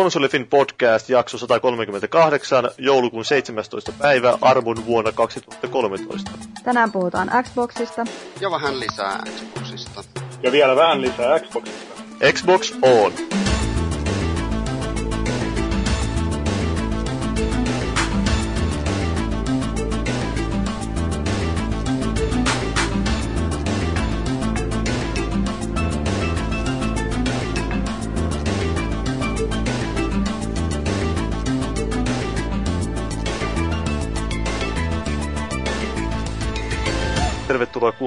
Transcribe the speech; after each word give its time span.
Konsolifin 0.00 0.46
podcast 0.46 1.08
jakso 1.08 1.38
138, 1.38 2.70
joulukuun 2.78 3.24
17. 3.24 3.92
päivä, 3.92 4.38
arvon 4.40 4.86
vuonna 4.86 5.12
2013. 5.12 6.30
Tänään 6.64 6.92
puhutaan 6.92 7.30
Xboxista. 7.42 8.04
Ja 8.40 8.50
vähän 8.50 8.80
lisää 8.80 9.22
Xboxista. 9.36 10.04
Ja 10.42 10.52
vielä 10.52 10.76
vähän 10.76 11.02
lisää 11.02 11.38
Xboxista. 11.38 12.02
Xbox 12.32 12.72
on. 12.82 13.12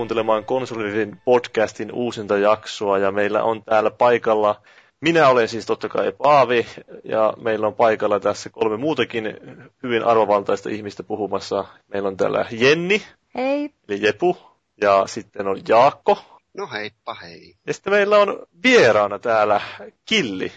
Kuuntelemaan 0.04 0.46
Konsolidin 0.46 1.22
podcastin 1.26 1.92
uusinta 1.92 2.38
jaksoa 2.38 2.98
ja 2.98 3.12
meillä 3.12 3.44
on 3.44 3.64
täällä 3.64 3.92
paikalla, 3.92 4.62
minä 5.02 5.28
olen 5.28 5.48
siis 5.48 5.66
totta 5.66 5.90
kai 5.90 6.12
Paavi 6.12 6.66
ja 7.04 7.34
meillä 7.42 7.68
on 7.68 7.74
paikalla 7.74 8.20
tässä 8.20 8.50
kolme 8.50 8.78
muutakin 8.78 9.38
hyvin 9.84 10.04
arvovaltaista 10.04 10.70
ihmistä 10.70 11.04
puhumassa. 11.04 11.66
Meillä 11.88 12.08
on 12.08 12.18
täällä 12.18 12.46
Jenni. 12.52 13.02
Hei. 13.36 13.70
Eli 13.90 14.06
Jepu. 14.06 14.38
Ja 14.82 15.04
sitten 15.08 15.48
on 15.48 15.62
Jaakko. 15.70 16.18
No 16.58 16.68
heippa 16.74 17.14
hei. 17.14 17.56
Ja 17.68 17.74
sitten 17.74 17.94
meillä 17.94 18.18
on 18.18 18.46
vieraana 18.64 19.20
täällä 19.20 19.62
Killi. 20.06 20.52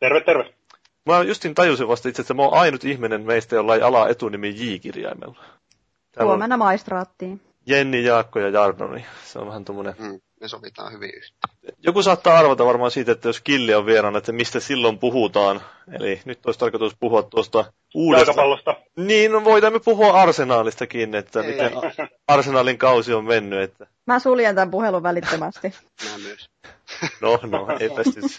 Terve, 0.00 0.20
terve. 0.20 0.54
Mä 1.06 1.22
justin 1.22 1.54
tajusin 1.54 1.88
vasta 1.88 2.08
itse, 2.08 2.22
että 2.22 2.34
mä 2.34 2.42
oon 2.42 2.54
ainut 2.54 2.84
ihminen 2.84 3.22
meistä, 3.22 3.56
jolla 3.56 3.74
ei 3.74 3.82
ala 3.82 4.08
etunimi 4.08 4.48
J-kirjaimella. 4.48 5.44
Huomenna 6.22 6.56
maistraattiin. 6.56 7.45
Jenni, 7.66 8.04
Jaakko 8.04 8.38
ja 8.38 8.48
Jarno, 8.48 8.86
niin 8.92 9.06
se 9.24 9.38
on 9.38 9.46
vähän 9.46 9.64
tuommoinen... 9.64 9.94
Mm, 9.98 10.20
me 10.40 10.48
sovitaan 10.48 10.92
hyvin 10.92 11.10
yhteen. 11.14 11.74
Joku 11.82 12.02
saattaa 12.02 12.38
arvata 12.38 12.66
varmaan 12.66 12.90
siitä, 12.90 13.12
että 13.12 13.28
jos 13.28 13.40
Killi 13.40 13.74
on 13.74 13.86
vieraana, 13.86 14.18
että 14.18 14.32
mistä 14.32 14.60
silloin 14.60 14.98
puhutaan. 14.98 15.60
Eli 15.92 16.20
nyt 16.24 16.46
olisi 16.46 16.60
tarkoitus 16.60 16.96
puhua 17.00 17.22
tuosta 17.22 17.64
uudesta... 17.94 18.30
Jalkapallosta. 18.30 18.76
Niin, 18.96 19.32
no 19.32 19.44
voimme 19.44 19.80
puhua 19.80 20.12
Arsenaalistakin, 20.22 21.14
että 21.14 21.40
Ei. 21.40 21.46
miten 21.46 21.72
Arsenaalin 22.28 22.78
kausi 22.78 23.14
on 23.14 23.24
mennyt. 23.24 23.60
Että... 23.62 23.86
Mä 24.06 24.18
suljen 24.18 24.54
tämän 24.54 24.70
puhelun 24.70 25.02
välittömästi. 25.02 25.74
Mä 26.04 26.18
myös. 26.18 26.50
no, 27.20 27.38
no, 27.42 27.66
ei 27.80 27.90
siis. 28.12 28.38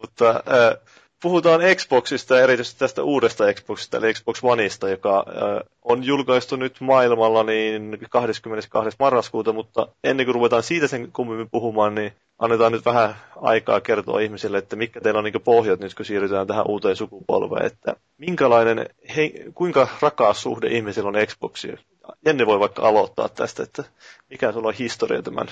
Mutta 0.00 0.28
äh, 0.30 0.96
puhutaan 1.22 1.60
Xboxista 1.76 2.36
ja 2.36 2.42
erityisesti 2.42 2.78
tästä 2.78 3.02
uudesta 3.02 3.52
Xboxista, 3.52 3.96
eli 3.96 4.14
Xbox 4.14 4.40
Oneista, 4.42 4.88
joka 4.88 5.18
äh, 5.28 5.68
on 5.84 6.04
julkaistu 6.04 6.56
nyt 6.56 6.80
maailmalla 6.80 7.42
niin 7.42 7.98
22. 8.10 8.96
marraskuuta, 8.98 9.52
mutta 9.52 9.88
ennen 10.04 10.26
kuin 10.26 10.34
ruvetaan 10.34 10.62
siitä 10.62 10.88
sen 10.88 11.12
kummemmin 11.12 11.50
puhumaan, 11.50 11.94
niin 11.94 12.12
annetaan 12.38 12.72
nyt 12.72 12.84
vähän 12.84 13.14
aikaa 13.36 13.80
kertoa 13.80 14.20
ihmisille, 14.20 14.58
että 14.58 14.76
mitkä 14.76 15.00
teillä 15.00 15.18
on 15.18 15.24
niin 15.24 15.42
pohjat 15.44 15.80
nyt, 15.80 15.94
kun 15.94 16.04
siirrytään 16.04 16.46
tähän 16.46 16.68
uuteen 16.68 16.96
sukupolveen, 16.96 17.66
että 17.66 17.96
minkälainen, 18.18 18.86
he, 19.16 19.32
kuinka 19.54 19.88
rakas 20.00 20.42
suhde 20.42 20.68
ihmisillä 20.68 21.08
on 21.08 21.26
Xboxiin. 21.26 21.78
Jenni 22.26 22.46
voi 22.46 22.60
vaikka 22.60 22.88
aloittaa 22.88 23.28
tästä, 23.28 23.62
että 23.62 23.84
mikä 24.30 24.52
sulla 24.52 24.68
on 24.68 24.74
historia 24.74 25.22
tämän 25.22 25.46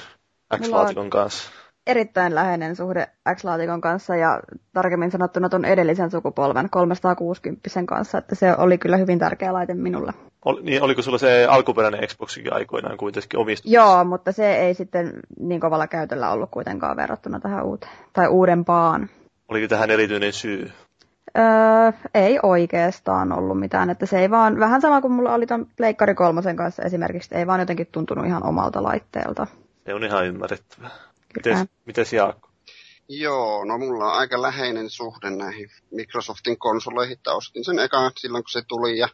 X-laatikon 0.57 1.11
kanssa 1.11 1.51
erittäin 1.87 2.35
läheinen 2.35 2.77
suhde 2.77 3.07
X-laatikon 3.35 3.81
kanssa 3.81 4.17
ja 4.17 4.41
tarkemmin 4.73 5.11
sanottuna 5.11 5.49
tuon 5.49 5.65
edellisen 5.65 6.11
sukupolven 6.11 6.71
360 6.71 7.71
kanssa, 7.87 8.19
että 8.19 8.35
se 8.35 8.57
oli 8.57 8.79
kyllä 8.79 8.97
hyvin 8.97 9.19
tärkeä 9.19 9.53
laite 9.53 9.75
minulle. 9.75 10.13
Ol, 10.45 10.57
niin, 10.63 10.83
oliko 10.83 11.03
sulla 11.03 11.19
se 11.19 11.47
alkuperäinen 11.51 12.09
Xboxikin 12.09 12.53
aikoinaan 12.53 12.97
kuitenkin 12.97 13.41
omistus? 13.41 13.73
Joo, 13.73 14.05
mutta 14.05 14.33
se 14.33 14.55
ei 14.55 14.75
sitten 14.75 15.13
niin 15.41 15.61
kovalla 15.61 15.87
käytöllä 15.87 16.31
ollut 16.31 16.51
kuitenkaan 16.51 16.97
verrattuna 16.97 17.41
tähän 17.41 17.65
uuteen, 17.65 17.93
tai 18.13 18.29
uudempaan. 18.29 19.09
Oliko 19.49 19.69
tähän 19.69 19.91
erityinen 19.91 20.33
syy? 20.33 20.73
Öö, 21.39 21.93
ei 22.15 22.39
oikeastaan 22.43 23.33
ollut 23.33 23.61
mitään, 23.61 23.91
että 23.91 24.07
se 24.07 24.19
ei 24.19 24.31
vaan, 24.31 24.59
vähän 24.59 24.81
sama 24.81 25.01
kuin 25.01 25.13
mulla 25.13 25.35
oli 25.35 25.47
ton 25.47 25.67
Pleikkari 25.77 26.15
kolmosen 26.15 26.57
kanssa 26.57 26.83
esimerkiksi, 26.83 27.35
ei 27.35 27.47
vaan 27.47 27.61
jotenkin 27.61 27.87
tuntunut 27.93 28.27
ihan 28.27 28.47
omalta 28.47 28.83
laitteelta. 28.83 29.47
Se 29.87 29.95
on 29.95 30.05
ihan 30.05 30.27
ymmärrettävää. 30.27 30.91
Mites, 31.37 31.59
mites 31.85 32.13
Jaakko? 32.13 32.49
Joo, 33.09 33.65
no 33.65 33.79
mulla 33.79 34.05
on 34.05 34.19
aika 34.19 34.43
läheinen 34.43 34.91
suhde 34.91 35.31
näihin 35.31 35.71
Microsoftin 35.91 36.59
konsoleihin, 36.59 37.17
että 37.17 37.35
ostin 37.35 37.65
sen 37.65 37.79
eka 37.79 38.13
silloin 38.17 38.45
kun 38.45 38.51
se 38.51 38.63
tuli 38.69 38.99
ja 38.99 39.09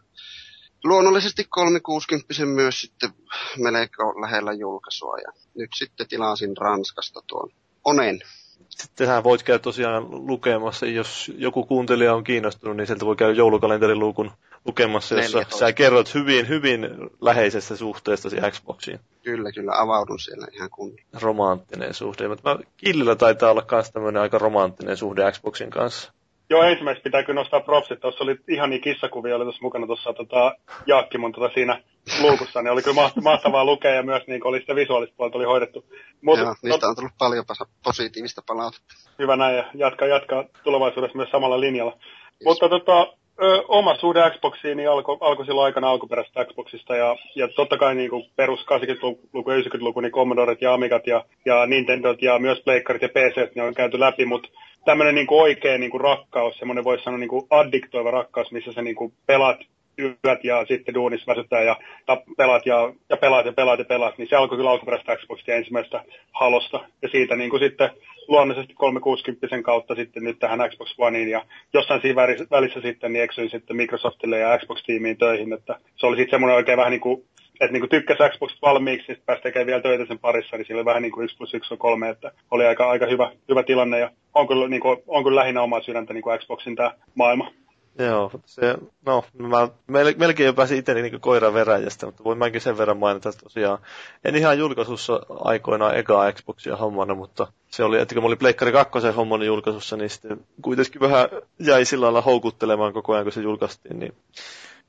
luonnollisesti 0.84 1.46
360 1.48 2.46
myös 2.46 2.80
sitten 2.80 3.10
melko 3.56 4.20
lähellä 4.20 4.52
julkaisua 4.52 5.18
ja 5.18 5.32
nyt 5.54 5.70
sitten 5.74 6.08
tilasin 6.08 6.56
Ranskasta 6.56 7.20
tuon 7.26 7.50
Onen. 7.84 8.20
Sittenhän 8.68 9.24
voit 9.24 9.42
käydä 9.42 9.58
tosiaan 9.58 10.26
lukemassa, 10.26 10.86
jos 10.86 11.32
joku 11.36 11.64
kuuntelija 11.64 12.14
on 12.14 12.24
kiinnostunut, 12.24 12.76
niin 12.76 12.86
sieltä 12.86 13.06
voi 13.06 13.16
käydä 13.16 13.34
joulukalenterilukun 13.34 14.30
lukemassa, 14.64 15.14
jossa 15.14 15.38
14. 15.38 15.58
sä 15.58 15.72
kerrot 15.72 16.14
hyvin, 16.14 16.48
hyvin 16.48 16.88
läheisestä 17.20 17.76
suhteestasi 17.76 18.36
Xboxiin. 18.50 19.00
Kyllä, 19.22 19.52
kyllä, 19.52 19.72
avaudun 19.80 20.18
siellä 20.18 20.46
ihan 20.52 20.70
kunnolla. 20.70 21.02
Romanttinen 21.20 21.94
suhde. 21.94 22.28
Mutta 22.28 22.58
Killillä 22.76 23.16
taitaa 23.16 23.50
olla 23.50 23.64
myös 23.70 23.90
tämmöinen 23.90 24.22
aika 24.22 24.38
romanttinen 24.38 24.96
suhde 24.96 25.32
Xboxin 25.32 25.70
kanssa. 25.70 26.12
Joo, 26.50 26.62
ensimmäiseksi 26.62 27.02
pitää 27.02 27.22
kyllä 27.22 27.40
nostaa 27.40 27.60
propsit. 27.60 28.00
Tuossa 28.00 28.24
oli 28.24 28.36
ihan 28.48 28.70
niin 28.70 28.82
kissakuvia, 28.82 29.36
oli 29.36 29.44
tuossa 29.44 29.62
mukana 29.62 29.86
tuossa 29.86 30.12
tota, 30.12 30.54
Jaakkimon 30.86 31.32
tota 31.32 31.54
siinä 31.54 31.82
luukussa, 32.22 32.62
niin 32.62 32.72
oli 32.72 32.82
kyllä 32.82 33.10
mahtavaa 33.22 33.64
lukea 33.64 33.94
ja 33.94 34.02
myös 34.02 34.22
niin 34.26 34.46
oli 34.46 34.60
sitä 34.60 34.74
visuaalista 34.74 35.16
puolta 35.16 35.38
oli 35.38 35.44
hoidettu. 35.44 35.84
Mut, 36.22 36.38
Joo, 36.38 36.54
niistä 36.62 36.88
on 36.88 36.96
tullut 36.96 37.12
paljon 37.18 37.44
positiivista 37.84 38.42
palautetta. 38.46 38.94
Hyvä 39.18 39.36
näin 39.36 39.56
ja 39.56 39.70
jatkaa, 39.74 40.08
jatkaa 40.08 40.44
tulevaisuudessa 40.64 41.16
myös 41.16 41.30
samalla 41.30 41.60
linjalla. 41.60 41.92
Yes. 41.92 42.44
Mutta 42.44 42.68
tota, 42.68 43.12
ö, 43.42 43.62
oma 43.68 43.96
suhde 43.96 44.30
Xboxiin 44.30 44.76
niin 44.76 44.90
alkoi 44.90 45.18
alko 45.20 45.44
silloin 45.44 45.64
aikana 45.64 45.90
alkuperäisestä 45.90 46.44
Xboxista 46.44 46.96
ja, 46.96 47.16
ja 47.34 47.48
totta 47.48 47.76
kai 47.76 47.94
niin 47.94 48.10
kuin 48.10 48.30
perus 48.36 48.60
80-luku 48.60 49.50
ja 49.50 49.56
90-luku, 49.56 50.00
niin 50.00 50.12
Commodoret 50.12 50.62
ja 50.62 50.74
Amigat 50.74 51.06
ja, 51.06 51.24
ja 51.44 51.66
Nintendot 51.66 52.22
ja 52.22 52.38
myös 52.38 52.62
Pleikkarit 52.64 53.02
ja 53.02 53.08
PC, 53.08 53.54
ne 53.54 53.62
on 53.62 53.74
käyty 53.74 54.00
läpi, 54.00 54.24
mutta 54.24 54.48
tämmöinen 54.84 55.14
niin 55.14 55.26
oikea 55.30 55.78
niin 55.78 55.90
kuin 55.90 56.00
rakkaus, 56.00 56.58
semmoinen 56.58 56.84
voisi 56.84 57.04
sanoa 57.04 57.18
niin 57.18 57.28
kuin 57.28 57.46
addiktoiva 57.50 58.10
rakkaus, 58.10 58.52
missä 58.52 58.72
sä 58.72 58.82
niin 58.82 58.96
kuin 58.96 59.12
pelaat 59.26 59.58
yöt 60.00 60.44
ja 60.44 60.64
sitten 60.68 60.94
duunissa 60.94 61.32
väsyttää 61.32 61.62
ja, 61.62 61.76
ja 62.08 62.22
pelaat 62.36 62.66
ja, 62.66 62.92
ja 63.08 63.16
pelaat 63.16 63.46
ja 63.46 63.52
pelaat 63.52 63.78
ja 63.78 63.84
pelaat, 63.84 64.18
niin 64.18 64.28
se 64.28 64.36
alkoi 64.36 64.58
kyllä 64.58 64.70
alkuperäistä 64.70 65.16
Xboxista 65.16 65.52
ensimmäistä 65.52 66.04
halosta. 66.32 66.80
Ja 67.02 67.08
siitä 67.08 67.36
niin 67.36 67.50
kuin 67.50 67.60
sitten 67.60 67.90
luonnollisesti 68.28 68.74
360 68.74 69.62
kautta 69.62 69.94
sitten 69.94 70.24
nyt 70.24 70.38
tähän 70.38 70.70
Xbox 70.70 70.94
Oneiin 70.98 71.30
ja 71.30 71.44
jossain 71.72 72.00
siinä 72.00 72.22
välissä 72.50 72.80
sitten 72.80 73.12
niin 73.12 73.22
eksyin 73.22 73.50
sitten 73.50 73.76
Microsoftille 73.76 74.38
ja 74.38 74.58
Xbox-tiimiin 74.58 75.18
töihin, 75.18 75.52
että 75.52 75.78
se 75.96 76.06
oli 76.06 76.16
sitten 76.16 76.30
semmoinen 76.30 76.56
oikein 76.56 76.78
vähän 76.78 76.90
niin 76.90 77.00
kuin 77.00 77.24
että 77.60 77.72
niin 77.72 77.88
tykkäsi 77.88 78.22
Xbox 78.30 78.52
valmiiksi, 78.62 79.12
niin 79.12 79.22
pääsi 79.26 79.42
tekemään 79.42 79.66
vielä 79.66 79.82
töitä 79.82 80.06
sen 80.06 80.18
parissa, 80.18 80.56
niin 80.56 80.66
siinä 80.66 80.78
oli 80.78 80.84
vähän 80.84 81.02
niin 81.02 81.12
kuin 81.12 81.24
1 81.24 81.36
plus 81.36 81.54
1 81.54 81.74
on 81.74 81.78
3, 81.78 82.08
että 82.08 82.32
oli 82.50 82.66
aika, 82.66 82.90
aika 82.90 83.06
hyvä, 83.06 83.32
hyvä 83.48 83.62
tilanne 83.62 83.98
ja 83.98 84.10
on 84.34 84.48
kyllä, 84.48 84.68
niin 84.68 84.80
kuin, 84.80 85.02
on 85.06 85.24
kyllä 85.24 85.40
lähinnä 85.40 85.62
omaa 85.62 85.82
sydäntä 85.82 86.14
niin 86.14 86.22
kuin 86.22 86.38
Xboxin 86.38 86.76
tämä 86.76 86.94
maailma. 87.14 87.52
Joo, 87.98 88.30
se, 88.46 88.74
no, 89.06 89.24
mä 89.38 89.68
melkein 90.16 90.46
jo 90.46 90.52
pääsin 90.52 90.78
itse 90.78 90.94
niin 90.94 91.20
koiran 91.20 91.54
veräjästä, 91.54 92.06
mutta 92.06 92.24
voin 92.24 92.38
mäkin 92.38 92.60
sen 92.60 92.78
verran 92.78 92.96
mainita, 92.96 93.28
että 93.28 93.42
tosiaan 93.42 93.78
en 94.24 94.36
ihan 94.36 94.58
julkaisussa 94.58 95.20
aikoinaan 95.30 95.96
eka 95.96 96.32
Xboxia 96.32 96.76
hommana, 96.76 97.14
mutta 97.14 97.46
se 97.70 97.84
oli, 97.84 98.00
että 98.00 98.14
kun 98.14 98.22
mä 98.22 98.26
olin 98.26 98.38
Pleikkari 98.38 98.72
2 98.72 98.98
hommana 99.16 99.44
julkaisussa, 99.44 99.96
niin 99.96 100.10
sitten 100.10 100.46
kuitenkin 100.62 101.00
vähän 101.00 101.28
jäi 101.58 101.84
sillä 101.84 102.04
lailla 102.04 102.20
houkuttelemaan 102.20 102.92
koko 102.92 103.12
ajan, 103.12 103.24
kun 103.24 103.32
se 103.32 103.40
julkaistiin, 103.40 103.98
niin 103.98 104.14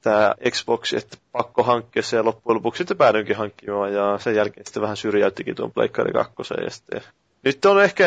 tämä 0.01 0.35
Xbox, 0.49 0.93
että 0.93 1.17
pakko 1.31 1.63
hankkia 1.63 2.03
se 2.03 2.17
ja 2.17 2.25
loppujen 2.25 2.55
lopuksi 2.55 2.77
sitten 2.77 2.97
päädyinkin 2.97 3.35
hankkimaan 3.35 3.93
ja 3.93 4.17
sen 4.19 4.35
jälkeen 4.35 4.65
sitten 4.65 4.81
vähän 4.81 4.97
syrjäyttikin 4.97 5.55
tuon 5.55 5.71
Pleikkari 5.71 6.13
2 6.13 6.33
ja 6.63 6.69
sitten 6.69 7.01
nyt 7.43 7.65
on 7.65 7.83
ehkä, 7.83 8.05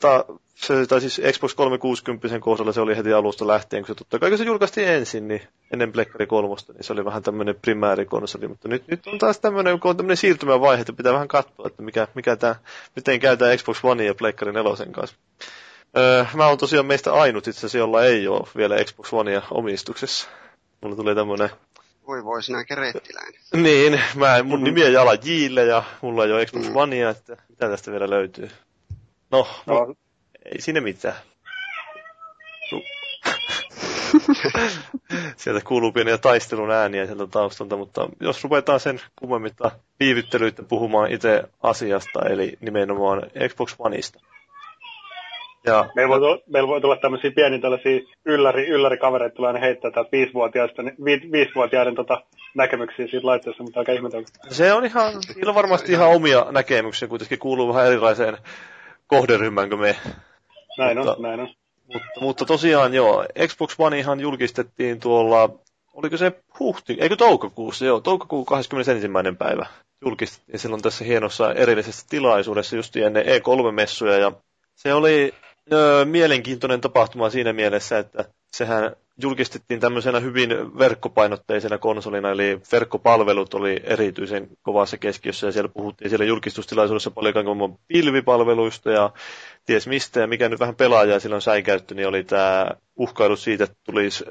ta, 0.00 0.24
se, 0.56 0.86
tai 0.86 1.00
siis 1.00 1.20
Xbox 1.32 1.54
360 1.54 2.40
kohdalla 2.40 2.72
se 2.72 2.80
oli 2.80 2.96
heti 2.96 3.12
alusta 3.12 3.46
lähtien, 3.46 3.82
kun 3.82 3.86
se 3.86 3.94
totta 3.94 4.18
kai 4.18 4.30
kun 4.30 4.38
se 4.38 4.44
julkaistiin 4.44 4.88
ensin, 4.88 5.28
niin 5.28 5.42
ennen 5.72 5.92
Blackberry 5.92 6.26
3, 6.26 6.54
niin 6.72 6.84
se 6.84 6.92
oli 6.92 7.04
vähän 7.04 7.22
tämmöinen 7.22 7.54
primäärikonsoli, 7.62 8.48
mutta 8.48 8.68
nyt, 8.68 8.88
nyt 8.88 9.06
on 9.06 9.18
taas 9.18 9.40
tämmöinen, 9.40 9.80
kun 9.80 9.90
on 9.90 9.96
tämmöinen 9.96 10.16
siirtymävaihe, 10.16 10.80
että 10.80 10.92
pitää 10.92 11.12
vähän 11.12 11.28
katsoa, 11.28 11.66
että 11.66 11.82
mikä, 11.82 12.08
mikä 12.14 12.36
tämä, 12.36 12.54
miten 12.96 13.20
käytetään 13.20 13.58
Xbox 13.58 13.84
One 13.84 14.04
ja 14.04 14.14
Blackberry 14.14 14.52
4 14.52 14.86
kanssa. 14.92 15.16
Öö, 15.96 16.24
mä 16.34 16.46
oon 16.46 16.58
tosiaan 16.58 16.86
meistä 16.86 17.12
ainut 17.12 17.48
itse 17.48 17.58
asiassa, 17.58 17.78
jolla 17.78 18.04
ei 18.04 18.28
ole 18.28 18.48
vielä 18.56 18.84
Xbox 18.84 19.12
Onea 19.12 19.42
omistuksessa. 19.50 20.28
Mulla 20.80 20.96
tuli 20.96 21.14
tämmönen 21.14 21.50
voi 22.06 22.24
voi, 22.24 22.42
sinä 22.42 22.64
kerettiläinen. 22.64 23.40
Niin, 23.54 24.00
mä, 24.14 24.42
mun 24.42 24.64
nimi 24.64 24.84
on 24.84 24.92
Jala 24.92 25.14
Jille 25.14 25.64
ja 25.64 25.82
mulla 26.02 26.24
ei 26.24 26.32
ole 26.32 26.46
Xbox 26.46 26.68
mm. 26.68 26.76
Onea, 26.76 27.10
että 27.10 27.36
mitä 27.48 27.68
tästä 27.68 27.90
vielä 27.90 28.10
löytyy. 28.10 28.50
No, 29.30 29.48
no. 29.66 29.94
Ei 30.52 30.60
sinne 30.60 30.80
mitään. 30.80 31.16
sieltä 35.36 35.60
kuuluu 35.64 35.92
pieniä 35.92 36.18
taistelun 36.18 36.70
ääniä 36.70 37.06
sieltä 37.06 37.26
taustalta, 37.26 37.76
mutta 37.76 38.08
jos 38.20 38.44
ruvetaan 38.44 38.80
sen 38.80 39.00
kummemmitta 39.16 39.70
viivyttelyitä 40.00 40.62
puhumaan 40.62 41.10
itse 41.10 41.42
asiasta, 41.62 42.20
eli 42.28 42.58
nimenomaan 42.60 43.22
Xbox 43.48 43.74
Oneista. 43.78 44.20
Ja, 45.66 45.90
meillä, 45.94 46.10
voi 46.10 46.18
tulla, 46.18 46.38
meillä 46.46 46.68
voi 46.68 46.80
tulla 46.80 46.96
tämmöisiä 46.96 47.30
pieniä 47.30 47.60
tällaisia 47.60 48.00
ylläri, 48.24 48.68
ylläri 48.68 48.98
tulee 49.36 49.48
aina 49.48 49.60
heittää 49.60 49.90
täältä 49.90 50.10
viisivuotiaista, 50.12 50.82
vi, 50.84 51.20
viisivuotiaiden 51.32 51.94
tota, 51.94 52.22
näkemyksiä 52.54 53.06
siitä 53.06 53.26
laitteesta, 53.26 53.62
mutta 53.62 53.80
aika 53.80 53.92
ihmetellä. 53.92 54.26
Se 54.50 54.72
on 54.72 54.84
ihan, 54.84 55.12
niillä 55.34 55.50
on 55.50 55.54
varmasti 55.54 55.92
ihan 55.92 56.08
omia 56.08 56.46
näkemyksiä, 56.50 57.08
kuitenkin 57.08 57.38
kuuluu 57.38 57.68
vähän 57.68 57.86
erilaiseen 57.86 58.36
kohderyhmään 59.06 59.68
kuin 59.68 59.80
me. 59.80 59.96
Näin 60.78 60.98
mutta, 60.98 61.12
on, 61.14 61.22
näin 61.22 61.40
on. 61.40 61.48
Mutta, 61.92 62.20
mutta 62.20 62.44
tosiaan 62.44 62.94
joo, 62.94 63.26
Xbox 63.46 63.74
One 63.78 63.98
ihan 63.98 64.20
julkistettiin 64.20 65.00
tuolla, 65.00 65.58
oliko 65.92 66.16
se 66.16 66.32
huhti, 66.60 66.96
eikö 67.00 67.16
toukokuussa, 67.16 67.84
joo, 67.84 68.00
toukokuun 68.00 68.46
21. 68.46 69.08
päivä 69.38 69.66
julkistettiin 70.00 70.58
silloin 70.58 70.82
tässä 70.82 71.04
hienossa 71.04 71.52
erillisessä 71.52 72.06
tilaisuudessa 72.10 72.76
just 72.76 72.96
ennen 72.96 73.24
E3-messuja 73.24 74.18
ja 74.18 74.32
se 74.74 74.94
oli 74.94 75.34
ö, 75.72 76.04
mielenkiintoinen 76.04 76.80
tapahtuma 76.80 77.30
siinä 77.30 77.52
mielessä, 77.52 77.98
että 77.98 78.24
sehän 78.56 78.96
julkistettiin 79.22 79.80
tämmöisenä 79.80 80.20
hyvin 80.20 80.78
verkkopainotteisena 80.78 81.78
konsolina, 81.78 82.30
eli 82.30 82.60
verkkopalvelut 82.72 83.54
oli 83.54 83.80
erityisen 83.84 84.48
kovassa 84.62 84.98
keskiössä, 84.98 85.46
ja 85.46 85.52
siellä 85.52 85.68
puhuttiin 85.68 86.08
siellä 86.08 86.24
julkistustilaisuudessa 86.24 87.10
paljon 87.10 87.78
pilvipalveluista 87.88 88.90
ja 88.90 89.10
ties 89.66 89.86
mistä, 89.86 90.20
ja 90.20 90.26
mikä 90.26 90.48
nyt 90.48 90.60
vähän 90.60 90.76
pelaajaa 90.76 91.18
silloin 91.18 91.42
säikäytti, 91.42 91.94
niin 91.94 92.08
oli 92.08 92.24
tämä 92.24 92.70
uhkailu 92.96 93.36
siitä, 93.36 93.64
että 93.64 93.76
tulisi 93.84 94.24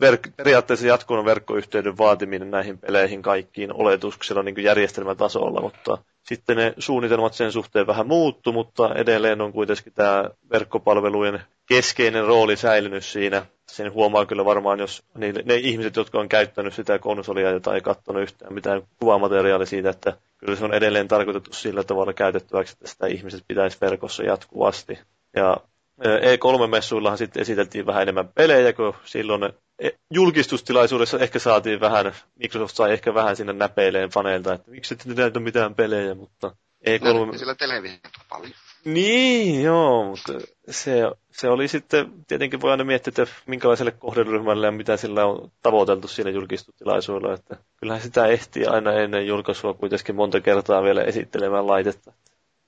verk- 0.00 0.32
periaatteessa 0.36 0.86
jatkunnon 0.86 1.24
verkkoyhteyden 1.24 1.98
vaatiminen 1.98 2.50
näihin 2.50 2.78
peleihin 2.78 3.22
kaikkiin 3.22 3.72
oletuksella 3.72 4.42
niin 4.42 4.64
järjestelmätasolla, 4.64 5.60
mutta 5.60 5.98
sitten 6.22 6.56
ne 6.56 6.74
suunnitelmat 6.78 7.34
sen 7.34 7.52
suhteen 7.52 7.86
vähän 7.86 8.06
muuttu, 8.06 8.52
mutta 8.52 8.94
edelleen 8.94 9.40
on 9.40 9.52
kuitenkin 9.52 9.92
tämä 9.92 10.30
verkkopalvelujen 10.52 11.40
keskeinen 11.68 12.24
rooli 12.24 12.56
säilynyt 12.56 13.04
siinä. 13.04 13.46
Sen 13.66 13.92
huomaa 13.92 14.26
kyllä 14.26 14.44
varmaan, 14.44 14.78
jos 14.78 15.02
ne, 15.14 15.32
ne 15.44 15.54
ihmiset, 15.54 15.96
jotka 15.96 16.18
on 16.20 16.28
käyttänyt 16.28 16.74
sitä 16.74 16.98
konsolia, 16.98 17.50
jota 17.50 17.74
ei 17.74 17.80
katsonut 17.80 18.22
yhtään 18.22 18.52
mitään 18.54 18.82
kuvamateriaalia 19.00 19.66
siitä, 19.66 19.90
että 19.90 20.16
kyllä 20.38 20.56
se 20.56 20.64
on 20.64 20.74
edelleen 20.74 21.08
tarkoitettu 21.08 21.52
sillä 21.52 21.84
tavalla 21.84 22.12
käytettäväksi, 22.12 22.72
että 22.72 22.88
sitä 22.88 23.06
ihmiset 23.06 23.44
pitäisi 23.48 23.78
verkossa 23.80 24.22
jatkuvasti. 24.22 24.98
Ja 25.36 25.56
E3-messuillahan 26.00 27.18
sitten 27.18 27.40
esiteltiin 27.40 27.86
vähän 27.86 28.02
enemmän 28.02 28.28
pelejä, 28.28 28.72
kun 28.72 28.94
silloin 29.04 29.52
e, 29.78 29.88
julkistustilaisuudessa 30.10 31.18
ehkä 31.18 31.38
saatiin 31.38 31.80
vähän, 31.80 32.12
Microsoft 32.36 32.76
sai 32.76 32.92
ehkä 32.92 33.14
vähän 33.14 33.36
sinne 33.36 33.52
näpeileen 33.52 34.10
faneilta, 34.10 34.52
että 34.52 34.70
miksi 34.70 34.94
ette 34.94 35.14
näytä 35.14 35.40
mitään 35.40 35.74
pelejä, 35.74 36.14
mutta 36.14 36.56
E3... 36.86 37.04
Näytti 37.04 37.38
sillä 37.38 37.54
televisiota 37.54 38.08
paljon. 38.28 38.52
Niin, 38.92 39.62
joo, 39.62 40.04
mutta 40.04 40.32
se, 40.70 41.02
se 41.30 41.48
oli 41.48 41.68
sitten, 41.68 42.12
tietenkin 42.28 42.60
voi 42.60 42.70
aina 42.70 42.84
miettiä, 42.84 43.10
että 43.22 43.34
minkälaiselle 43.46 43.90
kohderyhmälle 43.90 44.66
ja 44.66 44.72
mitä 44.72 44.96
sillä 44.96 45.26
on 45.26 45.50
tavoiteltu 45.62 46.08
siinä 46.08 46.30
julkistustilaisuudella, 46.30 47.34
että 47.34 47.56
kyllähän 47.76 48.02
sitä 48.02 48.26
ehtii 48.26 48.66
aina 48.66 48.92
ennen 48.92 49.26
julkaisua 49.26 49.74
kuitenkin 49.74 50.14
monta 50.14 50.40
kertaa 50.40 50.82
vielä 50.82 51.02
esittelemään 51.02 51.66
laitetta. 51.66 52.12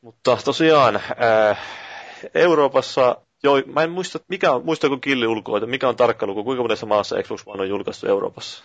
Mutta 0.01 0.39
tosiaan, 0.45 1.01
ää, 1.17 1.57
Euroopassa, 2.35 3.17
joo, 3.43 3.63
mä 3.67 3.83
en 3.83 3.91
muista, 3.91 4.19
mikä 4.29 4.53
on, 4.53 4.65
muistako 4.65 4.97
Killi 4.97 5.27
ulkoa, 5.27 5.61
mikä 5.61 5.89
on 5.89 5.97
tarkka 5.97 6.27
luku, 6.27 6.45
kuinka 6.45 6.63
monessa 6.63 6.87
maassa 6.87 7.23
Xbox 7.23 7.43
One 7.47 7.63
on 7.63 7.69
julkaistu 7.69 8.07
Euroopassa? 8.07 8.65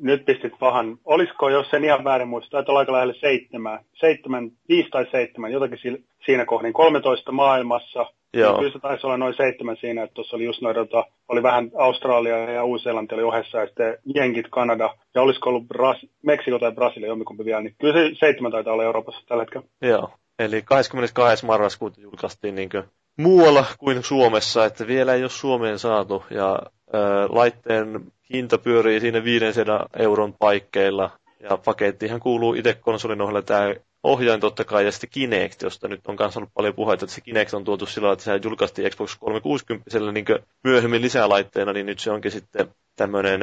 Nyt 0.00 0.24
pistit 0.24 0.52
pahan. 0.58 0.98
Olisiko, 1.04 1.48
jos 1.48 1.70
sen 1.70 1.84
ihan 1.84 2.04
väärin 2.04 2.28
muista, 2.28 2.50
taitaa 2.50 2.72
olla 2.72 2.80
aika 2.80 2.92
lähelle 2.92 3.14
seitsemän, 3.20 3.80
seitsemän, 3.94 4.50
viisi 4.68 4.90
tai 4.90 5.06
seitsemän, 5.10 5.52
jotakin 5.52 6.04
siinä 6.26 6.44
kohdin. 6.44 6.72
13 6.72 7.32
maailmassa, 7.32 8.06
Joo. 8.34 8.50
Niin 8.50 8.58
kyllä 8.58 8.72
se 8.72 8.78
taisi 8.78 9.06
olla 9.06 9.16
noin 9.16 9.34
seitsemän 9.36 9.76
siinä, 9.76 10.02
että 10.02 10.14
tuossa 10.14 10.36
oli 10.36 10.44
just 10.44 10.62
noita, 10.62 10.80
tota, 10.84 11.04
oli 11.28 11.42
vähän 11.42 11.70
Australia 11.78 12.38
ja 12.38 12.64
Uusi-Seelanti 12.64 13.14
oli 13.14 13.22
ohessa 13.22 13.58
ja 13.58 13.66
sitten 13.66 13.98
Jenkit, 14.14 14.46
Kanada 14.50 14.94
ja 15.14 15.22
olisiko 15.22 15.50
ollut 15.50 15.64
Bras- 15.74 16.08
Meksiko 16.22 16.58
tai 16.58 16.72
Brasilia 16.72 17.08
jommikumpi 17.08 17.44
vielä, 17.44 17.60
niin 17.60 17.74
kyllä 17.80 17.94
se 17.94 18.14
seitsemän 18.14 18.52
taitaa 18.52 18.72
olla 18.72 18.84
Euroopassa 18.84 19.26
tällä 19.28 19.42
hetkellä. 19.42 19.66
Joo. 19.82 20.10
Eli 20.38 20.62
22. 20.62 21.46
marraskuuta 21.46 22.00
julkaistiin 22.00 22.54
niin 22.54 22.70
muualla 23.16 23.64
kuin 23.78 24.02
Suomessa, 24.02 24.64
että 24.64 24.86
vielä 24.86 25.14
ei 25.14 25.22
ole 25.22 25.30
Suomeen 25.30 25.78
saatu. 25.78 26.24
Ja 26.30 26.58
ää, 26.92 27.26
laitteen 27.28 28.12
hinta 28.32 28.58
pyörii 28.58 29.00
siinä 29.00 29.24
500 29.24 29.86
euron 29.98 30.34
paikkeilla. 30.38 31.10
Ja 31.40 31.56
pakettihan 31.56 32.20
kuuluu 32.20 32.54
itse 32.54 32.74
konsolin 32.74 33.20
ohjalle 33.20 33.42
tämä 33.42 33.74
ohjain 34.02 34.40
totta 34.40 34.64
kai, 34.64 34.84
ja 34.84 34.92
sitten 34.92 35.10
Kinect, 35.10 35.62
josta 35.62 35.88
nyt 35.88 36.00
on 36.06 36.16
kanssa 36.16 36.40
ollut 36.40 36.54
paljon 36.54 36.74
puheita, 36.74 37.04
että 37.04 37.14
se 37.14 37.20
Kinect 37.20 37.54
on 37.54 37.64
tuotu 37.64 37.86
sillä 37.86 38.12
että 38.12 38.24
se 38.24 38.40
julkaistiin 38.44 38.90
Xbox 38.90 39.16
360 39.18 39.90
niin 40.12 40.24
myöhemmin 40.64 41.02
lisälaitteena, 41.02 41.72
niin 41.72 41.86
nyt 41.86 41.98
se 41.98 42.10
onkin 42.10 42.30
sitten 42.30 42.68
tämmöinen 42.96 43.40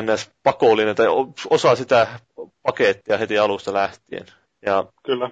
NS-pakollinen, 0.00 0.94
tai 0.94 1.06
osa 1.50 1.76
sitä 1.76 2.06
pakettia 2.62 3.18
heti 3.18 3.38
alusta 3.38 3.72
lähtien. 3.72 4.26
Ja 4.66 4.84
Kyllä. 5.02 5.30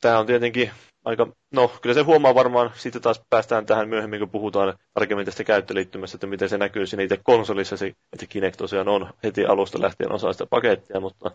Tämä 0.00 0.18
on 0.18 0.26
tietenkin 0.26 0.70
aika, 1.08 1.26
no 1.52 1.70
kyllä 1.82 1.94
se 1.94 2.00
huomaa 2.02 2.34
varmaan, 2.34 2.70
sitten 2.74 3.02
taas 3.02 3.22
päästään 3.30 3.66
tähän 3.66 3.88
myöhemmin, 3.88 4.18
kun 4.20 4.30
puhutaan 4.30 4.74
tarkemmin 4.94 5.26
tästä 5.26 5.44
käyttöliittymästä, 5.44 6.16
että 6.16 6.26
miten 6.26 6.48
se 6.48 6.58
näkyy 6.58 6.86
siinä 6.86 7.02
itse 7.02 7.20
konsolissa, 7.22 7.76
että 8.12 8.26
Kinect 8.28 8.56
tosiaan 8.56 8.88
on 8.88 9.12
heti 9.24 9.46
alusta 9.46 9.82
lähtien 9.82 10.12
osa 10.12 10.32
sitä 10.32 10.46
pakettia, 10.46 11.00
mutta 11.00 11.30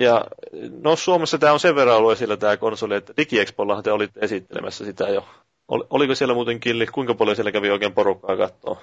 ja 0.00 0.24
no 0.82 0.96
Suomessa 0.96 1.38
tämä 1.38 1.52
on 1.52 1.60
sen 1.60 1.74
verran 1.74 1.96
ollut 1.96 2.12
esillä 2.12 2.36
tämä 2.36 2.56
konsoli, 2.56 2.94
että 2.94 3.12
DigiExpollahan 3.16 3.84
te 3.84 3.92
olitte 3.92 4.20
esittelemässä 4.20 4.84
sitä 4.84 5.04
jo. 5.08 5.24
Oliko 5.68 6.14
siellä 6.14 6.34
muuten 6.34 6.60
killi, 6.60 6.86
kuinka 6.86 7.14
paljon 7.14 7.36
siellä 7.36 7.52
kävi 7.52 7.70
oikein 7.70 7.92
porukkaa 7.94 8.36
katsoa? 8.36 8.80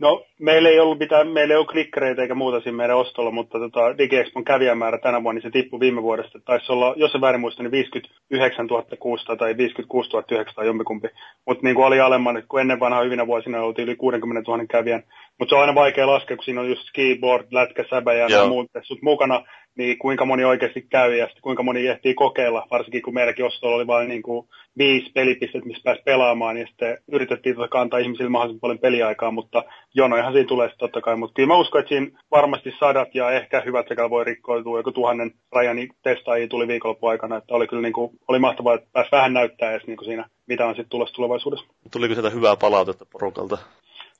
No, 0.00 0.24
meillä 0.40 0.68
ei 0.68 0.80
ollut 0.80 0.98
mitään, 0.98 1.28
meillä 1.28 1.52
ei 1.54 1.58
ole 1.58 1.66
klikkereitä 1.66 2.22
eikä 2.22 2.34
muuta 2.34 2.60
siinä 2.60 2.76
meidän 2.76 2.96
ostolla, 2.96 3.30
mutta 3.30 3.58
tota, 3.58 3.98
DigiExpon 3.98 4.44
kävijämäärä 4.44 4.98
tänä 4.98 5.22
vuonna, 5.22 5.38
niin 5.38 5.42
se 5.42 5.50
tippui 5.50 5.80
viime 5.80 6.02
vuodesta. 6.02 6.40
Taisi 6.44 6.72
olla, 6.72 6.94
jos 6.96 7.12
se 7.12 7.20
väärin 7.20 7.40
muista, 7.40 7.62
niin 7.62 7.70
59 7.70 8.68
600 8.98 9.36
tai 9.36 9.56
56 9.56 10.10
900 10.30 10.64
jompikumpi. 10.64 11.08
Mutta 11.46 11.64
niin 11.64 11.74
kuin 11.74 11.86
oli 11.86 12.00
alemman, 12.00 12.42
kun 12.48 12.60
ennen 12.60 12.80
vanhaa 12.80 13.02
hyvinä 13.02 13.26
vuosina 13.26 13.62
oltiin 13.62 13.88
yli 13.88 13.96
60 13.96 14.50
000 14.50 14.66
kävijän. 14.66 15.02
Mutta 15.38 15.50
se 15.50 15.54
on 15.54 15.60
aina 15.60 15.74
vaikea 15.74 16.06
laskea, 16.06 16.36
kun 16.36 16.44
siinä 16.44 16.60
on 16.60 16.68
just 16.68 16.82
skiboard, 16.88 17.46
lätkä, 17.50 17.84
säbä 17.90 18.12
ja 18.12 18.48
muut 18.48 18.70
mukana 19.02 19.44
niin 19.78 19.98
kuinka 19.98 20.24
moni 20.24 20.44
oikeasti 20.44 20.82
käy 20.82 21.16
ja 21.16 21.28
kuinka 21.42 21.62
moni 21.62 21.86
ehtii 21.86 22.14
kokeilla, 22.14 22.66
varsinkin 22.70 23.02
kun 23.02 23.14
meilläkin 23.14 23.44
ostolla 23.44 23.76
oli 23.76 23.86
vain 23.86 24.08
niin 24.08 24.22
kuin 24.22 24.48
viisi 24.78 25.10
pelipistet, 25.12 25.64
missä 25.64 25.82
pääsi 25.84 26.02
pelaamaan, 26.04 26.56
ja 26.56 26.66
sitten 26.66 26.98
yritettiin 27.12 27.54
tota 27.54 27.68
kantaa 27.68 27.98
ihmisille 27.98 28.30
mahdollisimman 28.30 28.60
paljon 28.60 28.78
peliaikaa, 28.78 29.30
mutta 29.30 29.64
jonoihan 29.94 30.32
siinä 30.32 30.48
tulee 30.48 30.68
sitten 30.68 30.78
totta 30.78 31.00
kai, 31.00 31.16
mutta 31.16 31.34
kyllä 31.34 31.46
mä 31.46 31.56
uskon, 31.56 31.80
että 31.80 31.88
siinä 31.88 32.20
varmasti 32.30 32.74
sadat 32.80 33.14
ja 33.14 33.30
ehkä 33.30 33.62
hyvät 33.66 33.88
sekä 33.88 34.10
voi 34.10 34.24
rikkoitua, 34.24 34.78
joku 34.78 34.92
tuhannen 34.92 35.30
rajan 35.52 35.76
niin 35.76 35.88
testaajia 36.02 36.48
tuli 36.48 36.68
viikonloppu 36.68 37.06
aikana, 37.06 37.36
että 37.36 37.54
oli 37.54 37.66
kyllä 37.66 37.82
niin 37.82 37.92
kuin, 37.92 38.10
oli 38.28 38.38
mahtavaa, 38.38 38.74
että 38.74 38.88
pääsi 38.92 39.12
vähän 39.12 39.32
näyttää 39.32 39.70
edes 39.70 39.86
niin 39.86 39.96
kuin 39.96 40.06
siinä, 40.06 40.28
mitä 40.46 40.66
on 40.66 40.74
sitten 40.74 40.90
tulossa 40.90 41.14
tulevaisuudessa. 41.14 41.66
Tuliko 41.92 42.14
sieltä 42.14 42.30
hyvää 42.30 42.56
palautetta 42.56 43.06
porukalta? 43.12 43.58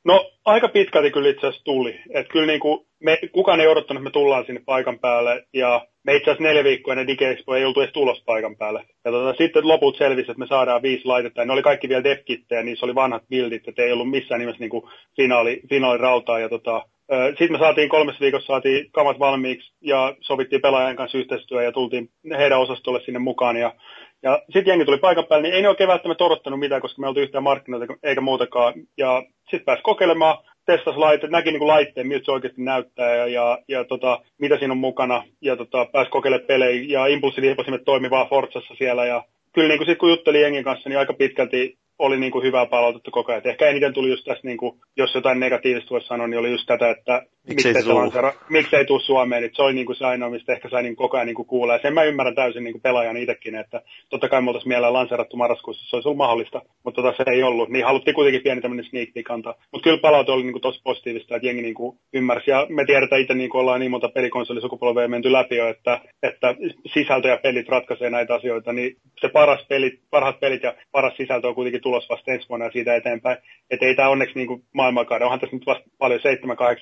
No 0.05 0.31
aika 0.45 0.69
pitkälti 0.69 1.11
kyllä 1.11 1.28
itse 1.28 1.47
asiassa 1.47 1.64
tuli. 1.64 2.00
Et 2.14 2.28
kyllä 2.28 2.47
niin 2.47 2.61
kuin 2.61 2.87
me, 3.00 3.19
kukaan 3.33 3.61
ei 3.61 3.67
odottanut, 3.67 4.00
että 4.00 4.05
me 4.05 4.12
tullaan 4.12 4.47
sinne 4.47 4.62
paikan 4.67 4.99
päälle. 4.99 5.45
Ja 5.52 5.87
me 6.05 6.14
itse 6.14 6.31
asiassa 6.31 6.49
neljä 6.49 6.64
viikkoa 6.64 6.93
ennen 6.93 7.07
DigiExpo 7.07 7.55
ei 7.55 7.64
oltu 7.64 7.81
edes 7.81 7.93
tulossa 7.93 8.25
paikan 8.26 8.57
päälle. 8.57 8.85
Ja 9.05 9.11
tota, 9.11 9.38
sitten 9.38 9.69
loput 9.69 9.97
selvisi, 9.97 10.31
että 10.31 10.38
me 10.38 10.47
saadaan 10.47 10.83
viisi 10.83 11.05
laitetta. 11.05 11.40
Ja 11.40 11.47
ne 11.47 11.52
oli 11.52 11.62
kaikki 11.62 11.88
vielä 11.88 12.05
devkittejä, 12.05 12.62
niissä 12.62 12.87
oli 12.87 12.95
vanhat 12.95 13.23
bildit, 13.28 13.69
että 13.69 13.83
ei 13.83 13.93
ollut 13.93 14.11
missään 14.11 14.40
nimessä 14.40 14.61
niin 14.61 14.71
kuin 14.71 14.85
finaali, 15.17 15.61
finaali 15.69 15.99
rautaa. 15.99 16.38
Ja 16.38 16.49
tota, 16.49 16.83
sitten 17.28 17.52
me 17.52 17.59
saatiin 17.59 17.88
kolmessa 17.88 18.21
viikossa 18.21 18.47
saatiin 18.47 18.90
kamat 18.93 19.19
valmiiksi 19.19 19.73
ja 19.81 20.14
sovittiin 20.21 20.62
pelaajan 20.62 20.97
kanssa 20.97 21.19
yhteistyö 21.19 21.62
ja 21.62 21.73
tultiin 21.73 22.11
heidän 22.38 22.61
osastolle 22.61 23.00
sinne 23.00 23.19
mukaan. 23.19 23.57
Ja 23.57 23.75
ja 24.22 24.42
sitten 24.46 24.66
jengi 24.66 24.84
tuli 24.84 24.98
paikan 24.98 25.26
päälle, 25.26 25.42
niin 25.42 25.54
ei 25.54 25.62
ne 25.62 25.68
oikein 25.68 25.88
välttämättä 25.88 26.25
odottanut 26.25 26.60
mitään, 26.60 26.80
koska 26.80 27.00
me 27.00 27.08
oltiin 27.08 27.25
yhtään 27.25 27.44
markkinoita 27.44 27.94
eikä 28.02 28.20
muutakaan. 28.20 28.75
Ja 28.96 29.22
sitten 29.42 29.64
pääsi 29.64 29.82
kokeilemaan, 29.82 30.38
testasi 30.66 30.98
laite, 30.98 31.26
näki 31.26 31.50
niin 31.50 31.58
kuin 31.58 31.68
laitteen, 31.68 32.06
miltä 32.06 32.25
se 32.25 32.32
oikeasti 32.32 32.62
näyttää 32.62 33.16
ja, 33.16 33.26
ja, 33.26 33.58
ja 33.68 33.84
tota, 33.84 34.20
mitä 34.38 34.58
siinä 34.58 34.72
on 34.72 34.78
mukana. 34.78 35.25
Ja 35.40 35.56
tota, 35.56 35.87
pääsi 35.92 36.10
kokeilemaan 36.10 36.46
pelejä 36.46 36.84
ja 36.88 37.06
impulssilihposimet 37.06 37.84
toimivaa 37.84 38.26
Forzassa 38.26 38.75
siellä. 38.78 39.06
Ja 39.06 39.25
kyllä 39.52 39.68
niin 39.68 39.78
kuin 39.78 39.88
sit, 39.88 39.98
kun 39.98 40.10
juttelin 40.10 40.40
jengin 40.40 40.64
kanssa, 40.64 40.88
niin 40.88 40.98
aika 40.98 41.12
pitkälti 41.12 41.78
oli 41.99 42.21
niin 42.21 42.33
kuin 42.33 42.45
hyvää 42.45 42.67
palautetta 42.67 43.11
koko 43.11 43.33
ajan. 43.33 43.38
Et 43.38 43.47
ehkä 43.47 43.67
eniten 43.67 43.95
tuli 43.95 44.11
just 44.11 44.25
tässä, 44.25 44.47
niin 44.47 44.59
kuin, 44.59 44.81
jos 44.97 45.14
jotain 45.14 45.40
negatiivista 45.40 45.90
voisi 45.90 46.07
sanoa, 46.07 46.26
niin 46.26 46.38
oli 46.38 46.50
just 46.50 46.67
tätä, 46.67 46.90
että 46.90 47.23
Miksei 47.49 47.73
miksei, 47.73 48.33
miksei 48.49 48.85
tuu 48.85 49.00
Suomeen. 49.00 49.45
Et 49.45 49.55
se 49.55 49.62
oli 49.62 49.73
niin 49.75 49.87
kuin 49.87 49.97
se 49.97 50.05
ainoa, 50.05 50.31
mistä 50.31 50.52
ehkä 50.52 50.69
sai 50.69 50.83
niin 50.83 50.97
koko 50.97 51.17
ajan 51.17 51.26
niin 51.26 51.35
kuin 51.35 51.47
kuulla. 51.47 51.73
Ja 51.73 51.78
sen 51.83 51.95
mä 51.95 52.05
ymmärrän 52.05 52.35
täysin 52.35 52.64
niin 52.64 52.73
kuin 52.73 52.83
pelaajana 52.83 53.19
itsekin, 53.19 53.55
että 53.55 53.83
totta 54.11 54.28
kai 54.28 54.43
me 54.43 54.50
oltaisiin 54.50 54.69
mielellä 54.69 54.93
lanserattu 54.93 55.37
marraskuussa, 55.37 55.90
se 55.90 55.97
olisi 55.97 56.09
ollut 56.09 56.17
mahdollista, 56.17 56.62
mutta 56.85 57.02
tota 57.02 57.17
se 57.17 57.31
ei 57.31 57.43
ollut. 57.43 57.69
Niin 57.69 57.85
haluttiin 57.85 58.14
kuitenkin 58.14 58.43
pieni 58.43 58.61
tämmöinen 58.61 58.85
sneak 58.85 59.09
peek 59.14 59.31
antaa. 59.31 59.55
Mutta 59.73 59.85
kyllä 59.85 59.99
palaute 59.99 60.33
oli 60.33 60.43
niin 60.43 60.52
kuin 60.52 60.62
tosi 60.62 60.81
positiivista, 60.85 61.37
että 61.37 61.47
jengi 61.47 61.62
niin 61.62 61.75
kuin 61.75 61.99
ymmärsi. 62.12 62.50
Ja 62.50 62.67
me 62.69 62.85
tiedetään 62.85 63.21
itse, 63.21 63.35
niin 63.35 63.50
kuin 63.50 63.61
ollaan 63.61 63.81
niin 63.81 63.90
monta 63.90 64.09
pelikonsolisukupolvea 64.09 65.09
menty 65.09 65.33
läpi 65.33 65.57
jo, 65.57 65.69
että, 65.69 66.00
että 66.23 66.55
sisältö 66.95 67.28
ja 67.28 67.38
pelit 67.43 67.69
ratkaisee 67.69 68.11
näitä 68.11 68.35
asioita, 68.35 68.73
niin 68.73 68.97
se 69.21 69.28
paras 69.28 69.67
pelit, 69.69 70.00
parhaat 70.11 70.40
pelit 70.40 70.62
ja 70.62 70.75
paras 70.93 71.17
sisältö 71.17 71.49
on 71.49 71.55
kuitenkin 71.55 71.83
tulos 71.88 72.09
vasta 72.09 72.33
ensi 72.33 72.49
vuonna 72.49 72.66
ja 72.66 72.73
siitä 72.73 72.97
eteenpäin. 72.97 73.38
Että 73.71 73.87
ei 73.87 73.95
tämä 73.95 74.09
onneksi 74.09 74.35
niin 74.35 74.47
kuin 74.47 74.64
maailmankaada. 74.73 75.25
Onhan 75.25 75.40
tässä 75.40 75.57
nyt 75.57 75.66
vasta 75.66 75.85
paljon 75.99 76.21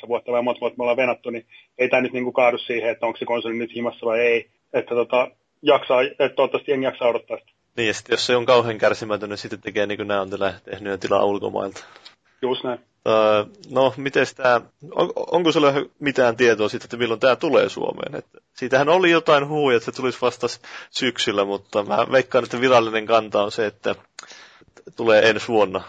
7-8 0.05 0.09
vuotta 0.09 0.33
vai 0.33 0.43
monta 0.43 0.61
vuotta 0.61 0.77
me 0.79 0.83
ollaan 0.83 0.97
venattu, 0.97 1.31
niin 1.31 1.47
ei 1.79 1.89
tämä 1.89 2.03
nyt 2.03 2.13
niin 2.13 2.25
kuin 2.25 2.35
kaadu 2.35 2.59
siihen, 2.59 2.91
että 2.91 3.07
onko 3.07 3.19
se 3.19 3.25
konsoli 3.25 3.55
nyt 3.55 3.75
himassa 3.75 4.07
vai 4.07 4.21
ei. 4.21 4.51
Että 4.73 4.95
tota, 4.95 5.31
jaksaa, 5.63 6.03
että 6.03 6.29
toivottavasti 6.29 6.71
jengi 6.71 6.87
jaksaa 6.87 7.09
odottaa 7.09 7.39
sitä. 7.39 7.51
Niin, 7.77 7.87
ja 7.87 7.95
sitten 7.95 8.13
jos 8.13 8.27
se 8.27 8.37
on 8.37 8.47
kauhean 8.47 8.79
kärsimätön, 8.79 9.31
niin 9.31 9.39
sitten 9.39 9.61
tekee 9.61 9.87
niin 9.87 9.99
kuin 9.99 10.09
nämä 10.09 10.21
on 10.21 10.31
tällä 10.31 10.55
tehnyt 10.65 10.91
ja 10.91 10.99
tilaa 10.99 11.25
ulkomailta. 11.25 11.85
Just 12.43 12.65
näin. 12.65 12.79
Öö, 13.09 13.45
no, 13.71 13.95
miten 13.97 14.27
tämä, 14.37 14.61
on, 14.95 15.13
onko 15.17 15.53
sulla 15.53 15.73
mitään 15.99 16.37
tietoa 16.37 16.69
siitä, 16.69 16.85
että 16.85 16.97
milloin 16.97 17.21
tämä 17.21 17.37
tulee 17.37 17.69
Suomeen? 17.69 18.15
Että 18.15 18.39
siitähän 18.55 18.89
oli 18.89 19.11
jotain 19.11 19.49
huhuja, 19.49 19.77
että 19.77 19.85
se 19.85 19.97
tulisi 19.97 20.19
vasta 20.23 20.47
syksyllä, 20.91 21.45
mutta 21.45 21.83
mä 21.83 22.07
veikkaan, 22.13 22.45
että 22.45 22.61
virallinen 22.61 23.07
kanta 23.07 23.43
on 23.43 23.53
se, 23.53 23.67
että 23.67 23.95
tulee 24.97 25.29
ensi 25.29 25.49
vuonna. 25.49 25.83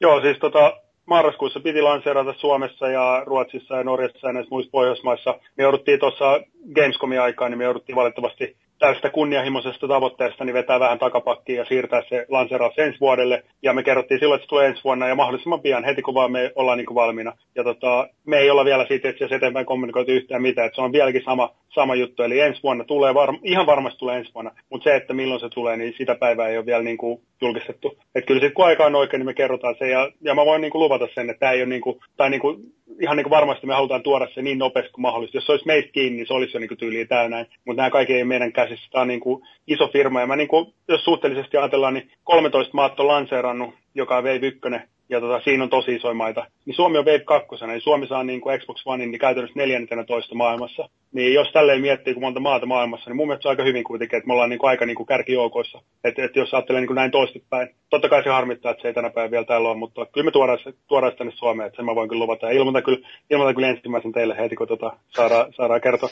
Joo, 0.00 0.20
siis 0.20 0.38
tota, 0.38 0.76
marraskuussa 1.06 1.60
piti 1.60 1.82
lanseerata 1.82 2.34
Suomessa 2.38 2.88
ja 2.88 3.22
Ruotsissa 3.26 3.76
ja 3.76 3.84
Norjassa 3.84 4.26
ja 4.26 4.32
näissä 4.32 4.50
muissa 4.50 4.70
Pohjoismaissa. 4.70 5.38
Me 5.56 5.62
jouduttiin 5.62 6.00
tuossa 6.00 6.40
Gamescomin 6.74 7.20
aikaan, 7.20 7.50
niin 7.50 7.58
me 7.58 7.64
jouduttiin 7.64 7.96
valitettavasti 7.96 8.56
tästä 8.78 9.10
kunnianhimoisesta 9.10 9.88
tavoitteesta 9.88 10.44
niin 10.44 10.54
vetää 10.54 10.80
vähän 10.80 10.98
takapakkia 10.98 11.56
ja 11.56 11.64
siirtää 11.64 12.02
se 12.08 12.26
lanseeraus 12.28 12.78
ensi 12.78 13.00
vuodelle. 13.00 13.42
Ja 13.62 13.72
me 13.72 13.82
kerrottiin 13.82 14.20
silloin, 14.20 14.38
että 14.38 14.44
se 14.44 14.48
tulee 14.48 14.66
ensi 14.66 14.84
vuonna 14.84 15.08
ja 15.08 15.14
mahdollisimman 15.14 15.60
pian 15.60 15.84
heti 15.84 16.02
kun 16.02 16.14
vaan 16.14 16.32
me 16.32 16.52
ollaan 16.54 16.78
niin 16.78 16.86
kuin 16.86 16.94
valmiina. 16.94 17.32
Ja 17.54 17.64
tota, 17.64 18.08
me 18.26 18.38
ei 18.38 18.50
olla 18.50 18.64
vielä 18.64 18.86
siitä 18.88 19.08
itse 19.08 19.24
asiassa 19.24 19.36
eteenpäin 19.36 19.66
kommunikoitu 19.66 20.10
yhtään 20.10 20.42
mitään, 20.42 20.66
että 20.66 20.76
se 20.76 20.82
on 20.82 20.92
vieläkin 20.92 21.22
sama, 21.24 21.50
sama 21.74 21.94
juttu. 21.94 22.22
Eli 22.22 22.40
ensi 22.40 22.62
vuonna 22.62 22.84
tulee, 22.84 23.12
varm- 23.12 23.40
ihan 23.42 23.66
varmasti 23.66 23.98
tulee 23.98 24.16
ensi 24.18 24.34
vuonna, 24.34 24.50
mutta 24.70 24.84
se, 24.84 24.96
että 24.96 25.14
milloin 25.14 25.40
se 25.40 25.48
tulee, 25.48 25.76
niin 25.76 25.94
sitä 25.98 26.14
päivää 26.14 26.48
ei 26.48 26.58
ole 26.58 26.66
vielä 26.66 26.82
niin 26.82 26.98
kuin 26.98 27.20
julkistettu. 27.40 27.98
Että 28.14 28.26
kyllä 28.26 28.40
sitten 28.40 28.54
kun 28.54 28.66
aika 28.66 28.84
on 28.84 28.94
oikein, 28.94 29.18
niin 29.18 29.26
me 29.26 29.34
kerrotaan 29.34 29.74
se. 29.78 29.90
Ja, 29.90 30.10
ja 30.20 30.34
mä 30.34 30.44
voin 30.44 30.60
niin 30.60 30.70
kuin 30.72 30.82
luvata 30.82 31.08
sen, 31.14 31.30
että 31.30 31.40
tämä 31.40 31.52
ei 31.52 31.60
ole 31.60 31.68
niin 31.68 31.80
kuin, 31.80 31.98
tai 32.16 32.30
niin 32.30 32.40
kuin, 32.40 32.56
ihan 33.00 33.16
niin 33.16 33.24
kuin 33.24 33.30
varmasti 33.30 33.66
me 33.66 33.74
halutaan 33.74 34.02
tuoda 34.02 34.28
se 34.34 34.42
niin 34.42 34.58
nopeasti 34.58 34.92
kuin 34.92 35.02
mahdollista. 35.02 35.36
Jos 35.36 35.46
se 35.46 35.52
olisi 35.52 35.66
meistä 35.66 35.92
kiinni, 35.92 36.16
niin 36.16 36.26
se 36.26 36.34
olisi 36.34 36.56
jo 36.56 36.60
niin 36.60 36.68
kuin 36.68 36.78
tyyliä 36.78 37.06
täynnä. 37.06 37.46
Mutta 37.64 37.82
nämä 37.82 37.90
kaikki 37.90 38.14
ei 38.14 38.24
meidän 38.24 38.52
käsissä. 38.68 38.90
Tämä 38.90 39.02
on 39.02 39.08
niin 39.08 39.20
kuin 39.20 39.42
iso 39.66 39.88
firma. 39.88 40.20
Ja 40.20 40.26
mä 40.26 40.36
niin 40.36 40.48
kuin, 40.48 40.74
jos 40.88 41.04
suhteellisesti 41.04 41.56
ajatellaan, 41.56 41.94
niin 41.94 42.10
13 42.24 42.74
maat 42.74 43.00
on 43.00 43.06
lanseerannut, 43.06 43.74
joka 43.94 44.14
Wave 44.14 44.36
1, 44.36 44.60
ja 45.08 45.20
tota, 45.20 45.40
siinä 45.44 45.64
on 45.64 45.70
tosi 45.70 45.94
isoja 45.94 46.14
maita. 46.14 46.46
Niin 46.64 46.76
Suomi 46.76 46.98
on 46.98 47.04
Wave 47.04 47.24
2, 47.24 47.48
niin 47.66 47.80
Suomi 47.80 48.06
saa 48.06 48.24
niin 48.24 48.40
kuin 48.40 48.60
Xbox 48.60 48.82
One 48.86 49.06
niin 49.06 49.18
käytännössä 49.18 49.58
14 49.58 50.34
maailmassa. 50.34 50.88
Niin 51.12 51.34
jos 51.34 51.48
tälleen 51.52 51.80
miettii, 51.80 52.14
kun 52.14 52.22
monta 52.22 52.40
maata 52.40 52.66
maailmassa, 52.66 53.10
niin 53.10 53.16
mun 53.16 53.26
mielestä 53.26 53.42
se 53.42 53.48
on 53.48 53.52
aika 53.52 53.64
hyvin 53.64 53.84
kuitenkin, 53.84 54.16
että 54.16 54.26
me 54.26 54.32
ollaan 54.32 54.50
niin 54.50 54.58
kuin 54.58 54.70
aika 54.70 54.86
niin 54.86 54.96
kuin 54.96 55.06
kärkijoukoissa. 55.06 55.82
Että 56.04 56.24
et 56.24 56.36
jos 56.36 56.54
ajattelee 56.54 56.80
niin 56.80 56.86
kuin 56.86 56.94
näin 56.94 57.10
toistepäin. 57.10 57.68
Totta 57.90 58.08
kai 58.08 58.22
se 58.22 58.30
harmittaa, 58.30 58.70
että 58.70 58.82
se 58.82 58.88
ei 58.88 58.94
tänä 58.94 59.10
päivänä 59.10 59.30
vielä 59.30 59.44
täällä 59.44 59.68
ole, 59.68 59.78
mutta 59.78 60.06
kyllä 60.06 60.24
me 60.24 60.30
tuodaan, 60.30 60.58
se- 60.64 60.74
tuodaan 60.88 61.12
se 61.12 61.18
tänne 61.18 61.32
Suomeen, 61.36 61.66
että 61.66 61.76
sen 61.76 61.84
mä 61.84 61.94
voin 61.94 62.08
kyllä 62.08 62.22
luvata. 62.22 62.46
Ja 62.46 62.52
ilmoitan 62.52 62.82
kyllä, 62.82 63.08
ilmoitan 63.30 63.54
kyllä 63.54 63.68
ensimmäisen 63.68 64.12
teille 64.12 64.36
heti, 64.36 64.56
kun 64.56 64.68
tota, 64.68 64.96
saadaan, 65.08 65.52
saadaan 65.52 65.80
kertoa. 65.80 66.08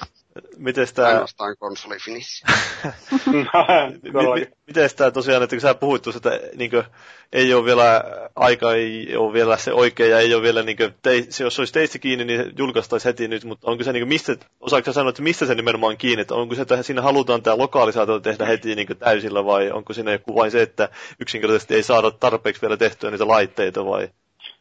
Miten 0.56 0.86
tämä, 0.94 1.08
Ainoastaan 1.08 1.56
konsoli 1.58 1.96
finish. 2.04 2.44
Miten 4.66 4.90
tämä 4.96 5.10
tosiaan, 5.10 5.42
että 5.42 5.56
kun 5.56 5.60
sä 5.60 5.74
puhuit 5.74 6.02
tuossa, 6.02 6.30
että 6.30 6.56
niin 6.56 6.70
kuin, 6.70 6.82
ei 7.32 7.54
ole 7.54 7.64
vielä, 7.64 8.04
aika 8.36 8.74
ei 8.74 9.16
ole 9.16 9.32
vielä 9.32 9.56
se 9.56 9.72
oikea 9.72 10.06
ja 10.06 10.18
ei 10.18 10.34
ole 10.34 10.42
vielä, 10.42 10.62
niin 10.62 10.76
kuin, 10.76 10.94
te, 11.02 11.26
se, 11.30 11.44
jos 11.44 11.58
olisi 11.58 11.72
teistä 11.72 11.98
kiinni, 11.98 12.24
niin 12.24 12.40
se 12.44 12.50
julkaistaisi 12.58 13.04
heti 13.08 13.28
nyt, 13.28 13.44
mutta 13.44 13.70
onko 13.70 13.84
se, 13.84 13.92
niin 13.92 14.00
kuin, 14.00 14.08
mistä, 14.08 14.36
osaatko 14.60 14.92
sanoa, 14.92 15.10
että 15.10 15.22
mistä 15.22 15.46
se 15.46 15.54
nimenomaan 15.54 15.90
on 15.90 15.96
kiinni, 15.96 16.20
että 16.22 16.34
onko 16.34 16.54
se, 16.54 16.62
että 16.62 16.82
siinä 16.82 17.02
halutaan 17.02 17.42
tämä 17.42 17.58
lokalisaatio 17.58 18.20
tehdä 18.20 18.44
heti 18.46 18.74
niin 18.74 18.86
kuin, 18.86 18.96
täysillä 18.96 19.44
vai 19.44 19.70
onko 19.70 19.92
siinä 19.92 20.12
joku 20.12 20.34
vain 20.34 20.50
se, 20.50 20.62
että 20.62 20.88
yksinkertaisesti 21.20 21.74
ei 21.74 21.82
saada 21.82 22.10
tarpeeksi 22.10 22.62
vielä 22.62 22.76
tehtyä 22.76 23.10
niitä 23.10 23.28
laitteita 23.28 23.86
vai? 23.86 24.08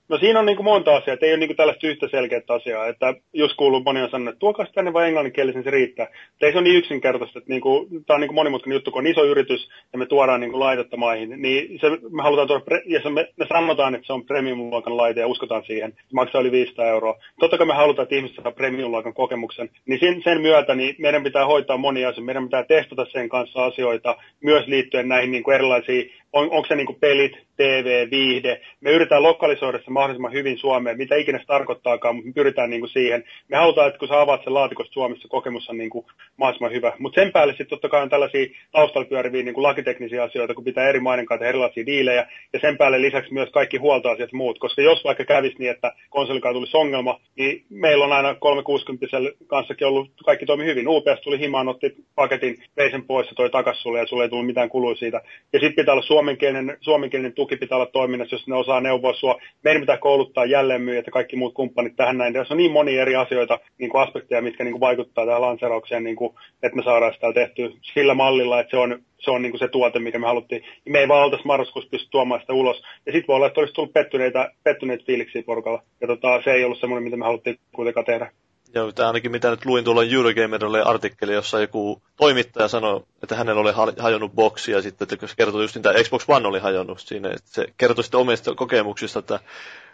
No 0.09 0.17
siinä 0.17 0.39
on 0.39 0.45
niin 0.45 0.55
kuin 0.55 0.65
monta 0.65 0.95
asiaa, 0.95 1.13
että 1.13 1.25
ei 1.25 1.31
ole 1.31 1.39
niin 1.39 1.47
kuin 1.47 1.57
tällaista 1.57 1.87
yhtä 1.87 2.07
selkeää 2.07 2.41
asiaa, 2.47 2.87
että 2.87 3.13
jos 3.33 3.53
kuuluu 3.53 3.83
moni 3.85 4.01
on 4.01 4.09
sanonut, 4.09 4.31
että 4.31 4.39
tuokaa 4.39 4.65
tänne 4.73 4.93
vai 4.93 5.07
englanninkielisen 5.07 5.63
se 5.63 5.71
riittää. 5.71 6.05
Mutta 6.05 6.45
ei 6.45 6.51
se 6.51 6.57
ole 6.57 6.63
niin 6.63 6.77
yksinkertaista, 6.77 7.39
että 7.39 7.49
niin 7.49 7.61
kuin, 7.61 7.89
tämä 8.05 8.15
on 8.15 8.21
niin 8.21 8.27
kuin 8.27 8.35
monimutkainen 8.35 8.75
juttu, 8.75 8.91
kun 8.91 8.99
on 8.99 9.07
iso 9.07 9.25
yritys 9.25 9.69
ja 9.93 9.99
me 9.99 10.05
tuodaan 10.05 10.39
niin 10.39 10.59
laitetta 10.59 10.97
maihin, 10.97 11.41
niin 11.41 11.79
se, 11.79 11.89
me 11.89 12.23
halutaan 12.23 12.47
tuoda, 12.47 12.63
pre- 12.71 12.83
ja 12.85 13.01
se, 13.01 13.09
me, 13.09 13.29
me, 13.37 13.45
sanotaan, 13.47 13.95
että 13.95 14.07
se 14.07 14.13
on 14.13 14.25
premium-luokan 14.25 14.97
laite 14.97 15.19
ja 15.19 15.27
uskotaan 15.27 15.63
siihen, 15.63 15.91
se 15.91 16.13
maksaa 16.13 16.41
yli 16.41 16.51
500 16.51 16.87
euroa. 16.87 17.19
Totta 17.39 17.57
kai 17.57 17.67
me 17.67 17.73
halutaan, 17.73 18.03
että 18.03 18.15
ihmiset 18.15 18.43
saa 18.43 18.51
premium-luokan 18.51 19.13
kokemuksen, 19.13 19.69
niin 19.85 19.99
sen, 19.99 20.21
sen 20.23 20.41
myötä 20.41 20.75
niin 20.75 20.95
meidän 20.99 21.23
pitää 21.23 21.45
hoitaa 21.45 21.77
monia 21.77 22.09
asioita, 22.09 22.25
meidän 22.25 22.43
pitää 22.43 22.63
testata 22.63 23.05
sen 23.05 23.29
kanssa 23.29 23.65
asioita, 23.65 24.15
myös 24.41 24.67
liittyen 24.67 25.07
näihin 25.07 25.31
niin 25.31 25.43
kuin 25.43 25.55
erilaisiin, 25.55 26.11
on, 26.33 26.51
onko 26.51 26.67
se 26.67 26.75
niin 26.75 26.95
pelit, 26.99 27.33
TV, 27.57 28.11
viihde. 28.11 28.61
Me 28.81 28.91
yritetään 28.91 29.23
lokalisoida 29.23 29.77
se 29.77 29.91
mahdollisimman 29.91 30.33
hyvin 30.33 30.57
Suomeen, 30.57 30.97
mitä 30.97 31.15
ikinä 31.15 31.39
se 31.39 31.45
tarkoittaakaan, 31.45 32.15
mutta 32.15 32.27
me 32.27 32.33
pyritään 32.33 32.69
niin 32.69 32.87
siihen. 32.87 33.23
Me 33.47 33.57
halutaan, 33.57 33.87
että 33.87 33.99
kun 33.99 34.07
sä 34.07 34.21
avaat 34.21 34.43
sen 34.43 34.53
laatikosta 34.53 34.93
Suomessa, 34.93 35.27
kokemus 35.27 35.69
on 35.69 35.77
niin 35.77 35.89
kuin 35.89 36.05
mahdollisimman 36.37 36.71
hyvä. 36.71 36.93
Mutta 36.99 37.21
sen 37.21 37.31
päälle 37.31 37.53
sitten 37.53 37.67
totta 37.67 37.89
kai 37.89 38.01
on 38.01 38.09
tällaisia 38.09 38.45
taustalla 38.71 39.07
pyöriviä 39.07 39.43
niin 39.43 39.63
lakiteknisiä 39.63 40.23
asioita, 40.23 40.53
kun 40.53 40.63
pitää 40.63 40.89
eri 40.89 40.99
maiden 40.99 41.25
kanssa 41.25 41.45
erilaisia 41.45 41.85
diilejä, 41.85 42.27
ja 42.53 42.59
sen 42.59 42.77
päälle 42.77 43.01
lisäksi 43.01 43.33
myös 43.33 43.49
kaikki 43.49 43.77
huoltoasiat 43.77 44.31
ja 44.31 44.37
muut, 44.37 44.59
koska 44.59 44.81
jos 44.81 45.03
vaikka 45.03 45.25
kävisi 45.25 45.55
niin, 45.59 45.71
että 45.71 45.93
konsolikaan 46.09 46.55
tulisi 46.55 46.77
ongelma, 46.77 47.19
niin 47.35 47.65
meillä 47.69 48.05
on 48.05 48.13
aina 48.13 48.35
360 48.35 49.07
kanssakin 49.47 49.87
ollut, 49.87 50.11
kaikki 50.25 50.45
toimi 50.45 50.65
hyvin. 50.65 50.87
UPS 50.87 51.21
tuli 51.23 51.39
himaan, 51.39 51.67
otti 51.67 51.95
paketin, 52.15 52.63
vei 52.77 52.91
sen 52.91 53.05
pois 53.05 53.27
ja 53.27 53.35
toi 53.35 53.49
takas 53.49 53.81
sulle, 53.81 53.99
ja 53.99 54.07
sulle 54.07 54.23
ei 54.23 54.29
tullut 54.29 54.45
mitään 54.45 54.69
kuluja 54.69 54.95
siitä. 54.95 55.21
Ja 55.53 55.59
sitten 55.59 55.75
pitää 55.75 55.93
olla 55.93 56.03
suomenkielinen, 56.23 56.77
suomenkielinen 56.81 57.33
tuki 57.33 57.57
pitää 57.57 57.75
olla 57.75 57.85
toiminnassa, 57.85 58.35
jos 58.35 58.47
ne 58.47 58.55
osaa 58.55 58.81
neuvoa 58.81 59.13
sua. 59.13 59.39
Meidän 59.63 59.81
pitää 59.81 59.97
kouluttaa 59.97 60.45
jälleenmyyjät 60.45 61.05
ja 61.05 61.11
kaikki 61.11 61.35
muut 61.35 61.53
kumppanit 61.53 61.95
tähän 61.95 62.17
näin. 62.17 62.33
Tässä 62.33 62.53
on 62.53 62.57
niin 62.57 62.71
monia 62.71 63.01
eri 63.01 63.15
asioita, 63.15 63.59
niin 63.77 63.89
kuin 63.89 64.01
aspekteja, 64.01 64.41
mitkä 64.41 64.63
niin 64.63 64.71
kuin 64.71 64.79
vaikuttaa 64.79 65.25
tähän 65.25 65.41
lanseraukseen, 65.41 66.03
niin 66.03 66.15
kuin, 66.15 66.35
että 66.63 66.75
me 66.75 66.83
saadaan 66.83 67.13
sitä 67.13 67.33
tehtyä 67.33 67.69
sillä 67.81 68.13
mallilla, 68.13 68.59
että 68.59 68.71
se 68.71 68.77
on, 68.77 68.99
se 69.19 69.31
on 69.31 69.41
niin 69.41 69.51
kuin 69.51 69.59
se 69.59 69.67
tuote, 69.67 69.99
mikä 69.99 70.19
me 70.19 70.27
haluttiin. 70.27 70.63
Me 70.89 70.99
ei 70.99 71.07
vaan 71.07 71.23
oltaisi 71.23 71.47
marraskuussa 71.47 71.89
pysty 71.89 72.07
tuomaan 72.11 72.41
sitä 72.41 72.53
ulos. 72.53 72.83
Ja 73.05 73.11
sitten 73.11 73.27
voi 73.27 73.35
olla, 73.35 73.47
että 73.47 73.59
olisi 73.59 73.73
tullut 73.73 73.93
pettyneitä, 73.93 74.51
pettyneitä 74.63 75.03
fiiliksiä 75.05 75.43
porukalla. 75.45 75.83
Ja 76.01 76.07
tota, 76.07 76.41
se 76.43 76.51
ei 76.51 76.63
ollut 76.63 76.79
semmoinen, 76.79 77.03
mitä 77.03 77.17
me 77.17 77.25
haluttiin 77.25 77.57
kuitenkaan 77.75 78.05
tehdä. 78.05 78.31
Joo, 78.75 78.91
tämä 78.91 79.07
ainakin 79.07 79.31
mitä 79.31 79.49
nyt 79.49 79.65
luin 79.65 79.83
tuolla 79.83 80.03
Eurogamerille 80.03 80.81
artikkeli, 80.81 81.33
jossa 81.33 81.59
joku 81.59 82.01
toimittaja 82.15 82.67
sanoi, 82.67 83.03
että 83.23 83.35
hänellä 83.35 83.61
oli 83.61 83.71
ha- 83.71 83.93
hajonnut 83.99 84.33
boksi 84.35 84.71
ja 84.71 84.81
sitten 84.81 85.07
että 85.11 85.27
se 85.27 85.33
kertoi 85.37 85.61
just 85.63 85.75
että 85.75 85.93
Xbox 86.03 86.23
One 86.27 86.47
oli 86.47 86.59
hajonnut 86.59 86.99
siinä. 86.99 87.29
Että 87.29 87.49
se 87.51 87.65
kertoi 87.77 88.03
sitten 88.03 88.19
omista 88.19 88.55
kokemuksista, 88.55 89.19
että 89.19 89.39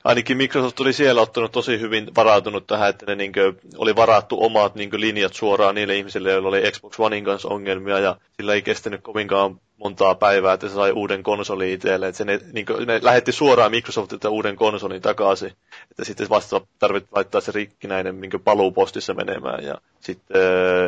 ainakin 0.04 0.38
Microsoft 0.38 0.80
oli 0.80 0.94
siellä 0.94 1.22
ottanut 1.22 1.52
tosi 1.52 1.80
hyvin 1.80 2.12
varautunut 2.16 2.68
tähän, 2.68 2.90
että 2.90 3.06
ne 3.06 3.16
niin 3.16 3.34
oli 3.78 3.96
varattu 3.96 4.44
omat 4.44 4.76
niin 4.76 4.90
linjat 4.94 5.34
suoraan 5.34 5.76
niille 5.76 5.98
ihmisille, 5.98 6.32
joilla 6.32 6.50
oli 6.50 6.72
Xbox 6.72 7.00
Onein 7.00 7.26
kanssa 7.26 7.50
ongelmia 7.50 8.00
ja 8.00 8.16
sillä 8.38 8.54
ei 8.54 8.62
kestänyt 8.62 9.02
kovinkaan 9.02 9.60
montaa 9.80 10.16
päivää, 10.16 10.54
että 10.54 10.68
se 10.68 10.74
sai 10.74 10.92
uuden 10.92 11.24
konsolin 11.24 11.74
itselle. 11.74 12.08
Että 12.08 12.18
se 12.18 12.26
ne, 12.26 12.40
niin 12.54 12.66
kuin, 12.66 12.88
ne 12.88 13.00
lähetti 13.04 13.32
suoraan 13.32 13.72
Microsoftilta 13.72 14.30
uuden 14.30 14.56
konsolin 14.56 15.02
takaisin. 15.02 15.52
Että 15.92 16.06
sitten 16.06 16.30
vasta 16.30 16.62
tarvitsi 16.80 17.10
laittaa 17.12 17.42
se 17.42 17.52
rikkinäinen 17.52 18.22
niin 18.22 18.42
paluupostissa 18.44 19.14
menemään. 19.14 19.64
Ja 19.64 19.76
sitten 20.00 20.38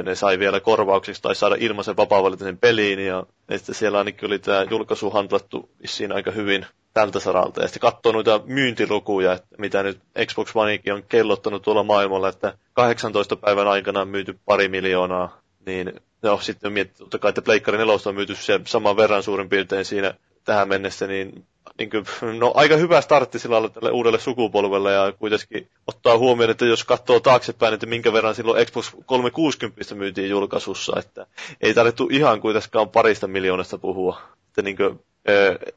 ne 0.05 0.15
sai 0.15 0.39
vielä 0.39 0.59
korvauksiksi 0.59 1.21
tai 1.21 1.35
saada 1.35 1.55
ilmaisen 1.59 1.97
vapaa 1.97 2.21
peliin. 2.61 2.99
Ja, 2.99 3.25
sitten 3.55 3.75
siellä 3.75 3.97
ainakin 3.97 4.27
oli 4.27 4.39
tämä 4.39 4.65
julkaisu 4.69 5.09
handlattu 5.09 5.69
vissiin 5.81 6.11
aika 6.11 6.31
hyvin 6.31 6.65
tältä 6.93 7.19
saralta. 7.19 7.61
Ja 7.61 7.67
sitten 7.67 7.81
katsoo 7.81 8.11
noita 8.11 8.41
myyntilukuja, 8.45 9.33
että 9.33 9.55
mitä 9.57 9.83
nyt 9.83 9.99
Xbox 10.25 10.51
Onekin 10.55 10.93
on 10.93 11.03
kellottanut 11.09 11.61
tuolla 11.61 11.83
maailmalla, 11.83 12.29
että 12.29 12.53
18 12.73 13.35
päivän 13.35 13.67
aikana 13.67 14.01
on 14.01 14.07
myyty 14.07 14.39
pari 14.45 14.67
miljoonaa. 14.67 15.41
Niin 15.65 15.93
no, 16.21 16.39
sitten 16.41 16.67
on 16.67 16.73
miettinyt, 16.73 16.97
totta 16.97 17.19
kai, 17.19 17.29
että 17.29 17.41
Pleikkari 17.41 17.77
4 17.77 17.93
on 18.05 18.15
myyty 18.15 18.35
se 18.35 18.59
saman 18.65 18.97
verran 18.97 19.23
suurin 19.23 19.49
piirtein 19.49 19.85
siinä 19.85 20.13
tähän 20.43 20.67
mennessä, 20.67 21.07
niin, 21.07 21.45
niin 21.77 21.89
kuin, 21.89 22.05
no, 22.39 22.51
aika 22.55 22.75
hyvä 22.75 23.01
startti 23.01 23.39
sillä 23.39 23.53
lailla 23.53 23.69
tälle 23.69 23.91
uudelle 23.91 24.19
sukupolvelle 24.19 24.91
ja 24.91 25.13
kuitenkin 25.19 25.69
ottaa 25.87 26.17
huomioon, 26.17 26.51
että 26.51 26.65
jos 26.65 26.83
katsoo 26.83 27.19
taaksepäin, 27.19 27.73
että 27.73 27.85
minkä 27.85 28.13
verran 28.13 28.35
silloin 28.35 28.65
Xbox 28.65 28.91
360 29.05 29.95
myytiin 29.95 30.29
julkaisussa, 30.29 30.93
että 30.99 31.25
ei 31.61 31.73
tarvittu 31.73 32.07
ihan 32.11 32.41
kuitenkaan 32.41 32.89
parista 32.89 33.27
miljoonasta 33.27 33.77
puhua. 33.77 34.21
Että 34.47 34.61
niin 34.61 34.77
kuin, 34.77 34.99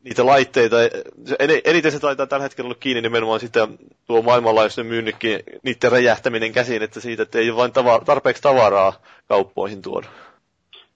niitä 0.04 0.26
laitteita, 0.26 0.76
eniten 1.64 1.92
se 1.92 2.00
taitaa 2.00 2.26
tällä 2.26 2.42
hetkellä 2.42 2.68
olla 2.68 2.76
kiinni 2.80 3.00
nimenomaan 3.02 3.40
sitä 3.40 3.68
tuo 4.06 4.22
maailmanlaajuisen 4.22 4.86
myynnikin, 4.86 5.40
niiden 5.62 5.92
räjähtäminen 5.92 6.52
käsiin, 6.52 6.82
että 6.82 7.00
siitä, 7.00 7.22
että 7.22 7.38
ei 7.38 7.50
ole 7.50 7.56
vain 7.56 7.72
tava, 7.72 8.00
tarpeeksi 8.04 8.42
tavaraa 8.42 9.02
kauppoihin 9.28 9.82
tuoda. 9.82 10.06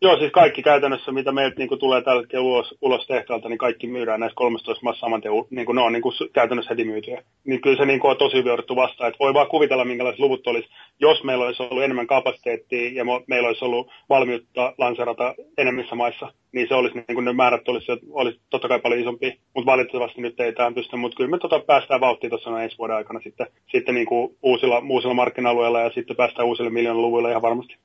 Joo, 0.02 0.18
siis 0.18 0.32
kaikki 0.32 0.62
käytännössä, 0.62 1.12
mitä 1.12 1.32
meiltä 1.32 1.56
niin 1.58 1.78
tulee 1.78 2.02
tällä 2.02 2.20
hetkellä 2.20 2.44
ulos, 2.44 2.74
ulos 2.80 3.06
tehtaalta, 3.06 3.48
niin 3.48 3.58
kaikki 3.58 3.86
myydään 3.86 4.20
näissä 4.20 4.36
13 4.36 4.84
maassa 4.84 5.00
saman 5.00 5.20
tien, 5.20 5.32
niin 5.50 5.66
kuin 5.66 5.76
ne 5.76 5.82
on 5.82 5.92
niin 5.92 6.02
kuin 6.02 6.14
käytännössä 6.32 6.70
heti 6.70 6.84
myytyjä. 6.84 7.22
Niin 7.44 7.60
kyllä 7.60 7.76
se 7.76 7.86
niin 7.86 8.00
kuin 8.00 8.10
on 8.10 8.16
tosi 8.16 8.36
hyvin 8.36 8.52
odotettu 8.52 8.76
vastaan, 8.76 9.08
että 9.08 9.18
voi 9.18 9.34
vaan 9.34 9.46
kuvitella, 9.46 9.84
minkälaiset 9.84 10.20
luvut 10.20 10.46
olisi, 10.46 10.68
jos 11.00 11.24
meillä 11.24 11.44
olisi 11.44 11.62
ollut 11.62 11.84
enemmän 11.84 12.06
kapasiteettia 12.06 12.90
ja 12.92 13.04
meillä 13.26 13.48
olisi 13.48 13.64
ollut 13.64 13.90
valmiutta 14.08 14.74
lanserata 14.78 15.34
enemmissä 15.58 15.94
maissa, 15.94 16.32
niin 16.52 16.68
se 16.68 16.74
olisi 16.74 16.94
niin 16.94 17.14
kuin 17.14 17.24
ne 17.24 17.32
määrät 17.32 17.68
olisi, 17.68 17.86
olisi 18.10 18.40
totta 18.50 18.68
kai 18.68 18.80
paljon 18.80 19.00
isompi, 19.00 19.38
mutta 19.54 19.70
valitettavasti 19.72 20.20
nyt 20.20 20.40
ei 20.40 20.52
tähän 20.52 20.74
pysty, 20.74 20.96
mutta 20.96 21.16
kyllä 21.16 21.30
me 21.30 21.38
tota 21.38 21.60
päästään 21.60 22.00
vauhtiin 22.00 22.30
tuossa 22.30 22.62
ensi 22.62 22.78
vuoden 22.78 22.96
aikana 22.96 23.20
sitten, 23.20 23.46
sitten 23.72 23.94
niin 23.94 24.06
kuin 24.06 24.36
uusilla, 24.42 24.82
uusilla 24.90 25.14
markkina-alueilla 25.14 25.80
ja 25.80 25.90
sitten 25.90 26.16
päästään 26.16 26.48
uusille 26.48 26.70
miljoonan 26.70 27.02
luvuille 27.02 27.30
ihan 27.30 27.42
varmasti. 27.42 27.76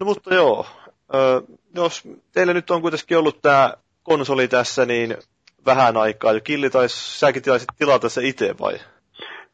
No 0.00 0.04
mutta 0.04 0.34
joo, 0.34 0.66
Jos 1.74 2.02
teillä 2.32 2.54
nyt 2.54 2.70
on 2.70 2.82
kuitenkin 2.82 3.18
ollut 3.18 3.42
tämä 3.42 3.74
konsoli 4.02 4.48
tässä, 4.48 4.86
niin 4.86 5.16
vähän 5.66 5.96
aikaa 5.96 6.32
jo. 6.32 6.40
Killi 6.40 6.70
taisi, 6.70 7.18
säkin 7.18 7.42
tilaisit 7.42 7.68
tilata 7.78 8.08
se 8.08 8.20
itse 8.24 8.54
vai? 8.60 8.74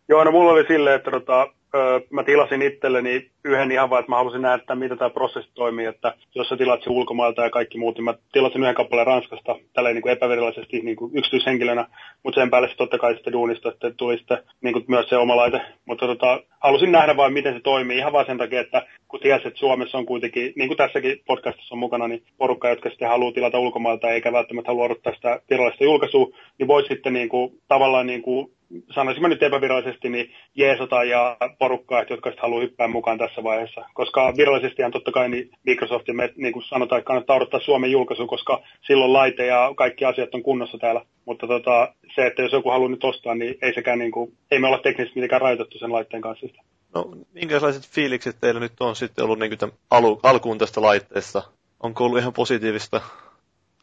Joo, 0.08 0.24
no 0.24 0.30
mulla 0.30 0.52
oli 0.52 0.66
silleen, 0.66 0.96
että 0.96 1.10
tota, 1.10 1.48
öö, 1.74 2.00
mä 2.10 2.24
tilasin 2.24 2.62
itselleni 2.62 3.30
yhden 3.44 3.72
ihan 3.72 3.90
vaan, 3.90 4.00
että 4.00 4.12
mä 4.12 4.16
halusin 4.16 4.42
nähdä, 4.42 4.54
että 4.54 4.74
miten 4.74 4.98
tämä 4.98 5.10
prosessi 5.10 5.50
toimii, 5.54 5.86
että 5.86 6.14
jos 6.34 6.48
sä 6.48 6.56
tilat 6.56 6.82
sen 6.82 6.92
ulkomailta 6.92 7.42
ja 7.42 7.50
kaikki 7.50 7.78
muut, 7.78 7.96
niin 7.96 8.04
mä 8.04 8.14
tilasin 8.32 8.62
yhden 8.62 8.74
kappaleen 8.74 9.06
Ranskasta 9.06 9.56
tälleen 9.72 9.96
niin 9.96 10.08
epävirallisesti 10.08 10.80
niin 10.80 10.96
kuin 10.96 11.10
yksityishenkilönä, 11.14 11.86
mutta 12.22 12.40
sen 12.40 12.50
päälle 12.50 12.68
totta 12.76 12.98
kai 12.98 13.14
sitten 13.14 13.32
duunista, 13.32 13.68
että 13.68 13.90
tuli 13.90 14.18
sitten 14.18 14.38
niin 14.60 14.72
kuin 14.72 14.84
myös 14.88 15.08
se 15.08 15.16
oma 15.16 15.36
laite. 15.36 15.60
Mutta 15.84 16.06
tota, 16.06 16.42
halusin 16.60 16.92
nähdä 16.92 17.16
vain, 17.16 17.32
miten 17.32 17.54
se 17.54 17.60
toimii, 17.60 17.98
ihan 17.98 18.12
vaan 18.12 18.26
sen 18.26 18.38
takia, 18.38 18.60
että 18.60 18.86
kun 19.08 19.20
tiesi, 19.20 19.48
että 19.48 19.60
Suomessa 19.60 19.98
on 19.98 20.06
kuitenkin, 20.06 20.52
niin 20.56 20.68
kuin 20.68 20.78
tässäkin 20.78 21.20
podcastissa 21.26 21.74
on 21.74 21.78
mukana, 21.78 22.08
niin 22.08 22.22
porukka, 22.38 22.68
jotka 22.68 22.88
sitten 22.88 23.08
haluaa 23.08 23.32
tilata 23.32 23.58
ulkomailta 23.58 24.10
eikä 24.10 24.32
välttämättä 24.32 24.70
halua 24.70 24.84
odottaa 24.84 25.14
sitä 25.14 25.40
virallista 25.50 25.84
julkaisua, 25.84 26.28
niin 26.58 26.68
voi 26.68 26.84
sitten 26.88 27.12
niin 27.12 27.28
kuin, 27.28 27.52
tavallaan 27.68 28.06
niin 28.06 28.22
kuin 28.22 28.50
sanoisin 28.94 29.22
nyt 29.22 29.42
epävirallisesti, 29.42 30.08
niin 30.08 30.30
jeesota 30.54 31.04
ja 31.04 31.36
porukkaa, 31.58 32.04
jotka 32.10 32.30
sitten 32.30 32.42
haluaa 32.42 32.62
hyppää 32.62 32.88
mukaan 32.88 33.18
tässä 33.18 33.33
vaiheessa. 33.42 33.84
Koska 33.94 34.32
virallisestihan 34.36 34.92
totta 34.92 35.12
kai 35.12 35.28
niin 35.28 35.50
Microsoft 35.66 36.08
ja 36.08 36.14
me 36.14 36.32
niin 36.36 36.52
kuin 36.52 36.62
sanotaan, 36.62 36.98
että 36.98 37.06
kannattaa 37.06 37.36
odottaa 37.36 37.60
Suomen 37.60 37.90
julkaisu, 37.90 38.26
koska 38.26 38.62
silloin 38.86 39.12
laite 39.12 39.46
ja 39.46 39.72
kaikki 39.76 40.04
asiat 40.04 40.34
on 40.34 40.42
kunnossa 40.42 40.78
täällä. 40.78 41.04
Mutta 41.24 41.46
tota, 41.46 41.94
se, 42.14 42.26
että 42.26 42.42
jos 42.42 42.52
joku 42.52 42.70
haluaa 42.70 42.90
nyt 42.90 43.04
ostaa, 43.04 43.34
niin 43.34 43.58
ei 43.62 43.74
sekään 43.74 43.98
niin 43.98 44.12
kuin, 44.12 44.32
ei 44.50 44.58
me 44.58 44.66
olla 44.66 44.78
teknisesti 44.78 45.20
mitenkään 45.20 45.42
rajoitettu 45.42 45.78
sen 45.78 45.92
laitteen 45.92 46.22
kanssa. 46.22 46.46
No, 46.94 47.10
minkälaiset 47.32 47.88
fiilikset 47.88 48.36
teillä 48.40 48.60
nyt 48.60 48.80
on 48.80 48.96
sitten 48.96 49.24
ollut 49.24 49.38
niin 49.38 49.58
kuin 49.58 49.72
alu, 49.90 50.20
alkuun 50.22 50.58
tästä 50.58 50.82
laitteesta? 50.82 51.42
Onko 51.80 52.04
ollut 52.04 52.18
ihan 52.18 52.32
positiivista 52.32 53.00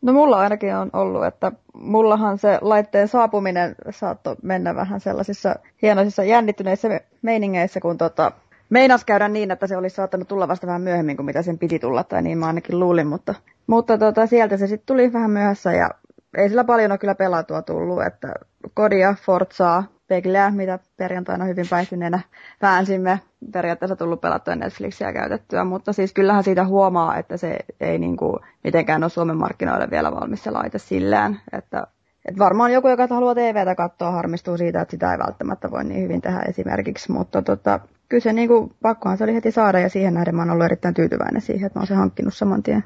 No 0.01 0.13
mulla 0.13 0.39
ainakin 0.39 0.75
on 0.75 0.89
ollut, 0.93 1.25
että 1.25 1.51
mullahan 1.73 2.37
se 2.37 2.57
laitteen 2.61 3.07
saapuminen 3.07 3.75
saattoi 3.89 4.35
mennä 4.43 4.75
vähän 4.75 4.99
sellaisissa 4.99 5.55
hienoisissa 5.81 6.23
jännittyneissä 6.23 7.01
meiningeissä, 7.21 7.79
kun 7.79 7.97
tota, 7.97 8.31
meinas 8.71 9.05
käydä 9.05 9.27
niin, 9.27 9.51
että 9.51 9.67
se 9.67 9.77
olisi 9.77 9.95
saattanut 9.95 10.27
tulla 10.27 10.47
vasta 10.47 10.67
vähän 10.67 10.81
myöhemmin 10.81 11.15
kuin 11.15 11.25
mitä 11.25 11.41
sen 11.41 11.57
piti 11.57 11.79
tulla, 11.79 12.03
tai 12.03 12.21
niin 12.21 12.37
mä 12.37 12.47
ainakin 12.47 12.79
luulin, 12.79 13.07
mutta, 13.07 13.35
mutta 13.67 13.97
tota, 13.97 14.25
sieltä 14.25 14.57
se 14.57 14.67
sitten 14.67 14.85
tuli 14.85 15.13
vähän 15.13 15.31
myöhässä 15.31 15.73
ja 15.73 15.89
ei 16.37 16.49
sillä 16.49 16.63
paljon 16.63 16.91
ole 16.91 16.97
kyllä 16.97 17.15
pelatua 17.15 17.61
tullut, 17.61 18.05
että 18.05 18.33
Kodia, 18.73 19.15
Forzaa, 19.25 19.83
Pegleä, 20.07 20.51
mitä 20.51 20.79
perjantaina 20.97 21.45
hyvin 21.45 21.65
päihtyneenä 21.69 22.19
väänsimme. 22.61 23.19
Periaatteessa 23.51 23.95
tullut 23.95 24.21
pelattua 24.21 24.55
Netflixiä 24.55 25.13
käytettyä, 25.13 25.63
mutta 25.63 25.93
siis 25.93 26.13
kyllähän 26.13 26.43
siitä 26.43 26.65
huomaa, 26.65 27.17
että 27.17 27.37
se 27.37 27.57
ei 27.79 27.99
niin 27.99 28.17
kuin 28.17 28.39
mitenkään 28.63 29.03
ole 29.03 29.09
Suomen 29.09 29.37
markkinoille 29.37 29.89
vielä 29.91 30.11
valmis 30.11 30.43
se 30.43 30.51
laite 30.51 30.79
sillään. 30.79 31.41
Että, 31.51 31.87
että 32.25 32.39
varmaan 32.39 32.73
joku, 32.73 32.87
joka 32.87 33.07
haluaa 33.07 33.35
TVtä 33.35 33.75
katsoa, 33.75 34.11
harmistuu 34.11 34.57
siitä, 34.57 34.81
että 34.81 34.91
sitä 34.91 35.11
ei 35.11 35.19
välttämättä 35.19 35.71
voi 35.71 35.83
niin 35.83 36.03
hyvin 36.03 36.21
tehdä 36.21 36.39
esimerkiksi, 36.39 37.11
mutta 37.11 37.41
tota, 37.41 37.79
kyllä 38.11 38.23
se 38.23 38.33
niin 38.33 38.47
kuin, 38.47 38.75
pakkohan 38.81 39.17
se 39.17 39.23
oli 39.23 39.33
heti 39.33 39.51
saada 39.51 39.79
ja 39.79 39.89
siihen 39.89 40.13
nähden 40.13 40.35
mä 40.35 40.41
oon 40.41 40.49
ollut 40.49 40.65
erittäin 40.65 40.93
tyytyväinen 40.93 41.41
siihen, 41.41 41.65
että 41.65 41.79
mä 41.79 41.81
oon 41.81 41.87
se 41.87 41.93
hankkinut 41.93 42.33
saman 42.33 42.63
tien. 42.63 42.83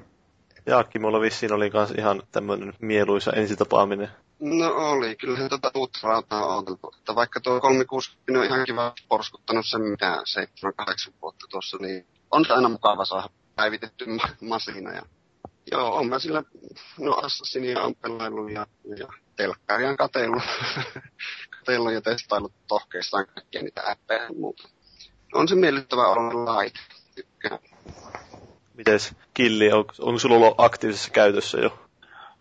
Jaakki, 0.66 1.00
mulla 1.00 1.22
vissiin 1.22 1.54
oli 1.54 1.72
myös 1.74 1.92
ihan 1.98 2.24
tämmöinen 2.32 2.74
mieluisa 2.82 3.32
ensitapaaminen. 3.32 4.10
No 4.40 4.68
oli, 4.76 5.16
kyllähän 5.16 5.50
tuota 5.50 5.72
uutta 5.76 6.00
rautaa 6.04 6.46
on 6.46 6.58
odoteltu. 6.58 6.94
Että 6.98 7.16
vaikka 7.16 7.40
tuo 7.40 7.62
360 7.62 8.40
on 8.40 8.46
ihan 8.46 8.66
kiva 8.66 8.94
porskuttanut 9.10 9.66
sen 9.66 9.82
mitä 9.82 10.24
7-8 11.10 11.14
vuotta 11.22 11.46
tuossa, 11.50 11.78
niin 11.82 12.06
on 12.32 12.46
se 12.46 12.54
aina 12.54 12.70
mukava 12.70 13.06
saada 13.06 13.30
päivitetty 13.56 14.06
ma- 14.06 14.36
masina. 14.42 14.92
Ja, 14.92 15.02
joo, 15.72 15.96
on 15.96 16.08
mä 16.08 16.20
sillä, 16.20 16.44
no 17.00 17.14
Assassinia 17.14 17.82
on 17.82 17.96
pelaillut 17.96 18.52
ja, 18.52 18.68
ja 18.98 19.08
telkkaria 19.36 19.90
on 19.90 19.98
katellut, 19.98 20.44
katellut 21.60 21.94
ja 21.94 22.02
testaillut 22.12 22.54
tohkeissaan 22.68 23.28
kaikkia 23.28 23.62
niitä 23.62 23.92
appeja 23.92 24.24
ja 24.24 24.34
muuta. 24.34 24.75
On 25.34 25.48
se 25.48 25.56
miellyttävä 25.56 26.08
olla 26.08 26.46
laite, 26.46 26.80
tykkään. 27.16 27.60
Mites 28.78 29.16
Killi, 29.34 29.72
on, 29.72 29.86
onko 30.00 30.20
sulla 30.20 30.36
ollut 30.36 30.56
aktiivisessa 30.58 31.12
käytössä 31.12 31.58
jo? 31.58 31.80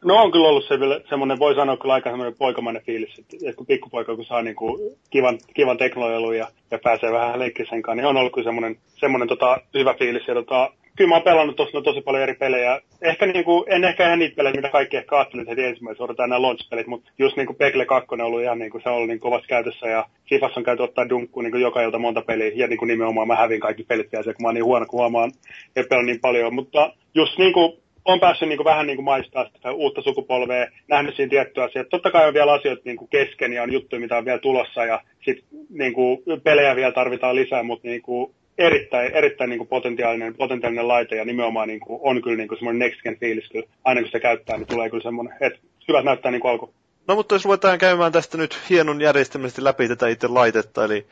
No 0.05 0.23
on 0.23 0.33
kyllä 0.33 0.49
ollut 0.49 0.65
se, 0.69 0.75
semmoinen, 1.09 1.39
voi 1.39 1.55
sanoa 1.55 1.77
kyllä 1.77 1.95
aika 1.95 2.11
semmoinen 2.11 2.39
poikamainen 2.39 2.83
fiilis, 2.83 3.19
että, 3.19 3.37
että 3.37 3.57
kun 3.57 3.67
pikkupoika 3.67 4.17
kun 4.17 4.25
saa 4.25 4.43
niin 4.43 4.57
kuin 4.57 4.97
kivan, 5.11 5.39
kivan 5.55 5.79
teknologian 5.79 6.37
ja, 6.37 6.49
ja 6.71 6.79
pääsee 6.79 7.13
vähän 7.13 7.39
leikkiä 7.39 7.67
sen 7.69 7.83
kanssa, 7.83 7.97
niin 7.97 8.07
on 8.07 8.17
ollut 8.17 8.33
kyllä 8.33 8.47
semmoinen, 8.47 8.77
semmoinen 8.95 9.29
tota, 9.29 9.59
hyvä 9.75 9.95
fiilis. 9.95 10.29
Ja 10.29 10.35
tota, 10.35 10.73
kyllä 10.97 11.09
mä 11.09 11.15
oon 11.15 11.25
pelannut 11.25 11.57
tuossa 11.57 11.83
tosi 11.83 12.01
paljon 12.01 12.23
eri 12.23 12.35
pelejä. 12.35 12.81
Ehkä 13.03 13.27
niin 13.27 13.45
kuin, 13.45 13.65
en 13.67 13.85
ehkä 13.85 14.07
ihan 14.07 14.19
niitä 14.19 14.37
pelejä, 14.37 14.55
mitä 14.55 14.69
kaikki 14.69 14.97
ehkä 14.97 15.17
ajattelit 15.17 15.49
heti 15.49 15.65
ensimmäisenä, 15.65 16.05
odotetaan 16.05 16.29
nämä 16.29 16.43
launch-pelit, 16.43 16.87
mutta 16.87 17.11
just 17.19 17.37
niin 17.37 17.47
kuin 17.47 17.57
Pekle 17.57 17.87
2 17.87 18.09
on 18.11 18.21
ollut 18.21 18.43
ihan 18.43 18.59
niin 18.59 18.71
kuin 18.71 18.83
se 18.83 18.89
on 18.89 18.95
ollut 18.95 19.09
niin 19.09 19.21
kovassa 19.21 19.47
käytössä 19.49 19.89
ja 19.89 20.07
Sifassa 20.29 20.61
on 20.61 20.65
käyty 20.65 20.83
ottaa 20.83 21.09
dunkku 21.09 21.41
niin 21.41 21.51
kuin 21.51 21.63
joka 21.63 21.83
ilta 21.83 21.99
monta 21.99 22.23
peliä 22.23 22.53
ja 22.55 22.67
niin 22.67 22.79
kuin 22.79 22.89
nimenomaan 22.89 23.29
mä 23.29 23.37
hävin 23.37 23.61
kaikki 23.61 23.85
pelit 23.85 24.13
vielä 24.13 24.25
kun 24.25 24.43
mä 24.43 24.49
oon 24.49 24.55
niin 24.55 24.65
huono, 24.65 24.87
kun 24.87 25.01
huomaan, 25.01 25.33
että 25.77 26.03
niin 26.03 26.21
paljon, 26.21 26.55
mutta 26.55 26.93
just 27.15 27.39
niin 27.39 27.53
kuin 27.53 27.85
on 28.05 28.21
päässyt 28.21 28.49
niin 28.49 28.57
kuin, 28.57 28.65
vähän 28.65 28.87
niin 28.87 28.97
kuin 28.97 29.05
maistaa 29.05 29.47
sitä 29.57 29.73
uutta 29.73 30.03
sukupolvea, 30.03 30.67
nähnyt 30.89 31.17
siinä 31.17 31.31
tiettyä 31.31 31.65
asiaa. 31.65 31.85
Totta 31.85 32.11
kai 32.11 32.29
on 32.29 32.35
vielä 32.35 32.53
asioita 32.53 32.83
niin 32.85 32.97
kuin 32.97 33.09
kesken 33.09 33.53
ja 33.53 33.63
on 33.63 33.73
juttuja, 33.73 34.01
mitä 34.01 34.17
on 34.17 34.25
vielä 34.25 34.39
tulossa 34.39 34.85
ja 34.85 35.01
sit, 35.25 35.45
niin 35.71 35.93
kuin, 35.93 36.19
pelejä 36.43 36.77
vielä 36.77 36.93
tarvitaan 36.93 37.37
lisää, 37.37 37.63
mutta 37.63 37.89
niin 37.89 38.03
kuin, 38.03 38.35
erittäin, 38.59 39.13
erittäin 39.13 39.51
niin 39.51 39.59
kuin 39.59 39.69
potentiaalinen, 39.69 40.35
potentiaalinen 40.35 40.89
laite 40.89 41.17
ja 41.17 41.25
nimenomaan 41.25 41.69
niin 41.69 41.81
kuin, 41.81 42.01
on 42.03 42.23
kyllä 42.23 42.37
niin 42.37 42.49
kuin 42.49 42.59
semmoinen 42.59 42.79
next 42.79 43.03
gen 43.03 43.19
fiilis 43.19 43.49
kyllä. 43.49 43.67
Aina 43.85 44.01
kun 44.01 44.11
se 44.11 44.21
käyttää, 44.21 44.57
niin 44.57 44.67
tulee 44.67 44.91
kyllä 44.91 45.03
semmoinen, 45.03 45.35
että 45.41 45.59
hyvät 45.89 46.05
näyttää 46.05 46.31
niin 46.31 46.41
kuin 46.41 46.53
alku. 46.53 46.75
No 47.09 47.15
mutta 47.15 47.35
jos 47.35 47.45
ruvetaan 47.45 47.79
käymään 47.79 48.13
tästä 48.13 48.39
nyt 48.39 48.59
hienon 48.71 49.01
järjestelmästi 49.01 49.65
läpi 49.65 49.89
tätä 49.89 50.09
itse 50.09 50.29
laitetta, 50.29 50.85
eli 50.85 51.07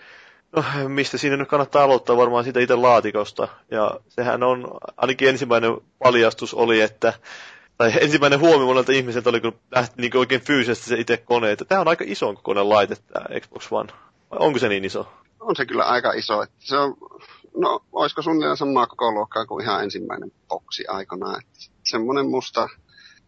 No, 0.57 0.88
mistä 0.88 1.18
siinä 1.18 1.37
nyt 1.37 1.48
kannattaa 1.48 1.85
aloittaa 1.85 2.16
varmaan 2.16 2.44
siitä 2.44 2.61
itse 2.61 2.76
laatikosta. 2.76 3.48
Ja 3.70 4.00
sehän 4.09 4.42
on, 4.42 4.68
ainakin 4.96 5.28
ensimmäinen 5.28 5.76
paljastus 5.98 6.55
oli, 6.55 6.81
että, 6.81 7.12
tai 7.78 7.92
ensimmäinen 8.00 8.40
huomio 8.40 8.66
monelta 8.66 8.92
ihmiseltä 8.92 9.31
oli, 9.31 9.40
kun 9.40 9.59
lähti 9.74 9.94
niin 10.02 10.16
oikein 10.16 10.40
fyysisesti 10.40 10.88
se 10.88 10.96
itse 10.98 11.16
kone, 11.16 11.52
että 11.52 11.64
tämä 11.64 11.81
on 11.81 11.88
aika 11.88 12.05
iso 12.07 12.35
kokoinen 12.35 12.68
laite, 12.68 12.96
tämä 13.12 13.40
Xbox 13.40 13.72
One. 13.72 13.92
Vai 14.31 14.38
onko 14.40 14.59
se 14.59 14.68
niin 14.68 14.85
iso? 14.85 15.12
On 15.42 15.57
se 15.57 15.66
kyllä 15.66 15.85
aika 15.85 16.12
iso. 16.12 16.42
Että 16.42 16.57
se 16.59 16.76
on, 16.76 16.96
no, 17.57 17.81
olisiko 17.92 18.22
suunnilleen 18.22 18.57
samaa 18.57 18.87
koko 18.87 19.12
luokkaa 19.12 19.46
kuin 19.46 19.64
ihan 19.64 19.85
ensimmäinen 19.85 20.33
boksi 20.48 20.87
aikana. 20.87 21.38
Että 21.38 21.72
semmoinen 21.85 22.31
musta, 22.31 22.68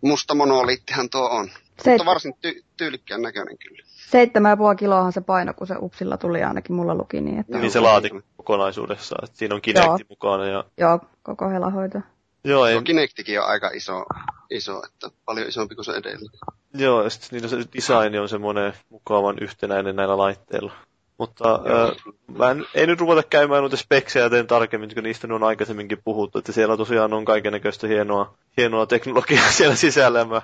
musta 0.00 0.35
monoliittihan 0.35 1.11
tuo 1.11 1.29
on. 1.29 1.50
Se... 1.83 1.90
Mutta 1.90 2.05
varsin 2.05 2.35
ty- 2.46 2.64
tyylikkään 2.77 3.22
näköinen 3.22 3.59
kyllä. 3.59 3.83
Seitsemän 4.11 4.50
ja 4.50 4.57
puoli 4.57 4.77
kiloahan 4.77 5.12
se 5.12 5.20
paino, 5.20 5.55
kun 5.55 5.66
se 5.66 5.74
upsilla 5.79 6.16
tuli 6.16 6.42
ainakin 6.42 6.77
mulla 6.77 6.94
luki. 6.94 7.20
Niin, 7.20 7.40
että... 7.40 7.59
niin 7.59 7.70
se 7.70 7.81
laati 7.81 8.11
kokonaisuudessaan, 8.37 9.24
että 9.24 9.38
siinä 9.38 9.55
on 9.55 9.62
Kinecti 9.62 9.88
Joo. 9.88 9.98
mukana. 10.09 10.46
Ja... 10.46 10.64
Joo, 10.79 11.00
koko 11.22 11.48
helahoito. 11.48 11.98
Joo, 12.44 12.66
ei... 12.66 12.83
Kinectikin 12.83 13.40
on 13.40 13.46
aika 13.46 13.68
iso, 13.68 14.05
iso, 14.50 14.83
että 14.87 15.11
paljon 15.24 15.48
isompi 15.48 15.74
kuin 15.74 15.85
se 15.85 15.92
edellä. 15.92 16.31
Joo, 16.74 17.03
ja 17.03 17.11
sitten 17.11 17.40
niin 17.40 17.48
se 17.48 17.57
design 17.57 18.20
on 18.20 18.29
semmoinen 18.29 18.72
mukavan 18.88 19.37
yhtenäinen 19.40 19.96
näillä 19.96 20.18
laitteilla. 20.18 20.72
Mutta 21.18 21.55
äh, 21.55 22.14
mä 22.38 22.50
en, 22.50 22.66
ei 22.74 22.87
nyt 22.87 23.00
ruveta 23.00 23.22
käymään 23.22 23.61
noita 23.61 23.77
speksejä 23.77 24.31
teen 24.31 24.46
tarkemmin, 24.46 24.94
kun 24.94 25.03
niistä 25.03 25.29
on 25.35 25.42
aikaisemminkin 25.42 25.98
puhuttu, 26.05 26.38
että 26.38 26.53
siellä 26.53 26.77
tosiaan 26.77 27.12
on 27.12 27.24
kaikennäköistä 27.24 27.87
hienoa, 27.87 28.35
hienoa 28.57 28.87
teknologiaa 28.87 29.50
siellä 29.59 29.74
sisällä, 29.77 30.18
ja 30.18 30.24
mä 30.24 30.42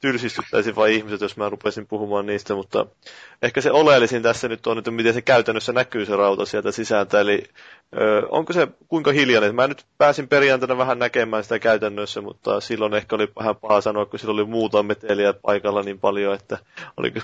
tylsistyttäisin 0.00 0.76
vain 0.76 0.94
ihmiset, 0.94 1.20
jos 1.20 1.36
mä 1.36 1.48
rupesin 1.48 1.86
puhumaan 1.86 2.26
niistä, 2.26 2.54
mutta 2.54 2.86
ehkä 3.42 3.60
se 3.60 3.70
oleellisin 3.72 4.22
tässä 4.22 4.48
nyt 4.48 4.66
on, 4.66 4.78
että 4.78 4.90
miten 4.90 5.14
se 5.14 5.22
käytännössä 5.22 5.72
näkyy 5.72 6.06
se 6.06 6.16
rauta 6.16 6.46
sieltä 6.46 6.72
sisältä, 6.72 7.20
eli 7.20 7.44
ö, 8.00 8.26
onko 8.28 8.52
se 8.52 8.68
kuinka 8.88 9.12
hiljainen? 9.12 9.54
Mä 9.54 9.66
nyt 9.66 9.86
pääsin 9.98 10.28
perjantaina 10.28 10.78
vähän 10.78 10.98
näkemään 10.98 11.42
sitä 11.42 11.58
käytännössä, 11.58 12.20
mutta 12.20 12.60
silloin 12.60 12.94
ehkä 12.94 13.16
oli 13.16 13.28
vähän 13.38 13.56
paha 13.56 13.80
sanoa, 13.80 14.06
kun 14.06 14.18
silloin 14.18 14.40
oli 14.40 14.50
muuta 14.50 14.82
meteliä 14.82 15.32
paikalla 15.32 15.82
niin 15.82 16.00
paljon, 16.00 16.34
että 16.34 16.58
oliko, 16.96 17.20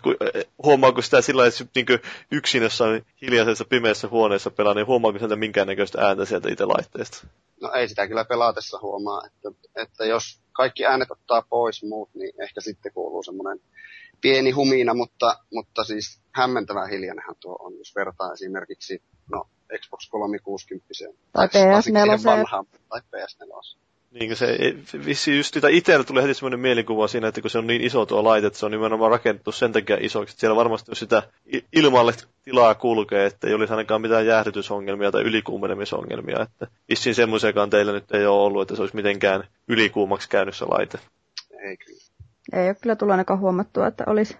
huomaako 0.62 1.02
sitä 1.02 1.20
sillä 1.20 1.46
että 1.46 1.64
niin 1.74 2.00
yksin 2.33 2.62
jossain 2.62 3.06
hiljaisessa 3.22 3.64
pimeässä 3.64 4.09
huoneessa 4.09 4.50
pelaa, 4.50 4.74
niin 4.74 4.87
huomaako 4.87 5.18
sieltä 5.18 5.37
minkäännäköistä 5.37 6.06
ääntä 6.06 6.24
sieltä 6.24 6.52
itse 6.52 6.64
laitteesta? 6.64 7.26
No 7.61 7.72
ei 7.72 7.88
sitä 7.88 8.09
kyllä 8.09 8.24
pelatessa 8.24 8.78
huomaa, 8.83 9.22
että, 9.26 9.48
että 9.76 10.04
jos 10.04 10.40
kaikki 10.52 10.87
äänet 10.87 11.11
ottaa 11.11 11.42
pois 11.42 11.83
muut, 11.83 12.11
niin 12.14 12.42
ehkä 12.42 12.61
sitten 12.61 12.92
kuuluu 12.92 13.22
semmoinen 13.22 13.61
pieni 14.20 14.50
humina, 14.50 14.94
mutta, 14.94 15.37
mutta 15.52 15.85
siis 15.85 16.20
hämmentävän 16.35 16.90
hiljainenhan 16.90 17.37
tuo 17.40 17.56
on, 17.61 17.78
jos 17.78 17.94
vertaa 17.96 18.33
esimerkiksi 18.33 19.02
no, 19.33 19.44
Xbox 19.78 20.09
360 20.11 20.88
tai 21.33 21.46
PS4. 21.46 22.24
Vanhaan, 22.24 22.66
tai 22.88 23.00
PS4. 23.00 23.76
Niin 24.11 24.37
se 24.37 24.59
vissi 25.06 25.37
just 25.37 25.54
sitä 25.54 25.68
itsellä 25.68 26.04
tuli 26.04 26.22
heti 26.22 26.35
semmoinen 26.35 26.61
mielikuva 26.61 27.09
siinä, 27.09 27.28
että 27.28 27.40
kun 27.40 27.50
se 27.50 27.59
on 27.59 27.66
niin 27.66 27.83
iso 27.83 28.06
tuo 28.06 28.24
laite, 28.24 28.46
että 28.46 28.59
se 28.59 28.66
on 28.66 28.72
nimenomaan 28.72 29.11
rakennettu 29.11 29.52
sen 29.52 29.72
takia 29.72 29.96
isoksi, 30.00 30.33
että 30.33 30.40
siellä 30.40 30.56
varmasti 30.56 30.90
jos 30.90 30.98
sitä 30.98 31.22
ilmalle 31.72 32.12
tilaa 32.42 32.74
kulkee, 32.74 33.26
että 33.26 33.46
ei 33.46 33.54
olisi 33.54 33.72
ainakaan 33.72 34.00
mitään 34.00 34.26
jäähdytysongelmia 34.26 35.12
tai 35.12 35.22
ylikuumenemisongelmia, 35.22 36.42
että 36.42 36.66
vissiin 36.88 37.14
semmoisiakaan 37.14 37.70
teillä 37.70 37.92
nyt 37.92 38.12
ei 38.12 38.26
ole 38.26 38.42
ollut, 38.42 38.62
että 38.62 38.76
se 38.76 38.83
olisi 38.83 38.96
mitenkään 38.96 39.44
ylikuumaksi 39.68 40.28
käynyt 40.28 40.56
se 40.56 40.64
laite. 40.64 40.98
Ei 41.62 41.76
kyllä. 41.76 42.00
Ei 42.52 42.68
ole 42.68 42.76
kyllä 42.80 42.96
tullut 42.96 43.12
ainakaan 43.12 43.40
huomattua, 43.40 43.87
että 43.87 44.04
olisi. 44.06 44.37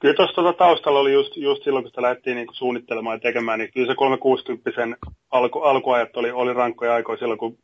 Kyllä 0.00 0.14
tuossa 0.14 0.34
tuota 0.34 0.58
taustalla 0.58 1.00
oli 1.00 1.12
just, 1.12 1.36
just 1.36 1.64
silloin, 1.64 1.84
kun 1.84 1.90
sitä 1.90 2.02
lähdettiin 2.02 2.36
niinku 2.36 2.54
suunnittelemaan 2.54 3.16
ja 3.16 3.20
tekemään, 3.20 3.58
niin 3.58 3.70
kyllä 3.74 3.86
se 3.86 3.94
360 3.94 4.70
alku, 5.30 5.60
alkuajat 5.60 6.16
oli, 6.16 6.30
oli 6.30 6.52
rankkoja 6.52 6.94
aikoja 6.94 7.18
silloin, 7.18 7.38
kun 7.38 7.58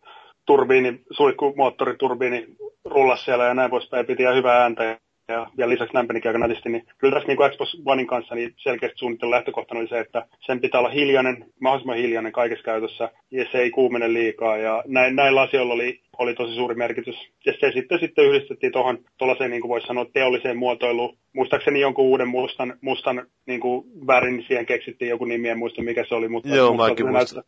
turbiini, 0.46 1.00
suihkumoottoriturbiini 1.10 2.46
rullasi 2.84 3.24
siellä 3.24 3.44
ja 3.44 3.54
näin 3.54 3.70
poispäin, 3.70 4.06
piti 4.06 4.22
ihan 4.22 4.36
hyvää 4.36 4.62
ääntä 4.62 4.98
ja, 5.28 5.46
ja 5.58 5.68
lisäksi 5.68 5.94
lämpenikin 5.94 6.28
aika 6.28 6.38
nätisti, 6.38 6.68
niin 6.68 6.86
kyllä 6.98 7.14
tässä 7.14 7.28
niin 7.28 7.50
Xbox 7.50 7.74
Onein 7.84 8.06
kanssa 8.06 8.34
niin 8.34 8.54
selkeästi 8.56 8.98
suunnittelun 8.98 9.30
lähtökohtana 9.30 9.80
oli 9.80 9.88
se, 9.88 10.00
että 10.00 10.26
sen 10.46 10.60
pitää 10.60 10.80
olla 10.80 10.90
hiljainen, 10.90 11.46
mahdollisimman 11.60 11.96
hiljainen 11.96 12.32
kaikessa 12.32 12.64
käytössä, 12.64 13.10
ja 13.30 13.46
se 13.52 13.58
ei 13.58 13.70
kuumene 13.70 14.12
liikaa, 14.12 14.56
ja 14.56 14.82
näin, 14.86 15.16
näillä 15.16 15.40
asioilla 15.40 15.74
oli, 15.74 16.00
oli 16.18 16.34
tosi 16.34 16.54
suuri 16.54 16.74
merkitys. 16.74 17.16
Ja 17.46 17.52
se 17.60 17.72
sitten, 17.72 17.98
sitten 17.98 18.24
yhdistettiin 18.24 18.72
tuohon 18.72 18.98
tuollaiseen, 19.18 19.50
niin 19.50 19.60
kuin 19.60 19.68
voisi 19.68 19.86
sanoa, 19.86 20.06
teolliseen 20.12 20.56
muotoiluun. 20.56 21.16
Muistaakseni 21.32 21.80
jonkun 21.80 22.04
uuden 22.04 22.28
mustan, 22.28 22.78
mustan 22.80 23.26
niin 23.46 23.60
kuin 23.60 23.86
värin 24.06 24.44
siihen 24.46 24.66
keksittiin 24.66 25.08
joku 25.08 25.24
nimi, 25.24 25.48
en 25.48 25.58
muista 25.58 25.82
mikä 25.82 26.04
se 26.08 26.14
oli, 26.14 26.28
mutta, 26.28 26.48
Joo, 26.48 26.72
mutta, 26.72 27.04
mutta, 27.04 27.42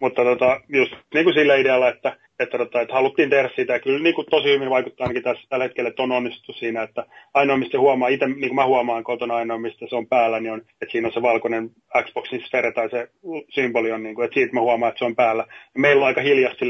mutta 0.00 0.24
tota, 0.24 0.60
just 0.68 0.92
niin 1.14 1.24
kuin 1.24 1.34
sillä 1.34 1.54
idealla, 1.54 1.88
että 1.88 2.16
että, 2.42 2.58
tota, 2.58 2.80
että 2.80 2.94
haluttiin 2.94 3.30
tehdä 3.30 3.50
sitä. 3.56 3.72
Ja 3.72 3.80
kyllä 3.80 3.98
niin 3.98 4.14
kuin 4.14 4.26
tosi 4.30 4.48
hyvin 4.48 4.70
vaikuttaa 4.70 5.04
ainakin 5.04 5.22
tässä 5.22 5.42
tällä 5.48 5.64
hetkellä, 5.64 5.88
että 5.88 6.02
on 6.02 6.12
onnistuttu 6.12 6.52
siinä, 6.52 6.82
että 6.82 7.06
ainoa 7.34 7.56
mistä 7.56 7.78
huomaa, 7.78 8.08
itse 8.08 8.26
niin 8.26 8.40
kuin 8.40 8.54
mä 8.54 8.66
huomaan 8.66 9.04
kotona 9.04 9.36
ainoa 9.36 9.58
mistä 9.58 9.86
se 9.88 9.96
on 9.96 10.06
päällä, 10.06 10.40
niin 10.40 10.52
on, 10.52 10.60
että 10.60 10.92
siinä 10.92 11.08
on 11.08 11.14
se 11.14 11.22
valkoinen 11.22 11.70
Xboxin 12.02 12.42
sfere 12.46 12.72
tai 12.72 12.90
se 12.90 13.08
symboli 13.54 13.92
on, 13.92 14.02
niin 14.02 14.14
kuin, 14.14 14.24
että 14.24 14.34
siitä 14.34 14.54
mä 14.54 14.60
huomaan, 14.60 14.88
että 14.88 14.98
se 14.98 15.04
on 15.04 15.16
päällä. 15.16 15.46
Ja 15.74 15.80
meillä 15.80 16.00
on 16.00 16.06
aika 16.06 16.20
hiljasti 16.20 16.64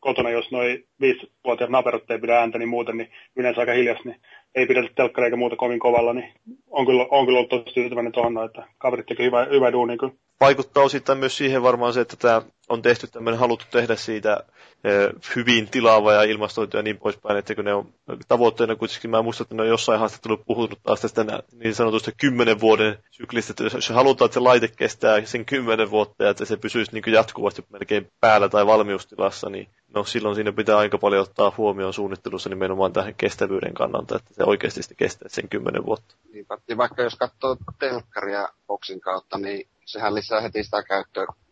kotona, 0.00 0.30
jos 0.30 0.50
noin 0.50 0.84
viisivuotiaat 1.00 1.70
naperot 1.70 2.10
ei 2.10 2.18
pidä 2.18 2.38
ääntä, 2.38 2.58
niin 2.58 2.68
muuten, 2.68 2.96
niin 2.96 3.10
yleensä 3.36 3.60
aika 3.60 3.72
hiljasti, 3.72 4.08
niin 4.08 4.20
ei 4.54 4.66
pidetä 4.66 4.88
telkkari 4.94 5.24
eikä 5.24 5.36
muuta 5.36 5.56
kovin 5.56 5.78
kovalla, 5.78 6.12
niin 6.12 6.32
on 6.70 6.86
kyllä, 6.86 7.06
on 7.10 7.26
kyllä 7.26 7.38
ollut 7.38 7.50
tosi 7.50 7.74
tyytyväinen 7.74 8.12
tuohon, 8.12 8.44
että 8.44 8.66
kaverit 8.78 9.06
tekee 9.06 9.26
hyvää, 9.26 9.44
hyvää 9.44 9.72
duunia 9.72 9.96
kyllä. 9.96 10.12
Vaikuttaa 10.40 10.84
osittain 10.84 11.18
myös 11.18 11.36
siihen 11.36 11.62
varmaan 11.62 11.92
se, 11.92 12.00
että 12.00 12.16
tämä 12.16 12.42
on 12.68 12.82
tehty 12.82 13.06
tämmöinen, 13.06 13.40
haluttu 13.40 13.64
tehdä 13.70 13.96
siitä 13.96 14.44
hyvin 15.36 15.68
tilaava 15.68 16.12
ja 16.12 16.22
ilmastoitu 16.22 16.76
ja 16.76 16.82
niin 16.82 16.98
poispäin, 16.98 17.38
että 17.38 17.54
kun 17.54 17.64
ne 17.64 17.74
on 17.74 17.94
tavoitteena 18.28 18.76
kuitenkin, 18.76 19.10
mä 19.10 19.22
muistan, 19.22 19.44
että 19.44 19.54
ne 19.54 19.62
on 19.62 19.68
jossain 19.68 20.00
haastattelussa 20.00 20.44
puhunut 20.44 20.78
taas 20.82 21.00
tästä 21.00 21.24
niin 21.52 21.74
sanotusta 21.74 22.12
kymmenen 22.20 22.60
vuoden 22.60 22.98
syklistä, 23.10 23.50
että 23.50 23.76
jos 23.76 23.88
halutaan, 23.88 24.26
että 24.26 24.34
se 24.34 24.40
laite 24.40 24.68
kestää 24.68 25.20
sen 25.24 25.44
kymmenen 25.44 25.90
vuotta 25.90 26.24
ja 26.24 26.30
että 26.30 26.44
se 26.44 26.56
pysyisi 26.56 26.92
niin 26.92 27.14
jatkuvasti 27.14 27.64
melkein 27.70 28.10
päällä 28.20 28.48
tai 28.48 28.66
valmiustilassa, 28.66 29.50
niin 29.50 29.68
no 29.94 30.04
silloin 30.04 30.34
siinä 30.34 30.52
pitää 30.52 30.78
aika 30.78 30.98
paljon 30.98 31.22
ottaa 31.22 31.52
huomioon 31.56 31.94
suunnittelussa 31.94 32.50
nimenomaan 32.50 32.92
tähän 32.92 33.14
kestävyyden 33.14 33.74
kannalta, 33.74 34.16
että 34.16 34.34
se 34.34 34.44
oikeasti 34.44 34.94
kestää 34.96 35.28
sen 35.28 35.48
kymmenen 35.48 35.86
vuotta. 35.86 36.14
Niin, 36.32 36.46
vaikka 36.76 37.02
jos 37.02 37.14
katsoo 37.14 37.56
telkkaria 37.78 38.48
boksin 38.66 39.00
kautta, 39.00 39.38
niin 39.38 39.68
sehän 39.84 40.14
lisää 40.14 40.40
heti 40.40 40.64
sitä 40.64 40.82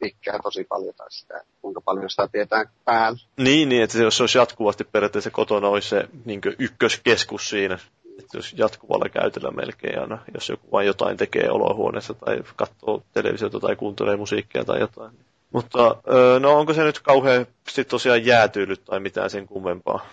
käyttöpikkää 0.00 0.38
tosi 0.42 0.64
paljon, 0.64 0.94
tai 0.94 1.06
sitä, 1.10 1.44
kuinka 1.62 1.80
paljon 1.80 2.10
sitä 2.10 2.28
pidetään 2.32 2.66
päällä. 2.84 3.18
Niin, 3.36 3.68
niin, 3.68 3.82
että 3.82 3.98
jos 3.98 4.16
se 4.16 4.22
olisi 4.22 4.38
jatkuvasti 4.38 4.84
periaatteessa 4.84 5.30
kotona, 5.30 5.68
olisi 5.68 5.88
se 5.88 6.08
niin 6.24 6.40
ykköskeskus 6.58 7.48
siinä, 7.48 7.78
että 8.18 8.38
jos 8.38 8.54
jatkuvalla 8.56 9.08
käytöllä 9.08 9.50
melkein 9.50 10.00
aina, 10.00 10.18
jos 10.34 10.48
joku 10.48 10.70
vain 10.72 10.86
jotain 10.86 11.16
tekee 11.16 11.50
olohuoneessa 11.50 12.14
tai 12.14 12.42
katsoo 12.56 13.02
televisiota 13.12 13.60
tai 13.60 13.76
kuuntelee 13.76 14.16
musiikkia 14.16 14.64
tai 14.64 14.80
jotain. 14.80 15.12
Mutta 15.52 15.96
no 16.40 16.58
onko 16.58 16.72
se 16.72 16.84
nyt 16.84 17.00
kauheasti 17.00 17.84
tosiaan 17.84 18.26
jäätyylyt 18.26 18.84
tai 18.84 19.00
mitään 19.00 19.30
sen 19.30 19.46
kummempaa? 19.46 20.06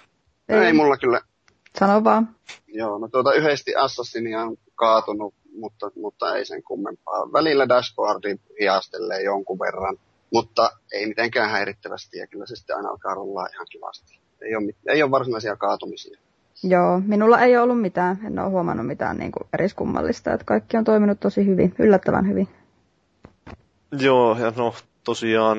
Ei, 0.50 0.58
ei 0.58 0.74
mulla 0.74 0.98
kyllä. 0.98 1.22
Sano 1.80 2.04
vaan. 2.04 2.36
Joo, 2.68 2.98
no 2.98 3.08
tuota 3.08 3.34
yhdesti 3.34 3.76
Assassinia 3.76 4.42
on 4.42 4.58
kaatunut 4.76 5.34
mutta, 5.60 5.92
mutta 5.96 6.36
ei 6.36 6.46
sen 6.46 6.64
kummempaa. 6.64 7.34
Välillä 7.34 7.70
dashboardi 7.70 8.36
hiastelee 8.60 9.22
jonkun 9.22 9.60
verran, 9.60 9.98
mutta 10.34 10.72
ei 10.94 11.06
mitenkään 11.06 11.50
häirittävästi 11.50 12.18
ja 12.18 12.28
kyllä 12.28 12.46
se 12.46 12.56
sitten 12.56 12.76
aina 12.76 12.90
alkaa 12.90 13.14
rullaa 13.14 13.48
ihan 13.54 13.68
kivasti. 13.70 14.20
Ei 14.42 14.56
ole, 14.56 14.74
ei 14.88 15.04
ole 15.04 15.12
varsinaisia 15.12 15.56
kaatumisia. 15.56 16.20
Joo, 16.64 17.02
minulla 17.06 17.42
ei 17.42 17.58
ollut 17.58 17.82
mitään, 17.82 18.20
en 18.26 18.40
ole 18.40 18.50
huomannut 18.50 18.88
mitään 18.88 19.18
niin 19.18 19.32
kuin 19.32 19.48
eriskummallista, 19.54 20.34
että 20.34 20.46
kaikki 20.46 20.78
on 20.78 20.84
toiminut 20.84 21.20
tosi 21.20 21.46
hyvin, 21.46 21.76
yllättävän 21.80 22.30
hyvin. 22.30 22.48
Joo, 24.00 24.38
ja 24.40 24.54
no 24.56 24.74
tosiaan 25.04 25.58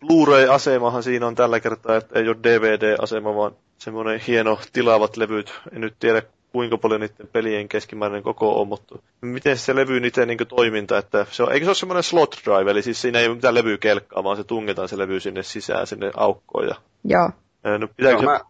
Blu-ray-asemahan 0.00 1.02
siinä 1.02 1.26
on 1.26 1.34
tällä 1.34 1.60
kertaa, 1.60 1.96
että 1.96 2.18
ei 2.18 2.28
ole 2.28 2.36
DVD-asema, 2.42 3.34
vaan 3.34 3.52
semmoinen 3.78 4.20
hieno 4.26 4.58
tilaavat 4.72 5.16
levyt. 5.16 5.52
En 5.72 5.80
nyt 5.80 5.94
tiedä 6.00 6.22
kuinka 6.56 6.78
paljon 6.78 7.00
niiden 7.00 7.28
pelien 7.32 7.68
keskimääräinen 7.68 8.22
koko 8.22 8.60
on, 8.60 8.68
mutta 8.68 8.98
miten 9.20 9.58
se 9.58 9.74
levy 9.74 10.06
itse 10.06 10.26
niin 10.26 10.38
toiminta, 10.48 10.98
että 10.98 11.26
se 11.30 11.42
on, 11.42 11.52
eikö 11.52 11.64
se 11.64 11.68
ole 11.68 11.74
semmoinen 11.74 12.02
slot 12.02 12.36
drive, 12.44 12.70
eli 12.70 12.82
siis 12.82 13.00
siinä 13.00 13.18
ei 13.18 13.26
ole 13.26 13.34
mitään 13.34 13.54
levykelkkaa, 13.54 14.24
vaan 14.24 14.36
se 14.36 14.44
tungetaan 14.44 14.88
se 14.88 14.98
levy 14.98 15.20
sinne 15.20 15.42
sisään, 15.42 15.86
sinne 15.86 16.10
aukkoon. 16.16 16.68
Ja... 16.68 16.74
Joo. 17.04 17.30
No, 17.78 17.88
Joo, 17.98 18.20
se... 18.20 18.24
mä, 18.24 18.40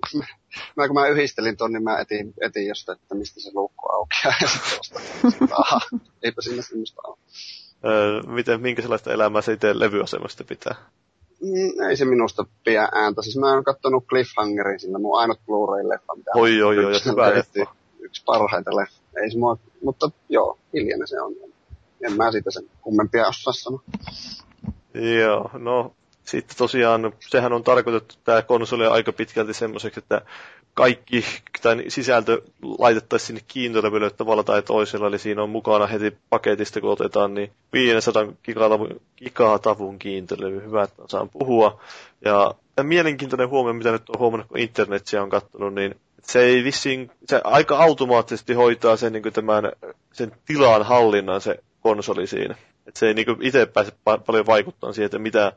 mä, 0.77 0.87
kun 0.87 0.95
mä 0.95 1.07
yhdistelin 1.07 1.57
ton, 1.57 1.73
niin 1.73 1.85
mä 1.85 1.99
etin, 1.99 2.35
etin 2.41 2.67
jostain, 2.67 2.99
että 3.03 3.15
mistä 3.15 3.41
se 3.41 3.51
luukku 3.55 3.89
aukeaa, 3.93 4.35
ja 4.43 4.49
sitten 4.49 5.03
aha, 5.53 5.81
eipä 6.23 6.43
sinne 6.43 6.63
semmoista 6.63 7.03
ole. 7.05 7.17
miten, 8.35 8.61
minkä 8.61 8.83
sellaista 8.83 9.13
elämää 9.13 9.43
se 9.43 9.53
itse 9.53 9.79
levyasemasta 9.79 10.45
pitää? 10.45 10.75
Mm, 11.41 11.89
ei 11.89 11.97
se 11.97 12.05
minusta 12.05 12.45
pidä 12.65 12.89
ääntä. 12.95 13.23
Siis 13.23 13.37
mä 13.37 13.53
oon 13.53 13.65
kattonut 13.65 14.07
Cliffhangerin, 14.07 14.81
sillä 14.81 14.99
mun 14.99 15.19
ainut 15.19 15.41
Blu-ray-leffa, 15.47 16.17
mitä 16.17 16.31
oi, 16.35 16.63
oi, 16.63 16.85
oi, 16.85 16.93
hyvä 17.05 17.35
leffa 17.35 17.86
yksi 18.07 18.23
parhaita. 18.27 18.71
Ei 19.23 19.31
se 19.31 19.39
mua, 19.39 19.57
mutta 19.85 20.11
joo, 20.29 20.59
hiljainen 20.73 21.09
se 21.09 21.21
on. 21.21 21.33
En 22.07 22.17
mä 22.17 22.33
siitä 22.33 22.51
sen 22.51 22.65
kummempia 22.81 23.29
osaa 23.29 23.53
sanoa. 23.53 23.83
Joo, 25.21 25.51
no 25.59 25.95
sitten 26.25 26.57
tosiaan, 26.57 27.13
sehän 27.31 27.53
on 27.53 27.65
tarkoitettu 27.65 28.15
tämä 28.25 28.43
konsoli 28.43 28.87
aika 28.87 29.13
pitkälti 29.13 29.55
semmoiseksi, 29.55 30.01
että 30.01 30.23
kaikki 30.77 31.25
tai 31.63 31.85
sisältö 31.89 32.43
laitettaisiin 32.79 33.27
sinne 33.27 33.43
kiintolevylle 33.49 34.11
tavalla 34.11 34.43
tai 34.45 34.63
toisella, 34.63 35.07
eli 35.07 35.19
siinä 35.19 35.43
on 35.43 35.51
mukana 35.51 35.87
heti 35.87 36.17
paketista, 36.31 36.81
kun 36.81 36.91
otetaan, 36.91 37.35
niin 37.35 37.51
500 37.73 38.27
gigatavun, 38.45 39.01
gigatavun 39.17 39.99
kiintolevy, 39.99 40.63
hyvä, 40.63 40.83
että 40.83 41.03
saan 41.09 41.29
puhua. 41.29 41.81
Ja 42.25 42.55
mielenkiintoinen 42.83 43.49
huomio, 43.49 43.73
mitä 43.73 43.93
nyt 43.93 44.11
on 44.11 44.19
huomannut, 44.19 44.49
kun 44.49 44.59
internetsiä 44.59 45.23
on 45.23 45.31
katsonut, 45.31 45.75
niin 45.75 45.95
se 46.23 46.41
ei 46.41 46.65
vissiin, 46.65 47.11
se 47.27 47.41
aika 47.45 47.79
automaattisesti 47.79 48.55
hoitaa 48.55 48.97
sen, 48.97 49.13
niin 49.13 49.33
tämän, 49.33 49.73
sen 50.13 50.33
tilan 50.47 50.83
hallinnan 50.83 51.41
se 51.41 51.59
konsoli 51.81 52.27
siinä. 52.27 52.55
Et 52.87 52.97
se 52.97 53.07
ei 53.07 53.15
niin 53.15 53.27
itse 53.41 53.67
pääse 53.67 53.91
pa- 53.93 54.23
paljon 54.27 54.47
vaikuttaa 54.47 54.93
siihen, 54.93 55.07
että 55.07 55.19
mitä, 55.19 55.53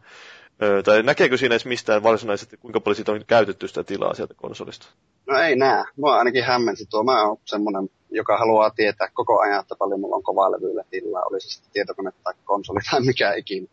ö, 0.62 0.84
tai 0.84 1.04
näkeekö 1.04 1.38
siinä 1.38 1.54
edes 1.54 1.65
mistään 1.65 2.04
varsinaisesti, 2.04 2.58
kuinka 2.58 2.80
paljon 2.80 2.95
siitä 2.95 3.12
on 3.12 3.26
käytetty 3.28 3.67
sitä 3.67 3.84
tilaa 3.84 4.13
sieltä 4.13 4.34
konsolista? 4.34 4.88
No 5.28 5.39
ei 5.39 5.56
näe. 5.56 5.84
Mua 5.95 6.17
ainakin 6.17 6.43
hämmensi 6.43 6.86
tuo. 6.89 7.04
Mä 7.04 7.28
oon 7.28 7.38
semmonen 7.45 7.89
joka 8.12 8.38
haluaa 8.38 8.69
tietää 8.69 9.08
koko 9.13 9.39
ajan, 9.39 9.60
että 9.60 9.76
paljon 9.76 10.00
mulla 10.00 10.15
on 10.15 10.24
kovalevyillä 10.24 10.84
tilaa, 10.89 11.24
oli 11.26 11.41
se 11.41 11.50
sitten 11.50 11.72
tietokone 11.74 12.12
tai 12.24 12.34
konsoli 12.45 12.80
tai 12.91 13.02
mikä 13.02 13.34
ikinä. 13.34 13.67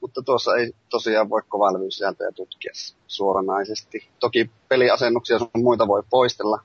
Mutta 0.00 0.22
tuossa 0.22 0.56
ei 0.56 0.72
tosiaan 0.88 1.30
voi 1.30 1.42
kovalevysisältöjä 1.48 2.32
tutkia 2.32 2.72
suoranaisesti. 3.06 4.08
Toki 4.18 4.50
peliasennuksia 4.68 5.38
sun 5.38 5.50
muita 5.54 5.88
voi 5.88 6.02
poistella 6.10 6.60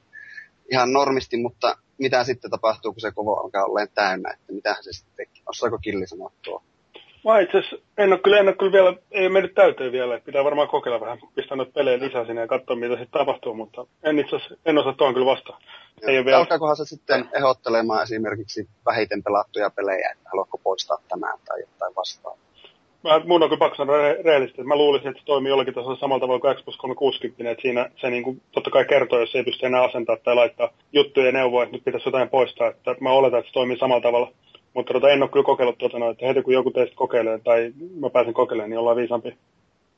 ihan 0.72 0.94
normisti, 0.94 1.38
mutta 1.38 1.78
mitä 1.98 2.24
sitten 2.24 2.52
tapahtuu, 2.52 2.94
kun 2.94 3.02
se 3.02 3.12
kovo 3.12 3.34
alkaa 3.34 3.66
olleen 3.66 3.90
täynnä, 3.94 4.34
että 4.34 4.54
mitä 4.54 4.76
se 4.82 4.94
sitten 4.94 5.14
tekee. 5.16 5.44
Osaako 5.46 5.78
Killi 5.78 6.08
sanoa 6.08 6.32
tuo? 6.42 6.64
Mä 7.26 7.40
itse 7.40 7.58
en 7.98 8.14
ole 8.14 8.20
kyllä, 8.20 8.40
en 8.40 8.48
ole 8.48 8.56
kyllä 8.56 8.72
vielä, 8.72 8.94
ei 9.12 9.26
ole 9.26 9.34
mennyt 9.34 9.54
täyteen 9.54 9.92
vielä. 9.92 10.20
Pitää 10.20 10.44
varmaan 10.44 10.68
kokeilla 10.68 11.02
vähän, 11.02 11.18
pistää 11.36 11.56
noita 11.56 11.72
pelejä 11.72 12.00
lisää 12.00 12.26
sinne 12.26 12.42
ja 12.42 12.48
katsoa 12.48 12.76
mitä 12.76 12.98
sitten 12.98 13.20
tapahtuu, 13.20 13.54
mutta 13.54 13.86
en 14.04 14.20
itse 14.20 14.36
en 14.66 14.78
osaa 14.78 14.94
tuon 14.94 15.14
kyllä 15.14 15.26
vastaan. 15.26 15.62
Ei 16.08 16.18
ole 16.18 16.26
vielä... 16.26 16.38
Alkaakohan 16.38 16.76
se 16.76 16.86
sitten 16.86 17.30
ehdottelemaan 17.36 18.04
esimerkiksi 18.04 18.70
vähiten 18.86 19.24
pelattuja 19.24 19.70
pelejä, 19.70 20.10
että 20.12 20.30
haluatko 20.32 20.58
poistaa 20.64 20.98
tämän 21.10 21.40
tai 21.48 21.60
jotain 21.60 21.96
vastaavaa? 21.96 22.38
Mä, 23.04 23.22
mun 23.26 23.44
on 23.44 23.50
kyllä 23.50 23.60
pakko 23.60 23.76
sanoa 23.76 23.98
rehellisesti, 23.98 24.62
että 24.62 24.68
mä 24.68 24.76
luulisin, 24.76 25.08
että 25.08 25.20
se 25.20 25.26
toimii 25.26 25.50
jollakin 25.50 25.74
tasolla 25.74 26.00
samalla 26.00 26.20
tavalla 26.20 26.40
kuin 26.40 26.56
Xbox 26.56 26.78
360, 26.78 27.52
että 27.52 27.62
siinä 27.62 27.90
se 28.02 28.10
niin 28.10 28.24
kuin, 28.24 28.42
totta 28.52 28.70
kai 28.70 28.86
kertoo, 28.86 29.20
jos 29.20 29.36
ei 29.36 29.44
pysty 29.44 29.66
enää 29.66 29.84
asentaa 29.84 30.18
tai 30.18 30.36
laittaa 30.36 30.70
juttuja 30.94 31.26
ja 31.26 31.32
neuvoa, 31.32 31.64
että 31.64 31.76
nyt 31.76 31.84
pitäisi 31.86 32.08
jotain 32.08 32.30
poistaa, 32.30 32.68
että 32.68 32.96
mä 33.00 33.12
oletan, 33.12 33.40
että 33.40 33.50
se 33.50 33.54
toimii 33.54 33.78
samalla 33.78 34.02
tavalla. 34.02 34.32
Mutta 34.74 34.94
tota, 34.94 35.10
en 35.10 35.22
ole 35.22 35.30
kyllä 35.30 35.46
kokeillut 35.46 35.78
tuota, 35.78 36.00
no, 36.00 36.10
että 36.10 36.26
heti 36.26 36.42
kun 36.42 36.54
joku 36.54 36.72
teistä 36.72 36.96
kokeilee 36.96 37.40
tai 37.40 37.74
mä 38.00 38.10
pääsen 38.10 38.34
kokeilemaan, 38.34 38.70
niin 38.70 38.80
ollaan 38.80 38.98
viisampi. 38.98 39.38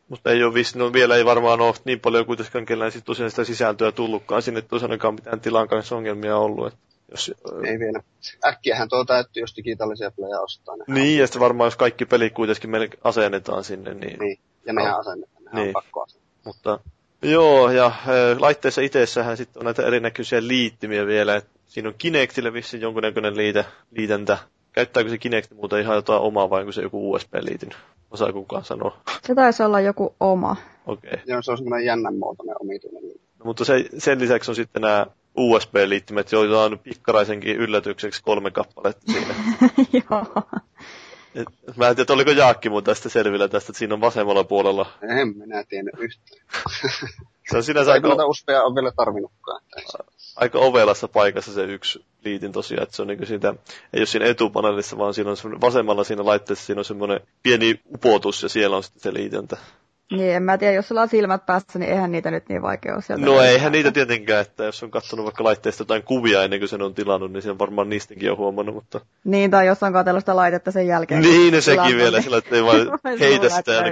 Mutta 0.09 0.31
ei 0.31 0.43
ole 0.43 0.53
vissi, 0.53 0.77
no 0.77 0.93
vielä 0.93 1.15
ei 1.15 1.25
varmaan 1.25 1.62
ole 1.62 1.73
niin 1.86 1.99
paljon 1.99 2.25
kuitenkaan 2.25 2.65
kellään 2.65 2.91
sit 2.91 3.05
tosiaan 3.05 3.29
sitä 3.29 3.43
sisältöä 3.43 3.91
tullutkaan 3.91 4.41
sinne, 4.41 4.59
että 4.59 4.69
tosiaankaan 4.69 5.13
mitään 5.13 5.41
tilan 5.41 5.67
kanssa 5.67 5.95
ongelmia 5.95 6.38
ollut. 6.38 6.67
Että 6.67 6.79
jos, 7.12 7.33
ei 7.65 7.79
vielä. 7.79 7.99
Äkkiähän 8.45 8.89
tuo 8.89 9.05
täytyy, 9.05 9.43
jos 9.43 9.55
digitaalisia 9.55 10.12
pelejä 10.12 10.39
ostaa. 10.39 10.75
Niin, 10.75 10.93
niin 10.93 11.19
ja 11.19 11.27
sitten 11.27 11.39
varmaan 11.39 11.67
jos 11.67 11.75
kaikki 11.75 12.05
pelit 12.05 12.33
kuitenkin 12.33 12.69
meille 12.69 12.89
asennetaan 13.03 13.63
sinne, 13.63 13.93
niin... 13.93 14.19
Niin, 14.19 14.39
ja 14.65 14.73
nehän 14.73 14.91
no. 14.91 14.99
asennetaan, 14.99 15.43
nehän 15.43 15.55
niin. 15.55 15.67
on 15.67 15.73
pakko 15.73 16.01
asennettaa. 16.01 16.43
Mutta 16.43 16.79
joo, 17.21 17.71
ja 17.71 17.91
laitteessa 18.39 18.81
itsessähän 18.81 19.38
sitten 19.38 19.59
on 19.59 19.65
näitä 19.65 19.88
erinäköisiä 19.88 20.47
liittimiä 20.47 21.05
vielä, 21.05 21.36
että 21.36 21.59
siinä 21.67 21.89
on 21.89 21.95
Kinectille 21.97 22.53
vissiin 22.53 22.81
jonkunnäköinen 22.81 23.38
liite, 23.38 23.65
liitäntä. 23.91 24.38
Käyttääkö 24.73 25.09
se 25.09 25.17
Kinect 25.17 25.51
muuta 25.51 25.77
ihan 25.77 25.95
jotain 25.95 26.21
omaa 26.21 26.49
vai 26.49 26.59
onko 26.59 26.71
se 26.71 26.81
joku 26.81 27.13
USB-liitin? 27.13 27.69
Osaa 28.12 28.33
kukaan 28.33 28.65
sanoa? 28.65 28.97
Se 29.21 29.36
taisi 29.36 29.63
olla 29.63 29.79
joku 29.79 30.15
oma. 30.19 30.55
Okei. 30.88 31.12
Okay. 31.13 31.23
Joo, 31.25 31.41
se 31.41 31.51
on 31.51 31.57
semmoinen 31.57 31.86
jännän 31.86 32.15
muotoinen 32.15 32.55
omituinen. 32.59 33.03
No, 33.39 33.45
mutta 33.45 33.65
se, 33.65 33.86
sen 33.97 34.19
lisäksi 34.19 34.51
on 34.51 34.55
sitten 34.55 34.81
nämä 34.81 35.05
USB-liittimet, 35.38 36.31
joita 36.31 36.63
on 36.63 36.79
pikkaraisenkin 36.79 37.55
yllätykseksi 37.55 38.23
kolme 38.23 38.51
kappaletta 38.51 39.12
siinä. 39.12 39.36
Joo. 40.09 40.25
Mä 41.75 41.88
en 41.88 41.95
tiedä, 41.95 42.13
oliko 42.13 42.31
Jaakki 42.31 42.69
mun 42.69 42.83
tästä 42.83 43.09
selvillä 43.09 43.47
tästä, 43.47 43.71
että 43.71 43.79
siinä 43.79 43.93
on 43.93 44.01
vasemmalla 44.01 44.43
puolella. 44.43 44.86
En 45.19 45.38
minä 45.38 45.63
tiedä 45.69 45.89
yhtään. 45.97 46.41
se 47.49 47.57
on 47.57 47.63
sinänsä 47.63 47.91
aika... 47.91 48.07
Noita 48.07 48.25
uspea 48.25 48.63
on 48.63 48.75
vielä 48.75 48.91
tarvinnutkaan. 48.95 49.62
Aika 50.35 50.59
ovelassa 50.59 51.07
paikassa 51.07 51.53
se 51.53 51.63
yksi 51.63 52.05
liitin 52.25 52.51
tosiaan, 52.51 52.83
että 52.83 52.95
se 52.95 53.01
on 53.01 53.07
niin 53.07 53.27
siitä, 53.27 53.53
ei 53.93 53.99
ole 53.99 54.05
siinä 54.05 54.25
etupaneelissa, 54.25 54.97
vaan 54.97 55.13
siinä 55.13 55.31
on 55.31 55.61
vasemmalla 55.61 56.03
siinä 56.03 56.25
laitteessa 56.25 56.65
siinä 56.65 56.79
on 56.79 56.85
semmoinen 56.85 57.19
pieni 57.43 57.79
upotus 57.93 58.43
ja 58.43 58.49
siellä 58.49 58.77
on 58.77 58.83
sitten 58.83 59.01
se 59.01 59.13
liitäntä. 59.13 59.57
Niin, 60.11 60.35
en 60.35 60.43
mä 60.43 60.57
tiedä, 60.57 60.73
jos 60.73 60.87
sulla 60.87 61.01
on 61.01 61.09
silmät 61.09 61.45
päässä, 61.45 61.79
niin 61.79 61.91
eihän 61.91 62.11
niitä 62.11 62.31
nyt 62.31 62.49
niin 62.49 62.61
vaikea 62.61 62.93
ole 62.93 63.01
sieltä. 63.01 63.25
No 63.25 63.41
eihän 63.41 63.71
niitä 63.71 63.91
tietenkään, 63.91 64.41
että 64.41 64.63
jos 64.63 64.83
on 64.83 64.91
katsonut 64.91 65.25
vaikka 65.25 65.43
laitteesta 65.43 65.81
jotain 65.81 66.03
kuvia 66.03 66.43
ennen 66.43 66.59
kuin 66.59 66.69
sen 66.69 66.81
on 66.81 66.93
tilannut, 66.93 67.31
niin 67.31 67.41
se 67.41 67.51
on 67.51 67.59
varmaan 67.59 67.89
niistäkin 67.89 68.27
jo 68.27 68.35
huomannut, 68.35 68.75
mutta... 68.75 69.01
Niin, 69.23 69.51
tai 69.51 69.67
jos 69.67 69.83
on 69.83 69.93
katsellut 69.93 70.21
sitä 70.21 70.35
laitetta 70.35 70.71
sen 70.71 70.87
jälkeen. 70.87 71.21
Niin, 71.21 71.53
ne 71.53 71.61
sekin 71.61 71.97
vielä, 71.97 72.17
niin... 72.17 72.23
sillä 72.23 72.37
että 72.37 72.55
ei 72.55 72.63
vaan 72.63 72.99
heitä 73.19 73.49
sitä 73.49 73.83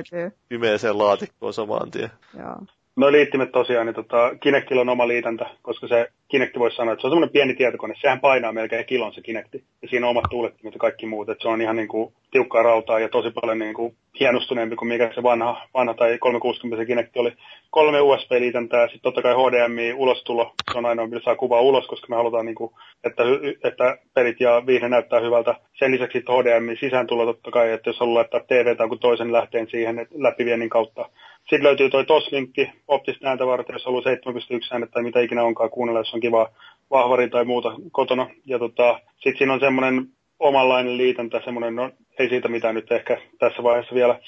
pimeäseen 0.49 0.97
laatikkoon 0.97 1.53
samaan 1.53 1.91
tien. 1.91 2.11
Joo. 2.37 2.55
No 2.95 3.11
liittimet 3.11 3.51
tosiaan, 3.51 3.85
niin 3.85 3.95
tota, 3.95 4.35
Kinectilla 4.39 4.81
on 4.81 4.89
oma 4.89 5.07
liitäntä, 5.07 5.45
koska 5.61 5.87
se 5.87 6.07
Kinecti 6.27 6.59
voisi 6.59 6.75
sanoa, 6.75 6.93
että 6.93 7.01
se 7.01 7.07
on 7.07 7.11
semmoinen 7.11 7.33
pieni 7.33 7.53
tietokone, 7.53 7.93
sehän 8.01 8.19
painaa 8.19 8.53
melkein 8.53 8.85
kilon 8.85 9.13
se 9.13 9.21
Kinecti, 9.21 9.63
ja 9.81 9.87
siinä 9.87 10.05
on 10.05 10.09
omat 10.09 10.23
tuulettimet 10.29 10.73
ja 10.73 10.79
kaikki 10.79 11.05
muut, 11.05 11.29
että 11.29 11.41
se 11.41 11.47
on 11.47 11.61
ihan 11.61 11.75
niin 11.75 11.87
kuin 11.87 12.13
tiukkaa 12.31 12.63
rautaa 12.63 12.99
ja 12.99 13.09
tosi 13.09 13.31
paljon 13.31 13.59
niin 13.59 13.73
kuin 13.73 13.95
hienostuneempi 14.19 14.75
kuin 14.75 14.87
mikä 14.87 15.11
se 15.15 15.23
vanha, 15.23 15.67
vanha 15.73 15.93
tai 15.93 16.17
360 16.17 16.85
Kinecti 16.85 17.19
oli. 17.19 17.33
Kolme 17.69 18.01
USB-liitäntää, 18.01 18.87
sitten 18.87 19.01
totta 19.01 19.21
kai 19.21 19.33
HDMI 19.33 19.93
ulostulo, 19.93 20.53
se 20.71 20.77
on 20.77 20.85
ainoa, 20.85 21.07
millä 21.07 21.21
saa 21.23 21.35
kuvaa 21.35 21.61
ulos, 21.61 21.87
koska 21.87 22.07
me 22.09 22.15
halutaan, 22.15 22.45
niin 22.45 22.55
kuin, 22.55 22.71
että, 23.03 23.23
että 23.63 23.97
pelit 24.13 24.39
ja 24.39 24.63
viihde 24.67 24.89
näyttää 24.89 25.19
hyvältä. 25.19 25.55
Sen 25.79 25.91
lisäksi 25.91 26.19
HDMI 26.19 26.75
sisääntulo 26.75 27.25
totta 27.25 27.51
kai, 27.51 27.71
että 27.71 27.89
jos 27.89 27.99
haluaa 27.99 28.15
laittaa 28.15 28.39
TV 28.47 28.75
tai 28.75 28.87
toisen 29.01 29.33
lähteen 29.33 29.67
siihen 29.67 30.07
läpiviennin 30.13 30.69
kautta, 30.69 31.09
sitten 31.41 31.63
löytyy 31.63 31.89
toi 31.89 32.05
TOS-linkki 32.05 32.71
optista 32.87 33.27
ääntä 33.27 33.45
varten, 33.45 33.73
jos 33.73 33.85
haluaa 33.85 34.03
7.1 34.03 34.67
äänet 34.71 34.91
tai 34.91 35.03
mitä 35.03 35.19
ikinä 35.19 35.43
onkaan 35.43 35.69
kuunnella, 35.69 35.99
jos 35.99 36.13
on 36.13 36.19
kiva 36.19 36.49
vahvari 36.91 37.29
tai 37.29 37.45
muuta 37.45 37.73
kotona. 37.91 38.29
Ja 38.45 38.59
tota, 38.59 38.99
sitten 39.15 39.37
siinä 39.37 39.53
on 39.53 39.59
semmoinen 39.59 40.07
omanlainen 40.39 40.97
liitäntä, 40.97 41.41
semmoinen, 41.43 41.75
no 41.75 41.91
ei 42.19 42.29
siitä 42.29 42.47
mitään 42.47 42.75
nyt 42.75 42.91
ehkä 42.91 43.17
tässä 43.39 43.63
vaiheessa 43.63 43.95
vielä. 43.95 44.19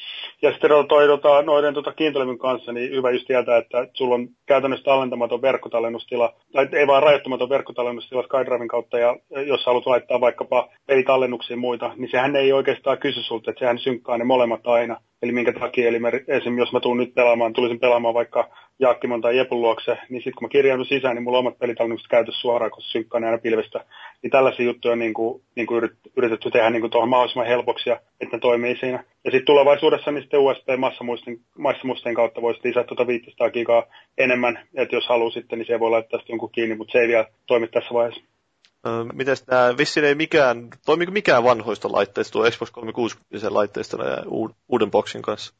Ja 0.42 0.52
sitten 0.52 0.70
toi, 0.90 1.08
tota, 1.08 1.42
noiden 1.42 1.74
tota, 1.74 1.94
kiintolevyn 1.94 2.38
kanssa, 2.38 2.72
niin 2.72 2.92
hyvä 2.92 3.12
just 3.12 3.28
tietää, 3.28 3.58
että 3.58 3.88
sulla 3.94 4.16
on 4.16 4.28
käytännössä 4.46 4.84
tallentamaton 4.84 5.42
verkkotallennustila, 5.42 6.34
tai 6.54 6.68
ei 6.72 6.88
vaan 6.88 7.04
rajoittamaton 7.04 7.50
verkkotallennustila 7.50 8.24
SkyDriven 8.24 8.68
kautta, 8.68 9.00
ja 9.00 9.16
jos 9.46 9.66
haluat 9.66 9.86
laittaa 9.86 10.22
vaikkapa 10.22 10.70
pelitallennuksia 10.88 11.58
muita, 11.58 11.92
niin 11.96 12.12
sehän 12.12 12.36
ei 12.36 12.54
oikeastaan 12.54 12.98
kysy 12.98 13.24
sulta, 13.24 13.52
että 13.52 13.60
sehän 13.60 13.80
synkkaa 13.80 14.18
ne 14.18 14.24
molemmat 14.24 14.68
aina. 14.68 14.98
Eli 15.22 15.32
minkä 15.32 15.54
takia, 15.54 15.88
eli 15.88 15.98
esimerkiksi 16.28 16.60
jos 16.60 16.74
mä 16.74 16.80
tuun 16.80 16.98
nyt 16.98 17.14
pelaamaan, 17.14 17.54
tulisin 17.54 17.80
pelaamaan 17.80 18.14
vaikka 18.14 18.50
Jaakkimon 18.80 19.22
tai 19.22 19.38
Jepun 19.38 19.62
luokse, 19.62 19.98
niin 20.10 20.20
sitten 20.20 20.34
kun 20.34 20.46
mä 20.46 20.50
kirjaudun 20.50 20.86
sisään, 20.86 21.16
niin 21.16 21.24
mulla 21.24 21.38
on 21.38 21.46
omat 21.46 21.60
pelitallennukset 21.60 22.08
käytössä 22.10 22.42
suoraan, 22.42 22.72
koska 22.72 22.92
synkkaa 22.92 23.20
ne 23.20 23.28
aina 23.28 23.38
pilvestä. 23.38 23.86
Niin 24.22 24.32
tällaisia 24.32 24.66
juttuja 24.66 24.92
on 24.92 25.00
niin 25.00 25.14
kuin, 25.14 25.42
niin 25.56 25.68
kuin 25.68 25.90
yritetty 26.18 26.52
tehdä 26.52 26.70
niin 26.70 26.82
kuin 26.82 26.92
tuohon 26.92 27.10
mahdollisimman 27.10 27.48
helpoksi 27.48 27.73
ja 27.86 28.02
että 28.22 28.36
ne 28.36 28.40
toimii 28.40 28.78
siinä. 28.80 29.04
Ja 29.26 29.32
sitten 29.32 29.46
tulevaisuudessa 29.46 30.12
niin 30.12 30.22
sitten 30.22 30.40
USB-massamuistin 30.40 31.42
massamuistin 31.58 32.16
kautta 32.16 32.42
voisi 32.42 32.60
lisätä 32.64 32.88
tuota 32.88 33.08
500 33.08 33.50
gigaa 33.50 33.84
enemmän, 34.18 34.68
että 34.76 34.96
jos 34.96 35.08
haluaa 35.08 35.32
sitten, 35.32 35.60
niin 35.60 35.68
se 35.68 35.80
voi 35.80 35.90
laittaa 35.90 36.20
sitten 36.20 36.34
jonkun 36.34 36.52
kiinni, 36.52 36.76
mutta 36.76 36.92
se 36.92 37.00
ei 37.00 37.08
vielä 37.08 37.26
toimi 37.48 37.68
tässä 37.68 37.94
vaiheessa. 37.94 38.24
Mites 39.14 39.44
tämä, 39.44 39.78
vissiin 39.78 40.06
ei 40.06 40.16
mikään, 40.16 40.68
toimiko 40.86 41.12
mikään 41.12 41.44
vanhoista 41.44 41.92
laitteista, 41.92 42.32
tuo 42.32 42.52
Xbox 42.52 42.72
360 42.72 43.54
laitteista 43.54 44.04
ja 44.04 44.18
uuden 44.70 44.92
boxin 44.92 45.22
kanssa? 45.22 45.54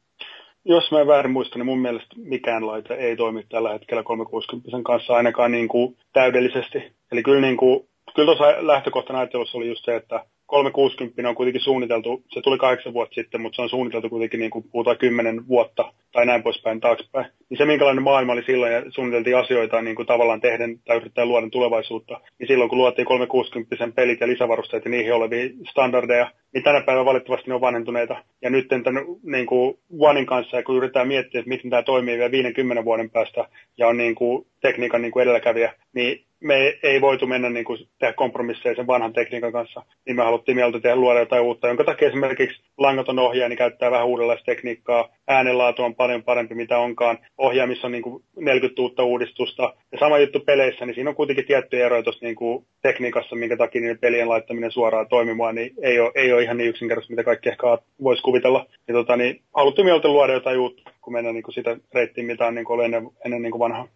Jos 0.66 0.92
mä 0.92 1.02
en 1.02 1.08
väärin 1.08 1.32
muista, 1.32 1.60
niin 1.60 1.66
mun 1.66 1.82
mielestä 1.82 2.16
mikään 2.16 2.68
laite 2.68 2.94
ei 2.94 3.16
toimi 3.16 3.44
tällä 3.50 3.74
hetkellä 3.74 4.04
360 4.04 4.70
kanssa 4.84 5.14
ainakaan 5.14 5.52
niin 5.52 5.68
kuin 5.68 5.98
täydellisesti. 6.14 6.94
Eli 7.12 7.24
kyllä, 7.24 7.42
niin 7.42 7.58
kuin, 7.58 7.88
kyllä 8.16 8.36
tuossa 8.36 8.68
lähtökohtana 8.68 9.20
ajattelussa 9.20 9.58
oli 9.58 9.68
just 9.68 9.86
se, 9.86 9.96
että 9.96 10.26
360 10.46 11.30
on 11.30 11.36
kuitenkin 11.36 11.62
suunniteltu, 11.62 12.24
se 12.30 12.42
tuli 12.42 12.58
kahdeksan 12.58 12.94
vuotta 12.94 13.16
sitten, 13.16 13.42
mutta 13.42 13.56
se 13.56 13.62
on 13.62 13.70
suunniteltu 13.70 14.10
kuitenkin 14.10 14.40
niin 14.40 14.52
kuin 14.52 14.66
puhutaan 14.72 14.98
kymmenen 14.98 15.48
vuotta 15.48 15.94
tai 16.12 16.26
näin 16.26 16.44
poispäin 16.44 16.80
taaksepäin. 16.80 17.26
Niin 17.50 17.58
se, 17.58 17.66
minkälainen 17.66 18.04
maailma 18.04 18.34
oli 18.34 18.44
silloin 18.44 18.74
ja 18.74 18.84
suunniteltiin 18.90 19.38
asioita 19.38 19.82
niin 19.82 19.96
kuin 19.96 20.06
tavallaan 20.06 20.42
tehden 20.42 20.80
tai 20.86 20.98
yrittää 20.98 21.26
luoda 21.26 21.50
tulevaisuutta, 21.50 22.22
niin 22.40 22.48
silloin 22.48 22.70
kun 22.70 22.78
luotiin 22.78 23.06
360 23.06 23.88
pelit 23.96 24.22
ja 24.22 24.28
lisävarusteet 24.28 24.86
ja 24.86 24.92
niihin 24.92 25.14
olevia 25.14 25.50
standardeja, 25.70 26.32
niin 26.54 26.64
tänä 26.64 26.82
päivänä 26.82 27.06
valitettavasti 27.06 27.48
ne 27.48 27.56
on 27.56 27.62
vanhentuneita. 27.62 28.24
Ja 28.42 28.50
nyt 28.50 28.68
tämän 28.68 29.06
niin 29.24 29.46
kuin 29.46 29.78
Onein 30.00 30.26
kanssa, 30.26 30.64
kun 30.64 30.78
yritetään 30.78 31.08
miettiä, 31.08 31.40
että 31.40 31.50
miten 31.50 31.70
tämä 31.70 31.84
toimii 31.84 32.18
vielä 32.18 32.32
50 32.32 32.86
vuoden 32.86 33.10
päästä 33.10 33.46
ja 33.78 33.88
on 33.88 33.98
niin 33.98 34.16
kuin 34.16 34.46
tekniikan 34.62 35.02
niin 35.02 35.12
kuin 35.12 35.24
edelläkävijä, 35.24 35.74
niin 35.94 36.24
me 36.44 36.80
ei 36.84 37.02
voitu 37.02 37.28
mennä 37.28 37.50
niin 37.50 37.66
kuin, 37.66 37.80
tehdä 38.00 38.14
kompromisseja 38.14 38.76
sen 38.76 38.88
vanhan 38.88 39.14
tekniikan 39.14 39.52
kanssa, 39.52 39.82
niin 40.06 40.16
me 40.16 40.24
haluttiin 40.24 40.56
mieltä 40.56 40.80
tehdä 40.80 40.96
luoda 40.96 41.20
jotain 41.20 41.42
uutta, 41.42 41.68
jonka 41.68 41.84
takia 41.84 42.08
esimerkiksi 42.08 42.62
langaton 42.78 43.20
ohjaaja 43.20 43.50
niin 43.50 43.58
käyttää 43.58 43.92
vähän 43.92 44.08
uudenlaista 44.08 44.46
tekniikkaa, 44.46 45.10
äänenlaatu 45.28 45.84
on 45.84 45.96
paljon 45.96 46.24
parempi 46.24 46.56
mitä 46.56 46.78
onkaan, 46.78 47.18
ohjaamissa 47.38 47.88
on 47.88 47.92
niin 47.92 48.04
kuin 48.04 48.24
40 48.36 48.82
uutta 48.82 49.04
uudistusta, 49.04 49.74
ja 49.92 49.98
sama 50.00 50.20
juttu 50.20 50.40
peleissä, 50.40 50.86
niin 50.86 50.96
siinä 50.96 51.10
on 51.10 51.16
kuitenkin 51.16 51.46
tiettyjä 51.46 51.86
eroja 51.86 52.04
tuossa 52.04 52.26
niin 52.26 52.36
kuin 52.36 52.66
tekniikassa, 52.82 53.36
minkä 53.36 53.58
takia 53.58 53.82
niiden 53.82 54.00
pelien 54.00 54.30
laittaminen 54.30 54.72
suoraan 54.72 55.08
toimimaan, 55.08 55.56
niin 55.56 55.72
ei 55.82 56.00
ole, 56.00 56.12
ei 56.16 56.34
ole 56.34 56.44
ihan 56.44 56.58
niin 56.58 56.70
yksinkertaisesti, 56.70 57.14
mitä 57.14 57.24
kaikki 57.24 57.50
ehkä 57.50 57.68
voisi 58.04 58.24
kuvitella. 58.24 58.66
Ja 58.88 58.94
tota, 58.94 59.18
niin 59.18 59.42
haluttiin 59.54 59.86
mieltä 59.86 60.08
luoda 60.08 60.34
jotain 60.34 60.60
uutta, 60.60 60.92
kun 61.02 61.14
mennään 61.14 61.36
niin 61.36 61.44
kuin 61.44 61.54
sitä 61.56 61.78
reittiä, 61.94 62.24
mitä 62.24 62.46
on 62.46 62.56
niin 62.56 62.66
kuin 62.66 62.74
ollut 62.74 62.86
ennen, 62.86 63.12
ennen 63.26 63.42
niin 63.42 63.52
kuin 63.52 63.60
vanhaa. 63.60 63.88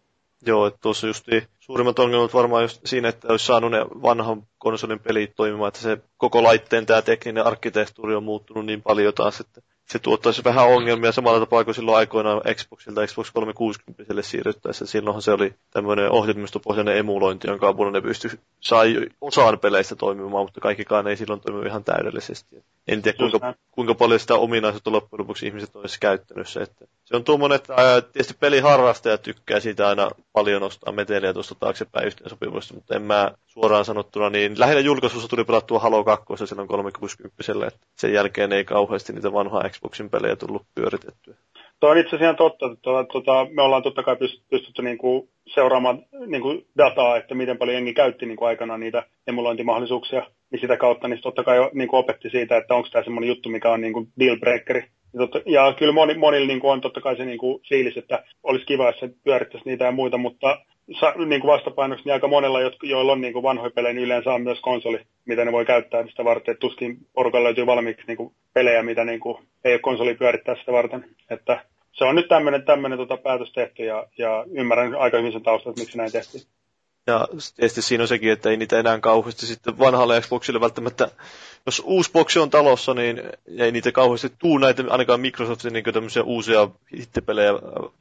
Joo, 0.46 0.68
että 0.68 0.80
tuossa 0.82 1.08
just 1.08 1.26
suurimmat 1.60 2.00
ongelmat 2.00 2.34
varmaan 2.34 2.64
just 2.64 2.82
siinä, 2.86 3.10
että 3.10 3.28
olisi 3.28 3.46
saanut 3.46 3.72
ne 3.72 3.78
vanhan 3.86 4.44
konsolin 4.58 5.00
pelit 5.00 5.36
toimimaan, 5.36 5.68
että 5.68 5.80
se 5.80 5.98
koko 6.18 6.44
laitteen 6.44 6.86
tämä 6.86 7.02
tekninen 7.02 7.46
arkkitehtuuri 7.46 8.16
on 8.16 8.24
muuttunut 8.24 8.66
niin 8.66 8.82
paljon 8.82 9.14
taas, 9.14 9.40
että 9.40 9.62
se 9.88 10.00
tuottaisi 10.00 10.44
vähän 10.44 10.68
ongelmia 10.68 11.12
samalla 11.12 11.40
tapaa 11.40 11.64
kuin 11.64 11.76
silloin 11.76 11.98
aikoinaan 11.98 12.42
Xboxilta 12.56 13.08
Xbox 13.08 13.32
360 13.32 14.22
siirryttäessä. 14.22 14.86
Silloinhan 14.86 15.22
se 15.22 15.32
oli 15.32 15.54
tämmöinen 15.72 16.12
ohjelmistopohjainen 16.12 16.98
emulointi, 16.98 17.48
jonka 17.48 17.68
avulla 17.68 17.92
ne 17.92 18.02
pystyi, 18.02 18.32
sai 18.60 19.10
osaan 19.22 19.60
peleistä 19.60 19.96
toimimaan, 19.96 20.46
mutta 20.46 20.62
kaikkikaan 20.62 21.08
ei 21.08 21.18
silloin 21.18 21.42
toimi 21.42 21.68
ihan 21.68 21.84
täydellisesti. 21.84 22.64
En 22.88 23.02
tiedä, 23.02 23.18
kuinka, 23.18 23.54
kuinka 23.72 23.96
paljon 23.96 24.20
sitä 24.20 24.36
ominaisuutta 24.36 24.92
loppujen 24.92 25.20
lopuksi 25.20 25.48
ihmiset 25.48 25.76
olisi 25.76 26.00
käyttänyt 26.00 26.48
se. 26.48 26.60
Että 26.60 26.86
se 27.06 27.16
on 27.16 27.24
tuommoinen, 27.24 27.56
että 27.56 27.74
ää, 27.78 28.02
tietysti 28.02 28.34
peliharrastaja 28.40 29.18
tykkää 29.18 29.60
siitä 29.60 29.88
aina 29.88 30.10
paljon 30.34 30.62
nostaa 30.62 30.94
meteliä 30.94 31.34
tuosta 31.34 31.56
taaksepäin 31.56 32.08
yhteensopivuudesta, 32.08 32.74
mutta 32.74 32.96
en 32.96 33.02
mä 33.02 33.32
suoraan 33.48 33.86
sanottuna, 33.86 34.30
niin 34.30 34.60
lähinnä 34.60 34.82
julkaisussa 34.82 35.28
tuli 35.28 35.46
pelattua 35.46 35.80
Halo 35.80 36.04
2 36.04 36.26
silloin 36.46 36.68
360 36.68 37.68
että 37.68 37.80
sen 37.96 38.14
jälkeen 38.14 38.54
ei 38.54 38.66
kauheasti 38.66 39.14
niitä 39.14 39.34
vanhaa 39.34 39.64
Xboxin 39.78 40.10
pelejä 40.10 40.36
tullut 40.36 40.66
pyöritettyä. 40.76 41.36
Tuo 41.80 41.90
on 41.90 41.98
itse 41.98 42.16
asiassa 42.16 42.38
totta. 42.38 42.66
Että 42.66 42.78
tuota, 42.82 43.04
tuota, 43.12 43.48
me 43.52 43.62
ollaan 43.62 43.84
totta 43.84 44.04
kai 44.04 44.16
pystytty 44.50 44.82
niin 44.82 44.98
kuin 44.98 45.30
seuraamaan 45.48 46.06
niin 46.28 46.42
kuin 46.42 46.66
dataa, 46.78 47.18
että 47.18 47.36
miten 47.36 47.58
paljon 47.58 47.76
jengi 47.76 47.94
käytti 47.94 48.26
niin 48.26 48.38
kuin 48.38 48.48
aikana 48.48 48.78
niitä 48.78 49.04
emulointimahdollisuuksia, 49.28 50.28
niin 50.52 50.60
sitä 50.62 50.78
kautta 50.78 51.08
niin 51.08 51.22
totta 51.22 51.44
kai 51.44 51.58
niin 51.74 51.88
kuin 51.88 52.00
opetti 52.00 52.30
siitä, 52.30 52.58
että 52.58 52.76
onko 52.76 52.90
tämä 52.92 53.04
semmoinen 53.04 53.28
juttu, 53.28 53.50
mikä 53.50 53.72
on 53.72 53.82
niin 53.82 53.94
kuin 53.94 54.08
dealbreakeri. 54.20 54.84
Ja, 55.14 55.20
totta, 55.20 55.40
ja 55.46 55.74
kyllä 55.74 55.94
moni, 55.94 56.18
monilla 56.18 56.48
niin 56.48 56.60
kuin 56.60 56.72
on 56.72 56.82
totta 56.82 57.02
kai 57.02 57.18
se 57.18 57.26
niin 57.26 57.38
kuin 57.38 57.62
fiilis, 57.70 57.98
että 57.98 58.24
olisi 58.44 58.66
kiva, 58.66 58.88
jos 58.88 59.00
se 59.00 59.10
pyörittäisi 59.24 59.70
niitä 59.70 59.86
ja 59.86 59.92
muita, 59.92 60.18
mutta 60.18 60.60
niin 61.26 61.42
kuin 61.42 61.52
vastapainoksi 61.54 62.06
niin 62.06 62.14
aika 62.14 62.28
monella, 62.28 62.60
joilla 62.84 63.12
on 63.12 63.22
niin 63.22 63.34
kuin 63.34 63.44
vanhoja 63.44 63.72
pelejä, 63.72 63.94
niin 63.94 64.06
yleensä 64.06 64.34
on 64.34 64.42
myös 64.42 64.60
konsoli, 64.62 65.00
mitä 65.26 65.46
ne 65.46 65.52
voi 65.52 65.66
käyttää 65.66 66.08
sitä 66.08 66.24
varten. 66.26 66.52
Et 66.52 66.60
tuskin 66.60 66.98
porukalla 67.14 67.44
löytyy 67.44 67.66
valmiiksi 67.66 68.04
niin 68.08 68.18
kuin 68.18 68.34
pelejä, 68.54 68.84
mitä 68.84 69.04
niin 69.06 69.20
kuin, 69.20 69.38
ei 69.64 69.74
ole 69.74 69.80
konsoli 69.80 70.16
pyörittää 70.16 70.56
sitä 70.56 70.72
varten. 70.72 71.06
Että 71.30 71.66
se 71.92 72.04
on 72.04 72.16
nyt 72.16 72.28
tämmöinen, 72.66 72.98
tota 72.98 73.18
päätös 73.18 73.54
tehty 73.54 73.86
ja, 73.86 74.08
ja 74.18 74.46
ymmärrän 74.52 74.96
aika 74.96 75.18
hyvin 75.18 75.32
sen 75.32 75.44
taustan, 75.44 75.72
että 75.72 75.82
miksi 75.82 75.98
näin 75.98 76.12
tehtiin. 76.12 76.44
Ja 77.08 77.28
tietysti 77.56 77.82
siinä 77.82 78.04
on 78.04 78.08
sekin, 78.08 78.32
että 78.32 78.50
ei 78.50 78.58
niitä 78.58 78.80
enää 78.80 79.00
kauheasti 79.00 79.46
sitten 79.46 79.80
vanhalle 79.80 80.22
Xboxille 80.22 80.62
välttämättä, 80.62 81.12
jos 81.66 81.82
uusi 81.86 82.12
boksi 82.12 82.40
on 82.40 82.50
talossa, 82.50 82.94
niin 82.94 83.22
ei 83.58 83.72
niitä 83.72 83.92
kauheasti 83.92 84.32
tuu 84.40 84.58
näitä, 84.58 84.84
ainakaan 84.90 85.20
Microsoftin 85.20 85.74
niin 85.74 85.84
tämmöisiä 85.94 86.24
uusia 86.24 86.70
hittipelejä 86.98 87.54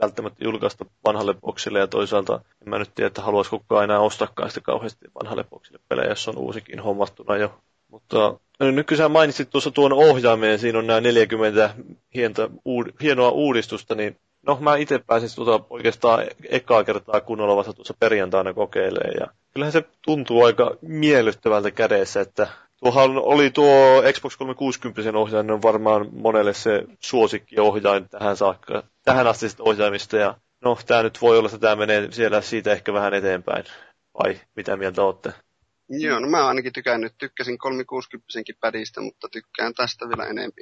välttämättä 0.03 0.45
julkaista 0.45 0.85
vanhalle 1.05 1.35
boksille, 1.35 1.79
ja 1.79 1.87
toisaalta 1.87 2.41
en 2.63 2.69
mä 2.69 2.79
nyt 2.79 2.95
tiedä, 2.95 3.07
että 3.07 3.23
haluaisi 3.23 3.51
kukaan 3.51 3.85
enää 3.85 4.01
ostakaan 4.01 4.51
sitä 4.51 4.61
kauheasti 4.61 5.09
vanhalle 5.15 5.45
boksille 5.45 5.79
pelejä, 5.89 6.09
jos 6.09 6.29
on 6.29 6.39
uusikin 6.39 6.81
hommattuna 6.81 7.37
jo. 7.37 7.55
Mutta 7.89 8.39
no, 8.61 8.71
nyt 8.71 8.87
kun 8.87 8.97
sä 8.97 9.09
mainitsit 9.09 9.51
tuossa 9.51 9.71
tuon 9.71 9.93
ohjaameen, 9.93 10.59
siinä 10.59 10.79
on 10.79 10.87
nämä 10.87 11.01
40 11.01 11.75
hientä, 12.15 12.49
uud, 12.65 12.87
hienoa 13.03 13.31
uudistusta, 13.31 13.95
niin 13.95 14.17
no 14.47 14.59
mä 14.61 14.77
itse 14.77 14.99
pääsin 14.99 15.29
tuota 15.37 15.65
oikeastaan 15.71 16.25
ekaa 16.49 16.85
kertaa 16.85 17.21
kunnolla 17.21 17.57
vasta 17.57 17.73
tuossa 17.73 17.95
perjantaina 18.01 18.53
kokeilemaan, 18.53 19.15
ja 19.21 19.27
kyllähän 19.53 19.73
se 19.73 19.85
tuntuu 20.03 20.45
aika 20.45 20.77
miellyttävältä 20.83 21.71
kädessä, 21.71 22.21
että 22.21 22.49
Tuohan 22.81 23.19
oli 23.19 23.51
tuo 23.51 24.03
Xbox 24.13 24.37
360 24.37 25.19
ohjaajan 25.19 25.51
on 25.51 25.63
varmaan 25.63 26.09
monelle 26.13 26.55
se 26.55 26.85
suosikkiohjain 27.01 28.09
tähän 28.09 28.37
saakka, 28.37 28.83
tähän 29.05 29.27
asti 29.27 29.47
ohjaamista. 29.59 30.17
Ja 30.17 30.35
no, 30.61 30.79
tämä 30.87 31.03
nyt 31.03 31.23
voi 31.23 31.39
olla, 31.39 31.49
että 31.49 31.59
tämä 31.59 31.77
menee 31.77 32.09
siellä 32.13 32.41
siitä 32.41 32.73
ehkä 32.73 32.93
vähän 32.93 33.15
eteenpäin. 33.15 33.65
Vai 34.23 34.41
mitä 34.57 34.77
mieltä 34.77 35.03
olette? 35.03 35.33
Joo, 35.89 36.21
no 36.21 36.29
mä 36.29 36.47
ainakin 36.47 36.73
tykännyt. 36.73 37.15
Tykkäsin 37.19 37.59
360 37.59 38.53
pädistä, 38.61 39.01
mutta 39.01 39.29
tykkään 39.29 39.75
tästä 39.75 40.09
vielä 40.09 40.25
enemmän. 40.25 40.53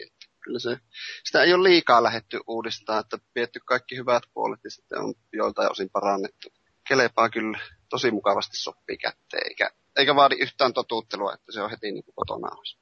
Kyllä 0.44 0.58
se, 0.58 0.78
sitä 1.24 1.42
ei 1.42 1.54
ole 1.54 1.68
liikaa 1.68 2.02
lähetty 2.02 2.40
uudistaa, 2.46 2.98
että 2.98 3.18
pietty 3.34 3.60
kaikki 3.64 3.96
hyvät 3.96 4.22
puolet 4.34 4.60
ja 4.64 4.70
sitten 4.70 4.98
on 4.98 5.14
joiltain 5.32 5.70
osin 5.70 5.90
parannettu. 5.90 6.48
Kelepaa 6.88 7.30
kyllä 7.30 7.58
tosi 7.88 8.10
mukavasti 8.10 8.56
sopii 8.56 8.96
kätteen, 8.96 9.46
eikä, 9.48 9.70
eikä 9.96 10.14
vaadi 10.14 10.34
yhtään 10.40 10.72
totuuttelua, 10.72 11.34
että 11.34 11.52
se 11.52 11.62
on 11.62 11.70
heti 11.70 11.92
niin 11.92 12.04
kuin 12.04 12.14
kotona 12.14 12.48
olisi. 12.56 12.78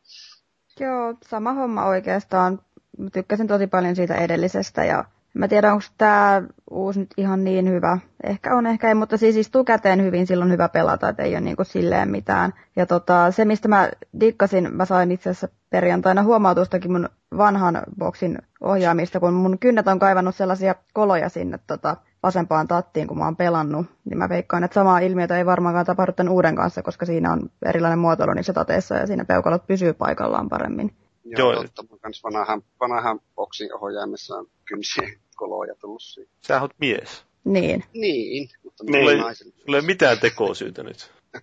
Joo, 0.80 1.14
sama 1.28 1.52
homma 1.52 1.84
oikeastaan. 1.84 2.62
Mä 2.98 3.10
tykkäsin 3.10 3.48
tosi 3.48 3.66
paljon 3.66 3.96
siitä 3.96 4.14
edellisestä 4.14 4.84
ja 4.84 5.04
Mä 5.34 5.48
tiedän, 5.48 5.72
onko 5.72 5.84
tämä 5.98 6.42
uusi 6.70 7.00
nyt 7.00 7.10
ihan 7.16 7.44
niin 7.44 7.68
hyvä. 7.68 7.98
Ehkä 8.24 8.56
on, 8.56 8.66
ehkä 8.66 8.88
ei, 8.88 8.94
mutta 8.94 9.16
siis 9.16 9.36
istuu 9.36 9.64
käteen 9.64 10.02
hyvin, 10.02 10.26
silloin 10.26 10.50
hyvä 10.50 10.68
pelata, 10.68 11.08
että 11.08 11.22
ei 11.22 11.32
ole 11.32 11.40
niin 11.40 11.56
kuin 11.56 11.66
silleen 11.66 12.10
mitään. 12.10 12.54
Ja 12.76 12.86
tota, 12.86 13.30
se, 13.30 13.44
mistä 13.44 13.68
mä 13.68 13.90
dikkasin, 14.20 14.76
mä 14.76 14.84
sain 14.84 15.12
itse 15.12 15.30
asiassa 15.30 15.48
perjantaina 15.70 16.22
huomautustakin 16.22 16.92
mun 16.92 17.08
vanhan 17.36 17.82
boksin 17.98 18.38
ohjaamista, 18.60 19.20
kun 19.20 19.34
mun 19.34 19.58
kynnet 19.58 19.88
on 19.88 19.98
kaivannut 19.98 20.34
sellaisia 20.34 20.74
koloja 20.92 21.28
sinne 21.28 21.58
tota, 21.66 21.96
vasempaan 22.22 22.68
tattiin, 22.68 23.06
kun 23.08 23.18
mä 23.18 23.24
oon 23.24 23.36
pelannut, 23.36 23.86
niin 24.04 24.18
mä 24.18 24.28
veikkaan, 24.28 24.64
että 24.64 24.74
samaa 24.74 24.98
ilmiötä 24.98 25.38
ei 25.38 25.46
varmaankaan 25.46 25.86
tapahdu 25.86 26.12
tämän 26.12 26.32
uuden 26.32 26.56
kanssa, 26.56 26.82
koska 26.82 27.06
siinä 27.06 27.32
on 27.32 27.50
erilainen 27.66 27.98
muotoilu 27.98 28.32
niissä 28.32 28.52
tateissa 28.52 28.94
ja 28.94 29.06
siinä 29.06 29.24
peukalot 29.24 29.66
pysyy 29.66 29.92
paikallaan 29.92 30.48
paremmin. 30.48 30.94
Joo, 31.24 31.52
Joo. 31.52 31.62
totta. 31.62 31.82
Mä 31.82 31.98
kans 32.02 32.22
vanhan, 32.24 32.62
vanhan 32.80 33.20
boksin 33.34 33.74
ohjaimessa 33.74 34.36
on 34.36 34.46
kynsien 34.72 35.20
koloja 35.36 35.74
tullut 35.74 36.02
siihen. 36.02 36.32
Sä 36.40 36.60
oot 36.60 36.70
mies. 36.78 37.24
Niin. 37.44 37.84
Niin, 37.94 38.48
mutta 38.64 38.84
niin. 38.84 39.04
Sulle, 39.04 39.16
naisen. 39.16 39.52
sulle 39.52 39.76
ei 39.76 39.82
mitään 39.82 40.18
tekosyytä 40.18 40.82
nyt. 40.82 41.12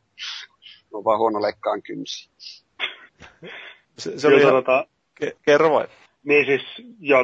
no 0.94 1.04
vaan 1.04 1.20
huono 1.20 1.42
leikkaan 1.42 1.82
kynsi. 1.82 2.30
se, 3.98 4.20
se 4.20 4.28
oli 4.28 4.42
ihan... 4.42 4.54
tota... 4.54 4.88
Ke- 5.24 5.38
kerro 5.46 5.72
vain. 5.72 5.88
Niin 6.24 6.46
siis, 6.46 6.62
joo, 7.00 7.24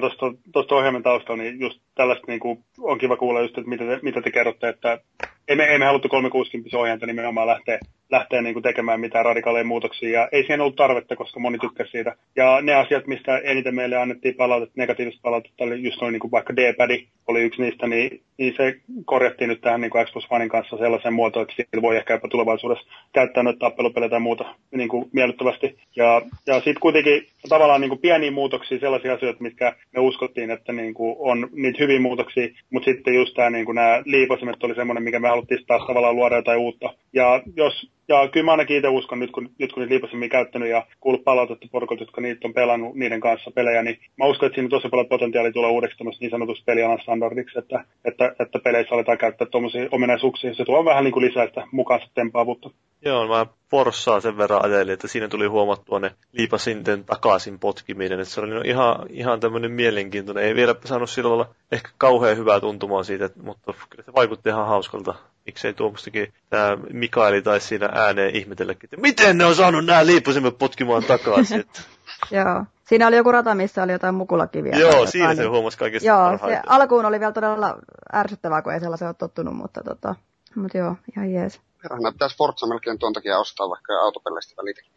tuosta 0.54 0.76
ohjelman 0.76 1.04
taustalla, 1.04 1.44
niin 1.44 1.60
just 1.60 1.80
tällaista 1.96 2.28
niin 2.28 2.40
kuin, 2.40 2.64
on 2.80 2.98
kiva 2.98 3.18
kuulla 3.18 3.42
just, 3.42 3.58
että 3.58 3.70
mitä 3.70 3.84
te, 3.84 4.00
mitä 4.02 4.22
te 4.22 4.32
kerrotte, 4.32 4.70
että 4.70 5.00
ei 5.48 5.56
me, 5.56 5.64
ei 5.64 5.80
me 5.80 5.86
haluttu 5.86 6.10
360 6.10 6.78
ohjainta 6.78 7.06
nimenomaan 7.06 7.48
lähteä, 7.48 7.80
lähteä 8.12 8.42
niin 8.42 8.54
kuin 8.54 8.64
tekemään 8.64 9.00
mitään 9.00 9.26
radikaaleja 9.26 9.66
muutoksia, 9.66 10.10
ja 10.10 10.30
ei 10.32 10.42
siihen 10.42 10.62
ollut 10.62 10.76
tarvetta, 10.76 11.16
koska 11.16 11.40
moni 11.40 11.58
tykkäsi 11.60 11.92
siitä. 11.92 12.16
Ja 12.36 12.62
ne 12.62 12.74
asiat, 12.74 13.08
mistä 13.08 13.38
eniten 13.38 13.76
meille 13.76 13.98
annettiin 13.98 14.36
palautetta, 14.36 14.74
negatiivista 14.78 15.20
palautetta, 15.24 15.64
oli 15.64 15.84
just 15.84 16.02
noin 16.02 16.12
niin 16.12 16.20
kuin 16.20 16.32
vaikka 16.32 16.56
D-padi 16.56 17.08
oli 17.28 17.42
yksi 17.42 17.62
niistä, 17.62 17.88
niin, 17.88 18.22
niin 18.38 18.54
se 18.58 18.76
korjattiin 19.06 19.48
nyt 19.48 19.62
tähän 19.62 19.82
niin 19.82 19.92
kuin 19.92 20.06
Xbox 20.06 20.26
Onein 20.30 20.50
kanssa 20.50 20.78
sellaisen 20.78 21.14
muotoon, 21.14 21.44
että 21.44 21.56
sillä 21.56 21.82
voi 21.82 21.98
ehkä 21.98 22.14
jopa 22.14 22.28
tulevaisuudessa 22.28 22.86
käyttää 23.14 23.44
noita 23.44 23.60
tappelupelejä 23.60 24.10
tai 24.10 24.20
muuta 24.20 24.56
niin 24.72 24.90
kuin 24.90 25.10
miellyttävästi. 25.14 25.78
Ja, 25.96 26.22
ja 26.48 26.56
sitten 26.56 26.80
kuitenkin 26.82 27.28
tavallaan 27.50 27.82
niin 27.82 27.90
kuin 27.90 28.02
pieniä 28.02 28.32
muutoksia, 28.32 28.80
sellaisia 28.80 29.14
asioita, 29.14 29.44
mitkä 29.44 29.76
me 29.94 30.00
uskottiin, 30.00 30.52
että 30.52 30.74
niin 30.74 30.94
kuin 30.94 31.16
on 31.20 31.50
niitä 31.52 31.80
hyviä 31.86 32.00
muutoksia, 32.00 32.48
mutta 32.70 32.86
sitten 32.86 33.16
just 33.16 33.34
tämä, 33.34 33.50
niin 33.50 33.66
nämä 33.74 34.02
liipasimet 34.06 34.64
oli 34.64 34.76
semmoinen, 34.76 35.04
mikä 35.04 35.20
me 35.20 35.28
haluttiin 35.28 35.66
taas 35.68 35.88
tavallaan 35.88 36.16
luoda 36.16 36.36
jotain 36.36 36.60
uutta. 36.60 36.94
Ja 37.14 37.42
jos 37.56 37.92
ja 38.08 38.28
kyllä 38.28 38.46
mä 38.46 38.52
ainakin 38.52 38.78
itse 38.78 38.88
uskon, 38.88 39.20
nyt 39.20 39.32
kun, 39.32 39.50
nyt 39.60 39.74
kun 39.74 39.82
niitä 39.82 39.94
liipasimmin 39.94 40.30
käyttänyt 40.30 40.70
ja 40.70 40.86
kuullut 41.00 41.24
palautetta 41.24 41.68
porukat, 41.72 42.00
jotka 42.00 42.22
niitä 42.22 42.48
on 42.48 42.54
pelannut 42.54 42.96
niiden 42.96 43.20
kanssa 43.20 43.52
pelejä, 43.52 43.84
niin 43.84 44.00
mä 44.18 44.26
uskon, 44.26 44.48
että 44.48 44.56
siinä 44.56 44.70
tosi 44.70 44.90
paljon 44.90 45.08
potentiaalia 45.08 45.52
tulee 45.52 45.70
uudeksi 45.70 45.98
niin 46.20 46.32
sanotusti 46.32 46.64
pelialan 46.66 47.00
standardiksi, 47.02 47.60
että, 47.60 47.86
että, 48.06 48.36
että 48.40 48.60
peleissä 48.60 48.96
aletaan 48.96 49.18
käyttää 49.18 49.48
tuommoisia 49.48 49.88
ominaisuuksia. 49.92 50.54
Se 50.54 50.66
tuo 50.66 50.86
vähän 50.86 51.04
niin 51.04 51.12
kuin 51.12 51.26
lisää 51.26 51.48
sitä 51.48 51.68
mukaansa 51.72 52.08
tempaavuutta. 52.14 52.70
Joo, 53.06 53.28
mä 53.28 53.46
Forssaa 53.70 54.20
sen 54.20 54.38
verran 54.38 54.66
ajelin, 54.66 54.94
että 54.94 55.08
siinä 55.08 55.28
tuli 55.28 55.46
huomattua 55.46 56.00
ne 56.00 56.12
liipasinten 56.32 57.06
takaisin 57.06 57.60
potkiminen. 57.60 58.20
Että 58.20 58.34
se 58.34 58.42
oli 58.42 58.70
ihan, 58.70 58.96
ihan 59.10 59.40
tämmöinen 59.40 59.72
mielenkiintoinen. 59.72 60.44
Ei 60.44 60.56
vielä 60.56 60.76
saanut 60.86 61.10
sillä 61.10 61.46
ehkä 61.72 61.90
kauhean 61.98 62.38
hyvää 62.38 62.60
tuntumaa 62.60 63.04
siitä, 63.04 63.30
mutta 63.44 63.74
kyllä 63.90 64.04
se 64.04 64.14
vaikutti 64.16 64.50
ihan 64.50 64.68
hauskalta 64.68 65.16
miksei 65.46 65.74
tuommoistakin 65.74 66.34
tämä 66.50 66.78
Mikaeli 66.94 67.42
taisi 67.42 67.68
siinä 67.68 67.90
ääneen 67.94 68.36
ihmetelläkin, 68.36 68.88
että 68.88 68.98
miten 68.98 69.38
ne 69.38 69.46
on 69.46 69.56
saanut 69.56 69.86
nämä 69.86 70.06
liipasimet 70.06 70.58
potkimaan 70.58 71.04
takaisin. 71.04 71.66
Joo. 72.32 72.66
Siinä 72.88 73.08
oli 73.08 73.16
joku 73.16 73.32
rata, 73.32 73.56
missä 73.56 73.84
oli 73.84 73.92
jotain 73.92 74.16
mukulakiviä. 74.16 74.76
Joo, 74.76 75.06
siinä 75.06 75.36
se 75.36 75.46
huomasi 75.46 75.78
kaikista 75.78 76.08
Joo, 76.08 76.38
se 76.38 76.62
alkuun 76.68 77.06
oli 77.06 77.20
vielä 77.20 77.32
todella 77.32 77.78
ärsyttävää, 78.14 78.62
kun 78.62 78.74
ei 78.74 78.80
sellaisen 78.80 79.08
ole 79.08 79.16
tottunut, 79.20 79.56
mutta 79.56 79.82
tota, 79.84 80.16
mut 80.56 80.74
joo, 80.74 80.96
ihan 81.16 81.32
jees. 81.32 81.62
Herranä, 81.84 82.12
pitäisi 82.12 82.38
Forza 82.38 82.68
melkein 82.68 83.00
tuon 83.00 83.14
takia 83.14 83.40
ostaa 83.40 83.70
vaikka 83.70 83.94
autopelleistä 83.94 84.54
välitäkin. 84.58 84.94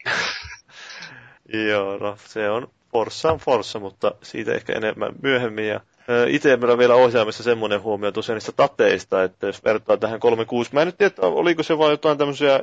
joo, 1.70 1.98
no 1.98 2.16
se 2.24 2.50
on 2.50 2.68
Forza 2.92 3.32
on 3.32 3.38
Forza, 3.38 3.78
mutta 3.78 4.12
siitä 4.22 4.52
ehkä 4.52 4.72
enemmän 4.72 5.12
myöhemmin. 5.22 5.68
Ja 5.68 5.80
itse 6.29 6.57
meillä 6.57 6.73
on 6.73 6.79
vielä 6.79 6.94
ohjaamissa 6.94 7.42
semmoinen 7.42 7.83
huomio 7.83 8.12
tosiaan 8.12 8.37
niistä 8.37 8.53
tateista, 8.53 9.23
että 9.23 9.47
jos 9.47 9.64
vertaa 9.64 9.97
tähän 9.97 10.21
36, 10.21 10.71
mä 10.73 10.81
en 10.83 10.87
nyt 10.88 10.99
tiedä, 10.99 11.14
oliko 11.21 11.62
se 11.62 11.79
vain 11.79 11.90
jotain 11.90 12.18
tämmöisiä 12.18 12.61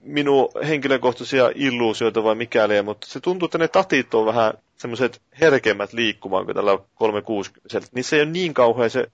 minun 0.00 0.48
henkilökohtaisia 0.68 1.50
illuusioita 1.54 2.24
vai 2.24 2.34
mikäli, 2.34 2.82
mutta 2.82 3.06
se 3.06 3.20
tuntuu, 3.20 3.46
että 3.46 3.58
ne 3.58 3.68
tatit 3.68 4.14
on 4.14 4.26
vähän 4.26 4.52
semmoiset 4.76 5.20
herkemmät 5.40 5.92
liikkumaan 5.92 6.44
kuin 6.44 6.54
tällä 6.54 6.78
360. 6.94 7.80
Niin 7.94 8.04
se 8.04 8.16
ei 8.16 8.22
ole 8.22 8.30
niin 8.30 8.54
kauhean 8.54 8.90
se 8.90 9.06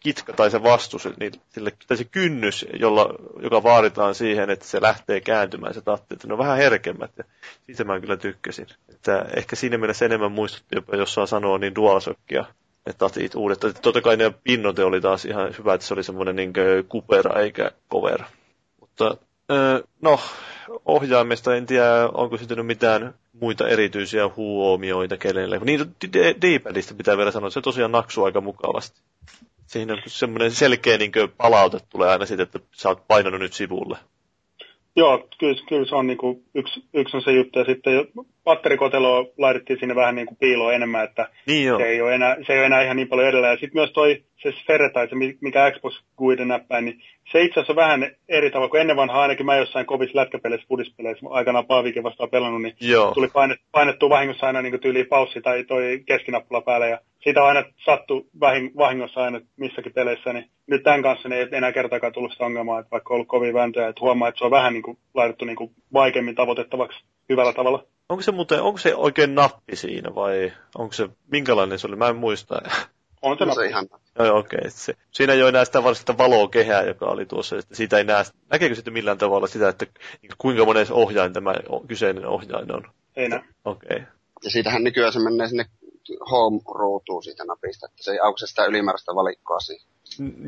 kitka 0.00 0.32
tai 0.32 0.50
se 0.50 0.62
vastus, 0.62 1.08
niin 1.20 1.32
sille, 1.48 1.72
tai 1.86 1.96
se 1.96 2.04
kynnys, 2.04 2.66
jolla, 2.80 3.14
joka 3.42 3.62
vaaditaan 3.62 4.14
siihen, 4.14 4.50
että 4.50 4.64
se 4.66 4.82
lähtee 4.82 5.20
kääntymään 5.20 5.74
se 5.74 5.80
tatti, 5.80 6.14
että 6.14 6.26
ne 6.26 6.32
on 6.34 6.38
vähän 6.38 6.56
herkemmät. 6.56 7.10
Ja 7.18 7.24
siitä 7.66 7.84
mä 7.84 8.00
kyllä 8.00 8.16
tykkäsin. 8.16 8.66
Että 8.88 9.26
ehkä 9.36 9.56
siinä 9.56 9.78
mielessä 9.78 10.04
enemmän 10.04 10.32
muistutti 10.32 10.76
jopa, 10.76 10.96
jos 10.96 11.14
saa 11.14 11.26
sanoa, 11.26 11.58
niin 11.58 11.74
dualsokkia 11.74 12.44
ne 12.86 12.92
tatit 12.92 13.34
uudet. 13.34 13.60
Totta 13.82 14.00
kai 14.00 14.16
ne 14.16 14.34
pinnote 14.44 14.84
oli 14.84 15.00
taas 15.00 15.24
ihan 15.24 15.54
hyvä, 15.58 15.74
että 15.74 15.86
se 15.86 15.94
oli 15.94 16.04
semmoinen 16.04 16.36
niin 16.36 16.52
kupera 16.88 17.40
eikä 17.40 17.70
cover. 17.90 18.22
Mutta 18.80 19.16
no, 20.02 20.20
ohjaamista 20.84 21.56
en 21.56 21.66
tiedä, 21.66 22.08
onko 22.14 22.36
syntynyt 22.36 22.66
mitään 22.66 23.14
muita 23.32 23.68
erityisiä 23.68 24.30
huomioita 24.36 25.16
kenelle. 25.16 25.58
Niin, 25.58 25.94
D-padista 26.42 26.94
pitää 26.94 27.16
vielä 27.16 27.30
sanoa, 27.30 27.46
että 27.48 27.54
se 27.54 27.60
tosiaan 27.60 27.92
naksuu 27.92 28.24
aika 28.24 28.40
mukavasti. 28.40 29.00
Siinä 29.66 29.92
on 29.92 30.02
semmoinen 30.06 30.50
selkeä 30.50 30.98
niin 30.98 31.12
palaute 31.36 31.78
tulee 31.88 32.08
aina 32.08 32.26
siitä, 32.26 32.42
että 32.42 32.58
sä 32.72 32.88
oot 32.88 33.06
painanut 33.08 33.40
nyt 33.40 33.52
sivulle. 33.52 33.98
Joo, 34.96 35.28
kyllä, 35.38 35.62
kyllä 35.68 35.86
se 35.86 35.94
on 35.94 36.06
niin 36.06 36.18
kuin 36.18 36.44
yksi, 36.54 36.84
yksi 36.94 37.16
on 37.16 37.22
se 37.22 37.32
juttu. 37.32 37.58
Ja 37.58 37.64
sitten 37.64 38.06
patterikotelo 38.44 39.32
laitettiin 39.38 39.78
sinne 39.80 39.94
vähän 39.94 40.14
niin 40.14 40.26
kuin 40.26 40.36
piiloon 40.40 40.74
enemmän, 40.74 41.04
että 41.04 41.28
niin 41.46 41.76
se, 41.76 41.84
ei 41.84 42.02
ole 42.02 42.14
enää, 42.14 42.36
se 42.46 42.52
ei 42.52 42.58
ole 42.58 42.66
enää 42.66 42.82
ihan 42.82 42.96
niin 42.96 43.08
paljon 43.08 43.28
edellä. 43.28 43.48
Ja 43.48 43.56
sitten 43.56 43.80
myös 43.80 43.92
toi 43.92 44.22
se 44.42 44.52
Sfere 44.52 44.90
tai 44.90 45.08
se, 45.08 45.14
mikä 45.40 45.70
Xbox 45.70 45.94
Guide 46.18 46.44
näppää, 46.44 46.80
niin 46.80 47.00
se 47.32 47.42
itse 47.42 47.60
asiassa 47.60 47.72
on 47.72 47.76
vähän 47.76 48.10
eri 48.28 48.50
tavalla 48.50 48.70
kuin 48.70 48.80
ennen 48.80 48.96
vanhaa, 48.96 49.22
ainakin 49.22 49.46
mä 49.46 49.56
jossain 49.56 49.86
kovissa 49.86 50.18
lätkäpeleissä, 50.18 50.66
fudispeleissä, 50.68 51.26
aikanaan 51.30 51.66
Paavikin 51.66 52.02
vastaan 52.02 52.30
pelannut, 52.30 52.62
niin 52.62 52.74
Joo. 52.80 53.14
tuli 53.14 53.28
painet, 53.28 53.60
painettua 53.72 54.08
vahingossa 54.08 54.46
aina 54.46 54.62
niin 54.62 54.80
tyyliin 54.80 55.06
paussi 55.06 55.40
tai 55.40 55.64
toi 55.64 56.02
keskinappula 56.06 56.60
päälle, 56.60 56.88
ja 56.88 56.98
sitä 57.24 57.44
aina 57.44 57.64
sattu 57.84 58.28
vahingossa 58.76 59.20
aina 59.24 59.40
missäkin 59.56 59.92
peleissä, 59.92 60.32
niin 60.32 60.50
nyt 60.66 60.82
tämän 60.82 61.02
kanssa 61.02 61.28
niin 61.28 61.40
ei 61.40 61.48
enää 61.52 61.72
kertaakaan 61.72 62.12
tullut 62.12 62.32
sitä 62.32 62.44
ongelmaa, 62.44 62.80
että 62.80 62.90
vaikka 62.90 63.14
on 63.14 63.14
ollut 63.14 63.28
kovin 63.28 63.54
vääntöjä, 63.54 63.88
että 63.88 64.00
huomaa, 64.00 64.28
että 64.28 64.38
se 64.38 64.44
on 64.44 64.50
vähän 64.50 64.72
niin 64.72 64.82
kuin 64.82 64.98
laitettu 65.14 65.44
niin 65.44 65.56
kuin 65.56 65.70
vaikeammin 65.92 66.34
tavoitettavaksi 66.34 67.04
hyvällä 67.28 67.52
tavalla. 67.52 67.84
Onko 68.08 68.22
se 68.22 68.32
muuten, 68.32 68.62
onko 68.62 68.78
se 68.78 68.94
oikein 68.94 69.34
nappi 69.34 69.76
siinä 69.76 70.14
vai 70.14 70.52
onko 70.78 70.92
se, 70.92 71.08
minkälainen 71.30 71.78
se 71.78 71.86
oli? 71.86 71.96
Mä 71.96 72.08
en 72.08 72.16
muista. 72.16 72.62
On 73.22 73.38
se, 73.38 73.44
on 73.44 73.54
se 73.54 73.66
ihan 73.66 73.88
Joo, 74.18 74.38
okei. 74.38 74.58
Okay. 74.58 74.70
Se, 74.70 74.94
siinä 75.10 75.32
ei 75.32 75.42
ole 75.42 75.48
enää 75.48 75.64
sitä 75.64 75.84
varsinaista 75.84 76.18
valokehää, 76.18 76.82
joka 76.82 77.06
oli 77.06 77.26
tuossa. 77.26 77.58
Että 77.58 77.74
siitä 77.74 77.98
ei 77.98 78.04
näe, 78.04 78.24
näkeekö 78.50 78.74
sitten 78.74 78.92
millään 78.92 79.18
tavalla 79.18 79.46
sitä, 79.46 79.68
että 79.68 79.86
niin 80.22 80.32
kuinka 80.38 80.64
monen 80.64 80.86
ohjain 80.90 81.32
tämä 81.32 81.54
kyseinen 81.88 82.26
ohjain 82.26 82.72
on? 82.72 82.82
Ei 83.16 83.28
näe. 83.28 83.40
Okei. 83.64 83.96
Okay. 83.96 84.06
Ja 84.44 84.50
siitähän 84.50 84.84
nykyään 84.84 85.12
se 85.12 85.18
menee 85.18 85.48
sinne 85.48 85.64
home-ruutuun 86.30 87.22
siitä 87.22 87.44
napista, 87.44 87.86
että 87.86 88.02
se 88.02 88.12
ei 88.12 88.20
aukaise 88.20 88.46
sitä 88.46 88.64
ylimääräistä 88.64 89.14
valikkoa 89.14 89.60
siihen. 89.60 89.86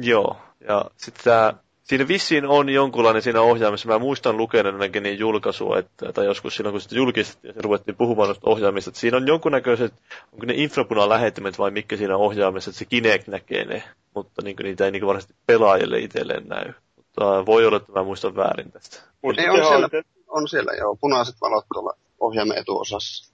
Joo, 0.02 0.36
ja 0.68 0.84
sitten 0.96 1.24
tämä 1.24 1.54
Siinä 1.84 2.08
vissiin 2.08 2.46
on 2.46 2.68
jonkunlainen 2.68 3.22
siinä 3.22 3.40
ohjaamissa. 3.40 3.88
Mä 3.88 3.98
muistan 3.98 4.36
lukenenakin 4.36 5.02
niin 5.02 5.18
julkaisua, 5.18 5.78
että, 5.78 6.12
tai 6.12 6.24
joskus 6.24 6.56
silloin 6.56 6.72
kun 6.72 6.80
sitä 6.80 6.94
julkistettiin 6.94 7.54
ja 7.56 7.62
ruvettiin 7.62 7.96
puhumaan 7.96 8.28
noista 8.28 8.50
ohjaamista, 8.50 8.90
että 8.90 9.00
siinä 9.00 9.16
on 9.16 9.26
jonkunnäköiset, 9.26 9.94
onko 10.32 10.46
ne 10.46 10.54
infrapunan 10.56 11.08
lähettimet 11.08 11.58
vai 11.58 11.70
mikä 11.70 11.96
siinä 11.96 12.16
ohjaamissa, 12.16 12.70
että 12.70 12.78
se 12.78 12.84
Kinect 12.84 13.28
näkee 13.28 13.64
ne, 13.64 13.82
mutta 14.14 14.42
niin 14.42 14.56
kuin, 14.56 14.64
niitä 14.64 14.84
ei 14.84 14.90
niin 14.90 15.06
varsinaisesti 15.06 15.42
pelaajille 15.46 15.98
itselleen 15.98 16.48
näy. 16.48 16.72
Mutta 16.96 17.46
voi 17.46 17.66
olla, 17.66 17.76
että 17.76 17.92
mä 17.92 18.02
muistan 18.02 18.36
väärin 18.36 18.72
tästä. 18.72 18.96
Ei, 19.38 19.48
on, 19.48 19.66
siellä, 19.66 19.88
on 20.28 20.48
siellä 20.48 20.72
joo, 20.72 20.96
punaiset 21.00 21.36
valot 21.40 21.64
tuolla 21.74 21.92
ohjaamme 22.20 22.54
etuosassa. 22.54 23.33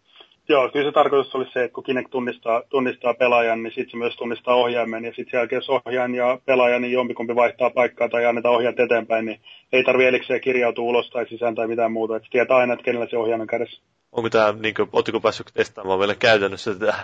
Joo, 0.51 0.68
kyllä 0.68 0.88
se 0.88 0.92
tarkoitus 0.92 1.34
oli 1.34 1.46
se, 1.53 1.64
että 1.64 1.74
kun 1.74 1.84
Kinect 1.84 2.11
tunnistaa, 2.11 2.62
tunnistaa 2.68 3.14
pelaajan, 3.14 3.62
niin 3.62 3.72
sitten 3.72 3.90
se 3.90 3.96
myös 3.96 4.16
tunnistaa 4.16 4.55
ohjaimen. 4.55 5.05
Ja 5.05 5.11
sitten 5.11 5.30
sen 5.30 5.38
jälkeen, 5.38 5.57
jos 5.57 5.70
ohjaajan 5.70 6.14
ja 6.14 6.38
pelaaja, 6.44 6.78
niin 6.78 6.92
jompikumpi 6.92 7.34
vaihtaa 7.34 7.70
paikkaa 7.70 8.09
tai 8.09 8.26
annetaan 8.26 8.55
ohjaat 8.55 8.80
eteenpäin, 8.80 9.26
niin 9.26 9.40
ei 9.72 9.84
tarvitse 9.84 10.09
erikseen 10.09 10.40
kirjautua 10.40 10.84
ulos 10.84 11.11
tai 11.11 11.26
sisään 11.28 11.55
tai 11.55 11.66
mitään 11.66 11.92
muuta. 11.92 12.16
Että 12.16 12.28
tietää 12.30 12.57
aina, 12.57 12.72
että 12.72 12.84
kenellä 12.84 13.07
se 13.11 13.18
ohjaamen 13.18 13.46
kädessä. 13.46 13.82
Onko 14.12 14.30
tämä, 14.30 14.53
niin 14.53 14.74
kuin, 14.74 14.88
oletteko 14.92 15.20
päässyt 15.20 15.51
testaamaan 15.55 15.98
vielä 15.98 16.14
käytännössä 16.14 16.74
tätä? 16.74 16.94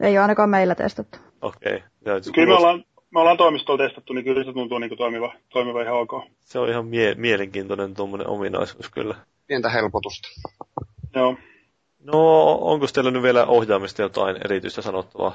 Ei 0.00 0.12
ole 0.12 0.22
ainakaan 0.22 0.50
meillä 0.50 0.74
testattu. 0.74 1.18
Okei. 1.42 1.82
Okay. 2.00 2.20
Kyllä 2.34 2.48
me 2.48 2.54
ollaan, 2.54 2.84
me 3.10 3.20
ollaan 3.20 3.36
toimistolla 3.36 3.84
testattu, 3.84 4.12
niin 4.12 4.24
kyllä 4.24 4.44
se 4.44 4.52
tuntuu 4.52 4.78
niin 4.78 4.90
kuin 4.90 4.98
toimiva, 4.98 5.32
toimiva 5.48 5.82
ihan 5.82 5.94
ok. 5.94 6.12
Se 6.40 6.58
on 6.58 6.68
ihan 6.68 6.86
mie- 6.86 7.14
mielenkiintoinen 7.14 7.94
tuommoinen 7.94 8.28
ominaisuus 8.28 8.90
kyllä. 8.90 9.14
Pientä 9.46 9.68
helpotusta. 9.68 10.28
Joo. 11.14 11.36
No, 12.04 12.52
onko 12.60 12.86
teillä 12.94 13.10
nyt 13.10 13.22
vielä 13.22 13.46
ohjaamista 13.46 14.02
jotain 14.02 14.36
erityistä 14.44 14.82
sanottavaa? 14.82 15.34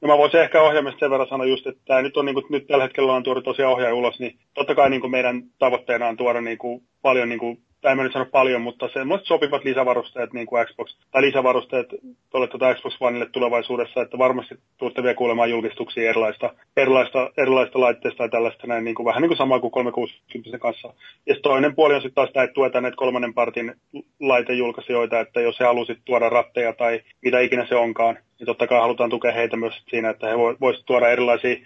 No 0.00 0.08
mä 0.08 0.18
voisin 0.18 0.40
ehkä 0.40 0.62
ohjaamista 0.62 0.98
sen 0.98 1.10
verran 1.10 1.28
sanoa 1.28 1.46
just, 1.46 1.66
että 1.66 2.02
nyt 2.02 2.16
on 2.16 2.24
niin 2.24 2.34
kuin, 2.34 2.46
nyt 2.50 2.66
tällä 2.66 2.84
hetkellä 2.84 3.12
on 3.12 3.22
tuoda 3.22 3.42
tosiaan 3.42 3.72
ohjaaja 3.72 3.94
ulos, 3.94 4.20
niin 4.20 4.38
totta 4.54 4.74
kai 4.74 4.90
niin 4.90 5.00
kuin 5.00 5.10
meidän 5.10 5.42
tavoitteena 5.58 6.08
on 6.08 6.16
tuoda 6.16 6.40
niin 6.40 6.58
kuin, 6.58 6.82
paljon 7.02 7.28
niin 7.28 7.38
kuin, 7.38 7.62
tai 7.80 7.92
en 7.92 7.98
nyt 7.98 8.12
sano 8.12 8.26
paljon, 8.26 8.62
mutta 8.62 8.88
semmoiset 8.92 9.26
sopivat 9.26 9.64
lisävarusteet 9.64 10.32
niin 10.32 10.46
kuin 10.46 10.66
Xbox, 10.66 10.96
tai 11.10 11.22
lisävarusteet 11.22 11.86
tuolle 12.30 12.48
tuota 12.48 12.74
Xbox 12.74 12.96
Oneille 13.00 13.28
tulevaisuudessa, 13.32 14.02
että 14.02 14.18
varmasti 14.18 14.54
tuutte 14.78 15.02
vielä 15.02 15.14
kuulemaan 15.14 15.50
julkistuksia 15.50 16.10
erilaista, 16.10 16.54
erilaista, 16.76 17.30
erilaista 17.36 17.80
laitteista 17.80 18.18
tai 18.18 18.28
tällaista 18.28 18.66
näin, 18.66 18.84
niin 18.84 18.94
kuin, 18.94 19.06
vähän 19.06 19.22
niin 19.22 19.28
kuin 19.28 19.38
sama 19.38 19.60
kuin 19.60 19.70
360 19.70 20.58
kanssa. 20.58 20.94
Ja 21.26 21.34
toinen 21.42 21.74
puoli 21.74 21.94
on 21.94 22.00
sitten 22.00 22.14
taas 22.14 22.30
tämä, 22.32 22.44
että 22.44 22.54
tuetaan 22.54 22.82
näitä 22.82 22.96
kolmannen 22.96 23.34
partin 23.34 23.74
laitejulkaisijoita, 24.20 25.20
että 25.20 25.40
jos 25.40 25.60
he 25.60 25.64
halusit 25.64 25.98
tuoda 26.04 26.28
ratteja 26.28 26.72
tai 26.72 27.00
mitä 27.22 27.40
ikinä 27.40 27.66
se 27.66 27.74
onkaan, 27.74 28.18
niin 28.38 28.46
totta 28.46 28.66
kai 28.66 28.80
halutaan 28.80 29.10
tukea 29.10 29.32
heitä 29.32 29.56
myös 29.56 29.74
siinä, 29.90 30.10
että 30.10 30.28
he 30.28 30.38
voisivat 30.38 30.86
tuoda 30.86 31.08
erilaisia 31.08 31.56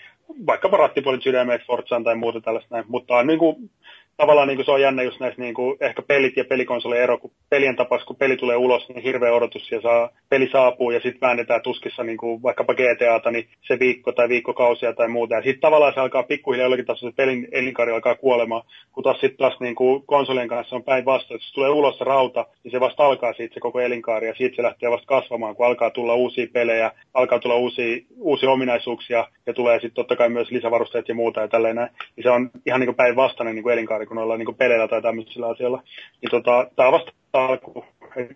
vaikkapa 0.47 0.77
rattipuolit 0.77 1.23
sydämeet 1.23 1.67
Forzaan 1.67 2.05
tai 2.05 2.15
muuta 2.15 2.41
tällaista 2.41 2.75
näin, 2.75 2.85
mutta 2.89 3.23
niin 3.23 3.39
kuin 3.39 3.71
tavallaan 4.17 4.49
niin 4.49 4.57
kuin 4.57 4.67
se 4.67 4.73
on 4.73 4.81
jännä 4.81 5.03
just 5.03 5.21
näissä 5.21 5.43
niin 5.43 5.55
kuin 5.55 5.77
ehkä 5.81 6.03
pelit 6.03 6.37
ja 6.37 6.45
pelikonsoli 6.45 6.99
ero, 6.99 7.19
kun 7.19 7.31
pelien 7.51 7.77
tapas, 7.77 8.05
kun 8.05 8.17
peli 8.17 8.37
tulee 8.37 8.57
ulos, 8.57 8.89
niin 8.89 9.03
hirveä 9.03 9.33
odotus 9.33 9.71
ja 9.71 9.81
saa, 9.81 10.11
peli 10.29 10.49
saapuu 10.53 10.91
ja 10.91 11.01
sitten 11.01 11.21
väännetään 11.21 11.63
tuskissa 11.63 12.05
niin 12.05 12.17
kuin 12.17 12.43
vaikkapa 12.43 12.75
GTAta, 12.75 13.31
niin 13.31 13.49
se 13.61 13.79
viikko 13.79 14.13
tai 14.13 14.29
viikkokausia 14.29 14.93
tai 14.93 15.09
muuta. 15.09 15.35
Ja 15.35 15.43
sitten 15.43 15.61
tavallaan 15.61 15.95
se 15.95 16.01
alkaa 16.01 16.23
pikkuhiljaa 16.23 16.65
jollakin 16.65 16.87
tasolla 16.87 17.11
se 17.11 17.17
pelin 17.17 17.49
elinkaari 17.53 17.93
alkaa 17.93 18.15
kuolemaan, 18.15 18.63
kun 18.93 19.05
taas 19.05 19.21
sitten 19.21 19.39
taas 19.39 19.61
niin 19.61 19.75
kuin 19.75 20.03
konsolien 20.07 20.49
kanssa 20.49 20.77
on 20.77 20.85
päinvastoin. 20.85 21.39
Jos 21.39 21.53
tulee 21.53 21.71
ulos 21.71 21.99
se 21.99 22.05
rauta, 22.05 22.47
niin 22.65 22.73
se 22.73 22.81
vasta 22.81 23.07
alkaa 23.07 23.33
siitä 23.33 23.55
se 23.55 23.61
koko 23.61 23.81
elinkaari 23.81 24.27
ja 24.27 24.35
siitä 24.35 24.57
se 24.57 24.63
lähtee 24.63 24.91
vasta 24.91 25.07
kasvamaan, 25.07 25.57
kun 25.57 25.67
alkaa 25.67 25.91
tulla 25.91 26.15
uusia 26.15 26.47
pelejä, 26.53 26.91
alkaa 27.15 27.39
tulla 27.39 27.57
uusia, 27.57 27.97
uusia 28.19 28.51
ominaisuuksia 28.51 29.27
ja 29.47 29.53
tulee 29.53 29.75
sitten 29.75 29.95
totta 29.95 30.17
kai 30.17 30.29
myös 30.29 30.51
lisävarusteet 30.51 31.09
ja 31.09 31.15
muuta 31.15 31.41
ja 31.41 31.49
tälleen 31.49 31.77
näin. 31.77 31.91
Niin 32.17 32.23
se 32.23 32.31
on 32.31 32.51
ihan 32.67 32.81
niin 32.81 32.87
kuin 32.87 32.97
päinvastainen 32.97 33.55
niin 33.55 33.63
kuin 33.63 33.73
elinkaari 33.73 34.02
kun 34.07 34.19
ollaan 34.19 34.39
niin 34.39 34.55
peleillä 34.55 34.89
tai 34.89 35.03
tämmöisillä 35.03 35.49
asioilla. 35.49 35.83
Niin 36.23 36.31
tota, 36.31 36.67
tämä 36.77 36.93
vasta 36.93 37.13
alku. 37.33 37.85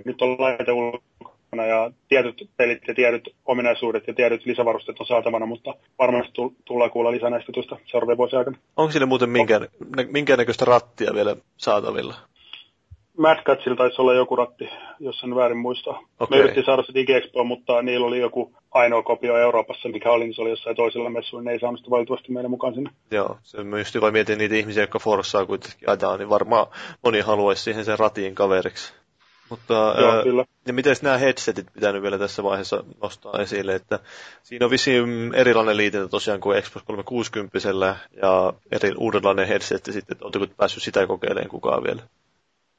Nyt 0.04 0.22
on 0.22 0.36
laite 0.38 0.72
ulkona 0.72 1.66
ja 1.66 1.90
tietyt 2.08 2.50
pelit 2.56 2.82
ja 2.88 2.94
tietyt 2.94 3.34
ominaisuudet 3.44 4.06
ja 4.06 4.14
tietyt 4.14 4.46
lisävarusteet 4.46 5.00
on 5.00 5.06
saatavana, 5.06 5.46
mutta 5.46 5.74
varmasti 5.98 6.32
tullaan 6.64 6.90
kuulla 6.90 7.10
lisää 7.10 7.30
näistä 7.30 7.52
tuosta 7.52 7.76
seuraavien 7.86 8.18
vuosien 8.18 8.38
aikana. 8.38 8.58
Onko 8.76 8.92
sille 8.92 9.06
muuten 9.06 9.30
minkään, 9.30 9.68
minkäännäköistä 10.12 10.64
rattia 10.64 11.14
vielä 11.14 11.36
saatavilla? 11.56 12.14
Mad 13.18 13.42
Catsilla 13.42 13.76
taisi 13.76 14.00
olla 14.00 14.14
joku 14.14 14.36
ratti, 14.36 14.68
jos 15.00 15.22
en 15.24 15.34
väärin 15.34 15.58
muista. 15.58 15.90
Okay. 15.90 16.26
Me 16.30 16.36
yritettiin 16.36 16.66
saada 16.66 16.82
se 16.82 16.94
DigiExpo, 16.94 17.44
mutta 17.44 17.82
niillä 17.82 18.06
oli 18.06 18.18
joku 18.18 18.54
ainoa 18.70 19.02
kopio 19.02 19.36
Euroopassa, 19.36 19.88
mikä 19.88 20.10
oli, 20.10 20.24
niin 20.24 20.34
se 20.34 20.42
oli 20.42 20.50
jossain 20.50 20.76
toisella 20.76 21.10
messuilla. 21.10 21.44
Ne 21.44 21.52
ei 21.52 21.60
saanut 21.60 21.80
sitä 21.80 21.90
valitettavasti 21.90 22.32
meidän 22.32 22.50
mukaan 22.50 22.74
sinne. 22.74 22.90
Joo, 23.10 23.38
se 23.42 23.58
just 23.78 24.00
vaan 24.00 24.12
mietin 24.12 24.38
niitä 24.38 24.54
ihmisiä, 24.54 24.82
jotka 24.82 24.98
Forssaa 24.98 25.46
kuitenkin 25.46 25.90
ajaa, 25.90 26.16
niin 26.16 26.28
varmaan 26.28 26.66
moni 27.04 27.20
haluaisi 27.20 27.62
siihen 27.62 27.84
sen 27.84 27.98
ratiin 27.98 28.34
kaveriksi. 28.34 28.92
Mutta 29.48 29.74
Joo, 29.74 30.10
ää, 30.10 30.22
kyllä. 30.22 30.44
ja 30.66 30.72
miten 30.72 30.96
nämä 31.02 31.18
headsetit 31.18 31.66
pitänyt 31.74 32.02
vielä 32.02 32.18
tässä 32.18 32.42
vaiheessa 32.42 32.84
nostaa 33.02 33.40
esille, 33.42 33.74
että 33.74 33.98
siinä 34.42 34.66
on 34.66 34.70
vissiin 34.70 35.34
erilainen 35.34 35.76
liitäntä 35.76 36.08
tosiaan 36.08 36.40
kuin 36.40 36.62
Xbox 36.62 36.82
360 36.84 37.58
ja 38.22 38.52
eri 38.72 38.92
uudenlainen 38.98 39.48
headset 39.48 39.84
sitten, 39.84 40.12
että 40.12 40.24
oletteko 40.24 40.46
päässyt 40.56 40.82
sitä 40.82 41.06
kokeilemaan 41.06 41.50
kukaan 41.50 41.84
vielä? 41.84 42.02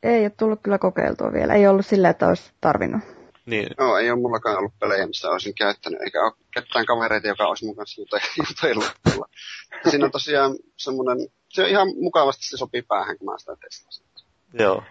Ei 0.04 0.22
ole 0.22 0.32
tullut 0.40 0.60
kyllä 0.64 0.78
kokeiltua 0.78 1.34
vielä. 1.34 1.54
Ei 1.54 1.68
ollut 1.68 1.86
sillä, 1.86 2.10
että 2.10 2.28
olisi 2.28 2.52
tarvinnut. 2.62 3.02
Niin. 3.46 3.68
No, 3.78 3.98
ei 3.98 4.12
ole 4.12 4.20
mullakaan 4.20 4.58
ollut 4.58 4.80
pelejä, 4.80 5.08
mistä 5.08 5.30
olisin 5.30 5.56
käyttänyt, 5.56 6.02
eikä 6.02 6.24
ole 6.24 6.34
ketään 6.54 6.86
kavereita, 6.86 7.28
joka 7.28 7.48
olisi 7.48 7.66
mun 7.66 7.76
kanssa 7.76 8.02
jutellut. 8.38 8.92
Siinä 9.90 10.06
on 10.06 10.12
tosiaan 10.12 10.56
semmoinen, 10.78 11.18
se 11.50 11.64
on 11.64 11.70
ihan 11.70 11.88
mukavasti 11.96 12.48
se 12.48 12.58
sopii 12.58 12.82
päähän, 12.82 13.18
kun 13.18 13.26
mä 13.26 13.38
sitä 13.38 13.56
testasin. 13.56 14.06
Joo. 14.54 14.84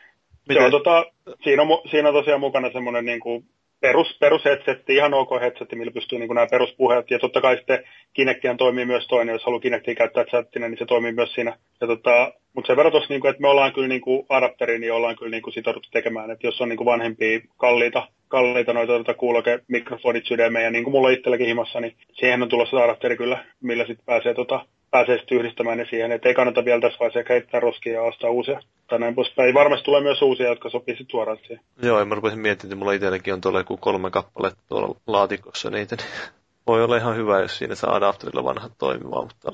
Miten? 0.48 0.62
Joo, 0.62 0.70
tota, 0.70 1.04
siinä, 1.44 1.62
on, 1.62 1.68
siinä 1.90 2.08
on 2.08 2.14
tosiaan 2.14 2.40
mukana 2.40 2.72
semmoinen 2.72 3.04
niin 3.04 3.20
kuin 3.20 3.48
perus, 3.80 4.16
perus 4.20 4.44
headsetti, 4.44 4.94
ihan 4.94 5.14
ok 5.14 5.30
headsetti, 5.40 5.76
millä 5.76 5.92
pystyy 5.92 6.18
niin 6.18 6.34
nämä 6.34 6.46
peruspuheet. 6.50 7.10
Ja 7.10 7.18
totta 7.18 7.40
kai 7.40 7.56
sitten 7.56 7.84
Kinectian 8.12 8.56
toimii 8.56 8.84
myös 8.84 9.06
toinen, 9.06 9.32
jos 9.32 9.44
haluaa 9.44 9.60
Kinectia 9.60 9.94
käyttää 9.94 10.24
chattina, 10.24 10.68
niin 10.68 10.78
se 10.78 10.86
toimii 10.86 11.12
myös 11.12 11.32
siinä. 11.34 11.58
Ja 11.80 11.86
tota, 11.86 12.32
mutta 12.56 12.66
sen 12.66 12.76
verran 12.76 12.92
tossa, 12.92 13.08
niin 13.08 13.20
kuin, 13.20 13.30
että 13.30 13.42
me 13.42 13.48
ollaan 13.48 13.72
kyllä 13.72 14.00
kuin 14.00 14.26
adapteri, 14.28 14.78
niin 14.78 14.92
ollaan 14.92 15.16
kyllä 15.16 15.30
niin 15.30 15.42
kuin 15.42 15.54
sitouduttu 15.54 15.88
tekemään. 15.92 16.30
Että 16.30 16.46
jos 16.46 16.60
on 16.60 16.68
niin 16.68 16.76
kuin 16.76 16.86
vanhempia, 16.86 17.40
kalliita, 17.56 18.08
kalliita 18.28 18.72
noita 18.72 18.92
tuota, 18.92 19.14
kuuloke, 19.14 19.60
mikrofonit 19.68 20.26
sydämeen 20.26 20.64
ja 20.64 20.70
niin 20.70 20.84
kuin 20.84 20.92
mulla 20.92 21.10
itselläkin 21.10 21.46
himassa, 21.46 21.80
niin 21.80 21.96
siihen 22.12 22.42
on 22.42 22.48
tulossa 22.48 22.76
adapteri 22.76 23.16
kyllä, 23.16 23.44
millä 23.60 23.86
sitten 23.86 24.06
pääsee, 24.06 24.34
tota, 24.34 24.66
pääsee 24.90 25.18
sitten 25.18 25.38
yhdistämään 25.38 25.78
ne 25.78 25.86
siihen. 25.90 26.12
Että 26.12 26.28
ei 26.28 26.34
kannata 26.34 26.64
vielä 26.64 26.80
tässä 26.80 26.98
vaiheessa 27.00 27.32
heittää 27.32 27.60
roskia 27.60 27.92
ja 27.92 28.02
ostaa 28.02 28.30
uusia. 28.30 28.60
Tai 28.88 28.98
näin 28.98 29.14
poispäin. 29.14 29.54
Varmasti 29.54 29.84
tulee 29.84 30.00
myös 30.00 30.22
uusia, 30.22 30.48
jotka 30.48 30.70
sopii 30.70 30.96
sitten 30.96 31.10
suoraan 31.10 31.38
siihen. 31.46 31.64
Joo, 31.82 32.00
en 32.00 32.08
mä 32.08 32.14
rupesin 32.14 32.38
miettimään, 32.38 32.72
että 32.72 32.78
mulla 32.78 32.92
itselläkin 32.92 33.34
on 33.34 33.40
tuolla 33.40 33.60
joku 33.60 33.76
kolme 33.76 34.10
kappaletta 34.10 34.62
tuolla 34.68 34.96
laatikossa 35.06 35.70
niitä. 35.70 35.96
Niin 35.96 36.06
voi 36.66 36.84
olla 36.84 36.96
ihan 36.96 37.16
hyvä, 37.16 37.40
jos 37.40 37.58
siinä 37.58 37.74
saa 37.74 37.94
adapterilla 37.94 38.44
vanhat 38.44 38.72
toimimaan, 38.78 39.24
mutta, 39.24 39.52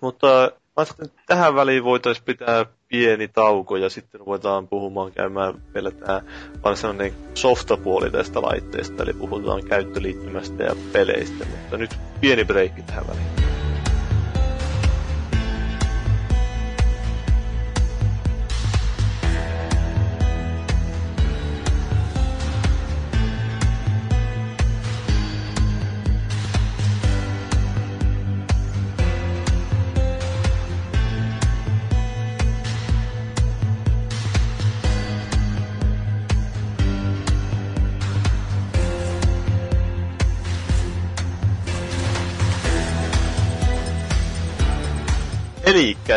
mutta 0.00 0.52
että 0.82 1.06
tähän 1.26 1.54
väliin 1.54 1.84
voitaisiin 1.84 2.24
pitää 2.24 2.66
pieni 2.88 3.28
tauko 3.28 3.76
ja 3.76 3.90
sitten 3.90 4.20
ruvetaan 4.20 4.68
puhumaan 4.68 5.12
käymään 5.12 5.54
vielä 5.74 5.90
tämä 5.90 6.22
varsinainen 6.64 7.12
softapuoli 7.34 8.10
tästä 8.10 8.42
laitteesta, 8.42 9.02
eli 9.02 9.12
puhutaan 9.12 9.64
käyttöliittymästä 9.64 10.62
ja 10.64 10.76
peleistä, 10.92 11.44
mutta 11.50 11.76
nyt 11.76 11.90
pieni 12.20 12.44
breikki 12.44 12.82
tähän 12.82 13.04
väliin. 13.08 13.57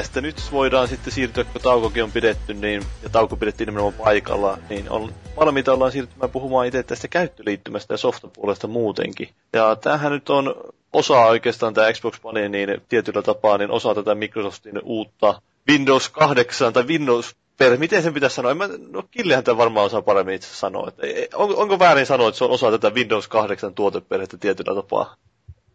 Elikkä 0.01 0.21
nyt 0.21 0.51
voidaan 0.51 0.87
sitten 0.87 1.13
siirtyä, 1.13 1.43
kun 1.43 1.61
taukokin 1.61 2.03
on 2.03 2.11
pidetty, 2.11 2.53
niin, 2.53 2.83
ja 3.03 3.09
tauko 3.09 3.35
pidettiin 3.37 3.65
nimenomaan 3.65 4.03
paikalla, 4.05 4.57
niin 4.69 4.89
on, 4.89 5.13
valmiita 5.37 5.73
ollaan 5.73 5.91
siirtymään 5.91 6.29
puhumaan 6.29 6.67
itse 6.67 6.83
tästä 6.83 7.07
käyttöliittymästä 7.07 7.93
ja 7.93 7.97
softapuolesta 7.97 8.67
muutenkin. 8.67 9.29
Ja 9.53 9.75
tämähän 9.75 10.11
nyt 10.11 10.29
on 10.29 10.55
osa 10.93 11.25
oikeastaan 11.25 11.73
tämä 11.73 11.93
Xbox 11.93 12.19
One, 12.23 12.49
niin 12.49 12.81
tietyllä 12.89 13.21
tapaa 13.21 13.57
niin 13.57 13.71
osa 13.71 13.95
tätä 13.95 14.15
Microsoftin 14.15 14.81
uutta 14.83 15.41
Windows 15.69 16.09
8 16.09 16.73
tai 16.73 16.83
Windows 16.83 17.35
per, 17.57 17.77
miten 17.77 18.03
sen 18.03 18.13
pitäisi 18.13 18.35
sanoa? 18.35 18.51
En 18.51 18.57
mä, 18.57 18.69
no 18.91 19.03
Killehän 19.11 19.43
tämä 19.43 19.57
varmaan 19.57 19.85
osaa 19.85 20.01
paremmin 20.01 20.35
itse 20.35 20.55
sanoa. 20.55 20.87
Että, 20.87 21.37
on, 21.37 21.55
onko 21.55 21.79
väärin 21.79 22.05
sanoa, 22.05 22.27
että 22.27 22.37
se 22.37 22.43
on 22.43 22.51
osa 22.51 22.71
tätä 22.71 22.89
Windows 22.89 23.27
8 23.27 23.73
tuoteperhettä 23.73 24.37
tietyllä 24.37 24.75
tapaa? 24.75 25.15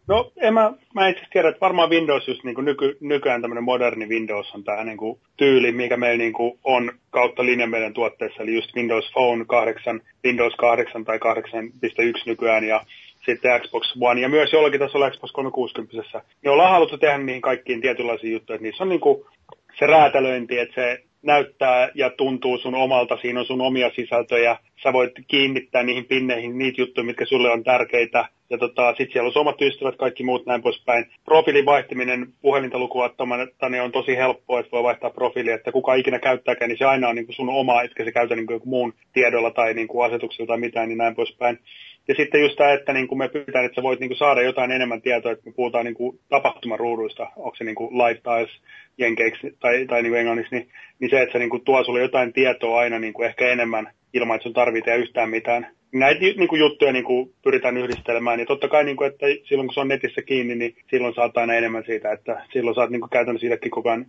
No, 0.07 0.31
en 0.37 0.53
mä, 0.53 0.73
mä 0.95 1.07
itse 1.07 1.21
tiedä, 1.31 1.49
että 1.49 1.61
varmaan 1.61 1.89
Windows 1.89 2.27
just 2.27 2.43
niin 2.43 2.55
kuin 2.55 2.65
nyky, 2.65 2.97
nykyään 3.01 3.41
tämmöinen 3.41 3.63
moderni 3.63 4.05
Windows 4.05 4.55
on 4.55 4.63
tämä 4.63 4.83
niin 4.83 4.97
kuin 4.97 5.19
tyyli, 5.37 5.71
mikä 5.71 5.97
meillä 5.97 6.17
niin 6.17 6.33
kuin 6.33 6.59
on 6.63 6.91
kautta 7.09 7.45
linjan 7.45 7.69
meidän 7.69 7.93
tuotteessa, 7.93 8.43
eli 8.43 8.55
just 8.55 8.75
Windows 8.75 9.11
Phone 9.13 9.45
8, 9.45 10.01
Windows 10.25 10.55
8 10.55 11.05
tai 11.05 11.17
8.1 11.17 12.23
nykyään 12.25 12.63
ja 12.63 12.85
sitten 13.25 13.61
Xbox 13.61 13.93
One 14.01 14.21
ja 14.21 14.29
myös 14.29 14.53
jollakin 14.53 14.79
tasolla 14.79 15.11
Xbox 15.11 15.31
360. 15.31 16.21
Niin 16.41 16.51
ollaan 16.51 16.71
haluttu 16.71 16.97
tehdä 16.97 17.17
niihin 17.17 17.41
kaikkiin 17.41 17.81
tietynlaisiin 17.81 18.33
juttuja, 18.33 18.55
että 18.55 18.63
niissä 18.63 18.83
on 18.83 18.89
niin 18.89 18.99
kuin 18.99 19.25
se 19.79 19.87
räätälöinti, 19.87 20.59
että 20.59 20.75
se 20.75 21.03
näyttää 21.21 21.89
ja 21.95 22.09
tuntuu 22.09 22.57
sun 22.57 22.75
omalta, 22.75 23.17
siinä 23.17 23.39
on 23.39 23.45
sun 23.45 23.61
omia 23.61 23.91
sisältöjä, 23.95 24.57
sä 24.83 24.93
voit 24.93 25.11
kiinnittää 25.27 25.83
niihin 25.83 26.05
pinneihin 26.05 26.57
niitä 26.57 26.81
juttuja, 26.81 27.05
mitkä 27.05 27.25
sulle 27.25 27.51
on 27.51 27.63
tärkeitä, 27.63 28.25
ja 28.49 28.57
tota, 28.57 28.87
sitten 28.89 29.13
siellä 29.13 29.27
on 29.27 29.41
omat 29.41 29.61
ystävät, 29.61 29.95
kaikki 29.95 30.23
muut 30.23 30.45
näin 30.45 30.61
poispäin. 30.61 31.05
Profiilin 31.25 31.65
vaihtaminen 31.65 32.33
puhelinta 32.41 32.79
lukuottamatta 32.79 33.69
niin 33.69 33.83
on 33.83 33.91
tosi 33.91 34.17
helppoa, 34.17 34.59
että 34.59 34.71
voi 34.71 34.83
vaihtaa 34.83 35.09
profiili, 35.09 35.51
että 35.51 35.71
kuka 35.71 35.95
ikinä 35.95 36.19
käyttääkään, 36.19 36.69
niin 36.69 36.77
se 36.77 36.85
aina 36.85 37.09
on 37.09 37.15
niin 37.15 37.25
kuin 37.25 37.35
sun 37.35 37.49
oma, 37.49 37.81
etkä 37.81 38.03
se 38.03 38.11
käytä 38.11 38.35
niin 38.35 38.47
kuin 38.47 38.61
muun 38.65 38.93
tiedolla 39.13 39.51
tai 39.51 39.73
niin 39.73 39.87
kuin 39.87 40.05
asetuksella 40.05 40.47
tai 40.47 40.57
mitään, 40.57 40.89
niin 40.89 40.97
näin 40.97 41.15
poispäin. 41.15 41.59
Ja 42.07 42.15
sitten 42.15 42.41
just 42.41 42.55
tämä, 42.55 42.73
että 42.73 42.93
niin 42.93 43.07
kuin 43.07 43.19
me 43.19 43.29
pyydetään, 43.29 43.65
että 43.65 43.75
sä 43.75 43.83
voit 43.83 43.99
niin 43.99 44.09
kuin 44.09 44.17
saada 44.17 44.41
jotain 44.41 44.71
enemmän 44.71 45.01
tietoa, 45.01 45.31
että 45.31 45.45
me 45.45 45.53
puhutaan 45.55 45.85
niin 45.85 45.95
kuin 45.95 46.19
tapahtumaruuduista, 46.29 47.27
onko 47.35 47.55
se 47.55 47.63
niin 47.63 47.75
kuin 47.75 47.97
live 47.97 48.47
jenkeiksi 48.97 49.57
tai, 49.59 49.85
tai 49.85 50.01
niin 50.01 50.11
kuin 50.11 50.19
englanniksi, 50.19 50.55
niin, 50.55 50.69
niin 50.99 51.09
se, 51.09 51.21
että 51.21 51.33
se 51.33 51.39
niin 51.39 51.49
kuin 51.49 51.65
tuo 51.65 51.83
sulle 51.83 52.01
jotain 52.01 52.33
tietoa 52.33 52.79
aina 52.79 52.99
niin 52.99 53.13
kuin 53.13 53.27
ehkä 53.27 53.47
enemmän 53.47 53.91
ilman, 54.13 54.35
että 54.35 54.43
sun 54.43 54.53
tarvitsee 54.53 54.97
yhtään 54.97 55.29
mitään. 55.29 55.67
Näitä 55.93 56.21
niin 56.21 56.47
kuin 56.47 56.59
juttuja 56.59 56.91
niin 56.91 57.03
kuin 57.03 57.33
pyritään 57.43 57.77
yhdistelemään, 57.77 58.37
niin 58.37 58.47
totta 58.47 58.67
kai, 58.67 58.83
niin 58.83 58.97
kuin, 58.97 59.11
että 59.11 59.25
silloin 59.43 59.67
kun 59.67 59.73
se 59.73 59.79
on 59.79 59.87
netissä 59.87 60.21
kiinni, 60.21 60.55
niin 60.55 60.75
silloin 60.89 61.13
saat 61.13 61.37
aina 61.37 61.53
enemmän 61.53 61.83
siitä, 61.85 62.11
että 62.11 62.41
silloin 62.53 62.75
saat 62.75 62.89
niin 62.89 63.01
kuin 63.01 63.09
käytännössä 63.09 63.43
siitäkin 63.43 63.71
koko 63.71 63.89
ajan, 63.89 64.05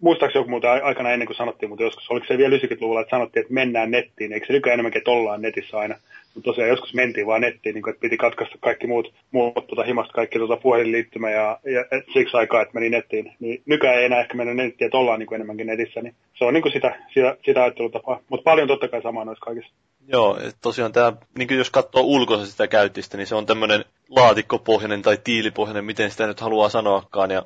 muistaakseni 0.00 0.40
joku 0.40 0.50
muuten 0.50 0.70
aikana 0.70 1.12
ennen 1.12 1.26
kuin 1.26 1.36
sanottiin, 1.36 1.68
mutta 1.68 1.84
joskus, 1.84 2.10
oliko 2.10 2.26
se 2.26 2.38
vielä 2.38 2.56
90-luvulla, 2.56 3.00
että 3.00 3.16
sanottiin, 3.16 3.40
että 3.40 3.54
mennään 3.54 3.90
nettiin, 3.90 4.32
eikö 4.32 4.46
se 4.46 4.52
nykyään 4.52 4.74
enemmänkin, 4.74 4.98
että 4.98 5.10
ollaan 5.10 5.42
netissä 5.42 5.78
aina, 5.78 5.94
mutta 6.34 6.50
tosiaan 6.50 6.70
joskus 6.70 6.94
mentiin 6.94 7.26
vaan 7.26 7.40
nettiin, 7.40 7.74
niin 7.74 7.82
kuin, 7.82 7.92
että 7.92 8.00
piti 8.00 8.16
katkaista 8.16 8.58
kaikki 8.60 8.86
muut, 8.86 9.14
muut 9.30 9.66
tuota, 9.66 9.82
himasta, 9.82 10.12
kaikki 10.12 10.38
tuota, 10.38 10.56
puhelinliittymä 10.56 11.30
ja, 11.30 11.60
ja, 11.64 11.80
ja, 11.90 12.02
siksi 12.12 12.36
aikaa, 12.36 12.62
että 12.62 12.74
meni 12.74 12.90
nettiin. 12.90 13.32
Niin 13.40 13.62
nykyään 13.66 13.98
ei 13.98 14.04
enää 14.04 14.20
ehkä 14.20 14.34
mennä 14.34 14.54
nettiin, 14.54 14.86
että 14.86 14.98
ollaan 14.98 15.18
niin 15.18 15.34
enemmänkin 15.34 15.66
netissä, 15.66 16.02
niin 16.02 16.14
se 16.38 16.44
on 16.44 16.54
niin 16.54 16.62
kuin 16.62 16.72
sitä, 16.72 16.96
sitä, 17.14 17.36
sitä 17.46 17.62
ajattelutapaa. 17.62 18.20
Mutta 18.28 18.44
paljon 18.44 18.68
totta 18.68 18.88
kai 18.88 19.02
samaa 19.02 19.24
noissa 19.24 19.44
kaikissa. 19.44 19.72
Joo, 20.08 20.38
tosiaan 20.62 20.92
tämä, 20.92 21.12
niin 21.38 21.58
jos 21.58 21.70
katsoo 21.70 22.02
ulkoisesti 22.02 22.50
sitä 22.50 22.66
käyttistä, 22.66 23.16
niin 23.16 23.26
se 23.26 23.34
on 23.34 23.46
tämmöinen 23.46 23.84
laatikkopohjainen 24.08 25.02
tai 25.02 25.18
tiilipohjainen, 25.24 25.84
miten 25.84 26.10
sitä 26.10 26.26
nyt 26.26 26.40
haluaa 26.40 26.68
sanoakaan. 26.68 27.30
Ja, 27.30 27.42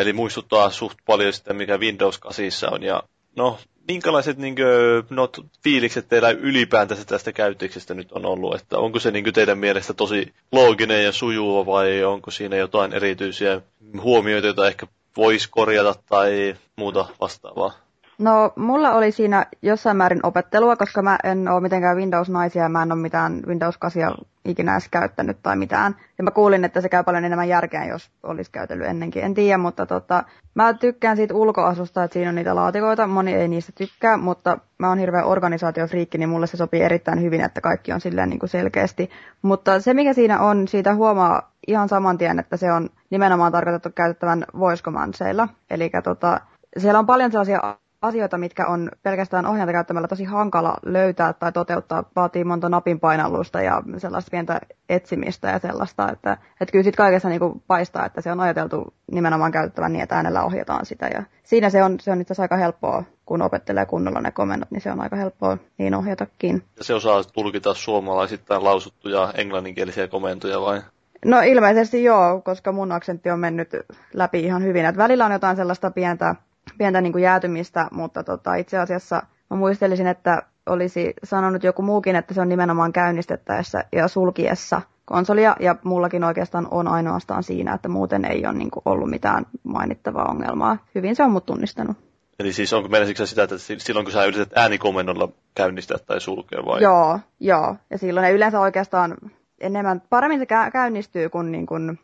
eli 0.00 0.12
muistuttaa 0.12 0.70
suht 0.70 0.98
paljon 1.06 1.32
sitä, 1.32 1.54
mikä 1.54 1.78
Windows 1.78 2.18
8 2.18 2.72
on. 2.72 2.82
Ja 2.82 3.02
no, 3.36 3.58
minkälaiset 3.88 4.38
niin 4.38 4.54
kuin, 4.54 4.66
no, 5.10 5.28
fiilikset 5.64 6.08
teillä 6.08 6.30
ylipäätänsä 6.30 7.04
tästä 7.04 7.32
käytöksestä 7.32 7.94
nyt 7.94 8.12
on 8.12 8.26
ollut? 8.26 8.54
Että 8.54 8.78
onko 8.78 8.98
se 8.98 9.10
niin 9.10 9.24
kuin, 9.24 9.34
teidän 9.34 9.58
mielestä 9.58 9.94
tosi 9.94 10.32
looginen 10.52 11.04
ja 11.04 11.12
sujuva 11.12 11.66
vai 11.66 12.04
onko 12.04 12.30
siinä 12.30 12.56
jotain 12.56 12.92
erityisiä 12.92 13.60
huomioita, 14.00 14.46
joita 14.46 14.66
ehkä 14.68 14.86
voisi 15.16 15.48
korjata 15.50 15.94
tai 16.08 16.56
muuta 16.76 17.06
vastaavaa? 17.20 17.87
No, 18.18 18.52
mulla 18.56 18.92
oli 18.92 19.12
siinä 19.12 19.46
jossain 19.62 19.96
määrin 19.96 20.20
opettelua, 20.22 20.76
koska 20.76 21.02
mä 21.02 21.18
en 21.24 21.48
ole 21.48 21.60
mitenkään 21.60 21.96
Windows-naisia 21.96 22.62
ja 22.62 22.68
mä 22.68 22.82
en 22.82 22.92
ole 22.92 23.00
mitään 23.00 23.42
Windows 23.46 23.78
8 23.78 24.14
ikinä 24.44 24.72
edes 24.72 24.88
käyttänyt 24.88 25.38
tai 25.42 25.56
mitään. 25.56 25.96
Ja 26.18 26.24
mä 26.24 26.30
kuulin, 26.30 26.64
että 26.64 26.80
se 26.80 26.88
käy 26.88 27.04
paljon 27.04 27.24
enemmän 27.24 27.48
järkeä, 27.48 27.84
jos 27.84 28.10
olisi 28.22 28.50
käytellyt 28.52 28.86
ennenkin. 28.86 29.24
En 29.24 29.34
tiedä, 29.34 29.58
mutta 29.58 29.86
tota, 29.86 30.24
mä 30.54 30.74
tykkään 30.74 31.16
siitä 31.16 31.34
ulkoasusta, 31.34 32.04
että 32.04 32.12
siinä 32.12 32.28
on 32.28 32.34
niitä 32.34 32.54
laatikoita. 32.54 33.06
Moni 33.06 33.34
ei 33.34 33.48
niistä 33.48 33.72
tykkää, 33.74 34.16
mutta 34.16 34.58
mä 34.78 34.88
oon 34.88 34.98
hirveä 34.98 35.24
organisaatiofriikki, 35.24 36.18
niin 36.18 36.28
mulle 36.28 36.46
se 36.46 36.56
sopii 36.56 36.82
erittäin 36.82 37.22
hyvin, 37.22 37.40
että 37.40 37.60
kaikki 37.60 37.92
on 37.92 38.00
silleen 38.00 38.30
niin 38.30 38.40
kuin 38.40 38.50
selkeästi. 38.50 39.10
Mutta 39.42 39.80
se, 39.80 39.94
mikä 39.94 40.12
siinä 40.12 40.40
on, 40.40 40.68
siitä 40.68 40.94
huomaa 40.94 41.52
ihan 41.66 41.88
saman 41.88 42.18
tien, 42.18 42.38
että 42.38 42.56
se 42.56 42.72
on 42.72 42.88
nimenomaan 43.10 43.52
tarkoitettu 43.52 43.90
käytettävän 43.94 44.44
voice 44.58 44.82
commandseilla. 44.82 45.48
Eli 45.70 45.90
tota, 46.04 46.40
siellä 46.78 46.98
on 46.98 47.06
paljon 47.06 47.30
sellaisia 47.30 47.78
asioita, 48.02 48.38
mitkä 48.38 48.66
on 48.66 48.90
pelkästään 49.02 49.46
ohjainta 49.46 49.72
käyttämällä 49.72 50.08
tosi 50.08 50.24
hankala 50.24 50.76
löytää 50.82 51.32
tai 51.32 51.52
toteuttaa, 51.52 52.04
vaatii 52.16 52.44
monta 52.44 52.68
napin 52.68 53.00
painallusta 53.00 53.62
ja 53.62 53.82
sellaista 53.98 54.30
pientä 54.30 54.60
etsimistä 54.88 55.48
ja 55.48 55.58
sellaista, 55.58 56.12
että, 56.12 56.32
että 56.60 56.72
kyllä 56.72 56.82
sitten 56.82 56.96
kaikessa 56.96 57.28
niin 57.28 57.40
kuin 57.40 57.62
paistaa, 57.66 58.06
että 58.06 58.20
se 58.20 58.32
on 58.32 58.40
ajateltu 58.40 58.94
nimenomaan 59.12 59.52
käytettävän 59.52 59.92
niin, 59.92 60.02
että 60.02 60.16
äänellä 60.16 60.44
ohjataan 60.44 60.86
sitä 60.86 61.06
ja 61.06 61.22
siinä 61.42 61.70
se 61.70 61.84
on, 61.84 62.00
se 62.00 62.10
on 62.10 62.20
itse 62.20 62.32
asiassa 62.32 62.42
aika 62.42 62.56
helppoa, 62.56 63.04
kun 63.26 63.42
opettelee 63.42 63.86
kunnolla 63.86 64.20
ne 64.20 64.30
komennot, 64.30 64.70
niin 64.70 64.80
se 64.80 64.92
on 64.92 65.00
aika 65.00 65.16
helppoa 65.16 65.58
niin 65.78 65.94
ohjatakin. 65.94 66.62
Ja 66.78 66.84
se 66.84 66.94
osaa 66.94 67.24
tulkita 67.24 67.74
suomalaisittain 67.74 68.64
lausuttuja 68.64 69.32
englanninkielisiä 69.36 70.08
komentoja 70.08 70.60
vai? 70.60 70.82
No 71.24 71.40
ilmeisesti 71.40 72.04
joo, 72.04 72.40
koska 72.40 72.72
mun 72.72 72.92
aksentti 72.92 73.30
on 73.30 73.40
mennyt 73.40 73.70
läpi 74.12 74.40
ihan 74.40 74.62
hyvin. 74.62 74.84
Et 74.84 74.96
välillä 74.96 75.26
on 75.26 75.32
jotain 75.32 75.56
sellaista 75.56 75.90
pientä 75.90 76.34
pientä 76.78 77.00
niin 77.00 77.12
kuin 77.12 77.24
jäätymistä, 77.24 77.88
mutta 77.92 78.24
tota, 78.24 78.54
itse 78.54 78.78
asiassa 78.78 79.22
mä 79.50 79.56
muistelisin, 79.56 80.06
että 80.06 80.42
olisi 80.66 81.14
sanonut 81.24 81.64
joku 81.64 81.82
muukin, 81.82 82.16
että 82.16 82.34
se 82.34 82.40
on 82.40 82.48
nimenomaan 82.48 82.92
käynnistettäessä 82.92 83.84
ja 83.92 84.08
sulkiessa 84.08 84.82
konsolia, 85.04 85.56
ja 85.60 85.76
mullakin 85.84 86.24
oikeastaan 86.24 86.68
on 86.70 86.88
ainoastaan 86.88 87.42
siinä, 87.42 87.74
että 87.74 87.88
muuten 87.88 88.24
ei 88.24 88.46
ole 88.46 88.54
niin 88.54 88.70
kuin 88.70 88.82
ollut 88.84 89.10
mitään 89.10 89.46
mainittavaa 89.62 90.30
ongelmaa. 90.30 90.76
Hyvin 90.94 91.16
se 91.16 91.22
on 91.22 91.30
mut 91.30 91.46
tunnistanut. 91.46 91.96
Eli 92.38 92.52
siis 92.52 92.72
onko 92.72 92.88
meillä 92.88 93.06
sitä, 93.26 93.42
että 93.42 93.58
silloin 93.58 94.06
kun 94.06 94.12
sä 94.12 94.24
yrität 94.24 94.56
äänikomennolla 94.56 95.28
käynnistää 95.54 95.98
tai 95.98 96.20
sulkea 96.20 96.64
vai? 96.66 96.82
Joo, 96.82 97.20
joo. 97.40 97.76
Ja 97.90 97.98
silloin 97.98 98.24
ne 98.24 98.30
yleensä 98.30 98.60
oikeastaan 98.60 99.16
enemmän, 99.60 100.02
paremmin 100.10 100.38
se 100.38 100.46
käynnistyy, 100.72 101.28
kun, 101.28 101.52
niin 101.52 101.66
kun 101.66 101.86
ne 101.86 101.94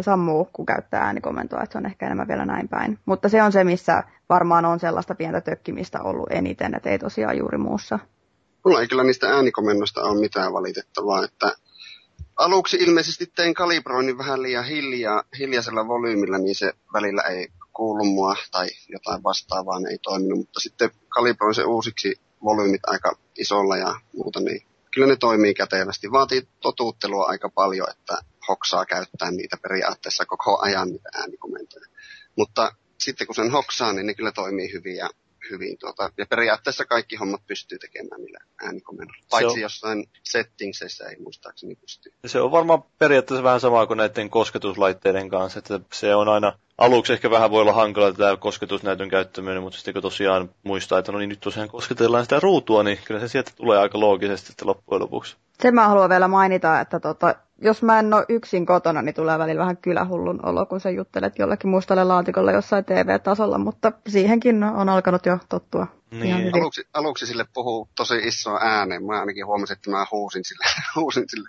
sammuu, 0.00 0.48
kun 0.52 0.66
käyttää 0.66 1.02
äänikomentoa, 1.02 1.62
että 1.62 1.72
se 1.72 1.78
on 1.78 1.86
ehkä 1.86 2.06
enemmän 2.06 2.28
vielä 2.28 2.46
näin 2.46 2.68
päin. 2.68 2.98
Mutta 3.06 3.28
se 3.28 3.42
on 3.42 3.52
se, 3.52 3.64
missä 3.64 4.02
varmaan 4.28 4.64
on 4.64 4.80
sellaista 4.80 5.14
pientä 5.14 5.40
tökkimistä 5.40 6.02
ollut 6.02 6.30
eniten, 6.30 6.74
että 6.74 6.90
ei 6.90 6.98
tosiaan 6.98 7.38
juuri 7.38 7.58
muussa. 7.58 7.98
Mulla 8.64 8.80
ei 8.80 8.88
kyllä 8.88 9.04
niistä 9.04 9.28
äänikomennosta 9.28 10.02
ole 10.02 10.20
mitään 10.20 10.52
valitettavaa, 10.52 11.24
että 11.24 11.52
aluksi 12.36 12.76
ilmeisesti 12.76 13.26
tein 13.26 13.54
kalibroinnin 13.54 14.18
vähän 14.18 14.42
liian 14.42 14.64
hiljaa, 14.64 15.22
hiljaisella 15.38 15.88
volyymilla, 15.88 16.38
niin 16.38 16.54
se 16.54 16.72
välillä 16.92 17.22
ei 17.22 17.48
kuulu 17.72 18.04
mua 18.04 18.36
tai 18.50 18.66
jotain 18.88 19.22
vastaavaa, 19.22 19.80
ne 19.80 19.90
ei 19.90 19.98
toiminut, 19.98 20.38
mutta 20.38 20.60
sitten 20.60 20.90
kalibroin 21.08 21.54
se 21.54 21.64
uusiksi 21.64 22.20
volyymit 22.44 22.80
aika 22.86 23.16
isolla 23.38 23.76
ja 23.76 24.00
muuta, 24.16 24.40
niin 24.40 24.66
kyllä 24.96 25.08
ne 25.08 25.16
toimii 25.16 25.54
kätevästi. 25.54 26.12
Vaatii 26.12 26.48
totuuttelua 26.60 27.26
aika 27.26 27.48
paljon, 27.48 27.90
että 27.90 28.18
hoksaa 28.48 28.86
käyttää 28.86 29.30
niitä 29.30 29.56
periaatteessa 29.62 30.26
koko 30.26 30.58
ajan 30.60 30.88
niitä 30.88 31.08
äänikomentoja. 31.14 31.86
Mutta 32.36 32.72
sitten 32.98 33.26
kun 33.26 33.36
sen 33.36 33.50
hoksaa, 33.50 33.92
niin 33.92 34.06
ne 34.06 34.14
kyllä 34.14 34.32
toimii 34.32 34.72
hyvin 34.72 34.96
ja 34.96 35.10
hyvin. 35.50 35.78
Tuota, 35.78 36.10
ja 36.18 36.26
periaatteessa 36.26 36.84
kaikki 36.84 37.16
hommat 37.16 37.46
pystyy 37.46 37.78
tekemään 37.78 38.20
niillä 38.20 38.38
äänikomennoilla. 38.64 39.26
Paitsi 39.30 39.58
on... 39.58 39.60
jossain 39.60 40.08
settingseissä 40.22 41.04
ei 41.04 41.16
muistaakseni 41.20 41.74
pysty. 41.74 42.12
Se 42.26 42.40
on 42.40 42.50
varmaan 42.50 42.82
periaatteessa 42.98 43.42
vähän 43.42 43.60
sama 43.60 43.86
kuin 43.86 43.96
näiden 43.96 44.30
kosketuslaitteiden 44.30 45.28
kanssa, 45.28 45.58
että 45.58 45.80
se 45.92 46.14
on 46.14 46.28
aina 46.28 46.58
aluksi 46.78 47.12
ehkä 47.12 47.30
vähän 47.30 47.50
voi 47.50 47.62
olla 47.62 47.72
hankala 47.72 48.12
tämä 48.12 48.36
kosketusnäytön 48.36 49.08
käyttäminen, 49.08 49.62
mutta 49.62 49.76
sitten 49.76 49.94
kun 49.94 50.02
tosiaan 50.02 50.50
muistaa, 50.62 50.98
että 50.98 51.12
no 51.12 51.18
niin 51.18 51.28
nyt 51.28 51.40
tosiaan 51.40 51.68
kosketellaan 51.68 52.24
sitä 52.24 52.40
ruutua, 52.40 52.82
niin 52.82 52.98
kyllä 53.04 53.20
se 53.20 53.28
sieltä 53.28 53.52
tulee 53.56 53.78
aika 53.78 54.00
loogisesti 54.00 54.46
sitten 54.46 54.68
loppujen 54.68 55.02
lopuksi. 55.02 55.36
Sen 55.62 55.74
mä 55.74 55.88
haluan 55.88 56.10
vielä 56.10 56.28
mainita, 56.28 56.80
että 56.80 57.00
tota, 57.00 57.34
jos 57.60 57.82
mä 57.82 57.98
en 57.98 58.14
ole 58.14 58.24
yksin 58.28 58.66
kotona, 58.66 59.02
niin 59.02 59.14
tulee 59.14 59.38
välillä 59.38 59.60
vähän 59.60 59.76
kylähullun 59.76 60.46
olo, 60.46 60.66
kun 60.66 60.80
sä 60.80 60.90
juttelet 60.90 61.38
jollekin 61.38 61.70
mustalle 61.70 62.04
laatikolle 62.04 62.52
jossain 62.52 62.84
TV-tasolla, 62.84 63.58
mutta 63.58 63.92
siihenkin 64.08 64.64
on 64.64 64.88
alkanut 64.88 65.26
jo 65.26 65.38
tottua. 65.48 65.86
Niin. 66.10 66.54
Aluksi, 66.54 66.88
aluksi 66.92 67.26
sille 67.26 67.44
puhuu 67.54 67.88
tosi 67.96 68.18
iso 68.18 68.58
ääneen. 68.60 69.04
Mä 69.04 69.20
ainakin 69.20 69.46
huomasin, 69.46 69.76
että 69.76 69.90
mä 69.90 70.06
huusin 70.12 70.44
sille. 70.44 70.64
huusin 70.96 71.24
sille. 71.28 71.48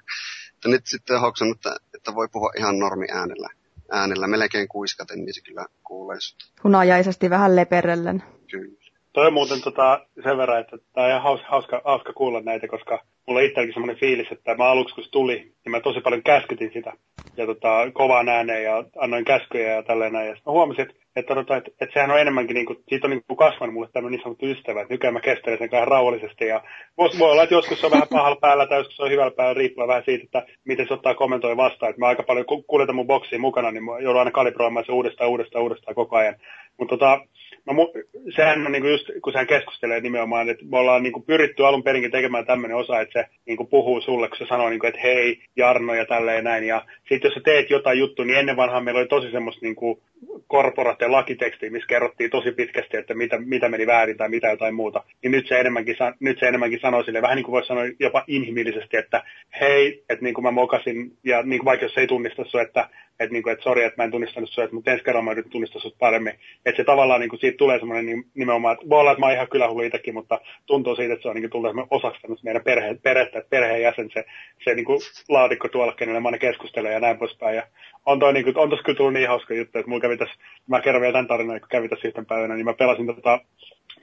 Että 0.56 0.70
nyt 0.70 0.88
sitten 0.88 1.22
hoksannut, 1.22 1.58
että, 1.58 1.76
että 1.96 2.16
voi 2.16 2.28
puhua 2.32 2.52
ihan 2.58 2.80
normi 2.80 3.06
äänellä. 3.12 3.50
Äänellä 3.92 4.28
melkein 4.28 4.68
kuiskaten, 4.68 5.20
niin 5.20 5.34
se 5.34 5.42
kyllä 5.42 5.66
kuulee 5.84 6.18
sut. 6.20 6.52
Hunajaisesti 6.64 7.30
vähän 7.30 7.56
leperellen. 7.56 8.24
Kyllä. 8.52 8.77
Toi 9.18 9.28
on 9.28 9.34
muuten 9.34 9.62
tota, 9.62 10.06
sen 10.24 10.38
verran, 10.38 10.60
että 10.60 10.78
tämä 10.94 11.06
on 11.06 11.12
ihan 11.12 11.24
hauska, 11.24 11.48
hauska, 11.50 11.82
hauska 11.86 12.14
kuulla 12.14 12.42
näitä, 12.42 12.68
koska 12.68 13.00
mulla 13.28 13.42
itselläkin 13.42 13.74
semmoinen 13.74 14.00
fiilis, 14.00 14.32
että 14.32 14.56
mä 14.56 14.64
aluksi 14.64 14.96
kun 14.96 15.04
tuli, 15.12 15.36
niin 15.36 15.72
mä 15.72 15.80
tosi 15.80 16.02
paljon 16.02 16.24
käskytin 16.24 16.72
sitä. 16.74 16.94
Ja 17.38 17.46
tota, 17.46 17.92
kovaan 17.94 18.30
ääneen 18.30 18.64
ja 18.64 18.84
annoin 18.98 19.26
käskyjä 19.26 19.76
ja 19.76 19.84
tälleen 19.84 20.14
näin. 20.14 20.28
Ja 20.28 20.36
sitten 20.36 20.52
mä 20.52 20.58
huomasin, 20.58 20.82
että, 20.82 20.94
että, 21.16 21.36
tota, 21.36 21.58
että, 21.58 21.72
että 21.82 21.94
sehän 21.94 22.12
on 22.12 22.20
enemmänkin, 22.20 22.54
niin 22.54 22.66
kuin, 22.66 22.80
siitä 22.90 23.08
on 23.08 23.12
niin 23.12 23.24
kuin 23.28 23.38
kasvanut 23.38 23.74
mulle 23.74 23.90
tämmöinen 23.94 24.18
niin 24.18 24.24
sanottu 24.24 24.46
ystävä, 24.46 24.82
että 24.82 24.94
nykyään 24.94 25.14
mä 25.14 25.20
kestelen 25.20 25.60
sen 25.60 25.70
kanssa 25.70 25.86
rauhallisesti. 25.86 26.46
Ja 26.46 26.62
voi, 26.98 27.10
voi 27.20 27.32
olla, 27.32 27.44
että 27.44 27.56
joskus 27.56 27.80
se 27.80 27.86
on 27.86 27.92
vähän 27.92 28.08
pahalla 28.12 28.38
päällä 28.42 28.68
tai 28.68 28.78
joskus 28.78 28.96
se 28.96 29.04
on 29.04 29.12
hyvällä 29.12 29.32
päällä, 29.32 29.54
riippuen 29.54 29.88
vähän 29.88 30.04
siitä, 30.06 30.24
että 30.24 30.46
miten 30.66 30.88
se 30.88 30.94
ottaa 30.94 31.16
kommentoi 31.16 31.58
vastaan. 31.58 31.90
Että 31.90 32.00
mä 32.00 32.08
aika 32.08 32.24
paljon 32.24 32.46
kuljetan 32.68 32.96
mun 32.96 33.08
boksiin 33.08 33.42
mukana, 33.42 33.72
niin 33.72 33.84
mä 33.84 34.00
joudun 34.00 34.20
aina 34.20 34.32
kalibroimaan 34.32 34.86
se 34.86 34.92
uudestaan, 34.92 35.30
uudestaan, 35.30 35.64
uudestaan 35.64 35.96
koko 35.96 36.16
ajan. 36.16 36.36
Mutta 36.78 36.98
tota, 36.98 37.20
No, 37.68 37.92
sehän 38.36 38.66
on 38.66 38.72
niin 38.72 38.86
just, 38.86 39.10
kun 39.22 39.34
sehän 39.34 39.48
keskustelee 39.48 40.02
nimenomaan, 40.02 40.50
että 40.50 40.66
me 40.66 40.78
ollaan 40.78 41.04
niin 41.04 41.24
pyritty 41.26 41.66
alun 41.66 41.84
perinkin 41.84 42.12
tekemään 42.12 42.46
tämmöinen 42.46 42.78
osa, 42.78 43.02
että 43.02 43.22
se 43.22 43.30
niin 43.46 43.68
puhuu 43.70 44.02
sulle, 44.02 44.28
kun 44.28 44.38
se 44.38 44.46
sanoo, 44.46 44.70
niin 44.70 44.80
kuin, 44.80 44.88
että 44.88 45.02
hei, 45.02 45.40
Jarno 45.56 45.94
ja 45.94 46.06
tälleen 46.06 46.44
näin. 46.44 46.64
Ja 46.64 46.86
sitten 47.10 47.30
jos 47.30 47.34
sä 47.34 47.42
teet 47.44 47.70
jotain 47.70 48.00
juttua, 48.00 48.26
niin 48.26 48.38
ennen 48.38 48.58
vanhaan 48.58 48.84
meillä 48.84 49.00
oli 49.00 49.08
tosi 49.08 49.32
semmoista 49.32 49.66
niin 49.66 49.76
korporate 50.48 51.08
lakitekstiä, 51.08 51.70
missä 51.70 51.88
kerrottiin 51.88 52.30
tosi 52.30 52.52
pitkästi, 52.52 52.98
että 52.98 53.14
mitä, 53.14 53.40
mitä 53.40 53.70
meni 53.70 53.88
väärin 53.88 54.18
tai 54.18 54.30
mitä 54.30 54.48
jotain 54.48 54.76
muuta. 54.76 55.04
Niin 55.24 55.32
nyt 55.32 55.48
se 55.48 55.60
enemmänkin, 55.60 55.96
nyt 56.20 56.40
se 56.40 56.48
enemmänkin 56.48 56.80
sanoo 56.80 57.04
sille, 57.04 57.22
vähän 57.22 57.36
niin 57.36 57.46
kuin 57.46 57.54
voisi 57.54 57.68
sanoa 57.68 57.84
jopa 58.00 58.24
inhimillisesti, 58.28 58.98
että 58.98 59.24
hei, 59.62 60.04
että 60.10 60.24
niin 60.24 60.34
kuin 60.34 60.44
mä 60.44 60.52
mokasin, 60.52 61.12
ja 61.24 61.44
niin 61.44 61.60
kuin 61.60 61.66
vaikka 61.66 61.86
jos 61.86 61.94
se 61.94 62.02
ei 62.02 62.08
tunnista 62.08 62.46
sun, 62.46 62.62
että 62.62 62.90
että, 63.20 63.34
niin 63.34 63.44
kuin, 63.44 63.54
että 63.54 63.64
sori, 63.64 63.84
että 63.84 64.02
mä 64.02 64.04
en 64.04 64.12
tunnistanut 64.12 64.50
sua, 64.50 64.68
mutta 64.72 64.92
ensi 64.92 65.04
kerralla 65.04 65.26
mä 65.26 65.32
yritän 65.32 65.52
tunnistaa 65.52 65.82
sut 65.82 65.98
paremmin. 66.00 66.34
Että 66.66 66.78
se 66.78 66.84
tavallaan 66.84 67.20
niin 67.22 67.30
kuin, 67.30 67.40
siitä 67.58 67.66
tulee 67.66 67.80
semmoinen 67.80 68.06
niin, 68.06 68.26
nimenomaan, 68.36 68.74
että 68.74 68.90
voi 68.90 69.00
olla, 69.00 69.12
että 69.12 69.20
mä 69.20 69.26
oon 69.26 69.36
ihan 69.36 69.50
kylähullu 69.50 69.82
itsekin, 69.82 70.14
mutta 70.14 70.40
tuntuu 70.66 70.96
siitä, 70.96 71.14
että 71.14 71.24
se 71.24 71.30
on 71.30 71.36
niin 71.36 71.50
tullut 71.50 71.76
osaksi 71.92 72.22
meidän 72.44 72.64
perhe, 72.64 72.96
perhettä, 73.04 73.40
että 73.40 73.50
perheenjäsen 73.50 74.10
se, 74.14 74.26
se 74.64 74.76
niin 74.76 74.86
kuin, 74.86 75.00
laatikko 75.30 75.68
tuolla, 75.68 75.94
kenelle 75.94 76.20
mä 76.20 76.28
aina 76.28 76.38
keskustelen 76.38 76.94
ja 76.94 77.00
näin 77.00 77.18
poispäin. 77.18 77.56
Ja 77.56 77.64
on, 78.06 78.20
toi, 78.20 78.34
niin 78.34 78.44
kuin, 78.44 78.54
kyllä 78.84 78.98
tullut 78.98 79.14
niin 79.14 79.28
hauska 79.28 79.54
juttu, 79.54 79.80
että 79.80 79.90
mulla 79.90 80.02
kävi 80.02 80.18
tässä, 80.18 80.36
mä 80.68 80.82
kerron 80.82 81.02
vielä 81.02 81.14
tämän 81.14 81.28
tarinan, 81.28 81.60
kun 81.60 81.70
kävi 81.70 81.90
tässä 81.90 82.08
yhten 82.08 82.26
päivänä, 82.26 82.56
niin 82.56 82.66
mä 82.66 82.74
pelasin 82.74 83.08
tota, 83.08 83.40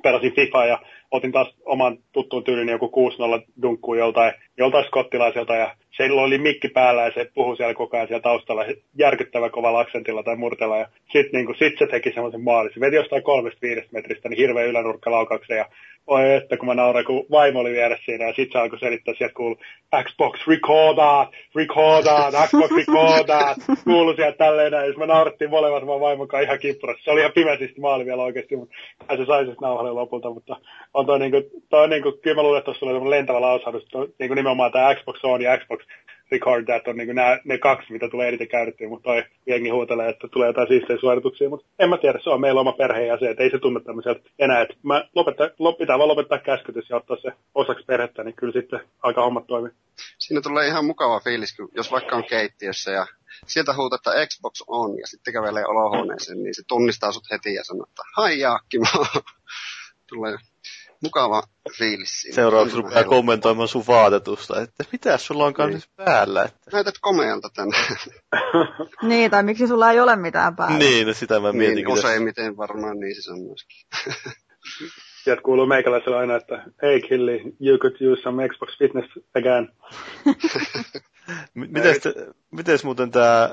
pelasin 0.03 0.35
FIFA 0.35 0.67
ja 0.67 0.79
otin 1.17 1.33
taas 1.33 1.55
oman 1.65 1.99
tuttuun 2.13 2.45
tyylin 2.45 2.69
joku 2.69 3.11
6-0 3.41 3.45
dunkkuun 3.63 3.99
joltain, 3.99 4.33
joltain 4.59 4.85
skottilaiselta 4.85 5.55
ja 5.55 5.75
se 5.97 6.13
oli 6.13 6.39
mikki 6.39 6.69
päällä 6.69 7.03
ja 7.03 7.13
se 7.15 7.31
puhui 7.35 7.57
siellä 7.57 7.75
koko 7.75 7.97
ajan 7.97 8.09
siellä 8.09 8.23
taustalla 8.23 8.65
järkyttävä 8.99 9.51
kovalla 9.51 9.81
aksentilla 9.81 10.23
tai 10.23 10.37
murtella. 10.37 10.79
Ja 10.79 10.89
sitten 11.13 11.45
niin 11.45 11.59
sit 11.59 11.79
se 11.79 11.87
teki 11.87 12.13
semmoisen 12.13 12.45
maalin. 12.45 12.73
Se 12.75 12.81
veti 12.81 12.97
jostain 12.97 13.23
kolmesta 13.23 13.59
viidestä 13.63 13.93
metristä 13.93 14.29
niin 14.29 14.39
hirveän 14.39 14.69
ylänurkkalaukauksen 14.69 15.57
ja 15.57 15.67
oi 16.07 16.35
että 16.35 16.57
kun 16.57 16.67
mä 16.67 16.75
nauran, 16.75 17.05
kun 17.05 17.27
vaimo 17.31 17.61
oli 17.61 17.73
vieressä 17.73 18.05
siinä 18.05 18.27
ja 18.27 18.35
sit 18.35 18.53
se 18.53 18.59
alkoi 18.59 18.79
selittää 18.79 19.15
sieltä 19.19 19.35
kuulu 19.35 19.57
Xbox 20.03 20.47
recordat, 20.47 21.29
recordat, 21.55 22.35
Xbox 22.47 22.71
recordat, 22.77 23.57
kuulu 23.85 24.15
sieltä 24.17 24.39
tälleen 24.39 24.73
näin. 24.73 24.93
Ja 24.93 24.99
mä 24.99 25.07
naurattiin 25.07 25.51
molemmat 25.51 25.87
vaan 25.87 26.01
vaimon 26.01 26.29
ihan 26.43 26.59
kippurassa. 26.59 27.05
Se 27.05 27.11
oli 27.11 27.21
ihan 27.21 27.33
pimeästi 27.33 27.81
maali 27.81 28.07
vielä 28.07 28.23
oikeasti, 28.23 28.57
mutta 28.57 28.77
se 29.17 29.25
sai 29.27 29.45
sitten 29.45 29.63
nauhalle 29.63 29.93
lopulta, 29.93 30.31
mutta 30.31 30.57
on 30.95 31.04
toi 31.07 31.19
niinku, 31.19 31.63
toi 31.69 31.89
niinku, 31.89 32.13
kyllä 32.13 32.37
mä 32.37 32.43
luulen, 32.43 32.59
että 32.59 32.65
tuossa 32.65 32.87
oli 32.87 33.11
lentävä 33.11 33.41
lausahdus, 33.41 33.87
niinku 34.19 34.35
nimenomaan 34.35 34.73
tämä 34.73 34.95
Xbox 34.95 35.25
On 35.25 35.43
ja 35.43 35.59
Xbox 35.59 35.81
record 36.33 36.65
that 36.65 36.89
on 36.89 36.97
niin 36.97 37.15
nämä, 37.15 37.39
ne 37.45 37.59
kaksi, 37.59 37.93
mitä 37.93 38.09
tulee 38.09 38.29
eniten 38.29 38.49
käytettyä, 38.49 38.89
mutta 38.89 39.11
toi 39.11 39.25
jengi 39.47 39.71
huutelee, 39.71 40.09
että 40.09 40.29
tulee 40.29 40.49
jotain 40.49 40.69
siistejä 40.69 40.99
suorituksia, 41.01 41.49
mutta 41.49 41.67
en 41.79 41.89
mä 41.89 41.99
tiedä, 41.99 42.19
se 42.23 42.31
on 42.31 42.41
meillä 42.41 42.61
oma 42.61 42.73
perheenjäsen, 42.73 43.31
että 43.31 43.43
ei 43.43 43.51
se 43.51 43.59
tunne 43.59 43.81
tämmöiseltä 43.81 44.21
enää, 44.39 44.63
että 44.63 44.75
mä 44.83 45.09
lopettaa, 45.15 45.49
pitää 45.79 45.99
vaan 45.99 46.09
lopettaa 46.09 46.39
käskytys 46.39 46.91
ja 46.91 46.97
ottaa 46.97 47.17
se 47.23 47.33
osaksi 47.55 47.85
perhettä, 47.85 48.25
niin 48.25 48.37
kyllä 48.37 48.53
sitten 48.53 48.81
aika 49.03 49.25
hommat 49.25 49.47
toimii. 49.47 49.73
Siinä 50.19 50.41
tulee 50.41 50.69
ihan 50.69 50.85
mukava 50.85 51.21
fiilis, 51.21 51.57
jos 51.75 51.93
vaikka 51.93 52.17
on 52.17 52.25
keittiössä 52.25 52.91
ja 52.91 53.07
sieltä 53.47 53.75
huutaa, 53.77 54.27
Xbox 54.27 54.63
on 54.67 54.99
ja 54.99 55.07
sitten 55.07 55.35
kävelee 55.35 55.67
olohuoneeseen, 55.67 56.43
niin 56.43 56.55
se 56.55 56.63
tunnistaa 56.69 57.13
sut 57.13 57.31
heti 57.31 57.55
ja 57.55 57.65
sanoo, 57.65 57.87
että 57.89 58.03
hai 58.17 58.39
Jaakki, 58.39 58.79
tulee 60.11 60.37
mukava 61.05 61.43
fiilis 61.79 62.21
siinä. 62.21 62.35
Seuraavaksi 62.35 62.77
rupeaa 62.77 62.95
helppo. 62.95 63.11
kommentoimaan 63.11 63.69
sun 63.69 63.85
vaatetusta, 63.87 64.61
että 64.61 64.85
mitä 64.93 65.19
sulla 65.19 65.45
onkaan 65.45 65.71
niin. 65.71 65.83
päällä. 65.97 66.43
Että... 66.43 66.71
Näytät 66.73 66.95
komealta 67.01 67.49
tänään. 67.57 67.97
niin, 69.09 69.31
tai 69.31 69.43
miksi 69.43 69.67
sulla 69.67 69.91
ei 69.91 70.01
ole 70.01 70.17
mitään 70.17 70.57
päällä. 70.57 70.79
Niin, 70.79 71.07
no 71.07 71.13
sitä 71.13 71.41
mä 71.41 71.53
mietin. 71.53 71.75
Niin, 71.75 71.89
useimmiten 71.89 72.57
varmaan 72.57 73.01
niin 73.01 73.23
se 73.23 73.33
on 73.33 73.41
myöskin. 73.41 73.79
Sieltä 75.25 75.43
kuuluu 75.43 75.67
meikäläisellä 75.67 76.19
aina, 76.19 76.37
että 76.37 76.65
hey 76.83 77.01
Killi, 77.01 77.43
you 77.61 77.79
could 77.79 77.97
use 78.13 78.23
some 78.23 78.49
Xbox 78.49 78.79
Fitness 78.79 79.09
again. 79.35 79.69
Mites, 81.55 82.03
mites 82.51 82.85
muuten 82.85 83.11
tämä 83.11 83.51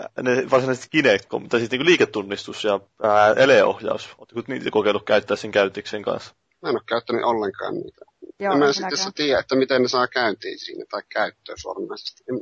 varsinaisesti 0.51 0.89
Kinect, 0.89 1.25
tai 1.49 1.59
siis 1.59 1.71
niinku 1.71 1.85
liiketunnistus 1.85 2.63
ja 2.63 2.79
ää, 3.03 3.33
eleohjaus, 3.33 4.09
oletteko 4.17 4.41
niitä 4.47 4.71
kokeillut 4.71 5.05
käyttää 5.05 5.37
sen 5.37 5.51
käyttiksen 5.51 6.01
kanssa? 6.01 6.35
Mä 6.61 6.69
en 6.69 6.75
ole 6.75 6.83
käyttänyt 6.85 7.23
ollenkaan 7.23 7.75
niitä. 7.75 8.05
Joo, 8.39 8.53
en 8.53 8.59
mä 8.59 8.73
sitten 8.73 8.91
jos 8.91 9.09
tiedä, 9.15 9.39
että 9.39 9.55
miten 9.55 9.81
ne 9.81 9.87
saa 9.87 10.07
käyntiin 10.07 10.59
siinä 10.59 10.85
tai 10.91 11.01
käyttöön 11.09 11.57
suoranaisesti. 11.57 12.23
En, 12.29 12.35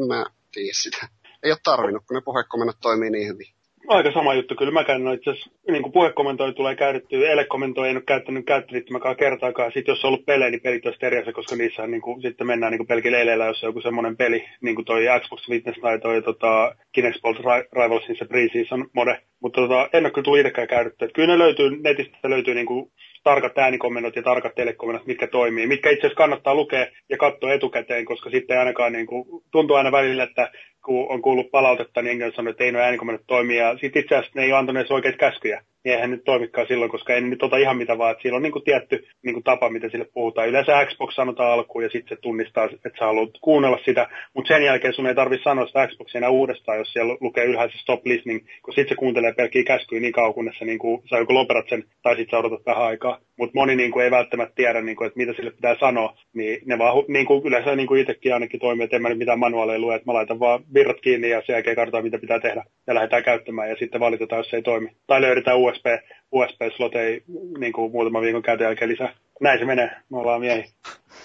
en 0.00 0.06
mä 0.06 0.26
tiedä 0.52 0.72
sitä. 0.72 1.08
Ei 1.42 1.50
ole 1.50 1.58
tarvinnut, 1.64 2.04
kun 2.06 2.14
ne 2.14 2.20
puhekomennot 2.20 2.76
toimii 2.80 3.10
niin 3.10 3.28
hyvin. 3.28 3.46
Aika 3.88 4.12
sama 4.12 4.34
juttu. 4.34 4.54
Kyllä 4.54 4.72
mä 4.72 4.84
käyn 4.84 5.14
itse 5.14 5.30
asiassa, 5.30 5.50
niin 5.70 5.92
puhekomentoi 5.92 6.52
tulee 6.52 6.76
käytetty, 6.76 7.30
elekomentoi 7.30 7.88
en 7.88 7.96
ole 7.96 8.04
käyttänyt 8.06 8.46
käyttöliittymäkaan 8.46 9.16
kertaakaan. 9.16 9.72
Sitten 9.72 9.92
jos 9.92 10.04
on 10.04 10.08
ollut 10.08 10.26
pelejä, 10.26 10.50
niin 10.50 10.60
pelit 10.60 10.86
olisi 10.86 11.06
eri 11.06 11.32
koska 11.32 11.56
niissä 11.56 11.86
niin 11.86 12.00
kuin, 12.02 12.22
sitten 12.22 12.46
mennään 12.46 12.72
niin 12.72 12.86
pelkillä 12.86 13.18
eleillä, 13.18 13.46
jos 13.46 13.64
on 13.64 13.68
joku 13.68 13.80
semmoinen 13.80 14.16
peli, 14.16 14.44
niin 14.60 14.74
kuin 14.74 14.84
toi 14.84 15.04
Xbox 15.20 15.46
Fitness 15.46 15.80
tai 15.80 15.98
toi 15.98 16.22
tota, 16.22 16.74
Kinect 16.92 17.16
Sports 17.16 17.40
Rivalsin 17.72 18.16
se 18.18 18.24
Preseason 18.24 18.86
mode. 18.92 19.22
Mutta 19.40 19.60
tota, 19.60 19.88
en 19.92 20.04
ole 20.04 20.10
kyllä 20.10 20.24
tullut 20.24 20.40
itsekään 20.40 20.68
käytetty. 20.68 21.08
Kyllä 21.14 21.28
ne 21.28 21.38
löytyy, 21.38 21.70
netistä 21.82 22.30
löytyy 22.30 22.54
niin 22.54 22.66
kuin 22.66 22.92
tarkat 23.24 23.58
äänikomennot 23.58 24.16
ja 24.16 24.22
tarkat 24.22 24.54
telekomennot, 24.54 25.06
mitkä 25.06 25.26
toimii, 25.26 25.66
mitkä 25.66 25.90
itse 25.90 26.06
asiassa 26.06 26.16
kannattaa 26.16 26.54
lukea 26.54 26.86
ja 27.08 27.16
katsoa 27.16 27.52
etukäteen, 27.52 28.04
koska 28.04 28.30
sitten 28.30 28.58
ainakaan 28.58 28.92
niin 28.92 29.06
kuin, 29.06 29.24
tuntuu 29.50 29.76
aina 29.76 29.92
välillä, 29.92 30.22
että 30.22 30.52
kun 30.84 31.06
on 31.08 31.22
kuullut 31.22 31.50
palautetta, 31.50 32.02
niin 32.02 32.10
englannin 32.10 32.36
sanoo, 32.36 32.50
että 32.50 32.64
ei 32.64 32.72
nuo 32.72 32.82
äänikomennot 32.82 33.26
toimi, 33.26 33.56
ja 33.56 33.78
sitten 33.78 34.02
itse 34.02 34.16
asiassa 34.16 34.38
ne 34.38 34.44
ei 34.44 34.52
ole 34.52 34.58
antaneet 34.58 34.90
oikeita 34.90 35.18
käskyjä. 35.18 35.62
niin 35.84 35.94
eihän 35.94 36.10
nyt 36.10 36.24
toimikaan 36.24 36.66
silloin, 36.66 36.90
koska 36.90 37.14
ei 37.14 37.20
nyt 37.20 37.42
ota 37.42 37.56
ihan 37.56 37.76
mitä 37.76 37.98
vaan, 37.98 38.12
että 38.12 38.22
siellä 38.22 38.36
on 38.36 38.42
niin 38.42 38.52
kuin 38.52 38.64
tietty 38.64 39.06
niin 39.22 39.34
kuin 39.34 39.44
tapa, 39.44 39.70
miten 39.70 39.90
sille 39.90 40.06
puhutaan. 40.14 40.48
Yleensä 40.48 40.86
Xbox 40.86 41.14
sanotaan 41.14 41.52
alkuun 41.52 41.84
ja 41.84 41.90
sitten 41.90 42.16
se 42.16 42.22
tunnistaa, 42.22 42.64
että 42.64 42.98
sä 42.98 43.04
haluat 43.04 43.30
kuunnella 43.40 43.78
sitä, 43.84 44.08
mutta 44.34 44.48
sen 44.48 44.64
jälkeen 44.64 44.94
sun 44.94 45.06
ei 45.06 45.14
tarvitse 45.14 45.44
sanoa 45.44 45.66
sitä 45.66 45.86
Xboxia 45.86 46.18
enää 46.18 46.30
uudestaan, 46.30 46.78
jos 46.78 46.92
siellä 46.92 47.16
lukee 47.20 47.44
ylhäällä 47.44 47.74
stop 47.76 48.06
listening, 48.06 48.46
kun 48.62 48.74
sitten 48.74 48.88
se 48.88 48.94
kuuntelee 48.94 49.32
pelkkiä 49.32 49.64
käskyjä 49.64 50.00
niin 50.00 50.12
kauan, 50.12 50.34
kunnes 50.34 50.58
sä, 50.58 50.64
niin 50.64 50.78
kuin, 50.78 51.02
sä 51.10 51.16
joko 51.18 51.34
lopetat 51.34 51.68
sen 51.68 51.84
tai 52.02 52.16
sitten 52.16 52.30
sä 52.30 52.38
odotat 52.38 52.66
vähän 52.66 52.84
aikaa. 52.84 53.20
Mutta 53.36 53.52
moni 53.54 53.76
niin 53.76 53.90
kuin, 53.90 54.04
ei 54.04 54.10
välttämättä 54.10 54.54
tiedä, 54.54 54.80
niin 54.80 54.96
kuin, 54.96 55.06
että 55.06 55.16
mitä 55.16 55.32
sille 55.32 55.50
pitää 55.50 55.76
sanoa, 55.80 56.16
niin 56.32 56.58
ne 56.64 56.78
vaan 56.78 57.04
niin 57.08 57.26
kuin, 57.26 57.46
yleensä 57.46 57.76
niin 57.76 57.86
kuin 57.86 58.00
itsekin 58.00 58.34
ainakin 58.34 58.60
toimii, 58.60 58.84
että 58.84 58.96
en 58.96 59.02
mä 59.02 59.08
nyt 59.08 59.18
mitään 59.18 59.38
manuaaleja 59.38 59.78
lue, 59.78 59.94
että 59.94 60.06
mä 60.06 60.14
laitan 60.14 60.40
vaan 60.40 60.64
virrat 60.74 61.00
kiinni 61.00 61.30
ja 61.30 61.42
sen 61.46 61.54
jälkeen 61.54 61.76
katsotaan, 61.76 62.04
mitä 62.04 62.18
pitää 62.18 62.40
tehdä 62.40 62.64
ja 62.86 62.94
lähdetään 62.94 63.24
käyttämään 63.24 63.70
ja 63.70 63.76
sitten 63.76 64.00
valitetaan, 64.00 64.38
jos 64.38 64.50
se 64.50 64.56
ei 64.56 64.62
toimi. 64.62 64.96
Tai 65.06 65.20
löydetään 65.20 65.58
USB, 65.58 65.86
USB-sloteja 66.32 67.20
niin 67.58 67.72
kuin 67.72 67.92
muutaman 67.92 68.22
viikon 68.22 68.42
käytön 68.42 68.64
jälkeen 68.64 68.90
lisää. 68.90 69.14
Näin 69.40 69.58
se 69.58 69.64
menee, 69.64 69.90
me 70.10 70.18
ollaan 70.18 70.40
miehi. 70.40 70.64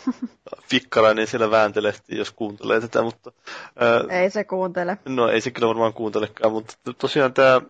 Fikkarainen 0.70 1.28
siellä 1.28 1.51
vääntelehti, 1.51 2.18
jos 2.18 2.32
kuuntelee 2.32 2.82
tätä, 2.82 3.01
mutta... 3.01 3.32
Ää, 3.80 4.22
ei 4.22 4.30
se 4.30 4.43
kuuntele. 4.43 4.97
No 5.05 5.30
ei 5.30 5.41
se 5.41 5.51
kyllä 5.51 5.68
varmaan 5.68 5.93
kuuntelekaan, 5.93 6.53
mutta 6.53 6.74
tosiaan 6.97 7.34
tämä 7.34 7.62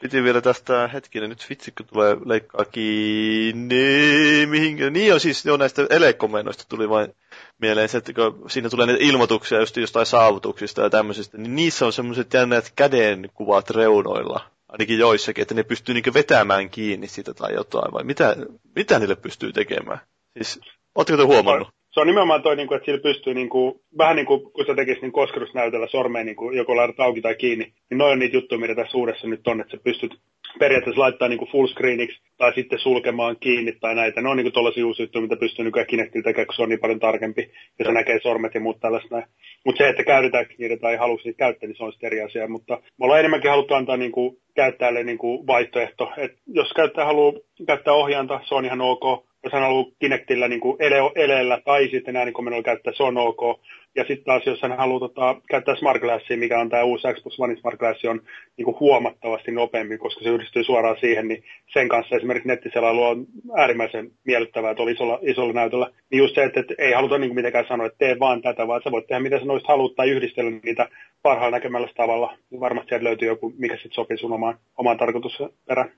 piti 0.00 0.22
vielä 0.22 0.40
tästä 0.40 0.88
hetkinen, 0.88 1.30
nyt 1.30 1.46
vitsi, 1.50 1.72
kun 1.72 1.86
tulee 1.86 2.16
leikkaa 2.24 2.64
kiinni, 2.64 4.46
mihinkä, 4.46 4.90
niin 4.90 5.06
jo 5.06 5.18
siis 5.18 5.44
jo 5.44 5.56
näistä 5.56 5.86
elekomennoista 5.90 6.64
tuli 6.68 6.88
vain 6.88 7.14
mieleen 7.58 7.88
se, 7.88 7.98
että 7.98 8.12
kun 8.12 8.50
siinä 8.50 8.70
tulee 8.70 8.86
niitä 8.86 9.04
ilmoituksia 9.04 9.60
just 9.60 9.76
jostain 9.76 10.06
saavutuksista 10.06 10.82
ja 10.82 10.90
tämmöisistä, 10.90 11.38
niin 11.38 11.56
niissä 11.56 11.86
on 11.86 11.92
semmoiset 11.92 12.34
jännät 12.34 12.72
kädenkuvat 12.76 13.70
reunoilla, 13.70 14.50
ainakin 14.68 14.98
joissakin, 14.98 15.42
että 15.42 15.54
ne 15.54 15.62
pystyy 15.62 15.94
niinku 15.94 16.14
vetämään 16.14 16.70
kiinni 16.70 17.08
sitä 17.08 17.34
tai 17.34 17.54
jotain, 17.54 17.92
vai 17.92 18.04
mitä, 18.04 18.36
mitä 18.76 18.98
niille 18.98 19.16
pystyy 19.16 19.52
tekemään? 19.52 20.00
Siis, 20.36 20.60
ootteko 20.94 21.16
te 21.16 21.24
huomannut? 21.24 21.68
Se 21.94 22.00
on 22.00 22.06
nimenomaan 22.06 22.42
toi, 22.42 22.56
niin 22.56 22.68
kuin, 22.68 22.76
että 22.76 22.86
sillä 22.86 23.02
pystyy 23.02 23.34
niin 23.34 23.48
kuin, 23.48 23.80
vähän 23.98 24.16
niin 24.16 24.26
kuin 24.26 24.52
kun 24.52 24.66
sä 24.66 24.74
tekisit 24.74 25.02
niin 25.02 25.12
kosketusnäytöllä 25.12 25.86
sormeen 25.86 26.26
niin 26.26 26.36
kuin, 26.36 26.56
joko 26.56 26.76
laitat 26.76 27.00
auki 27.00 27.20
tai 27.20 27.34
kiinni, 27.34 27.64
niin 27.90 27.98
noin 27.98 28.12
on 28.12 28.18
niitä 28.18 28.36
juttuja, 28.36 28.58
mitä 28.58 28.74
tässä 28.74 28.98
uudessa 28.98 29.28
nyt 29.28 29.46
on, 29.46 29.60
että 29.60 29.70
sä 29.70 29.82
pystyt 29.84 30.14
periaatteessa 30.58 31.00
laittaa 31.00 31.28
niin 31.28 31.50
full 31.52 31.66
screeniksi 31.66 32.20
tai 32.36 32.52
sitten 32.54 32.78
sulkemaan 32.78 33.36
kiinni 33.40 33.72
tai 33.72 33.94
näitä. 33.94 34.20
Ne 34.20 34.28
on 34.28 34.36
niin 34.36 34.52
tuollaisia 34.52 34.86
uusia 34.86 35.04
juttuja, 35.04 35.22
mitä 35.22 35.36
pystyy 35.36 35.64
nykyään 35.64 35.86
Kinectillä 35.86 36.24
tekemään, 36.24 36.46
kun 36.46 36.54
se 36.54 36.62
on 36.62 36.68
niin 36.68 36.80
paljon 36.80 37.00
tarkempi 37.00 37.50
ja 37.78 37.84
se 37.84 37.92
näkee 37.92 38.20
sormet 38.22 38.54
ja 38.54 38.60
muut 38.60 38.80
tällaista. 38.80 39.22
Mutta 39.64 39.78
se, 39.78 39.88
että 39.88 40.04
käytetään 40.04 40.46
niitä 40.58 40.76
tai 40.76 40.96
haluaa 40.96 41.20
niitä 41.24 41.38
käyttää, 41.38 41.66
niin 41.66 41.76
se 41.76 41.84
on 41.84 41.92
sitten 41.92 42.06
eri 42.06 42.20
asia. 42.20 42.48
Mutta 42.48 42.74
me 42.74 43.04
ollaan 43.04 43.20
enemmänkin 43.20 43.50
haluttu 43.50 43.74
antaa 43.74 43.96
niin 43.96 44.12
kuin, 44.12 44.36
käyttäjälle 44.54 45.04
niin 45.04 45.18
kuin 45.18 45.46
vaihtoehto. 45.46 46.12
Et 46.16 46.32
jos 46.46 46.72
käyttäjä 46.76 47.04
haluaa 47.06 47.32
käyttää 47.66 47.94
ohjaanta, 47.94 48.40
se 48.44 48.54
on 48.54 48.64
ihan 48.64 48.80
ok 48.80 49.24
jos 49.44 49.52
hän 49.52 49.62
haluaa 49.62 49.90
Kinectillä 49.98 50.48
niin 50.48 50.60
kuin 50.60 50.76
ele, 50.78 50.96
eleellä 51.14 51.60
tai 51.64 51.88
sitten 51.88 52.16
äänikommennolla 52.16 52.62
käyttää, 52.62 52.92
se 52.96 53.02
on 53.02 53.16
ok. 53.16 53.60
Ja 53.96 54.04
sitten 54.04 54.24
taas, 54.24 54.46
jos 54.46 54.62
hän 54.62 54.76
haluaa 54.76 55.00
tota, 55.00 55.36
käyttää 55.50 55.76
Smart 55.76 56.00
Glassia, 56.00 56.36
mikä 56.36 56.60
on 56.60 56.68
tämä 56.68 56.82
uusi 56.82 57.08
Xbox 57.14 57.34
One 57.38 57.56
Smart 57.56 57.78
Glass, 57.78 58.04
on 58.04 58.20
niin 58.56 58.64
kuin 58.64 58.80
huomattavasti 58.80 59.50
nopeammin, 59.50 59.98
koska 59.98 60.24
se 60.24 60.30
yhdistyy 60.30 60.64
suoraan 60.64 60.96
siihen, 61.00 61.28
niin 61.28 61.44
sen 61.72 61.88
kanssa 61.88 62.16
esimerkiksi 62.16 62.48
nettiselailu 62.48 63.02
on 63.02 63.26
äärimmäisen 63.56 64.10
miellyttävää 64.24 64.74
tuolla 64.74 64.92
isolla, 64.92 65.18
isolla 65.22 65.52
näytöllä. 65.52 65.90
Niin 66.10 66.18
just 66.18 66.34
se, 66.34 66.44
että, 66.44 66.60
että 66.60 66.74
ei 66.78 66.92
haluta 66.92 67.18
niin 67.18 67.28
kuin 67.28 67.36
mitenkään 67.36 67.66
sanoa, 67.68 67.86
että 67.86 67.98
tee 67.98 68.18
vaan 68.18 68.42
tätä, 68.42 68.66
vaan 68.66 68.80
sä 68.84 68.90
voit 68.90 69.06
tehdä 69.06 69.20
mitä 69.20 69.38
sä 69.38 69.44
noista 69.44 69.68
haluat 69.68 69.94
tai 69.94 70.10
yhdistellä 70.10 70.50
niitä 70.50 70.88
parhaalla 71.22 71.56
näkemällä 71.56 71.88
tavalla. 71.96 72.36
Varmasti 72.60 72.88
sieltä 72.88 73.04
löytyy 73.04 73.28
joku, 73.28 73.52
mikä 73.58 73.74
sitten 73.74 73.92
sopii 73.92 74.18
sun 74.18 74.32
omaan, 74.32 74.58
omaan 74.78 74.98
tarkoitusperään. 74.98 75.92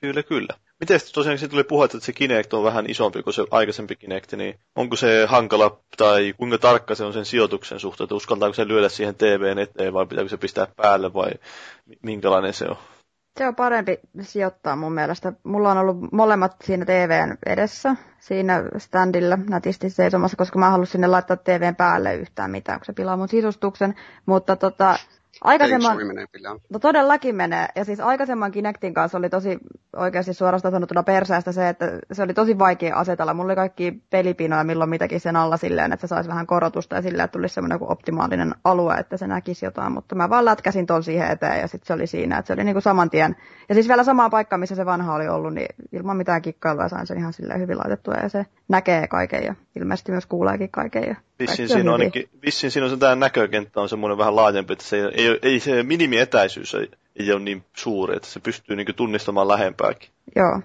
Kyllä, 0.00 0.22
kyllä. 0.22 0.67
Miten 0.80 1.00
tosiaan 1.14 1.38
tuli 1.50 1.64
puhetta, 1.64 1.96
että 1.96 2.06
se 2.06 2.12
Kinect 2.12 2.52
on 2.52 2.64
vähän 2.64 2.90
isompi 2.90 3.22
kuin 3.22 3.34
se 3.34 3.44
aikaisempi 3.50 3.96
Kinect, 3.96 4.32
niin 4.32 4.58
onko 4.76 4.96
se 4.96 5.26
hankala 5.26 5.80
tai 5.96 6.34
kuinka 6.36 6.58
tarkka 6.58 6.94
se 6.94 7.04
on 7.04 7.12
sen 7.12 7.24
sijoituksen 7.24 7.80
suhteen, 7.80 8.04
että 8.04 8.14
uskaltaako 8.14 8.54
se 8.54 8.68
lyödä 8.68 8.88
siihen 8.88 9.14
TVn 9.14 9.58
eteen 9.58 9.92
vai 9.92 10.06
pitääkö 10.06 10.28
se 10.28 10.36
pistää 10.36 10.66
päälle 10.76 11.14
vai 11.14 11.30
minkälainen 12.02 12.52
se 12.52 12.64
on? 12.64 12.76
Se 13.38 13.48
on 13.48 13.54
parempi 13.54 13.98
sijoittaa 14.20 14.76
mun 14.76 14.92
mielestä. 14.92 15.32
Mulla 15.44 15.70
on 15.70 15.78
ollut 15.78 16.12
molemmat 16.12 16.56
siinä 16.64 16.84
TVn 16.84 17.36
edessä, 17.46 17.96
siinä 18.18 18.62
standilla 18.78 19.36
nätisti 19.36 19.90
seisomassa, 19.90 20.36
koska 20.36 20.58
mä 20.58 20.70
halusin 20.70 20.92
sinne 20.92 21.06
laittaa 21.06 21.36
TVn 21.36 21.76
päälle 21.76 22.14
yhtään 22.14 22.50
mitään, 22.50 22.80
kun 22.80 22.86
se 22.86 22.92
pilaa 22.92 23.16
mun 23.16 23.28
sisustuksen. 23.28 23.94
Mutta 24.26 24.56
tota, 24.56 24.98
Aikaisemman, 25.44 25.98
no 26.70 26.78
todellakin 26.78 27.36
menee. 27.36 27.68
Ja 27.76 27.84
siis 27.84 28.00
aikaisemman 28.00 28.50
Kinectin 28.50 28.94
kanssa 28.94 29.18
oli 29.18 29.30
tosi 29.30 29.58
oikeasti 29.96 30.34
suorastaan 30.34 30.72
sanottuna 30.72 31.02
perseestä 31.02 31.52
se, 31.52 31.68
että 31.68 31.98
se 32.12 32.22
oli 32.22 32.34
tosi 32.34 32.58
vaikea 32.58 32.96
asetella. 32.96 33.34
Mulla 33.34 33.46
oli 33.46 33.56
kaikki 33.56 34.02
pelipinoja 34.10 34.64
milloin 34.64 34.90
mitäkin 34.90 35.20
sen 35.20 35.36
alla 35.36 35.56
silleen, 35.56 35.92
että 35.92 36.06
se 36.06 36.10
saisi 36.10 36.30
vähän 36.30 36.46
korotusta 36.46 36.96
ja 36.96 37.02
silleen, 37.02 37.24
että 37.24 37.32
tulisi 37.32 37.54
semmoinen 37.54 37.78
optimaalinen 37.80 38.54
alue, 38.64 38.94
että 38.94 39.16
se 39.16 39.26
näkisi 39.26 39.66
jotain. 39.66 39.92
Mutta 39.92 40.14
mä 40.14 40.30
vaan 40.30 40.44
lätkäsin 40.44 40.86
tuon 40.86 41.02
siihen 41.02 41.30
eteen 41.30 41.60
ja 41.60 41.68
sitten 41.68 41.86
se 41.86 41.92
oli 41.92 42.06
siinä, 42.06 42.38
että 42.38 42.46
se 42.46 42.52
oli 42.52 42.64
niinku 42.64 42.80
saman 42.80 43.10
tien. 43.10 43.36
Ja 43.68 43.74
siis 43.74 43.88
vielä 43.88 44.04
samaan 44.04 44.30
paikkaan, 44.30 44.60
missä 44.60 44.74
se 44.74 44.86
vanha 44.86 45.14
oli 45.14 45.28
ollut, 45.28 45.54
niin 45.54 45.68
ilman 45.92 46.16
mitään 46.16 46.42
kikkailua 46.42 46.88
sain 46.88 47.06
sen 47.06 47.18
ihan 47.18 47.32
silleen 47.32 47.60
hyvin 47.60 47.78
laitettua 47.78 48.14
ja 48.14 48.28
se 48.28 48.46
näkee 48.68 49.08
kaiken 49.08 49.44
ja 49.44 49.54
ilmeisesti 49.78 50.12
myös 50.12 50.26
kuuleekin 50.26 50.70
kaiken. 50.70 51.02
Ja 51.08 51.14
Vissin 51.38 51.68
siinä, 51.68 51.92
on 51.92 52.00
ainakin, 52.00 52.28
vissin 52.46 52.70
siinä 52.70 52.86
on 52.86 52.98
tämä 52.98 53.14
näkökenttä 53.14 53.80
on 53.80 53.88
semmoinen 53.88 54.18
vähän 54.18 54.36
laajempi, 54.36 54.72
että 54.72 54.84
se 54.84 54.96
ei, 54.96 55.26
ei, 55.26 55.38
ei 55.42 55.60
se 55.60 55.82
minimietäisyys 55.82 56.74
ei, 56.74 56.88
ei 57.16 57.32
ole 57.32 57.40
niin 57.40 57.64
suuri, 57.76 58.16
että 58.16 58.28
se 58.28 58.40
pystyy 58.40 58.76
niin 58.76 58.94
tunnistamaan 58.96 59.48
lähempääkin. 59.48 60.10
Joo. 60.36 60.60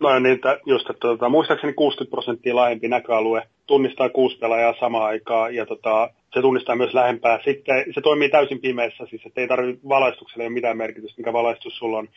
No 0.00 0.18
niin, 0.18 0.34
että 0.34 0.58
just, 0.66 0.90
että 0.90 1.00
tuota, 1.00 1.28
muistaakseni 1.28 1.72
60 1.72 2.10
prosenttia 2.10 2.56
laajempi 2.56 2.88
näköalue 2.88 3.48
tunnistaa 3.68 4.08
kuusi 4.08 4.38
pelaajaa 4.38 4.74
samaan 4.80 5.06
aikaan 5.06 5.54
ja 5.54 5.66
tota, 5.66 6.10
se 6.34 6.40
tunnistaa 6.40 6.76
myös 6.76 6.94
lähempää. 6.94 7.40
Sitten 7.44 7.84
se 7.94 8.00
toimii 8.00 8.28
täysin 8.28 8.60
pimeässä, 8.60 9.06
siis 9.06 9.22
ei 9.36 9.48
tarvitse 9.48 9.88
valaistukselle 9.88 10.44
ole 10.44 10.52
mitään 10.52 10.76
merkitystä, 10.76 11.20
mikä 11.20 11.32
valaistus 11.32 11.78
sulla 11.78 11.98
on. 11.98 12.08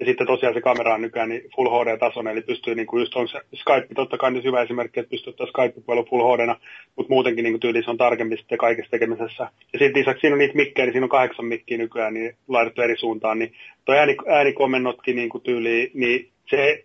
Ja 0.00 0.06
sitten 0.06 0.26
tosiaan 0.26 0.54
se 0.54 0.60
kamera 0.60 0.94
on 0.94 1.02
nykyään 1.02 1.28
niin 1.28 1.42
Full 1.56 1.68
HD-tasoinen, 1.68 2.32
eli 2.32 2.42
pystyy 2.42 2.74
niin 2.74 2.86
kuin 2.86 3.00
just 3.00 3.16
on 3.16 3.28
se 3.28 3.40
Skype, 3.54 3.94
totta 3.94 4.18
kai 4.18 4.30
nyt 4.30 4.44
hyvä 4.44 4.62
esimerkki, 4.62 5.00
että 5.00 5.10
pystyy 5.10 5.30
ottaa 5.30 5.46
Skype-puhelun 5.46 6.06
Full 6.10 6.36
HD, 6.36 6.54
mutta 6.96 7.12
muutenkin 7.12 7.42
niin 7.42 7.60
tyyli 7.60 7.82
on 7.86 7.96
tarkempi 7.96 8.36
sitten 8.36 8.58
kaikessa 8.58 8.90
tekemisessä. 8.90 9.42
Ja 9.72 9.78
sitten 9.78 10.00
lisäksi 10.00 10.20
siinä 10.20 10.34
on 10.34 10.38
niitä 10.38 10.54
mikkejä, 10.54 10.86
niin 10.86 10.92
siinä 10.92 11.04
on 11.04 11.10
kahdeksan 11.10 11.44
mikkiä 11.44 11.78
nykyään 11.78 12.14
niin 12.14 12.36
laitettu 12.48 12.82
eri 12.82 12.96
suuntaan, 12.98 13.38
niin 13.38 13.52
tuo 13.84 13.94
ääni, 13.94 14.16
äänikomennotkin 14.26 15.16
niin 15.16 15.28
kuin 15.28 15.42
tyyli, 15.42 15.90
niin 15.94 16.28
se 16.50 16.84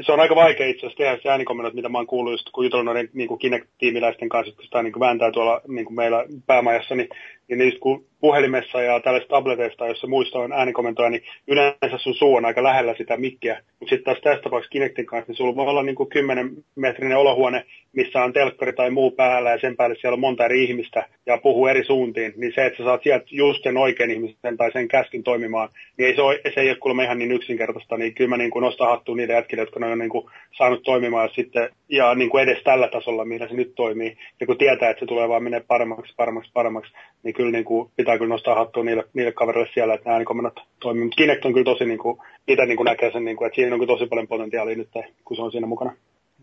se 0.00 0.12
on 0.12 0.20
aika 0.20 0.34
vaikea 0.34 0.66
itse 0.66 0.86
asiassa 0.86 0.96
tehdä 0.96 1.18
se 1.22 1.28
äänikomennot, 1.28 1.74
mitä 1.74 1.88
mä 1.88 1.98
oon 1.98 2.06
kuullut 2.06 2.32
just 2.32 2.50
kun 2.52 2.64
jutellut 2.64 2.84
noiden 2.84 3.08
niin 3.12 3.38
Kinect-tiimiläisten 3.38 4.28
kanssa, 4.28 4.54
kun 4.54 4.64
sitä 4.64 4.82
niin 4.82 4.92
kuin 4.92 5.00
vääntää 5.00 5.30
tuolla 5.30 5.60
niin 5.68 5.84
kuin 5.84 5.96
meillä 5.96 6.24
päämajassa, 6.46 6.94
niin, 6.94 7.08
niin 7.50 7.58
niistä 7.58 7.80
kun 7.80 8.04
puhelimessa 8.20 8.82
ja 8.82 9.00
tällaisista 9.00 9.36
tableteista, 9.36 9.86
jossa 9.86 10.06
muista 10.06 10.38
on 10.38 10.52
äänikomentoja, 10.52 11.10
niin 11.10 11.22
yleensä 11.46 11.98
sun 11.98 12.14
suu 12.14 12.34
on 12.34 12.44
aika 12.44 12.62
lähellä 12.62 12.94
sitä 12.98 13.16
mikkiä. 13.16 13.62
Mutta 13.80 13.90
sitten 13.90 14.04
taas 14.04 14.22
tässä 14.22 14.42
tapauksessa 14.42 14.72
Kinectin 14.72 15.06
kanssa, 15.06 15.30
niin 15.30 15.36
sulla 15.36 15.56
voi 15.56 15.66
olla 15.66 15.82
niin 15.82 15.94
kuin 15.94 16.08
10 16.08 16.50
metrinen 16.76 17.18
olohuone, 17.18 17.64
missä 17.92 18.24
on 18.24 18.32
telkkari 18.32 18.72
tai 18.72 18.90
muu 18.90 19.10
päällä 19.10 19.50
ja 19.50 19.58
sen 19.60 19.76
päälle 19.76 19.96
siellä 20.00 20.14
on 20.14 20.20
monta 20.20 20.44
eri 20.44 20.64
ihmistä 20.64 21.08
ja 21.26 21.38
puhuu 21.38 21.66
eri 21.66 21.84
suuntiin, 21.84 22.32
niin 22.36 22.52
se, 22.54 22.66
että 22.66 22.76
sä 22.76 22.84
saat 22.84 23.02
sieltä 23.02 23.26
just 23.30 23.62
sen 23.62 23.76
oikean 23.76 24.10
ihmisen 24.10 24.56
tai 24.56 24.72
sen 24.72 24.88
käskyn 24.88 25.22
toimimaan, 25.22 25.68
niin 25.98 26.06
ei 26.06 26.14
se, 26.14 26.22
ole, 26.22 26.40
se 26.54 26.60
ei 26.60 26.68
ole 26.68 26.76
kuulemma 26.76 27.02
ihan 27.02 27.18
niin 27.18 27.32
yksinkertaista, 27.32 27.96
niin 27.96 28.14
kyllä 28.14 28.30
mä 28.30 28.36
niin 28.36 28.50
kuin 28.50 28.62
nostan 28.62 28.88
hattuun 28.88 29.16
niille 29.16 29.34
jätkille, 29.34 29.62
jotka 29.62 29.80
ne 29.80 29.86
on 29.86 29.98
niin 29.98 30.10
kuin 30.10 30.26
saanut 30.58 30.82
toimimaan 30.82 31.28
sitten, 31.34 31.68
ja 31.88 32.14
niin 32.14 32.30
kuin 32.30 32.42
edes 32.42 32.62
tällä 32.62 32.88
tasolla, 32.88 33.24
millä 33.24 33.48
se 33.48 33.54
nyt 33.54 33.72
toimii. 33.74 34.16
Ja 34.40 34.46
kun 34.46 34.58
tietää, 34.58 34.90
että 34.90 35.00
se 35.00 35.06
tulee 35.06 35.28
vaan 35.28 35.42
menee 35.42 35.60
paremmaksi, 35.68 36.14
paremmaksi, 36.16 36.50
paremmaksi, 36.54 36.92
niin 37.22 37.34
kyllä 37.40 37.52
niin 37.52 37.64
kuin 37.64 37.90
pitää 37.96 38.18
kyllä 38.18 38.28
nostaa 38.28 38.54
hattua 38.54 38.84
niille, 38.84 39.04
niille 39.14 39.32
kavereille 39.32 39.70
siellä, 39.74 39.94
että 39.94 40.04
nämä 40.04 40.14
äänikomennot 40.14 40.60
toimii. 40.80 41.04
Mutta 41.04 41.16
Kinect 41.16 41.44
on 41.44 41.52
kyllä 41.52 41.64
tosi, 41.64 41.84
niin 41.84 41.98
kuin, 41.98 42.18
itse 42.48 42.66
niin 42.66 42.76
kuin 42.76 42.84
näkee 42.84 43.12
sen, 43.12 43.24
niin 43.24 43.36
kuin, 43.36 43.46
että 43.46 43.54
siinä 43.54 43.74
on 43.74 43.80
kyllä 43.80 43.92
tosi 43.92 44.06
paljon 44.06 44.28
potentiaalia 44.28 44.76
nyt, 44.76 44.88
kun 45.24 45.36
se 45.36 45.42
on 45.42 45.52
siinä 45.52 45.66
mukana. 45.66 45.92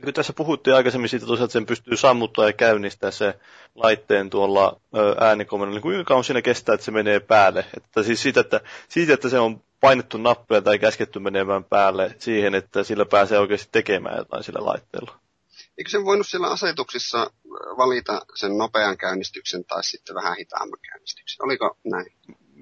Kun 0.03 0.13
tässä 0.13 0.33
puhuttiin 0.33 0.75
aikaisemmin 0.75 1.09
siitä 1.09 1.25
tosiaan, 1.25 1.45
että 1.45 1.53
sen 1.53 1.65
pystyy 1.65 1.97
sammuttaa 1.97 2.45
ja 2.45 2.53
käynnistää 2.53 3.11
se 3.11 3.33
laitteen 3.75 4.29
tuolla 4.29 4.79
äänikomennolla, 5.19 5.75
niin 5.75 5.81
kuinka 5.81 6.03
kauan 6.03 6.23
siinä 6.23 6.41
kestää, 6.41 6.73
että 6.73 6.85
se 6.85 6.91
menee 6.91 7.19
päälle? 7.19 7.65
Että 7.77 8.03
siis 8.03 8.21
siitä, 8.21 8.39
että, 8.39 8.61
siitä, 8.87 9.13
että 9.13 9.29
se 9.29 9.39
on 9.39 9.61
painettu 9.79 10.17
nappia 10.17 10.61
tai 10.61 10.79
käsketty 10.79 11.19
menemään 11.19 11.63
päälle 11.63 12.15
siihen, 12.19 12.55
että 12.55 12.83
sillä 12.83 13.05
pääsee 13.05 13.39
oikeasti 13.39 13.69
tekemään 13.71 14.17
jotain 14.17 14.43
sillä 14.43 14.65
laitteella. 14.65 15.26
Eikö 15.77 15.89
sen 15.89 16.05
voinut 16.05 16.27
siellä 16.27 16.47
asetuksissa 16.47 17.31
valita 17.77 18.21
sen 18.35 18.57
nopean 18.57 18.97
käynnistyksen 18.97 19.65
tai 19.65 19.83
sitten 19.83 20.15
vähän 20.15 20.35
hitaamman 20.37 20.79
käynnistyksen? 20.91 21.45
Oliko 21.45 21.77
näin? 21.85 22.05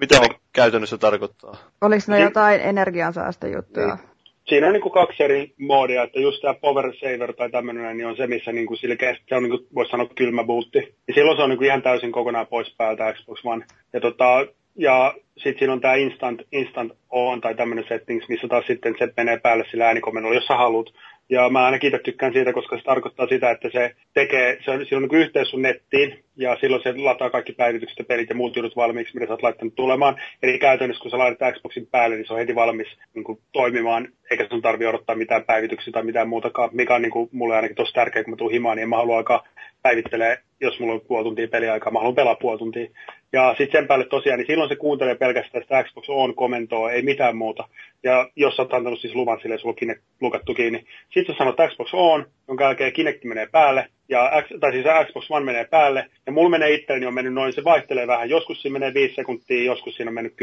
Mitä 0.00 0.20
ne 0.20 0.28
käytännössä 0.52 0.98
tarkoittaa? 0.98 1.56
Oliko 1.80 2.04
ne 2.08 2.20
jotain 2.20 2.60
energiansäästöjuttuja? 2.60 3.94
Niin. 3.94 4.16
Siinä 4.48 4.66
on 4.66 4.72
niin 4.72 4.82
kuin 4.82 4.92
kaksi 4.92 5.22
eri 5.22 5.54
moodia, 5.58 6.02
että 6.02 6.20
just 6.20 6.42
tämä 6.42 6.54
Power 6.54 6.92
Saver 7.00 7.32
tai 7.32 7.50
tämmöinen 7.50 7.96
niin 7.96 8.06
on 8.06 8.16
se, 8.16 8.26
missä 8.26 8.52
niin 8.52 8.66
kuin 8.66 8.78
sillä 8.78 8.96
se 9.28 9.34
on 9.34 9.42
niin 9.42 9.50
kuin, 9.50 9.66
voisi 9.74 9.90
sanoa 9.90 10.08
kylmä 10.14 10.44
bootti. 10.44 10.78
Ja 11.08 11.14
silloin 11.14 11.36
se 11.36 11.42
on 11.42 11.50
niin 11.50 11.58
kuin 11.58 11.66
ihan 11.66 11.82
täysin 11.82 12.12
kokonaan 12.12 12.46
pois 12.46 12.74
päältä 12.78 13.12
Xbox 13.12 13.40
One. 13.44 13.66
Ja 13.92 14.00
tota, 14.00 14.46
ja 14.78 15.14
sitten 15.36 15.58
siinä 15.58 15.72
on 15.72 15.80
tämä 15.80 15.94
instant, 15.94 16.42
instant 16.52 16.92
on 17.10 17.40
tai 17.40 17.54
tämmöinen 17.54 17.84
settings, 17.88 18.28
missä 18.28 18.48
taas 18.48 18.66
sitten 18.66 18.94
se 18.98 19.12
menee 19.16 19.38
päälle 19.38 19.64
sillä 19.70 19.86
äänikomennolla, 19.86 20.34
jos 20.34 20.46
sä 20.46 20.56
haluat. 20.56 20.86
Ja 21.30 21.48
mä 21.48 21.64
ainakin 21.64 21.88
itse 21.88 21.98
tykkään 22.04 22.32
siitä, 22.32 22.52
koska 22.52 22.76
se 22.76 22.82
tarkoittaa 22.82 23.26
sitä, 23.26 23.50
että 23.50 23.70
se 23.70 23.96
tekee, 24.14 24.58
se 24.64 24.70
on, 24.70 24.86
silloin 24.86 25.08
niin 25.10 25.20
yhteys 25.20 25.50
sun 25.50 25.62
nettiin, 25.62 26.24
ja 26.36 26.56
silloin 26.60 26.82
se 26.82 26.94
lataa 26.96 27.30
kaikki 27.30 27.52
päivitykset 27.52 27.98
ja 27.98 28.04
pelit 28.04 28.28
ja 28.28 28.34
muut 28.34 28.56
jutut 28.56 28.76
valmiiksi, 28.76 29.14
mitä 29.14 29.26
sä 29.26 29.32
oot 29.32 29.42
laittanut 29.42 29.74
tulemaan. 29.74 30.16
Eli 30.42 30.58
käytännössä, 30.58 31.02
kun 31.02 31.10
sä 31.10 31.18
laitat 31.18 31.54
Xboxin 31.54 31.86
päälle, 31.86 32.16
niin 32.16 32.26
se 32.26 32.32
on 32.32 32.38
heti 32.38 32.54
valmis 32.54 32.88
niin 33.14 33.24
kuin, 33.24 33.38
toimimaan, 33.52 34.08
eikä 34.30 34.46
sun 34.50 34.62
tarvi 34.62 34.86
odottaa 34.86 35.16
mitään 35.16 35.44
päivityksiä 35.44 35.92
tai 35.92 36.02
mitään 36.02 36.28
muutakaan, 36.28 36.70
mikä 36.72 36.94
on 36.94 37.02
niin 37.02 37.12
kuin, 37.12 37.28
mulle 37.32 37.56
ainakin 37.56 37.76
tosi 37.76 37.92
tärkeää, 37.92 38.24
kun 38.24 38.32
mä 38.32 38.36
tuun 38.36 38.52
himaan, 38.52 38.76
niin 38.76 38.82
en 38.82 38.88
mä 38.88 38.96
halua 38.96 39.16
alkaa 39.16 39.44
päivittelee, 39.82 40.38
jos 40.60 40.80
mulla 40.80 40.94
on 40.94 41.00
puoli 41.00 41.24
tuntia 41.24 41.48
peliaikaa, 41.48 41.92
mä 41.92 41.98
haluan 41.98 42.14
pelaa 42.14 42.34
puoli 42.34 42.58
tuntia. 42.58 42.88
Ja 43.32 43.54
sitten 43.58 43.80
sen 43.80 43.88
päälle 43.88 44.04
tosiaan, 44.04 44.38
niin 44.38 44.46
silloin 44.46 44.68
se 44.68 44.76
kuuntelee 44.76 45.14
pelkästään 45.14 45.64
sitä 45.64 45.84
Xbox 45.84 46.08
On-komentoa, 46.08 46.90
ei 46.90 47.02
mitään 47.02 47.36
muuta. 47.36 47.68
Ja 48.02 48.30
jos 48.36 48.56
sä 48.56 48.62
oot 48.62 48.74
antanut 48.74 49.00
siis 49.00 49.14
luvan 49.14 49.40
sille, 49.42 49.58
sulla 49.58 49.72
on 49.72 49.76
Kinect 49.76 50.02
lukattu 50.20 50.54
kiinni. 50.54 50.84
Sitten 51.14 51.34
sä 51.34 51.38
sanot 51.38 51.56
Xbox 51.68 51.90
On, 51.92 52.26
jonka 52.48 52.64
jälkeen 52.64 52.92
Kinect 52.92 53.24
menee 53.24 53.46
päälle, 53.52 53.88
ja, 54.08 54.30
tai 54.60 54.72
siis 54.72 54.86
Xbox 55.06 55.30
One 55.30 55.44
menee 55.44 55.64
päälle, 55.64 56.06
ja 56.26 56.32
mulla 56.32 56.48
menee 56.48 56.74
itselleni 56.74 57.06
on 57.06 57.14
mennyt 57.14 57.34
noin, 57.34 57.52
se 57.52 57.64
vaihtelee 57.64 58.06
vähän, 58.06 58.30
joskus 58.30 58.62
siinä 58.62 58.72
menee 58.72 58.94
5 58.94 59.14
sekuntia, 59.14 59.64
joskus 59.64 59.96
siinä 59.96 60.10
on 60.10 60.14
mennyt 60.14 60.34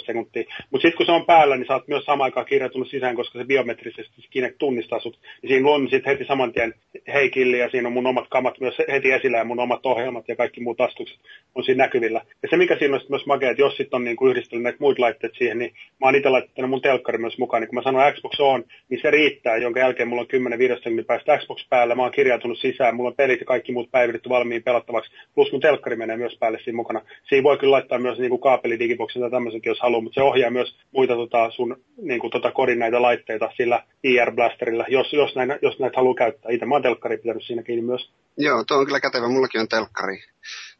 10-15 0.00 0.06
sekuntia, 0.06 0.44
mutta 0.70 0.82
sitten 0.82 0.96
kun 0.96 1.06
se 1.06 1.12
on 1.12 1.26
päällä, 1.26 1.56
niin 1.56 1.66
sä 1.66 1.74
oot 1.74 1.88
myös 1.88 2.04
samaan 2.04 2.24
aikaan 2.24 2.46
kirjautunut 2.46 2.88
sisään, 2.88 3.16
koska 3.16 3.38
se 3.38 3.44
biometrisesti 3.44 4.12
Kinect 4.30 4.58
tunnistaa 4.58 5.00
sut, 5.00 5.18
niin 5.42 5.50
siinä 5.50 5.70
on 5.70 5.88
sitten 5.90 6.12
heti 6.12 6.24
saman 6.24 6.52
tien 6.52 6.74
hei 7.14 7.30
killi, 7.30 7.58
ja 7.58 7.70
siinä 7.70 7.88
on 7.88 7.92
mun 7.92 8.06
omat 8.06 8.26
kamat 8.30 8.60
myös 8.60 8.74
heti 8.92 9.12
esillä, 9.12 9.38
ja 9.38 9.44
mun 9.44 9.60
omat 9.60 9.86
ohjelmat 9.86 10.28
ja 10.28 10.36
kaikki 10.36 10.60
muut 10.60 10.80
astukset 10.80 11.18
on 11.54 11.64
siinä 11.64 11.84
näkyvillä. 11.84 12.20
Ja 12.42 12.48
se 12.48 12.56
mikä 12.56 12.76
siinä 12.76 12.96
on 12.96 13.02
myös 13.08 13.26
makea, 13.26 13.50
että 13.50 13.62
jos 13.62 13.76
sitten 13.76 13.96
on 13.96 14.04
niin 14.04 14.16
kuin 14.16 14.30
yhdistellyt 14.30 14.62
näitä 14.62 14.78
muita 14.80 15.02
laitteita 15.02 15.36
siihen, 15.38 15.58
niin 15.58 15.72
mä 16.00 16.06
oon 16.06 16.14
itse 16.14 16.28
laittanut 16.28 16.70
mun 16.70 16.82
telkkari 16.82 17.18
myös 17.18 17.38
mukaan, 17.38 17.60
niin 17.60 17.68
kun 17.68 17.74
mä 17.74 17.82
sanon 17.82 18.12
Xbox 18.12 18.40
on, 18.40 18.64
niin 18.88 19.00
se 19.02 19.10
riittää, 19.10 19.56
jonka 19.56 19.80
jälkeen 19.80 20.08
mulla 20.08 20.22
on 20.22 21.00
10-15 21.02 21.04
päästä 21.06 21.38
Xbox 21.38 21.68
päällä, 21.68 21.94
mä 21.94 22.02
oon 22.02 22.12
kirjautunut 22.12 22.58
sisään, 22.58 22.99
mulla 23.00 23.10
on 23.10 23.16
pelit 23.16 23.40
ja 23.40 23.46
kaikki 23.46 23.72
muut 23.72 23.90
päivitetty 23.90 24.28
valmiin 24.28 24.62
pelattavaksi, 24.62 25.10
plus 25.34 25.52
mun 25.52 25.60
telkkari 25.60 25.96
menee 25.96 26.16
myös 26.16 26.36
päälle 26.40 26.58
siinä 26.64 26.76
mukana. 26.76 27.00
Siinä 27.28 27.42
voi 27.42 27.58
kyllä 27.58 27.72
laittaa 27.72 27.98
myös 27.98 28.18
niin 28.18 28.40
kaapeli 28.40 28.78
digiboksin 28.78 29.22
tai 29.22 29.30
tämmöisenkin, 29.30 29.70
jos 29.70 29.80
haluaa, 29.80 30.00
mutta 30.00 30.14
se 30.14 30.22
ohjaa 30.22 30.50
myös 30.50 30.76
muita 30.92 31.14
tota, 31.14 31.50
sun 31.50 31.84
niin 31.96 32.20
kuin, 32.20 32.30
tota, 32.30 32.52
kodin 32.52 32.78
näitä 32.78 33.02
laitteita 33.02 33.50
sillä 33.56 33.84
IR 34.04 34.32
Blasterilla, 34.32 34.84
jos, 34.88 35.12
jos, 35.12 35.34
näin, 35.34 35.58
jos 35.62 35.78
näitä 35.78 35.96
haluaa 35.96 36.14
käyttää. 36.14 36.52
Itse 36.52 36.66
mä 36.66 36.74
oon 36.74 36.82
telkkari 36.82 37.16
pitänyt 37.16 37.46
siinä 37.46 37.62
kiinni 37.62 37.82
myös. 37.82 38.10
Joo, 38.36 38.64
tuo 38.64 38.76
on 38.76 38.86
kyllä 38.86 39.00
kätevä. 39.00 39.28
Mullakin 39.28 39.60
on 39.60 39.68
telkkari. 39.68 40.18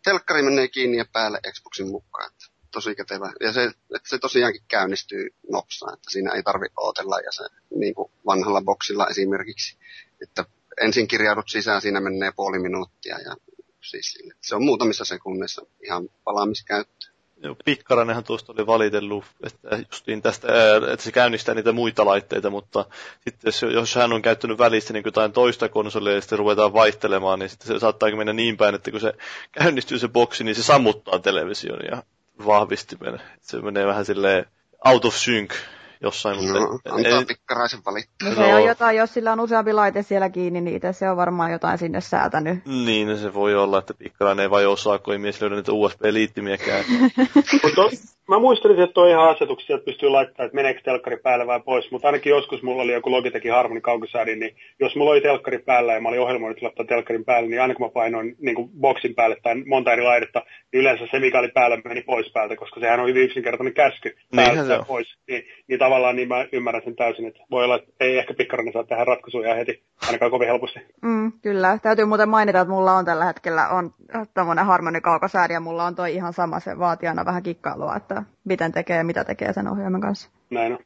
Telkkari 0.05 0.43
menee 0.43 0.69
kiinni 0.69 0.97
ja 0.97 1.05
päälle 1.13 1.39
Xboxin 1.53 1.89
mukaan. 1.89 2.31
Tosi 2.73 2.95
kätevä. 2.95 3.33
Ja 3.41 3.53
se, 3.53 3.65
että 3.65 4.09
se 4.09 4.19
tosiaankin 4.19 4.63
käynnistyy 4.69 5.29
nopsaan, 5.53 5.95
että 5.95 6.11
siinä 6.11 6.33
ei 6.33 6.43
tarvitse 6.43 6.75
odotella 6.77 7.21
ja 7.21 7.33
se 7.33 7.45
niin 7.75 7.95
kuin 7.95 8.13
vanhalla 8.27 8.63
boksilla 8.63 9.07
esimerkiksi, 9.07 9.77
että 10.23 10.45
ensin 10.81 11.09
kirjaudut 11.09 11.49
sisään, 11.49 11.81
siinä 11.81 12.01
menee 12.01 12.33
puoli 12.37 12.59
minuuttia 12.59 13.19
ja 13.19 13.37
siis 13.81 14.19
se 14.41 14.55
on 14.55 14.65
muutamissa 14.65 15.05
sekunneissa 15.05 15.63
ihan 15.85 16.09
palaamiskäyttö. 16.25 17.07
Joo, 17.43 17.57
Pikkaranenhan 17.65 18.25
tuosta 18.25 18.53
oli 18.53 18.67
valitellut, 18.67 19.25
että 19.47 19.69
justiin 19.91 20.23
tästä, 20.23 20.49
että 20.93 21.05
se 21.05 21.13
käynnistää 21.13 21.55
niitä 21.55 21.73
muita 21.73 22.05
laitteita, 22.05 22.51
mutta 22.51 22.85
sitten 23.15 23.49
jos, 23.49 23.63
jos 23.63 23.95
hän 23.95 24.13
on 24.13 24.23
käyttänyt 24.23 24.59
välistä 24.59 24.93
niin 24.93 25.03
jotain 25.05 25.33
toista 25.33 25.69
konsolia 25.69 26.15
ja 26.15 26.21
sitten 26.21 26.39
ruvetaan 26.39 26.73
vaihtelemaan, 26.73 27.39
niin 27.39 27.49
sitten 27.49 27.67
se 27.69 27.79
saattaa 27.79 28.17
mennä 28.17 28.33
niin 28.33 28.57
päin, 28.57 28.75
että 28.75 28.91
kun 28.91 29.01
se 29.01 29.13
käynnistyy 29.53 29.99
se 29.99 30.09
boksi, 30.09 30.45
niin 30.45 30.55
se 30.55 30.63
sammuttaa 30.63 31.19
television 31.19 31.79
ja 31.91 32.03
vahvistimen. 32.47 33.23
Se 33.41 33.61
menee 33.61 33.87
vähän 33.87 34.05
silleen 34.05 34.47
out 34.85 35.05
of 35.05 35.15
sync 35.15 35.55
jossain. 36.03 36.53
No, 36.53 36.73
mutta 36.73 36.95
antaa 36.95 37.19
ei... 37.19 37.25
pikkaraisen 37.25 37.81
valittaa. 37.87 38.29
No, 38.29 38.35
se 38.35 38.55
on 38.55 38.65
jotain, 38.65 38.97
jos 38.97 39.15
sillä 39.15 39.33
on 39.33 39.41
useampi 39.41 39.73
laite 39.73 40.03
siellä 40.03 40.31
kiinni, 40.31 40.61
niin 40.61 40.77
itse 40.77 40.93
se 40.93 41.11
on 41.11 41.17
varmaan 41.17 41.53
jotain 41.53 41.79
sinne 41.79 42.01
säätänyt. 42.01 42.67
Niin, 42.67 43.19
se 43.19 43.35
voi 43.35 43.55
olla, 43.55 43.79
että 43.79 43.95
pikkarainen 43.95 44.43
ei 44.43 44.51
vai 44.51 44.67
osaa, 44.67 44.99
kun 44.99 45.13
ei 45.13 45.19
mies 45.19 45.41
löydä 45.41 45.57
niitä 45.57 45.73
USB-liittimiäkään. 45.73 46.85
Mä 48.31 48.39
muistelin, 48.39 48.81
että 48.81 49.01
on 49.01 49.09
ihan 49.09 49.29
asetuksia, 49.29 49.77
että 49.77 49.85
pystyy 49.85 50.09
laittamaan, 50.09 50.47
että 50.47 50.55
meneekö 50.55 50.81
telkkari 50.81 51.17
päälle 51.17 51.47
vai 51.47 51.61
pois, 51.61 51.91
mutta 51.91 52.09
ainakin 52.09 52.31
joskus 52.31 52.63
mulla 52.63 52.83
oli 52.83 52.93
joku 52.93 53.11
Logitechin 53.11 53.53
Harmony 53.53 53.81
kaukosäädin, 53.81 54.41
niin 54.41 54.57
jos 54.81 54.97
mulla 54.97 55.11
oli 55.11 55.21
telkkari 55.21 55.59
päällä 55.59 55.95
ja 55.95 56.01
mä 56.01 56.09
olin 56.09 56.21
ohjelmoinut 56.21 56.63
laittaa 56.63 56.87
telkkarin 56.87 57.25
päälle, 57.25 57.49
niin 57.49 57.63
aina 57.63 57.75
kun 57.75 57.87
mä 57.87 57.91
painoin 57.91 58.37
niin 58.39 58.55
kuin 58.55 58.71
boksin 58.81 59.15
päälle 59.15 59.37
tai 59.43 59.55
monta 59.55 59.93
eri 59.93 60.03
laidetta, 60.03 60.43
niin 60.73 60.81
yleensä 60.81 61.05
se, 61.11 61.19
mikä 61.19 61.39
oli 61.39 61.49
päällä, 61.49 61.79
meni 61.85 62.03
pois 62.03 62.33
päältä, 62.33 62.57
koska 62.57 62.81
sehän 62.81 63.01
on 63.01 63.09
hyvin 63.09 63.23
yksinkertainen 63.23 63.75
käsky 63.75 64.17
päältä 64.37 64.85
pois. 64.89 65.17
Niin, 65.29 65.45
niin, 65.69 65.79
tavallaan 65.91 66.17
niin 66.17 66.29
mä 66.29 66.47
ymmärrän 66.53 66.83
sen 66.85 66.97
täysin, 66.97 67.27
että 67.27 67.41
voi 67.51 67.65
olla, 67.65 67.77
että 67.77 67.93
ei 68.01 68.19
ehkä 68.19 68.35
pikkaroinen 68.35 68.73
saa 68.73 68.85
tehdä 68.85 69.05
ratkaisuja 69.05 69.55
heti, 69.55 69.83
ainakaan 70.07 70.31
kovin 70.31 70.49
helposti. 70.49 70.79
Mm, 71.03 71.33
kyllä. 71.43 71.79
Täytyy 71.83 72.05
muuten 72.05 72.29
mainita, 72.29 72.61
että 72.61 72.75
mulla 72.75 72.93
on 72.93 73.05
tällä 73.05 73.25
hetkellä 73.25 73.69
on 73.69 73.95
tämmöinen 74.35 74.67
Harmony 74.67 75.01
kaukosäädi 75.01 75.53
ja 75.53 75.61
mulla 75.61 75.85
on 75.85 75.95
toi 75.95 76.15
ihan 76.15 76.33
sama, 76.33 76.61
se 76.61 76.79
vaatii 76.79 77.09
aina 77.09 77.25
vähän 77.25 77.43
kikkailua, 77.43 77.97
että 77.97 78.23
miten 78.45 78.73
tekee 78.73 78.97
ja 78.97 79.05
mitä 79.05 79.25
tekee 79.25 79.53
sen 79.53 79.69
ohjelman 79.69 80.01
kanssa. 80.01 80.31
Näin 80.51 80.73
on. 80.73 80.79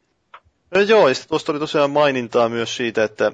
No 0.74 0.80
joo, 0.80 1.08
ja 1.08 1.14
tuosta 1.28 1.52
oli 1.52 1.58
tosiaan 1.58 1.90
mainintaa 1.90 2.48
myös 2.48 2.76
siitä, 2.76 3.04
että 3.04 3.32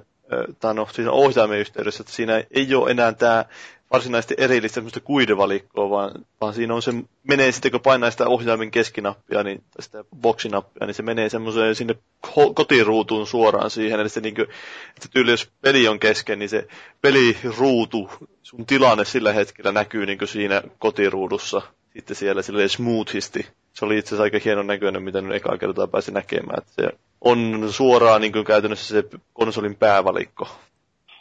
tämä 0.61 0.75
no, 0.75 0.87
siinä 0.93 1.11
ohjaimen 1.11 1.59
yhteydessä, 1.59 2.03
että 2.03 2.12
siinä 2.12 2.45
ei 2.51 2.75
ole 2.75 2.91
enää 2.91 3.12
tämä 3.12 3.45
varsinaisesti 3.93 4.34
erillistä 4.38 4.74
semmoista 4.74 5.01
kuidevalikkoa, 5.01 5.91
vaan, 5.91 6.26
vaan 6.41 6.55
siinä 6.55 6.74
on 6.74 6.82
se, 6.82 6.93
menee 7.28 7.53
sitten 7.53 7.70
kun 7.70 7.80
painaa 7.80 8.11
sitä 8.11 8.28
ohjaimen 8.28 8.70
keskinappia, 8.70 9.43
niin, 9.43 9.59
tai 9.59 9.82
sitä 9.82 10.05
boksinappia, 10.20 10.86
niin 10.86 10.95
se 10.95 11.03
menee 11.03 11.28
semmoiseen 11.28 11.74
sinne 11.74 11.95
kotiruutuun 12.55 13.26
suoraan 13.26 13.70
siihen, 13.70 14.01
eli 14.01 14.09
se 14.09 14.20
niin 14.20 14.34
kuin, 14.34 14.49
että 14.97 15.09
tyyli 15.11 15.30
jos 15.30 15.49
peli 15.62 15.88
on 15.88 16.01
kesken, 16.01 16.38
niin 16.38 16.49
se 16.49 16.68
peliruutu, 17.03 18.11
sun 18.43 18.66
tilanne 18.66 19.05
sillä 19.05 19.32
hetkellä 19.32 19.72
näkyy 19.72 20.07
niin 20.07 20.18
siinä 20.24 20.62
kotiruudussa, 20.78 21.62
sitten 21.93 22.16
siellä 22.16 22.43
sille 22.43 22.68
smoothisti. 22.68 23.47
Se 23.72 23.84
oli 23.84 23.99
itse 23.99 24.09
asiassa 24.09 24.22
aika 24.22 24.38
hienon 24.45 24.66
näköinen, 24.66 25.03
mitä 25.03 25.20
nyt 25.20 25.34
ekaa 25.34 25.59
kertaa 25.59 25.86
pääsi 25.86 26.12
näkemään. 26.12 26.59
Että 26.59 26.72
se 26.82 26.99
on 27.20 27.68
suoraan 27.70 28.20
niin 28.20 28.32
kuin 28.32 28.45
käytännössä 28.45 28.95
se 28.95 29.05
konsolin 29.32 29.74
päävalikko. 29.74 30.49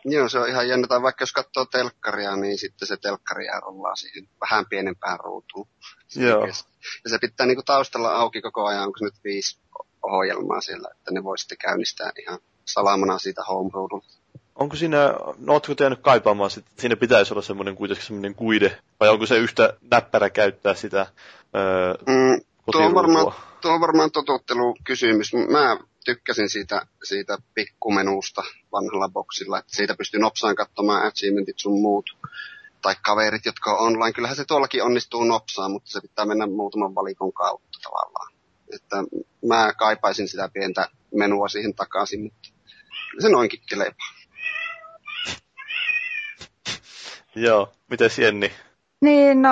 Joo, 0.05 0.29
se 0.29 0.39
on 0.39 0.49
ihan 0.49 0.67
jännä. 0.67 0.87
Tai 0.87 1.01
vaikka 1.01 1.21
jos 1.21 1.31
katsoo 1.31 1.65
telkkaria, 1.65 2.35
niin 2.35 2.57
sitten 2.57 2.87
se 2.87 2.97
telkkari 2.97 3.45
rollaa 3.61 3.95
siihen 3.95 4.29
vähän 4.41 4.65
pienempään 4.69 5.19
ruutuun. 5.19 5.67
Joo. 6.15 6.45
Ja 6.45 7.09
se 7.09 7.17
pitää 7.21 7.45
niin 7.45 7.57
kuin 7.57 7.65
taustalla 7.65 8.15
auki 8.15 8.41
koko 8.41 8.65
ajan, 8.65 8.83
onko 8.83 8.99
nyt 9.01 9.15
viisi 9.23 9.59
ohjelmaa 10.03 10.61
siellä, 10.61 10.89
että 10.91 11.11
ne 11.11 11.23
voi 11.23 11.37
sitten 11.37 11.57
käynnistää 11.57 12.11
ihan 12.21 12.39
salamana 12.65 13.19
siitä 13.19 13.41
home-ruudulta. 13.49 14.19
Onko 14.55 14.75
siinä, 14.75 15.13
no 15.37 15.53
ootko 15.53 15.73
jäänyt 15.79 15.99
kaipaamaan, 16.01 16.51
että 16.57 16.81
siinä 16.81 16.95
pitäisi 16.95 17.33
olla 17.33 17.41
semmoinen 17.41 17.75
kuitenkin 17.75 18.05
semmoinen 18.05 18.35
kuide, 18.35 18.79
vai 18.99 19.09
onko 19.09 19.25
se 19.25 19.37
yhtä 19.37 19.73
näppärä 19.91 20.29
käyttää 20.29 20.73
sitä 20.73 21.07
öö, 21.55 21.93
mm, 21.93 22.41
tuo, 22.71 22.85
on 22.85 22.93
varmaan, 22.93 23.33
tuo 23.61 23.71
on 23.71 23.81
varmaan 23.81 24.11
totuttelukysymys. 24.11 25.33
Mä 25.33 25.77
tykkäsin 26.09 26.49
siitä, 26.49 26.85
siitä 27.03 27.37
pikkumenusta 27.53 28.43
vanhalla 28.71 29.09
boksilla, 29.09 29.59
että 29.59 29.75
siitä 29.75 29.95
pystyy 29.95 30.19
nopsaan 30.19 30.55
katsomaan 30.55 31.07
achievementit 31.07 31.59
sun 31.59 31.81
muut 31.81 32.17
tai 32.81 32.95
kaverit, 33.05 33.45
jotka 33.45 33.73
on 33.73 33.87
online. 33.87 34.13
Kyllähän 34.13 34.37
se 34.37 34.45
tuollakin 34.45 34.83
onnistuu 34.83 35.23
nopsaan, 35.23 35.71
mutta 35.71 35.91
se 35.91 36.01
pitää 36.01 36.25
mennä 36.25 36.47
muutaman 36.47 36.95
valikon 36.95 37.33
kautta 37.33 37.79
tavallaan. 37.83 38.33
Että 38.75 38.95
mä 39.47 39.73
kaipaisin 39.73 40.27
sitä 40.27 40.49
pientä 40.53 40.89
menua 41.15 41.47
siihen 41.47 41.75
takaisin, 41.75 42.23
mutta 42.23 42.49
se 43.19 43.29
noinkin 43.29 43.61
kelepaa. 43.69 44.13
Joo, 47.35 47.73
miten 47.89 48.09
Jenni? 48.17 48.51
Niin, 49.01 49.41
no 49.41 49.49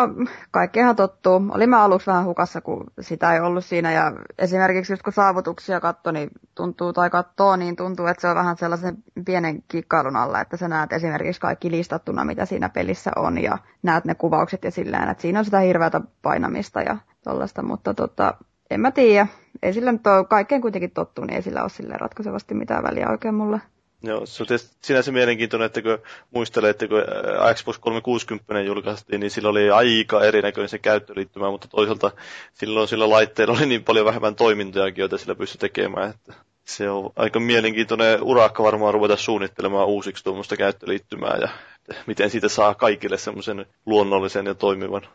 kaikkeenhan 0.52 0.96
tottuu. 0.96 1.42
Olin 1.52 1.70
mä 1.70 1.84
aluksi 1.84 2.08
vähän 2.08 2.26
hukassa, 2.26 2.62
kun 2.62 2.84
sitä 3.02 3.34
ei 3.34 3.40
ollut 3.40 3.66
siinä. 3.66 3.92
Ja 3.92 4.14
esimerkiksi 4.38 4.94
just 4.94 5.04
kun 5.04 5.14
saavutuksia 5.14 5.80
katsoi, 5.80 6.14
niin 6.14 6.30
tuntuu, 6.56 6.94
tai 6.94 7.10
katsoo, 7.10 7.56
niin 7.56 7.76
tuntuu, 7.76 8.06
että 8.08 8.22
se 8.22 8.28
on 8.28 8.36
vähän 8.36 8.58
sellaisen 8.58 8.98
pienen 9.26 9.64
kikkailun 9.68 10.16
alla, 10.16 10.42
että 10.42 10.58
sä 10.58 10.68
näet 10.68 10.94
esimerkiksi 10.94 11.42
kaikki 11.42 11.72
listattuna, 11.72 12.26
mitä 12.26 12.46
siinä 12.46 12.70
pelissä 12.70 13.12
on, 13.16 13.44
ja 13.44 13.58
näet 13.84 14.06
ne 14.06 14.16
kuvaukset 14.16 14.64
ja 14.64 14.72
sillä 14.72 14.98
että 15.12 15.22
siinä 15.22 15.40
on 15.40 15.46
sitä 15.46 15.60
hirveätä 15.60 16.02
painamista 16.22 16.82
ja 16.82 16.98
tollaista, 17.24 17.64
mutta 17.64 17.94
tota, 17.94 18.34
en 18.70 18.82
mä 18.82 18.92
tiedä. 18.92 19.28
Ei 19.62 19.74
sillä 19.74 19.92
nyt 19.92 20.08
ole, 20.08 20.26
kaikkeen 20.26 20.62
kuitenkin 20.62 20.92
tottuu, 20.92 21.26
niin 21.26 21.36
ei 21.36 21.42
sillä 21.42 21.62
ole 21.62 21.70
sille 21.70 21.98
ratkaisevasti 21.98 22.54
mitään 22.54 22.84
väliä 22.84 23.10
oikein 23.10 23.36
mulle. 23.36 23.62
Joo, 24.04 24.26
se 24.26 24.44
on 24.44 24.48
sinänsä 24.82 25.12
mielenkiintoinen, 25.12 25.66
että 25.66 25.82
kun 25.82 25.98
muistelee, 26.32 26.70
että 26.70 26.88
kun 26.88 27.04
Xbox 27.54 27.78
360 27.80 28.62
julkaistiin, 28.62 29.20
niin 29.20 29.32
sillä 29.32 29.50
oli 29.50 29.70
aika 29.72 30.24
erinäköinen 30.24 30.70
se 30.70 30.80
käyttöliittymä, 30.80 31.50
mutta 31.52 31.68
toisaalta 31.68 32.12
silloin 32.54 32.88
sillä 32.88 33.10
laitteella 33.10 33.54
oli 33.58 33.66
niin 33.66 33.84
paljon 33.84 34.06
vähemmän 34.06 34.36
toimintojakin, 34.36 35.02
joita 35.02 35.18
sillä 35.18 35.36
pystyi 35.36 35.60
tekemään, 35.60 36.10
että 36.10 36.34
se 36.66 36.90
on 36.90 37.10
aika 37.16 37.40
mielenkiintoinen 37.40 38.24
urakka 38.24 38.64
varmaan 38.64 38.94
ruveta 38.94 39.16
suunnittelemaan 39.16 39.88
uusiksi 39.88 40.24
tuommoista 40.24 40.58
käyttöliittymää 40.58 41.38
ja 41.42 41.50
miten 42.08 42.30
siitä 42.30 42.50
saa 42.50 42.76
kaikille 42.76 43.18
semmoisen 43.18 43.66
luonnollisen 43.86 44.46
ja 44.46 44.56
toimivan. 44.56 45.08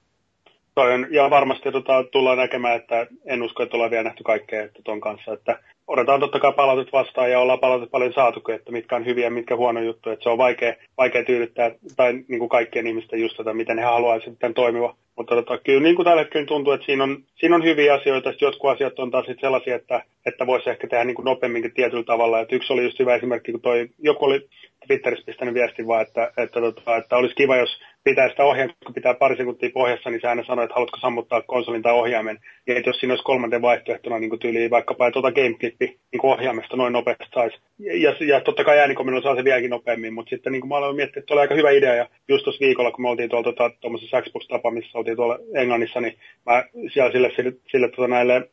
Toi 0.75 0.95
on, 0.95 1.07
ja 1.11 1.31
varmasti 1.31 1.73
tota, 1.73 2.05
tullaan 2.13 2.39
näkemään, 2.39 2.77
että 2.77 3.07
en 3.27 3.43
usko, 3.43 3.63
että 3.63 3.77
ollaan 3.77 3.91
vielä 3.91 4.05
nähty 4.05 4.25
kaikkea 4.25 4.65
että 4.65 4.81
ton 4.85 5.01
kanssa. 5.01 5.33
Että 5.33 5.59
odotetaan 5.87 6.21
totta 6.21 6.41
kai 6.41 6.53
palautet 6.53 6.93
vastaan 6.93 7.31
ja 7.31 7.41
ollaan 7.41 7.59
palautet 7.59 7.91
paljon 7.91 8.13
saatu, 8.13 8.43
että 8.49 8.73
mitkä 8.73 8.97
on 8.97 9.07
hyviä 9.07 9.25
ja 9.25 9.31
mitkä 9.31 9.57
huono 9.57 9.81
juttu. 9.81 10.11
Että 10.11 10.23
se 10.23 10.29
on 10.29 10.39
vaikea, 10.39 10.75
vaikea 10.99 11.25
tyydyttää 11.25 11.71
tai 11.97 12.13
niin 12.13 12.39
kuin 12.39 12.49
kaikkien 12.49 12.87
ihmisten 12.87 13.21
just 13.21 13.37
tätä, 13.37 13.55
miten 13.55 13.79
he 13.79 13.85
haluaisivat 13.85 14.39
tämän 14.39 14.55
toimiva. 14.55 14.97
Mutta 15.17 15.35
tota, 15.35 15.59
kyllä 15.59 15.83
niin 15.83 15.97
kuin 15.97 16.07
tällä 16.07 16.23
hetkellä 16.23 16.47
tuntuu, 16.47 16.73
että 16.73 16.87
siinä 16.87 17.05
on, 17.05 17.19
siinä 17.35 17.57
on 17.57 17.65
hyviä 17.65 17.95
asioita, 17.95 18.29
ja 18.29 18.35
jotkut 18.41 18.71
asiat 18.71 18.99
on 18.99 19.11
taas 19.11 19.27
sellaisia, 19.41 19.77
että, 19.77 20.03
että 20.27 20.47
voisi 20.47 20.71
ehkä 20.71 20.89
tehdä 20.89 21.05
niin 21.05 21.15
kuin 21.15 21.25
nopeamminkin 21.25 21.75
tietyllä 21.75 22.05
tavalla. 22.05 22.41
Et 22.41 22.53
yksi 22.53 22.73
oli 22.73 22.85
just 22.85 22.99
hyvä 22.99 23.15
esimerkki, 23.15 23.53
kun 23.53 23.61
toi, 23.61 23.89
joku 23.99 24.25
oli 24.25 24.49
Twitterissä 24.87 25.27
pistänyt 25.27 25.55
viestin 25.55 25.87
vaan, 25.87 26.03
että, 26.03 26.25
että, 26.27 26.43
että, 26.43 26.61
tota, 26.61 26.97
että 26.97 27.17
olisi 27.17 27.35
kiva, 27.35 27.57
jos 27.57 27.81
pitää 28.05 28.29
sitä 28.29 28.45
ohjainta, 28.45 28.75
kun 28.85 28.95
pitää 28.95 29.15
pari 29.15 29.37
sekuntia 29.37 29.71
pohjassa, 29.75 30.11
niin 30.11 30.21
se 30.21 30.29
aina 30.29 30.45
sanoo, 30.45 30.65
että 30.65 30.75
haluatko 30.75 30.99
sammuttaa 31.01 31.43
konsolin 31.43 31.83
tai 31.83 31.93
ohjaimen. 31.93 32.39
Ja 32.67 32.77
että 32.77 32.91
jos 32.91 33.01
siinä 33.01 33.13
olisi 33.13 33.25
kolmanten 33.25 33.63
vaihtoehtona 33.63 34.19
niin 34.19 34.39
tyyliin 34.39 34.71
vaikkapa 34.71 35.11
tuota 35.11 35.33
gameclippi 35.33 35.99
niin 36.13 36.27
ohjaimesta 36.27 36.77
noin 36.77 36.93
nopeasti 36.93 37.25
saisi. 37.35 37.59
Ja, 37.79 38.15
ja, 38.21 38.41
totta 38.41 38.65
kai 38.65 38.79
äänikomilla 38.79 39.23
saa 39.23 39.37
se 39.37 39.45
vieläkin 39.45 39.71
nopeammin, 39.71 40.15
mutta 40.15 40.31
sitten 40.31 40.53
niin 40.53 40.61
kuin 40.61 40.69
mä 40.69 40.77
aloin 40.77 40.97
miettiä, 40.97 41.21
että 41.21 41.35
oli 41.35 41.41
aika 41.41 41.55
hyvä 41.55 41.71
idea. 41.71 41.95
Ja 41.95 42.09
just 42.29 42.45
tuossa 42.45 42.65
viikolla, 42.65 42.91
kun 42.91 43.03
me 43.03 43.09
oltiin 43.09 43.31
tuolla 43.31 43.45
tuota, 43.45 43.71
tuommoisessa 43.81 44.21
Xbox-tapaamisessa, 44.21 44.99
oltiin 44.99 45.17
tuolla 45.17 45.39
Englannissa, 45.55 46.01
niin 46.01 46.19
mä 46.47 46.65
siellä 46.93 47.13
sille, 47.13 47.33
sille, 47.37 47.53
sille 47.71 47.89
tuota, 47.89 48.09
näille 48.09 48.49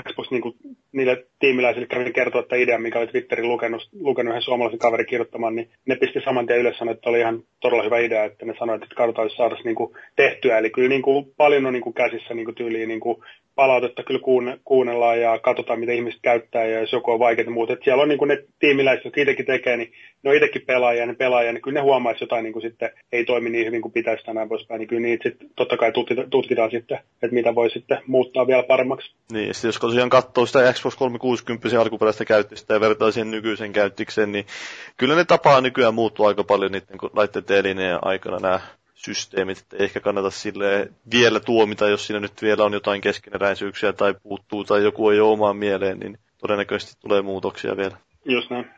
Xbox 0.00 0.30
niin 0.30 0.42
kuin, 0.42 0.54
niille 0.92 1.26
tiimiläisille 1.38 1.86
kävin 1.86 2.12
kertoa 2.12 2.40
että 2.40 2.56
idea, 2.56 2.78
mikä 2.78 2.98
oli 2.98 3.06
Twitterin 3.06 3.48
lukenut, 3.48 3.88
lukenut 4.00 4.30
yhden 4.30 4.42
suomalaisen 4.42 4.78
kaverin 4.78 5.06
kirjoittamaan, 5.06 5.54
niin 5.54 5.70
ne 5.86 5.96
pisti 5.96 6.20
saman 6.24 6.46
tien 6.46 6.58
ylös 6.58 6.78
sanoa, 6.78 6.94
että 6.94 7.10
oli 7.10 7.20
ihan 7.20 7.42
todella 7.60 7.82
hyvä 7.82 7.98
idea, 7.98 8.24
että 8.24 8.46
ne 8.46 8.54
sanoivat, 8.58 8.82
että 8.82 9.22
jos 9.22 9.36
saataisiin 9.36 9.74
niin 9.74 9.96
tehtyä. 10.16 10.58
Eli 10.58 10.70
kyllä 10.70 10.88
niin 10.88 11.02
kuin, 11.02 11.32
paljon 11.36 11.66
on 11.66 11.72
niin 11.72 11.82
kuin, 11.82 11.94
käsissä 11.94 12.34
niin 12.34 12.44
kuin, 12.44 12.54
tyyliin 12.54 12.88
niin 12.88 13.00
kuin, 13.00 13.16
palautetta 13.54 14.02
kyllä 14.02 14.20
kuunne, 14.20 14.58
kuunnellaan 14.64 15.20
ja 15.20 15.38
katsotaan, 15.38 15.80
mitä 15.80 15.92
ihmiset 15.92 16.20
käyttää 16.22 16.64
ja 16.64 16.80
jos 16.80 16.92
joku 16.92 17.10
on 17.10 17.18
vaikeaa 17.18 17.50
muuta. 17.50 17.72
Että 17.72 17.84
siellä 17.84 18.02
on 18.02 18.08
niin 18.08 18.18
kuin 18.18 18.28
ne 18.28 18.44
tiimiläiset, 18.58 19.04
jotka 19.04 19.20
itsekin 19.20 19.46
tekee, 19.46 19.76
niin 19.76 19.92
ne 20.22 20.30
on 20.30 20.36
itsekin 20.36 20.62
pelaajia, 20.66 21.06
ne 21.06 21.14
pelaajia, 21.14 21.52
niin 21.52 21.62
kyllä 21.62 21.74
ne 21.74 21.82
huomaa, 21.82 22.12
että 22.12 22.24
jotain 22.24 22.42
niin 22.44 22.52
kuin 22.52 22.62
sitten 22.62 22.90
ei 23.12 23.24
toimi 23.24 23.50
niin 23.50 23.66
hyvin 23.66 23.82
kuin 23.82 23.92
pitäisi 23.92 24.24
tänään 24.24 24.48
poispäin, 24.48 24.78
niin 24.78 24.88
kyllä 24.88 25.02
niitä 25.02 25.28
sitten 25.28 25.48
totta 25.56 25.76
kai 25.76 25.92
tutkitaan, 25.92 26.30
tutkitaan 26.30 26.70
sitten, 26.70 26.98
että 27.22 27.34
mitä 27.34 27.54
voi 27.54 27.70
sitten 27.70 27.98
muuttaa 28.06 28.46
vielä 28.46 28.62
paremmaksi. 28.62 29.14
Niin, 29.32 29.46
ja 29.46 29.52
jos 29.64 29.78
tosiaan 29.80 30.10
katsoo 30.10 30.46
sitä 30.46 30.72
Xbox 30.72 30.96
360 30.96 31.80
alkuperäistä 31.80 32.24
käyttistä 32.24 32.74
ja 32.74 32.80
vertaa 32.80 33.10
siihen 33.10 33.30
nykyisen 33.30 33.72
käyttikseen, 33.72 34.32
niin 34.32 34.46
kyllä 34.96 35.14
ne 35.14 35.24
tapaa 35.24 35.60
nykyään 35.60 35.94
muuttua 35.94 36.28
aika 36.28 36.44
paljon 36.44 36.72
niiden 36.72 36.96
laitteiden 37.16 37.56
elineen 37.56 37.98
aikana 38.02 38.38
nämä 38.38 38.60
systeemit, 39.04 39.58
että 39.58 39.76
ei 39.76 39.84
ehkä 39.84 40.00
kannata 40.00 40.30
sille 40.30 40.92
vielä 41.12 41.40
tuomita, 41.40 41.88
jos 41.88 42.06
siinä 42.06 42.20
nyt 42.20 42.42
vielä 42.42 42.64
on 42.64 42.72
jotain 42.72 43.00
keskeneräisyyksiä 43.00 43.92
tai 43.92 44.14
puuttuu 44.22 44.64
tai 44.64 44.82
joku 44.82 45.10
ei 45.10 45.20
ole 45.20 45.32
omaan 45.32 45.56
mieleen, 45.56 45.98
niin 45.98 46.18
todennäköisesti 46.38 46.94
tulee 47.00 47.22
muutoksia 47.22 47.76
vielä. 47.76 47.96
Just 48.24 48.50
näin. 48.50 48.70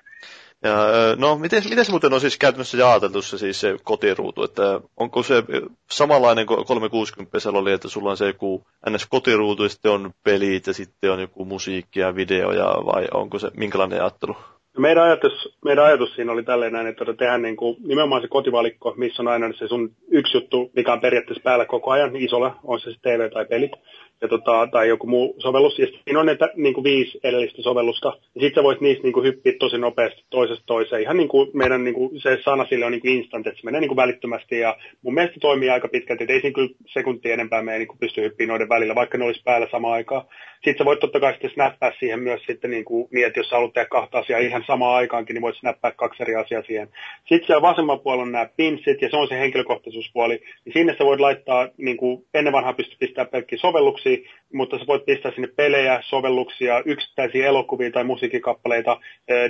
Ja, 0.62 0.76
no, 1.16 1.38
miten, 1.38 1.62
miten 1.68 1.84
se 1.84 1.90
muuten 1.90 2.12
on 2.12 2.20
siis 2.20 2.38
käytännössä 2.38 2.76
jaoteltu 2.76 3.22
se, 3.22 3.38
siis 3.38 3.60
se 3.60 3.76
kotiruutu, 3.82 4.44
että 4.44 4.80
onko 4.96 5.22
se 5.22 5.42
samanlainen 5.90 6.46
kuin 6.46 6.64
360 6.64 7.38
oli, 7.50 7.72
että 7.72 7.88
sulla 7.88 8.10
on 8.10 8.16
se 8.16 8.26
joku 8.26 8.66
ns. 8.90 9.06
kotiruutu 9.06 9.62
ja 9.62 9.68
sitten 9.68 9.92
on 9.92 10.14
pelit 10.22 10.66
ja 10.66 10.74
sitten 10.74 11.12
on 11.12 11.20
joku 11.20 11.44
musiikki 11.44 12.00
ja 12.00 12.14
videoja 12.14 12.64
vai 12.64 13.08
onko 13.14 13.38
se 13.38 13.50
minkälainen 13.56 13.96
jaottelu? 13.96 14.36
Meidän, 14.78 15.04
ajatus, 15.04 15.56
meidän 15.64 15.84
ajatus 15.84 16.14
siinä 16.14 16.32
oli 16.32 16.42
tälleen 16.42 16.72
näin, 16.72 16.86
että 16.86 17.04
tehdään 17.04 17.42
niin 17.42 17.56
kuin, 17.56 17.76
nimenomaan 17.86 18.22
se 18.22 18.28
kotivalikko, 18.28 18.94
missä 18.96 19.22
on 19.22 19.28
aina 19.28 19.52
se 19.52 19.68
sun 19.68 19.90
yksi 20.10 20.36
juttu, 20.36 20.70
mikä 20.76 20.92
on 20.92 21.00
periaatteessa 21.00 21.42
päällä 21.42 21.66
koko 21.66 21.90
ajan 21.90 22.16
isolla, 22.16 22.56
on 22.64 22.80
se 22.80 22.90
TV 23.02 23.30
tai 23.30 23.44
pelit 23.44 23.72
ja 24.20 24.28
tota, 24.28 24.68
tai 24.72 24.88
joku 24.88 25.06
muu 25.06 25.34
sovellus. 25.38 25.78
Ja 25.78 25.86
siinä 25.86 26.20
on 26.20 26.26
näitä 26.26 26.48
niin 26.56 26.74
kuin 26.74 26.84
viisi 26.84 27.20
edellistä 27.24 27.62
sovellusta. 27.62 28.08
Ja 28.08 28.40
sitten 28.40 28.54
sä 28.54 28.64
voit 28.64 28.80
niistä 28.80 29.02
niin 29.02 29.12
kuin, 29.12 29.26
hyppiä 29.26 29.52
tosi 29.58 29.78
nopeasti 29.78 30.24
toisesta 30.30 30.64
toiseen. 30.66 31.02
Ihan 31.02 31.16
niin 31.16 31.28
kuin 31.28 31.50
meidän 31.52 31.84
niin 31.84 31.94
kuin, 31.94 32.20
se 32.20 32.38
sana 32.44 32.66
sille 32.68 32.84
on 32.84 32.92
niin 32.92 33.00
kuin 33.00 33.14
instant, 33.14 33.46
että 33.46 33.60
se 33.60 33.64
menee 33.64 33.80
niin 33.80 33.88
kuin 33.88 33.96
välittömästi. 33.96 34.58
Ja 34.58 34.76
mun 35.02 35.14
mielestä 35.14 35.40
toimii 35.40 35.70
aika 35.70 35.88
pitkälti, 35.88 36.24
että 36.24 36.34
ei 36.34 36.40
siinä 36.40 36.54
kyllä 36.54 36.74
sekuntia 36.86 37.34
enempää 37.34 37.62
me 37.62 37.78
niin 37.78 37.88
kuin 37.88 37.98
pysty 37.98 38.22
hyppiä 38.22 38.46
noiden 38.46 38.68
välillä, 38.68 38.94
vaikka 38.94 39.18
ne 39.18 39.24
olisi 39.24 39.42
päällä 39.44 39.68
samaan 39.70 39.94
aikaan. 39.94 40.24
Sitten 40.54 40.78
sä 40.78 40.84
voit 40.84 41.00
totta 41.00 41.20
kai 41.20 41.32
sitten 41.32 41.50
snappaa 41.50 41.92
siihen 41.98 42.20
myös 42.20 42.42
sitten 42.46 42.70
niin, 42.70 42.84
kuin, 42.84 43.08
niin 43.10 43.26
että 43.26 43.40
jos 43.40 43.48
sä 43.48 43.56
haluat 43.56 43.72
tehdä 43.72 43.88
kahta 43.88 44.18
asiaa 44.18 44.40
ihan 44.40 44.64
samaan 44.66 44.94
aikaankin, 44.94 45.34
niin 45.34 45.42
voit 45.42 45.56
snappaa 45.56 45.90
kaksi 45.90 46.22
eri 46.22 46.34
asiaa 46.34 46.62
siihen. 46.62 46.88
Sitten 47.28 47.46
siellä 47.46 47.62
vasemman 47.62 48.00
puolella 48.00 48.22
on 48.22 48.32
nämä 48.32 48.48
pinsit 48.56 49.02
ja 49.02 49.10
se 49.10 49.16
on 49.16 49.28
se 49.28 49.38
henkilökohtaisuuspuoli. 49.38 50.40
Niin 50.64 50.72
sinne 50.72 50.96
sä 50.98 51.04
voit 51.04 51.20
laittaa, 51.20 51.68
niin 51.76 51.96
kuin 51.96 52.24
ennen 52.34 52.52
vanhaa 52.52 52.72
pysty 52.72 52.96
pistää 52.98 53.24
pelkkiä 53.24 53.58
sovelluksia, 53.58 54.03
mutta 54.52 54.78
sä 54.78 54.86
voit 54.86 55.04
pistää 55.04 55.32
sinne 55.32 55.48
pelejä, 55.56 56.00
sovelluksia, 56.02 56.82
yksittäisiä 56.84 57.46
elokuvia 57.46 57.90
tai 57.90 58.04
musiikkikappaleita, 58.04 59.00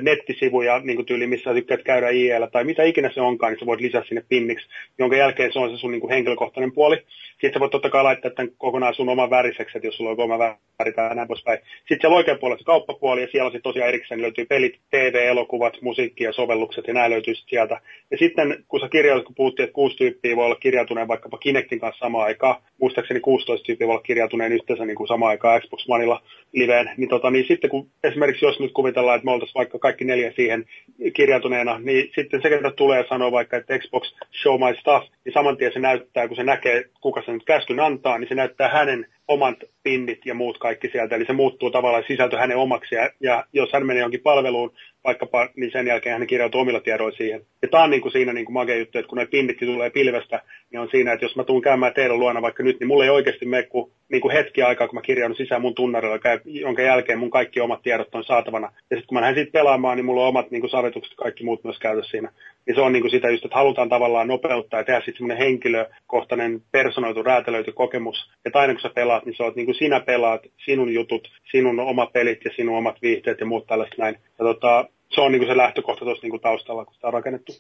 nettisivuja, 0.03 0.79
niin 0.79 0.97
kuin 0.97 1.07
tyyli, 1.07 1.27
missä 1.27 1.51
sä 1.51 1.55
tykkäät 1.55 1.83
käydä 1.83 2.11
IEL 2.11 2.47
tai 2.47 2.65
mitä 2.65 2.83
ikinä 2.83 3.11
se 3.15 3.21
onkaan, 3.21 3.53
niin 3.53 3.61
sä 3.61 3.67
voit 3.67 3.81
lisätä 3.81 4.07
sinne 4.09 4.25
pinniksi, 4.29 4.67
jonka 4.99 5.17
jälkeen 5.17 5.53
se 5.53 5.59
on 5.59 5.71
se 5.71 5.77
sun 5.77 5.91
niin 5.91 6.01
kuin 6.01 6.13
henkilökohtainen 6.13 6.73
puoli. 6.73 6.97
Sitten 7.33 7.53
sä 7.53 7.61
voit 7.61 7.71
totta 7.71 7.91
kai 7.91 8.03
laittaa 8.03 8.31
tämän 8.31 8.53
kokonaan 8.59 8.95
sun 8.95 9.09
oman 9.09 9.31
väriseksi, 9.31 9.79
että 9.79 9.87
jos 9.87 9.97
sulla 9.97 10.11
on 10.11 10.21
oma 10.21 10.39
väri 10.79 10.93
tai 10.93 11.15
näin 11.15 11.29
poispäin. 11.29 11.59
Sitten 11.79 11.99
siellä 12.01 12.17
oikean 12.17 12.39
puolella 12.39 12.59
se 12.59 12.65
kauppapuoli 12.65 13.21
ja 13.21 13.29
siellä 13.31 13.47
on 13.47 13.53
sitten 13.53 13.71
tosiaan 13.71 13.89
erikseen 13.89 14.23
löytyy 14.23 14.47
pelit, 14.47 14.79
TV-elokuvat, 14.91 15.83
musiikki 15.83 16.25
ja 16.25 16.33
sovellukset 16.33 16.87
ja 16.87 16.95
nämä 16.95 17.11
löytyy 17.11 17.35
sitten 17.35 17.51
sieltä. 17.51 17.81
Ja 18.11 18.19
sitten 18.19 18.65
kun 18.69 18.81
sä 18.81 18.89
kirjoitat, 18.89 19.25
kun 19.25 19.35
puhuttiin, 19.35 19.65
että 19.65 19.75
kuusi 19.75 19.97
tyyppiä 19.97 20.37
voi 20.37 20.45
olla 20.45 20.57
kirjautuneen 20.57 21.09
vaikkapa 21.09 21.39
Kinectin 21.39 21.81
kanssa 21.81 22.05
samaan 22.05 22.25
aikaan, 22.25 22.63
muistaakseni 22.81 23.21
16 23.21 23.65
tyyppiä 23.65 23.87
voi 23.87 23.95
olla 23.95 24.03
kirjautuneen 24.03 24.44
yhteensä 24.53 24.85
niin 24.85 24.97
kuin 24.97 25.09
samaan 25.09 25.31
aikaan 25.31 25.61
Xbox 25.61 25.85
Oneilla 25.89 26.23
liveen, 26.53 26.91
niin, 26.97 27.09
tota, 27.09 27.31
niin 27.31 27.45
sitten 27.49 27.71
kun 27.71 27.91
esimerkiksi 28.05 28.45
jos 28.45 28.61
nyt 28.61 28.73
kuvitellaan, 28.73 29.17
että 29.17 29.25
me 29.25 29.31
oltaisiin 29.31 29.55
vaikka 29.55 29.79
kaikki 29.79 30.05
neljä 30.05 30.33
siihen 30.37 30.65
kirjautuneena, 31.13 31.79
niin 31.79 32.11
sitten 32.15 32.43
se, 32.43 32.49
ketä 32.49 32.71
tulee 32.71 32.99
ja 32.99 33.09
sanoo 33.09 33.33
vaikka, 33.33 33.57
että 33.57 33.79
Xbox 33.79 34.15
show 34.43 34.61
my 34.61 34.75
stuff, 34.81 35.07
niin 35.25 35.33
saman 35.33 35.57
tien 35.57 35.73
se 35.73 35.79
näyttää, 35.79 36.29
kun 36.29 36.37
se 36.37 36.45
näkee, 36.45 36.85
kuka 37.01 37.23
se 37.23 37.33
nyt 37.33 37.45
käskyn 37.45 37.81
antaa, 37.81 38.19
niin 38.19 38.29
se 38.29 38.35
näyttää 38.35 38.69
hänen 38.69 39.07
omat 39.29 39.57
pinnit 39.83 40.27
ja 40.27 40.35
muut 40.35 40.59
kaikki 40.59 40.89
sieltä, 40.93 41.17
eli 41.17 41.25
se 41.25 41.33
muuttuu 41.33 41.71
tavallaan 41.71 42.05
sisältö 42.07 42.39
hänen 42.39 42.57
omaksi, 42.57 42.95
ja, 42.95 43.11
ja 43.21 43.45
jos 43.53 43.73
hän 43.73 43.87
menee 43.87 44.03
jonkin 44.03 44.21
palveluun, 44.21 44.73
vaikkapa, 45.05 45.49
niin 45.57 45.73
sen 45.73 45.87
jälkeen 45.87 46.19
hän 46.19 46.27
kirjautuu 46.27 46.61
omilla 46.61 46.81
tiedoilla 46.81 47.17
siihen. 47.17 47.41
Ja 47.63 47.69
tämä 47.69 47.83
on 47.83 47.91
niin 47.91 48.03
kuin 48.03 48.13
siinä 48.13 48.33
niin 48.33 48.45
kuin 48.45 48.55
magia 48.55 48.77
juttu, 48.77 48.99
että 48.99 49.09
kun 49.09 49.19
ne 49.19 49.27
pinnit 49.27 49.57
tulee 49.59 49.91
pilvestä, 49.91 50.43
niin 50.71 50.81
on 50.81 50.89
siinä, 50.91 51.13
että 51.13 51.25
jos 51.25 51.37
mä 51.37 51.45
tuun 51.45 51.63
käymään 51.63 51.95
teidän 51.95 52.19
luona 52.19 52.43
vaikka 52.43 52.63
nyt, 52.63 52.81
niin 52.81 52.89
mulla 52.89 53.05
ei 53.05 53.11
oikeasti 53.11 53.47
mene 53.47 53.63
kuin, 53.63 53.91
niin 54.09 54.21
kuin 54.21 54.33
hetki 54.33 54.63
aikaa, 54.63 54.89
kun 54.89 54.95
mä 54.95 55.03
kirjaudun 55.03 55.37
sisään 55.37 55.63
mun 55.63 55.75
tunnarilla, 55.75 56.19
jonka 56.45 56.83
jälkeen 56.83 57.19
mun 57.19 57.31
kaikki 57.31 57.61
omat 57.61 57.83
tiedot 57.83 58.15
on 58.15 58.25
saatavana. 58.25 58.67
Ja 58.91 58.97
sitten 58.97 59.07
kun 59.07 59.17
mä 59.17 59.21
lähden 59.21 59.35
siitä 59.35 59.53
pelaamaan, 59.53 59.97
niin 59.97 60.05
mulla 60.05 60.23
on 60.23 60.29
omat 60.29 60.51
niin 60.51 60.61
kuin 60.61 60.71
savetukset 60.71 61.13
ja 61.13 61.17
kaikki 61.17 61.45
muut 61.45 61.65
myös 61.65 61.79
käytössä 61.79 62.11
siinä. 62.11 62.33
Ja 62.67 62.75
se 62.75 62.81
on 62.81 62.93
niin 62.93 63.03
kuin 63.03 63.11
sitä 63.11 63.31
just, 63.31 63.45
että 63.45 63.57
halutaan 63.57 63.89
tavallaan 63.89 64.29
nopeuttaa 64.29 64.81
ja 64.81 64.85
tehdä 64.85 65.01
sitten 65.01 65.17
semmoinen 65.17 65.47
henkilökohtainen, 65.47 66.63
personoitu, 66.73 67.23
räätälöity 67.23 67.73
kokemus. 67.73 68.31
Että 68.45 68.59
aina 68.59 68.73
kun 68.73 68.81
sä 68.81 68.91
pelaat, 68.95 69.14
niin 69.25 69.37
se 69.37 69.43
on 69.43 69.53
niin 69.57 69.67
kuin 69.67 69.79
sinä 69.79 70.01
pelaat, 70.01 70.43
sinun 70.65 70.95
jutut, 70.95 71.29
sinun 71.51 71.81
omat 71.81 72.13
pelit 72.13 72.45
ja 72.45 72.51
sinun 72.57 72.79
omat 72.79 73.03
viihteet 73.03 73.41
ja 73.41 73.47
muut 73.47 73.67
tällaiset 73.67 73.99
näin. 73.99 74.19
Ja 74.39 74.45
tota, 74.45 74.85
se 75.15 75.21
on 75.21 75.33
niin 75.33 75.41
kuin 75.41 75.49
se 75.49 75.57
lähtökohta 75.57 76.05
tuossa 76.05 76.23
niin 76.23 76.31
kuin 76.31 76.41
taustalla, 76.41 76.85
kun 76.85 76.95
sitä 76.95 77.07
on 77.07 77.13
rakennettu. 77.13 77.53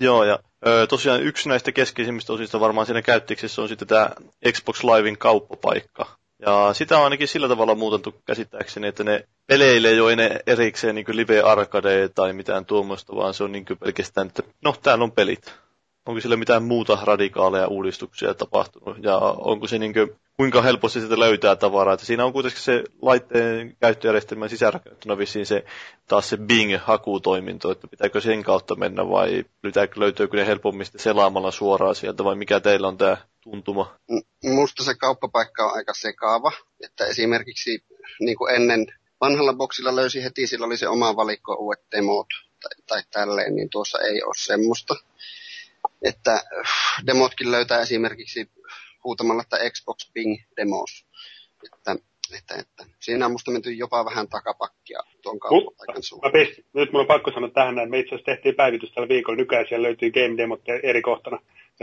Joo, 0.00 0.24
ja 0.24 0.38
ö, 0.66 0.86
tosiaan 0.86 1.22
yksi 1.22 1.48
näistä 1.48 1.72
keskeisimmistä 1.72 2.32
osista 2.32 2.60
varmaan 2.60 2.86
siinä 2.86 3.02
käyttiksessä 3.02 3.62
on 3.62 3.68
sitten 3.68 3.88
tämä 3.88 4.10
Xbox 4.52 4.84
Livein 4.84 5.18
kauppapaikka. 5.18 6.06
Ja 6.38 6.70
sitä 6.72 6.98
on 6.98 7.04
ainakin 7.04 7.28
sillä 7.28 7.48
tavalla 7.48 7.74
muutettu 7.74 8.14
käsittääkseni, 8.26 8.86
että 8.86 9.04
ne 9.04 9.24
peleille 9.46 9.88
ei 9.88 10.00
ole 10.00 10.12
enää 10.12 10.38
erikseen 10.46 10.94
niin 10.94 11.06
live 11.08 11.40
arcade 11.40 12.08
tai 12.08 12.32
mitään 12.32 12.64
tuommoista, 12.64 13.16
vaan 13.16 13.34
se 13.34 13.44
on 13.44 13.52
niin 13.52 13.64
pelkästään, 13.80 14.26
että 14.26 14.42
no 14.64 14.74
täällä 14.82 15.04
on 15.04 15.12
pelit. 15.12 15.54
Onko 16.06 16.20
sillä 16.20 16.36
mitään 16.36 16.62
muuta 16.62 16.98
radikaaleja 17.02 17.68
uudistuksia 17.68 18.34
tapahtunut 18.34 19.04
ja 19.04 19.18
onko 19.18 19.66
se 19.66 19.78
niin 19.78 19.92
kuin, 19.92 20.16
kuinka 20.36 20.62
helposti 20.62 21.00
sitä 21.00 21.18
löytää 21.18 21.56
tavaraa. 21.56 21.94
Että 21.94 22.06
siinä 22.06 22.24
on 22.24 22.32
kuitenkin 22.32 22.60
se 22.60 22.84
laitteen 23.02 23.76
käyttöjärjestelmän 23.80 24.50
sisärakennettuna 24.50 25.18
vissiin 25.18 25.46
se 25.46 25.64
taas 26.08 26.28
se 26.28 26.36
Bing-hakutoiminto, 26.36 27.70
että 27.72 27.88
pitääkö 27.88 28.20
sen 28.20 28.42
kautta 28.42 28.74
mennä 28.74 29.08
vai 29.08 29.44
löytyykö 29.96 30.36
ne 30.36 30.46
helpommin 30.46 30.86
selaamalla 30.96 31.50
suoraan 31.50 31.94
sieltä 31.94 32.24
vai 32.24 32.34
mikä 32.34 32.60
teillä 32.60 32.88
on 32.88 32.98
tämä 32.98 33.16
tuntuma? 33.40 33.96
Musta 34.44 34.84
se 34.84 34.94
kauppapaikka 34.94 35.64
on 35.64 35.76
aika 35.76 35.94
sekaava, 35.94 36.52
että 36.84 37.06
esimerkiksi 37.06 37.84
niin 38.20 38.36
kuin 38.36 38.54
ennen 38.54 38.86
vanhalla 39.20 39.52
boksilla 39.54 39.96
löysi 39.96 40.24
heti, 40.24 40.46
sillä 40.46 40.66
oli 40.66 40.76
se 40.76 40.88
oma 40.88 41.16
valikko 41.16 41.54
uudet 41.54 41.84
demot 41.92 42.26
tai, 42.62 42.70
tai 42.86 43.02
tälleen, 43.10 43.56
niin 43.56 43.70
tuossa 43.70 43.98
ei 43.98 44.22
ole 44.22 44.34
semmoista. 44.36 44.94
Että 46.02 46.34
äh, 46.34 46.42
demotkin 47.06 47.50
löytää 47.50 47.80
esimerkiksi 47.80 48.50
huutamalla, 49.04 49.42
että 49.42 49.70
Xbox 49.70 50.12
Bing 50.12 50.36
Demos. 50.56 51.06
Että, 51.64 51.96
että, 52.38 52.54
että. 52.54 52.84
Siinä 53.00 53.26
on 53.26 53.32
musta 53.32 53.50
menty 53.50 53.72
jopa 53.72 54.04
vähän 54.04 54.28
takapakkia 54.28 55.00
tuon 55.22 55.40
kauppapaikan 55.40 56.02
suhteen. 56.02 56.48
Nyt 56.72 56.92
mun 56.92 57.00
on 57.00 57.06
pakko 57.06 57.30
sanoa 57.30 57.50
tähän 57.50 57.74
näin. 57.74 57.90
Me 57.90 57.98
itse 57.98 58.14
asiassa 58.14 58.32
tehtiin 58.32 58.54
päivitys 58.54 58.92
tällä 58.92 59.08
viikolla. 59.08 59.36
Nykyään 59.36 59.66
siellä 59.68 59.86
löytyy 59.86 60.10
Game 60.10 60.36
Demot 60.36 60.60
eri 60.82 61.02
kohtana. 61.02 61.38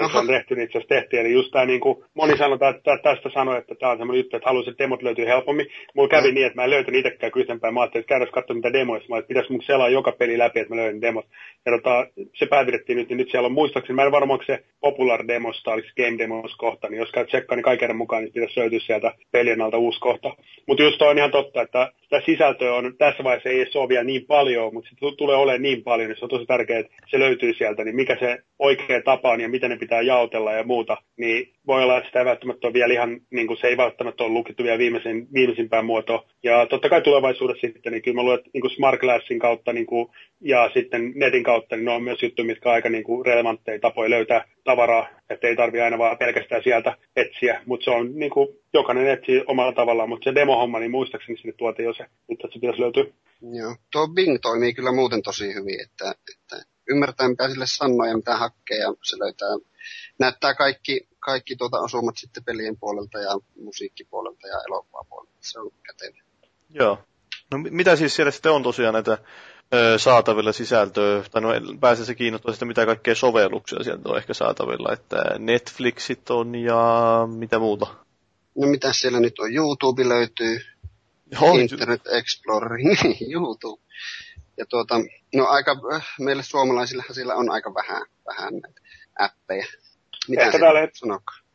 Se 0.08 0.18
on 0.18 0.36
asiassa 0.70 0.88
tehtiin. 0.88 1.20
Eli 1.20 1.34
just 1.34 1.52
tämä 1.52 1.66
niin 1.66 1.80
kuin, 1.80 2.04
moni 2.14 2.38
sanotaan, 2.38 2.76
että 2.76 2.98
tästä 3.04 3.30
sanoi, 3.34 3.58
että 3.58 3.76
tämä 3.76 3.92
on 3.92 3.98
semmoinen 3.98 4.24
juttu, 4.24 4.38
että 4.38 4.50
haluaisin, 4.50 4.72
että 4.72 4.84
demot 4.84 5.02
löytyy 5.02 5.26
helpommin. 5.26 5.68
Mulla 5.96 6.10
kävi 6.10 6.28
mm. 6.28 6.36
niin, 6.36 6.46
että 6.46 6.56
mä 6.56 6.64
en 6.64 6.70
löytänyt 6.70 7.06
itsekään 7.06 7.32
kysympää. 7.32 7.72
Mä 7.72 7.82
ajattelin, 7.82 8.02
että 8.02 8.10
käydään 8.10 8.32
katsoa 8.32 8.56
mitä 8.56 8.74
demoissa. 8.74 9.10
Mä 9.10 9.18
että 9.18 9.28
pitäisi 9.28 9.52
mun 9.52 9.64
selaa 9.64 9.90
joka 9.90 10.12
peli 10.12 10.38
läpi, 10.38 10.60
että 10.60 10.76
mä 10.76 10.82
löydän 10.82 11.02
demot. 11.02 11.26
Ja 11.66 11.72
tota, 11.72 12.08
se 12.34 12.46
päätettiin 12.46 12.98
nyt, 12.98 13.10
niin 13.10 13.18
nyt 13.18 13.32
siellä 13.32 13.46
on 13.46 13.52
muistaakseni, 13.52 13.96
mä 13.96 14.04
en 14.04 14.12
varmaan 14.12 14.40
se 14.46 14.64
Popular 14.82 15.28
Demosta, 15.28 15.72
oliko 15.72 15.88
Game 15.98 16.18
Demos 16.18 16.56
kohta, 16.56 16.90
niin 16.90 17.00
jos 17.00 17.12
käy 17.12 17.26
tsekkaa, 17.26 17.56
niin 17.56 17.64
kaiken 17.64 17.96
mukaan 17.96 18.24
niin 18.24 18.34
pitäisi 18.34 18.60
löytyä 18.60 18.80
sieltä 18.80 19.14
pelien 19.32 19.62
alta 19.62 19.78
uusi 19.78 20.00
kohta. 20.00 20.36
Mutta 20.68 20.84
just 20.84 21.02
on 21.02 21.18
ihan 21.18 21.32
totta, 21.32 21.62
että 21.62 21.92
sitä 22.02 22.22
sisältöä 22.26 22.74
on 22.74 22.94
tässä 22.98 23.24
vaiheessa 23.24 23.50
ei 23.50 23.66
ole 23.76 23.90
vielä 23.90 24.04
niin 24.04 24.26
paljon, 24.26 24.74
mutta 24.74 24.90
se 24.90 25.16
tulee 25.18 25.36
olemaan 25.36 25.62
niin 25.62 25.84
paljon, 25.84 26.10
niin 26.10 26.20
se 26.20 26.26
on 26.26 26.30
tosi 26.30 26.46
tärkeää, 26.46 26.80
että 26.80 26.94
se 27.12 27.20
löytyy 27.20 27.54
sieltä, 27.54 27.84
niin 27.84 27.96
mikä 27.96 28.18
se 28.20 28.38
oikea 28.60 29.02
tapa 29.02 29.32
on 29.32 29.42
ja 29.42 29.50
miten 29.50 29.70
ne 29.70 29.78
pitää 29.78 29.89
jaotella 29.96 30.54
ja 30.54 30.64
muuta, 30.64 30.98
niin 31.18 31.54
voi 31.68 31.84
olla, 31.84 31.98
että 31.98 32.08
sitä 32.08 32.20
ei 32.20 32.26
välttämättä 32.26 32.68
ole 32.68 32.74
vielä 32.74 32.94
ihan, 32.94 33.22
niin 33.30 33.48
kuin 33.48 33.58
se 33.62 33.68
ei 33.68 33.78
välttämättä 33.78 34.24
ole 34.24 34.34
lukittu 34.34 34.64
vielä 34.64 34.78
viimeisin, 34.78 35.28
viimeisimpään 35.34 35.86
muotoon. 35.86 36.26
Ja 36.44 36.66
totta 36.66 36.90
kai 36.90 37.02
tulevaisuudessa 37.02 37.68
sitten, 37.68 37.94
niin 37.94 38.02
kyllä 38.02 38.16
mä 38.16 38.24
luulen, 38.24 38.40
että 38.40 38.50
niin 38.54 38.62
kuin 38.62 38.72
Smart 38.72 39.00
Glassin 39.00 39.40
kautta 39.40 39.74
niin 39.74 39.86
kuin, 39.86 40.08
ja 40.42 40.70
sitten 40.74 41.12
netin 41.16 41.44
kautta, 41.44 41.76
niin 41.76 41.86
ne 41.86 41.92
on 41.92 42.04
myös 42.04 42.24
juttuja, 42.24 42.46
mitkä 42.46 42.70
on 42.70 42.76
aika 42.76 42.90
niin 42.90 43.04
kuin 43.04 43.26
relevantteja 43.26 43.80
tapoja 43.80 44.10
löytää 44.10 44.46
tavaraa, 44.64 45.10
että 45.30 45.48
ei 45.48 45.56
tarvitse 45.56 45.84
aina 45.84 45.98
vaan 45.98 46.18
pelkästään 46.18 46.64
sieltä 46.64 46.98
etsiä, 47.16 47.62
mutta 47.66 47.84
se 47.84 47.92
on 47.92 48.16
niin 48.16 48.32
kuin, 48.32 48.48
jokainen 48.74 49.08
etsii 49.08 49.44
omalla 49.48 49.74
tavallaan, 49.74 50.10
mutta 50.10 50.30
se 50.30 50.36
demohomma, 50.36 50.80
niin 50.80 50.92
muistaakseni 50.92 51.38
sinne 51.38 51.54
tuotiin 51.58 51.86
jo 51.86 51.94
se, 51.94 52.06
että 52.30 52.48
se 52.48 52.60
pitäisi 52.60 52.82
löytyä. 52.82 53.06
Joo, 53.42 53.76
tuo 53.92 54.08
Bing 54.08 54.38
toimii 54.42 54.74
kyllä 54.74 54.92
muuten 54.92 55.22
tosi 55.22 55.54
hyvin, 55.54 55.82
että, 55.86 56.12
että 56.12 56.66
ymmärtää 56.90 57.30
mitä 57.30 57.50
sille 57.50 57.66
sanoo 57.68 58.06
ja 58.06 58.18
mitä 58.18 58.38
hakee 58.38 58.78
ja 58.78 58.94
se 59.04 59.20
löytää, 59.20 59.69
näyttää 60.20 60.56
kaikki, 60.56 61.08
kaikki 61.20 61.56
tuota 61.56 61.80
osumat 61.80 62.18
sitten 62.18 62.44
pelien 62.44 62.78
puolelta 62.78 63.20
ja 63.20 63.40
musiikkipuolelta 63.64 64.48
ja 64.48 64.58
elokuvapuolelta. 64.68 65.38
Se 65.40 65.60
on 65.60 65.72
kätevä. 65.84 66.18
Joo. 66.70 66.98
No 67.52 67.58
mitä 67.58 67.96
siis 67.96 68.16
siellä 68.16 68.32
sitten 68.32 68.52
on 68.52 68.64
tosiaan 68.64 68.94
näitä 68.94 69.18
ö, 69.74 69.98
saatavilla 69.98 70.52
sisältöä, 70.52 71.24
tai 71.32 71.42
no 71.42 71.50
pääsee 71.80 72.06
se 72.06 72.16
kiinnostaa 72.16 72.54
sitä, 72.54 72.66
mitä 72.66 72.86
kaikkea 72.86 73.16
sovelluksia 73.16 73.84
sieltä 73.84 74.10
on 74.10 74.18
ehkä 74.18 74.34
saatavilla, 74.34 74.94
että 74.94 75.18
Netflixit 75.40 76.30
on 76.30 76.56
ja 76.56 76.84
mitä 77.36 77.60
muuta? 77.60 77.88
No 78.56 78.68
mitä 78.68 78.94
siellä 78.94 79.20
nyt 79.20 79.40
on? 79.40 79.54
YouTube 79.54 80.10
löytyy, 80.10 80.60
Joo, 81.32 81.58
Internet 81.58 82.02
Explorer, 82.08 82.78
niin 82.78 83.32
YouTube. 83.32 83.82
Ja 84.58 84.66
tuota, 84.66 84.96
no 85.36 85.48
aika, 85.48 85.76
äh, 85.94 86.08
meille 86.20 86.44
suomalaisillehan 86.44 87.16
sillä 87.16 87.36
on 87.36 87.50
aika 87.50 87.74
vähän, 87.74 88.06
vähän 88.26 88.54
näitä 88.54 88.82
appeja. 89.20 89.66
Mitä 90.28 90.42
Ehkä 90.44 90.60
täällä, 90.60 90.82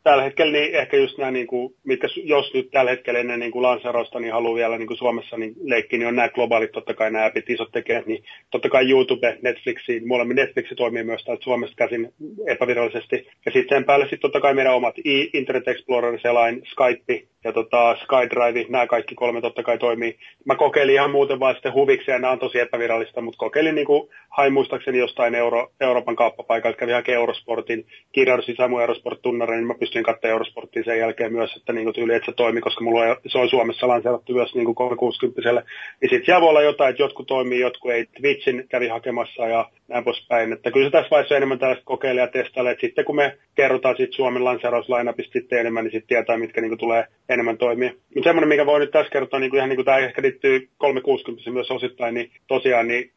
tällä 0.04 0.22
hetkellä 0.22 0.52
niin 0.52 0.74
ehkä 0.74 0.96
just 0.96 1.18
nämä, 1.18 1.30
niin 1.30 1.46
kuin, 1.46 1.74
mitkä 1.84 2.08
jos 2.24 2.54
nyt 2.54 2.70
tällä 2.70 2.90
hetkellä 2.90 3.20
ennen 3.20 3.40
niin 3.40 3.62
lanserosta 3.62 4.20
niin 4.20 4.32
haluaa 4.32 4.54
vielä 4.54 4.78
niin 4.78 4.86
kuin 4.86 4.96
Suomessa 4.96 5.36
niin 5.36 5.54
leikkiä, 5.62 5.98
niin 5.98 6.08
on 6.08 6.16
nämä 6.16 6.28
globaalit 6.28 6.72
totta 6.72 6.94
kai 6.94 7.10
nämä 7.10 7.26
appit, 7.26 7.50
isot 7.50 7.72
tekijät, 7.72 8.06
niin 8.06 8.24
totta 8.50 8.68
kai 8.68 8.90
YouTube, 8.90 9.38
Netflixi, 9.42 10.00
molemmin 10.06 10.36
Netflix 10.36 10.66
toimii 10.76 11.04
myös 11.04 11.24
täältä 11.24 11.44
Suomesta 11.44 11.76
käsin 11.76 12.12
epävirallisesti. 12.46 13.28
Ja 13.46 13.52
sitten 13.52 13.76
sen 13.76 13.84
päälle 13.84 14.04
sitten 14.04 14.20
totta 14.20 14.40
kai 14.40 14.54
meidän 14.54 14.74
omat 14.74 14.94
Internet 15.32 15.68
Explorer, 15.68 16.20
selain, 16.20 16.62
Skype 16.66 17.22
ja 17.44 17.52
tota, 17.52 17.96
SkyDrive, 17.96 18.64
nämä 18.68 18.86
kaikki 18.86 19.14
kolme 19.14 19.40
totta 19.40 19.62
kai 19.62 19.78
toimii. 19.78 20.16
Mä 20.44 20.56
kokeilin 20.56 20.94
ihan 20.94 21.10
muuten 21.10 21.40
vaan 21.40 21.54
sitten 21.54 21.74
huviksi 21.74 22.10
ja 22.10 22.18
nämä 22.18 22.32
on 22.32 22.38
tosi 22.38 22.60
epävirallista, 22.60 23.20
mutta 23.20 23.38
kokeilin 23.38 23.74
niin 23.74 23.86
kuin, 23.86 24.08
hain 24.28 24.52
muistaakseni 24.52 24.98
jostain 24.98 25.34
Euro, 25.34 25.72
Euroopan 25.80 26.16
kauppapaikalta, 26.16 26.78
kävin 26.78 26.94
hakemaan 26.94 27.20
Eurosportin, 27.20 27.86
kirjaudusin 28.12 28.56
Samu 28.56 28.78
Eurosport-tunnaren, 28.78 29.56
niin 29.56 29.66
mä 29.66 29.74
pystyin 29.94 30.14
katsoa 30.14 30.30
Eurosporttia 30.30 30.84
sen 30.84 30.98
jälkeen 30.98 31.32
myös, 31.32 31.56
että 31.56 31.72
niin 31.72 31.84
kuin 31.84 31.94
tyyli, 31.94 32.14
että 32.14 32.26
se 32.26 32.36
toimi, 32.36 32.60
koska 32.60 32.84
mulla 32.84 33.00
on, 33.00 33.16
se 33.26 33.38
on 33.38 33.48
Suomessa 33.48 33.88
lanseerattu 33.88 34.32
myös 34.32 34.54
niin 34.54 34.64
kuin 34.64 34.74
360 34.74 35.42
Niin 35.42 36.10
sitten 36.10 36.24
siellä 36.24 36.40
voi 36.40 36.48
olla 36.48 36.62
jotain, 36.62 36.90
että 36.90 37.02
jotkut 37.02 37.26
toimii, 37.26 37.60
jotkut 37.60 37.90
ei. 37.90 38.06
Twitchin 38.06 38.66
kävi 38.68 38.88
hakemassa 38.88 39.46
ja 39.48 39.70
näin 39.88 40.04
poispäin. 40.04 40.52
Että 40.52 40.70
kyllä 40.70 40.86
se 40.86 40.90
tässä 40.90 41.10
vaiheessa 41.10 41.36
enemmän 41.36 41.58
tällaista 41.58 41.84
kokeilla 41.84 42.20
ja 42.20 42.26
testailla, 42.26 42.70
että 42.70 42.80
sitten 42.80 43.04
kun 43.04 43.16
me 43.16 43.38
kerrotaan 43.54 43.96
sitten 43.96 44.16
Suomen 44.16 44.44
lanseerauslainapista 44.44 45.32
sitten 45.32 45.58
enemmän, 45.58 45.84
niin 45.84 45.92
sitten 45.92 46.08
tietää, 46.08 46.38
mitkä 46.38 46.60
niin 46.60 46.70
kuin 46.70 46.78
tulee 46.78 47.06
enemmän 47.28 47.58
toimia. 47.58 47.90
Mutta 48.14 48.28
semmoinen, 48.28 48.48
mikä 48.48 48.66
voi 48.66 48.80
nyt 48.80 48.90
tässä 48.90 49.12
kertoa, 49.12 49.40
niin 49.40 49.50
kuin 49.50 49.58
ihan 49.58 49.68
niin 49.68 49.76
kuin 49.76 49.86
tämä 49.86 49.98
ehkä 49.98 50.22
liittyy 50.22 50.68
360 50.78 51.50
myös 51.50 51.70
osittain, 51.70 52.14
niin 52.14 52.30
tosiaan 52.46 52.88
niin 52.88 53.10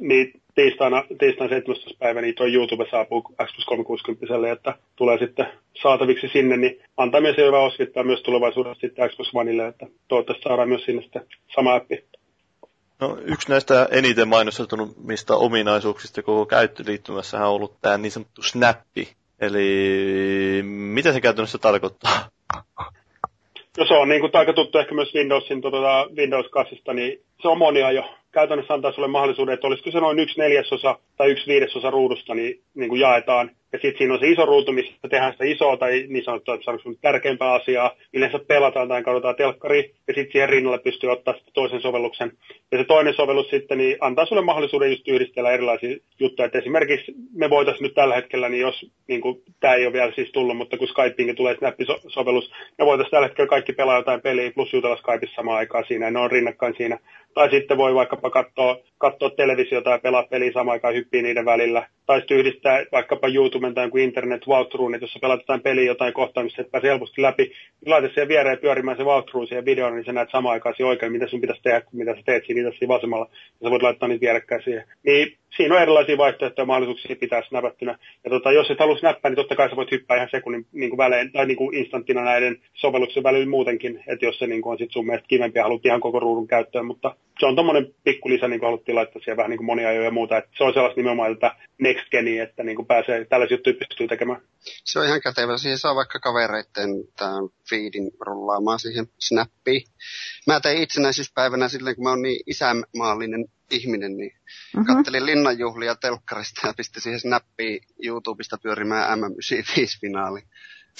niin 0.00 0.32
tiistaina, 0.56 1.04
tiistaina 1.18 1.48
17. 1.48 1.90
päivä 1.98 2.20
niin 2.20 2.34
tuo 2.34 2.46
YouTube 2.46 2.84
saapuu 2.90 3.22
Xbox 3.22 3.64
360, 3.66 4.52
että 4.52 4.74
tulee 4.96 5.18
sitten 5.18 5.46
saataviksi 5.82 6.28
sinne, 6.28 6.56
niin 6.56 6.80
antaa 6.96 7.20
myös 7.20 7.36
hyvä 7.36 7.58
osvittaa 7.58 8.04
myös 8.04 8.22
tulevaisuudessa 8.22 8.80
sitten 8.80 9.10
Xbox 9.10 9.30
Oneille, 9.34 9.66
että 9.66 9.86
toivottavasti 10.08 10.48
saadaan 10.48 10.68
myös 10.68 10.84
sinne 10.84 11.02
sitten 11.02 11.26
sama 11.54 11.74
appi. 11.74 12.04
No, 13.00 13.18
yksi 13.24 13.48
näistä 13.48 13.88
eniten 13.90 14.28
mistä 15.04 15.34
ominaisuuksista 15.34 16.22
koko 16.22 16.46
käyttöliittymässä 16.46 17.38
on 17.38 17.54
ollut 17.54 17.76
tämä 17.80 17.98
niin 17.98 18.12
sanottu 18.12 18.42
snappi. 18.42 19.08
Eli 19.40 20.62
mitä 20.62 21.12
se 21.12 21.20
käytännössä 21.20 21.58
tarkoittaa? 21.58 22.28
No 23.78 23.86
se 23.88 23.94
on 23.94 24.08
niin 24.08 24.20
kuin 24.20 24.30
aika 24.34 24.52
tuttu 24.52 24.78
ehkä 24.78 24.94
myös 24.94 25.14
Windowsin, 25.14 25.60
tuota, 25.60 26.06
Windows 26.16 26.46
8, 26.50 26.78
niin 26.96 27.20
se 27.42 27.48
on 27.48 27.58
monia 27.58 27.90
jo 27.90 28.04
käytännössä 28.36 28.74
antaa 28.74 28.92
sulle 28.92 29.08
mahdollisuuden, 29.08 29.54
että 29.54 29.66
olisiko 29.66 29.90
se 29.90 30.00
noin 30.00 30.18
yksi 30.18 30.38
neljäsosa 30.38 30.98
tai 31.16 31.30
yksi 31.30 31.46
viidesosa 31.46 31.90
ruudusta, 31.90 32.34
niin, 32.34 32.62
niin 32.74 32.88
kuin 32.88 33.00
jaetaan. 33.00 33.50
Ja 33.72 33.78
sitten 33.82 33.98
siinä 33.98 34.14
on 34.14 34.20
se 34.20 34.28
iso 34.28 34.44
ruutu, 34.44 34.72
missä 34.72 34.92
tehdään 35.10 35.32
sitä 35.32 35.44
isoa 35.44 35.76
tai 35.76 36.04
niin 36.08 36.24
sanottua, 36.24 36.58
tärkeämpää 37.00 37.52
asiaa. 37.52 37.96
Yleensä 38.12 38.38
pelataan 38.38 38.88
tai 38.88 39.02
katsotaan 39.02 39.36
telkkari 39.36 39.94
ja 40.08 40.14
sitten 40.14 40.32
siihen 40.32 40.48
rinnalle 40.48 40.78
pystyy 40.78 41.10
ottaa 41.10 41.34
toisen 41.54 41.80
sovelluksen. 41.80 42.32
Ja 42.72 42.78
se 42.78 42.84
toinen 42.84 43.14
sovellus 43.14 43.50
sitten 43.50 43.78
niin 43.78 43.96
antaa 44.00 44.26
sulle 44.26 44.42
mahdollisuuden 44.42 44.90
just 44.90 45.08
yhdistellä 45.08 45.50
erilaisia 45.50 45.96
juttuja. 46.20 46.46
että 46.46 46.58
esimerkiksi 46.58 47.14
me 47.34 47.50
voitaisiin 47.50 47.82
nyt 47.82 47.94
tällä 47.94 48.14
hetkellä, 48.14 48.48
niin 48.48 48.60
jos 48.60 48.90
niin 49.08 49.22
tämä 49.60 49.74
ei 49.74 49.86
ole 49.86 49.92
vielä 49.92 50.12
siis 50.14 50.32
tullut, 50.32 50.56
mutta 50.56 50.78
kun 50.78 50.88
Skypeinkin 50.88 51.36
tulee 51.36 51.54
Snap-sovellus, 51.54 52.52
me 52.78 52.86
voitaisiin 52.86 53.10
tällä 53.10 53.26
hetkellä 53.26 53.48
kaikki 53.48 53.72
pelaa 53.72 53.96
jotain 53.96 54.20
peliä 54.20 54.50
plus 54.50 54.72
jutella 54.72 54.96
Skypeissa 54.96 55.36
samaan 55.36 55.58
aikaan 55.58 55.84
siinä 55.88 56.06
ja 56.06 56.10
ne 56.10 56.18
on 56.18 56.30
rinnakkain 56.30 56.74
siinä. 56.76 56.98
Tai 57.34 57.50
sitten 57.50 57.76
voi 57.76 57.94
vaikkapa 57.94 58.30
katsoa, 58.30 58.76
katsoa 58.98 59.30
televisiota 59.30 59.90
ja 59.90 59.98
pelaa 59.98 60.22
peliä 60.30 60.52
samaan 60.52 60.72
aikaan 60.72 60.94
hyppii 60.94 61.22
niiden 61.22 61.44
välillä. 61.44 61.86
Tai 62.06 62.18
sitten 62.18 62.36
yhdistää 62.36 62.84
vaikkapa 62.92 63.28
YouTuben 63.28 63.55
tai 63.74 63.86
joku 63.86 63.98
internet 63.98 64.46
walkthrough, 64.46 65.00
jossa 65.00 65.18
pelataan 65.18 65.60
peliä 65.60 65.84
jotain 65.84 66.12
kohtaa, 66.12 66.44
missä 66.44 66.62
et 66.62 66.70
pääse 66.70 66.88
helposti 66.88 67.22
läpi. 67.22 67.42
Niin 67.42 67.90
laita 67.90 68.08
siihen 68.08 68.28
viereen 68.28 68.58
pyörimään 68.58 68.96
se 68.96 69.04
walkthrough 69.04 69.48
siihen 69.48 69.64
videoon, 69.64 69.94
niin 69.94 70.04
sä 70.04 70.12
näet 70.12 70.30
samaan 70.32 70.52
aikaan 70.52 70.74
oikein, 70.84 71.12
mitä 71.12 71.26
sun 71.26 71.40
pitäisi 71.40 71.62
tehdä, 71.62 71.82
mitä 71.92 72.14
sä 72.14 72.22
teet 72.26 72.46
siinä, 72.46 72.70
siinä 72.70 72.94
vasemmalla. 72.94 73.26
Ja 73.30 73.66
sä 73.66 73.70
voit 73.70 73.82
laittaa 73.82 74.08
niitä 74.08 74.20
vierekkäin 74.20 74.62
siihen. 74.62 74.84
Niin 75.02 75.36
siinä 75.56 75.74
on 75.74 75.82
erilaisia 75.82 76.18
vaihtoehtoja 76.18 76.62
ja 76.62 76.66
mahdollisuuksia 76.66 77.16
pitää 77.16 77.42
snappattuna. 77.42 77.98
Ja 78.24 78.30
tota, 78.30 78.52
jos 78.52 78.70
et 78.70 78.78
halua 78.78 78.98
snappaa, 78.98 79.30
niin 79.30 79.36
totta 79.36 79.56
kai 79.56 79.70
sä 79.70 79.76
voit 79.76 79.90
hyppää 79.90 80.16
ihan 80.16 80.28
sekunnin 80.30 80.66
niin 80.72 80.90
kuin 80.90 80.98
välein, 80.98 81.32
tai 81.32 81.46
niin 81.46 81.56
kuin 81.56 81.76
instanttina 81.76 82.24
näiden 82.24 82.58
sovelluksen 82.74 83.22
välillä 83.22 83.48
muutenkin, 83.48 84.02
että 84.06 84.26
jos 84.26 84.38
se 84.38 84.46
niin 84.46 84.62
kuin 84.62 84.72
on 84.72 84.78
sit 84.78 84.92
sun 84.92 85.06
mielestä 85.06 85.28
kivempi 85.28 85.58
ja 85.58 85.62
haluat 85.62 85.86
ihan 85.86 86.00
koko 86.00 86.20
ruudun 86.20 86.46
käyttöön, 86.46 86.86
mutta 86.86 87.16
se 87.38 87.46
on 87.46 87.56
tommonen 87.56 87.94
pikku 88.04 88.28
lisä, 88.28 88.48
niin 88.48 88.60
kuin 88.60 88.66
haluttiin 88.66 88.96
laittaa 88.96 89.22
siihen 89.22 89.36
vähän 89.36 89.50
niin 89.50 89.58
kuin 89.58 89.66
monia 89.66 89.92
ja 89.92 90.10
muuta, 90.10 90.36
että 90.36 90.50
se 90.58 90.64
on 90.64 90.72
sellaista 90.72 91.00
nimenomaan 91.00 91.34
tätä 91.34 91.56
next 91.78 92.10
geni, 92.10 92.38
että 92.38 92.62
niin 92.62 92.76
kuin 92.76 92.86
pääsee, 92.86 93.24
tällaisia 93.48 93.56
juttuja 93.56 93.88
pystyy 93.88 94.08
tekemään. 94.08 94.40
Se 94.84 94.98
on 94.98 95.06
ihan 95.06 95.20
kätevä, 95.20 95.58
siihen 95.58 95.78
saa 95.78 95.94
vaikka 95.94 96.20
kavereiden 96.20 96.90
tämän 97.16 97.48
feedin 97.70 98.10
rullaamaan 98.20 98.78
siihen 98.78 99.06
snappiin. 99.18 99.82
Mä 100.46 100.60
tein 100.60 100.82
itsenäisyyspäivänä 100.82 101.68
silleen, 101.68 101.96
kun 101.96 102.04
mä 102.04 102.10
oon 102.10 102.22
niin 102.22 102.40
isämaallinen 102.46 103.44
ihminen, 103.70 104.16
niin 104.16 104.32
mm-hmm. 104.32 104.86
kattelin 104.86 105.26
linnanjuhlia 105.26 105.94
telkkarista 105.94 106.66
ja 106.66 106.74
pistin 106.76 107.02
siihen 107.02 107.20
snappiin 107.20 107.80
YouTubesta 108.04 108.58
pyörimään 108.62 109.18
M95-finaali. 109.18 110.42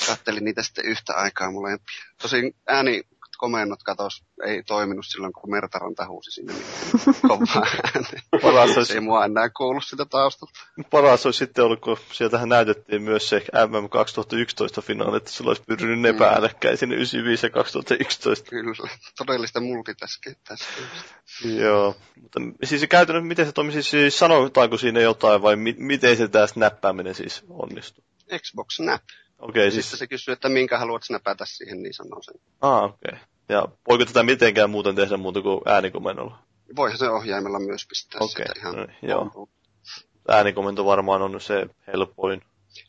Kattelin 0.07 0.45
niitä 0.45 0.63
sitten 0.63 0.85
yhtä 0.85 1.15
aikaa 1.15 1.51
molempia. 1.51 2.03
Tosin 2.23 2.55
ääni 2.67 3.03
komennot 3.37 3.83
katos, 3.83 4.23
ei 4.47 4.63
toiminut 4.63 5.05
silloin, 5.09 5.33
kun 5.33 5.51
Mertaranta 5.51 6.07
huusi 6.07 6.31
sinne 6.31 6.53
niin 6.53 6.65
kovaa 7.29 7.67
Paras 8.43 8.77
olisi... 8.77 8.95
Ei 8.95 9.01
mua 9.01 9.25
enää 9.25 9.51
kuulu 9.51 9.81
sitä 9.81 10.05
taustalta. 10.05 10.61
Paras 10.91 11.27
olisi 11.27 11.39
sitten 11.39 11.65
ollut, 11.65 11.81
kun 11.81 11.97
sieltähän 12.13 12.49
näytettiin 12.49 13.03
myös 13.03 13.29
se 13.29 13.45
MM 13.69 13.89
2011 13.89 14.83
finaali, 14.83 15.17
että 15.17 15.31
sulla 15.31 15.51
olisi 15.51 15.63
pyrinyt 15.67 16.01
ne 16.01 16.13
mm. 16.13 16.19
päällekkäin 16.19 16.79
sinne 16.79 16.95
95 16.95 17.47
ja 17.47 17.51
2011. 17.51 18.51
Kyllä, 18.51 18.89
todellista 19.19 19.61
multitaskia 19.61 20.33
tässä. 20.49 20.67
Joo, 21.45 21.97
mutta 22.23 22.41
siis 22.65 22.81
se 22.81 22.87
käytännössä, 22.87 23.29
miten 23.29 23.47
se 23.47 23.53
toimii, 23.53 23.83
siis 23.83 24.19
sanotaanko 24.19 24.79
siinä 24.79 25.01
jotain 25.01 25.43
vai 25.43 25.57
mi- 25.57 25.77
miten 25.79 26.17
se 26.17 26.29
tämä 26.29 26.47
snappaaminen 26.47 27.15
siis 27.15 27.45
onnistuu? 27.49 28.05
Xbox 28.39 28.75
Snap. 28.77 29.03
Okei, 29.39 29.69
okay, 29.69 29.71
siis... 29.71 29.91
se 29.91 30.07
kysyy, 30.07 30.33
että 30.33 30.49
minkä 30.49 30.79
haluat 30.79 31.03
snapata 31.03 31.47
siihen, 31.47 31.83
niin 31.83 31.95
sanoo 31.95 32.23
sen. 32.23 32.35
Ah, 32.61 32.85
okei. 32.85 32.97
Okay. 33.09 33.19
Ja 33.49 33.69
voiko 33.89 34.05
tätä 34.05 34.23
mitenkään 34.23 34.71
muuten 34.71 34.95
tehdä 34.95 35.17
muuta 35.17 35.43
kuin 35.43 35.61
äänikomennolla? 35.67 36.39
Voihan 36.77 36.99
se 36.99 37.09
ohjaimella 37.09 37.59
myös 37.59 37.87
pistää 37.89 38.19
okay. 38.21 38.29
sitä 38.29 38.61
ihan 38.61 38.77
no, 38.77 38.87
joo. 39.03 39.49
Äänikomento 40.29 40.85
varmaan 40.85 41.23
on 41.23 41.41
se 41.41 41.67
helpoin. 41.87 42.43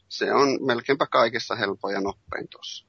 se 0.08 0.34
on 0.34 0.66
melkeinpä 0.66 1.06
kaikessa 1.06 1.56
helpoin 1.56 1.94
ja 1.94 2.02
nopein 2.02 2.48
tuossa. 2.50 2.86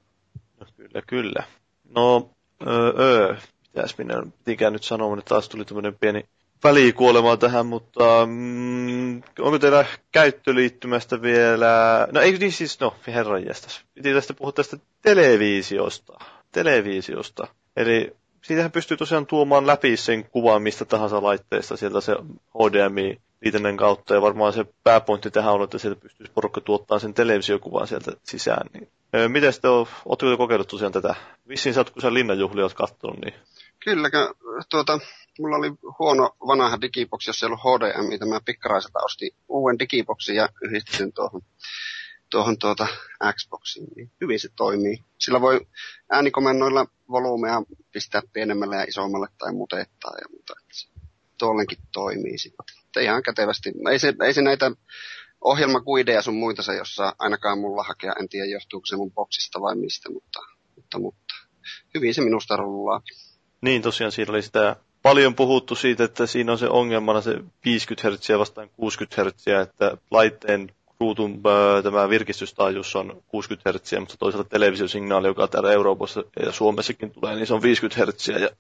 No, 0.61 0.67
kyllä, 0.77 1.03
kyllä. 1.07 1.45
No, 1.85 2.31
öö, 2.67 2.93
öö. 2.99 3.37
mitäs 3.63 3.99
minä 3.99 4.23
pitikään 4.45 4.73
nyt 4.73 4.85
sanoa, 4.85 5.19
että 5.19 5.29
taas 5.29 5.49
tuli 5.49 5.65
tämmöinen 5.65 5.99
pieni 5.99 6.29
välikuolema 6.65 7.37
tähän, 7.37 7.67
mutta 7.67 8.27
mm, 8.27 9.23
onko 9.39 9.59
teillä 9.59 9.85
käyttöliittymästä 10.13 11.23
vielä... 11.23 12.09
No 12.13 12.21
ei 12.21 12.39
niin 12.39 12.53
siis, 12.53 12.81
no 12.81 12.95
herran 13.07 13.47
jästäs. 13.47 13.81
Piti 13.95 14.15
tästä 14.15 14.35
puhua 14.35 14.53
tästä 14.53 14.77
televisiosta. 15.03 16.13
Televisiosta. 16.53 17.47
Eli 17.77 18.17
siitähän 18.43 18.71
pystyy 18.73 18.97
tosiaan 18.97 19.27
tuomaan 19.27 19.67
läpi 19.67 19.97
sen 19.97 20.25
kuvan 20.25 20.63
mistä 20.63 20.85
tahansa 20.85 21.23
laitteesta, 21.23 21.77
sieltä 21.77 22.01
se 22.01 22.17
HDMI 22.59 23.19
liitännän 23.45 23.77
kautta, 23.77 24.15
ja 24.15 24.23
varmaan 24.23 24.53
se 24.53 24.65
pääpointti 24.85 25.31
tähän 25.31 25.53
on, 25.55 25.63
että 25.65 25.79
sieltä 25.79 26.01
pystyisi 26.01 26.33
porukka 26.33 26.61
tuottaa 26.61 26.99
sen 26.99 27.15
televisiokuvan 27.15 27.87
sieltä 27.87 28.13
sisään. 28.23 28.67
Niin. 28.73 28.89
Miten 29.33 29.53
sitten 29.53 29.71
oletteko 29.71 30.37
kokeillut 30.37 30.69
tosiaan 30.69 30.93
tätä? 30.93 31.15
Vissiin 31.49 31.75
sä 31.75 31.81
oot, 31.81 31.91
kun 31.91 32.03
sä 32.03 32.15
linnanjuhlia 32.15 32.65
oot 32.65 32.75
katsonut, 32.75 33.21
niin... 33.25 33.35
Kyllä, 33.85 34.11
tuota, 34.71 34.99
mulla 35.39 35.57
oli 35.57 35.71
huono 35.99 36.37
vanha 36.47 36.81
digiboksi, 36.81 37.31
jos 37.31 37.43
ei 37.43 37.47
ollut 37.47 37.61
HDMI, 37.61 38.29
mä 38.29 38.41
pikkaraiselta 38.45 38.99
ostin 39.05 39.31
uuden 39.49 39.79
digiboksin 39.79 40.37
ja 40.37 40.49
yhdistin 40.63 41.13
tuohon, 41.13 41.43
tuohon 42.31 42.59
tuota 42.59 42.87
Xboxiin, 43.33 43.89
niin 43.97 44.13
hyvin 44.21 44.41
se 44.41 44.49
toimii. 44.57 45.05
Sillä 45.19 45.41
voi 45.41 45.67
äänikomennoilla 46.11 46.87
volumea 47.11 47.63
pistää 47.93 48.23
pienemmälle 48.33 48.77
ja 48.77 48.85
isommalle 48.85 49.29
tai 49.39 49.53
mutettaa 49.53 50.15
ja 50.15 50.29
muuta. 50.31 50.55
Tuollenkin 51.39 51.79
toimii 51.93 52.39
sitten. 52.39 53.03
Ihan 53.03 53.23
kätevästi. 53.23 53.73
Ei 53.91 53.99
se, 53.99 54.15
ei 54.25 54.35
se 54.35 54.43
näitä 54.43 54.71
ohjelmakuideja 55.41 56.23
sun 56.23 56.37
muita 56.37 56.63
se, 56.63 56.77
jossa 56.77 57.15
ainakaan 57.19 57.59
mulla 57.59 57.83
hakea. 57.83 58.15
En 58.21 58.29
tiedä, 58.29 58.47
johtuuko 58.47 58.87
se 58.87 58.97
mun 58.97 59.13
boksista 59.13 59.61
vai 59.61 59.77
mistä, 59.77 60.11
mutta, 60.13 60.41
mutta, 60.77 60.99
mutta 60.99 61.35
hyvin 61.95 62.15
se 62.15 62.23
minusta 62.23 62.57
rullaa. 62.57 63.03
Niin, 63.61 63.83
tosiaan 63.83 64.13
siinä 64.13 64.33
oli 64.33 64.43
sitä 64.43 64.77
paljon 65.03 65.35
puhuttu 65.35 65.75
siitä, 65.75 66.05
että 66.05 66.27
siinä 66.27 66.53
on 66.53 66.59
se 66.59 66.69
ongelmana 66.69 67.21
se 67.21 67.41
50 67.65 68.11
Hz 68.11 68.39
vastaan 68.39 68.71
60 68.77 69.25
Hz, 69.25 69.49
että 69.63 69.97
laitteen 70.11 70.71
ruutun 71.01 71.43
tämä 71.83 72.09
virkistystaajuus 72.09 72.97
on 72.97 73.23
60 73.29 73.73
Hz, 73.73 74.01
mutta 74.01 74.17
toisaalta 74.19 74.49
televisiosignaali, 74.49 75.27
joka 75.27 75.49
täällä 75.49 75.73
Euroopassa 75.73 76.25
ja 76.47 76.53
Suomessakin 76.53 77.11
tulee, 77.11 77.35
niin 77.37 77.47
se 77.47 77.55
on 77.55 77.63
50 77.63 78.13
Hz. 78.13 78.29
Ja 78.29 78.51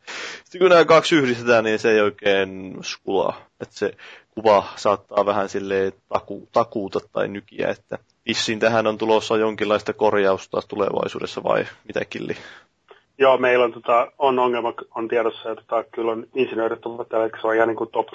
sitten 0.44 0.58
kun 0.58 0.70
nämä 0.70 0.84
kaksi 0.84 1.16
yhdistetään, 1.16 1.64
niin 1.64 1.78
se 1.78 1.90
ei 1.90 2.00
oikein 2.00 2.76
skulaa. 2.82 3.40
Että 3.60 3.74
se 3.78 3.92
kuva 4.30 4.64
saattaa 4.76 5.26
vähän 5.26 5.48
silleen 5.48 5.92
taku, 6.08 6.48
takuuta 6.52 7.00
tai 7.12 7.28
nykiä, 7.28 7.68
että 7.68 7.98
vissiin 8.28 8.58
tähän 8.58 8.86
on 8.86 8.98
tulossa 8.98 9.36
jonkinlaista 9.36 9.92
korjausta 9.92 10.62
tulevaisuudessa 10.68 11.42
vai 11.42 11.66
mitä 11.84 12.04
Killi? 12.04 12.36
Joo, 13.18 13.38
meillä 13.38 13.64
on, 13.64 13.72
tota, 13.72 14.12
on 14.18 14.38
ongelma 14.38 14.74
on 14.94 15.08
tiedossa, 15.08 15.50
että 15.50 15.64
tota, 15.66 15.84
kyllä 15.94 16.12
on 16.12 16.26
insinöörit 16.34 16.86
ovat 16.86 17.08
se 17.40 17.46
on 17.46 17.54
ihan 17.54 17.68
niin 17.68 17.76
kuin 17.76 17.90
top 17.90 18.06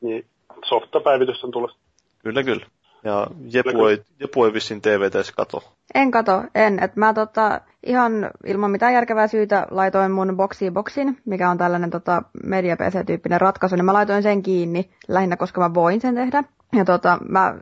niin 0.00 0.26
softapäivitys 0.64 1.44
on 1.44 1.50
tulossa. 1.50 1.78
Kyllä, 2.22 2.42
kyllä. 2.42 2.66
Ja 3.04 3.26
Jepu 3.52 3.86
ei, 3.86 3.98
Jepu 4.20 4.44
ei 4.44 4.52
vissiin 4.52 4.82
TVT 4.82 5.32
kato. 5.36 5.62
En 5.94 6.10
kato, 6.10 6.42
en. 6.54 6.82
Et 6.82 6.96
mä 6.96 7.14
tota, 7.14 7.60
ihan 7.86 8.30
ilman 8.46 8.70
mitään 8.70 8.94
järkevää 8.94 9.26
syytä 9.26 9.66
laitoin 9.70 10.12
mun 10.12 10.36
boxi 10.36 10.70
boxin, 10.70 11.18
mikä 11.24 11.50
on 11.50 11.58
tällainen 11.58 11.90
tota, 11.90 12.22
media 12.44 12.76
PC-tyyppinen 12.76 13.40
ratkaisu, 13.40 13.76
niin 13.76 13.84
mä 13.84 13.92
laitoin 13.92 14.22
sen 14.22 14.42
kiinni 14.42 14.90
lähinnä, 15.08 15.36
koska 15.36 15.60
mä 15.60 15.74
voin 15.74 16.00
sen 16.00 16.14
tehdä. 16.14 16.44
Ja 16.72 16.84
tota, 16.84 17.18
mä 17.28 17.54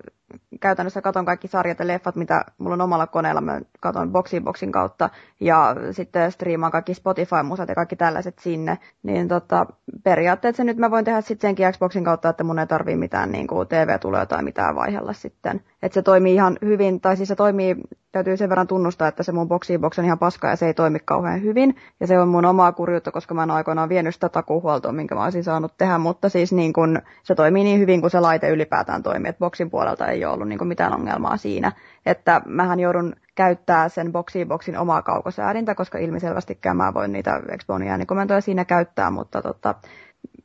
käytännössä 0.60 1.02
katon 1.02 1.24
kaikki 1.24 1.48
sarjat 1.48 1.78
ja 1.78 1.86
leffat, 1.86 2.16
mitä 2.16 2.44
mulla 2.58 2.74
on 2.74 2.80
omalla 2.80 3.06
koneella, 3.06 3.40
mä 3.40 3.60
katon 3.80 4.12
boxin 4.12 4.44
boxin 4.44 4.72
kautta 4.72 5.10
ja 5.40 5.76
sitten 5.90 6.32
striimaan 6.32 6.72
kaikki 6.72 6.94
Spotify-musat 6.94 7.68
ja 7.68 7.74
kaikki 7.74 7.96
tällaiset 7.96 8.38
sinne, 8.38 8.78
niin 9.02 9.28
tota, 9.28 9.66
periaatteessa 10.04 10.64
nyt 10.64 10.76
mä 10.76 10.90
voin 10.90 11.04
tehdä 11.04 11.20
sitten 11.20 11.48
senkin 11.48 11.72
Xboxin 11.72 12.04
kautta, 12.04 12.28
että 12.28 12.44
mun 12.44 12.58
ei 12.58 12.66
tarvii 12.66 12.96
mitään 12.96 13.32
niin 13.32 13.46
kuin 13.46 13.68
TV-tuloja 13.68 14.26
tai 14.26 14.42
mitään 14.42 14.74
vaihella 14.74 15.12
sitten. 15.12 15.60
Että 15.82 15.94
se 15.94 16.02
toimii 16.02 16.34
ihan 16.34 16.58
hyvin, 16.64 17.00
tai 17.00 17.16
siis 17.16 17.28
se 17.28 17.34
toimii 17.36 17.76
täytyy 18.16 18.36
sen 18.36 18.48
verran 18.48 18.66
tunnustaa, 18.66 19.08
että 19.08 19.22
se 19.22 19.32
mun 19.32 19.48
boxibox 19.48 19.98
on 19.98 20.04
ihan 20.04 20.18
paska 20.18 20.48
ja 20.48 20.56
se 20.56 20.66
ei 20.66 20.74
toimi 20.74 20.98
kauhean 21.04 21.42
hyvin. 21.42 21.76
Ja 22.00 22.06
se 22.06 22.18
on 22.18 22.28
mun 22.28 22.44
omaa 22.44 22.72
kurjuutta, 22.72 23.12
koska 23.12 23.34
mä 23.34 23.42
en 23.42 23.50
aikoinaan 23.50 23.88
vienyt 23.88 24.14
sitä 24.14 24.28
takuhuoltoa, 24.28 24.92
minkä 24.92 25.14
mä 25.14 25.24
olisin 25.24 25.44
saanut 25.44 25.72
tehdä, 25.78 25.98
mutta 25.98 26.28
siis 26.28 26.52
niin 26.52 26.72
kun, 26.72 27.02
se 27.22 27.34
toimii 27.34 27.64
niin 27.64 27.80
hyvin 27.80 28.00
kuin 28.00 28.10
se 28.10 28.20
laite 28.20 28.48
ylipäätään 28.48 29.02
toimii, 29.02 29.28
että 29.28 29.38
boxin 29.38 29.70
puolelta 29.70 30.06
ei 30.06 30.24
ole 30.24 30.34
ollut 30.34 30.48
niin 30.48 30.68
mitään 30.68 30.94
ongelmaa 30.94 31.36
siinä. 31.36 31.72
Että 32.06 32.42
mähän 32.46 32.80
joudun 32.80 33.12
käyttää 33.34 33.88
sen 33.88 34.12
boxiboxin 34.12 34.78
omaa 34.78 35.02
kaukosäädintä, 35.02 35.74
koska 35.74 35.98
ilmiselvästikään 35.98 36.76
mä 36.76 36.94
voin 36.94 37.12
niitä 37.12 37.40
Exponin 37.48 37.88
äänikomentoja 37.88 38.40
siinä 38.40 38.64
käyttää, 38.64 39.10
mutta 39.10 39.42
tota, 39.42 39.74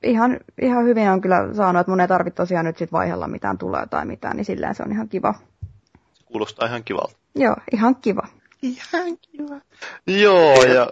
ihan, 0.03 0.37
ihan 0.61 0.85
hyvin 0.85 1.09
on 1.09 1.21
kyllä 1.21 1.53
saanut, 1.53 1.79
että 1.79 1.91
mun 1.91 2.01
ei 2.01 2.07
tarvitse 2.07 2.35
tosiaan 2.35 2.65
nyt 2.65 2.77
sit 2.77 2.91
vaihella 2.91 3.27
mitään 3.27 3.57
tulee 3.57 3.85
tai 3.87 4.05
mitään, 4.05 4.37
niin 4.37 4.45
silleen 4.45 4.75
se 4.75 4.83
on 4.83 4.91
ihan 4.91 5.09
kiva. 5.09 5.33
Kuulostaa 6.31 6.67
ihan 6.67 6.83
kivalta. 6.83 7.15
Joo, 7.35 7.55
ihan 7.73 7.95
kiva. 7.95 8.27
Ihan 8.61 9.17
kiva. 9.17 9.61
Joo, 10.07 10.63
ja 10.63 10.87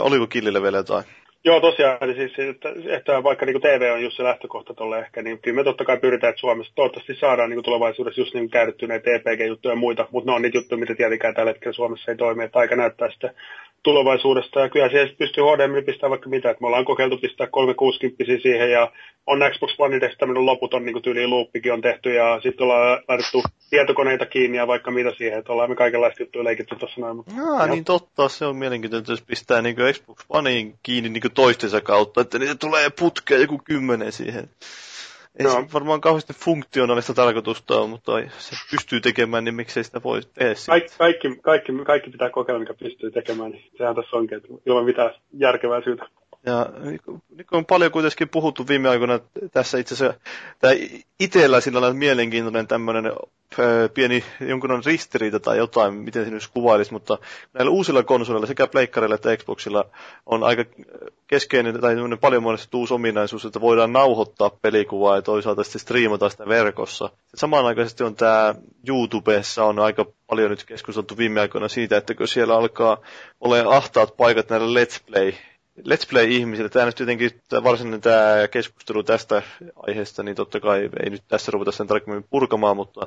oliko 0.00 0.26
Killille 0.26 0.62
vielä 0.62 0.76
jotain? 0.76 1.04
Joo, 1.44 1.60
tosiaan, 1.60 1.98
eli 2.00 2.14
siis, 2.14 2.38
että, 2.38 2.68
että 2.96 3.22
vaikka 3.22 3.46
niin 3.46 3.60
TV 3.60 3.92
on 3.94 4.02
just 4.02 4.16
se 4.16 4.22
lähtökohta 4.22 4.74
tuolle 4.74 4.98
ehkä, 4.98 5.22
niin 5.22 5.38
kyllä 5.38 5.56
me 5.56 5.64
totta 5.64 5.84
kai 5.84 5.98
pyritään, 5.98 6.30
että 6.30 6.40
Suomessa 6.40 6.72
toivottavasti 6.74 7.14
saadaan 7.14 7.50
niin 7.50 7.62
tulevaisuudessa 7.62 8.20
just 8.20 8.34
niin 8.34 8.50
käytettyneitä 8.50 9.10
EPG-juttuja 9.10 9.72
ja 9.72 9.76
muita, 9.76 10.08
mutta 10.10 10.30
ne 10.30 10.34
on 10.34 10.42
niitä 10.42 10.58
juttuja, 10.58 10.78
mitä 10.78 10.94
tietenkään 10.94 11.34
tällä 11.34 11.50
hetkellä 11.50 11.72
Suomessa 11.72 12.10
ei 12.10 12.16
toimi, 12.16 12.44
että 12.44 12.58
aika 12.58 12.76
näyttää 12.76 13.10
sitten 13.10 13.34
tulevaisuudesta. 13.82 14.60
Ja 14.60 14.68
kyllä 14.68 14.88
siihen 14.88 15.16
pystyy 15.18 15.44
HDMI 15.44 15.82
pistää 15.82 16.10
vaikka 16.10 16.28
mitä. 16.28 16.50
Että 16.50 16.60
me 16.60 16.66
ollaan 16.66 16.84
kokeiltu 16.84 17.18
pistää 17.18 17.46
360 17.46 18.24
siihen 18.42 18.70
ja 18.70 18.92
on 19.26 19.38
Xbox 19.52 19.70
One 19.78 20.00
tämmöinen 20.18 20.46
loputon 20.46 20.86
niin 20.86 21.02
tyyliin 21.02 21.30
loopikin 21.30 21.72
on 21.72 21.80
tehty 21.80 22.14
ja 22.14 22.40
sitten 22.42 22.64
ollaan 22.64 23.02
laitettu 23.08 23.42
tietokoneita 23.70 24.26
kiinni 24.26 24.58
ja 24.58 24.66
vaikka 24.66 24.90
mitä 24.90 25.12
siihen, 25.18 25.38
että 25.38 25.52
ollaan 25.52 25.70
me 25.70 25.76
kaikenlaista 25.76 26.22
juttuja 26.22 26.44
leikitty 26.44 26.76
tuossa 26.76 27.00
noin. 27.00 27.16
Mutta, 27.16 27.32
Jaa, 27.36 27.66
niin 27.66 27.84
totta, 27.84 28.28
se 28.28 28.46
on 28.46 28.56
mielenkiintoista, 28.56 29.12
jos 29.12 29.22
pistää 29.22 29.62
niin 29.62 29.76
Xbox 29.92 30.18
Oneen 30.28 30.74
kiinni 30.82 31.08
niin 31.08 31.22
toistensa 31.34 31.80
kautta, 31.80 32.20
että 32.20 32.38
niitä 32.38 32.54
tulee 32.54 32.90
putkea 32.98 33.38
joku 33.38 33.60
kymmenen 33.64 34.12
siihen. 34.12 34.48
Ei 35.38 35.46
no. 35.46 35.50
se 35.50 35.72
varmaan 35.72 36.00
kauheasti 36.00 36.32
funktionaalista 36.32 37.14
tarkoitusta 37.14 37.80
ole, 37.80 37.88
mutta 37.88 38.12
se 38.38 38.56
pystyy 38.70 39.00
tekemään, 39.00 39.44
niin 39.44 39.54
miksei 39.54 39.84
sitä 39.84 40.02
voi 40.02 40.20
tehdä 40.34 40.54
Kaik, 40.66 40.84
kaikki, 40.98 41.36
kaikki, 41.42 41.72
kaikki 41.86 42.10
pitää 42.10 42.30
kokeilla, 42.30 42.60
mikä 42.60 42.74
pystyy 42.74 43.10
tekemään, 43.10 43.50
niin 43.50 43.70
sehän 43.78 43.94
tässä 43.94 44.16
onkin, 44.16 44.40
ilman 44.66 44.84
mitään 44.84 45.10
järkevää 45.32 45.80
syytä. 45.84 46.06
Ja 46.48 46.66
niin 46.80 47.46
on 47.52 47.64
paljon 47.66 47.92
kuitenkin 47.92 48.28
puhuttu 48.28 48.68
viime 48.68 48.88
aikoina 48.88 49.20
tässä 49.52 49.78
itse 49.78 49.94
asiassa, 49.94 50.20
tämä 50.58 50.72
itsellä 51.20 51.60
sillä 51.60 51.80
lailla 51.80 51.96
mielenkiintoinen 51.96 52.66
tämmöinen 52.66 53.12
pieni 53.94 54.24
jonkun 54.40 54.82
ristiriita 54.86 55.40
tai 55.40 55.58
jotain, 55.58 55.94
miten 55.94 56.24
se 56.24 56.30
nyt 56.30 56.48
kuvailisi, 56.54 56.92
mutta 56.92 57.18
näillä 57.52 57.70
uusilla 57.70 58.02
konsoleilla 58.02 58.46
sekä 58.46 58.66
pleikkarilla 58.66 59.14
että 59.14 59.36
Xboxilla 59.36 59.84
on 60.26 60.44
aika 60.44 60.64
keskeinen 61.26 61.80
tai 61.80 61.96
paljon 62.20 62.42
muodostettu 62.42 62.78
uusi 62.78 62.94
ominaisuus, 62.94 63.44
että 63.44 63.60
voidaan 63.60 63.92
nauhoittaa 63.92 64.50
pelikuvaa 64.50 65.16
ja 65.16 65.22
toisaalta 65.22 65.64
sitten 65.64 65.80
striimata 65.80 66.28
sitä 66.28 66.48
verkossa. 66.48 67.10
Samanaikaisesti 67.34 68.04
on 68.04 68.14
tämä 68.14 68.54
YouTubessa 68.88 69.64
on 69.64 69.78
aika 69.78 70.06
paljon 70.26 70.50
nyt 70.50 70.64
keskusteltu 70.64 71.16
viime 71.16 71.40
aikoina 71.40 71.68
siitä, 71.68 71.96
että 71.96 72.14
kun 72.14 72.28
siellä 72.28 72.56
alkaa 72.56 72.98
olla 73.40 73.76
ahtaat 73.76 74.16
paikat 74.16 74.50
näillä 74.50 74.84
Let's 74.84 75.00
Play 75.06 75.32
Let's 75.78 76.06
Play-ihmisille. 76.10 76.68
Tämä 76.68 76.86
nyt 76.86 76.94
tietenkin 76.94 77.30
tämä 77.48 77.64
varsinainen 77.64 78.00
tämä 78.00 78.48
keskustelu 78.50 79.02
tästä 79.02 79.42
aiheesta, 79.76 80.22
niin 80.22 80.36
totta 80.36 80.60
kai 80.60 80.90
ei 81.04 81.10
nyt 81.10 81.22
tässä 81.28 81.52
ruveta 81.52 81.72
sen 81.72 81.86
tarkemmin 81.86 82.24
purkamaan, 82.30 82.76
mutta 82.76 83.06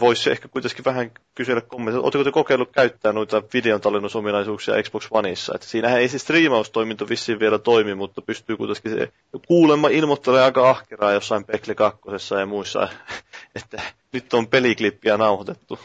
voisi 0.00 0.30
ehkä 0.30 0.48
kuitenkin 0.48 0.84
vähän 0.84 1.10
kysellä 1.34 1.60
kommentteja. 1.60 2.02
Oletteko 2.02 2.24
te 2.24 2.30
kokeillut 2.30 2.72
käyttää 2.72 3.12
noita 3.12 3.42
videon 3.54 3.80
tallennusominaisuuksia 3.80 4.82
Xbox 4.82 5.06
Oneissa? 5.10 5.52
Että 5.54 5.66
siinähän 5.66 6.00
ei 6.00 6.08
se 6.08 6.18
striimaustoiminto 6.18 7.08
vissiin 7.08 7.38
vielä 7.38 7.58
toimi, 7.58 7.94
mutta 7.94 8.22
pystyy 8.22 8.56
kuitenkin 8.56 8.92
se 8.92 9.12
kuulemma 9.46 9.88
ilmoittelemaan 9.88 10.44
aika 10.44 10.70
ahkeraa 10.70 11.12
jossain 11.12 11.44
Pekle 11.44 11.74
2 11.74 12.00
ja 12.40 12.46
muissa, 12.46 12.88
että 13.56 13.82
nyt 14.12 14.34
on 14.34 14.46
peliklippiä 14.46 15.16
nauhoitettu 15.16 15.78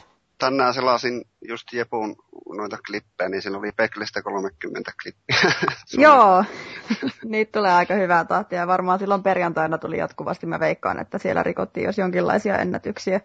tänään 0.44 0.74
selasin 0.74 1.26
just 1.48 1.74
Jepun 1.74 2.16
noita 2.58 2.78
klippejä, 2.88 3.30
niin 3.30 3.42
siinä 3.42 3.58
oli 3.58 3.72
Peklestä 3.72 4.22
30 4.22 4.92
klippiä. 5.04 5.54
Joo, 6.06 6.46
niitä 7.32 7.52
tulee 7.52 7.72
aika 7.72 7.94
hyvää 7.94 8.26
tahtia. 8.26 8.68
Varmaan 8.68 9.00
silloin 9.00 9.24
perjantaina 9.24 9.78
tuli 9.78 9.98
jatkuvasti. 9.98 10.46
Mä 10.46 10.60
veikkaan, 10.60 11.00
että 11.00 11.18
siellä 11.18 11.44
rikottiin 11.44 11.86
jos 11.86 11.98
jonkinlaisia 11.98 12.58
ennätyksiä. 12.58 13.22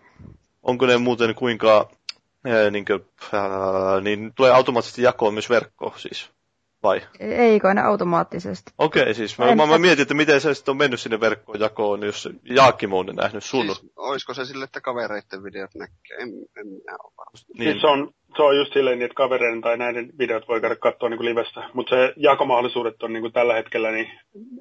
Onko 0.62 0.86
ne 0.86 0.99
muuten 0.99 1.35
kuinka, 1.35 1.90
niin, 2.70 2.85
kuin, 2.85 3.07
ää, 3.32 4.01
niin 4.01 4.32
tulee 4.35 4.53
automaattisesti 4.53 5.03
jakoon 5.03 5.35
myös 5.35 5.51
verkkoon 5.51 5.99
siis? 5.99 6.31
Vai? 6.82 7.00
Ei 7.20 7.60
kai 7.60 7.74
ne 7.74 7.80
automaattisesti. 7.80 8.72
Okei, 8.78 9.02
okay, 9.02 9.14
siis 9.14 9.38
mä, 9.38 9.55
mä, 9.55 9.66
mä, 9.66 9.78
mietin, 9.78 10.02
että 10.02 10.14
miten 10.14 10.40
se 10.40 10.55
sitten 10.55 10.72
on 10.72 10.76
mennyt 10.76 11.00
sinne 11.00 11.20
verkkoon 11.20 11.60
jakoon, 11.60 12.02
jos 12.02 12.28
Jaakimo 12.44 12.98
on 12.98 13.06
nähnyt 13.06 13.44
sun. 13.44 13.66
Siis, 13.66 13.92
olisiko 13.96 14.34
se 14.34 14.44
sille, 14.44 14.64
että 14.64 14.80
kavereiden 14.80 15.44
videot 15.44 15.74
näkee? 15.74 16.16
En, 16.18 16.28
en 16.60 16.66
minä 16.66 16.96
ole 17.05 17.12
varmasti. 17.18 17.52
Niin. 17.59 17.70
Siis 17.70 17.80
se, 17.80 17.86
on, 17.86 18.10
se 18.36 18.42
on 18.42 18.56
just 18.56 18.72
silleen, 18.72 19.02
että 19.02 19.14
kavereiden 19.14 19.60
tai 19.60 19.76
näiden 19.76 20.10
videot 20.18 20.48
voi 20.48 20.60
käydä 20.60 20.76
katsoa 20.76 21.09
niin 21.09 21.24
livestä, 21.24 21.70
mutta 21.72 21.96
se 21.96 22.12
jakomahdollisuudet 22.16 23.02
on 23.02 23.12
niin 23.12 23.22
kuin 23.22 23.32
tällä 23.32 23.55
hetkellä, 23.55 23.90
niin 23.90 24.10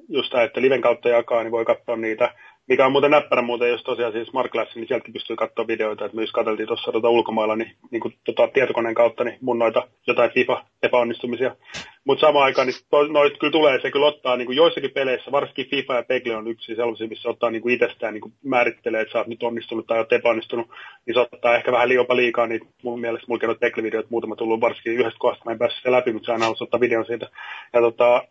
just 0.08 0.30
tämä, 0.30 0.42
että 0.42 0.60
liven 0.60 0.82
kautta 0.82 1.08
jakaa, 1.08 1.42
niin 1.42 1.52
voi 1.52 1.64
katsoa 1.64 1.96
niitä 1.96 2.34
mikä 2.68 2.86
on 2.86 2.92
muuten 2.92 3.10
näppärä 3.10 3.42
muuten, 3.42 3.68
jos 3.68 3.82
tosiaan 3.82 4.12
siis 4.12 4.28
Smart 4.28 4.52
Glass, 4.52 4.74
niin 4.74 4.88
sieltäkin 4.88 5.12
pystyy 5.12 5.36
katsoa 5.36 5.66
videoita, 5.66 6.04
että 6.04 6.16
myös 6.16 6.32
katseltiin 6.32 6.66
tuossa 6.66 6.92
tuota 6.92 7.08
ulkomailla 7.08 7.56
niin, 7.56 7.72
niin 7.90 8.00
kuin, 8.00 8.14
tota, 8.24 8.48
tietokoneen 8.48 8.94
kautta 8.94 9.24
niin 9.24 9.38
mun 9.40 9.58
noita 9.58 9.88
jotain 10.06 10.30
FIFA-epäonnistumisia. 10.30 11.56
Mutta 12.04 12.26
samaan 12.26 12.44
aikaan 12.44 12.66
niin 12.66 12.76
to, 12.90 13.06
noit 13.06 13.38
kyllä 13.38 13.50
tulee, 13.50 13.80
se 13.80 13.90
kyllä 13.90 14.06
ottaa 14.06 14.36
niin 14.36 14.46
kuin 14.46 14.56
joissakin 14.56 14.90
peleissä, 14.90 15.32
varsinkin 15.32 15.70
FIFA 15.70 15.94
ja 15.94 16.02
Pegle 16.02 16.36
on 16.36 16.48
yksi 16.48 16.74
sellaisia, 16.74 17.08
missä 17.08 17.28
ottaa 17.28 17.50
niin 17.50 17.62
kuin 17.62 17.74
itsestään 17.74 18.14
niin 18.14 18.22
kuin 18.22 18.32
määrittelee, 18.44 19.00
että 19.00 19.12
sä 19.12 19.18
oot 19.18 19.26
nyt 19.26 19.42
onnistunut 19.42 19.86
tai 19.86 19.98
oot 19.98 20.12
epäonnistunut, 20.12 20.66
niin 21.06 21.14
se 21.14 21.20
ottaa 21.20 21.56
ehkä 21.56 21.72
vähän 21.72 21.92
jopa 21.92 22.16
liikaa, 22.16 22.46
niin 22.46 22.60
mun 22.82 23.00
mielestä 23.00 23.26
mulla 23.28 23.46
noita 23.46 23.60
Pegle-videot 23.60 24.10
muutama 24.10 24.36
tullut 24.36 24.60
varsinkin 24.60 24.92
yhdestä 24.92 25.18
kohdasta, 25.18 25.44
mä 25.44 25.52
en 25.52 25.58
päässyt 25.58 25.84
läpi, 25.84 26.12
mutta 26.12 26.26
se 26.26 26.32
aina 26.32 26.54
ottaa 26.60 26.80
videon 26.80 27.06
siitä. 27.06 27.28
Ja 27.72 27.80
tota, 27.80 28.22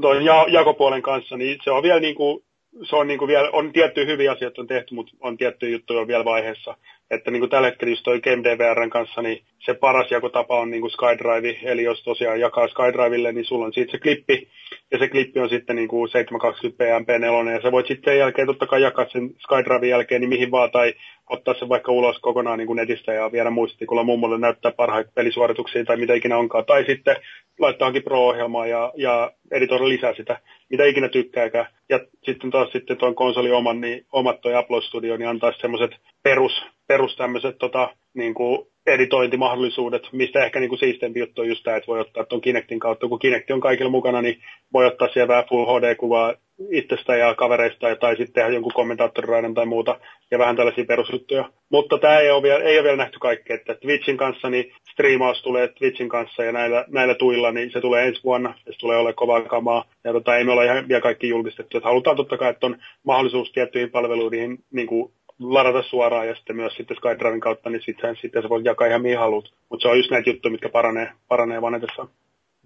tuon 0.00 0.24
ja, 0.24 0.46
jakopuolen 0.48 1.02
kanssa, 1.02 1.36
niin 1.36 1.58
se 1.64 1.70
on 1.70 1.82
vielä 1.82 2.00
niin 2.00 2.14
kuin 2.14 2.44
se 2.82 2.96
on, 2.96 3.06
niin 3.06 3.18
kuin 3.18 3.28
vielä, 3.28 3.50
on 3.50 3.72
tiettyjä 3.72 4.06
hyviä 4.06 4.32
asioita 4.32 4.60
on 4.60 4.66
tehty, 4.66 4.94
mutta 4.94 5.12
on 5.20 5.36
tiettyjä 5.36 5.72
juttuja 5.72 6.06
vielä 6.06 6.24
vaiheessa. 6.24 6.76
Että 7.12 7.30
niin 7.30 7.40
kuin 7.40 7.50
tällä 7.50 7.68
hetkellä 7.68 7.92
just 7.92 8.02
toi 8.04 8.20
GameDVRn 8.20 8.90
kanssa, 8.90 9.22
niin 9.22 9.42
se 9.58 9.74
paras 9.74 10.10
jakotapa 10.10 10.60
on 10.60 10.70
niin 10.70 10.80
kuin 10.80 10.90
SkyDrive, 10.90 11.58
eli 11.62 11.82
jos 11.82 12.02
tosiaan 12.02 12.40
jakaa 12.40 12.68
SkyDrivelle, 12.68 13.32
niin 13.32 13.44
sulla 13.44 13.64
on 13.64 13.72
siitä 13.72 13.90
se 13.92 13.98
klippi, 13.98 14.48
ja 14.90 14.98
se 14.98 15.08
klippi 15.08 15.40
on 15.40 15.48
sitten 15.48 15.76
niin 15.76 15.88
kuin 15.88 16.10
720p 16.10 16.82
MP4, 17.02 17.50
ja 17.50 17.62
sä 17.62 17.72
voit 17.72 17.86
sitten 17.86 18.12
sen 18.12 18.18
jälkeen 18.18 18.46
totta 18.46 18.66
kai 18.66 18.82
jakaa 18.82 19.06
sen 19.08 19.30
SkyDriven 19.38 19.88
jälkeen 19.88 20.20
niin 20.20 20.28
mihin 20.28 20.50
vaan, 20.50 20.70
tai 20.70 20.94
ottaa 21.30 21.54
sen 21.54 21.68
vaikka 21.68 21.92
ulos 21.92 22.18
kokonaan 22.18 22.58
niin 22.58 22.66
kuin 22.66 22.76
netistä 22.76 23.12
ja 23.12 23.32
viedä 23.32 23.50
muistikulla 23.50 24.02
mummolle 24.02 24.38
näyttää 24.38 24.72
parhaita 24.72 25.10
pelisuorituksia 25.14 25.84
tai 25.84 25.96
mitä 25.96 26.14
ikinä 26.14 26.38
onkaan, 26.38 26.64
tai 26.64 26.84
sitten 26.84 27.16
laittaakin 27.58 28.02
Pro-ohjelmaa 28.02 28.66
ja, 28.66 28.92
ja 28.96 29.32
editoida 29.50 29.88
lisää 29.88 30.14
sitä, 30.14 30.40
mitä 30.70 30.84
ikinä 30.84 31.08
tykkääkään. 31.08 31.66
Ja 31.88 32.00
sitten 32.24 32.50
taas 32.50 32.72
sitten 32.72 32.96
tuon 32.96 33.14
konsoli 33.14 33.50
oman, 33.50 33.80
niin 33.80 34.06
omat 34.12 34.40
toi 34.40 34.54
Apple 34.54 34.82
Studio, 34.82 35.16
niin 35.16 35.28
antaisi 35.28 35.60
semmoiset 35.60 35.90
perus, 36.22 36.52
perus 36.92 37.16
tämmöiset 37.16 37.58
tota, 37.58 37.88
niin 38.14 38.34
kuin 38.34 38.66
editointimahdollisuudet, 38.86 40.02
mistä 40.12 40.44
ehkä 40.44 40.60
niin 40.60 40.68
kuin 40.68 40.78
siisteempi 40.78 41.20
juttu 41.20 41.40
on 41.40 41.48
just 41.48 41.62
tämä, 41.64 41.76
että 41.76 41.86
voi 41.86 42.00
ottaa 42.00 42.24
tuon 42.24 42.40
Kinectin 42.40 42.78
kautta. 42.78 43.08
Kun 43.08 43.18
Kinect 43.18 43.50
on 43.50 43.60
kaikilla 43.60 43.90
mukana, 43.90 44.22
niin 44.22 44.42
voi 44.72 44.86
ottaa 44.86 45.08
siellä 45.08 45.28
vähän 45.28 45.44
Full 45.48 45.66
HD-kuvaa 45.66 46.34
itsestä 46.70 47.16
ja 47.16 47.34
kavereista 47.34 47.96
tai 47.96 48.16
sitten 48.16 48.32
tehdä 48.32 48.48
jonkun 48.48 48.72
kommentaattoriraidan 48.74 49.54
tai 49.54 49.66
muuta 49.66 50.00
ja 50.30 50.38
vähän 50.38 50.56
tällaisia 50.56 50.84
perusjuttuja. 50.84 51.50
Mutta 51.70 51.98
tämä 51.98 52.18
ei 52.18 52.30
ole 52.30 52.42
vielä, 52.42 52.64
ei 52.64 52.78
ole 52.78 52.84
vielä 52.84 52.96
nähty 52.96 53.18
kaikkea, 53.18 53.56
että 53.56 53.74
Twitchin 53.74 54.16
kanssa 54.16 54.50
niin 54.50 54.72
striimaus 54.92 55.42
tulee 55.42 55.68
Twitchin 55.68 56.08
kanssa 56.08 56.44
ja 56.44 56.52
näillä, 56.52 56.84
näillä 56.88 57.14
tuilla, 57.14 57.52
niin 57.52 57.70
se 57.72 57.80
tulee 57.80 58.06
ensi 58.06 58.24
vuonna, 58.24 58.54
se 58.70 58.78
tulee 58.78 58.96
olemaan 58.96 59.14
kovaa 59.14 59.42
kamaa. 59.42 59.84
Ja 60.04 60.12
tota, 60.12 60.36
ei 60.36 60.44
me 60.44 60.52
ole 60.52 60.64
ihan 60.64 60.88
vielä 60.88 61.00
kaikki 61.00 61.28
julkistettu, 61.28 61.76
että 61.76 61.88
halutaan 61.88 62.16
totta 62.16 62.38
kai, 62.38 62.50
että 62.50 62.66
on 62.66 62.76
mahdollisuus 63.06 63.52
tiettyihin 63.52 63.90
palveluihin 63.90 64.58
niin 64.72 64.86
kuin 64.86 65.12
ladata 65.42 65.82
suoraan 65.82 66.28
ja 66.28 66.34
sitten 66.34 66.56
myös 66.56 66.74
sitten 66.76 66.96
SkyDriven 66.96 67.40
kautta, 67.40 67.70
niin 67.70 67.82
sitten, 67.86 68.16
sitten 68.22 68.42
se 68.42 68.48
voi 68.48 68.60
jakaa 68.64 68.86
ihan 68.86 69.02
mihin 69.02 69.18
haluat. 69.18 69.44
Mutta 69.68 69.82
se 69.82 69.88
on 69.88 69.96
just 69.96 70.10
näitä 70.10 70.30
juttuja, 70.30 70.52
mitkä 70.52 70.68
paranee, 70.68 71.12
paranee 71.28 71.62
vanhetessaan. 71.62 72.08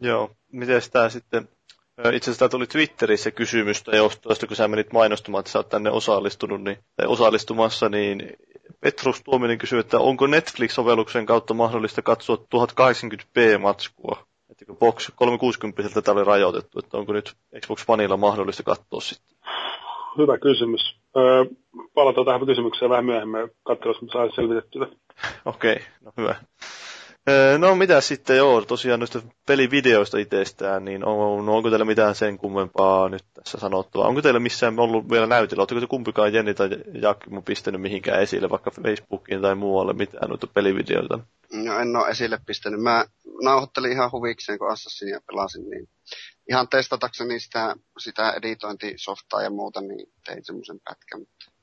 Joo, 0.01 0.31
miten 0.53 0.83
tämä 0.93 1.09
sitten 1.09 1.49
itse 2.13 2.31
asiassa 2.31 2.49
tuli 2.49 2.67
Twitterissä 2.67 3.31
kysymystä 3.31 3.97
josta, 3.97 4.47
kun 4.47 4.57
sä 4.57 4.69
menit 4.69 4.93
mainostamaan, 4.93 5.41
että 5.41 5.53
sä 5.53 5.59
oot 5.59 5.69
tänne 5.69 5.91
osallistunut, 5.91 6.63
niin, 6.63 6.79
tai 6.97 7.07
osallistumassa, 7.07 7.89
niin 7.89 8.33
Petrus 8.81 9.23
Tuominen 9.23 9.59
kysyy, 9.59 9.79
että 9.79 9.99
onko 9.99 10.27
Netflix-sovelluksen 10.27 11.27
kautta 11.27 11.55
mahdollista 11.55 12.03
katsoa 12.03 12.37
1080p-matskua? 12.37 14.27
Että 14.51 14.65
kun 14.65 14.77
Box 14.77 15.11
360 15.15 15.83
tätä 15.95 16.13
oli 16.13 16.25
rajoitettu, 16.25 16.79
että 16.79 16.97
onko 16.97 17.13
nyt 17.13 17.35
Xbox 17.61 17.85
Oneilla 17.89 18.17
mahdollista 18.17 18.63
katsoa 18.63 19.01
sitten? 19.01 19.37
Hyvä 20.19 20.39
kysymys. 20.39 20.97
Öö, 21.17 21.45
palataan 21.95 22.25
tähän 22.27 22.47
kysymykseen 22.47 22.91
vähän 22.91 23.05
myöhemmin, 23.05 23.51
katsotaan, 23.63 23.95
jos 24.03 24.13
saan 24.13 24.33
selvitettyä. 24.35 24.87
Okei, 25.45 25.73
okay, 25.73 25.87
no 26.05 26.13
hyvä. 26.17 26.35
No 27.59 27.75
mitä 27.75 28.01
sitten, 28.01 28.37
joo, 28.37 28.63
tosiaan 28.63 29.01
noista 29.01 29.23
pelivideoista 29.47 30.19
itsestään, 30.19 30.85
niin 30.85 31.05
on, 31.05 31.49
onko 31.49 31.71
teillä 31.71 31.85
mitään 31.85 32.15
sen 32.15 32.39
kummempaa 32.39 33.09
nyt 33.09 33.25
tässä 33.35 33.59
sanottavaa? 33.59 34.09
Onko 34.09 34.23
teillä 34.23 34.41
missään 34.41 34.79
ollut 34.79 35.11
vielä 35.11 35.27
näytillä? 35.27 35.61
Oletteko 35.61 35.81
te 35.81 35.87
kumpikaan 35.87 36.35
Jenni 36.35 36.55
tai 36.55 36.69
Jakimo 37.03 37.43
pistänyt 37.43 37.81
mihinkään 37.81 38.23
esille, 38.23 38.51
vaikka 38.51 38.71
Facebookiin 38.71 39.43
tai 39.43 39.55
muualle 39.55 39.93
mitään 39.93 40.29
noita 40.29 40.47
pelivideoita? 40.47 41.19
No 41.53 41.79
en 41.79 41.97
ole 41.97 42.09
esille 42.09 42.39
pistänyt. 42.47 42.81
Mä 42.81 43.05
nauhoittelin 43.43 43.93
ihan 43.93 44.13
huvikseen, 44.13 44.59
kun 44.59 44.71
Assassinia 44.71 45.21
pelasin, 45.27 45.71
niin 45.71 45.89
ihan 46.51 46.69
testatakseni 46.69 47.41
sitä, 47.41 47.75
sitä 47.99 48.31
editointisoftaa 48.31 49.43
ja 49.43 49.51
muuta, 49.51 49.81
niin 49.81 50.07
tein 50.27 50.45
semmoisen 50.45 50.81
pätkän. 50.85 51.21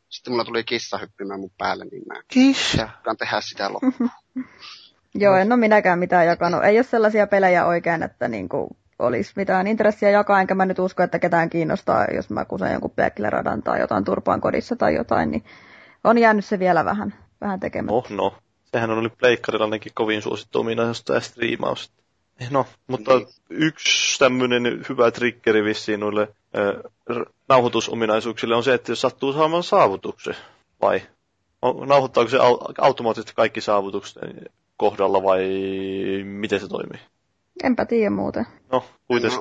Sitten 0.09 0.33
mulla 0.33 0.45
tuli 0.45 0.63
kissa 0.63 0.97
hyppimään 0.97 1.39
mun 1.39 1.51
päälle, 1.57 1.85
niin 1.85 2.03
mä 2.07 2.21
Kissa? 2.27 2.89
tehdä 3.19 3.41
sitä 3.41 3.73
loppuun. 3.73 4.09
Joo, 5.15 5.35
en 5.35 5.51
ole 5.51 5.59
minäkään 5.59 5.99
mitään 5.99 6.25
jakanut. 6.25 6.63
Ei 6.63 6.77
ole 6.77 6.83
sellaisia 6.83 7.27
pelejä 7.27 7.65
oikein, 7.65 8.03
että 8.03 8.27
niin 8.27 8.49
kuin 8.49 8.67
olisi 8.99 9.33
mitään 9.35 9.67
intressiä 9.67 10.09
jakaa, 10.09 10.41
enkä 10.41 10.55
mä 10.55 10.65
nyt 10.65 10.79
usko, 10.79 11.03
että 11.03 11.19
ketään 11.19 11.49
kiinnostaa, 11.49 12.05
jos 12.05 12.29
mä 12.29 12.45
kusen 12.45 12.71
jonkun 12.71 12.91
Pekileradan 12.91 13.63
tai 13.63 13.79
jotain 13.79 14.03
Turpaan 14.03 14.41
kodissa 14.41 14.75
tai 14.75 14.95
jotain, 14.95 15.31
niin 15.31 15.43
on 16.03 16.17
jäänyt 16.17 16.45
se 16.45 16.59
vielä 16.59 16.85
vähän, 16.85 17.13
vähän 17.41 17.59
tekemättä. 17.59 17.93
Oh 17.93 18.09
no, 18.09 18.35
sehän 18.71 18.91
on 18.91 19.03
nyt 19.03 19.17
pleikkarilla 19.17 19.65
ainakin 19.65 19.91
kovin 19.95 20.21
suosittu 20.21 20.59
ominaisuus 20.59 21.03
tämä 21.03 21.19
striimaus. 21.19 21.91
No, 22.51 22.65
mutta 22.87 23.17
niin. 23.17 23.27
yksi 23.49 24.19
tämmöinen 24.19 24.85
hyvä 24.89 25.11
triggeri 25.11 25.63
vissiin 25.63 25.99
noille 25.99 26.21
äh, 26.21 27.23
nauhoitusominaisuuksille 27.49 28.55
on 28.55 28.63
se, 28.63 28.73
että 28.73 28.91
jos 28.91 29.01
sattuu 29.01 29.33
saamaan 29.33 29.63
saavutuksen, 29.63 30.35
vai 30.81 31.01
nauhoittaako 31.85 32.29
se 32.29 32.37
automaattisesti 32.77 33.33
kaikki 33.35 33.61
saavutukset 33.61 34.23
kohdalla 34.83 35.23
vai 35.23 35.43
miten 36.23 36.59
se 36.59 36.67
toimii? 36.67 36.99
Enpä 37.63 37.85
tiedä 37.85 38.09
muuten. 38.09 38.45
No, 38.71 38.83
kuitenkin. 39.07 39.39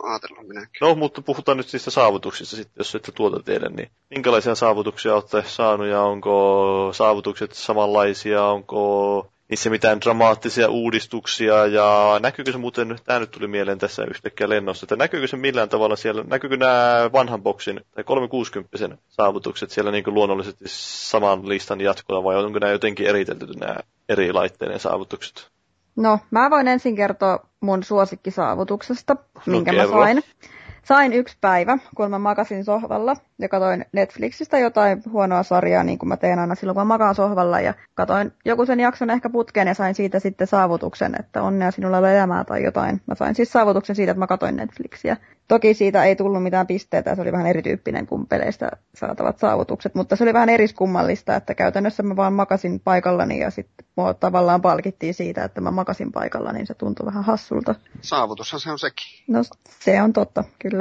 No, 0.80 0.94
mutta 0.94 1.22
puhutaan 1.22 1.56
nyt 1.56 1.72
niistä 1.72 1.90
saavutuksista 1.90 2.56
sitten, 2.56 2.80
jos 2.80 2.94
ette 2.94 3.12
tuota 3.12 3.42
tehdä, 3.42 3.68
niin 3.68 3.90
minkälaisia 4.10 4.54
saavutuksia 4.54 5.14
olette 5.14 5.42
saanut 5.46 5.86
ja 5.86 6.02
onko 6.02 6.90
saavutukset 6.92 7.52
samanlaisia, 7.52 8.44
onko 8.44 9.31
niissä 9.52 9.70
mitään 9.70 10.00
dramaattisia 10.00 10.68
uudistuksia 10.68 11.66
ja 11.66 12.18
näkyykö 12.22 12.52
se 12.52 12.58
muuten, 12.58 12.98
tämä 13.04 13.18
nyt 13.18 13.30
tuli 13.30 13.46
mieleen 13.46 13.78
tässä 13.78 14.04
yhtäkkiä 14.10 14.48
lennossa, 14.48 14.84
että 14.84 14.96
näkyykö 14.96 15.26
se 15.26 15.36
millään 15.36 15.68
tavalla 15.68 15.96
siellä, 15.96 16.24
näkyykö 16.26 16.56
nämä 16.56 17.10
vanhan 17.12 17.42
boksin 17.42 17.80
tai 17.94 18.04
360 18.04 18.98
saavutukset 19.08 19.70
siellä 19.70 19.90
niin 19.90 20.04
kuin 20.04 20.14
luonnollisesti 20.14 20.64
saman 20.68 21.48
listan 21.48 21.80
jatkolla 21.80 22.24
vai 22.24 22.36
onko 22.36 22.58
nämä 22.58 22.72
jotenkin 22.72 23.06
eritelty 23.06 23.46
nämä 23.60 23.76
eri 24.08 24.32
laitteiden 24.32 24.80
saavutukset? 24.80 25.50
No, 25.96 26.18
mä 26.30 26.50
voin 26.50 26.68
ensin 26.68 26.96
kertoa 26.96 27.46
mun 27.60 27.84
suosikkisaavutuksesta, 27.84 29.14
no, 29.14 29.42
minkä 29.46 29.70
kerro. 29.70 29.94
mä 29.94 30.04
sain 30.04 30.22
sain 30.84 31.12
yksi 31.12 31.36
päivä, 31.40 31.78
kun 31.96 32.10
mä 32.10 32.18
makasin 32.18 32.64
sohvalla 32.64 33.16
ja 33.38 33.48
katoin 33.48 33.84
Netflixistä 33.92 34.58
jotain 34.58 35.02
huonoa 35.12 35.42
sarjaa, 35.42 35.84
niin 35.84 35.98
kuin 35.98 36.08
mä 36.08 36.16
teen 36.16 36.38
aina 36.38 36.54
silloin, 36.54 36.74
kun 36.74 36.80
mä 36.80 36.94
makaan 36.94 37.14
sohvalla. 37.14 37.60
Ja 37.60 37.74
katoin 37.94 38.32
joku 38.44 38.66
sen 38.66 38.80
jakson 38.80 39.10
ehkä 39.10 39.30
putkeen 39.30 39.68
ja 39.68 39.74
sain 39.74 39.94
siitä 39.94 40.20
sitten 40.20 40.46
saavutuksen, 40.46 41.14
että 41.18 41.42
onnea 41.42 41.70
sinulla 41.70 42.10
elämää 42.10 42.44
tai 42.44 42.64
jotain. 42.64 43.00
Mä 43.06 43.14
sain 43.14 43.34
siis 43.34 43.52
saavutuksen 43.52 43.96
siitä, 43.96 44.12
että 44.12 44.18
mä 44.18 44.26
katoin 44.26 44.56
Netflixiä. 44.56 45.16
Toki 45.48 45.74
siitä 45.74 46.04
ei 46.04 46.16
tullut 46.16 46.42
mitään 46.42 46.66
pisteitä, 46.66 47.14
se 47.14 47.22
oli 47.22 47.32
vähän 47.32 47.46
erityyppinen 47.46 48.06
kuin 48.06 48.26
peleistä 48.26 48.70
saatavat 48.94 49.38
saavutukset, 49.38 49.94
mutta 49.94 50.16
se 50.16 50.24
oli 50.24 50.32
vähän 50.32 50.48
eriskummallista, 50.48 51.36
että 51.36 51.54
käytännössä 51.54 52.02
mä 52.02 52.16
vaan 52.16 52.32
makasin 52.32 52.80
paikallani 52.80 53.38
ja 53.38 53.50
sitten 53.50 53.86
mua 53.96 54.14
tavallaan 54.14 54.62
palkittiin 54.62 55.14
siitä, 55.14 55.44
että 55.44 55.60
mä 55.60 55.70
makasin 55.70 56.12
paikalla, 56.12 56.52
niin 56.52 56.66
se 56.66 56.74
tuntui 56.74 57.06
vähän 57.06 57.24
hassulta. 57.24 57.74
Saavutushan 58.00 58.60
se 58.60 58.70
on 58.70 58.78
sekin. 58.78 59.24
No 59.28 59.42
se 59.80 60.02
on 60.02 60.12
totta, 60.12 60.44
kyllä. 60.58 60.71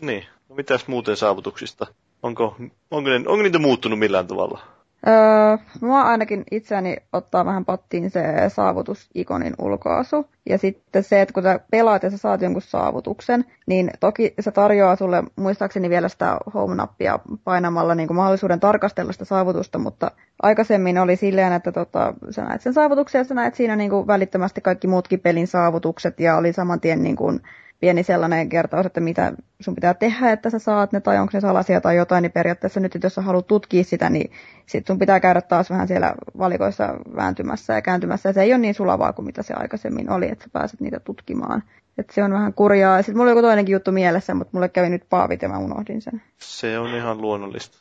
Niin, 0.00 0.24
no 0.48 0.54
mitäs 0.56 0.88
muuten 0.88 1.16
saavutuksista? 1.16 1.86
Onko, 2.22 2.56
onko, 2.90 3.10
ne, 3.10 3.16
onko 3.16 3.42
niitä 3.42 3.58
muuttunut 3.58 3.98
millään 3.98 4.26
tavalla? 4.26 4.60
Öö, 5.06 5.56
mua 5.80 6.02
ainakin 6.02 6.44
itseäni 6.50 6.96
ottaa 7.12 7.44
vähän 7.44 7.64
pattiin 7.64 8.10
se 8.10 8.22
saavutusikonin 8.48 9.54
ulkoasu. 9.58 10.26
Ja 10.48 10.58
sitten 10.58 11.04
se, 11.04 11.20
että 11.20 11.34
kun 11.34 11.42
sä 11.42 11.60
pelaat 11.70 12.02
ja 12.02 12.10
sä 12.10 12.16
saat 12.16 12.42
jonkun 12.42 12.62
saavutuksen, 12.62 13.44
niin 13.66 13.90
toki 14.00 14.34
se 14.40 14.50
tarjoaa 14.50 14.96
sulle 14.96 15.22
muistaakseni 15.36 15.90
vielä 15.90 16.08
sitä 16.08 16.38
home-nappia 16.54 17.18
painamalla 17.44 17.94
niin 17.94 18.06
kuin 18.06 18.16
mahdollisuuden 18.16 18.60
tarkastella 18.60 19.12
sitä 19.12 19.24
saavutusta, 19.24 19.78
mutta 19.78 20.10
aikaisemmin 20.42 20.98
oli 20.98 21.16
silleen, 21.16 21.52
että 21.52 21.72
tota, 21.72 22.14
sä 22.30 22.44
näet 22.44 22.60
sen 22.60 22.74
saavutuksen 22.74 23.18
ja 23.18 23.24
sä 23.24 23.34
näet 23.34 23.54
siinä 23.54 23.76
niin 23.76 23.90
kuin 23.90 24.06
välittömästi 24.06 24.60
kaikki 24.60 24.86
muutkin 24.86 25.20
pelin 25.20 25.46
saavutukset 25.46 26.20
ja 26.20 26.36
oli 26.36 26.52
saman 26.52 26.80
tien 26.80 27.02
niin 27.02 27.16
kuin 27.16 27.40
pieni 27.80 28.02
sellainen 28.02 28.48
kertaus, 28.48 28.86
että 28.86 29.00
mitä 29.00 29.32
sun 29.60 29.74
pitää 29.74 29.94
tehdä, 29.94 30.32
että 30.32 30.50
sä 30.50 30.58
saat 30.58 30.92
ne, 30.92 31.00
tai 31.00 31.18
onko 31.18 31.30
ne 31.34 31.40
salaisia 31.40 31.80
tai 31.80 31.96
jotain, 31.96 32.22
niin 32.22 32.32
periaatteessa 32.32 32.80
nyt, 32.80 32.98
jos 33.02 33.14
sä 33.14 33.22
haluat 33.22 33.46
tutkia 33.46 33.84
sitä, 33.84 34.10
niin 34.10 34.32
sit 34.66 34.86
sun 34.86 34.98
pitää 34.98 35.20
käydä 35.20 35.40
taas 35.40 35.70
vähän 35.70 35.88
siellä 35.88 36.14
valikoissa 36.38 36.94
vääntymässä 37.16 37.74
ja 37.74 37.82
kääntymässä, 37.82 38.28
ja 38.28 38.32
se 38.32 38.42
ei 38.42 38.52
ole 38.52 38.58
niin 38.58 38.74
sulavaa 38.74 39.12
kuin 39.12 39.26
mitä 39.26 39.42
se 39.42 39.54
aikaisemmin 39.54 40.10
oli, 40.10 40.28
että 40.28 40.44
sä 40.44 40.50
pääset 40.52 40.80
niitä 40.80 41.00
tutkimaan. 41.00 41.62
Että 41.98 42.14
se 42.14 42.24
on 42.24 42.32
vähän 42.32 42.54
kurjaa. 42.54 43.02
Sitten 43.02 43.16
mulla 43.16 43.30
oli 43.30 43.38
joku 43.38 43.46
toinenkin 43.46 43.72
juttu 43.72 43.92
mielessä, 43.92 44.34
mutta 44.34 44.50
mulle 44.52 44.68
kävi 44.68 44.88
nyt 44.88 45.04
paavit 45.10 45.42
ja 45.42 45.48
mä 45.48 45.58
unohdin 45.58 46.02
sen. 46.02 46.22
Se 46.38 46.78
on 46.78 46.94
ihan 46.94 47.20
luonnollista. 47.20 47.78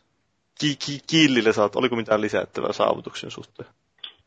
Ki- 0.60 0.76
ki- 0.86 1.02
killille 1.07 1.53
saat, 1.53 1.76
oliko 1.76 1.95
mitään 1.95 2.22
lisättävää 2.22 2.74
saavutuksen 2.74 3.32
suhteen? 3.32 3.69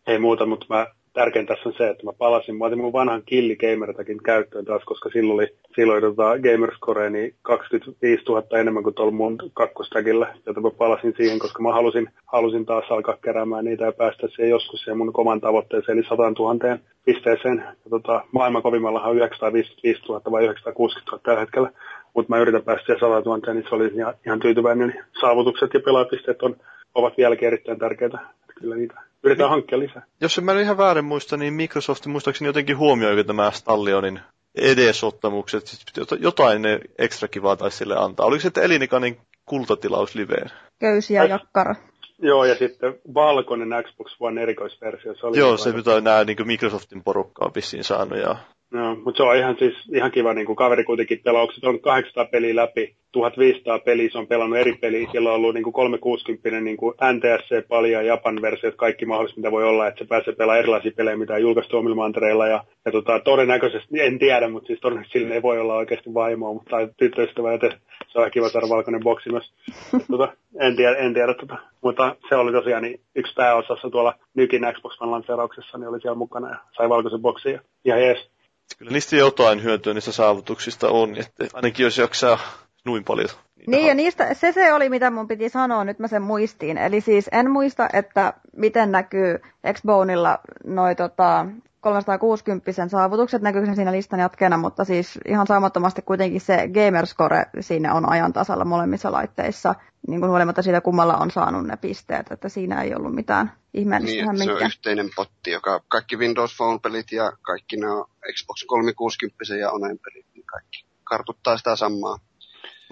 Ei 0.06 0.18
muuta, 0.18 0.46
mutta 0.46 0.66
mä 0.68 0.86
tärkein 1.12 1.46
tässä 1.46 1.68
on 1.68 1.74
se, 1.78 1.88
että 1.88 2.04
mä 2.04 2.12
palasin, 2.12 2.56
mä 2.56 2.64
otin 2.64 2.78
mun 2.78 2.92
vanhan 2.92 3.22
Killi 3.26 3.56
Gamertakin 3.56 4.22
käyttöön 4.22 4.64
taas, 4.64 4.82
koska 4.84 5.10
silloin 5.12 5.34
oli, 5.34 5.56
silloin 5.74 6.02
tota 6.02 6.38
Gamerscore 6.38 7.10
niin 7.10 7.34
25 7.42 8.24
000 8.24 8.58
enemmän 8.60 8.82
kuin 8.82 8.94
tuolla 8.94 9.12
mun 9.12 9.38
kakkostäkillä, 9.54 10.34
jota 10.46 10.60
mä 10.60 10.70
palasin 10.70 11.14
siihen, 11.16 11.38
koska 11.38 11.62
mä 11.62 11.72
halusin, 11.72 12.08
halusin 12.26 12.66
taas 12.66 12.84
alkaa 12.90 13.16
keräämään 13.24 13.64
niitä 13.64 13.84
ja 13.84 13.92
päästä 13.92 14.28
siihen 14.28 14.50
joskus 14.50 14.80
siihen 14.80 14.98
mun 14.98 15.10
oman 15.14 15.40
tavoitteeseen, 15.40 15.98
eli 15.98 16.06
100 16.08 16.22
000 16.38 16.78
pisteeseen. 17.04 17.58
Ja 17.58 17.90
tota, 17.90 18.24
maailman 18.32 18.62
kovimmallahan 18.62 19.10
on 19.10 19.16
955 19.16 20.02
000 20.08 20.22
vai 20.30 20.44
960 20.44 21.10
000 21.10 21.22
tällä 21.24 21.40
hetkellä, 21.40 21.70
mutta 22.14 22.30
mä 22.34 22.40
yritän 22.40 22.62
päästä 22.62 22.86
siihen 22.86 23.00
100 23.00 23.20
000, 23.30 23.54
niin 23.54 23.64
se 23.68 23.74
oli 23.74 23.90
ihan, 23.94 24.14
ihan 24.26 24.40
tyytyväinen. 24.40 24.88
Niin 24.88 25.04
saavutukset 25.20 25.74
ja 25.74 25.80
pelaajapisteet 25.80 26.42
on, 26.42 26.56
ovat 26.94 27.16
vieläkin 27.16 27.46
erittäin 27.46 27.78
tärkeitä. 27.78 28.18
Kyllä 28.60 28.76
niitä 28.76 29.09
yritetään 29.22 29.50
hankkia 29.50 29.78
lisää. 29.78 30.06
Jos 30.20 30.38
en 30.38 30.44
mä 30.44 30.60
ihan 30.60 30.78
väärin 30.78 31.04
muista, 31.04 31.36
niin 31.36 31.54
Microsoft 31.54 32.06
muistaakseni 32.06 32.48
jotenkin 32.48 32.78
huomioi 32.78 33.24
tämä 33.24 33.50
Stallionin 33.50 34.20
edesottamukset, 34.54 35.66
siis 35.66 35.84
jotain 36.20 36.62
ne 36.62 36.80
ekstra 36.98 37.28
kivaa 37.28 37.56
taisi 37.56 37.76
sille 37.76 37.96
antaa. 37.98 38.26
Oliko 38.26 38.40
se, 38.40 38.48
että 38.48 38.62
Elinikanin 38.62 39.20
kultatilaus 39.44 40.14
liveen? 40.14 40.50
Köysi 40.78 41.14
ja 41.14 41.24
jakkara. 41.24 41.74
Joo, 42.22 42.44
ja 42.44 42.54
sitten 42.54 42.94
valkoinen 43.14 43.84
Xbox 43.84 44.16
One 44.20 44.42
erikoisversio. 44.42 45.14
Se 45.14 45.26
oli 45.26 45.38
Joo, 45.38 45.56
se 45.56 45.72
mitä 45.72 46.00
nämä 46.00 46.24
niin 46.24 46.46
Microsoftin 46.46 47.04
porukkaa 47.04 47.46
on 47.46 47.54
vissiin 47.54 47.84
saanut. 47.84 48.18
Ja... 48.18 48.36
No, 48.72 48.96
mutta 49.04 49.16
se 49.16 49.22
on 49.22 49.36
ihan, 49.36 49.56
siis, 49.58 49.74
ihan 49.94 50.10
kiva, 50.10 50.34
niin 50.34 50.46
kuin 50.46 50.56
kaveri 50.56 50.84
kuitenkin 50.84 51.20
pelaa, 51.24 51.42
onko 51.42 51.54
se 51.54 51.68
on 51.68 51.80
800 51.80 52.24
peliä 52.24 52.56
läpi, 52.56 52.94
1500 53.12 53.78
peliä, 53.78 54.08
se 54.10 54.18
on 54.18 54.26
pelannut 54.26 54.58
eri 54.58 54.72
peliä, 54.72 55.08
siellä 55.10 55.28
on 55.28 55.34
ollut 55.34 55.54
niin 55.54 55.64
kuin 55.64 55.72
360 55.72 56.60
niin 56.60 56.76
kuin 56.76 56.94
NTSC 57.12 57.68
paljon 57.68 58.06
Japan 58.06 58.42
versiot, 58.42 58.74
kaikki 58.74 59.06
mahdolliset, 59.06 59.36
mitä 59.36 59.50
voi 59.50 59.64
olla, 59.64 59.88
että 59.88 59.98
se 59.98 60.08
pääsee 60.08 60.34
pelaamaan 60.34 60.58
erilaisia 60.58 60.92
pelejä, 60.96 61.16
mitä 61.16 61.34
on 61.34 61.42
julkaistu 61.42 61.76
omilla 61.76 61.96
mantereilla, 61.96 62.46
ja, 62.46 62.64
ja 62.84 62.92
tota, 62.92 63.20
todennäköisesti, 63.20 64.00
en 64.00 64.18
tiedä, 64.18 64.48
mutta 64.48 64.66
siis 64.66 64.80
todennäköisesti 64.80 65.18
sillä 65.18 65.34
ei 65.34 65.42
voi 65.42 65.58
olla 65.58 65.74
oikeasti 65.74 66.14
vaimoa, 66.14 66.54
mutta 66.54 66.70
tai 66.70 66.88
tyttöystävä, 66.96 67.54
että 67.54 67.70
se 68.08 68.18
on 68.18 68.30
kiva 68.30 68.48
saada 68.48 68.68
valkoinen 68.68 69.02
boksi 69.02 69.30
myös. 69.30 69.52
tota, 70.10 70.32
en 70.60 70.76
tiedä, 70.76 70.96
en 70.96 71.14
tiedä 71.14 71.34
tota. 71.34 71.56
mutta 71.82 72.16
se 72.28 72.36
oli 72.36 72.52
tosiaan 72.52 72.82
niin 72.82 73.00
yksi 73.16 73.34
pääosassa 73.34 73.90
tuolla 73.90 74.14
Nykin 74.34 74.62
Xbox 74.72 75.00
One 75.00 75.10
lanseerauksessa, 75.10 75.78
niin 75.78 75.88
oli 75.88 76.00
siellä 76.00 76.18
mukana 76.18 76.50
ja 76.50 76.56
sai 76.76 76.88
valkoisen 76.88 77.20
boksin 77.20 77.52
ja 77.52 77.60
ihan 77.84 78.00
jees. 78.00 78.30
Kyllä 78.78 78.92
niistä 78.92 79.16
jotain 79.16 79.62
hyötyä 79.62 79.94
niistä 79.94 80.12
saavutuksista 80.12 80.88
on, 80.88 81.16
että 81.16 81.44
ainakin 81.52 81.84
jos 81.84 81.98
jaksaa 81.98 82.38
noin 82.84 83.04
paljon. 83.04 83.28
Niin, 83.56 83.70
niin 83.70 83.86
ja 83.86 83.94
niistä, 83.94 84.34
se 84.34 84.52
se 84.52 84.72
oli 84.72 84.88
mitä 84.88 85.10
mun 85.10 85.28
piti 85.28 85.48
sanoa, 85.48 85.84
nyt 85.84 85.98
mä 85.98 86.08
sen 86.08 86.22
muistiin. 86.22 86.78
Eli 86.78 87.00
siis 87.00 87.28
en 87.32 87.50
muista, 87.50 87.88
että 87.92 88.32
miten 88.56 88.92
näkyy 88.92 89.40
Xboneilla 89.72 90.38
noi 90.64 90.94
tota, 90.94 91.46
360 91.80 92.88
saavutukset, 92.88 93.42
näkyykö 93.42 93.66
se 93.66 93.74
siinä 93.74 93.92
listan 93.92 94.20
jatkeena, 94.20 94.56
mutta 94.56 94.84
siis 94.84 95.18
ihan 95.28 95.46
saamattomasti 95.46 96.02
kuitenkin 96.02 96.40
se 96.40 96.68
Gamerscore 96.68 97.46
siinä 97.60 97.94
on 97.94 98.08
ajan 98.08 98.32
tasalla 98.32 98.64
molemmissa 98.64 99.12
laitteissa, 99.12 99.74
niin 100.08 100.20
kuin 100.20 100.30
huolimatta 100.30 100.62
siitä 100.62 100.80
kummalla 100.80 101.16
on 101.16 101.30
saanut 101.30 101.66
ne 101.66 101.76
pisteet, 101.76 102.32
että 102.32 102.48
siinä 102.48 102.82
ei 102.82 102.94
ollut 102.94 103.14
mitään 103.14 103.52
ihmeellistä. 103.74 104.32
Niin, 104.32 104.44
se 104.44 104.52
on 104.52 104.62
yhteinen 104.66 105.10
potti, 105.16 105.50
joka 105.50 105.80
kaikki 105.88 106.16
Windows 106.16 106.56
Phone-pelit 106.56 107.12
ja 107.12 107.32
kaikki 107.42 107.76
nämä 107.76 108.04
Xbox 108.34 108.64
360 108.66 109.54
ja 109.60 109.70
Onen 109.70 109.98
pelit, 109.98 110.26
niin 110.34 110.46
kaikki 110.46 110.86
kartuttaa 111.04 111.56
sitä 111.56 111.76
samaa. 111.76 112.18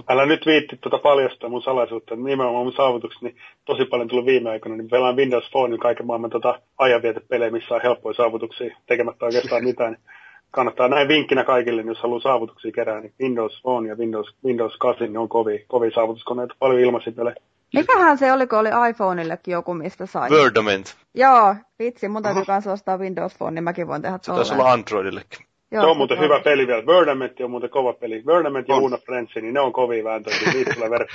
Älä 0.08 0.26
nyt 0.26 0.46
viitti 0.46 0.76
tuota 0.76 0.98
paljastaa 0.98 1.50
mun 1.50 1.62
salaisuutta, 1.62 2.14
että 2.14 2.26
nimenomaan 2.26 2.64
mun 2.64 2.72
saavutukset, 2.72 3.22
niin 3.22 3.36
tosi 3.64 3.84
paljon 3.84 4.08
tullut 4.08 4.26
viime 4.26 4.50
aikoina, 4.50 4.76
niin 4.76 4.90
pelaan 4.90 5.16
Windows 5.16 5.50
Phone 5.50 5.70
niin 5.70 5.80
kaiken 5.80 6.06
maailman 6.06 6.30
tota 6.30 6.60
ajanvietepelejä, 6.78 7.50
missä 7.50 7.74
on 7.74 7.82
helppoja 7.82 8.14
saavutuksia 8.14 8.76
tekemättä 8.86 9.24
oikeastaan 9.24 9.64
mitään. 9.64 9.92
Niin 9.92 10.02
kannattaa 10.50 10.88
näin 10.88 11.08
vinkkinä 11.08 11.44
kaikille, 11.44 11.82
niin 11.82 11.88
jos 11.88 12.02
haluaa 12.02 12.20
saavutuksia 12.20 12.72
kerää, 12.72 13.00
niin 13.00 13.12
Windows 13.20 13.62
Phone 13.62 13.88
ja 13.88 13.94
Windows, 13.94 14.34
Windows 14.44 14.76
8 14.76 15.06
niin 15.06 15.18
on 15.18 15.28
kovia, 15.28 15.58
kovia 15.68 15.90
saavutuskoneita, 15.94 16.54
paljon 16.58 16.80
ilmaisia 16.80 17.12
pelejä. 17.12 17.36
Mikähän 17.74 18.18
se 18.18 18.32
oli, 18.32 18.46
kun 18.46 18.58
oli 18.58 18.68
iPhoneillekin 18.90 19.52
joku, 19.52 19.74
mistä 19.74 20.06
sai? 20.06 20.30
Wordament. 20.30 20.96
Joo, 21.14 21.54
vitsi, 21.78 22.08
mun 22.08 22.22
täytyy 22.22 22.44
myös 22.48 22.66
ostaa 22.66 22.98
Windows 22.98 23.38
Phone, 23.38 23.54
niin 23.54 23.64
mäkin 23.64 23.86
voin 23.88 24.02
tehdä 24.02 24.18
Se 24.22 24.32
taisi 24.32 24.54
olla 24.54 24.72
Androidillekin. 24.72 25.47
Joo, 25.70 25.82
se 25.82 25.86
on 25.86 25.96
muuten 25.96 26.18
hyvä 26.18 26.40
peli 26.40 26.66
vielä. 26.66 26.86
Verdament 26.86 27.40
on 27.40 27.50
muuten 27.50 27.70
kova 27.70 27.92
peli. 27.92 28.22
Verdament 28.26 28.68
ja 28.68 28.76
Uno 28.76 28.96
Friends, 28.96 29.34
niin 29.34 29.54
ne 29.54 29.60
on 29.60 29.72
kovia 29.72 30.04
vääntöjä. 30.04 30.36
Niistä 30.54 30.74
tulee. 30.74 30.88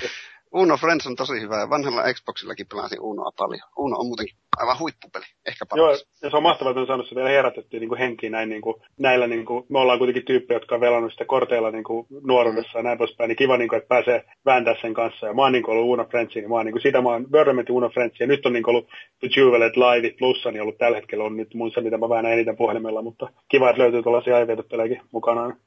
Uno 0.54 0.78
Friends 0.78 1.08
on 1.08 1.16
tosi 1.16 1.42
hyvä 1.42 1.60
ja 1.60 1.70
vanhalla 1.70 2.14
Xboxillakin 2.14 2.68
pelasin 2.68 3.02
Unoa 3.02 3.32
paljon. 3.38 3.70
Uno 3.78 3.98
on 3.98 4.06
muutenkin 4.06 4.36
aivan 4.58 4.80
huippupeli, 4.80 5.26
ehkä 5.48 5.66
paras. 5.66 5.82
Joo, 5.82 5.92
ja 6.24 6.30
se 6.30 6.38
on 6.38 6.44
mahtavaa, 6.44 6.72
että 6.72 6.82
on 6.82 6.88
saanut 6.88 7.10
se 7.10 7.16
vielä 7.16 7.30
herätettyä 7.30 7.80
niin 7.80 7.98
henkiin 7.98 8.32
näin 8.32 8.50
niin 8.50 8.62
kuin, 8.62 8.76
näillä, 9.00 9.28
niin 9.28 9.46
kuin, 9.46 9.66
me 9.70 9.80
ollaan 9.80 9.98
kuitenkin 9.98 10.26
tyyppejä, 10.26 10.56
jotka 10.56 10.76
on 10.76 10.82
velannut 10.82 11.12
sitä 11.12 11.26
korteilla 11.26 11.72
niin 11.72 11.84
kuin, 11.84 12.08
nuoruudessa 12.24 12.80
ja 12.80 12.84
näin 12.84 12.98
poispäin, 12.98 13.28
niin 13.28 13.36
kiva, 13.36 13.58
niin 13.58 13.70
kuin, 13.70 13.78
että 13.78 13.88
pääsee 13.88 14.26
vääntää 14.46 14.76
sen 14.82 14.94
kanssa. 14.94 15.28
Ja 15.28 15.34
mä 15.34 15.42
oon 15.42 15.52
niin 15.52 15.64
kuin, 15.64 15.78
ollut 15.78 15.94
Uno 15.94 16.06
Friendsi, 16.06 16.40
niin 16.40 16.50
mä 16.50 16.56
oon 16.56 16.66
niin 16.66 16.74
kuin, 16.74 16.82
sitä 16.82 17.02
mä 17.02 17.10
oon 17.10 17.28
Uno 17.70 17.90
Friendsi, 17.90 18.24
ja 18.24 18.28
nyt 18.28 18.46
on 18.46 18.54
niin 18.54 18.64
kuin, 18.64 18.76
ollut 18.76 18.90
The 19.20 19.30
Juvelet 19.38 19.78
Live 19.78 20.10
Plussa, 20.20 20.52
niin 20.52 20.62
ollut 20.62 20.78
tällä 20.78 20.98
hetkellä 20.98 21.24
on 21.24 21.38
nyt 21.38 21.54
mun 21.54 21.72
se, 21.72 21.82
mitä 21.82 21.98
mä 21.98 22.10
väännän 22.10 22.34
eniten 22.34 22.58
puhelimella, 22.58 23.02
mutta 23.02 23.30
kiva, 23.50 23.70
että 23.70 23.82
löytyy 23.82 24.04
tuollaisia 24.04 24.36
aiveitopelejäkin 24.36 25.02
mukanaan 25.12 25.58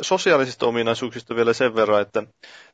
sosiaalisista 0.00 0.66
ominaisuuksista 0.66 1.36
vielä 1.36 1.52
sen 1.52 1.74
verran, 1.74 2.02
että 2.02 2.22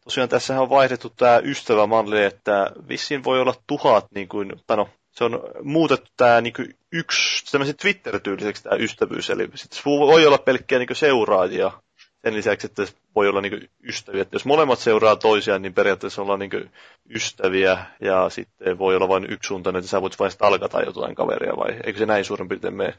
tosiaan 0.05 0.29
tässä 0.29 0.61
on 0.61 0.71
vaihdettu 0.71 1.11
tämä 1.17 1.39
ystävämalli, 1.39 2.25
että 2.25 2.71
vissiin 2.89 3.25
voi 3.25 3.41
olla 3.41 3.55
tuhat, 3.67 4.07
niin 4.15 4.29
kuin, 4.29 4.53
no, 4.77 4.89
se 5.11 5.25
on 5.25 5.41
muutettu 5.63 6.11
tämä 6.17 6.41
niin 6.41 6.53
kuin 6.53 6.75
yksi 6.93 7.59
Twitter-tyyliseksi 7.81 8.63
tämä 8.63 8.77
ystävyys, 8.77 9.31
eli 9.31 9.49
sit 9.55 9.83
voi 9.85 10.27
olla 10.27 10.39
pelkkiä 10.39 10.79
niin 10.79 10.89
seuraajia 10.93 11.73
sen 12.25 12.35
lisäksi, 12.35 12.67
että 12.67 12.87
voi 13.15 13.29
olla 13.29 13.41
niin 13.41 13.71
ystäviä. 13.83 14.23
Että 14.23 14.35
jos 14.35 14.45
molemmat 14.45 14.79
seuraa 14.79 15.17
toisiaan, 15.17 15.63
niin 15.63 15.75
periaatteessa 15.75 16.23
ollaan 16.23 16.39
niin 16.39 16.71
ystäviä 17.11 17.79
ja 18.01 18.31
sitten 18.31 18.79
voi 18.79 18.97
olla 18.97 19.09
vain 19.09 19.33
yksisuuntainen, 19.33 19.79
että 19.79 19.91
sä 19.91 20.03
voit 20.03 20.19
vain 20.19 20.31
stalkata 20.31 20.83
jotain 20.83 21.15
kaveria 21.15 21.57
vai 21.57 21.77
eikö 21.85 21.99
se 21.99 22.07
näin 22.07 22.25
suurin 22.25 22.49
piirtein 22.49 22.75
mene? 22.75 22.95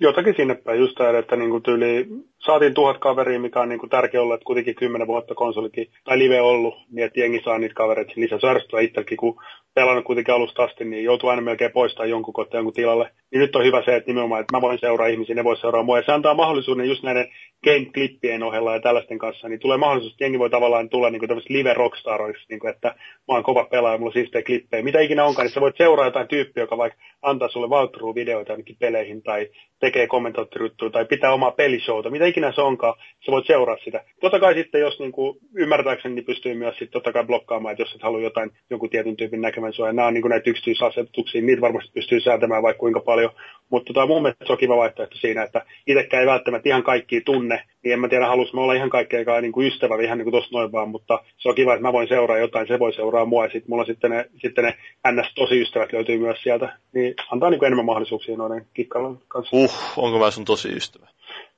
Jotakin 0.00 0.34
sinne 0.36 0.54
päin, 0.54 0.78
just 0.78 0.94
tämä, 0.94 1.18
että 1.18 1.36
niin 1.36 1.50
kuin 1.50 1.62
tyyli, 1.62 2.06
saatiin 2.38 2.74
tuhat 2.74 2.98
kaveria, 2.98 3.40
mikä 3.40 3.60
on 3.60 3.68
niin 3.68 3.78
kuin 3.78 3.90
tärkeä 3.90 4.22
olla, 4.22 4.34
että 4.34 4.44
kuitenkin 4.44 4.74
kymmenen 4.74 5.06
vuotta 5.06 5.34
konsolikin 5.34 5.90
tai 6.04 6.18
live 6.18 6.40
ollut, 6.40 6.74
niin 6.90 7.06
että 7.06 7.20
jengi 7.20 7.40
saa 7.44 7.58
niitä 7.58 7.74
kavereita 7.74 8.12
lisää. 8.16 8.38
Se 8.38 8.82
itsekin, 8.82 9.16
kun 9.16 9.42
pelannut 9.76 10.04
kuitenkin 10.04 10.34
alusta 10.34 10.62
asti, 10.62 10.84
niin 10.84 11.04
joutuu 11.04 11.28
aina 11.28 11.42
melkein 11.42 11.72
poistamaan 11.72 12.10
jonkun 12.10 12.34
kohta 12.34 12.56
jonkun 12.56 12.74
tilalle. 12.74 13.10
Niin 13.30 13.40
nyt 13.40 13.56
on 13.56 13.64
hyvä 13.64 13.82
se, 13.84 13.96
että 13.96 14.10
nimenomaan, 14.10 14.40
että 14.40 14.56
mä 14.56 14.60
voin 14.60 14.78
seuraa 14.78 15.06
ihmisiä, 15.06 15.34
ne 15.34 15.44
voi 15.44 15.56
seuraa 15.56 15.82
mua. 15.82 15.98
Ja 15.98 16.02
se 16.06 16.12
antaa 16.12 16.34
mahdollisuuden 16.34 16.88
just 16.88 17.02
näiden 17.02 17.28
game-klippien 17.64 18.42
ohella 18.42 18.74
ja 18.74 18.80
tällaisten 18.80 19.18
kanssa, 19.18 19.48
niin 19.48 19.60
tulee 19.60 19.76
mahdollisuus, 19.76 20.12
että 20.12 20.24
jengi 20.24 20.38
voi 20.38 20.50
tavallaan 20.50 20.88
tulla 20.88 21.10
niin 21.10 21.20
kuin 21.20 21.42
live 21.48 21.74
rockstaroiksi, 21.74 22.46
niin 22.48 22.60
kuin, 22.60 22.70
että 22.70 22.88
mä 23.28 23.34
oon 23.34 23.42
kova 23.42 23.64
pelaaja, 23.64 23.98
mulla 23.98 24.08
on 24.08 24.12
siistejä 24.12 24.42
klippejä. 24.42 24.82
Mitä 24.82 25.00
ikinä 25.00 25.24
onkaan, 25.24 25.46
niin 25.46 25.54
sä 25.54 25.60
voit 25.60 25.76
seuraa 25.76 26.06
jotain 26.06 26.28
tyyppiä, 26.28 26.62
joka 26.62 26.78
vaikka 26.78 26.98
antaa 27.22 27.48
sulle 27.48 27.66
walkthrough-videoita 27.66 28.52
ainakin 28.52 28.76
peleihin 28.78 29.22
tai 29.22 29.48
tekee 29.80 30.06
kommentaattorijuttuja 30.06 30.90
tai 30.90 31.04
pitää 31.04 31.32
omaa 31.32 31.50
pelishowta, 31.50 32.10
mitä 32.10 32.26
ikinä 32.26 32.52
se 32.52 32.60
onkaan, 32.60 32.94
sä 33.26 33.32
voit 33.32 33.46
seuraa 33.46 33.76
sitä. 33.84 34.04
Totta 34.20 34.40
kai 34.40 34.54
sitten, 34.54 34.80
jos 34.80 34.98
niin 34.98 35.12
kuin, 35.12 35.38
ymmärtääkseni, 35.54 36.14
niin 36.14 36.24
pystyy 36.24 36.54
myös 36.54 36.74
sitten 36.74 36.92
totta 36.92 37.12
kai 37.12 37.24
blokkaamaan, 37.24 37.72
että 37.72 37.82
jos 37.82 37.94
et 37.94 38.02
halua 38.02 38.20
jotain 38.20 38.50
jonkun 38.70 38.90
tietyn 38.90 39.16
tyypin 39.16 39.40
näkemään 39.40 39.65
Ja 39.86 39.92
nämä 39.92 40.08
on 40.08 40.14
niin 40.14 40.28
näitä 40.28 40.50
yksityisasetuksia, 40.50 41.42
niitä 41.42 41.60
varmasti 41.60 41.90
pystyy 41.94 42.20
säätämään 42.20 42.62
vaikka 42.62 42.80
kuinka 42.80 43.00
paljon. 43.00 43.30
Mutta 43.70 43.92
tota, 43.92 44.06
mun 44.06 44.22
mielestä 44.22 44.44
se 44.46 44.52
on 44.52 44.58
kiva 44.58 44.76
vaihtoehto 44.76 45.16
siinä, 45.18 45.42
että 45.42 45.66
itsekään 45.86 46.20
ei 46.20 46.26
välttämättä 46.26 46.68
ihan 46.68 46.82
kaikki 46.82 47.20
tunne, 47.20 47.64
niin 47.82 47.92
en 47.92 48.00
mä 48.00 48.08
tiedä, 48.08 48.26
halus 48.26 48.52
mä 48.52 48.60
olla 48.60 48.74
ihan 48.74 48.90
kaikkea 48.90 49.40
niin 49.40 49.52
kuin 49.52 49.66
ystävä 49.66 50.02
ihan 50.02 50.18
niin 50.18 50.24
kuin 50.24 50.32
tuossa 50.32 50.50
noin 50.52 50.72
vaan, 50.72 50.88
mutta 50.88 51.18
se 51.38 51.48
on 51.48 51.54
kiva, 51.54 51.74
että 51.74 51.82
mä 51.82 51.92
voin 51.92 52.08
seuraa 52.08 52.38
jotain, 52.38 52.68
se 52.68 52.78
voi 52.78 52.92
seuraa 52.92 53.24
mua 53.24 53.44
ja 53.44 53.50
sitten 53.50 53.70
mulla 53.70 53.84
sitten 53.84 54.10
ne, 54.10 54.30
sitten 54.42 54.64
ne 54.64 54.74
ns. 55.12 55.34
tosi 55.34 55.62
ystävät 55.62 55.92
löytyy 55.92 56.18
myös 56.18 56.42
sieltä, 56.42 56.78
niin 56.92 57.14
antaa 57.30 57.50
niin 57.50 57.58
kuin 57.58 57.66
enemmän 57.66 57.86
mahdollisuuksia 57.86 58.36
noiden 58.36 58.66
kikkailun 58.74 59.22
kanssa. 59.28 59.56
Uh, 59.56 59.74
onko 59.96 60.18
mä 60.18 60.30
sun 60.30 60.44
tosi 60.44 60.68
ystävä? 60.76 61.06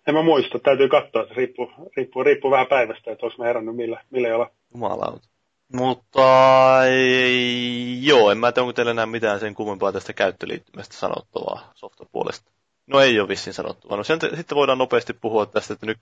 En 0.06 0.14
mä 0.14 0.22
muista, 0.22 0.58
täytyy 0.58 0.88
katsoa, 0.88 1.22
että 1.22 1.34
riippuu, 1.34 1.70
riippuu, 1.96 2.24
riippuu 2.24 2.50
vähän 2.50 2.66
päivästä, 2.66 3.12
että 3.12 3.26
olisi 3.26 3.38
mä 3.38 3.44
herännyt 3.44 3.76
millä, 3.76 4.00
millä 4.10 4.28
jolla. 4.28 4.50
Jumalauta. 4.74 5.28
Mutta 5.72 6.20
joo, 8.00 8.30
en 8.30 8.38
mä 8.38 8.52
tiedä, 8.52 8.62
onko 8.62 8.72
teillä 8.72 8.90
enää 8.90 9.06
mitään 9.06 9.40
sen 9.40 9.54
kummempaa 9.54 9.92
tästä 9.92 10.12
käyttöliittymästä 10.12 10.96
sanottavaa 10.96 11.72
softapuolesta. 11.74 12.50
No 12.86 13.00
ei 13.00 13.20
ole 13.20 13.28
vissiin 13.28 13.54
sanottu. 13.54 13.96
No 13.96 14.04
sen, 14.04 14.18
sitten 14.20 14.56
voidaan 14.56 14.78
nopeasti 14.78 15.12
puhua 15.12 15.46
tästä, 15.46 15.74
että 15.74 15.86
nyt, 15.86 15.98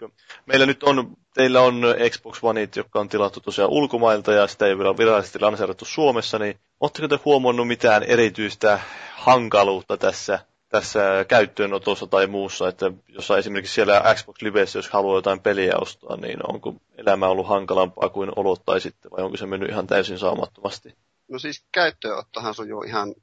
meillä 0.47 0.66
nyt 0.66 0.82
on, 0.82 1.16
teillä 1.34 1.60
on 1.60 1.82
Xbox 2.10 2.38
Oneit, 2.43 2.76
jotka 2.76 3.01
on 3.01 3.09
tilattu 3.09 3.40
tosiaan 3.40 3.70
ulkomailta 3.70 4.32
ja 4.32 4.47
sitä 4.47 4.66
ei 4.66 4.78
vielä 4.78 4.97
virallisesti 4.97 5.38
lanseerattu 5.40 5.84
Suomessa, 5.84 6.38
niin 6.38 6.59
oletteko 6.80 7.09
te 7.09 7.18
huomannut 7.24 7.68
mitään 7.68 8.02
erityistä 8.02 8.80
hankaluutta 9.14 9.97
tässä 9.97 10.38
tässä 10.80 11.24
käyttöönotossa 11.28 12.06
tai 12.06 12.26
muussa, 12.26 12.68
että 12.68 12.92
jos 13.08 13.30
esimerkiksi 13.30 13.74
siellä 13.74 14.14
Xbox 14.14 14.42
Livessä, 14.42 14.78
jos 14.78 14.90
haluaa 14.90 15.18
jotain 15.18 15.40
peliä 15.40 15.74
ostaa, 15.80 16.16
niin 16.16 16.38
onko 16.48 16.74
elämä 16.98 17.28
ollut 17.28 17.48
hankalampaa 17.48 18.08
kuin 18.08 18.32
olottaisitte 18.36 19.10
vai 19.10 19.24
onko 19.24 19.36
se 19.36 19.46
mennyt 19.46 19.70
ihan 19.70 19.86
täysin 19.86 20.18
saamattomasti? 20.18 20.94
No 21.28 21.38
siis 21.38 21.64
käyttöönottohan 21.72 22.54
sujuu 22.54 22.82
ihan 22.82 23.14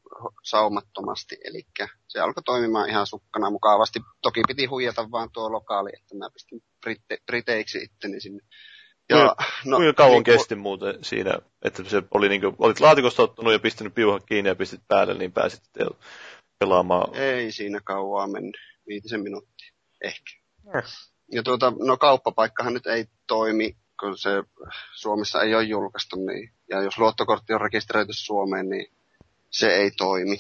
saumattomasti, 0.44 1.38
eli 1.44 1.62
se 2.08 2.20
alkoi 2.20 2.44
toimimaan 2.44 2.90
ihan 2.90 3.08
sukkana 3.08 3.50
mukavasti. 3.50 4.00
Toki 4.22 4.42
piti 4.48 4.66
huijata 4.66 5.12
vaan 5.12 5.30
tuo 5.34 5.52
lokaali, 5.52 5.90
että 5.94 6.16
mä 6.18 6.30
pistin 6.34 6.64
britte, 6.82 7.18
briteiksi 7.26 7.84
itteni 7.84 8.20
sinne. 8.20 8.44
Ja, 9.10 9.18
kuinka, 9.18 9.36
no, 9.66 9.78
kuinka 9.78 9.94
kauan 9.94 10.14
niin, 10.14 10.24
kesti 10.24 10.56
muuten 10.56 11.04
siinä, 11.04 11.40
että 11.62 11.84
se 11.84 12.04
oli 12.12 12.30
niin 12.30 12.42
kuin, 12.42 12.56
olit 12.60 12.80
laatikosta 12.80 13.24
ottanut 13.24 13.54
ja 13.54 13.60
pistänyt 13.60 13.96
piuhan 13.96 14.22
kiinni 14.26 14.50
ja 14.50 14.56
pistit 14.56 14.82
päälle, 14.88 15.14
niin 15.14 15.32
pääsit 15.32 15.62
pelaamaan? 16.60 17.16
Ei 17.16 17.52
siinä 17.52 17.80
kauaa 17.84 18.28
mennyt, 18.28 18.58
viitisen 18.88 19.22
minuuttia 19.22 19.72
ehkä. 20.04 20.32
Yes. 20.76 21.14
Ja 21.32 21.44
tuota, 21.44 21.74
no 21.80 21.98
kauppapaikkahan 21.98 22.74
nyt 22.74 22.88
ei 22.88 23.06
toimi, 23.28 23.78
kun 24.00 24.18
se 24.18 24.30
Suomessa 24.96 25.42
ei 25.42 25.56
ole 25.56 25.64
julkaistu, 25.64 26.16
niin, 26.16 26.54
ja 26.70 26.82
jos 26.82 26.98
luottokortti 26.98 27.54
on 27.54 27.62
rekisteröity 27.62 28.14
Suomeen, 28.14 28.70
niin 28.70 28.94
se 29.50 29.76
ei 29.76 29.92
toimi. 29.92 30.38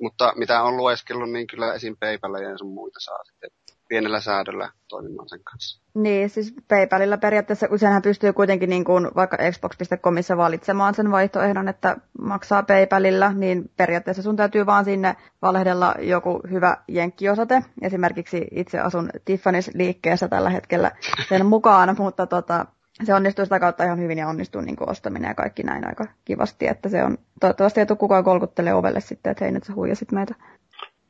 Mutta 0.00 0.32
mitä 0.36 0.62
on 0.62 0.76
lueskellut, 0.76 1.30
niin 1.30 1.46
kyllä 1.46 1.74
esim. 1.74 1.96
PayPal 2.00 2.34
ja 2.34 2.58
sun 2.58 2.74
muita 2.74 3.00
saa 3.00 3.24
sitten 3.24 3.50
pienellä 3.88 4.20
säädöllä 4.20 4.70
toimimaan 4.88 5.28
sen 5.28 5.40
kanssa. 5.44 5.80
Niin, 5.94 6.30
siis 6.30 6.54
PayPalilla 6.68 7.16
periaatteessa 7.16 7.66
useinhan 7.70 8.02
pystyy 8.02 8.32
kuitenkin 8.32 8.70
niin 8.70 8.84
kuin 8.84 9.08
vaikka 9.14 9.36
Xbox.comissa 9.50 10.36
valitsemaan 10.36 10.94
sen 10.94 11.10
vaihtoehdon, 11.10 11.68
että 11.68 11.96
maksaa 12.20 12.62
PayPalilla, 12.62 13.32
niin 13.32 13.70
periaatteessa 13.76 14.22
sun 14.22 14.36
täytyy 14.36 14.66
vaan 14.66 14.84
sinne 14.84 15.16
valehdella 15.42 15.94
joku 15.98 16.40
hyvä 16.50 16.76
jenkkiosoite. 16.88 17.64
Esimerkiksi 17.82 18.48
itse 18.50 18.78
asun 18.78 19.10
Tiffany's 19.30 19.70
liikkeessä 19.74 20.28
tällä 20.28 20.50
hetkellä 20.50 20.90
sen 21.28 21.46
mukaan, 21.54 21.96
mutta 21.98 22.26
tota, 22.26 22.66
se 23.04 23.14
onnistuu 23.14 23.44
sitä 23.44 23.60
kautta 23.60 23.84
ihan 23.84 23.98
hyvin 23.98 24.18
ja 24.18 24.28
onnistuu 24.28 24.60
niin 24.60 24.76
kuin 24.76 24.90
ostaminen 24.90 25.28
ja 25.28 25.34
kaikki 25.34 25.62
näin 25.62 25.86
aika 25.86 26.06
kivasti, 26.24 26.66
että 26.66 26.88
se 26.88 27.04
on, 27.04 27.18
toivottavasti 27.40 27.80
ei 27.80 27.86
tule 27.86 27.98
kukaan 27.98 28.24
kolkuttelee 28.24 28.74
ovelle 28.74 29.00
sitten, 29.00 29.30
että 29.30 29.44
hei 29.44 29.52
nyt 29.52 29.64
sä 29.64 29.74
huijasit 29.74 30.12
meitä. 30.12 30.34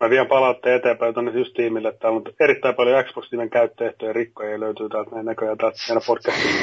Mä 0.00 0.10
vien 0.10 0.26
palautteen 0.26 0.76
eteenpäin 0.76 1.14
tuonne 1.14 1.32
just 1.32 1.54
tiimille, 1.54 1.88
että 1.88 2.00
täällä 2.00 2.16
on 2.16 2.24
erittäin 2.40 2.74
paljon 2.74 3.04
Xbox-nimen 3.04 3.50
käyttöehtoja 3.50 4.12
rikkoja 4.12 4.50
ja 4.50 4.60
löytyy 4.60 4.88
täältä 4.88 5.10
meidän 5.10 5.26
näköjään 5.26 5.58
täältä 5.58 5.78
meidän 5.88 6.02
podcastista. 6.06 6.58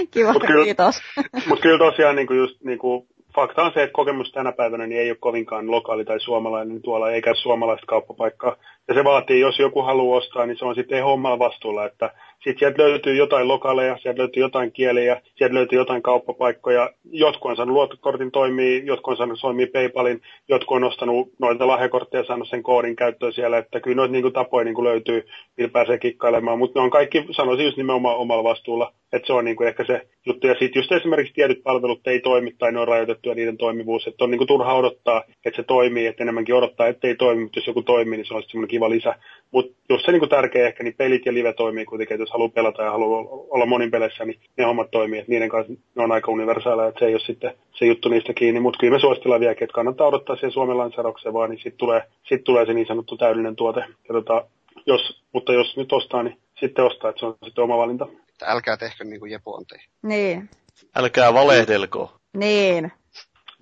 Kiva, 0.10 0.32
mut 0.32 0.46
kyllä, 0.46 0.64
kiitos. 0.64 1.00
Mutta 1.48 1.62
kyllä 1.62 1.78
tosiaan 1.78 2.16
niin 2.16 2.26
kuin 2.26 2.38
just 2.38 2.60
niin 2.64 2.78
kuin, 2.78 3.06
fakta 3.34 3.62
on 3.62 3.72
se, 3.74 3.82
että 3.82 3.92
kokemus 3.92 4.32
tänä 4.32 4.52
päivänä 4.52 4.86
niin 4.86 5.00
ei 5.00 5.10
ole 5.10 5.18
kovinkaan 5.20 5.70
lokaali 5.70 6.04
tai 6.04 6.20
suomalainen, 6.20 6.68
niin 6.68 6.82
tuolla 6.82 7.10
ei 7.10 7.22
käy 7.22 7.34
suomalaista 7.34 7.86
kauppapaikkaa. 7.86 8.56
Ja 8.88 8.94
se 8.94 9.04
vaatii, 9.04 9.40
jos 9.40 9.58
joku 9.58 9.82
haluaa 9.82 10.18
ostaa, 10.18 10.46
niin 10.46 10.58
se 10.58 10.64
on 10.64 10.74
sitten 10.74 11.04
hommalla 11.04 11.38
vastuulla, 11.38 11.86
että 11.86 12.10
sitten 12.44 12.58
sieltä 12.58 12.82
löytyy 12.82 13.16
jotain 13.16 13.48
lokaleja, 13.48 13.98
sieltä 13.98 14.18
löytyy 14.18 14.40
jotain 14.40 14.72
kieliä, 14.72 15.22
sieltä 15.36 15.54
löytyy 15.54 15.78
jotain 15.78 16.02
kauppapaikkoja. 16.02 16.90
Jotkut 17.10 17.50
on 17.50 17.56
saanut 17.56 17.72
luottokortin 17.72 18.30
toimii, 18.30 18.82
jotkut 18.86 19.12
on 19.12 19.16
saanut 19.16 19.38
toimii 19.40 19.66
PayPalin, 19.66 20.22
jotkut 20.48 20.76
on 20.76 20.84
ostanut 20.84 21.28
noita 21.38 21.66
lahjakortteja 21.66 22.20
ja 22.20 22.26
saanut 22.26 22.48
sen 22.48 22.62
koodin 22.62 22.96
käyttöön 22.96 23.32
siellä. 23.32 23.58
Että 23.58 23.80
kyllä 23.80 23.96
noita 23.96 24.12
niin 24.12 24.32
tapoja 24.32 24.64
niin 24.64 24.74
kuin 24.74 24.84
löytyy, 24.84 25.26
millä 25.56 25.70
pääsee 25.70 25.98
kikkailemaan. 25.98 26.58
Mutta 26.58 26.80
ne 26.80 26.84
on 26.84 26.90
kaikki, 26.90 27.26
sanoisin 27.30 27.64
just 27.64 27.76
nimenomaan 27.76 28.16
omalla 28.16 28.44
vastuulla. 28.44 28.92
Että 29.12 29.26
se 29.26 29.32
on 29.32 29.44
niin 29.44 29.56
kuin 29.56 29.68
ehkä 29.68 29.84
se 29.84 30.02
juttu. 30.26 30.46
Ja 30.46 30.54
sitten 30.58 30.80
just 30.80 30.92
esimerkiksi 30.92 31.34
tietyt 31.34 31.62
palvelut 31.62 32.06
ei 32.06 32.20
toimi 32.20 32.54
tai 32.58 32.72
ne 32.72 32.80
on 32.80 32.88
rajoitettu 32.88 33.28
ja 33.28 33.34
niiden 33.34 33.56
toimivuus. 33.56 34.06
Että 34.06 34.24
on 34.24 34.30
niin 34.30 34.38
kuin 34.38 34.48
turha 34.48 34.74
odottaa, 34.74 35.24
että 35.44 35.56
se 35.56 35.62
toimii, 35.62 36.06
että 36.06 36.24
enemmänkin 36.24 36.54
odottaa, 36.54 36.86
että 36.86 37.08
ei 37.08 37.14
toimi. 37.14 37.42
Mutta 37.42 37.58
jos 37.58 37.66
joku 37.66 37.82
toimii, 37.82 38.16
niin 38.16 38.26
se 38.26 38.34
on 38.34 38.42
semmoinen 38.42 38.68
kiva 38.78 38.90
lisä. 38.90 39.14
Mutta 39.50 39.76
jos 39.88 40.02
se 40.02 40.12
niin 40.12 40.20
kuin 40.20 40.28
tärkeä 40.28 40.66
ehkä, 40.66 40.82
niin 40.82 40.94
pelit 40.94 41.26
ja 41.26 41.34
live 41.34 41.52
toimii 41.52 41.84
kuitenkin. 41.84 42.14
Että 42.14 42.22
jos 42.22 42.32
haluaa 42.32 42.48
pelata 42.48 42.82
ja 42.82 42.90
haluaa 42.90 43.24
olla 43.50 43.66
monin 43.66 43.90
peleissä, 43.90 44.24
niin 44.24 44.40
ne 44.56 44.64
hommat 44.64 44.90
toimii. 44.90 45.18
Että 45.18 45.32
niiden 45.32 45.48
kanssa 45.48 45.72
ne 45.94 46.02
on 46.02 46.12
aika 46.12 46.30
universaaleja, 46.30 46.88
että 46.88 46.98
se 46.98 47.06
ei 47.06 47.14
ole 47.14 47.20
sitten 47.26 47.54
se 47.78 47.86
juttu 47.86 48.08
niistä 48.08 48.32
kiinni. 48.32 48.60
Mutta 48.60 48.78
kyllä 48.78 48.92
me 48.92 49.00
suositellaan 49.00 49.40
vieläkin, 49.40 49.64
että 49.64 49.74
kannattaa 49.74 50.06
odottaa 50.06 50.36
siihen 50.36 50.52
Suomen 50.52 50.78
lanseeraukseen 50.78 51.34
vaan, 51.34 51.50
niin 51.50 51.58
sitten 51.58 51.78
tulee, 51.78 52.02
sit 52.28 52.44
tulee 52.44 52.66
se 52.66 52.74
niin 52.74 52.86
sanottu 52.86 53.16
täydellinen 53.16 53.56
tuote. 53.56 53.80
Ja 53.80 54.12
tota, 54.12 54.44
jos, 54.86 55.22
mutta 55.32 55.52
jos 55.52 55.76
nyt 55.76 55.92
ostaa, 55.92 56.22
niin 56.22 56.38
sitten 56.60 56.84
ostaa, 56.84 57.10
että 57.10 57.20
se 57.20 57.26
on 57.26 57.34
sitten 57.44 57.64
oma 57.64 57.76
valinta. 57.76 58.06
Älkää 58.42 58.76
tehkö 58.76 59.04
niin 59.04 59.20
kuin 59.20 59.32
Jepu 59.32 59.54
on 59.54 59.64
tehnyt. 59.66 59.88
Niin. 60.02 60.48
Älkää 60.96 61.34
valehdelko. 61.34 62.12
Niin. 62.36 62.92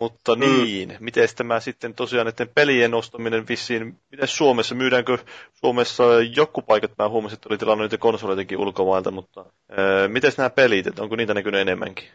Mutta 0.00 0.34
mm. 0.34 0.40
niin, 0.40 0.96
miten 1.00 1.28
tämä 1.36 1.60
sitten 1.60 1.94
tosiaan 1.94 2.26
näiden 2.26 2.48
pelien 2.54 2.94
ostaminen 2.94 3.48
vissiin, 3.48 4.00
miten 4.10 4.28
Suomessa, 4.28 4.74
myydäänkö 4.74 5.18
Suomessa 5.52 6.04
joku 6.36 6.62
paikat, 6.62 6.92
mä 6.98 7.08
huomasin, 7.08 7.36
että 7.36 7.48
oli 7.48 7.58
tilannut 7.58 7.84
niitä 7.84 7.98
konsoleitakin 7.98 8.58
ulkomailta, 8.58 9.10
mutta 9.10 9.44
ää, 9.70 10.08
miten 10.08 10.32
nämä 10.36 10.50
pelit, 10.50 10.86
että 10.86 11.02
onko 11.02 11.16
niitä 11.16 11.34
näkynyt 11.34 11.60
enemmänkin? 11.60 12.08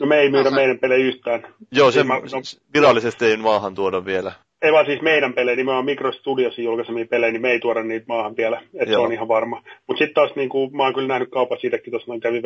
No 0.00 0.06
me 0.06 0.18
ei 0.18 0.30
myydä 0.30 0.50
no, 0.50 0.56
meidän 0.56 0.78
pelejä 0.78 1.06
yhtään. 1.06 1.54
Joo, 1.72 1.90
se, 1.90 2.04
no, 2.04 2.14
virallisesti 2.74 3.26
ei 3.26 3.36
maahan 3.36 3.74
tuoda 3.74 4.04
vielä 4.04 4.32
ei 4.62 4.72
vaan 4.72 4.86
siis 4.86 5.02
meidän 5.02 5.32
pelejä, 5.32 5.56
nimenomaan 5.56 5.84
Microstudiosin 5.84 6.64
julkaisemia 6.64 7.06
pelejä, 7.06 7.32
niin 7.32 7.42
me 7.42 7.50
ei 7.50 7.60
tuoda 7.60 7.82
niitä 7.82 8.06
maahan 8.08 8.36
vielä, 8.36 8.62
että 8.74 8.94
se 8.94 8.98
on 8.98 9.12
ihan 9.12 9.28
varma. 9.28 9.62
Mutta 9.86 9.98
sitten 9.98 10.14
taas 10.14 10.36
niin 10.36 10.48
kuin, 10.48 10.76
mä 10.76 10.82
oon 10.82 10.94
kyllä 10.94 11.08
nähnyt 11.08 11.30
kaupan 11.30 11.58
siitäkin, 11.60 11.90
tuossa 11.90 12.10
noin 12.10 12.20
kävin 12.20 12.42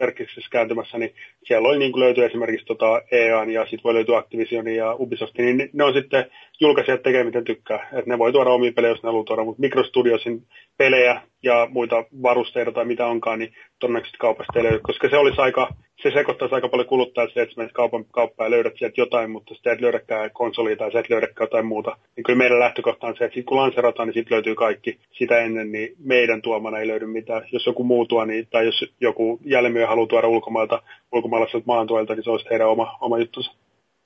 verkiksessä 0.00 0.48
kääntymässä, 0.50 0.98
niin 0.98 1.14
siellä 1.44 1.68
oli 1.68 1.78
niin 1.78 1.92
kuin 1.92 2.04
löytyy 2.04 2.24
esimerkiksi 2.24 2.66
tota 2.66 3.02
EAN 3.10 3.50
ja 3.50 3.62
sitten 3.62 3.84
voi 3.84 3.94
löytyä 3.94 4.18
Activisionin 4.18 4.76
ja 4.76 4.94
Ubisoftin, 4.94 5.56
niin 5.56 5.70
ne 5.72 5.84
on 5.84 5.94
sitten 5.94 6.26
julkaisijat 6.60 7.02
tekee 7.02 7.24
miten 7.24 7.44
tykkää. 7.44 7.88
Että 7.92 8.10
ne 8.10 8.18
voi 8.18 8.32
tuoda 8.32 8.50
omia 8.50 8.72
pelejä, 8.72 8.92
jos 8.92 9.02
ne 9.02 9.06
haluaa 9.06 9.24
tuoda, 9.24 9.44
mutta 9.44 9.60
Microstudiosin 9.60 10.42
pelejä 10.76 11.20
ja 11.42 11.68
muita 11.70 12.04
varusteita 12.22 12.72
tai 12.72 12.84
mitä 12.84 13.06
onkaan, 13.06 13.38
niin 13.38 13.52
todennäköisesti 13.78 14.18
kaupasta 14.18 14.52
ei 14.58 14.62
löydy, 14.62 14.78
koska 14.82 15.08
se 15.08 15.16
olisi 15.16 15.40
aika, 15.40 15.68
se 16.02 16.10
sekoittaisi 16.10 16.54
aika 16.54 16.68
paljon 16.68 16.88
kuluttajaa 16.88 17.30
se, 17.34 17.42
että 17.42 17.54
menet 17.56 17.72
kaupan 17.72 18.04
kauppaan 18.04 18.46
ja 18.46 18.50
löydät 18.50 18.72
sieltä 18.76 19.00
jotain, 19.00 19.30
mutta 19.30 19.54
sitten 19.54 19.72
et 19.72 19.80
löydäkään 19.80 20.30
konsolia 20.30 20.76
tai 20.76 20.92
sä 20.92 21.00
et 21.00 21.10
löydäkään 21.10 21.44
jotain 21.44 21.66
muuta. 21.66 21.96
Niin 22.16 22.24
kyllä 22.24 22.38
meidän 22.38 22.58
lähtökohta 22.58 23.06
on 23.06 23.16
se, 23.18 23.24
että 23.24 23.42
kun 23.46 23.56
lanserataan, 23.56 24.08
niin 24.08 24.14
sitten 24.14 24.34
löytyy 24.34 24.54
kaikki. 24.54 24.98
Sitä 25.12 25.38
ennen, 25.38 25.72
niin 25.72 25.94
meidän 25.98 26.42
tuomana 26.42 26.78
ei 26.78 26.88
löydy 26.88 27.06
mitään. 27.06 27.42
Jos 27.52 27.66
joku 27.66 27.84
muu 27.84 28.06
tuo, 28.06 28.24
niin, 28.24 28.46
tai 28.50 28.66
jos 28.66 28.84
joku 29.00 29.40
jäljemyö 29.44 29.86
haluaa 29.86 30.06
tuoda 30.06 30.28
ulkomailta, 30.28 30.82
ulkomaalaiselta 31.12 31.66
maantuelta, 31.66 32.14
niin 32.14 32.24
se 32.24 32.30
olisi 32.30 32.50
heidän 32.50 32.68
oma, 32.68 32.98
oma 33.00 33.18
juttunsa. 33.18 33.54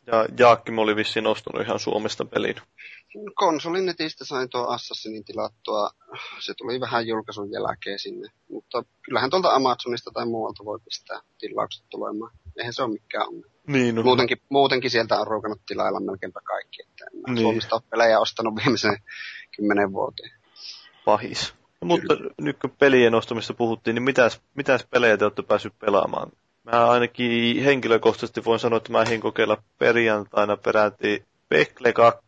Ja 0.07 0.27
Jaakki 0.39 0.73
oli 0.77 0.97
vissiin 0.97 1.27
ostanut 1.27 1.66
ihan 1.66 1.79
Suomesta 1.79 2.24
pelin. 2.24 2.57
Konsolin 3.35 3.87
netistä 3.87 4.24
sain 4.24 4.49
tuo 4.51 4.66
Assassinin 4.66 5.24
tilattua. 5.24 5.91
Se 6.39 6.55
tuli 6.55 6.81
vähän 6.81 7.07
julkaisun 7.07 7.51
jälkeen 7.51 7.99
sinne. 7.99 8.29
Mutta 8.51 8.85
kyllähän 9.03 9.31
tuolta 9.31 9.55
Amazonista 9.55 10.11
tai 10.15 10.27
muualta 10.27 10.65
voi 10.65 10.79
pistää 10.85 11.20
tilaukset 11.39 11.85
tulemaan. 11.91 12.31
Eihän 12.57 12.73
se 12.73 12.83
ole 12.83 12.93
mikään 12.93 13.29
on. 13.29 13.45
Niin, 13.66 13.95
no. 13.95 14.03
muutenkin, 14.03 14.39
muutenkin 14.49 14.91
sieltä 14.91 15.20
on 15.20 15.27
ruukannut 15.27 15.61
tilailla 15.66 16.01
melkeinpä 16.01 16.41
kaikki. 16.45 16.83
Että 16.83 17.05
en 17.05 17.35
niin. 17.35 17.43
Suomesta 17.43 17.77
ole 17.77 17.83
pelejä 17.91 18.20
ostanut 18.20 18.55
viimeisen 18.57 18.99
kymmenen 19.57 19.93
vuoteen. 19.93 20.31
Pahis. 21.05 21.55
No, 21.81 21.87
mutta 21.87 22.15
nyt 22.41 22.59
kun 22.59 22.70
pelien 22.70 23.15
ostamista 23.15 23.55
puhuttiin, 23.55 23.95
niin 23.95 24.03
mitäs, 24.03 24.41
mitäs 24.55 24.87
pelejä 24.91 25.16
te 25.16 25.24
olette 25.24 25.43
päässyt 25.43 25.79
pelaamaan? 25.79 26.33
Mä 26.64 26.90
ainakin 26.90 27.64
henkilökohtaisesti 27.64 28.44
voin 28.44 28.60
sanoa, 28.60 28.76
että 28.76 28.93
mä 28.93 29.02
ehdin 29.02 29.20
kokeilla 29.20 29.62
perjantaina 29.78 30.56
peräti 30.56 31.24
Pekle 31.48 31.93
2 31.93 32.22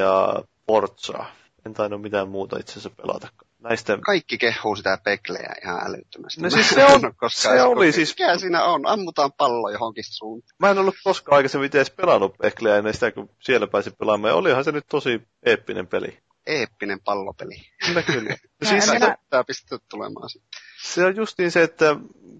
ja 0.00 0.42
Forza. 0.66 1.24
En 1.66 1.74
tainnut 1.74 2.02
mitään 2.02 2.28
muuta 2.28 2.58
itse 2.58 2.72
asiassa 2.72 2.90
pelata. 3.02 3.28
Näistä... 3.58 3.98
Kaikki 4.00 4.38
kehuu 4.38 4.76
sitä 4.76 4.98
Pekleä 5.04 5.54
ihan 5.64 5.86
älyttömästi. 5.86 6.40
No 6.40 6.50
siis 6.50 6.68
se, 6.68 6.84
on, 6.84 7.00
se 7.28 7.62
oli 7.62 7.92
siis... 7.92 8.10
Mikä 8.18 8.38
siinä 8.38 8.64
on? 8.64 8.86
Ammutaan 8.86 9.32
pallo 9.32 9.70
johonkin 9.70 10.04
suuntaan. 10.06 10.56
Mä 10.58 10.70
en 10.70 10.78
ollut 10.78 10.94
koskaan 11.04 11.36
aikaisemmin 11.36 11.70
edes 11.74 11.90
pelannut 11.90 12.38
Pekleä 12.38 12.76
ennen 12.76 12.94
sitä, 12.94 13.12
kun 13.12 13.30
siellä 13.40 13.66
pääsi 13.66 13.90
pelaamaan. 13.90 14.30
Ja 14.30 14.36
olihan 14.36 14.64
se 14.64 14.72
nyt 14.72 14.86
tosi 14.88 15.22
eeppinen 15.42 15.86
peli. 15.86 16.18
Eeppinen 16.46 17.00
pallopeli. 17.04 17.54
Kyllä, 17.86 18.02
kyllä. 18.02 18.36
No 18.60 18.68
siis 18.68 18.86
se, 18.86 18.92
pitää 18.92 19.44
pistää 19.44 19.78
tulemaan 19.90 20.30
sitten. 20.30 20.60
Se 20.84 21.04
on 21.04 21.16
justiin 21.16 21.50
se, 21.50 21.62
että 21.62 21.96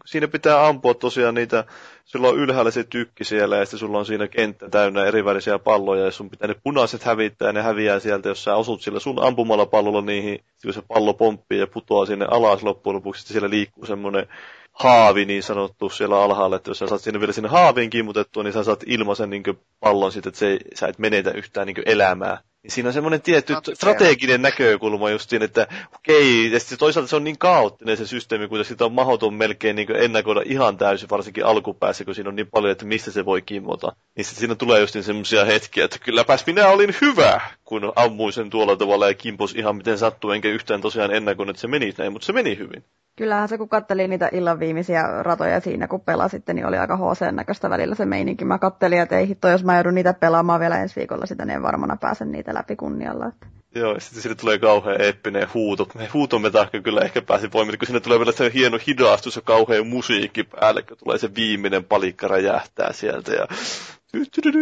siinä 0.07 0.29
pitää 0.29 0.67
ampua 0.67 0.95
tosiaan 0.95 1.35
niitä, 1.35 1.65
sulla 2.05 2.29
on 2.29 2.39
ylhäällä 2.39 2.71
se 2.71 2.85
tykki 2.85 3.25
siellä 3.25 3.57
ja 3.57 3.65
sitten 3.65 3.79
sulla 3.79 3.99
on 3.99 4.07
siinä 4.07 4.29
kenttä 4.29 4.69
täynnä 4.69 5.05
erivärisiä 5.05 5.59
palloja 5.59 6.05
ja 6.05 6.11
sun 6.11 6.31
pitää 6.31 6.49
ne 6.49 6.55
punaiset 6.65 7.03
hävittää 7.03 7.49
ja 7.49 7.53
ne 7.53 7.63
häviää 7.63 8.01
sieltä, 8.01 8.29
jos 8.29 8.45
sä 8.45 8.55
osut 8.55 8.83
sillä 8.83 9.01
sun 9.01 9.25
ampumalla 9.25 9.67
pallolla 9.67 10.01
niihin, 10.01 10.45
kun 10.63 10.73
se 10.73 10.83
pallo 10.89 11.15
pomppii 11.15 11.59
ja 11.59 11.67
putoaa 11.67 12.07
sinne 12.07 12.27
alas 12.31 12.63
loppujen 12.63 12.97
lopuksi, 12.97 13.21
sitten 13.21 13.35
siellä 13.35 13.51
liikkuu 13.51 13.87
semmoinen 13.87 14.27
haavi 14.73 15.25
niin 15.25 15.43
sanottu 15.43 15.91
siellä 15.91 16.23
alhaalla, 16.23 16.57
että 16.57 16.71
jos 16.71 16.79
sä 16.79 16.87
saat 16.87 17.01
sinne 17.01 17.21
vielä 17.21 17.33
sinne 17.33 17.49
haaviin 17.49 17.91
kimutettua, 17.91 18.43
niin 18.43 18.53
sä 18.53 18.65
saat 18.65 18.85
ilmaisen 18.87 19.31
niin 19.31 19.43
pallon 19.81 20.13
sitten, 20.13 20.31
että 20.31 20.39
se, 20.39 20.59
sä 20.75 20.89
et 20.89 20.99
menetä 20.99 21.31
yhtään 21.31 21.67
niin 21.67 21.83
elämää 21.87 22.43
niin 22.65 22.73
siinä 22.73 22.89
on 22.89 22.93
semmoinen 22.93 23.23
tietty 23.23 23.55
strateginen 23.75 24.43
näkökulma 24.43 25.11
justiin, 25.11 25.43
että 25.43 25.67
okei, 25.95 26.53
ja 26.53 26.61
sitten 26.61 26.79
toisaalta 26.79 27.09
se 27.09 27.17
on 27.17 27.25
niin 27.25 27.39
kaoottinen 27.39 27.97
se 27.97 28.07
systeemi, 28.07 28.49
kun 28.49 28.65
sitä 28.65 28.85
on 28.85 28.93
mahdoton 28.93 29.35
melkein 29.35 29.77
niin 29.77 29.97
ennakoida 29.97 30.43
ihan 30.45 30.77
täysin, 30.77 31.11
varsinkin 31.11 31.45
alkupäässä, 31.45 32.05
kun 32.05 32.15
siinä 32.15 32.29
on 32.29 32.37
niin 32.37 32.51
paljon, 32.51 32.73
että 32.73 32.85
mistä 32.85 33.11
se 33.11 33.25
voi 33.25 33.43
kimmota. 33.43 33.93
Niin 34.17 34.25
sitten 34.25 34.41
siinä 34.41 34.55
tulee 34.55 34.81
just 34.81 34.97
semmoisia 35.01 35.45
hetkiä, 35.45 35.85
että 35.85 35.99
kylläpäs 35.99 36.47
minä 36.47 36.69
olin 36.69 36.95
hyvä, 37.01 37.41
kun 37.65 37.93
ammuin 37.97 38.33
sen 38.33 38.51
tuolla 38.51 38.77
tavalla 38.77 39.09
ja 39.09 39.15
kimpos 39.15 39.55
ihan 39.55 39.77
miten 39.77 39.99
sattuu, 39.99 40.31
enkä 40.31 40.49
yhtään 40.49 40.81
tosiaan 40.81 41.15
ennakoin, 41.15 41.51
että 41.51 41.61
se 41.61 41.69
meni 41.69 41.95
näin, 41.99 42.13
mutta 42.13 42.27
se 42.27 42.33
meni 42.33 42.59
hyvin. 42.59 42.85
Kyllähän 43.17 43.49
se, 43.49 43.59
kun 43.59 43.69
katteli 43.69 44.09
niitä 44.09 44.29
illan 44.33 44.61
viimeisiä 44.61 45.23
ratoja 45.23 45.61
siinä, 45.61 45.89
kun 45.89 46.01
pelasitte, 46.01 46.55
niin 46.55 46.67
oli 46.67 46.79
aika 46.79 46.97
HC 46.97 47.33
näköistä 47.33 47.71
välillä 47.71 47.95
se 47.95 48.05
meininki. 48.05 48.45
Mä 48.45 48.59
kattelin, 48.59 49.01
että 49.01 49.19
ei 49.19 49.29
hitto, 49.29 49.49
jos 49.49 49.65
mä 49.65 49.75
joudun 49.75 49.95
niitä 49.95 50.15
pelaamaan 50.15 50.61
vielä 50.61 50.83
ensi 50.83 50.97
viikolla 50.97 51.27
sitä, 51.27 51.45
niin 51.45 51.63
varmana 51.63 51.97
pääsen 51.97 52.33
niitä 52.33 52.54
läpi 52.55 52.77
kunnialla. 52.77 53.27
Että. 53.27 53.47
Joo, 53.75 54.01
sitten 54.01 54.23
sinne 54.23 54.35
tulee 54.35 54.59
kauhean 54.59 55.01
eeppinen 55.01 55.49
huuto. 55.55 55.89
Me 55.95 56.09
huutomme 56.15 56.51
tahka 56.51 56.81
kyllä 56.81 57.01
ehkä 57.01 57.23
pääsi 57.23 57.49
poimimaan, 57.49 57.79
kun 57.79 57.87
sinne 57.87 58.01
tulee 58.01 58.19
vielä 58.19 58.33
se 58.33 58.51
hieno 58.55 58.79
hidastus 58.87 59.37
ja 59.37 59.43
kauhean 59.43 59.87
musiikki 59.87 60.45
päälle, 60.45 60.83
kun 60.83 60.97
tulee 60.97 61.19
se 61.19 61.35
viimeinen 61.35 61.85
palikka 61.85 62.29
räjähtää 62.29 62.93
sieltä 62.93 63.33
ja 63.33 63.47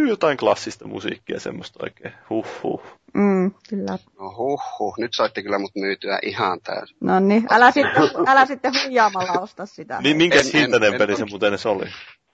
jotain 0.07 0.37
klassista 0.37 0.87
musiikkia 0.87 1.39
semmoista 1.39 1.79
oikein. 1.83 2.13
Huh, 2.29 2.45
huh. 2.63 2.81
Mm, 3.13 3.51
kyllä. 3.69 3.97
No 4.19 4.35
huh, 4.37 4.61
huh. 4.79 4.95
Nyt 4.97 5.11
saitte 5.13 5.43
kyllä 5.43 5.59
mut 5.59 5.75
myytyä 5.75 6.19
ihan 6.21 6.59
täysin. 6.61 6.97
No 7.01 7.19
niin, 7.19 7.47
älä 7.49 7.71
sitten, 7.71 8.03
älä 8.27 8.45
sitten 8.45 8.73
huijaamalla 8.83 9.31
osta 9.31 9.65
sitä. 9.65 9.99
niin, 10.01 10.17
minkä 10.17 10.39
hintainen 10.53 10.93
peli 10.97 11.15
se 11.15 11.25
muuten 11.25 11.57
se 11.57 11.69
oli? 11.69 11.85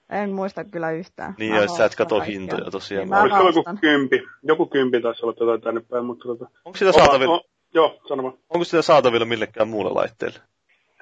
En 0.10 0.32
muista 0.32 0.64
kyllä 0.64 0.92
yhtään. 0.92 1.36
Niin, 1.38 1.56
jos 1.56 1.78
sä 1.78 1.86
et 1.86 1.96
kato 1.96 2.20
hintoja 2.20 2.72
tosiaan. 2.72 3.10
Niin, 3.10 3.22
Olisiko 3.22 3.48
joku 3.48 3.80
kympi? 3.82 4.24
Joku 4.44 4.66
kympi 4.66 5.02
taisi 5.02 5.26
olla 5.26 5.34
tätä 5.34 5.64
tänne 5.64 5.82
päin, 5.90 6.06
mutta 6.06 6.24
tota... 6.24 6.46
Onko 6.66 6.78
sitä 6.78 6.92
saatavilla? 6.92 7.42
Joo, 7.74 8.02
sanoma. 8.08 8.34
Onko 8.50 8.64
sitä 8.64 8.82
saatavilla 8.82 9.26
millekään 9.26 9.68
muulle 9.68 9.92
laitteelle? 9.94 10.40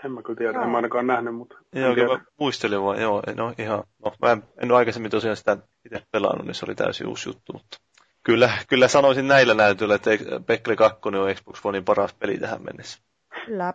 En 0.06 0.12
mä 0.12 0.22
kyllä 0.22 0.38
tiedä, 0.38 0.54
joo. 0.54 0.64
en 0.64 0.70
mä 0.70 0.78
ainakaan 0.78 1.08
nähnyt, 1.08 1.36
mutta... 1.36 1.56
Joo, 1.74 1.94
kyllä 1.94 2.18
mä 2.18 2.26
muistelin 2.40 2.84
vaan, 2.84 3.02
joo, 3.02 3.24
no 3.36 3.54
ihan... 3.58 3.84
No, 4.06 4.14
mä 4.22 4.32
en, 4.32 4.44
en 4.62 4.72
ole 4.72 4.78
aikaisemmin 4.78 5.12
tosiaan 5.12 5.38
sitä 5.38 5.58
itse 5.86 6.04
pelannut, 6.12 6.46
niin 6.46 6.56
se 6.56 6.66
oli 6.66 6.76
täysin 6.76 7.08
uusi 7.08 7.30
juttu, 7.30 7.54
mutta... 7.54 7.78
Kyllä, 8.24 8.50
kyllä 8.70 8.88
sanoisin 8.88 9.28
näillä 9.28 9.54
näytöillä, 9.54 9.96
että 9.96 10.10
Pekle 10.46 10.76
2 10.76 11.00
on 11.06 11.36
Xbox 11.36 11.60
Onein 11.64 11.86
paras 11.86 12.14
peli 12.14 12.38
tähän 12.38 12.64
mennessä. 12.64 13.00
Kyllä. 13.46 13.74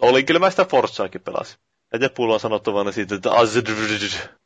Olin 0.00 0.26
kyllä 0.26 0.40
mä 0.40 0.50
sitä 0.50 0.64
Forzaakin 0.64 1.20
pelasin. 1.20 1.58
Ja 1.94 1.98
Jepulla 2.00 2.34
on 2.34 2.40
sanottavana 2.40 2.92
siitä, 2.92 3.14
että 3.14 3.30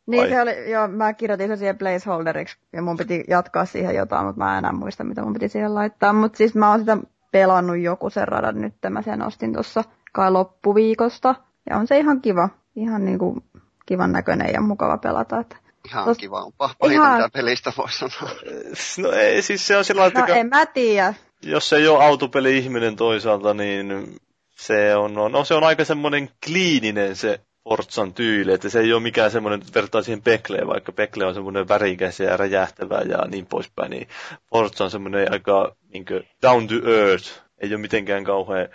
Niin 0.07 0.29
se 0.29 0.43
oli, 0.43 0.71
joo, 0.71 0.89
mä 0.89 1.13
kirjoitin 1.13 1.49
sen 1.49 1.59
siihen 1.59 1.79
placeholderiksi 1.79 2.57
ja 2.73 2.83
mun 2.83 2.97
piti 2.97 3.25
jatkaa 3.29 3.65
siihen 3.65 3.95
jotain, 3.95 4.27
mutta 4.27 4.39
mä 4.39 4.53
en 4.53 4.59
enää 4.59 4.73
muista, 4.73 5.05
mitä 5.05 5.23
mun 5.23 5.33
piti 5.33 5.49
siihen 5.49 5.75
laittaa. 5.75 6.13
Mutta 6.13 6.37
siis 6.37 6.55
mä 6.55 6.71
oon 6.71 6.81
sitä 6.81 6.99
pelannut 7.31 7.79
joku 7.79 8.11
sen 8.11 8.29
radan 8.29 8.61
nyt, 8.61 8.75
mä 8.91 9.03
sen 9.03 9.23
ostin 9.23 9.53
tuossa 9.53 9.85
kai 10.13 10.31
loppuviikosta. 10.31 11.35
Ja 11.71 11.77
on 11.77 11.87
se 11.87 11.99
ihan 11.99 12.21
kiva, 12.21 12.49
ihan 12.77 13.05
niinku 13.05 13.43
kivan 13.87 14.13
näköinen 14.13 14.53
ja 14.53 14.61
mukava 14.61 14.99
pelata. 14.99 15.41
Että 15.41 15.57
ihan 15.87 16.05
Tos... 16.05 16.19
kiva 16.19 16.45
on. 16.45 16.53
Pahinta, 16.59 16.87
ihan... 16.87 17.17
mitä 17.17 17.29
pelistä 17.33 17.73
voi 17.77 17.93
sanoa. 17.93 18.35
No 19.03 19.13
ei, 19.13 19.43
siis 19.43 19.67
se 19.67 19.77
on 19.77 19.85
sillä 19.85 20.01
no, 20.01 20.07
että... 20.07 20.27
en 20.27 20.49
mä 20.49 20.67
tiedä. 20.67 21.15
Jos 21.43 21.69
se 21.69 21.77
ei 21.77 21.89
ole 21.89 22.05
autopeli-ihminen 22.05 22.97
toisaalta, 22.97 23.55
niin 23.55 24.17
se 24.59 24.97
on, 24.97 25.15
no 25.15 25.45
se 25.45 25.55
on 25.55 25.65
aika 25.65 25.85
semmoinen 25.85 26.31
kliininen 26.47 27.17
se 27.17 27.41
Forzan 27.65 28.15
tyyli, 28.15 28.53
että 28.53 28.69
se 28.69 28.81
ei 28.81 28.93
ole 28.93 29.03
mikään 29.03 29.31
semmoinen, 29.31 29.61
että 29.61 29.75
vertaa 29.75 30.03
siihen 30.03 30.23
Pekleen, 30.23 30.67
vaikka 30.67 30.93
Pekle 30.93 31.27
on 31.27 31.35
semmoinen 31.35 31.69
värikäs 31.69 32.21
ja 32.21 32.37
räjähtävä 32.37 33.01
ja 33.09 33.19
niin 33.31 33.47
poispäin, 33.47 33.91
niin 33.91 34.09
Forza 34.51 34.85
on 34.85 34.91
semmoinen 34.91 35.33
aika 35.33 35.77
niin 35.93 36.05
down 36.43 36.69
to 36.69 36.75
earth, 36.91 37.43
ei 37.59 37.69
ole 37.69 37.81
mitenkään 37.81 38.25
kauhean 38.25 38.69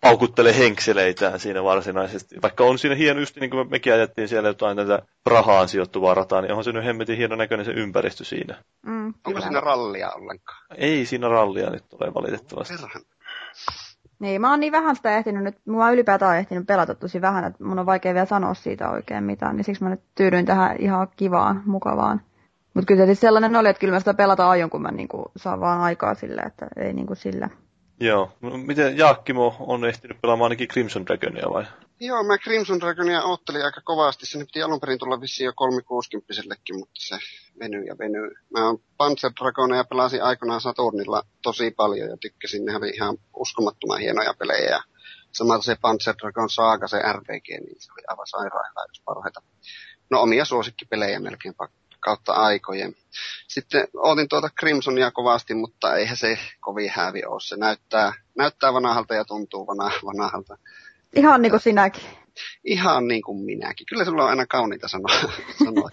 paukuttele 0.00 0.58
henkseleitään 0.58 1.40
siinä 1.40 1.64
varsinaisesti. 1.64 2.36
Vaikka 2.42 2.64
on 2.64 2.78
siinä 2.78 2.94
hieno, 2.94 3.20
just 3.20 3.36
niin 3.36 3.50
kuin 3.50 3.70
mekin 3.70 3.92
ajettiin 3.92 4.28
siellä 4.28 4.48
jotain 4.48 4.76
tätä 4.76 5.02
rahaan 5.26 5.68
sijoittuvaa 5.68 6.14
rataa, 6.14 6.40
niin 6.40 6.50
onhan 6.50 6.64
se 6.64 6.72
nyt 6.72 6.84
hemmetin 6.84 7.16
hieno 7.16 7.36
näköinen 7.36 7.66
se 7.66 7.72
ympäristö 7.72 8.24
siinä. 8.24 8.62
Mm, 8.82 9.14
Onko 9.26 9.40
siinä 9.40 9.60
rallia 9.60 10.10
ollenkaan? 10.10 10.66
Ei 10.76 11.06
siinä 11.06 11.28
rallia 11.28 11.70
nyt 11.70 11.84
ole 11.92 12.14
valitettavasti. 12.14 12.74
Perhän. 12.74 13.02
Niin, 14.20 14.40
mä 14.40 14.50
oon 14.50 14.60
niin 14.60 14.72
vähän 14.72 14.96
sitä 14.96 15.16
ehtinyt 15.16 15.44
nyt, 15.44 15.56
mä 15.66 15.90
ylipäätään 15.90 16.38
ehtinyt 16.38 16.66
pelata 16.66 16.94
tosi 16.94 17.20
vähän, 17.20 17.44
että 17.44 17.64
mun 17.64 17.78
on 17.78 17.86
vaikea 17.86 18.14
vielä 18.14 18.26
sanoa 18.26 18.54
siitä 18.54 18.90
oikein 18.90 19.24
mitään, 19.24 19.56
niin 19.56 19.64
siksi 19.64 19.82
mä 19.82 19.90
nyt 19.90 20.00
tyydyin 20.14 20.46
tähän 20.46 20.76
ihan 20.78 21.08
kivaan, 21.16 21.62
mukavaan. 21.66 22.20
Mutta 22.74 22.86
kyllä 22.86 23.06
siis 23.06 23.20
sellainen 23.20 23.56
oli, 23.56 23.68
että 23.68 23.80
kyllä 23.80 23.92
mä 23.94 23.98
sitä 23.98 24.14
pelata 24.14 24.50
aion, 24.50 24.70
kun 24.70 24.82
mä 24.82 24.90
niinku 24.90 25.30
saan 25.36 25.60
vaan 25.60 25.80
aikaa 25.80 26.14
sille, 26.14 26.40
että 26.40 26.66
ei 26.76 26.92
niinku 26.92 27.14
sillä. 27.14 27.48
Joo. 28.00 28.32
Miten 28.66 28.98
Jaakkimo 28.98 29.56
on 29.60 29.84
ehtinyt 29.84 30.20
pelaamaan 30.22 30.46
ainakin 30.46 30.68
Crimson 30.68 31.06
Dragonia 31.06 31.50
vai? 31.52 31.64
Joo, 32.02 32.22
mä 32.22 32.38
Crimson 32.38 32.80
Dragonia 32.80 33.22
oottelin 33.22 33.64
aika 33.64 33.80
kovasti. 33.84 34.26
Sen 34.26 34.46
piti 34.46 34.62
alun 34.62 34.80
perin 34.80 34.98
tulla 34.98 35.20
vissiin 35.20 35.44
jo 35.44 35.52
360 35.56 36.32
mutta 36.78 37.00
se 37.00 37.18
venyy 37.58 37.84
ja 37.84 37.98
venyy. 37.98 38.30
Mä 38.50 38.66
oon 38.66 38.78
Panzer 38.96 39.30
Dragonia 39.40 39.84
pelasin 39.84 40.22
aikanaan 40.22 40.60
Saturnilla 40.60 41.22
tosi 41.42 41.70
paljon 41.70 42.10
ja 42.10 42.16
tykkäsin. 42.16 42.64
Ne 42.64 42.76
oli 42.76 42.90
ihan 42.90 43.18
uskomattoman 43.36 44.00
hienoja 44.00 44.34
pelejä. 44.34 44.82
Samalla 45.32 45.62
se 45.62 45.76
Panzer 45.80 46.14
Dragon 46.22 46.50
Saga, 46.50 46.88
se 46.88 46.98
RPG, 47.12 47.48
niin 47.48 47.80
se 47.80 47.92
oli 47.92 48.02
aivan 48.08 48.26
sairaan 48.26 48.70
hyvä, 48.70 49.04
parhaita. 49.04 49.42
No 50.10 50.20
omia 50.20 50.44
suosikkipelejä 50.44 51.20
melkein 51.20 51.54
kautta 52.00 52.32
aikojen. 52.32 52.94
Sitten 53.48 53.88
otin 53.96 54.28
tuota 54.28 54.50
Crimsonia 54.60 55.10
kovasti, 55.10 55.54
mutta 55.54 55.96
eihän 55.96 56.16
se 56.16 56.38
kovin 56.60 56.90
hävi 56.94 57.24
ole. 57.24 57.40
Se 57.40 57.56
näyttää, 57.56 58.12
näyttää 58.38 58.72
vanhalta 58.72 59.14
ja 59.14 59.24
tuntuu 59.24 59.66
vana, 59.66 59.90
vanhalta. 60.04 60.58
Ihan 61.16 61.42
niin 61.42 61.50
kuin 61.50 61.60
sinäkin. 61.60 62.02
Ihan 62.64 63.08
niin 63.08 63.22
kuin 63.22 63.44
minäkin. 63.44 63.86
Kyllä 63.86 64.04
sulla 64.04 64.24
on 64.24 64.30
aina 64.30 64.46
kauniita 64.46 64.88
sanoa. 64.88 65.32
sanoa. 65.64 65.88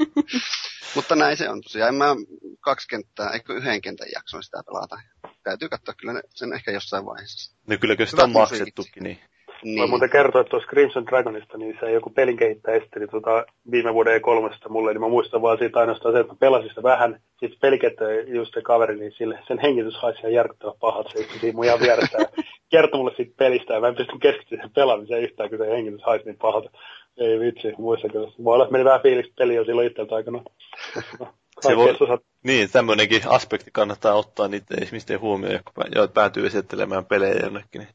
mutta 0.95 1.15
näin 1.15 1.37
se 1.37 1.49
on 1.49 1.61
tosiaan. 1.61 1.89
En 1.89 1.95
mä 1.95 2.15
kaksi 2.59 2.87
kenttää, 2.87 3.29
eikö 3.29 3.53
yhden 3.53 3.81
kentän 3.81 4.07
jakson 4.15 4.43
sitä 4.43 4.63
pelata. 4.65 4.99
Täytyy 5.43 5.69
katsoa 5.69 5.93
kyllä 5.93 6.21
sen 6.35 6.53
ehkä 6.53 6.71
jossain 6.71 7.05
vaiheessa. 7.05 7.55
No 7.67 7.77
kyllä 7.77 8.05
sitä 8.05 8.23
on 8.23 8.31
maksettukin, 8.31 9.03
niin. 9.03 9.19
Niin. 9.63 9.79
Mä 9.79 9.87
muuten 9.87 10.09
kertoa, 10.09 10.41
että 10.41 10.51
tuossa 10.51 10.69
Crimson 10.69 11.05
Dragonista, 11.05 11.57
niin 11.57 11.77
se 11.79 11.91
joku 11.91 12.09
pelinkehittäjä 12.09 12.77
esitteli 12.77 13.07
tuota 13.07 13.45
viime 13.71 13.93
vuoden 13.93 14.21
E3 14.21 14.69
mulle, 14.69 14.93
niin 14.93 15.01
mä 15.01 15.07
muistan 15.07 15.41
vaan 15.41 15.57
siitä 15.57 15.79
ainoastaan 15.79 16.13
se, 16.13 16.19
että 16.19 16.33
mä 16.33 16.37
pelasin 16.39 16.69
sitä 16.69 16.83
vähän. 16.83 17.21
Sitten 17.39 17.59
pelikehittäjä, 17.61 18.21
just 18.21 18.53
se 18.53 18.61
kaveri, 18.61 18.95
niin 18.99 19.11
sille, 19.11 19.39
sen 19.47 19.59
hengitys 19.59 19.95
haisi 19.95 20.19
ihan 20.19 20.33
järkyttävä 20.33 20.73
pahat. 20.79 21.07
Se 21.07 21.19
istui 21.19 21.39
siinä 21.39 21.55
mun 21.55 21.65
ihan 21.65 21.79
vieressä 21.79 22.17
ja 22.17 22.43
kertoi 22.69 22.97
mulle 22.99 23.15
siitä 23.15 23.33
pelistä 23.37 23.73
ja 23.73 23.79
mä 23.79 23.87
en 23.87 23.95
pystynyt 23.95 24.21
keskittymään 24.21 24.67
sen 24.67 24.73
pelaamiseen 24.75 25.23
yhtään, 25.23 25.49
kun 25.49 25.57
se 25.57 25.71
hengitys 25.71 26.03
haisi 26.03 26.25
niin 26.25 26.37
pahalta. 26.37 26.69
Ei 27.17 27.39
vitsi, 27.39 27.73
muista 27.77 28.09
kyllä. 28.09 28.31
Voi 28.43 28.53
olla, 28.53 28.63
että 28.63 28.71
meni 28.71 28.85
vähän 28.85 29.01
fiiliksi 29.01 29.33
peliä 29.37 29.63
silloin 29.63 29.87
itseltä 29.87 30.15
aikana. 30.15 30.43
No, 31.63 31.69
se 31.69 31.77
voi, 31.77 31.95
niin, 32.43 32.71
tämmöinenkin 32.71 33.21
aspekti 33.27 33.71
kannattaa 33.73 34.13
ottaa 34.13 34.47
niitä 34.47 34.75
ihmisten 34.81 35.19
huomioon, 35.19 35.53
jotka 35.53 35.71
päätyy 36.13 36.45
esittelemään 36.45 37.05
pelejä 37.05 37.35
jonnekin. 37.43 37.79
Niin 37.79 37.87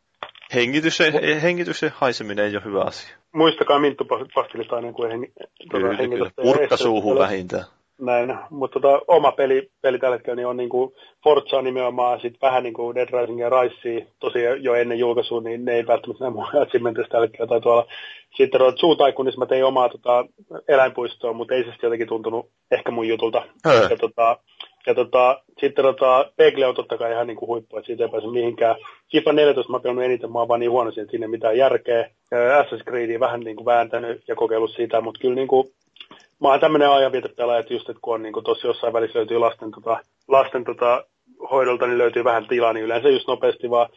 Hengitys, 0.55 0.99
hengitys 1.43 1.83
ja 1.83 1.91
haiseminen 1.95 2.45
ei 2.45 2.57
ole 2.57 2.65
hyvä 2.65 2.83
asia. 2.83 3.17
Muistakaa 3.35 3.79
minttupastilista 3.79 4.77
aina, 4.77 4.93
kun 4.93 5.09
hengi, 5.09 5.33
tuota, 5.71 5.97
kyllä, 5.97 6.31
Purkka 6.43 6.77
suuhun 6.77 7.19
vähintään. 7.19 7.65
Näin, 8.01 8.39
mutta 8.51 8.81
tota, 8.81 9.01
oma 9.09 9.33
peli, 9.33 9.71
peli 9.83 9.99
tällä 9.99 10.17
hetkellä 10.17 10.37
niin 10.37 10.47
on 10.47 10.57
niin 10.57 10.69
kuin 10.69 10.93
Forza 11.25 11.63
nimenomaan, 11.63 12.21
sit 12.21 12.35
vähän 12.43 12.63
niin 12.63 12.75
kuin 12.75 12.95
Dead 12.95 13.09
Rising 13.21 13.41
ja 13.41 13.51
Rise, 13.51 14.07
tosiaan 14.19 14.63
jo 14.63 14.75
ennen 14.75 14.99
julkaisua, 14.99 15.41
niin 15.41 15.65
ne 15.65 15.73
ei 15.73 15.87
välttämättä 15.87 16.25
näe 16.25 16.33
mun 16.33 16.47
achievementista 16.63 17.09
tällä 17.13 17.27
hetkellä 17.27 17.49
tai 17.49 17.61
tuolla. 17.61 17.87
Sitten 18.37 18.59
tuolla 18.59 18.77
Zoo 18.77 18.97
mä 19.39 19.47
tein 19.47 19.65
omaa 19.65 19.89
tota, 19.89 20.27
eläinpuistoa, 20.69 21.33
mutta 21.33 21.55
ei 21.55 21.65
se 21.65 21.73
jotenkin 21.83 22.09
tuntunut 22.09 22.51
ehkä 22.71 22.91
mun 22.91 23.09
jutulta. 23.09 23.43
Ja, 23.65 23.97
tota, 23.97 24.39
ja 24.87 24.95
tota, 24.95 25.43
sitten 25.61 25.85
tota, 25.85 26.33
Pegle 26.37 26.67
on 26.67 26.75
totta 26.75 26.99
kai 26.99 27.13
ihan 27.13 27.27
niin 27.27 27.37
kuin 27.37 27.49
huippu, 27.49 27.77
että 27.77 27.87
siitä 27.87 28.05
ei 28.05 28.11
pääse 28.11 28.27
mihinkään. 28.27 28.77
FIFA 29.13 29.33
14 29.33 29.73
mä 29.73 29.81
pelannut 29.81 30.05
eniten, 30.05 30.33
mä 30.33 30.39
oon 30.39 30.49
vaan 30.49 30.61
niin 30.61 30.71
huono 30.71 30.89
että 30.89 31.11
siinä 31.11 31.25
ei 31.25 31.31
mitään 31.31 31.57
järkeä. 31.57 32.11
Assassin's 32.61 32.85
Creedia 32.85 33.21
vähän 33.21 33.41
niin 33.41 33.57
kuin 33.57 33.67
vääntänyt 33.67 34.23
ja 34.29 34.35
kokeillut 34.35 34.75
sitä, 34.77 35.01
mutta 35.01 35.21
kyllä 35.21 35.35
niin 35.35 35.49
kuin, 35.49 35.69
mä 36.41 36.49
oon 36.49 36.61
tämmöinen 36.61 36.91
ajanvietepelaaja, 36.91 37.61
että 37.61 37.75
just, 37.75 37.89
että 37.89 38.01
kun 38.03 38.15
on 38.15 38.23
niin 38.23 38.33
kuin 38.33 38.45
tossa 38.45 38.67
jossain 38.67 38.93
välissä 38.93 39.19
löytyy 39.19 39.39
lasten, 39.39 39.71
tota, 39.71 39.99
lasten 40.29 40.65
tota, 40.65 41.05
hoidolta, 41.51 41.87
niin 41.87 41.99
löytyy 41.99 42.25
vähän 42.25 42.47
tilaa, 42.49 42.73
niin 42.73 42.85
yleensä 42.85 43.09
just 43.09 43.29
nopeasti 43.29 43.71
vaan. 43.71 43.89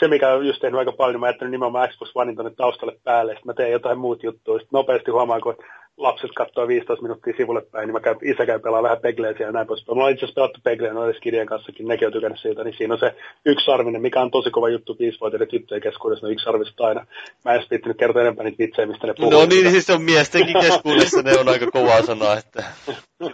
Se, 0.00 0.08
mikä 0.08 0.32
on 0.32 0.46
just 0.46 0.60
tehnyt 0.60 0.78
aika 0.78 0.92
paljon, 0.92 1.14
niin 1.14 1.20
mä 1.20 1.28
jättänyt 1.28 1.50
nimenomaan 1.50 1.88
Xbox 1.88 2.10
Onein 2.14 2.36
tonne 2.36 2.52
taustalle 2.56 2.96
päälle, 3.04 3.32
sitten 3.32 3.46
mä 3.46 3.54
teen 3.54 3.72
jotain 3.72 3.98
muut 3.98 4.22
juttuja, 4.22 4.58
sitten 4.58 4.78
nopeasti 4.78 5.10
huomaan, 5.10 5.40
kun 5.40 5.56
lapset 5.96 6.30
katsoo 6.36 6.68
15 6.68 7.02
minuuttia 7.02 7.34
sivulle 7.36 7.62
päin, 7.62 7.86
niin 7.86 7.92
mä 7.92 8.00
käyn, 8.00 8.16
isä 8.22 8.46
käy 8.46 8.58
pelaa 8.58 8.82
vähän 8.82 9.00
Pegleä 9.00 9.34
ja 9.38 9.52
näin 9.52 9.66
poispäin. 9.66 9.96
Mulla 9.96 10.06
on 10.06 10.12
itse 10.12 10.24
asiassa 10.24 10.40
pelattu 10.40 10.60
Pegleä 10.64 10.92
noiden 10.92 11.14
skidien 11.14 11.46
kanssakin, 11.46 11.88
nekin 11.88 12.06
on 12.06 12.12
tykännyt 12.12 12.40
siitä, 12.40 12.64
niin 12.64 12.74
siinä 12.76 12.94
on 12.94 13.00
se 13.00 13.14
yksi 13.46 13.64
sarvinen, 13.64 14.02
mikä 14.02 14.20
on 14.20 14.30
tosi 14.30 14.50
kova 14.50 14.68
juttu 14.68 14.96
viisivuotiaiden 14.98 15.48
tyttöjen 15.48 15.82
keskuudessa, 15.82 16.26
no 16.26 16.32
yksi 16.32 16.44
sarvista 16.44 16.86
aina. 16.86 17.06
Mä 17.44 17.54
en 17.54 17.64
viittinyt 17.70 17.98
kertoa 17.98 18.22
enempää 18.22 18.44
niitä 18.44 18.58
vitsejä, 18.58 18.86
mistä 18.86 19.06
ne 19.06 19.14
puhuu. 19.14 19.30
No 19.30 19.46
niin, 19.46 19.70
siis 19.70 19.90
on 19.90 20.02
miestenkin 20.02 20.60
keskuudessa, 20.60 21.22
ne 21.22 21.38
on 21.38 21.48
aika 21.48 21.70
kovaa 21.70 22.02
sanaa, 22.02 22.36
että 22.36 22.64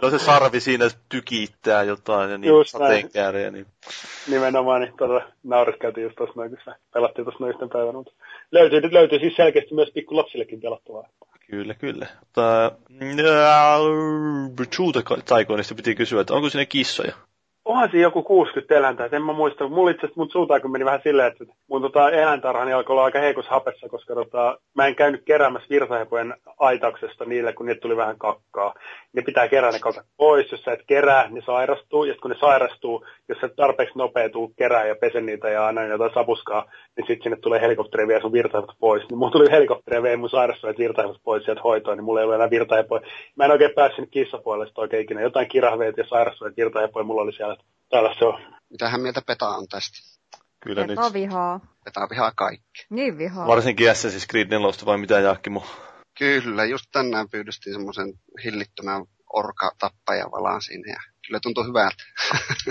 on 0.01 0.11
se 0.11 0.19
sarvi 0.19 0.59
siinä 0.59 0.85
tykittää 1.09 1.83
jotain 1.83 2.31
ja 2.31 2.37
niin 2.37 2.65
sateenkääriä. 2.65 3.51
Niin. 3.51 3.65
Nimenomaan, 4.27 4.81
niin 4.81 4.93
todella 4.97 5.23
naureskeltiin 5.43 6.03
just 6.03 6.15
tuossa 6.15 6.33
noin, 6.35 6.49
kun 6.49 6.73
pelattiin 6.93 7.25
tuossa 7.25 7.39
noin 7.39 7.53
yhten 7.53 7.69
päivänä, 7.69 7.93
mutta 7.93 8.13
löytyy, 8.51 8.93
löytyy 8.93 9.19
siis 9.19 9.35
selkeästi 9.35 9.75
myös 9.75 9.91
pikku 9.93 10.17
lapsillekin 10.17 10.61
pelattavaa. 10.61 11.09
Kyllä, 11.49 11.73
kyllä. 11.73 12.07
Mutta 12.19 12.65
äh, 12.65 12.71
True 14.75 15.21
Taikonista 15.25 15.75
piti 15.75 15.95
kysyä, 15.95 16.21
että 16.21 16.33
onko 16.33 16.49
sinne 16.49 16.65
kissoja? 16.65 17.13
onhan 17.69 17.89
siinä 17.91 18.03
joku 18.03 18.23
60 18.23 18.75
eläintä, 18.75 19.05
et 19.05 19.13
en 19.13 19.23
mä 19.23 19.33
muista. 19.33 19.67
Mulla 19.67 19.91
itse 19.91 20.05
asiassa 20.05 20.21
mun 20.21 20.31
suutaikun 20.31 20.71
meni 20.71 20.85
vähän 20.85 21.01
silleen, 21.03 21.31
että 21.31 21.45
mun 21.67 21.81
tota, 21.81 22.11
eläintarhani 22.11 22.73
alkoi 22.73 22.93
olla 22.93 23.03
aika 23.03 23.19
heikossa 23.19 23.51
hapessa, 23.51 23.89
koska 23.89 24.15
tota, 24.15 24.59
mä 24.73 24.87
en 24.87 24.95
käynyt 24.95 25.23
keräämässä 25.25 25.69
virtahepojen 25.69 26.33
aitauksesta 26.57 27.25
niille, 27.25 27.53
kun 27.53 27.65
niitä 27.65 27.81
tuli 27.81 27.97
vähän 27.97 28.17
kakkaa. 28.17 28.73
Ne 29.13 29.21
pitää 29.21 29.47
kerää 29.47 29.71
ne 29.71 29.79
kakat 29.79 30.05
pois, 30.17 30.51
jos 30.51 30.63
sä 30.63 30.73
et 30.73 30.83
kerää, 30.87 31.29
ne 31.29 31.41
sairastuu, 31.45 32.03
ja 32.03 32.15
kun 32.21 32.31
ne 32.31 32.37
sairastuu, 32.39 33.05
jos 33.29 33.37
sä 33.41 33.49
tarpeeksi 33.49 33.97
nopea 33.97 34.29
tuu 34.29 34.53
kerää 34.57 34.85
ja 34.85 34.95
pesen 34.95 35.25
niitä 35.25 35.49
ja 35.49 35.67
anna 35.67 35.83
jotain 35.83 36.13
sapuskaa, 36.13 36.65
niin 36.97 37.07
sitten 37.07 37.23
sinne 37.23 37.37
tulee 37.37 37.61
helikopteri 37.61 38.07
vie 38.07 38.21
sun 38.21 38.31
virtahepot 38.31 38.75
pois. 38.79 39.03
Niin 39.09 39.17
mulla 39.17 39.31
tuli 39.31 39.51
helikopteri 39.51 39.97
ja 39.97 40.03
vei 40.03 40.17
mun 40.17 40.29
sairastuneet 40.29 40.77
virtahepot 40.77 41.23
pois 41.23 41.45
sieltä 41.45 41.61
hoitoon, 41.61 41.97
niin 41.97 42.05
mulla 42.05 42.19
ei 42.19 42.25
ole 42.25 42.35
enää 42.35 42.49
virtahepoja. 42.49 43.01
Mä 43.35 43.45
en 43.45 43.51
oikein 43.51 43.75
päässyt 43.75 44.09
kissapuolelle 44.11 44.71
oikein 44.77 45.03
ikinä. 45.03 45.21
Jotain 45.21 45.49
kirahveet 45.49 45.97
ja 45.97 46.07
sairastuneet 46.09 46.57
virtahepoja 46.57 47.03
mulla 47.03 47.21
oli 47.21 47.33
siellä 47.33 47.57
täällä 47.89 48.15
se 48.19 48.25
on. 48.25 48.41
Mitähän 48.69 49.01
mieltä 49.01 49.21
Peta 49.27 49.47
on 49.49 49.67
tästä? 49.67 50.19
Kyllä 50.59 50.87
Peta 50.87 51.01
nyt. 51.01 51.13
vihaa. 51.13 51.59
Peta 51.85 52.07
vihaa 52.11 52.31
kaikki. 52.35 52.85
Niin 52.89 53.17
vihaa. 53.17 53.47
Varsinkin 53.47 53.87
Assassin's 53.87 54.27
Creed 54.31 54.47
4 54.49 54.67
vai 54.85 54.97
mitä 54.97 55.19
Jaakkimo? 55.19 55.63
Kyllä, 56.19 56.65
just 56.65 56.85
tänään 56.91 57.29
pyydystiin 57.29 57.73
semmoisen 57.73 58.13
hillittömän 58.43 59.05
orka-tappaja 59.33 60.31
valaan 60.31 60.61
siinä 60.61 60.91
ja 60.91 60.99
kyllä 61.27 61.39
tuntuu 61.43 61.63
hyvältä. 61.63 62.03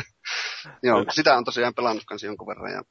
Joo, 0.82 1.04
sitä 1.10 1.36
on 1.36 1.44
tosiaan 1.44 1.74
pelannut 1.74 2.04
kanssa 2.04 2.26
jonkun 2.26 2.46
verran 2.46 2.72
ja 2.72 2.82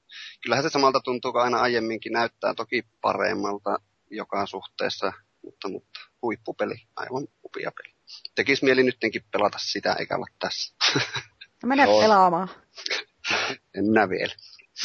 kyllähän 0.43 0.63
se 0.63 0.69
samalta 0.69 0.99
tuntuu, 1.03 1.31
kun 1.31 1.41
aina 1.41 1.57
aiemminkin 1.59 2.13
näyttää 2.13 2.53
toki 2.53 2.83
paremmalta 3.01 3.77
joka 4.11 4.45
suhteessa, 4.45 5.13
mutta, 5.43 5.69
mutta 5.69 5.99
huippupeli, 6.21 6.75
aivan 6.95 7.27
upia 7.43 7.71
peli. 7.77 7.95
Tekis 8.35 8.63
mieli 8.63 8.83
nyttenkin 8.83 9.23
pelata 9.31 9.57
sitä 9.61 9.93
eikä 9.93 10.15
olla 10.15 10.27
tässä. 10.39 10.75
No 11.63 11.67
mene 11.67 11.83
Joo. 11.83 12.01
pelaamaan. 12.01 12.49
En 13.75 13.85
minä 13.85 14.09
vielä. 14.09 14.33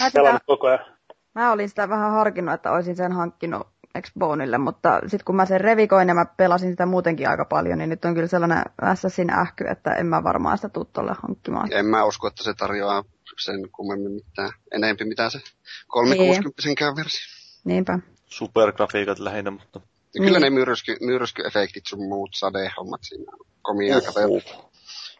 Mä, 0.00 0.10
sitä, 0.10 0.40
koko 0.46 0.66
ajan. 0.66 0.98
mä 1.34 1.52
olin 1.52 1.68
sitä 1.68 1.88
vähän 1.88 2.12
harkinnut, 2.12 2.54
että 2.54 2.72
olisin 2.72 2.96
sen 2.96 3.12
hankkinut 3.12 3.66
Xboneille, 4.00 4.58
mutta 4.58 5.00
sitten 5.00 5.24
kun 5.24 5.36
mä 5.36 5.46
sen 5.46 5.60
revikoin 5.60 6.08
ja 6.08 6.14
mä 6.14 6.26
pelasin 6.36 6.70
sitä 6.70 6.86
muutenkin 6.86 7.28
aika 7.28 7.44
paljon, 7.44 7.78
niin 7.78 7.90
nyt 7.90 8.04
on 8.04 8.14
kyllä 8.14 8.28
sellainen 8.28 8.62
Assassin 8.82 9.30
ähky, 9.30 9.64
että 9.68 9.94
en 9.94 10.06
mä 10.06 10.24
varmaan 10.24 10.58
sitä 10.58 10.68
tuu 10.68 10.84
tolle 10.84 11.12
hankkimaan. 11.22 11.72
En 11.72 11.86
mä 11.86 12.04
usko, 12.04 12.28
että 12.28 12.44
se 12.44 12.54
tarjoaa 12.54 13.04
sen 13.44 13.70
kummemmin 13.70 14.12
mitään, 14.12 14.50
enempi 14.74 15.04
mitä 15.04 15.30
se 15.30 15.40
360 15.86 16.62
niin. 16.64 16.96
versio. 16.96 17.20
Niinpä. 17.64 17.98
Supergrafiikat 18.26 19.18
lähinnä, 19.18 19.50
mutta... 19.50 19.80
Ja 20.14 20.24
kyllä 20.24 20.38
niin. 20.38 20.54
ne 20.54 20.60
myrsky, 20.60 20.96
myrskyefektit 21.00 21.86
sun 21.86 22.08
muut 22.08 22.30
sadehommat 22.34 23.00
siinä 23.02 23.32
on 23.32 23.46
komia 23.62 23.96
uh, 23.96 24.71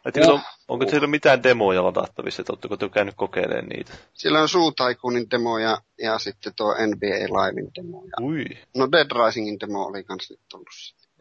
Uh. 0.05 0.29
On, 0.33 0.41
onko 0.67 0.89
siellä 0.89 1.07
mitään 1.07 1.43
demoja 1.43 1.83
ladattavissa, 1.83 2.41
että 2.41 2.53
oletteko 2.53 2.77
te 2.77 2.89
käynyt 2.89 3.15
kokeilemaan 3.15 3.65
niitä? 3.65 3.93
Siellä 4.13 4.41
on 4.41 4.49
Suutaikunin 4.49 5.31
demoja 5.31 5.77
ja 5.99 6.19
sitten 6.19 6.53
tuo 6.55 6.73
NBA 6.73 7.45
Livein 7.45 7.71
demoja. 7.75 8.11
Ui. 8.21 8.45
No 8.77 8.91
Dead 8.91 9.25
Risingin 9.25 9.59
demo 9.59 9.83
oli 9.83 10.03
kans 10.03 10.29
nyt 10.29 10.39
tullut. 10.51 10.67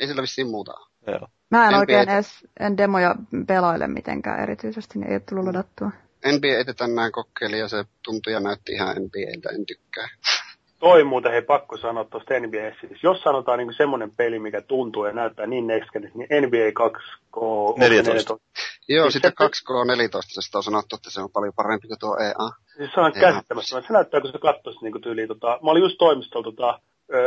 Ei 0.00 0.06
sillä 0.06 0.22
vissiin 0.22 0.50
muuta 0.50 0.72
Joo. 1.06 1.28
Mä 1.50 1.64
en 1.64 1.68
NBA... 1.68 1.78
oikein 1.78 2.08
edes 2.08 2.48
en 2.60 2.76
demoja 2.76 3.14
pelaile 3.46 3.86
mitenkään 3.86 4.42
erityisesti, 4.42 4.98
niin 4.98 5.08
ei 5.08 5.14
ole 5.14 5.22
tullut 5.28 5.44
ladattua. 5.44 5.90
NBA 6.26 6.74
tänään 6.76 7.12
kokeili 7.12 7.58
ja 7.58 7.68
se 7.68 7.84
tuntui 8.04 8.32
ja 8.32 8.40
näytti 8.40 8.72
ihan 8.72 8.96
NBAltä, 8.96 9.48
en 9.54 9.66
tykkää. 9.66 10.08
Toi 10.78 11.04
muuten 11.04 11.32
hei 11.32 11.42
pakko 11.42 11.76
sanoa 11.76 12.04
tuosta 12.04 12.34
NBA. 12.40 12.80
Siis 12.80 13.02
jos 13.02 13.22
sanotaan 13.22 13.58
niin 13.58 13.74
semmoinen 13.76 14.10
peli, 14.10 14.38
mikä 14.38 14.60
tuntuu 14.60 15.04
ja 15.04 15.12
näyttää 15.12 15.46
niin 15.46 15.66
next 15.66 15.90
niin 15.94 16.28
NBA 16.46 16.88
2K14. 16.88 17.78
14. 17.78 18.38
Joo, 18.96 19.10
siis 19.10 19.14
sitä 19.14 19.44
2K14 19.44 20.40
sitä 20.40 20.58
on 20.58 20.62
sanottu, 20.62 20.96
että 20.96 21.10
se 21.10 21.20
on 21.20 21.32
paljon 21.32 21.52
parempi 21.56 21.88
kuin 21.88 21.98
tuo 21.98 22.16
EA. 22.26 22.48
Siis 22.76 22.90
se 22.94 23.00
on 23.00 23.12
käsittämättä. 23.12 23.80
Se 23.80 23.92
näyttää, 23.92 24.20
kun 24.20 24.32
se 24.32 24.38
katsoisi 24.38 24.80
niin 24.82 25.02
tyyliin. 25.02 25.28
Tota, 25.28 25.58
mä 25.62 25.70
olin 25.70 25.82
just 25.82 25.98
toimistolla 25.98 26.44
tota, 26.44 26.78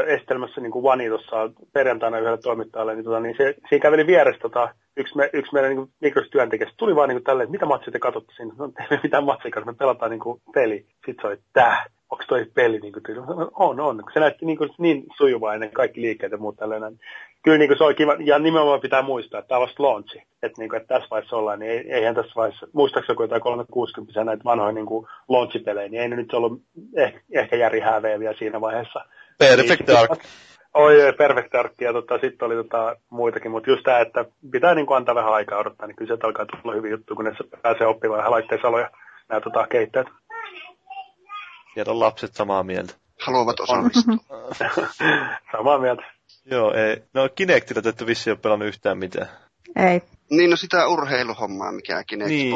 estelmässä 0.07 0.61
niin 0.61 0.83
Vani 0.83 1.09
tuossa 1.09 1.35
perjantaina 1.73 2.19
yhdelle 2.19 2.37
toimittajalle, 2.37 2.95
niin, 2.95 3.05
tota, 3.05 3.19
niin 3.19 3.35
se, 3.37 3.55
siinä 3.69 3.81
käveli 3.81 4.07
vieressä 4.07 4.41
tota, 4.41 4.73
yksi, 4.97 5.15
me, 5.15 5.29
yksi 5.33 5.53
meidän 5.53 5.75
niin 5.75 5.87
mikrostyöntekijästä 6.01 6.75
tuli 6.77 6.95
vaan 6.95 7.09
niin 7.09 7.23
tälleen, 7.23 7.45
että 7.45 7.51
mitä 7.51 7.65
matsia 7.65 7.91
te 7.91 7.99
katsotte 7.99 8.33
siinä? 8.35 8.53
No, 8.57 8.65
ei 8.91 8.99
mitään 9.03 9.23
matsia, 9.23 9.65
me 9.65 9.73
pelataan 9.73 10.11
niin 10.11 10.19
kuin, 10.19 10.41
peli. 10.53 10.85
Sitten 11.05 11.15
se 11.21 11.27
oli, 11.27 11.37
tää, 11.53 11.85
onko 12.11 12.23
toi 12.27 12.45
peli 12.53 12.79
niin 12.79 12.93
kuin, 12.93 13.03
on, 13.55 13.79
on. 13.79 14.03
Se 14.13 14.19
näytti 14.19 14.45
niin, 14.45 14.57
kuin, 14.57 14.69
niin 14.77 15.03
sujuvaa 15.17 15.53
ennen 15.53 15.71
kaikki 15.71 16.01
liikkeet 16.01 16.31
ja 16.31 16.37
muut 16.37 16.55
tällainen. 16.55 16.99
Kyllä 17.43 17.57
niin 17.57 17.69
kuin, 17.69 17.77
se 17.77 17.83
oli 17.83 17.95
kiva, 17.95 18.15
ja 18.19 18.39
nimenomaan 18.39 18.81
pitää 18.81 19.01
muistaa, 19.01 19.39
että 19.39 19.47
tämä 19.47 19.59
on 19.59 19.67
vasta 19.67 19.83
launchi. 19.83 20.23
Että, 20.43 20.61
niin 20.61 20.69
kuin, 20.69 20.81
että 20.81 20.93
tässä 20.93 21.09
vaiheessa 21.11 21.35
ollaan, 21.35 21.59
niin 21.59 21.71
ei, 21.71 21.93
eihän 21.93 22.15
tässä 22.15 22.31
vaiheessa, 22.35 22.67
muistaakseni 22.73 23.17
jotain 23.19 23.41
360 23.41 24.23
näitä 24.23 24.43
vanhoja 24.43 24.71
niin 24.71 24.85
kuin 24.85 25.07
launchipelejä, 25.29 25.89
niin 25.89 26.01
ei 26.01 26.09
ne 26.09 26.15
nyt 26.15 26.33
ollut 26.33 26.61
ehkä, 26.95 27.19
ehkä 27.31 27.55
Jari 27.55 27.81
vielä 28.19 28.35
siinä 28.37 28.61
vaiheessa. 28.61 29.05
Perfect 29.37 29.87
niin, 29.87 29.97
Dark. 29.97 30.11
Oi, 30.73 31.13
Perfect 31.17 31.53
Dark 31.53 31.73
ja 31.81 31.93
tota, 31.93 32.19
sitten 32.21 32.45
oli 32.45 32.55
tota, 32.55 32.95
muitakin, 33.09 33.51
mutta 33.51 33.69
just 33.69 33.83
tämä, 33.83 33.99
että 33.99 34.25
pitää 34.51 34.75
niin 34.75 34.85
kuin, 34.85 34.97
antaa 34.97 35.15
vähän 35.15 35.33
aikaa 35.33 35.59
odottaa, 35.59 35.87
niin 35.87 35.95
kyllä 35.95 36.15
se 36.15 36.19
alkaa 36.23 36.45
tulla 36.45 36.75
hyvin 36.75 36.91
juttu, 36.91 37.15
kun 37.15 37.25
ne 37.25 37.31
pääsee 37.61 37.87
oppimaan 37.87 38.17
vähän 38.17 38.31
laitteisaloja 38.31 38.89
nämä 39.29 39.41
tota, 39.41 39.67
keitteet. 39.67 40.07
On 41.87 41.99
lapset 41.99 42.35
samaa 42.35 42.63
mieltä. 42.63 42.93
Haluavat 43.21 43.59
osallistua. 43.59 44.15
samaa 45.57 45.79
mieltä. 45.79 46.03
Joo, 46.45 46.73
ei. 46.73 47.03
No 47.13 47.29
Kinectillä 47.35 47.81
te 47.81 47.89
ette 47.89 48.05
vissiin 48.05 48.31
ole 48.31 48.39
pelannut 48.41 48.67
yhtään 48.67 48.97
mitään. 48.97 49.29
Ei. 49.75 50.01
Niin, 50.29 50.49
no 50.49 50.55
sitä 50.55 50.87
urheiluhommaa, 50.87 51.71
mikä 51.71 52.03
Kinect 52.03 52.29
niin. 52.29 52.53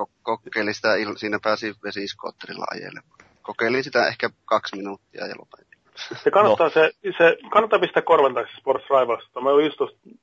Ko- 0.00 0.10
kokeili 0.22 0.74
sitä, 0.74 0.88
siinä 1.16 1.38
pääsi 1.42 1.74
vesiskootterilla 1.84 2.64
ajelemaan. 2.70 3.18
Kokeilin 3.42 3.84
sitä 3.84 4.06
ehkä 4.06 4.30
kaksi 4.44 4.76
minuuttia 4.76 5.26
ja 5.26 5.34
lopetin. 5.38 5.67
Se 6.24 6.30
kannattaa, 6.30 6.66
no. 6.66 6.70
se, 6.70 6.90
se, 7.18 7.36
kannattaa 7.50 7.78
pistää 7.78 8.02
korvan 8.02 8.34
taakse 8.34 8.56
Sports 8.56 8.84
Rivals. 8.90 9.24
Mä 9.42 9.50
olin 9.50 9.66
just 9.66 9.78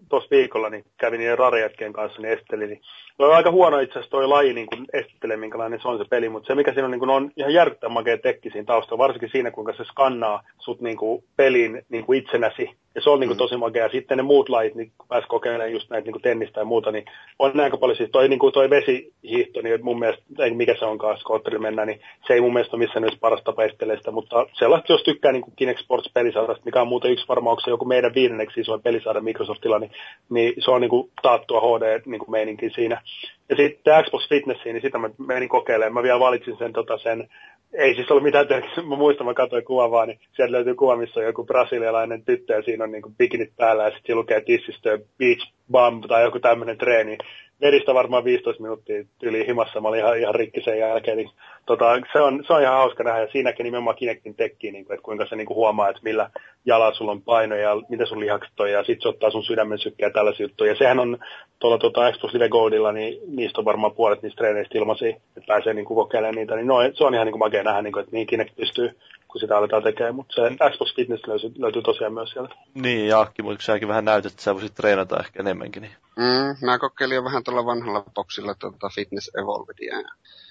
tuossa 0.10 0.30
viikolla, 0.31 0.69
niin 0.69 0.85
kävin 0.97 1.19
niiden 1.19 1.38
rarejätkien 1.38 1.93
kanssa, 1.93 2.22
niin 2.22 2.38
estelin. 2.38 2.69
Niin 2.69 2.81
No 3.19 3.26
on 3.26 3.35
aika 3.35 3.52
huono 3.52 3.80
itse 3.80 3.93
asiassa 3.93 4.11
toi 4.11 4.27
laji 4.27 4.53
niin 4.53 4.68
esittelee, 4.93 5.38
minkälainen 5.38 5.81
se 5.81 5.88
on 5.88 5.97
se 5.97 6.06
peli, 6.10 6.30
mutta 6.30 6.47
se 6.47 6.56
mikä 6.56 6.73
siinä 6.73 6.85
on, 6.85 6.91
niin 6.91 6.99
kuin, 6.99 7.10
on 7.10 7.31
ihan 7.38 7.53
järkyttävän 7.53 7.93
makea 7.93 8.18
tekki 8.18 8.49
siinä 8.49 8.65
taustalla, 8.65 9.03
varsinkin 9.03 9.30
siinä, 9.31 9.52
kuinka 9.52 9.73
se 9.73 9.84
skannaa 9.84 10.43
sut 10.60 10.81
niin 10.81 10.97
kuin, 10.97 11.23
pelin 11.35 11.85
niin 11.89 12.06
kuin 12.06 12.19
itsenäsi. 12.19 12.69
Ja 12.95 13.01
se 13.01 13.09
on 13.09 13.19
niin 13.19 13.27
kuin, 13.27 13.35
mm. 13.35 13.38
tosi 13.38 13.57
makea. 13.57 13.89
Sitten 13.89 14.17
ne 14.17 14.23
muut 14.23 14.49
lajit, 14.49 14.76
niin 14.76 14.91
kun 14.97 15.07
pääsi 15.07 15.27
kokeilemaan 15.27 15.72
just 15.72 15.89
näitä 15.89 16.05
niin 16.05 16.11
kuin 16.13 16.22
tennistä 16.22 16.59
ja 16.59 16.65
muuta, 16.65 16.91
niin 16.91 17.05
on 17.39 17.59
aika 17.59 17.77
paljon 17.77 17.97
siis 17.97 18.09
toi, 18.11 18.30
niin 18.30 18.39
kuin, 18.39 18.53
toi 18.53 18.69
vesihiihto, 18.69 19.61
niin 19.61 19.85
mun 19.85 19.99
mielestä, 19.99 20.23
ei 20.39 20.51
mikä 20.51 20.76
se 20.80 20.85
onkaan, 20.85 21.17
skootterilla 21.17 21.61
mennä, 21.61 21.85
niin 21.85 22.01
se 22.27 22.34
ei 22.34 22.41
mun 22.41 22.53
mielestä 22.53 22.76
ole 22.76 22.84
missään 22.84 23.01
nyt 23.01 23.19
paras 23.19 23.41
tapa 23.43 23.61
sitä, 23.67 24.11
mutta 24.11 24.45
sellaista, 24.53 24.93
jos 24.93 25.03
tykkää 25.03 25.31
niin 25.31 25.41
kuin 25.41 25.53
Kinect 25.55 25.80
Sports 25.80 26.11
pelisaadasta, 26.13 26.65
mikä 26.65 26.81
on 26.81 26.88
muuten 26.88 27.11
yksi 27.11 27.27
varmaan 27.27 27.57
joku 27.67 27.85
meidän 27.85 28.15
viidenneksi 28.15 28.61
isoin 28.61 28.81
pelisaada 28.81 29.22
Microsoftilla, 29.22 29.80
niin, 29.80 29.91
niin 30.30 30.53
se 30.59 30.72
on 30.72 30.81
niin 30.81 30.89
kuin, 30.89 31.11
taattua 31.22 31.61
HD 31.61 32.01
niin 32.05 32.19
kuin 32.19 32.31
meininkin 32.31 32.72
siinä. 32.76 33.01
Ja 33.49 33.55
sitten 33.55 34.03
Xbox 34.03 34.30
Fitnessiin, 34.30 34.73
niin 34.73 34.81
sitä 34.81 34.97
mä 34.97 35.09
menin 35.17 35.49
kokeilemaan. 35.49 35.93
Mä 35.93 36.03
vielä 36.03 36.19
valitsin 36.19 36.57
sen, 36.57 36.73
tota, 36.73 36.97
sen 36.97 37.30
ei 37.77 37.95
siis 37.95 38.11
ollut 38.11 38.23
mitään 38.23 38.47
tehty. 38.47 38.81
Mä 38.81 38.95
muistan, 38.95 39.27
mä 39.27 39.34
katsoin 39.34 39.65
kuvan 39.65 39.91
vaan, 39.91 40.07
niin 40.07 40.19
sieltä 40.35 40.52
löytyy 40.52 40.76
kuva, 40.76 40.97
missä 40.97 41.19
on 41.19 41.26
joku 41.26 41.43
brasilialainen 41.43 42.26
tyttö 42.26 42.53
ja 42.53 42.61
siinä 42.61 42.84
on 42.84 42.91
niin 42.91 43.15
bikinit 43.18 43.56
päällä 43.57 43.84
ja 43.84 43.91
sitten 43.91 44.15
lukee 44.15 44.41
tissistö 44.41 44.99
Beach 45.18 45.55
Bump 45.72 46.06
tai 46.08 46.24
joku 46.24 46.40
tämmöinen 46.40 46.78
treeni. 46.78 47.18
Vedistä 47.62 47.94
varmaan 47.94 48.24
15 48.24 48.64
minuuttia 48.64 49.04
yli 49.22 49.48
himassa, 49.48 49.82
mä 49.82 49.88
olin 49.88 50.00
ihan, 50.00 50.20
ihan 50.20 50.36
rikki 50.36 50.62
sen 50.62 50.80
jälkeen, 50.80 51.18
niin 51.18 51.30
tota, 51.66 51.86
se, 52.14 52.22
on, 52.22 52.44
se 52.48 52.54
on 52.54 52.62
ihan 52.62 52.78
hauska 52.78 53.04
nähdä, 53.04 53.22
ja 53.22 53.28
siinäkin 53.32 53.64
nimenomaan 53.64 53.96
Kinectin 53.96 54.36
tekkiin, 54.36 54.74
niin 54.74 54.86
kuin, 54.86 54.94
että 54.94 55.04
kuinka 55.04 55.26
se 55.26 55.36
niin 55.36 55.46
kuin 55.46 55.56
huomaa, 55.56 55.90
että 55.90 56.02
millä 56.04 56.30
jalalla 56.66 56.96
sulla 56.96 57.12
on 57.12 57.22
paino 57.22 57.56
ja 57.56 57.76
miten 57.90 58.08
sun 58.08 58.20
lihakset 58.20 58.60
on, 58.60 58.72
ja 58.72 58.84
sitten 58.84 59.02
se 59.02 59.08
ottaa 59.08 59.32
sun 59.32 59.44
sydämen 59.44 59.80
sykkeä 59.80 60.08
ja 60.08 60.14
tällaisia 60.14 60.44
juttuja, 60.44 60.72
ja 60.72 60.78
sehän 60.78 61.00
on 61.00 61.18
tuolla 61.60 61.78
tota, 61.78 62.12
Xbox 62.12 62.34
Live 62.34 62.50
Goldilla, 62.50 62.92
niin 62.92 63.20
niistä 63.28 63.62
on 63.62 63.66
varmaan 63.66 63.96
puolet 63.96 64.22
niistä 64.22 64.38
treeneistä 64.38 64.78
ilmaisia, 64.78 65.10
että 65.10 65.48
pääsee 65.48 65.74
niin 65.74 65.86
kuin 65.86 65.96
kokeilemaan 65.96 66.36
niitä, 66.36 66.56
niin 66.56 66.68
no, 66.68 66.78
se 66.94 67.04
on 67.04 67.14
ihan 67.14 67.26
niin 67.26 67.34
kuin 67.34 67.40
makea 67.40 67.64
nähdä, 67.64 67.82
niin 67.82 67.94
kuin, 67.94 68.04
että 68.04 68.16
niin 68.16 68.28
Kinect 68.28 68.56
pystyy 68.56 68.96
kun 69.36 69.40
sitä 69.40 69.57
aletaan 69.57 69.84
tekemään, 69.84 70.16
mutta 70.16 70.36
se 70.36 70.49
mm. 70.49 70.57
Xbox 70.72 70.95
Fitness 70.95 71.28
löytyy, 71.28 71.52
löytyy 71.57 71.82
tosiaan 71.82 72.14
myös 72.14 72.30
sieltä. 72.30 72.56
Niin, 72.74 73.07
Jaakki, 73.07 73.41
mutta 73.41 73.64
säkin 73.64 73.88
vähän 73.88 74.06
näytät, 74.06 74.32
että 74.32 74.44
sä 74.44 74.53
voisit 74.53 74.76
treenata 74.76 75.20
ehkä 75.20 75.40
enemmänkin. 75.40 75.82
Niin. 75.82 75.95
Mm, 76.16 76.66
mä 76.66 76.80
kokeilin 76.80 77.16
jo 77.16 77.24
vähän 77.24 77.44
tuolla 77.44 77.66
vanhalla 77.66 78.03
boksilla 78.16 78.56
tuota 78.56 78.90
Fitness 78.95 79.32
Evolvedia. 79.38 79.95
Ja 79.95 80.10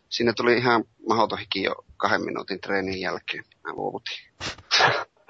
siinä 0.08 0.32
tuli 0.36 0.56
ihan 0.56 0.84
mahdoton 1.08 1.38
hiki 1.38 1.62
jo 1.62 1.74
kahden 1.96 2.24
minuutin 2.24 2.60
treenin 2.60 3.00
jälkeen. 3.00 3.44
Mä 3.66 3.72
luovutin. 3.72 4.16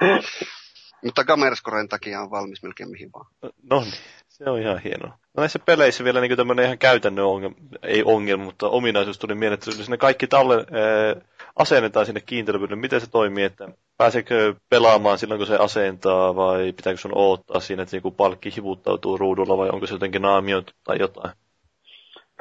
Mutta 1.04 1.24
Gamerscoren 1.24 1.88
takia 1.88 2.20
on 2.20 2.30
valmis 2.30 2.62
melkein 2.62 2.90
mihin 2.90 3.10
vaan. 3.12 3.26
No 3.70 3.80
niin, 3.80 3.94
se 4.28 4.50
on 4.50 4.60
ihan 4.60 4.78
hienoa. 4.78 5.18
No 5.36 5.40
näissä 5.40 5.58
peleissä 5.58 6.04
vielä 6.04 6.20
niin 6.20 6.36
tämmöinen 6.36 6.64
ihan 6.64 6.78
käytännön 6.78 7.24
ongelma, 7.24 7.56
ei 7.82 8.02
ongelma, 8.04 8.44
mutta 8.44 8.68
ominaisuus 8.68 9.18
tuli 9.18 9.34
mieleen, 9.34 9.54
että 9.54 9.70
sinne 9.70 9.96
kaikki 9.96 10.26
talle, 10.26 10.54
ää, 10.54 11.33
asennetaan 11.56 12.06
sinne 12.06 12.20
kiinteilöpyydelle. 12.20 12.80
Miten 12.80 13.00
se 13.00 13.10
toimii, 13.10 13.44
että 13.44 13.68
pääseekö 13.96 14.54
pelaamaan 14.68 15.18
silloin, 15.18 15.38
kun 15.38 15.46
se 15.46 15.56
asentaa, 15.56 16.36
vai 16.36 16.72
pitääkö 16.72 16.96
sun 17.00 17.16
odottaa 17.16 17.60
siinä, 17.60 17.82
että 17.82 17.96
joku 17.96 18.10
palkki 18.10 18.56
hivuttautuu 18.56 19.16
ruudulla, 19.16 19.58
vai 19.58 19.70
onko 19.70 19.86
se 19.86 19.94
jotenkin 19.94 20.22
naamioitu 20.22 20.72
tai 20.84 20.96
jotain? 21.00 21.34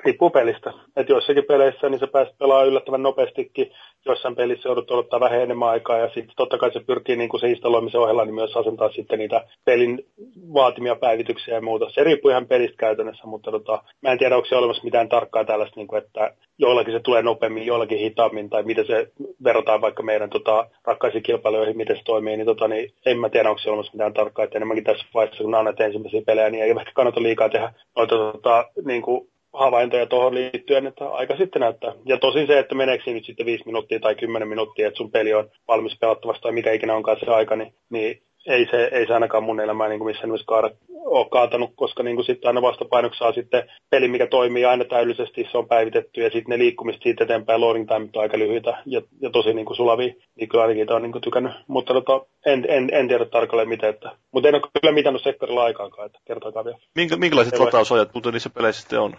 Riippuu 0.06 0.30
pelistä. 0.30 0.74
Että 0.96 1.12
joissakin 1.14 1.44
peleissä 1.48 1.90
niin 1.90 2.00
se 2.00 2.08
pääset 2.08 2.38
pelaamaan 2.38 2.68
yllättävän 2.68 3.04
nopeastikin, 3.04 3.72
joissain 4.06 4.36
pelissä 4.36 4.70
joudut 4.70 4.92
odottaa 4.92 5.20
vähän 5.20 5.42
enemmän 5.42 5.70
aikaa 5.70 5.98
ja 5.98 6.08
sitten 6.08 6.36
totta 6.36 6.58
kai 6.58 6.74
se 6.74 6.80
pyrkii 6.80 7.16
niin 7.16 7.30
kuin 7.30 7.42
se 7.42 7.50
installoimisen 7.50 8.02
ohella 8.02 8.26
niin 8.26 8.36
myös 8.36 8.58
asentaa 8.58 8.90
sitten 8.92 9.20
niitä 9.20 9.46
pelin 9.66 10.06
vaatimia 10.54 10.96
päivityksiä 10.96 11.56
ja 11.56 11.62
muuta. 11.62 11.90
Se 11.90 12.04
riippuu 12.04 12.32
ihan 12.32 12.48
pelistä 12.48 12.78
käytännössä, 12.78 13.28
mutta 13.28 13.52
tota, 13.52 13.84
mä 14.02 14.12
en 14.12 14.18
tiedä, 14.18 14.36
onko 14.36 14.48
se 14.48 14.56
olemassa 14.56 14.84
mitään 14.84 15.10
tarkkaa 15.10 15.46
tällaista, 15.46 15.80
niin 15.80 15.88
kuin, 15.88 16.04
että 16.04 16.34
joillakin 16.58 16.94
se 16.94 17.00
tulee 17.00 17.22
nopeammin, 17.22 17.66
joillakin 17.66 18.00
hitaammin 18.00 18.50
tai 18.50 18.64
miten 18.64 18.88
se 18.88 19.12
verrataan 19.44 19.82
vaikka 19.82 20.04
meidän 20.04 20.30
tota, 20.30 20.68
rakkaisiin 20.86 21.24
kilpailijoihin, 21.24 21.78
miten 21.78 21.98
se 21.98 22.04
toimii, 22.06 22.38
niin, 22.38 22.46
tota, 22.46 22.68
niin 22.68 22.94
en 23.06 23.20
mä 23.20 23.30
tiedä, 23.30 23.50
onko 23.50 23.60
se 23.60 23.70
olemassa 23.70 23.94
mitään 23.94 24.14
tarkkaa, 24.14 24.46
että 24.46 24.58
enemmänkin 24.58 24.84
tässä 24.84 25.06
vaiheessa, 25.14 25.44
kun 25.44 25.56
annat 25.56 25.82
ensimmäisiä 25.82 26.22
pelejä, 26.26 26.50
niin 26.50 26.64
ei 26.64 26.70
ehkä 26.70 26.92
kannata 26.94 27.24
liikaa 27.24 27.50
tehdä 27.50 27.74
noita 27.96 28.16
tota, 28.16 28.66
niin 28.86 29.02
kuin 29.02 29.28
havaintoja 29.54 30.06
tuohon 30.06 30.36
liittyen, 30.36 30.88
että 30.88 31.10
aika 31.10 31.38
sitten 31.38 31.60
näyttää. 31.60 31.94
Ja 32.06 32.18
tosin 32.18 32.48
se, 32.48 32.60
että 32.60 32.76
meneekö 32.76 33.14
nyt 33.14 33.26
sitten 33.26 33.46
5 33.46 33.64
minuuttia 33.66 34.00
tai 34.00 34.16
10 34.16 34.48
minuuttia, 34.48 34.88
että 34.88 34.98
sun 34.98 35.12
peli 35.12 35.34
on 35.34 35.50
valmis 35.68 35.98
pelattavasti 36.00 36.42
tai 36.42 36.52
mikä 36.52 36.72
ikinä 36.72 36.96
onkaan 36.96 37.18
se 37.20 37.32
aika, 37.32 37.56
niin, 37.56 37.74
niin 37.90 38.22
ei 38.48 38.68
se, 38.72 38.90
ei 38.92 39.08
se 39.08 39.14
ainakaan 39.14 39.44
mun 39.44 39.60
elämää 39.60 39.90
niin 39.90 40.06
missään 40.06 40.30
nimessä 40.30 40.46
kaada, 40.46 40.70
ole 41.06 41.28
kaatanut, 41.30 41.72
koska 41.76 42.04
niin 42.04 42.16
kuin 42.16 42.26
sitten 42.26 42.48
aina 42.48 42.62
vastapainoksi 42.62 43.20
saa 43.20 43.34
sitten 43.34 43.70
peli, 43.90 44.08
mikä 44.08 44.28
toimii 44.28 44.66
aina 44.66 44.86
täydellisesti, 44.86 45.48
se 45.52 45.58
on 45.58 45.68
päivitetty 45.68 46.22
ja 46.22 46.30
sitten 46.30 46.50
ne 46.50 46.58
liikkumiset 46.58 47.02
siitä 47.04 47.24
eteenpäin, 47.24 47.62
loading 47.62 47.88
time 47.88 48.10
on 48.16 48.22
aika 48.22 48.40
lyhyitä 48.40 48.78
ja, 48.86 49.02
ja 49.22 49.30
tosi 49.30 49.54
niin 49.54 49.66
kuin 49.66 49.78
sulavia, 49.78 50.14
niin 50.36 50.50
kyllä 50.50 50.64
ainakin 50.64 50.94
on 50.94 51.02
niin 51.02 51.12
kuin 51.12 51.22
tykännyt. 51.22 51.54
Mutta 51.68 51.94
tota, 51.94 52.26
en, 52.46 52.66
en, 52.70 52.90
en, 52.92 53.08
tiedä 53.08 53.26
tarkalleen 53.26 53.70
miten, 53.70 53.90
että, 53.90 54.12
mutta 54.32 54.50
en 54.50 54.56
ole 54.56 54.62
kyllä 54.82 54.94
mitannut 54.94 55.24
sektorilla 55.24 55.64
aikaakaan, 55.64 56.06
että 56.06 56.20
kertokaa 56.26 56.66
vielä. 56.66 56.78
Minkä, 56.96 57.18
minkälaiset 57.18 57.60
latausajat 57.60 58.10
mutta 58.14 58.32
niissä 58.32 58.50
peleissä 58.50 58.82
sitten 58.82 59.00
on? 59.00 59.16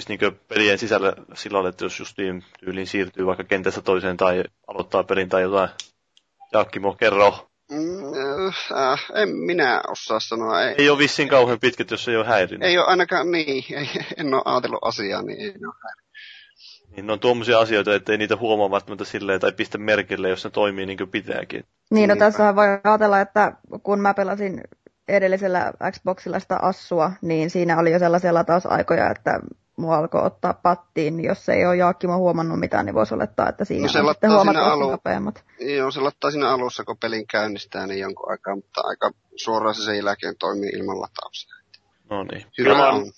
Siis 0.00 0.08
niin 0.08 0.40
pelien 0.48 0.78
sisällä 0.78 1.12
sillä 1.34 1.68
että 1.68 1.84
jos 1.84 1.98
justiin 1.98 2.44
tyyliin 2.60 2.86
siirtyy 2.86 3.26
vaikka 3.26 3.44
kentästä 3.44 3.82
toiseen 3.82 4.16
tai 4.16 4.44
aloittaa 4.66 5.04
pelin 5.04 5.28
tai 5.28 5.42
jotain. 5.42 5.68
Jakkimo, 6.52 6.92
kerro. 6.92 7.48
Mm, 7.70 8.48
äh, 8.76 9.06
en 9.14 9.28
minä 9.28 9.82
osaa 9.88 10.20
sanoa. 10.20 10.62
Ei, 10.62 10.74
ei 10.78 10.90
ole 10.90 10.98
vissiin 10.98 11.28
kauhean 11.28 11.60
pitkät, 11.60 11.90
jos 11.90 12.08
ei 12.08 12.16
ole 12.16 12.26
häirinyt. 12.26 12.68
Ei 12.68 12.78
ole 12.78 12.86
ainakaan 12.86 13.30
niin. 13.30 13.64
Ei, 13.78 13.88
en 14.16 14.34
ole 14.34 14.42
ajatellut 14.44 14.78
asiaa, 14.82 15.22
niin 15.22 15.40
ei 15.40 15.48
ole 15.48 15.74
häirinyt. 15.84 16.08
Niin 16.96 17.06
ne 17.06 17.12
on 17.12 17.20
tuommoisia 17.20 17.58
asioita, 17.58 17.94
että 17.94 18.12
ei 18.12 18.18
niitä 18.18 18.36
huomaa 18.36 18.70
välttämättä 18.70 19.04
silleen 19.04 19.40
tai 19.40 19.52
pistä 19.52 19.78
merkille, 19.78 20.28
jos 20.28 20.44
ne 20.44 20.50
toimii 20.50 20.86
niin 20.86 20.98
kuin 20.98 21.10
pitääkin. 21.10 21.64
Niin, 21.90 22.08
no 22.08 22.16
tässä 22.16 22.56
voi 22.56 22.66
ajatella, 22.84 23.20
että 23.20 23.52
kun 23.82 24.00
mä 24.00 24.14
pelasin 24.14 24.60
edellisellä 25.08 25.72
Xboxilla 25.90 26.38
sitä 26.38 26.56
Assua, 26.62 27.12
niin 27.22 27.50
siinä 27.50 27.78
oli 27.78 27.92
jo 27.92 27.98
sellaisia 27.98 28.34
latausaikoja, 28.34 29.10
että 29.10 29.40
mua 29.78 29.96
alkoi 29.96 30.22
ottaa 30.24 30.54
pattiin, 30.54 31.16
niin 31.16 31.28
jos 31.28 31.48
ei 31.48 31.66
ole 31.66 31.76
Jaakkimo 31.76 32.18
huomannut 32.18 32.60
mitään, 32.60 32.86
niin 32.86 32.94
voisi 32.94 33.14
olettaa, 33.14 33.48
että 33.48 33.64
siinä 33.64 33.86
no 33.86 33.92
se 33.92 34.00
on 34.00 34.08
sitten 34.08 34.32
huomattavasti 34.32 34.72
alu... 34.72 34.90
nopeammat. 34.90 35.44
Joo, 35.60 35.90
se 35.90 36.00
lattaa 36.00 36.30
siinä 36.30 36.50
alussa, 36.50 36.84
kun 36.84 36.96
pelin 36.96 37.26
käynnistää, 37.26 37.86
niin 37.86 38.00
jonkun 38.00 38.30
aikaa, 38.30 38.56
mutta 38.56 38.80
aika 38.84 39.10
suoraan 39.36 39.74
se 39.74 39.82
sen 39.82 39.96
jälkeen 39.96 40.34
toimii 40.38 40.70
ilman 40.70 41.00
latauksia. 41.00 41.54
No 42.10 42.24
niin. 42.24 42.46
Hyvä 42.58 42.70
kyllä, 42.70 42.88
on. 42.88 43.12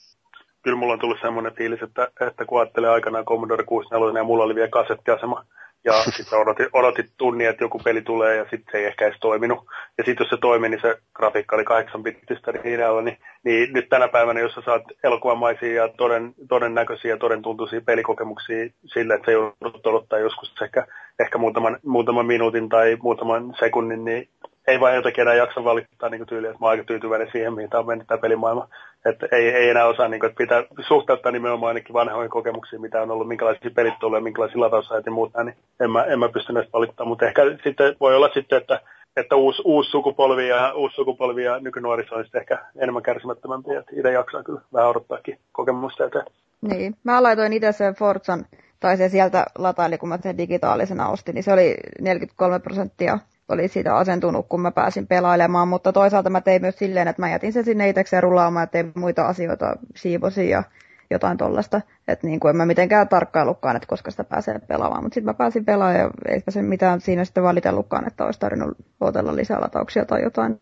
Kyllä 0.62 0.76
mulla 0.76 0.92
on 0.92 0.98
tullut 0.98 1.20
semmoinen 1.20 1.54
fiilis, 1.54 1.82
että, 1.82 2.08
että 2.26 2.44
kun 2.44 2.60
ajattelee 2.60 2.90
aikanaan 2.90 3.24
Commodore 3.24 3.64
64 3.64 4.20
ja 4.20 4.24
mulla 4.24 4.44
oli 4.44 4.54
vielä 4.54 4.68
kasettiasema, 4.68 5.44
ja 5.84 5.92
sitten 6.16 6.38
odotit, 6.38 6.68
odotit 6.72 7.06
tunnin, 7.16 7.48
että 7.48 7.64
joku 7.64 7.78
peli 7.84 8.02
tulee 8.02 8.36
ja 8.36 8.42
sitten 8.42 8.72
se 8.72 8.78
ei 8.78 8.84
ehkä 8.84 9.06
edes 9.06 9.20
toiminut. 9.20 9.58
Ja 9.98 10.04
sitten 10.04 10.24
jos 10.24 10.30
se 10.30 10.36
toimi, 10.36 10.68
niin 10.68 10.80
se 10.80 10.98
grafiikka 11.14 11.56
oli 11.56 11.64
8 11.64 12.02
bittistä 12.02 12.52
niin, 12.52 12.80
niin, 13.04 13.18
niin 13.44 13.72
nyt 13.72 13.88
tänä 13.88 14.08
päivänä, 14.08 14.40
jos 14.40 14.54
sä 14.54 14.60
saat 14.64 14.82
elokuvamaisia 15.04 15.82
ja 15.82 15.88
toden, 15.88 16.34
todennäköisiä 16.48 17.10
ja 17.10 17.16
todentuntuisia 17.16 17.80
pelikokemuksia 17.80 18.70
sille, 18.84 19.14
että 19.14 19.26
se 19.26 19.32
joudut 19.32 19.86
odottaa 19.86 20.18
joskus 20.18 20.54
ehkä, 20.62 20.86
ehkä 21.18 21.38
muutaman, 21.38 21.78
muutaman 21.84 22.26
minuutin 22.26 22.68
tai 22.68 22.96
muutaman 23.02 23.54
sekunnin, 23.58 24.04
niin 24.04 24.28
ei 24.66 24.80
vaan 24.80 24.94
jotenkin 24.94 25.22
enää 25.22 25.34
jaksa 25.34 25.64
valittaa 25.64 26.08
niin 26.08 26.26
tyyliä, 26.26 26.50
että 26.50 26.60
mä 26.60 26.66
oon 26.66 26.70
aika 26.70 26.84
tyytyväinen 26.84 27.28
siihen, 27.32 27.54
mihin 27.54 27.70
tämä 27.70 27.80
on 27.80 27.86
mennyt 27.86 28.06
tämä 28.06 28.18
pelimaailma. 28.18 28.68
Että 29.04 29.26
ei, 29.32 29.48
ei 29.48 29.68
enää 29.68 29.86
osaa, 29.86 30.08
niin 30.08 30.20
kuin, 30.20 30.30
että 30.30 30.38
pitää 30.38 30.64
suhteuttaa 30.88 31.32
nimenomaan 31.32 31.68
ainakin 31.68 31.92
vanhoihin 31.92 32.30
kokemuksiin, 32.30 32.82
mitä 32.82 33.02
on 33.02 33.10
ollut, 33.10 33.28
minkälaisia 33.28 33.70
pelit 33.74 33.98
tulee, 34.00 34.18
ja 34.18 34.22
minkälaisia 34.24 34.60
latausajat 34.60 35.06
ja 35.06 35.12
muuta, 35.12 35.44
niin 35.44 35.56
en 35.80 35.90
mä, 35.90 36.04
en 36.04 36.18
mä 36.18 36.28
pysty 36.28 36.52
näistä 36.52 36.72
valittamaan. 36.72 37.08
Mutta 37.08 37.26
ehkä 37.26 37.42
sitten 37.64 37.96
voi 38.00 38.16
olla 38.16 38.30
sitten, 38.34 38.58
että, 38.58 38.80
että 39.16 39.36
uusi, 39.36 39.62
uusi, 39.64 39.90
sukupolvi 39.90 40.48
ja, 40.48 40.72
uusi 40.74 40.94
sukupolvi 40.94 41.44
ja 41.44 41.60
nykynuoriso 41.60 42.14
on 42.14 42.24
ehkä 42.34 42.58
enemmän 42.78 43.02
kärsimättömämpiä, 43.02 43.78
että 43.78 43.92
itse 43.96 44.12
jaksaa 44.12 44.42
kyllä 44.42 44.60
vähän 44.72 44.90
odottaakin 44.90 45.38
kokemusta 45.52 46.04
eteen. 46.04 46.26
Niin, 46.60 46.94
mä 47.04 47.22
laitoin 47.22 47.52
itse 47.52 47.72
sen 47.72 47.94
Forzan, 47.94 48.44
tai 48.80 48.96
se 48.96 49.08
sieltä 49.08 49.44
lataili, 49.58 49.98
kun 49.98 50.08
mä 50.08 50.18
sen 50.22 50.38
digitaalisena 50.38 51.08
ostin, 51.08 51.34
niin 51.34 51.42
se 51.42 51.52
oli 51.52 51.76
43 52.00 52.58
prosenttia 52.58 53.18
oli 53.50 53.68
siitä 53.68 53.96
asentunut, 53.96 54.46
kun 54.48 54.60
mä 54.60 54.70
pääsin 54.70 55.06
pelailemaan, 55.06 55.68
mutta 55.68 55.92
toisaalta 55.92 56.30
mä 56.30 56.40
tein 56.40 56.62
myös 56.62 56.78
silleen, 56.78 57.08
että 57.08 57.22
mä 57.22 57.30
jätin 57.30 57.52
sen 57.52 57.64
sinne 57.64 57.88
itsekseen 57.88 58.22
rulaamaan 58.22 58.62
ja 58.62 58.66
tein 58.66 58.92
muita 58.94 59.26
asioita, 59.26 59.76
siivosin 59.96 60.48
ja 60.48 60.62
jotain 61.10 61.38
tollasta. 61.38 61.80
Että 62.08 62.26
niin 62.26 62.40
kuin 62.40 62.50
en 62.50 62.56
mä 62.56 62.66
mitenkään 62.66 63.08
tarkkaillutkaan, 63.08 63.76
että 63.76 63.86
koska 63.88 64.10
sitä 64.10 64.24
pääsee 64.24 64.58
pelaamaan. 64.58 65.02
Mutta 65.02 65.14
sitten 65.14 65.30
mä 65.30 65.34
pääsin 65.34 65.64
pelaamaan 65.64 66.00
ja 66.00 66.10
eipä 66.28 66.50
se 66.50 66.62
mitään 66.62 67.00
siinä 67.00 67.24
sitten 67.24 67.44
valitellutkaan, 67.44 68.06
että 68.06 68.24
olisi 68.24 68.40
tarvinnut 68.40 68.78
otella 69.00 69.36
lisää 69.36 69.60
latauksia 69.60 70.04
tai 70.04 70.22
jotain. 70.22 70.60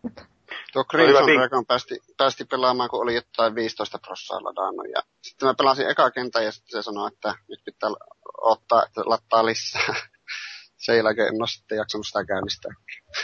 Tuo 0.73 0.83
Crimson 0.83 1.27
Dragon 1.27 1.65
päästi, 1.65 1.99
päästi 2.17 2.45
pelaamaan, 2.45 2.89
kun 2.89 3.01
oli 3.01 3.15
jotain 3.15 3.55
15 3.55 3.99
prossaa 4.07 4.43
ladannut. 4.43 4.85
Ja 4.95 5.01
sitten 5.21 5.47
mä 5.47 5.53
pelasin 5.53 5.89
eka 5.89 6.11
kentän 6.11 6.45
ja 6.45 6.51
sitten 6.51 6.71
se 6.71 6.85
sanoi, 6.85 7.07
että 7.07 7.33
nyt 7.49 7.59
pitää 7.65 7.89
ottaa, 8.41 8.83
että 8.83 9.01
lattaa 9.05 9.45
lisää 9.45 9.95
sen 10.79 10.97
jälkeen 10.97 11.27
en 11.27 11.41
ole 11.41 11.47
sitten 11.47 11.77
jaksanut 11.77 12.07
sitä 12.07 12.25
käynnistää. 12.25 12.71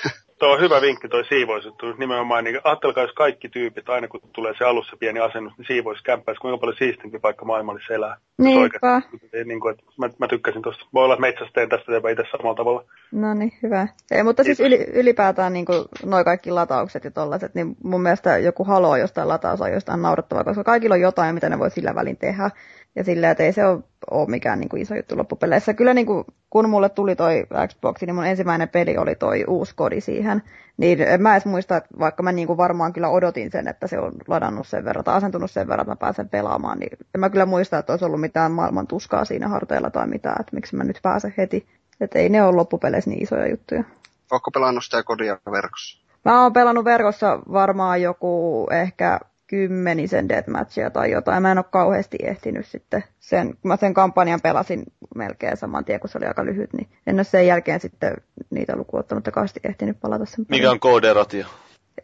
Tuo 0.39 0.53
on 0.53 0.61
hyvä 0.61 0.81
vinkki 0.81 1.07
toi 1.07 1.25
siivoisuttu. 1.25 1.93
Nimenomaan, 1.93 2.43
niin 2.43 2.59
ajattelkaa, 2.63 3.03
jos 3.03 3.13
kaikki 3.13 3.49
tyypit, 3.49 3.89
aina 3.89 4.07
kun 4.07 4.21
tulee 4.33 4.53
se 4.57 4.65
alussa 4.65 4.97
pieni 4.99 5.19
asennus, 5.19 5.53
niin 5.57 5.67
siivoisi 5.67 6.03
kämppäisi, 6.03 6.41
kuinka 6.41 6.57
paljon 6.57 6.77
siistimpi 6.77 7.19
paikka 7.19 7.45
maailmassa 7.45 7.93
elää. 7.93 8.17
Niinpä. 8.37 9.01
Niin 9.45 9.59
kuin, 9.59 9.71
että 9.71 9.83
mä, 9.97 10.09
mä, 10.19 10.27
tykkäsin 10.27 10.61
tuosta. 10.61 10.85
Voi 10.93 11.03
olla, 11.03 11.13
että 11.13 11.21
metsästä 11.21 11.51
teen 11.53 11.69
tästä 11.69 11.91
teepä 11.91 12.09
itse 12.09 12.23
samalla 12.31 12.55
tavalla. 12.55 12.83
No 13.11 13.33
niin, 13.33 13.51
hyvä. 13.63 13.87
Ei, 14.11 14.23
mutta 14.23 14.43
siis 14.43 14.59
yli, 14.59 14.85
ylipäätään 14.93 15.53
niin 15.53 15.65
kuin 15.65 15.85
noi 16.05 16.23
kaikki 16.23 16.51
lataukset 16.51 17.03
ja 17.03 17.11
tollaiset, 17.11 17.55
niin 17.55 17.75
mun 17.83 18.01
mielestä 18.01 18.37
joku 18.37 18.63
haloo 18.63 18.95
jostain 18.95 19.27
latausajoista 19.27 19.93
on 19.93 20.01
naurettavaa, 20.01 20.43
koska 20.43 20.63
kaikilla 20.63 20.95
on 20.95 21.01
jotain, 21.01 21.35
mitä 21.35 21.49
ne 21.49 21.59
voi 21.59 21.71
sillä 21.71 21.95
välin 21.95 22.17
tehdä. 22.17 22.49
Ja 22.95 23.03
sillä, 23.03 23.31
että 23.31 23.43
ei 23.43 23.53
se 23.53 23.65
ole, 23.65 23.83
ole 24.11 24.29
mikään 24.29 24.59
niin 24.59 24.69
kuin 24.69 24.81
iso 24.81 24.95
juttu 24.95 25.17
loppupeleissä. 25.17 25.73
Kyllä 25.73 25.93
niin 25.93 26.07
kuin, 26.07 26.25
kun 26.49 26.69
mulle 26.69 26.89
tuli 26.89 27.15
toi 27.15 27.45
Xbox, 27.67 28.01
niin 28.01 28.15
mun 28.15 28.25
ensimmäinen 28.25 28.69
peli 28.69 28.97
oli 28.97 29.15
toi 29.15 29.45
uusi 29.47 29.73
kodi 29.75 30.01
siihen. 30.01 30.43
Niin 30.77 31.01
en 31.01 31.21
mä 31.21 31.33
edes 31.33 31.45
muista, 31.45 31.77
että 31.77 31.89
vaikka 31.99 32.23
mä 32.23 32.31
niin 32.31 32.47
kuin 32.47 32.57
varmaan 32.57 32.93
kyllä 32.93 33.09
odotin 33.09 33.51
sen, 33.51 33.67
että 33.67 33.87
se 33.87 33.99
on 33.99 34.13
ladannut 34.27 34.67
sen 34.67 34.85
verran 34.85 35.03
tai 35.03 35.15
asentunut 35.15 35.51
sen 35.51 35.67
verran, 35.67 35.83
että 35.83 35.91
mä 35.91 35.95
pääsen 35.95 36.29
pelaamaan, 36.29 36.79
niin 36.79 36.97
en 37.15 37.19
mä 37.19 37.29
kyllä 37.29 37.45
muista, 37.45 37.77
että 37.77 37.93
olisi 37.93 38.05
ollut 38.05 38.21
mitään 38.21 38.51
maailman 38.51 38.87
tuskaa 38.87 39.25
siinä 39.25 39.47
harteilla 39.47 39.89
tai 39.89 40.07
mitään, 40.07 40.35
että 40.39 40.55
miksi 40.55 40.75
mä 40.75 40.83
nyt 40.83 40.99
pääsen 41.03 41.33
heti. 41.37 41.67
Että 42.01 42.19
ei 42.19 42.29
ne 42.29 42.43
ole 42.43 42.55
loppupeleissä 42.55 43.09
niin 43.09 43.23
isoja 43.23 43.47
juttuja. 43.47 43.83
Onko 44.31 44.51
pelannut 44.51 44.83
sitä 44.83 45.03
kodia 45.03 45.37
verkossa? 45.51 46.05
Mä 46.25 46.43
oon 46.43 46.53
pelannut 46.53 46.85
verkossa 46.85 47.39
varmaan 47.51 48.01
joku 48.01 48.67
ehkä 48.71 49.19
kymmenisen 49.47 50.29
deathmatchia 50.29 50.89
tai 50.89 51.11
jotain. 51.11 51.41
Mä 51.41 51.51
en 51.51 51.57
ole 51.57 51.65
kauheasti 51.71 52.17
ehtinyt 52.23 52.65
sitten 52.65 53.03
sen, 53.19 53.47
kun 53.47 53.69
mä 53.69 53.77
sen 53.77 53.93
kampanjan 53.93 54.41
pelasin 54.41 54.83
melkein 55.15 55.57
saman 55.57 55.85
tien, 55.85 55.99
kun 55.99 56.09
se 56.09 56.17
oli 56.17 56.25
aika 56.25 56.45
lyhyt, 56.45 56.73
niin 56.73 56.89
en 57.07 57.15
ole 57.15 57.23
sen 57.23 57.47
jälkeen 57.47 57.79
sitten 57.79 58.13
niitä 58.49 58.75
lukuottanut 58.75 59.27
kauheasti 59.33 59.59
ehtinyt 59.63 59.99
palata 59.99 60.25
sen 60.25 60.45
Mikä 60.49 60.71
on 60.71 60.79
kooderatio? 60.79 61.45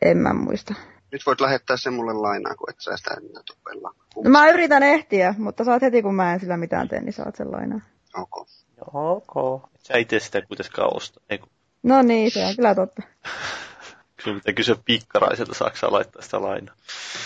En 0.01 0.17
mä 0.17 0.33
muista. 0.33 0.73
Nyt 1.11 1.21
voit 1.25 1.41
lähettää 1.41 1.77
sen 1.77 1.93
mulle 1.93 2.13
lainaa, 2.13 2.55
kun 2.55 2.69
et 2.69 2.79
sä 2.79 2.97
sitä 2.97 3.13
enää 3.13 3.41
tupella. 3.45 3.95
No 4.23 4.29
mä 4.29 4.49
yritän 4.49 4.83
ehtiä, 4.83 5.35
mutta 5.37 5.63
saat 5.63 5.81
heti 5.81 6.01
kun 6.01 6.15
mä 6.15 6.33
en 6.33 6.39
sillä 6.39 6.57
mitään 6.57 6.87
tee, 6.87 7.01
niin 7.01 7.13
saat 7.13 7.35
sen 7.35 7.51
lainaa. 7.51 7.79
Ok. 8.17 8.47
Ok. 8.93 9.61
Sä 9.77 9.97
itse 9.97 10.19
sitä 10.19 10.41
kuitenkaan 10.41 10.95
osta. 10.95 11.21
Eiku. 11.29 11.47
No 11.83 12.01
niin, 12.01 12.31
se 12.31 12.45
on 12.45 12.55
kyllä 12.55 12.75
totta. 12.75 13.01
Kyllä 14.23 14.37
pitää 14.37 14.53
kysyä 14.53 14.75
pikkaraiselta, 14.85 15.53
Saksaa 15.53 15.91
laittaa 15.91 16.21
sitä 16.21 16.41
lainaa. 16.41 16.75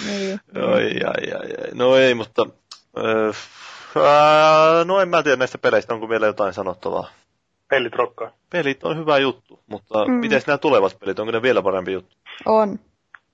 Niin. 0.05 0.39
Oi, 0.55 0.83
ai, 0.83 1.31
ai, 1.33 1.53
ai. 1.57 1.71
No 1.73 1.95
ei, 1.95 2.13
mutta... 2.13 2.47
Äh, 2.97 4.85
no 4.85 4.99
en 4.99 5.09
mä 5.09 5.23
tiedä 5.23 5.37
näistä 5.37 5.57
peleistä, 5.57 5.93
onko 5.93 6.09
vielä 6.09 6.25
jotain 6.25 6.53
sanottavaa. 6.53 7.09
Pelit 7.67 7.95
rokkaa. 7.95 8.31
Pelit 8.49 8.83
on 8.83 8.97
hyvä 8.97 9.17
juttu, 9.17 9.59
mutta 9.67 10.05
mm. 10.05 10.13
miten 10.13 10.41
nämä 10.47 10.57
tulevat 10.57 10.99
pelit, 10.99 11.19
onko 11.19 11.31
ne 11.31 11.41
vielä 11.41 11.61
parempi 11.61 11.93
juttu? 11.93 12.17
On. 12.45 12.79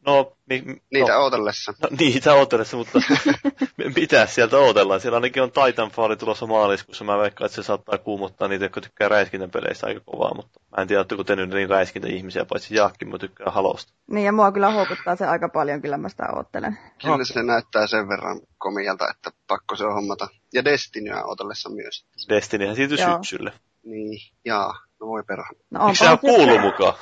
No, 0.05 0.37
mi, 0.49 0.63
Niitä 0.91 1.11
no, 1.11 1.19
ootellessa. 1.19 1.73
No, 1.81 1.89
niitä 1.99 2.33
ootellessa, 2.33 2.77
mutta 2.77 2.99
mitä 3.99 4.25
sieltä 4.25 4.57
odotellaan? 4.57 5.01
Siellä 5.01 5.15
ainakin 5.15 5.43
on 5.43 5.51
Titanfall 5.51 6.15
tulossa 6.15 6.45
maaliskuussa. 6.45 7.03
Mä 7.03 7.17
veikkaan, 7.17 7.45
että 7.45 7.55
se 7.55 7.63
saattaa 7.63 7.97
kuumottaa 7.97 8.47
niitä, 8.47 8.65
jotka 8.65 8.81
tykkää 8.81 9.09
räiskintäpeleistä 9.09 9.87
aika 9.87 10.01
kovaa, 10.05 10.35
mutta 10.35 10.59
mä 10.77 10.81
en 10.81 10.87
tiedä, 10.87 10.99
oletteko 10.99 11.23
te 11.23 11.35
nyt 11.35 11.49
niin 11.49 11.69
räiskintäihmisiä, 11.69 12.45
paitsi 12.45 12.75
Jaakki, 12.75 13.05
mä 13.05 13.17
tykkään 13.17 13.53
halosta. 13.53 13.93
Niin, 14.11 14.25
ja 14.25 14.31
mua 14.31 14.51
kyllä 14.51 14.71
houkuttaa 14.71 15.15
se 15.15 15.25
aika 15.25 15.49
paljon, 15.49 15.81
kyllä 15.81 15.97
mä 15.97 16.09
sitä 16.09 16.27
oottelen. 16.35 16.77
Kyllä 17.01 17.25
se 17.25 17.43
näyttää 17.43 17.87
sen 17.87 18.07
verran 18.09 18.41
komialta, 18.57 19.05
että 19.09 19.31
pakko 19.47 19.75
se 19.75 19.85
on 19.85 19.93
hommata. 19.93 20.27
Ja 20.53 20.65
Destinyä 20.65 21.23
ootellessa 21.23 21.69
myös. 21.69 22.05
Destinyhän 22.29 22.75
siirtyi 22.75 22.97
syksylle. 22.97 23.53
Niin, 23.83 24.19
jaa, 24.45 24.73
no 25.01 25.07
voi 25.07 25.23
perä. 25.23 25.49
No, 25.69 25.87
Eikö 25.87 25.97
sehän 25.97 26.19
kuulu 26.19 26.59
mukaan? 26.59 26.93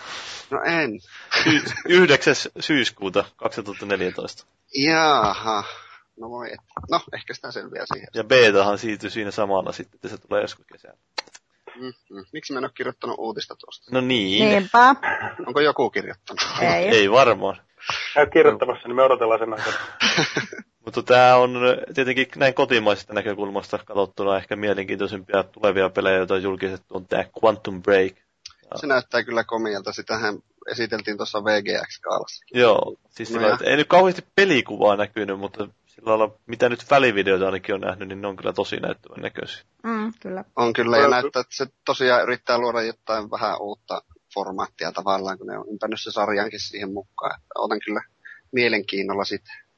No 0.52 0.62
en. 0.66 1.00
Sy- 1.44 1.74
9. 1.86 2.36
syyskuuta 2.60 3.26
2014. 3.36 4.46
Jaha. 4.76 5.64
No 6.20 6.30
voi 6.30 6.48
et. 6.54 6.60
No, 6.92 7.02
ehkä 7.14 7.34
sitä 7.34 7.52
selviää 7.52 7.86
siihen. 7.94 8.08
Ja 8.14 8.24
betahan 8.24 8.78
siirtyi 8.78 9.10
siinä 9.10 9.32
samana 9.32 9.72
sitten, 9.72 9.96
että 9.96 10.08
se 10.08 10.18
tulee 10.18 10.42
joskus 10.42 10.66
kesällä. 10.66 10.98
Mm-hmm. 11.76 12.26
Miksi 12.34 12.54
mä 12.54 12.60
en 12.60 12.66
ole 12.66 12.72
kirjoittanut 12.76 13.16
uutista 13.20 13.56
tuosta? 13.56 13.92
No 13.92 14.02
niin. 14.02 14.50
Niinpä. 14.50 14.96
Onko 15.48 15.60
joku 15.60 15.90
kirjoittanut? 15.90 16.42
Ei. 16.62 16.88
Ei 16.88 17.12
varmaan. 17.12 17.62
Käy 18.14 18.26
kirjoittamassa, 18.30 18.88
niin 18.88 18.96
me 18.96 19.04
odotellaan 19.04 19.40
sen 19.40 19.54
aikana. 19.54 19.78
Mutta 20.96 21.14
tämä 21.14 21.36
on 21.36 21.60
tietenkin 21.94 22.28
näin 22.36 22.54
kotimaisesta 22.54 23.14
näkökulmasta 23.14 23.78
katsottuna 23.78 24.38
ehkä 24.38 24.56
mielenkiintoisimpia 24.56 25.44
tulevia 25.44 25.90
pelejä, 25.90 26.18
joita 26.18 26.34
on 26.34 26.44
julkistettu, 26.44 26.96
on 26.96 27.06
tämä 27.06 27.26
Quantum 27.44 27.84
Break. 27.84 28.14
Se 28.76 28.88
näyttää 28.88 29.24
kyllä 29.24 29.44
komialta. 29.44 29.94
Sitähän 29.94 30.40
esiteltiin 30.72 31.18
tuossa 31.18 31.44
VGX-kaalassa. 31.44 32.46
Joo, 32.54 32.96
siis 33.10 33.32
no 33.32 33.40
sillä, 33.40 33.58
ei 33.64 33.78
nyt 33.78 33.88
kauheasti 33.88 34.26
pelikuvaa 34.36 34.96
näkynyt, 34.96 35.40
mutta 35.40 35.68
sillä 35.86 36.10
lailla, 36.10 36.36
mitä 36.46 36.70
nyt 36.70 36.86
välivideoita 36.92 37.46
ainakin 37.46 37.76
on 37.76 37.82
nähnyt, 37.82 38.08
niin 38.08 38.22
ne 38.22 38.28
on 38.28 38.36
kyllä 38.36 38.54
tosi 38.54 38.76
näyttävän 38.76 39.22
näköisiä. 39.22 39.64
Mm, 39.84 40.14
kyllä. 40.22 40.44
On 40.56 40.74
kyllä, 40.74 40.98
ja 40.98 41.08
näyttää, 41.08 41.40
että 41.40 41.56
se 41.56 41.68
tosiaan 41.86 42.24
yrittää 42.24 42.58
luoda 42.58 42.82
jotain 42.82 43.32
vähän 43.32 43.62
uutta 43.62 44.02
formaattia 44.34 44.92
tavallaan, 44.92 45.38
kun 45.38 45.48
ne 45.48 45.58
on 45.58 45.70
ympännyt 45.72 46.02
se 46.02 46.12
sarjankin 46.12 46.60
siihen 46.60 46.94
mukaan. 46.94 47.36
Että 47.36 47.54
otan 47.56 47.80
kyllä 47.86 48.02
mielenkiinnolla 48.52 49.26
sitä. 49.26 49.69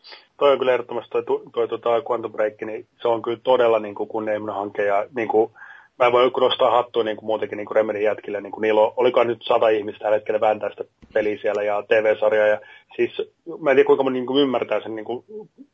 Toi 0.42 0.52
on 0.52 0.60
kyllä 0.60 0.74
ehdottomasti 0.74 1.10
toi, 1.12 1.24
toi, 1.54 1.68
toi, 1.68 1.80
toi 1.80 2.04
Quantum 2.10 2.32
Break, 2.32 2.62
niin 2.62 2.86
se 3.02 3.08
on 3.08 3.22
kyllä 3.22 3.40
todella 3.44 3.80
niin 3.80 3.96
kuin 3.96 4.10
kunnianhimoinen 4.10 4.56
hanke 4.56 4.86
ja 4.86 5.06
niin 5.16 5.28
kuin, 5.28 5.52
mä 6.00 6.12
voin 6.12 6.32
nostaa 6.40 6.72
hattua 6.72 7.04
niin 7.04 7.18
kuin 7.18 7.26
muutenkin 7.26 7.58
niin 7.58 7.66
kuin 7.66 7.76
Remedin 7.76 8.04
jätkille. 8.04 8.42
Niin 8.42 8.52
kuin 8.52 8.62
niillä 8.62 8.82
on, 8.82 8.94
olikohan 8.98 9.28
nyt 9.28 9.42
sata 9.42 9.70
ihmistä 9.70 10.00
tällä 10.00 10.16
hetkellä 10.16 10.42
vääntää 10.42 10.70
sitä 10.70 10.84
peliä 11.14 11.38
siellä 11.42 11.64
ja 11.64 11.84
TV-sarjaa. 11.88 12.48
Ja 12.48 12.60
siis 12.96 13.32
mä 13.60 13.72
en 13.72 13.76
tiedä 13.76 13.88
kuinka 13.88 14.04
mä 14.04 14.10
niin 14.10 14.26
kuin 14.26 14.42
ymmärtää 14.42 14.82
sen 14.82 14.96
niin 14.96 15.06
kuin 15.06 15.26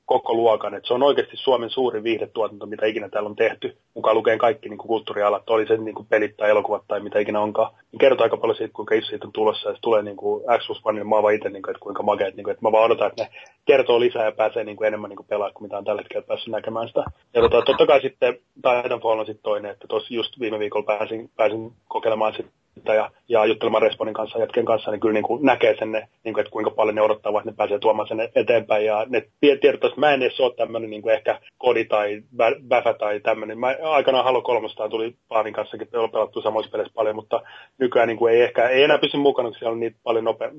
koko 0.06 0.34
luokan. 0.34 0.74
Että 0.74 0.88
se 0.88 0.94
on 0.94 1.04
oikeasti 1.04 1.38
Suomen 1.38 1.70
suurin 1.70 2.04
viihdetuotanto, 2.04 2.66
mitä 2.66 2.86
ikinä 2.86 3.10
täällä 3.10 3.30
on 3.30 3.36
tehty. 3.36 3.78
Mukaan 3.94 4.16
lukeen 4.16 4.40
kaikki 4.40 4.70
niin 4.70 4.78
kuin 4.78 4.88
kulttuurialat, 4.88 5.50
oli 5.50 5.68
se 5.68 5.78
niin 5.78 5.96
kuin 5.96 6.08
pelit 6.08 6.38
tai 6.38 6.50
elokuvat 6.50 6.84
tai 6.88 7.00
mitä 7.00 7.20
ikinä 7.20 7.42
onkaan. 7.42 7.72
Niin 7.92 8.00
kertoo 8.00 8.24
aika 8.24 8.38
paljon 8.38 8.58
siitä, 8.58 8.74
kuinka 8.74 8.96
iso 8.96 9.08
siitä 9.08 9.28
on 9.28 9.34
tulossa. 9.34 9.70
Ja 9.70 9.76
se 9.76 9.82
tulee 9.82 10.02
niin 10.02 10.18
kuin 10.18 10.44
One, 10.84 11.00
niin 11.00 11.10
mä 11.10 11.24
vaan 11.24 11.34
itse, 11.34 11.50
niin 11.50 11.64
kuin, 11.64 11.72
että 11.72 11.84
kuinka 11.84 12.04
makeet. 12.04 12.36
Niin 12.36 12.44
kuin, 12.44 12.52
että 12.52 12.66
mä 12.66 12.72
vaan 12.72 12.86
odotan, 12.86 13.08
että 13.08 13.24
ne 13.24 13.30
kertoo 13.66 14.00
lisää 14.00 14.26
ja 14.26 14.32
pääsee 14.32 14.64
niin 14.64 14.78
kuin 14.78 14.88
enemmän 14.88 15.10
niin 15.10 15.18
kuin 15.18 15.28
pelaa, 15.28 15.52
kuin 15.52 15.64
mitä 15.64 15.78
on 15.78 15.86
tällä 15.86 16.02
hetkellä 16.02 16.28
päässyt 16.28 16.52
näkemään 16.52 16.88
sitä. 16.88 17.04
Ja 17.34 17.42
tota, 17.42 17.62
totta 17.62 17.86
kai 17.86 18.02
sitten 18.02 18.38
Titanfall 18.56 19.20
on 19.20 19.26
sitten 19.26 19.44
toinen, 19.44 19.72
että 19.72 19.88
tuossa 19.88 20.14
just 20.14 20.40
viime 20.40 20.60
viikolla 20.60 20.86
pääsin, 20.86 21.30
pääsin 21.36 21.72
kokeilemaan 21.88 22.34
sitä 22.34 22.50
ja, 22.86 23.12
ja 23.28 23.46
juttelemaan 23.46 23.82
Responin 23.82 24.14
kanssa, 24.14 24.40
jätken 24.40 24.66
kanssa, 24.66 24.92
niin 24.92 25.00
kyllä 25.00 25.14
niin 25.14 25.24
kuin 25.24 25.46
näkee 25.46 25.76
sen, 25.80 25.92
ne, 25.92 26.08
niin 26.24 26.34
kuin, 26.34 26.42
että 26.42 26.52
kuinka 26.52 26.72
paljon 26.72 26.96
ne 26.96 27.02
odottaa, 27.02 27.32
että 27.38 27.52
ne 27.52 27.56
pääsee 27.58 27.78
tietoa 27.80 28.06
sen 28.08 28.30
eteenpäin. 28.36 28.86
Ja 28.86 29.06
ne 29.10 29.24
tiedot, 29.40 29.84
että 29.84 30.00
mä 30.00 30.14
en 30.14 30.22
edes 30.22 30.40
ole 30.40 30.54
tämmöinen 30.56 30.90
niin 30.90 31.02
kuin 31.02 31.14
ehkä 31.14 31.40
kodi 31.58 31.86
tai 31.86 32.24
väfä 32.70 32.94
tai 32.94 33.20
tämmöinen. 33.20 33.60
Mä, 33.60 33.76
aikanaan 33.84 34.26
Halo 34.26 34.42
300 34.42 34.90
tuli 34.90 35.16
Paavin 35.28 35.54
kanssakin 35.54 35.88
pelattu 36.12 36.42
samoissa 36.42 36.72
peleissä 36.72 36.94
paljon, 36.94 37.16
mutta 37.16 37.42
nykyään 37.78 38.08
niin 38.08 38.18
kuin 38.18 38.34
ei 38.34 38.42
ehkä 38.42 38.68
ei 38.68 38.84
enää 38.84 38.98
pysy 38.98 39.18
mukana, 39.18 39.50
kun 39.50 39.58
siellä 39.60 39.74
on 39.74 39.80
niitä 39.80 39.98
paljon 40.04 40.24
nope, 40.24 40.52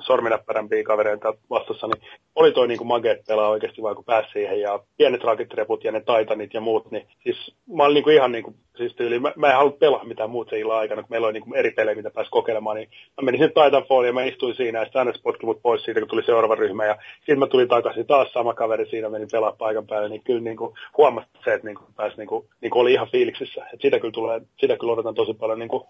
sorminäppärämpiä 0.00 0.84
kavereita 0.84 1.34
vastassa, 1.50 1.86
niin 1.86 2.02
oli 2.34 2.52
toi 2.52 2.68
niin 2.68 2.78
kuin 2.78 2.88
mageet 2.88 3.26
pelaa 3.28 3.48
oikeasti 3.48 3.82
vaan 3.82 3.96
kun 3.96 4.04
pääsi 4.04 4.28
siihen 4.32 4.60
ja 4.60 4.80
pienet 4.96 5.24
raketreput 5.24 5.84
ja 5.84 5.92
ne 5.92 6.00
taitanit 6.00 6.54
ja 6.54 6.60
muut, 6.60 6.90
niin 6.90 7.06
siis 7.22 7.54
mä 7.76 7.84
olin 7.84 7.94
niin 7.94 8.04
kuin 8.04 8.16
ihan 8.16 8.32
niin 8.32 8.44
kuin, 8.44 8.56
siis 8.78 8.94
tyyli, 8.94 9.18
mä, 9.18 9.32
mä 9.36 9.50
en 9.50 9.56
halua 9.56 9.76
pelaa 9.78 10.04
mitään 10.04 10.30
muut 10.30 10.50
se 10.50 10.58
illan 10.58 10.78
aikana, 10.78 11.02
kun 11.02 11.10
meillä 11.10 11.26
oli 11.26 11.32
niin 11.32 11.44
kuin 11.44 11.56
eri 11.56 11.70
pelejä, 11.70 11.96
mitä 11.96 12.10
pääsi 12.10 12.30
kokeilemaan, 12.30 12.76
niin 12.76 12.90
mä 12.90 13.24
menin 13.24 13.40
sinne 13.40 13.64
Titanfall 13.64 14.04
ja 14.04 14.12
mä 14.12 14.24
istuin 14.24 14.54
siinä 14.54 14.78
ja 14.78 14.84
sitten 14.84 14.98
aina 15.00 15.12
potki 15.22 15.46
mut 15.46 15.62
pois 15.62 15.84
siitä, 15.84 16.00
kun 16.00 16.08
tuli 16.08 16.22
seuraava 16.22 16.54
ryhmä 16.54 16.86
ja 16.86 16.96
sitten 17.16 17.38
mä 17.38 17.46
tulin 17.46 17.68
takaisin 17.68 18.06
taas 18.06 18.32
sama 18.32 18.54
kaveri 18.54 18.90
siinä, 18.90 19.08
menin 19.08 19.28
pelaa 19.32 19.52
paikan 19.52 19.86
päälle, 19.86 20.08
niin 20.08 20.24
kyllä 20.24 20.40
niin 20.40 20.56
kuin 20.56 20.74
huomasi 20.96 21.28
se, 21.44 21.54
että 21.54 21.66
niin 21.66 21.76
kuin 21.76 21.94
pääsi 21.96 22.16
niin 22.16 22.28
kuin, 22.28 22.48
niin 22.60 22.70
kuin 22.70 22.80
oli 22.80 22.92
ihan 22.92 23.08
fiiliksissä, 23.12 23.64
että 23.64 23.82
sitä 23.82 24.00
kyllä 24.00 24.12
tulee, 24.12 24.40
sitä 24.60 24.76
kyllä 24.76 24.92
odotan 24.92 25.14
tosi 25.14 25.34
paljon 25.34 25.58
niin 25.58 25.68
kuin 25.68 25.84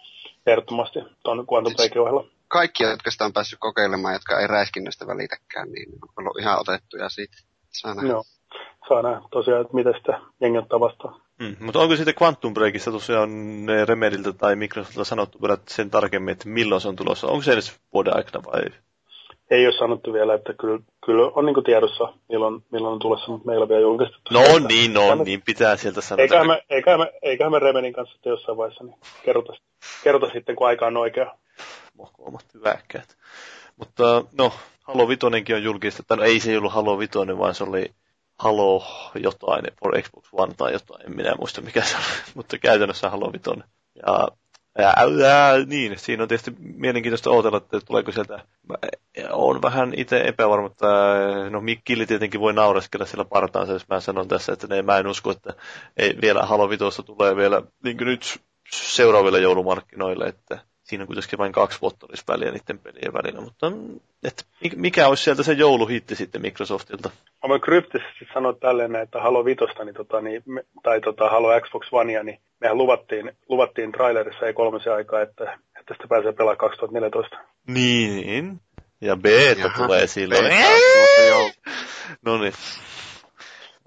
ehdottomasti 0.46 0.98
tuon 1.24 1.46
Quantum 1.52 1.74
Breakin 1.76 2.02
ohella. 2.02 2.24
Kaikki, 2.48 2.84
jotka 2.84 3.10
sitä 3.10 3.24
on 3.24 3.32
päässyt 3.32 3.58
kokeilemaan, 3.60 4.14
jotka 4.14 4.40
ei 4.40 4.46
räiskinnöstä 4.46 5.06
välitäkään, 5.06 5.68
niin 5.72 5.88
on 6.02 6.08
ollut 6.18 6.38
ihan 6.40 6.60
otettuja 6.60 7.08
siitä. 7.08 7.36
Saa 7.68 7.94
nähdä. 7.94 8.08
Joo, 8.08 8.22
saa 8.88 9.02
nähdä 9.02 9.20
tosiaan, 9.30 9.60
että 9.60 9.74
miten 9.74 9.94
sitä 9.98 10.20
jengi 10.40 10.58
ottaa 10.58 10.80
vastaan. 10.80 11.27
Mm, 11.38 11.56
mutta 11.60 11.78
onko 11.78 11.96
sitten 11.96 12.14
Quantum 12.22 12.54
Breakista 12.54 12.90
tosiaan 12.90 13.30
Remediltä 13.88 14.32
tai 14.32 14.56
Microsoftilta 14.56 15.04
sanottu 15.04 15.42
vielä 15.42 15.58
sen 15.68 15.90
tarkemmin, 15.90 16.32
että 16.32 16.48
milloin 16.48 16.80
se 16.80 16.88
on 16.88 16.96
tulossa? 16.96 17.26
Onko 17.26 17.42
se 17.42 17.52
edes 17.52 17.80
vuoden 17.92 18.16
aikana 18.16 18.44
vai? 18.44 18.62
Ei 19.50 19.66
ole 19.66 19.74
sanottu 19.78 20.12
vielä, 20.12 20.34
että 20.34 20.54
kyllä, 20.60 20.78
kyllä 21.06 21.32
on 21.34 21.46
niin 21.46 21.64
tiedossa, 21.64 22.12
milloin, 22.28 22.64
milloin 22.72 22.92
on 22.92 22.98
tulossa, 22.98 23.30
mutta 23.30 23.46
meillä 23.46 23.62
on 23.62 23.68
vielä 23.68 23.80
julkistettu. 23.80 24.34
No 24.34 24.42
niin, 24.68 24.94
no 24.94 25.14
niin, 25.14 25.42
pitää 25.42 25.76
sieltä 25.76 26.00
sanoa. 26.00 26.22
Eiköhän 26.22 26.46
me, 26.46 26.62
eiköhän 26.70 27.00
me, 27.00 27.12
eiköhän 27.22 27.52
me 27.52 27.58
Remedin 27.58 27.92
kanssa 27.92 28.12
sitten 28.12 28.30
jossain 28.30 28.58
vaiheessa, 28.58 28.84
niin 28.84 28.96
kerrota, 29.24 29.52
kerrota 30.04 30.30
sitten, 30.32 30.56
kun 30.56 30.66
aika 30.66 30.86
on 30.86 30.96
oikea. 30.96 31.34
Mohkoomat 31.94 32.44
hyväkkäät. 32.54 33.16
Mutta 33.76 34.24
no, 34.38 34.52
Halo 34.82 35.08
Vitonenkin 35.08 35.56
on 35.56 35.62
julkistettu. 35.62 36.14
No 36.14 36.22
ei 36.22 36.40
se 36.40 36.58
ollut 36.58 36.72
Halo 36.72 36.98
Vitoinen, 36.98 37.38
vaan 37.38 37.54
se 37.54 37.64
oli 37.64 37.90
Halo 38.38 38.84
jotain 39.14 39.64
for 39.80 40.02
Xbox 40.02 40.28
One 40.32 40.54
tai 40.56 40.72
jotain, 40.72 41.06
en 41.06 41.16
minä 41.16 41.34
muista 41.38 41.60
mikä 41.60 41.82
se 41.82 41.96
oli, 41.96 42.04
mutta 42.34 42.58
käytännössä 42.58 43.10
Halo 43.10 43.32
Vitoinen. 43.32 43.68
Ja, 44.06 44.28
ja, 44.78 44.94
ja, 45.26 45.66
niin, 45.66 45.98
siinä 45.98 46.22
on 46.22 46.28
tietysti 46.28 46.54
mielenkiintoista 46.58 47.30
odotella, 47.30 47.56
että 47.56 47.80
tuleeko 47.86 48.12
sieltä, 48.12 48.44
on 49.30 49.62
vähän 49.62 49.94
itse 49.96 50.20
epävarma, 50.20 50.66
että 50.66 50.86
no 51.50 51.60
Mikkili 51.60 52.06
tietenkin 52.06 52.40
voi 52.40 52.52
naureskella 52.52 53.06
sillä 53.06 53.24
partaansa, 53.24 53.72
jos 53.72 53.88
mä 53.88 54.00
sanon 54.00 54.28
tässä, 54.28 54.52
että 54.52 54.66
ne, 54.66 54.82
mä 54.82 54.98
en 54.98 55.06
usko, 55.06 55.30
että 55.30 55.54
ei 55.96 56.16
vielä 56.22 56.42
Halo 56.42 56.70
Vitosta 56.70 57.02
tulee 57.02 57.36
vielä 57.36 57.62
niin 57.84 57.96
nyt 57.96 58.40
seuraaville 58.70 59.40
joulumarkkinoille, 59.40 60.26
että 60.26 60.58
siinä 60.88 61.06
kuitenkin 61.06 61.38
vain 61.38 61.52
kaksi 61.52 61.80
vuotta 61.80 62.06
olisi 62.08 62.24
väliä 62.28 62.50
niiden 62.50 62.78
pelien 62.78 63.12
välillä, 63.12 63.40
mutta 63.40 63.72
et, 64.24 64.46
mikä 64.76 65.08
olisi 65.08 65.24
sieltä 65.24 65.42
se 65.42 65.52
jouluhitti 65.52 66.14
sitten 66.16 66.42
Microsoftilta? 66.42 67.10
Mä 67.42 67.48
voin 67.48 67.60
kryptisesti 67.60 68.28
sanoa 68.34 68.52
tälleen, 68.52 68.96
että 68.96 69.20
Halo 69.20 69.44
Vitosta 69.44 69.84
niin 69.84 69.94
tota, 69.94 70.20
niin, 70.20 70.42
tai 70.82 71.00
tota, 71.00 71.30
Halo 71.30 71.60
Xbox 71.60 71.86
Onea, 71.92 72.22
niin 72.22 72.38
mehän 72.60 72.78
luvattiin, 72.78 73.32
luvattiin 73.48 73.92
trailerissa 73.92 74.46
ei 74.46 74.52
kolmisen 74.52 74.92
aikaa, 74.92 75.20
että, 75.20 75.58
että 75.80 75.94
sitä 75.94 76.08
pääsee 76.08 76.32
pelaamaan 76.32 76.58
2014. 76.58 77.38
Niin, 77.66 78.60
ja 79.00 79.16
beta 79.16 79.60
Jaha, 79.60 79.86
tulee 79.86 80.06
silloin. 80.06 80.44
no 82.24 82.38
niin. 82.38 82.52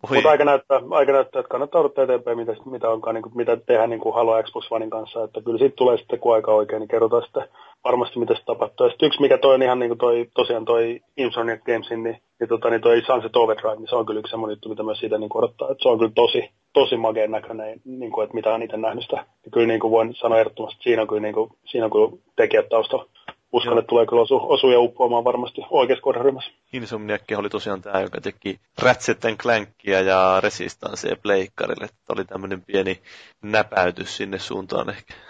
Mutta 0.09 0.29
aika 0.29 0.45
näyttää, 0.45 0.81
aika 0.89 1.11
näyttää, 1.11 1.39
että 1.39 1.49
kannattaa 1.49 1.81
odottaa 1.81 2.03
eteenpäin, 2.03 2.37
mitä, 2.37 2.55
mitä, 2.65 2.89
onkaan, 2.89 3.13
niin 3.13 3.23
kuin, 3.23 3.37
mitä 3.37 3.57
tehdään 3.57 3.89
niin 3.89 3.99
kuin 3.99 4.15
Halo 4.15 4.43
Xbox 4.43 4.71
Onein 4.71 4.89
kanssa. 4.89 5.23
Että 5.23 5.41
kyllä 5.41 5.57
siitä 5.57 5.75
tulee 5.75 5.97
sitten, 5.97 6.19
kun 6.19 6.33
aika 6.33 6.51
oikein, 6.51 6.79
niin 6.79 6.87
kerrotaan 6.87 7.23
sitten 7.23 7.43
varmasti, 7.83 8.19
mitä 8.19 8.35
se 8.35 8.41
tapahtuu. 8.45 8.87
Ja 8.87 8.93
yksi, 9.01 9.21
mikä 9.21 9.37
toi 9.37 9.55
on 9.55 9.63
ihan 9.63 9.79
niin 9.79 9.89
kuin 9.89 9.97
toi, 9.97 10.27
tosiaan 10.33 10.65
toi 10.65 10.99
Insomniac 11.17 11.63
Gamesin, 11.63 12.03
niin, 12.03 12.21
niin, 12.39 12.49
tota, 12.49 12.69
niin 12.69 12.81
toi 12.81 13.01
Sunset 13.01 13.35
Overdrive, 13.35 13.75
niin 13.75 13.87
se 13.89 13.95
on 13.95 14.05
kyllä 14.05 14.19
yksi 14.19 14.31
semmoinen 14.31 14.53
juttu, 14.53 14.69
mitä 14.69 14.83
myös 14.83 14.99
siitä 14.99 15.17
niin 15.17 15.37
odottaa. 15.37 15.71
Että 15.71 15.83
se 15.83 15.89
on 15.89 15.97
kyllä 15.97 16.11
tosi, 16.15 16.49
tosi 16.73 16.97
mageen 16.97 17.31
näköinen, 17.31 17.81
niin 17.85 18.11
kuin, 18.11 18.23
että 18.23 18.35
mitä 18.35 18.53
on 18.53 18.63
itse 18.63 18.77
nähnyt 18.77 19.03
sitä. 19.03 19.25
Ja 19.45 19.51
kyllä 19.51 19.67
niin 19.67 19.79
kuin 19.79 19.91
voin 19.91 20.15
sanoa 20.15 20.39
ehdottomasti, 20.39 20.75
että 20.75 20.83
siinä 20.83 21.01
on 21.01 21.07
kyllä, 21.07 21.21
niin 21.21 21.33
kuin, 21.33 21.49
siinä 21.65 21.85
on 21.85 21.91
kyllä 21.91 22.09
tekijät 22.35 22.69
taustalla 22.69 23.05
uskon, 23.51 23.79
että 23.79 23.89
tulee 23.89 24.05
kyllä 24.05 24.21
osu, 24.21 24.51
osuja 24.51 24.79
uppoamaan 24.79 25.23
varmasti 25.23 25.61
oikeassa 25.69 26.01
kohderyhmässä. 26.01 26.51
Insomniac 26.73 27.21
oli 27.37 27.49
tosiaan 27.49 27.81
tämä, 27.81 28.01
joka 28.01 28.21
teki 28.21 28.59
Ratchet 28.81 29.21
Clankia 29.37 30.01
ja 30.01 30.39
Resistancea 30.43 31.15
pleikkarille. 31.23 31.85
Että 31.85 32.13
oli 32.13 32.25
tämmöinen 32.25 32.61
pieni 32.61 33.01
näpäytys 33.41 34.17
sinne 34.17 34.39
suuntaan 34.39 34.89
ehkä. 34.89 35.13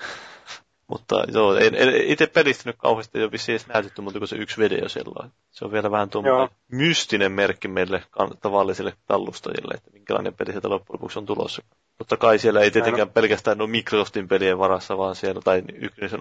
Mutta 0.88 1.24
joo, 1.34 1.56
en, 1.56 1.76
en 1.76 1.96
itse 1.96 2.28
pelistä 2.28 2.70
nyt 2.70 2.76
kauheasti 2.78 3.18
ei 3.18 3.24
ole 3.24 3.32
vissiin 3.32 3.54
edes 3.54 3.68
näytetty, 3.68 4.02
mutta 4.02 4.20
kun 4.20 4.28
se 4.28 4.36
yksi 4.36 4.58
video 4.58 4.90
siellä 4.90 5.14
on. 5.24 5.32
Se 5.52 5.66
on 5.66 5.72
vielä 5.72 5.92
vähän 5.92 6.10
tuommoinen 6.10 6.50
mystinen 6.72 7.32
merkki 7.32 7.68
meille 7.68 8.04
tavallisille 8.42 8.94
tallustajille, 9.08 9.74
että 9.74 9.92
minkälainen 9.92 10.34
peli 10.34 10.52
sieltä 10.52 10.70
loppujen 10.70 10.94
lopuksi 11.00 11.20
on 11.20 11.26
tulossa. 11.26 11.62
Totta 12.02 12.18
kai 12.18 12.40
siellä 12.40 12.62
ei 12.62 12.72
tietenkään 12.72 13.08
Näin. 13.08 13.14
pelkästään 13.14 13.62
ole 13.62 13.70
Microsoftin 13.70 14.28
pelien 14.28 14.60
varassa, 14.60 14.98
vaan 14.98 15.16
siellä, 15.16 15.42
tai 15.42 15.64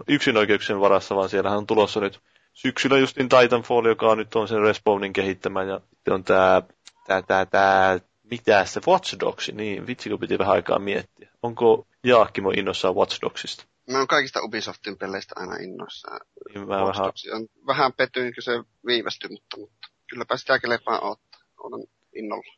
yksin 0.08 0.36
oikeuksien 0.36 0.80
varassa, 0.80 1.16
vaan 1.16 1.28
siellähän 1.28 1.58
on 1.58 1.66
tulossa 1.66 2.00
nyt 2.00 2.20
syksyllä 2.52 2.98
justin 2.98 3.28
Titanfall, 3.28 3.86
joka 3.86 4.10
on 4.10 4.18
nyt 4.18 4.34
on 4.34 4.48
sen 4.48 4.60
Respawnin 4.60 5.12
kehittämä, 5.12 5.62
ja 5.62 5.80
sitten 5.90 6.14
on 6.14 6.24
tämä, 6.24 6.62
tämä, 7.06 7.22
tämä, 7.22 7.46
tämä 7.46 7.98
mitä 8.30 8.64
se 8.64 8.80
Watch 8.86 9.16
Dogs, 9.20 9.52
niin 9.52 9.86
vitsi 9.86 10.10
kun 10.10 10.18
piti 10.18 10.38
vähän 10.38 10.54
aikaa 10.54 10.78
miettiä. 10.78 11.30
Onko 11.42 11.86
Jaakkimo 12.04 12.50
innossaan 12.50 12.94
Watch 12.94 13.18
Dogsista? 13.22 13.64
Mä 13.90 13.98
oon 13.98 14.06
kaikista 14.06 14.40
Ubisoftin 14.42 14.98
peleistä 14.98 15.34
aina 15.36 15.56
innoissaan. 15.56 16.20
Niin 16.48 16.68
mä 16.68 16.86
vähän... 16.86 17.12
On 17.34 17.46
vähän 17.66 17.92
petyin, 17.92 18.34
kun 18.34 18.42
se 18.42 18.52
viivästyi, 18.86 19.30
mutta, 19.30 19.56
mutta 19.56 19.88
kylläpä 20.10 20.36
sitä 20.36 20.58
kelepaa 20.58 21.00
ottaa. 21.00 21.40
Olen 21.58 21.86
innolla. 22.14 22.54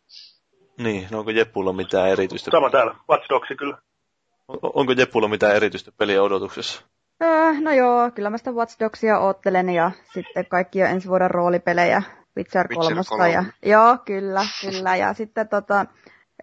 Niin, 0.82 1.08
no 1.10 1.18
onko 1.18 1.30
Jeppulla 1.30 1.72
mitään 1.72 2.08
erityistä? 2.08 2.50
Sama 2.50 2.70
täällä, 2.70 2.94
Watch 3.10 3.28
Dogsi 3.28 3.56
kyllä. 3.56 3.78
On, 4.48 4.58
onko 4.62 4.92
Jeppulla 4.92 5.28
mitään 5.28 5.56
erityistä 5.56 5.92
peliä 5.98 6.22
odotuksessa? 6.22 6.82
Öö, 7.22 7.52
no 7.60 7.72
joo, 7.72 8.10
kyllä 8.10 8.30
mä 8.30 8.38
sitä 8.38 8.50
Watch 8.50 8.80
Dogsia 8.80 9.18
oottelen 9.18 9.70
ja 9.70 9.90
sitten 10.14 10.46
kaikki 10.46 10.82
on 10.82 10.88
ensi 10.88 11.08
vuoden 11.08 11.30
roolipelejä. 11.30 12.02
Witcher 12.36 12.68
3. 13.08 13.32
Ja, 13.32 13.44
joo, 13.66 13.98
kyllä, 14.04 14.40
kyllä. 14.60 14.96
Ja 14.96 15.14
sitten 15.14 15.48
tota, 15.48 15.86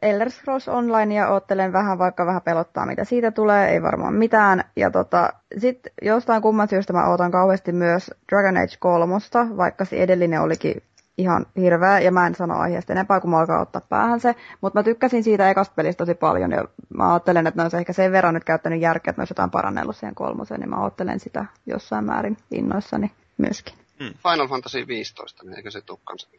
Elder 0.01 0.29
Scrolls 0.29 0.67
ja 1.15 1.29
oottelen 1.29 1.73
vähän, 1.73 1.97
vaikka 1.97 2.25
vähän 2.25 2.41
pelottaa, 2.41 2.85
mitä 2.85 3.03
siitä 3.03 3.31
tulee, 3.31 3.69
ei 3.69 3.81
varmaan 3.81 4.13
mitään. 4.13 4.63
Ja 4.75 4.91
tota, 4.91 5.33
sitten 5.57 5.91
jostain 6.01 6.41
kumman 6.41 6.67
syystä 6.67 6.93
mä 6.93 7.09
ootan 7.09 7.31
kauheasti 7.31 7.71
myös 7.71 8.11
Dragon 8.31 8.57
Age 8.57 8.75
3, 8.79 9.15
vaikka 9.57 9.85
se 9.85 9.95
edellinen 9.95 10.41
olikin 10.41 10.83
ihan 11.19 11.45
hirveä, 11.55 11.99
ja 11.99 12.11
mä 12.11 12.27
en 12.27 12.35
sano 12.35 12.55
aiheesta 12.59 12.93
enempää, 12.93 13.19
kun 13.19 13.29
mä 13.29 13.39
alkaa 13.39 13.61
ottaa 13.61 13.81
päähän 13.81 14.19
se, 14.19 14.35
mutta 14.61 14.79
mä 14.79 14.83
tykkäsin 14.83 15.23
siitä 15.23 15.49
ekasta 15.49 15.73
pelistä 15.75 16.05
tosi 16.05 16.15
paljon, 16.15 16.51
ja 16.51 16.67
mä 16.89 17.13
ajattelen, 17.13 17.47
että 17.47 17.59
ne 17.59 17.63
olisi 17.63 17.77
ehkä 17.77 17.93
sen 17.93 18.11
verran 18.11 18.33
nyt 18.33 18.43
käyttänyt 18.43 18.81
järkeä, 18.81 19.11
että 19.11 19.19
ne 19.19 19.21
olisi 19.21 19.31
jotain 19.31 19.51
parannellut 19.51 19.95
siihen 19.95 20.15
kolmoseen, 20.15 20.59
niin 20.59 20.69
mä 20.69 20.83
ajattelen 20.83 21.19
sitä 21.19 21.45
jossain 21.65 22.05
määrin 22.05 22.37
innoissani 22.51 23.11
myöskin. 23.37 23.75
Hmm. 23.99 24.13
Final 24.31 24.47
Fantasy 24.47 24.87
15, 24.87 25.43
niin 25.43 25.53
eikö 25.53 25.71
se 25.71 25.81
tule 25.81 25.99
kanssa? 26.03 26.29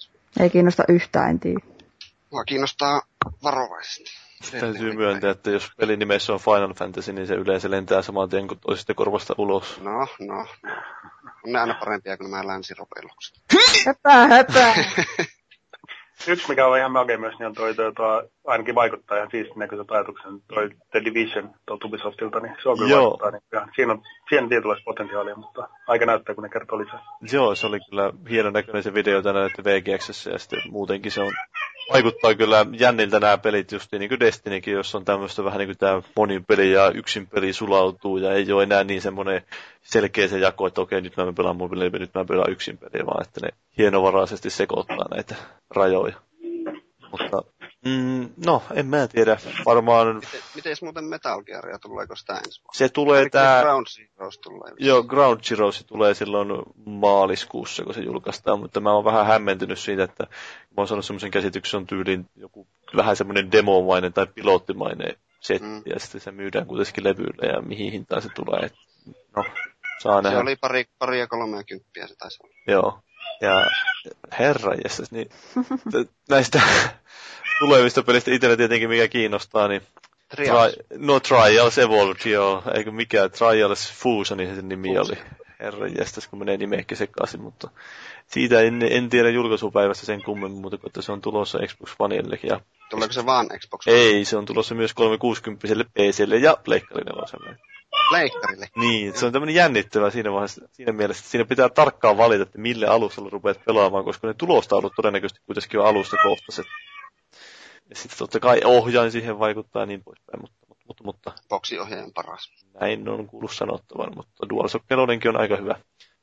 Ei 0.41 0.51
kiinnosta 0.51 0.85
yhtään, 0.89 1.31
en 1.31 1.41
tiedä. 1.41 1.61
Mua 2.31 2.45
kiinnostaa 2.45 3.03
varovaisesti. 3.43 4.11
Täytyy 4.61 4.93
myöntää, 4.93 5.31
että 5.31 5.51
jos 5.51 5.71
pelin 5.77 5.99
nimessä 5.99 6.33
on 6.33 6.41
Final 6.41 6.75
Fantasy, 6.75 7.13
niin 7.13 7.27
se 7.27 7.35
yleensä 7.35 7.71
lentää 7.71 8.03
saman 8.03 8.29
tien 8.29 8.49
kuin 8.49 8.61
toisesta 8.61 8.95
korvasta 8.95 9.35
ulos. 9.39 9.81
No, 9.81 9.99
no, 10.21 10.47
no. 10.63 10.77
On 11.45 11.53
ne 11.53 11.61
aina 11.61 11.75
parempia 11.75 12.17
kuin 12.17 12.31
nämä 12.31 12.47
länsiropellukset. 12.47 13.37
Höpää, 13.87 14.27
höpää. 14.27 14.75
Yksi, 16.29 16.49
mikä 16.49 16.67
on 16.67 16.79
ihan 16.79 16.93
makea 16.93 17.19
myös, 17.19 17.39
niin 17.39 17.47
on 17.47 17.55
toi, 17.55 17.75
toi, 17.75 17.93
toi, 17.93 18.29
ainakin 18.47 18.75
vaikuttaa 18.75 19.17
ihan 19.17 19.31
siistin 19.31 19.59
näköiset 19.59 19.91
ajatuksen, 19.91 20.41
toi 20.55 20.71
The 20.91 21.05
Division 21.05 21.51
tuolta 21.67 21.87
Ubisoftilta, 21.87 22.41
niin 22.41 22.57
se 22.63 22.69
on 22.69 22.79
kyllä 22.79 22.91
Joo. 22.91 23.03
vaikuttaa. 23.03 23.31
Niin, 23.31 23.43
ja 23.53 23.69
siinä 23.77 23.93
on, 23.93 24.03
siinä 24.29 24.49
tietynlaista 24.49 24.85
potentiaalia, 24.85 25.37
mutta 25.37 25.69
aika 25.87 26.07
näyttää, 26.07 26.35
kun 26.35 26.45
ne 26.45 26.51
kertoo 26.51 26.79
lisää. 26.79 27.01
Joo, 27.33 27.55
se 27.55 27.67
oli 27.67 27.79
kyllä 27.91 28.13
hienon 28.31 28.53
näköinen 28.53 28.83
se 28.83 28.95
video 28.95 29.23
tänään, 29.23 29.47
että 29.47 29.65
VGX 29.65 30.27
ja 30.27 30.39
sitten 30.39 30.63
muutenkin 30.71 31.13
se 31.13 31.21
on 31.21 31.33
vaikuttaa 31.93 32.35
kyllä 32.35 32.67
jänniltä 32.73 33.21
nämä 33.21 33.39
pelit, 33.39 33.73
just 33.73 33.93
niin 33.93 34.09
kuin 34.09 34.21
Destinykin, 34.21 34.75
jos 34.75 34.95
on 34.95 35.05
tämmöistä 35.05 35.45
vähän 35.45 35.59
niin 35.59 35.69
kuin 35.69 35.79
tämä 35.79 36.03
monin 36.17 36.45
peli 36.45 36.73
ja 36.73 36.91
yksin 36.91 37.27
peli 37.27 37.53
sulautuu 37.53 38.17
ja 38.19 38.33
ei 38.33 38.53
ole 38.53 38.63
enää 38.63 38.85
niin 38.85 39.03
semmoinen 39.03 39.43
selkeä 39.83 40.29
se 40.29 40.39
jako, 40.39 40.67
että 40.67 40.81
okei, 40.81 41.01
nyt 41.01 41.17
mä 41.17 41.33
pelaan 41.33 41.57
mun 41.57 41.71
peli, 41.71 41.91
nyt 41.91 42.15
mä 42.15 42.25
pelaan 42.25 42.53
yksin 42.53 42.79
peliä, 42.79 43.07
vaan 43.07 43.23
että 43.23 43.41
ne 43.43 43.49
hienovaraisesti 43.79 44.51
sekoittaa 44.51 45.09
näitä 45.11 45.35
rajoja. 45.71 46.15
Mutta 47.13 47.43
Mm, 47.85 48.29
no, 48.47 48.63
en 48.75 48.87
mä 48.87 49.09
tiedä. 49.09 49.39
Varmaan... 49.67 50.15
Miten, 50.15 50.41
miten 50.55 50.77
muuten 50.83 51.05
Metal 51.05 51.43
Gearia, 51.43 51.79
tuleeko 51.79 52.17
sitä 52.17 52.33
ensi 52.33 52.61
vuonna? 52.61 52.79
Se 52.79 52.89
tulee 52.89 53.29
tää... 53.29 53.63
Ground 53.63 53.87
Zeroes 53.87 54.39
tulee. 54.39 54.73
Joo, 54.79 55.03
Ground 55.03 55.41
Zeroes 55.41 55.85
tulee 55.85 56.15
silloin 56.15 56.49
maaliskuussa, 56.87 57.85
kun 57.85 57.95
se 57.95 58.01
julkaistaan, 58.01 58.61
mutta 58.61 58.81
mä 58.81 58.93
oon 58.93 59.05
vähän 59.05 59.27
hämmentynyt 59.27 59.79
siitä, 59.79 60.05
että 60.05 60.25
mä 60.25 60.75
oon 60.77 60.89
saanut 60.89 61.05
semmoisen 61.05 61.31
käsityksen, 61.31 61.79
on 61.79 61.87
tyyliin 61.87 62.31
joku 62.37 62.67
vähän 62.97 63.17
semmoinen 63.17 63.53
demomainen 63.53 64.13
tai 64.13 64.27
pilottimainen 64.27 65.17
setti, 65.41 65.69
mm. 65.69 65.83
ja 65.87 66.01
sitten 66.01 66.21
se 66.21 66.31
myydään 66.31 66.67
kuitenkin 66.67 67.05
levyille, 67.05 67.53
ja 67.53 67.63
mihin 67.63 67.93
hintaan 67.93 68.23
se 68.23 68.29
tulee. 68.35 68.71
no, 69.37 69.45
saa 69.99 70.17
se 70.17 70.23
nähdä. 70.23 70.41
oli 70.41 70.57
pari, 70.57 70.85
pari 70.99 71.21
ja 71.21 71.27
kolme 71.27 71.65
kymppiä 71.65 72.07
se 72.07 72.15
taisi 72.17 72.39
olla. 72.45 72.55
Joo. 72.67 73.01
Ja 73.41 73.67
herra 74.39 74.73
niin 75.11 75.31
näistä 76.29 76.63
tulevista 77.59 78.03
pelistä 78.03 78.31
itsellä 78.31 78.57
tietenkin 78.57 78.89
mikä 78.89 79.09
kiinnostaa, 79.09 79.69
niin 79.69 79.83
Trials. 80.37 80.73
Tri- 80.73 80.99
no 80.99 81.21
Trials 81.21 81.79
Evolved, 81.79 82.31
joo. 82.31 82.63
Eikö 82.75 82.91
mikä 82.91 83.29
Trials 83.29 83.93
Fusion, 83.93 84.39
niin 84.39 84.55
sen 84.55 84.69
nimi 84.69 84.89
Fusion. 84.89 85.07
oli. 85.07 85.19
Herra 85.61 85.87
jästäs, 85.87 86.29
kun 86.29 86.39
menee 86.39 86.57
nimeäkin 86.57 86.97
sekaisin, 86.97 87.41
mutta 87.41 87.69
siitä 88.27 88.61
en, 88.61 88.83
en 88.91 89.11
tiedä 89.11 89.31
julkaisupäivästä 89.31 90.07
sen 90.07 90.23
kummemmin, 90.23 90.61
mutta 90.61 90.79
että 90.87 91.03
se 91.03 91.13
on 91.13 91.21
tulossa 91.21 91.59
Xbox 91.67 91.95
Oneille. 91.99 92.39
Ja 92.43 92.61
Tuleeko 92.91 93.13
se 93.13 93.27
vaan 93.27 93.49
Xbox 93.59 93.87
One? 93.89 93.97
Ei, 93.97 94.25
se 94.25 94.37
on 94.37 94.45
tulossa 94.45 94.75
myös 94.75 94.95
360 94.95 95.67
PClle 95.95 96.37
ja 96.37 96.57
Pleikkarin 96.65 97.07
neloselle. 97.07 97.57
Pleikkarille? 98.11 98.69
Niin, 98.77 99.19
se 99.19 99.27
on 99.27 99.33
tämmöinen 99.33 99.55
jännittävä 99.55 100.11
siinä 100.11 100.33
vaiheessa, 100.33 100.69
siinä 100.73 100.93
mielessä, 100.93 101.21
että 101.21 101.31
siinä 101.31 101.45
pitää 101.45 101.69
tarkkaan 101.69 102.17
valita, 102.17 102.43
että 102.43 102.59
mille 102.59 102.87
alustalla 102.87 103.31
rupeat 103.31 103.65
pelaamaan, 103.65 104.05
koska 104.05 104.27
ne 104.27 104.35
tulostaulut 104.35 104.93
todennäköisesti 104.97 105.41
kuitenkin 105.47 105.81
on 105.81 105.87
alusta 105.87 106.17
kohtaiset. 106.23 106.67
Ja 107.91 107.97
sitten 107.97 108.19
totta 108.19 108.41
kai 108.41 108.61
ohjain 108.65 109.13
siihen 109.13 109.39
vaikuttaa 109.39 109.87
niin 109.87 110.03
poispäin, 110.05 110.41
mutta, 110.41 110.57
mutta, 110.69 110.85
mutta, 110.89 111.05
mutta 111.05 111.33
Boxiohjaajan 111.49 112.13
paras. 112.13 112.51
Näin 112.81 113.09
on 113.09 113.27
kuullut 113.27 113.53
sanottavan, 113.53 114.13
mutta 114.17 114.49
DualShock 114.49 114.85
4 114.91 115.31
on 115.31 115.41
aika 115.41 115.57
hyvä. 115.57 115.75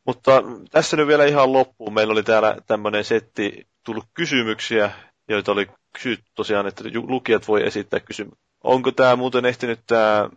Mutta 0.05 0.43
tässä 0.71 0.97
nyt 0.97 1.07
vielä 1.07 1.25
ihan 1.25 1.53
loppuun. 1.53 1.93
Meillä 1.93 2.11
oli 2.11 2.23
täällä 2.23 2.57
tämmöinen 2.67 3.03
setti 3.03 3.67
tullut 3.83 4.05
kysymyksiä, 4.13 4.91
joita 5.27 5.51
oli 5.51 5.67
kysytty 5.93 6.31
tosiaan, 6.35 6.67
että 6.67 6.83
lukijat 7.07 7.47
voi 7.47 7.67
esittää 7.67 7.99
kysymyksiä. 7.99 8.47
Onko 8.63 8.91
tämä 8.91 9.15
muuten 9.15 9.45
ehtinyt 9.45 9.79
tämä 9.87 10.29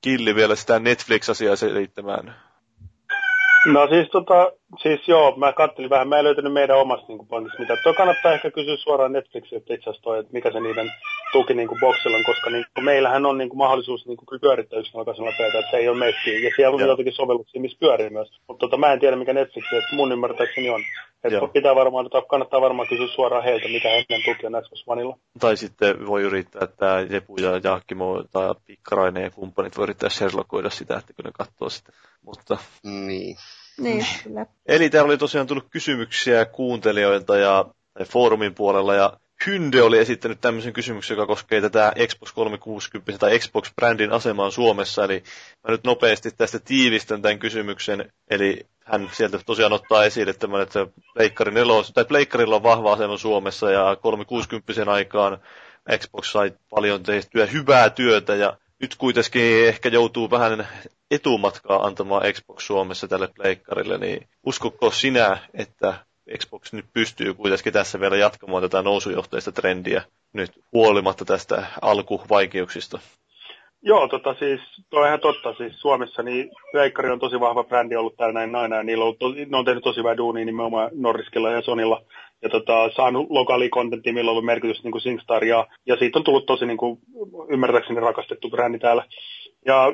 Killi 0.00 0.34
vielä 0.34 0.56
sitä 0.56 0.78
Netflix-asiaa 0.78 1.56
selittämään? 1.56 2.36
No 3.66 3.88
siis, 3.88 4.08
tota, 4.08 4.52
siis 4.82 5.08
joo, 5.08 5.36
mä 5.36 5.52
katselin 5.52 5.90
vähän, 5.90 6.08
mä 6.08 6.18
en 6.18 6.24
löytänyt 6.24 6.52
meidän 6.52 6.78
omasta 6.78 7.06
niin 7.08 7.26
pointista 7.26 7.62
mitä. 7.62 7.76
Tuo 7.76 7.94
kannattaa 7.94 8.32
ehkä 8.32 8.50
kysyä 8.50 8.76
suoraan 8.76 9.12
Netflixiltä 9.12 9.74
itse 9.74 9.90
asiassa 9.90 10.02
toi, 10.02 10.18
että 10.18 10.32
mikä 10.32 10.52
se 10.52 10.60
niiden 10.60 10.92
tuki 11.32 11.54
niin 11.54 11.68
kuin 11.68 11.80
boxilla 11.80 12.16
on, 12.16 12.24
koska 12.24 12.50
niin 12.50 12.64
kuin, 12.74 12.84
meillähän 12.84 13.26
on 13.26 13.38
niin 13.38 13.48
kuin, 13.48 13.58
mahdollisuus 13.58 14.06
niin 14.06 14.16
kuin, 14.16 14.40
pyörittää 14.40 14.78
yksinkertaisella 14.78 15.32
pöytä, 15.38 15.58
että 15.58 15.70
se 15.70 15.76
ei 15.76 15.88
ole 15.88 15.98
meittiin. 15.98 16.42
Ja 16.42 16.50
siellä 16.56 16.74
on 16.74 16.80
jotakin 16.80 17.12
sovelluksia, 17.12 17.60
missä 17.60 17.78
pyörii 17.80 18.10
myös. 18.10 18.40
Mutta 18.48 18.66
tota, 18.66 18.76
mä 18.76 18.92
en 18.92 19.00
tiedä, 19.00 19.16
mikä 19.16 19.32
Netflix, 19.32 19.64
että 19.72 19.96
mun 19.96 20.12
ymmärtääkseni 20.12 20.70
on. 20.70 20.80
Että 21.24 21.40
pitää 21.52 21.74
varmaan, 21.74 22.06
että 22.06 22.22
kannattaa 22.30 22.60
varmaan 22.60 22.88
kysyä 22.88 23.06
suoraan 23.06 23.44
heiltä, 23.44 23.68
mikä 23.68 23.88
heidän 23.88 24.22
tuki 24.24 24.46
on 24.46 24.62
Xbox 24.62 24.84
Oneilla. 24.86 25.18
Tai 25.40 25.56
sitten 25.56 26.06
voi 26.06 26.22
yrittää, 26.22 26.64
että 26.64 27.06
Jepu 27.10 27.36
ja 27.36 27.60
Jaakkimo 27.64 28.24
tai 28.32 28.54
Pikkarainen 28.66 29.22
ja 29.22 29.30
kumppanit 29.30 29.76
voi 29.76 29.82
yrittää 29.82 30.08
Sherlockoida 30.08 30.70
sitä, 30.70 30.98
että 30.98 31.12
kun 31.12 31.24
ne 31.24 31.30
katsoo 31.34 31.70
sitä. 31.70 31.92
Mutta... 32.22 32.58
Niin. 32.84 33.36
Niin, 33.80 34.06
kyllä. 34.24 34.46
Eli 34.66 34.90
täällä 34.90 35.08
oli 35.08 35.18
tosiaan 35.18 35.46
tullut 35.46 35.66
kysymyksiä 35.70 36.44
kuuntelijoilta 36.44 37.36
ja 37.36 37.64
foorumin 38.04 38.54
puolella 38.54 38.94
ja 38.94 39.12
Hynde 39.46 39.82
oli 39.82 39.98
esittänyt 39.98 40.40
tämmöisen 40.40 40.72
kysymyksen, 40.72 41.14
joka 41.14 41.26
koskee 41.26 41.60
tätä 41.60 41.92
Xbox 42.06 42.32
360 42.32 43.18
tai 43.18 43.38
Xbox-brändin 43.38 44.12
asemaa 44.12 44.50
Suomessa. 44.50 45.04
Eli 45.04 45.22
mä 45.68 45.72
nyt 45.72 45.84
nopeasti 45.84 46.30
tästä 46.30 46.58
tiivistän 46.58 47.22
tämän 47.22 47.38
kysymyksen. 47.38 48.12
Eli 48.30 48.66
hän 48.84 49.10
sieltä 49.12 49.38
tosiaan 49.46 49.72
ottaa 49.72 50.04
esille 50.04 50.32
tämän, 50.32 50.60
että 50.62 50.86
Pleikkari 51.14 51.52
nelos, 51.52 51.92
tai 51.92 52.04
Pleikkarilla 52.04 52.56
on 52.56 52.62
vahva 52.62 52.92
asema 52.92 53.16
Suomessa 53.16 53.70
ja 53.70 53.96
360 53.96 54.92
aikaan 54.92 55.38
Xbox 55.98 56.32
sai 56.32 56.52
paljon 56.70 57.02
tehtyä 57.02 57.46
hyvää 57.46 57.90
työtä 57.90 58.34
ja 58.34 58.56
nyt 58.80 58.96
kuitenkin 58.98 59.68
ehkä 59.68 59.88
joutuu 59.88 60.30
vähän 60.30 60.68
etumatkaa 61.10 61.86
antamaan 61.86 62.22
Xbox 62.32 62.66
Suomessa 62.66 63.08
tälle 63.08 63.28
pleikkarille, 63.36 63.98
niin 63.98 64.28
uskoko 64.46 64.90
sinä, 64.90 65.38
että 65.54 65.94
Xbox 66.38 66.72
nyt 66.72 66.86
pystyy 66.92 67.34
kuitenkin 67.34 67.72
tässä 67.72 68.00
vielä 68.00 68.16
jatkamaan 68.16 68.62
tätä 68.62 68.82
nousujohteista 68.82 69.52
trendiä 69.52 70.02
nyt 70.32 70.50
huolimatta 70.72 71.24
tästä 71.24 71.66
alkuvaikeuksista? 71.82 72.98
Joo, 73.82 74.08
tota 74.08 74.34
siis, 74.38 74.60
toi 74.90 75.00
on 75.00 75.06
ihan 75.06 75.20
totta. 75.20 75.54
Siis 75.54 75.80
Suomessa 75.80 76.22
niin 76.22 76.50
Pleikkari 76.72 77.10
on 77.10 77.20
tosi 77.20 77.40
vahva 77.40 77.64
brändi 77.64 77.96
ollut 77.96 78.16
täällä 78.16 78.32
näin 78.32 78.54
aina, 78.54 78.76
ja 78.76 78.82
niillä 78.82 79.04
on, 79.04 79.16
to, 79.18 79.28
ne 79.28 79.56
on 79.56 79.64
tehnyt 79.64 79.84
tosi 79.84 79.98
hyvää 79.98 80.16
duunia 80.16 80.44
nimenomaan 80.44 80.90
Norriskilla 80.94 81.50
ja 81.50 81.62
Sonilla. 81.62 82.02
Ja 82.42 82.48
tota, 82.48 82.90
saanut 82.96 83.26
lokaali 83.30 83.68
kontentti, 83.68 84.12
millä 84.12 84.28
on 84.28 84.32
ollut 84.32 84.44
merkitys 84.44 84.84
niin 84.84 84.92
kuin 84.92 85.02
SingStar, 85.02 85.44
ja, 85.44 85.66
ja 85.86 85.96
siitä 85.96 86.18
on 86.18 86.24
tullut 86.24 86.46
tosi 86.46 86.66
niin 86.66 86.76
kuin, 86.78 86.98
ymmärtääkseni 87.48 88.00
rakastettu 88.00 88.50
brändi 88.50 88.78
täällä. 88.78 89.04
Ja 89.66 89.92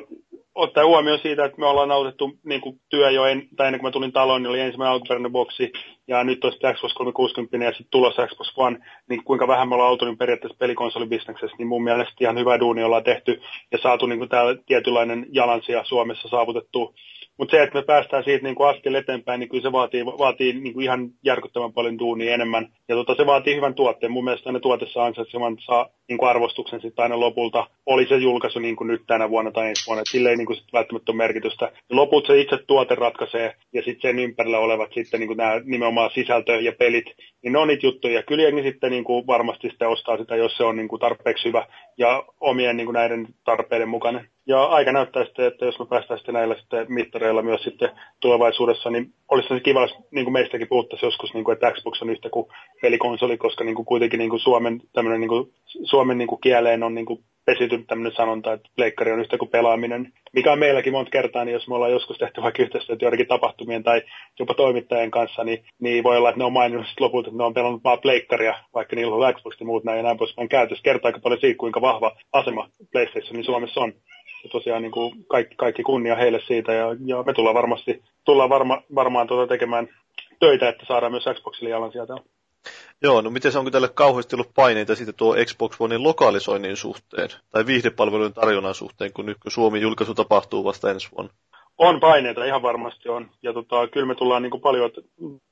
ottaa 0.57 0.85
huomioon 0.85 1.19
siitä, 1.19 1.45
että 1.45 1.59
me 1.59 1.65
ollaan 1.65 1.89
nautettu 1.89 2.31
niin 2.43 2.61
kuin 2.61 2.79
työ 2.89 3.09
jo 3.09 3.25
en, 3.25 3.47
tai 3.55 3.67
ennen 3.67 3.79
kuin 3.79 3.87
mä 3.87 3.91
tulin 3.91 4.11
taloon, 4.11 4.43
niin 4.43 4.49
oli 4.49 4.59
ensimmäinen 4.59 4.93
alkuperäinen 4.93 5.31
boksi, 5.31 5.71
ja 6.07 6.23
nyt 6.23 6.39
sitten 6.51 6.75
Xbox 6.75 6.93
360 6.93 7.65
ja 7.65 7.71
sitten 7.71 7.91
tulossa 7.91 8.27
Xbox 8.27 8.53
One, 8.57 8.79
niin 9.09 9.23
kuinka 9.23 9.47
vähän 9.47 9.69
me 9.69 9.75
ollaan 9.75 9.91
oltu 9.91 10.05
niin 10.05 10.17
periaatteessa 10.17 10.57
pelikonsolibisneksessä, 10.59 11.57
niin 11.57 11.67
mun 11.67 11.83
mielestä 11.83 12.13
ihan 12.19 12.37
hyvä 12.37 12.59
duuni 12.59 12.83
ollaan 12.83 13.03
tehty 13.03 13.41
ja 13.71 13.77
saatu 13.77 14.05
niin 14.05 14.19
kuin 14.19 14.29
täällä 14.29 14.55
tietynlainen 14.65 15.25
jalansija 15.31 15.83
Suomessa 15.83 16.27
saavutettu 16.27 16.95
mutta 17.37 17.51
se, 17.51 17.63
että 17.63 17.79
me 17.79 17.85
päästään 17.85 18.23
siitä 18.23 18.43
niin 18.43 18.55
kuin 18.55 18.69
askel 18.69 18.93
eteenpäin, 18.93 19.39
niin 19.39 19.49
kyllä 19.49 19.61
se 19.61 19.71
vaatii, 19.71 20.05
vaatii 20.05 20.53
niin 20.53 20.73
kuin 20.73 20.83
ihan 20.83 21.09
järkyttävän 21.23 21.73
paljon 21.73 21.99
duunia 21.99 22.33
enemmän. 22.33 22.67
Ja 22.87 22.95
tota, 22.95 23.15
se 23.15 23.25
vaatii 23.25 23.55
hyvän 23.55 23.73
tuotteen. 23.73 24.11
Mun 24.11 24.23
mielestä 24.23 24.51
ne 24.51 24.59
tuotessa 24.59 25.05
ansaitsevan 25.05 25.57
saa 25.65 25.89
niin 26.07 26.17
kuin 26.17 26.29
arvostuksen 26.29 26.81
sitten 26.81 27.03
aina 27.03 27.19
lopulta. 27.19 27.67
Oli 27.85 28.07
se 28.07 28.17
julkaisu 28.17 28.59
niin 28.59 28.75
kuin 28.75 28.87
nyt 28.87 29.01
tänä 29.07 29.29
vuonna 29.29 29.51
tai 29.51 29.69
ensi 29.69 29.87
vuonna. 29.87 30.03
sille 30.11 30.29
ei 30.29 30.37
niin 30.37 30.45
kuin 30.45 30.57
sit 30.57 30.73
välttämättä 30.73 31.11
ole 31.11 31.17
merkitystä. 31.17 31.65
Ja 31.65 31.95
loput 31.95 32.27
se 32.27 32.39
itse 32.39 32.57
tuote 32.67 32.95
ratkaisee 32.95 33.55
ja 33.73 33.83
sitten 33.83 34.11
sen 34.11 34.19
ympärillä 34.19 34.59
olevat 34.59 34.93
sitten 34.93 35.19
niin 35.19 35.27
kuin 35.27 35.37
nämä 35.37 35.61
nimenomaan 35.63 36.11
sisältö 36.13 36.55
ja 36.61 36.71
pelit, 36.71 37.05
niin 37.43 37.53
ne 37.53 37.59
on 37.59 37.67
niitä 37.67 37.85
juttuja. 37.85 38.23
Kyllä 38.23 38.43
jengi 38.43 38.63
sitten 38.63 38.91
niin 38.91 39.03
kuin 39.03 39.27
varmasti 39.27 39.69
sitten 39.69 39.89
ostaa 39.89 40.17
sitä, 40.17 40.35
jos 40.35 40.57
se 40.57 40.63
on 40.63 40.75
niin 40.75 40.87
kuin 40.87 40.99
tarpeeksi 40.99 41.45
hyvä 41.47 41.65
ja 41.97 42.23
omien 42.39 42.77
niin 42.77 42.87
kuin 42.87 42.93
näiden 42.93 43.27
tarpeiden 43.43 43.89
mukainen. 43.89 44.29
Ja 44.47 44.63
aika 44.63 44.91
näyttää 44.91 45.25
sitten, 45.25 45.45
että 45.45 45.65
jos 45.65 45.79
me 45.79 45.85
päästään 45.85 46.17
sitten 46.17 46.33
näillä 46.33 46.55
sitten 46.55 46.85
mittareilla 46.89 47.41
myös 47.41 47.63
sitten 47.63 47.89
tulevaisuudessa, 48.19 48.89
niin 48.89 49.13
olisi 49.31 49.47
se 49.47 49.59
kiva, 49.59 49.87
niin 50.11 50.25
kuin 50.25 50.33
meistäkin 50.33 50.67
puhuttaisiin 50.67 51.07
joskus, 51.07 51.33
niin 51.33 51.43
kuin, 51.43 51.53
että 51.53 51.71
Xbox 51.71 52.01
on 52.01 52.09
yhtä 52.09 52.29
kuin 52.29 52.47
pelikonsoli, 52.81 53.37
koska 53.37 53.63
niin 53.63 53.75
kuin 53.75 53.85
kuitenkin 53.85 54.17
niin 54.17 54.29
kuin 54.29 54.39
Suomen, 54.39 54.81
niin 55.17 55.29
kuin, 55.29 55.53
Suomen 55.83 56.17
niin 56.17 56.27
kuin 56.27 56.41
kieleen 56.41 56.83
on 56.83 56.95
niin 56.95 57.05
kuin 57.05 57.23
pesitynyt 57.47 57.87
tämmöinen 57.87 58.15
sanonta, 58.15 58.53
että 58.53 58.69
pleikkari 58.75 59.11
on 59.11 59.19
yhtä 59.19 59.37
kuin 59.37 59.49
pelaaminen, 59.49 60.13
mikä 60.33 60.51
on 60.51 60.59
meilläkin 60.59 60.93
monta 60.93 61.11
kertaa, 61.11 61.45
niin 61.45 61.53
jos 61.53 61.67
me 61.67 61.75
ollaan 61.75 61.91
joskus 61.91 62.17
tehty 62.17 62.41
vaikka 62.41 62.63
yhteistyötä 62.63 63.05
joidenkin 63.05 63.27
tapahtumien 63.27 63.83
tai 63.83 64.01
jopa 64.39 64.53
toimittajien 64.53 65.11
kanssa, 65.11 65.43
niin, 65.43 65.65
niin 65.79 66.03
voi 66.03 66.17
olla, 66.17 66.29
että 66.29 66.39
ne 66.39 66.45
on 66.45 66.53
maininnut 66.53 66.87
lopulta, 66.99 67.27
että 67.27 67.37
ne 67.37 67.43
on 67.43 67.53
pelannut 67.53 67.83
vaan 67.83 67.99
pleikkaria, 67.99 68.55
vaikka 68.73 68.95
niillä 68.95 69.15
on 69.15 69.33
Xbox 69.33 69.59
ja 69.59 69.65
muut 69.65 69.83
näin 69.83 69.97
ja 69.97 70.03
näin 70.03 70.17
poispäin 70.17 70.49
käytössä. 70.49 70.83
Kertoo 70.83 71.09
aika 71.09 71.19
paljon 71.19 71.41
siitä, 71.41 71.57
kuinka 71.57 71.81
vahva 71.81 72.15
asema 72.33 72.69
PlayStationin 72.91 73.45
Suomessa 73.45 73.81
on 73.81 73.93
ja 74.43 74.49
tosiaan 74.49 74.81
niin 74.81 74.91
kuin 74.91 75.25
kaikki, 75.27 75.55
kaikki 75.55 75.83
kunnia 75.83 76.15
heille 76.15 76.39
siitä 76.47 76.73
ja, 76.73 76.87
ja 77.05 77.23
me 77.23 77.33
tullaan 77.33 77.55
varmasti 77.55 78.03
tullaan 78.25 78.49
varma, 78.49 78.81
varmaan 78.95 79.27
tuota 79.27 79.53
tekemään 79.53 79.87
töitä, 80.39 80.69
että 80.69 80.85
saadaan 80.85 81.11
myös 81.11 81.25
Xboxille 81.33 81.69
jalan 81.69 81.91
sieltä. 81.91 82.13
Joo, 83.01 83.21
no 83.21 83.29
miten 83.29 83.51
se 83.51 83.59
onko 83.59 83.71
tälle 83.71 83.89
kauheasti 83.89 84.35
ollut 84.35 84.53
paineita 84.55 84.95
sitten 84.95 85.15
tuo 85.15 85.35
Xbox 85.45 85.75
Onein 85.79 86.03
lokalisoinnin 86.03 86.77
suhteen 86.77 87.29
tai 87.49 87.65
viihdepalvelujen 87.65 88.33
tarjonnan 88.33 88.75
suhteen, 88.75 89.13
kun 89.13 89.25
nyt 89.25 89.37
kun 89.39 89.51
Suomi 89.51 89.81
julkaisu 89.81 90.13
tapahtuu 90.13 90.63
vasta 90.63 90.91
ensi 90.91 91.09
vuonna? 91.11 91.33
On 91.77 91.99
paineita, 91.99 92.45
ihan 92.45 92.61
varmasti 92.61 93.09
on. 93.09 93.29
Ja 93.43 93.53
tota, 93.53 93.87
kyllä 93.87 94.05
me 94.05 94.15
tullaan 94.15 94.41
niin 94.41 94.51
kuin 94.51 94.61
paljon, 94.61 94.91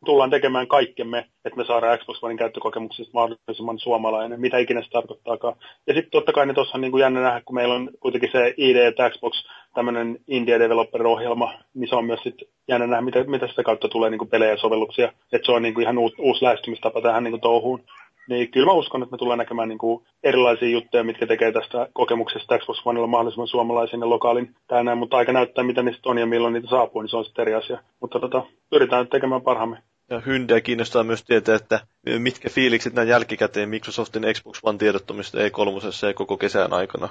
tullaan 0.05 0.29
tekemään 0.29 0.67
kaikkemme, 0.67 1.17
että 1.45 1.57
me 1.57 1.65
saadaan 1.65 1.99
Xbox 1.99 2.23
Onein 2.23 2.37
käyttökokemuksista 2.37 3.13
mahdollisimman 3.13 3.79
suomalainen, 3.79 4.41
mitä 4.41 4.57
ikinä 4.57 4.81
se 4.81 4.89
tarkoittaakaan. 4.89 5.55
Ja 5.87 5.93
sitten 5.93 6.11
totta 6.11 6.33
kai 6.33 6.45
ne 6.45 6.53
tuossa 6.53 6.77
on 6.77 6.81
niin 6.81 6.91
kuin 6.91 7.01
jännä 7.01 7.21
nähdä, 7.21 7.41
kun 7.45 7.55
meillä 7.55 7.75
on 7.75 7.89
kuitenkin 7.99 8.29
se 8.31 8.53
ID, 8.57 8.75
että 8.75 9.09
Xbox, 9.09 9.45
tämmöinen 9.73 10.19
India 10.27 10.59
Developer-ohjelma, 10.59 11.53
niin 11.73 11.89
se 11.89 11.95
on 11.95 12.05
myös 12.05 12.23
sitten 12.23 12.47
jännä 12.67 12.87
nähdä, 12.87 13.01
mitä, 13.01 13.23
mitä 13.23 13.47
sitä 13.47 13.63
kautta 13.63 13.87
tulee 13.87 14.09
niin 14.09 14.19
kuin 14.19 14.29
pelejä 14.29 14.51
ja 14.51 14.57
sovelluksia. 14.57 15.13
Että 15.31 15.45
se 15.45 15.51
on 15.51 15.61
niin 15.61 15.73
kuin 15.73 15.83
ihan 15.83 15.97
uusi 15.97 16.43
lähestymistapa 16.43 17.01
tähän 17.01 17.23
niin 17.23 17.31
kuin 17.31 17.41
touhuun. 17.41 17.83
Niin 18.29 18.51
kyllä 18.51 18.65
mä 18.65 18.71
uskon, 18.71 19.03
että 19.03 19.11
me 19.11 19.17
tullaan 19.17 19.39
näkemään 19.39 19.69
niin 19.69 19.77
kuin 19.77 20.05
erilaisia 20.23 20.69
juttuja, 20.69 21.03
mitkä 21.03 21.27
tekee 21.27 21.51
tästä 21.51 21.87
kokemuksesta 21.93 22.57
Xbox 22.57 22.81
Oneilla 22.85 23.07
mahdollisimman 23.07 23.47
suomalaisen 23.47 23.99
ja 23.99 24.09
lokaalin 24.09 24.55
tänään, 24.67 24.97
mutta 24.97 25.17
aika 25.17 25.33
näyttää, 25.33 25.63
mitä 25.63 25.83
niistä 25.83 26.09
on 26.09 26.17
ja 26.17 26.25
milloin 26.25 26.53
niitä 26.53 26.69
saapuu, 26.69 27.01
niin 27.01 27.09
se 27.09 27.17
on 27.17 27.25
sitten 27.25 27.41
eri 27.41 27.53
asia. 27.53 27.79
Mutta 28.01 28.19
tota, 28.19 28.43
yritetään 28.71 29.01
nyt 29.01 29.09
tekemään 29.09 29.41
parhaamme. 29.41 29.77
Ja 30.09 30.19
Hyndää 30.19 30.61
kiinnostaa 30.61 31.03
myös 31.03 31.23
tietää, 31.23 31.55
että 31.55 31.79
mitkä 32.19 32.49
fiilikset 32.49 32.93
näin 32.93 33.07
jälkikäteen 33.07 33.69
Microsoftin 33.69 34.23
Xbox 34.33 34.59
One 34.63 34.77
tiedottomista 34.77 35.37
E3 35.37 36.07
ja 36.07 36.13
koko 36.13 36.37
kesän 36.37 36.73
aikana? 36.73 37.09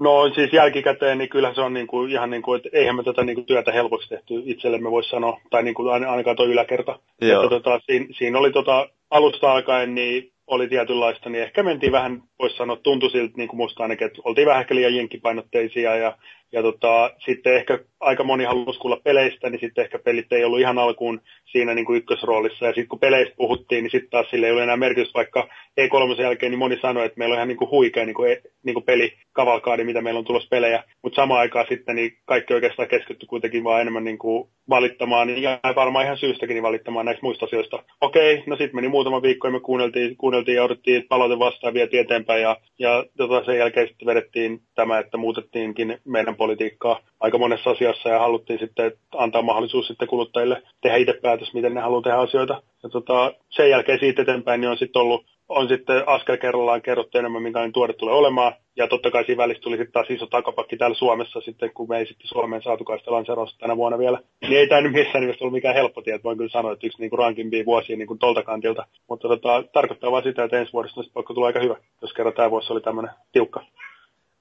No 0.00 0.30
siis 0.34 0.52
jälkikäteen, 0.52 1.18
niin 1.18 1.28
kyllä 1.28 1.54
se 1.54 1.60
on 1.60 1.74
niin 1.74 1.86
kuin, 1.86 2.10
ihan 2.10 2.30
niin 2.30 2.42
kuin, 2.42 2.56
että 2.56 2.68
eihän 2.72 2.96
me 2.96 3.02
tätä 3.02 3.24
niin 3.24 3.34
kuin, 3.34 3.46
työtä 3.46 3.72
helpoksi 3.72 4.08
tehty 4.08 4.42
itsellemme 4.44 4.90
voisi 4.90 5.10
sanoa, 5.10 5.40
tai 5.50 5.62
niin 5.62 5.74
kuin, 5.74 6.08
ainakaan 6.08 6.36
tuo 6.36 6.46
yläkerta. 6.46 6.98
Joo. 7.20 7.42
Että, 7.42 7.54
tota, 7.54 7.80
siinä, 7.86 8.06
siinä, 8.18 8.38
oli 8.38 8.52
tota, 8.52 8.88
alusta 9.10 9.52
alkaen 9.52 9.94
niin 9.94 10.32
oli 10.48 10.68
tietynlaista, 10.68 11.30
niin 11.30 11.42
ehkä 11.42 11.62
mentiin 11.62 11.92
vähän, 11.92 12.22
voisi 12.38 12.56
sanoa, 12.56 12.76
tuntui 12.76 13.10
siltä, 13.10 13.32
niin 13.36 13.48
kuin 13.48 13.58
musta 13.58 13.82
ainakin, 13.82 14.06
että 14.06 14.22
oltiin 14.24 14.46
vähän 14.46 14.60
ehkä 14.60 14.74
liian 14.74 14.94
jenkkipainotteisia 14.94 15.96
ja, 15.96 16.18
ja 16.52 16.62
tota, 16.62 17.10
sitten 17.24 17.56
ehkä 17.56 17.78
aika 18.00 18.24
moni 18.24 18.44
halusi 18.44 18.78
kuulla 18.78 19.00
peleistä, 19.04 19.50
niin 19.50 19.60
sitten 19.60 19.84
ehkä 19.84 19.98
pelit 19.98 20.32
ei 20.32 20.44
ollut 20.44 20.60
ihan 20.60 20.78
alkuun 20.78 21.20
siinä 21.44 21.74
niin 21.74 21.86
kuin 21.86 21.96
ykkösroolissa. 21.96 22.66
Ja 22.66 22.72
sitten 22.72 22.88
kun 22.88 22.98
peleistä 22.98 23.34
puhuttiin, 23.36 23.84
niin 23.84 23.90
sitten 23.90 24.10
taas 24.10 24.30
sille 24.30 24.46
ei 24.46 24.52
ole 24.52 24.62
enää 24.62 24.76
merkitystä, 24.76 25.14
vaikka 25.14 25.48
E3 25.80 26.22
jälkeen 26.22 26.52
niin 26.52 26.58
moni 26.58 26.78
sanoi, 26.82 27.06
että 27.06 27.18
meillä 27.18 27.32
on 27.32 27.38
ihan 27.38 27.48
niin 27.48 27.58
kuin 27.58 27.70
huikea 27.70 28.04
niin 28.04 28.14
kuin, 28.14 28.32
e, 28.32 28.42
niin 28.62 28.74
kuin 28.74 28.84
pelikavalkaadi, 28.84 29.84
mitä 29.84 30.00
meillä 30.00 30.18
on 30.18 30.24
tulossa 30.24 30.48
pelejä. 30.48 30.84
Mutta 31.02 31.16
samaan 31.16 31.40
aikaan 31.40 31.66
sitten 31.68 31.96
niin 31.96 32.16
kaikki 32.24 32.54
oikeastaan 32.54 32.88
keskitty 32.88 33.26
kuitenkin 33.26 33.64
vaan 33.64 33.80
enemmän 33.80 34.04
niin 34.04 34.18
kuin 34.18 34.48
valittamaan, 34.68 35.42
ja 35.42 35.60
varmaan 35.76 36.04
ihan 36.04 36.18
syystäkin 36.18 36.54
niin 36.54 36.62
valittamaan 36.62 37.06
näistä 37.06 37.22
muista 37.22 37.46
asioista. 37.46 37.82
Okei, 38.00 38.42
no 38.46 38.56
sitten 38.56 38.74
meni 38.74 38.88
muutama 38.88 39.22
viikko 39.22 39.46
ja 39.46 39.52
me 39.52 39.60
kuunneltiin, 39.60 40.16
kuunneltiin 40.16 40.56
ja 40.56 40.64
odotettiin 40.64 41.04
palaute 41.08 41.38
vastaan, 41.38 41.74
vietiin 41.74 42.00
eteenpäin 42.00 42.42
ja, 42.42 42.56
ja 42.78 43.04
tota, 43.16 43.44
sen 43.44 43.58
jälkeen 43.58 43.88
sitten 43.88 44.06
vedettiin 44.06 44.60
tämä, 44.74 44.98
että 44.98 45.16
muutettiinkin 45.16 45.98
meidän 46.04 46.36
politiikkaa 46.38 47.00
aika 47.20 47.38
monessa 47.38 47.70
asiassa 47.70 48.08
ja 48.08 48.18
haluttiin 48.18 48.58
sitten 48.58 48.92
antaa 49.14 49.42
mahdollisuus 49.42 49.86
sitten 49.86 50.08
kuluttajille 50.08 50.62
tehdä 50.80 50.96
itse 50.96 51.18
päätös, 51.22 51.54
miten 51.54 51.74
ne 51.74 51.80
haluaa 51.80 52.02
tehdä 52.02 52.18
asioita. 52.18 52.62
Ja 52.82 52.88
tota, 52.88 53.32
sen 53.48 53.70
jälkeen 53.70 53.98
siitä 53.98 54.22
eteenpäin 54.22 54.60
niin 54.60 54.70
on 54.70 54.78
sitten 54.78 55.02
ollut 55.02 55.24
on 55.48 55.68
sitten 55.68 56.08
askel 56.08 56.36
kerrallaan 56.36 56.82
kerrottu 56.82 57.18
enemmän, 57.18 57.42
minkälainen 57.42 57.72
tuote 57.72 57.92
tulee 57.92 58.14
olemaan. 58.14 58.52
Ja 58.76 58.88
totta 58.88 59.10
kai 59.10 59.24
siinä 59.24 59.42
välissä 59.42 59.62
tuli 59.62 59.76
sitten 59.76 59.92
taas 59.92 60.10
iso 60.10 60.26
takapakki 60.26 60.76
täällä 60.76 60.96
Suomessa 60.96 61.40
sitten, 61.40 61.70
kun 61.74 61.88
me 61.88 61.98
ei 61.98 62.06
sitten 62.06 62.28
Suomeen 62.28 62.62
saatukaan 62.62 62.98
sitä 62.98 63.12
lanseerausta 63.12 63.58
tänä 63.58 63.76
vuonna 63.76 63.98
vielä. 63.98 64.20
Niin 64.40 64.58
ei 64.58 64.68
tämä 64.68 64.80
nyt 64.80 64.92
missään 64.92 65.20
nimessä 65.20 65.44
ollut 65.44 65.52
mikään 65.52 65.74
helppo 65.74 66.02
tie, 66.02 66.20
voin 66.24 66.38
kyllä 66.38 66.50
sanoa, 66.50 66.72
että 66.72 66.86
yksi 66.86 67.00
niin 67.00 67.18
rankimpia 67.18 67.64
vuosia 67.66 67.96
niin 67.96 68.08
kuin 68.08 68.18
tolta 68.18 68.42
kantilta. 68.42 68.86
Mutta 69.08 69.28
tota, 69.28 69.64
tarkoittaa 69.72 70.10
vaan 70.10 70.22
sitä, 70.22 70.44
että 70.44 70.58
ensi 70.58 70.72
vuodesta 70.72 71.00
pakko 71.14 71.34
tulee 71.34 71.46
aika 71.46 71.60
hyvä, 71.60 71.76
jos 72.02 72.12
kerran 72.12 72.34
tämä 72.34 72.50
vuosi 72.50 72.72
oli 72.72 72.80
tämmöinen 72.80 73.14
tiukka. 73.32 73.64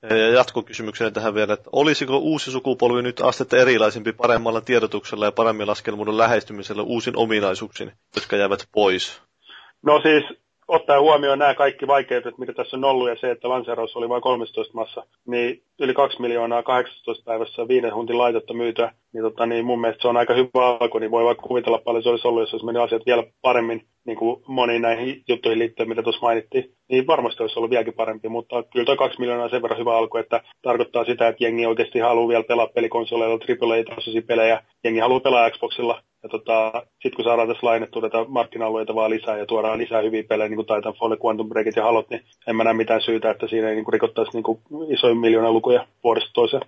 Ja 0.01 0.29
jatkokysymyksenä 0.29 1.11
tähän 1.11 1.33
vielä, 1.35 1.53
että 1.53 1.69
olisiko 1.71 2.17
uusi 2.17 2.51
sukupolvi 2.51 3.01
nyt 3.01 3.21
astetta 3.21 3.57
erilaisempi 3.57 4.13
paremmalla 4.13 4.61
tiedotuksella 4.61 5.25
ja 5.25 5.31
paremmin 5.31 5.67
laskelmuuden 5.67 6.17
lähestymisellä 6.17 6.83
uusin 6.83 7.17
ominaisuuksiin, 7.17 7.91
jotka 8.15 8.35
jäävät 8.35 8.67
pois? 8.71 9.21
No 9.81 10.01
siis 10.01 10.39
ottaen 10.67 11.01
huomioon 11.01 11.39
nämä 11.39 11.53
kaikki 11.53 11.87
vaikeudet, 11.87 12.37
mitä 12.37 12.53
tässä 12.53 12.77
on 12.77 12.83
ollut, 12.83 13.09
ja 13.09 13.15
se, 13.15 13.31
että 13.31 13.49
lanseeraus 13.49 13.95
oli 13.95 14.09
vain 14.09 14.21
13 14.21 14.73
massa, 14.73 15.03
niin 15.27 15.61
yli 15.79 15.93
2 15.93 16.21
miljoonaa 16.21 16.63
18 16.63 17.25
päivässä 17.25 17.67
viiden 17.67 17.95
huntin 17.95 18.17
laitetta 18.17 18.53
myytyä, 18.53 18.91
niin, 19.13 19.23
tota, 19.23 19.45
niin 19.45 19.65
mun 19.65 19.81
mielestä 19.81 20.01
se 20.01 20.07
on 20.07 20.17
aika 20.17 20.33
hyvä 20.33 20.67
alku, 20.67 20.99
niin 20.99 21.11
voi 21.11 21.23
vaikka 21.25 21.47
kuvitella 21.47 21.81
paljon 21.85 22.03
se 22.03 22.09
olisi 22.09 22.27
ollut, 22.27 22.41
jos 22.41 22.53
olisi 22.53 22.65
mennyt 22.65 22.83
asiat 22.83 23.05
vielä 23.05 23.23
paremmin 23.41 23.85
niin 24.05 24.17
kuin 24.17 24.41
moniin 24.47 24.81
näihin 24.81 25.23
juttuihin 25.27 25.59
liittyen, 25.59 25.89
mitä 25.89 26.03
tuossa 26.03 26.21
mainittiin, 26.21 26.71
niin 26.89 27.07
varmasti 27.07 27.43
olisi 27.43 27.59
ollut 27.59 27.69
vieläkin 27.69 27.93
parempi, 27.93 28.29
mutta 28.29 28.63
kyllä 28.63 28.85
tuo 28.85 28.95
2 28.95 29.19
miljoonaa 29.19 29.43
on 29.43 29.49
sen 29.49 29.61
verran 29.61 29.79
hyvä 29.79 29.97
alku, 29.97 30.17
että 30.17 30.41
tarkoittaa 30.61 31.05
sitä, 31.05 31.27
että 31.27 31.43
jengi 31.43 31.65
oikeasti 31.65 31.99
haluaa 31.99 32.27
vielä 32.27 32.43
pelaa 32.43 32.67
pelikonsoleilla 32.67 33.39
AAA-tasoisia 33.61 34.21
pelejä, 34.21 34.63
jengi 34.83 34.99
haluaa 34.99 35.19
pelaa 35.19 35.49
Xboxilla, 35.49 36.01
ja 36.27 36.31
tota, 36.39 36.71
sitten 36.91 37.15
kun 37.15 37.25
saadaan 37.25 37.47
tässä 37.47 37.67
lainettua 37.67 38.01
tätä 38.01 38.17
markkina-alueita 38.27 38.95
vaan 38.95 39.09
lisää 39.09 39.37
ja 39.37 39.45
tuodaan 39.45 39.77
lisää 39.77 40.01
hyviä 40.01 40.23
pelejä, 40.23 40.49
niin 40.49 40.55
kuin 40.55 40.65
Titanfall, 40.65 41.15
Quantum 41.25 41.49
Breakit 41.49 41.75
ja 41.75 41.83
Halot, 41.83 42.09
niin 42.09 42.25
en 42.47 42.55
mä 42.55 42.63
näe 42.63 42.73
mitään 42.73 43.01
syytä, 43.01 43.31
että 43.31 43.47
siinä 43.47 43.69
ei 43.69 43.75
niin 43.75 43.85
kuin 43.85 43.93
rikottaisi 43.93 44.31
niin 44.33 44.43
kuin 44.43 44.59
isoja 44.89 45.15
miljoonan 45.15 45.53
lukuja 45.53 45.87
vuodesta 46.03 46.29
toiseen. 46.33 46.61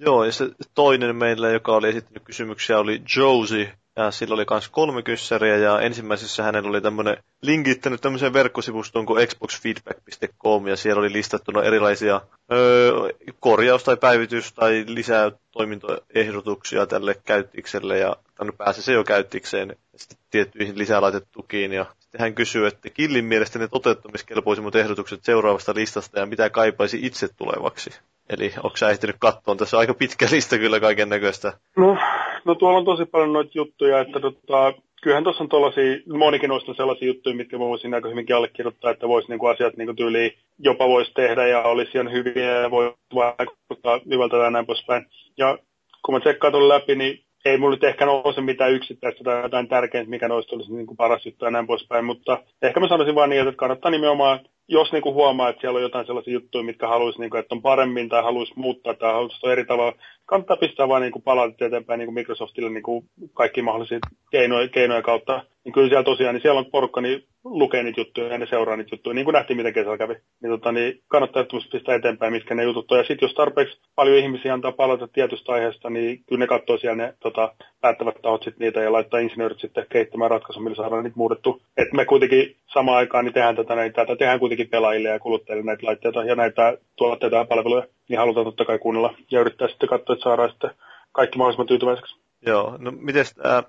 Joo, 0.00 0.24
ja 0.24 0.32
se 0.32 0.48
toinen 0.74 1.16
meillä, 1.16 1.48
joka 1.48 1.76
oli 1.76 1.88
esittänyt 1.88 2.22
kysymyksiä, 2.24 2.78
oli 2.78 3.00
Josie, 3.16 3.72
ja 3.96 4.10
sillä 4.10 4.34
oli 4.34 4.44
myös 4.50 4.68
kolme 4.68 5.02
kyssäriä, 5.02 5.56
ja 5.56 5.80
ensimmäisessä 5.80 6.42
hänellä 6.42 6.68
oli 6.70 6.80
tämmöinen 6.80 7.16
linkittänyt 7.42 8.00
tämmöiseen 8.00 8.32
verkkosivustoon 8.32 9.06
kuin 9.06 9.28
xboxfeedback.com, 9.28 10.66
ja 10.66 10.76
siellä 10.76 11.00
oli 11.00 11.12
listattuna 11.12 11.62
erilaisia 11.62 12.20
öö, 12.52 13.10
korjaus- 13.40 13.84
tai 13.84 13.96
päivitys- 13.96 14.52
tai 14.52 14.84
lisää 14.86 15.32
toimintoehdotuksia 15.50 16.86
tälle 16.86 17.14
käyttikselle, 17.24 17.98
ja 17.98 18.16
tänne 18.34 18.52
pääsi 18.52 18.82
se 18.82 18.92
jo 18.92 19.04
käyttikseen 19.04 19.76
sitten 19.96 20.18
tiettyihin 20.30 20.78
lisälaitettukiin, 20.78 21.72
ja 21.72 21.86
sitten 21.98 22.20
hän 22.20 22.34
kysyy, 22.34 22.66
että 22.66 22.90
Killin 22.90 23.24
mielestä 23.24 23.58
ne 23.58 23.68
toteuttamiskelpoisimmat 23.68 24.74
ehdotukset 24.74 25.24
seuraavasta 25.24 25.74
listasta, 25.74 26.18
ja 26.20 26.26
mitä 26.26 26.50
kaipaisi 26.50 26.98
itse 27.02 27.28
tulevaksi. 27.36 27.90
Eli 28.30 28.52
onko 28.56 28.76
sä 28.76 28.90
ehtinyt 28.90 29.16
katsoa? 29.18 29.56
Tässä 29.56 29.76
on 29.76 29.80
aika 29.80 29.94
pitkä 29.94 30.26
lista 30.32 30.58
kyllä 30.58 30.80
kaiken 30.80 31.08
näköistä. 31.08 31.52
No, 31.76 31.96
no 32.44 32.54
tuolla 32.54 32.78
on 32.78 32.84
tosi 32.84 33.04
paljon 33.04 33.32
noita 33.32 33.50
juttuja, 33.54 34.00
että 34.00 34.20
tota, 34.20 34.72
kyllähän 35.02 35.24
tuossa 35.24 35.44
on 35.44 35.48
tuollaisia, 35.48 35.96
monikin 36.06 36.48
noista 36.48 36.74
sellaisia 36.74 37.08
juttuja, 37.08 37.36
mitkä 37.36 37.58
voisin 37.58 37.94
aika 37.94 38.08
hyvinkin 38.08 38.36
allekirjoittaa, 38.36 38.90
että 38.90 39.08
voisi 39.08 39.28
niinku 39.28 39.46
asiat 39.46 39.76
niinku 39.76 39.94
tyyliin 39.94 40.30
jopa 40.58 40.88
voisi 40.88 41.12
tehdä 41.14 41.46
ja 41.46 41.62
olisi 41.62 41.90
ihan 41.94 42.12
hyviä 42.12 42.60
ja 42.60 42.70
voi 42.70 42.94
vaikuttaa 43.14 44.00
hyvältä 44.10 44.36
ja 44.36 44.50
näin 44.50 44.66
poispäin. 44.66 45.06
Ja 45.38 45.58
kun 46.04 46.14
mä 46.14 46.20
tsekkaan 46.20 46.52
tuon 46.52 46.68
läpi, 46.68 46.94
niin 46.94 47.26
ei 47.44 47.58
mulla 47.58 47.74
nyt 47.74 47.84
ehkä 47.84 48.06
nouse 48.06 48.40
mitään 48.40 48.72
yksittäistä 48.72 49.24
tai 49.24 49.42
jotain 49.42 49.68
tärkeintä, 49.68 50.10
mikä 50.10 50.28
noista 50.28 50.56
olisi 50.56 50.72
niin 50.72 50.86
kuin 50.86 50.96
paras 50.96 51.26
juttu 51.26 51.44
ja 51.44 51.50
näin 51.50 51.66
poispäin, 51.66 52.04
mutta 52.04 52.38
ehkä 52.62 52.80
mä 52.80 52.88
sanoisin 52.88 53.14
vaan 53.14 53.30
niin, 53.30 53.48
että 53.48 53.56
kannattaa 53.56 53.90
nimenomaan 53.90 54.40
jos 54.68 54.92
niin 54.92 55.02
kuin 55.02 55.14
huomaa, 55.14 55.48
että 55.48 55.60
siellä 55.60 55.76
on 55.76 55.82
jotain 55.82 56.06
sellaisia 56.06 56.32
juttuja, 56.32 56.64
mitkä 56.64 56.88
haluaisi, 56.88 57.20
niin 57.20 57.30
kuin, 57.30 57.40
että 57.40 57.54
on 57.54 57.62
paremmin 57.62 58.08
tai 58.08 58.22
haluaisi 58.22 58.52
muuttaa 58.56 58.94
tai 58.94 59.12
haluaisi 59.12 59.46
eri 59.46 59.64
tavalla, 59.64 59.92
kannattaa 60.26 60.56
pistää 60.56 60.88
vaan 60.88 61.02
niin 61.02 61.12
kuin 61.12 61.22
palautet 61.22 61.62
eteenpäin 61.62 61.98
niin 61.98 62.06
kuin 62.06 62.14
Microsoftille 62.14 62.70
niin 62.70 62.82
kuin 62.82 63.04
kaikki 63.34 63.62
mahdollisia 63.62 63.98
keinoja, 64.30 64.68
keinoja 64.68 65.02
kautta. 65.02 65.44
Niin 65.66 65.72
kyllä 65.72 65.88
siellä 65.88 66.04
tosiaan, 66.04 66.34
niin 66.34 66.42
siellä 66.42 66.58
on 66.58 66.66
porukka, 66.66 67.00
niin 67.00 67.24
lukee 67.44 67.82
niitä 67.82 68.00
juttuja 68.00 68.26
ja 68.26 68.38
ne 68.38 68.46
seuraa 68.46 68.76
niitä 68.76 68.94
juttuja, 68.94 69.14
niin 69.14 69.24
kuin 69.24 69.32
nähtiin, 69.32 69.56
miten 69.56 69.72
kesällä 69.72 69.98
kävi. 69.98 70.14
Niin, 70.14 70.50
tota, 70.50 70.72
niin 70.72 71.02
kannattaa 71.08 71.44
pistää 71.72 71.94
eteenpäin, 71.94 72.32
mitkä 72.32 72.54
ne 72.54 72.64
jutut 72.64 72.92
on. 72.92 72.98
Ja 72.98 73.04
sitten 73.04 73.26
jos 73.26 73.34
tarpeeksi 73.34 73.78
paljon 73.94 74.18
ihmisiä 74.18 74.54
antaa 74.54 74.72
palata 74.72 75.08
tietystä 75.08 75.52
aiheesta, 75.52 75.90
niin 75.90 76.22
kyllä 76.26 76.38
ne 76.38 76.46
katsoo 76.46 76.78
siellä 76.78 76.96
ne 76.96 77.14
tota, 77.20 77.54
päättävät 77.80 78.14
tahot 78.22 78.42
sit 78.42 78.58
niitä 78.58 78.80
ja 78.80 78.92
laittaa 78.92 79.20
insinöörit 79.20 79.60
sitten 79.60 79.86
kehittämään 79.88 80.30
ratkaisun, 80.30 80.62
millä 80.62 80.76
saadaan 80.76 81.04
niitä 81.04 81.16
muutettu. 81.16 81.62
Et 81.76 81.92
me 81.92 82.04
kuitenkin 82.04 82.56
samaan 82.72 82.98
aikaan 82.98 83.24
niin 83.24 83.34
tehdään 83.34 83.56
tätä, 83.56 83.74
näitä, 83.74 83.94
tätä 83.94 84.16
tehdään 84.16 84.40
kuitenkin 84.40 84.68
pelaajille 84.68 85.08
ja 85.08 85.20
kuluttajille 85.20 85.64
näitä 85.64 85.86
laitteita 85.86 86.24
ja 86.24 86.34
näitä 86.34 86.78
tuotteita 86.96 87.36
ja 87.36 87.44
palveluja, 87.44 87.86
niin 88.08 88.18
halutaan 88.18 88.46
totta 88.46 88.64
kai 88.64 88.78
kuunnella 88.78 89.14
ja 89.30 89.40
yrittää 89.40 89.68
sitten 89.68 89.88
katsoa, 89.88 90.14
että 90.14 90.24
saadaan 90.24 90.50
sitten 90.50 90.70
kaikki 91.12 91.38
mahdollisimman 91.38 91.66
tyytyväiseksi. 91.66 92.16
Joo, 92.46 92.76
no 92.78 92.90
miten 92.90 93.24
tämä 93.42 93.62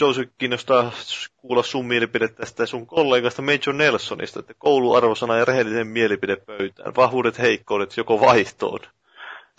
Joseph 0.00 0.32
kiinnostaa 0.38 0.92
kuulla 1.36 1.62
sun 1.62 1.86
mielipide 1.86 2.28
tästä 2.28 2.66
sun 2.66 2.86
kollegasta 2.86 3.42
Major 3.42 3.74
Nelsonista, 3.74 4.40
että 4.40 4.54
kouluarvosana 4.58 5.36
ja 5.36 5.44
rehellinen 5.44 5.86
mielipide 5.86 6.36
pöytään. 6.36 6.92
Vahvuudet, 6.96 7.38
heikkoudet, 7.38 7.96
joko 7.96 8.20
vaihtoon. 8.20 8.80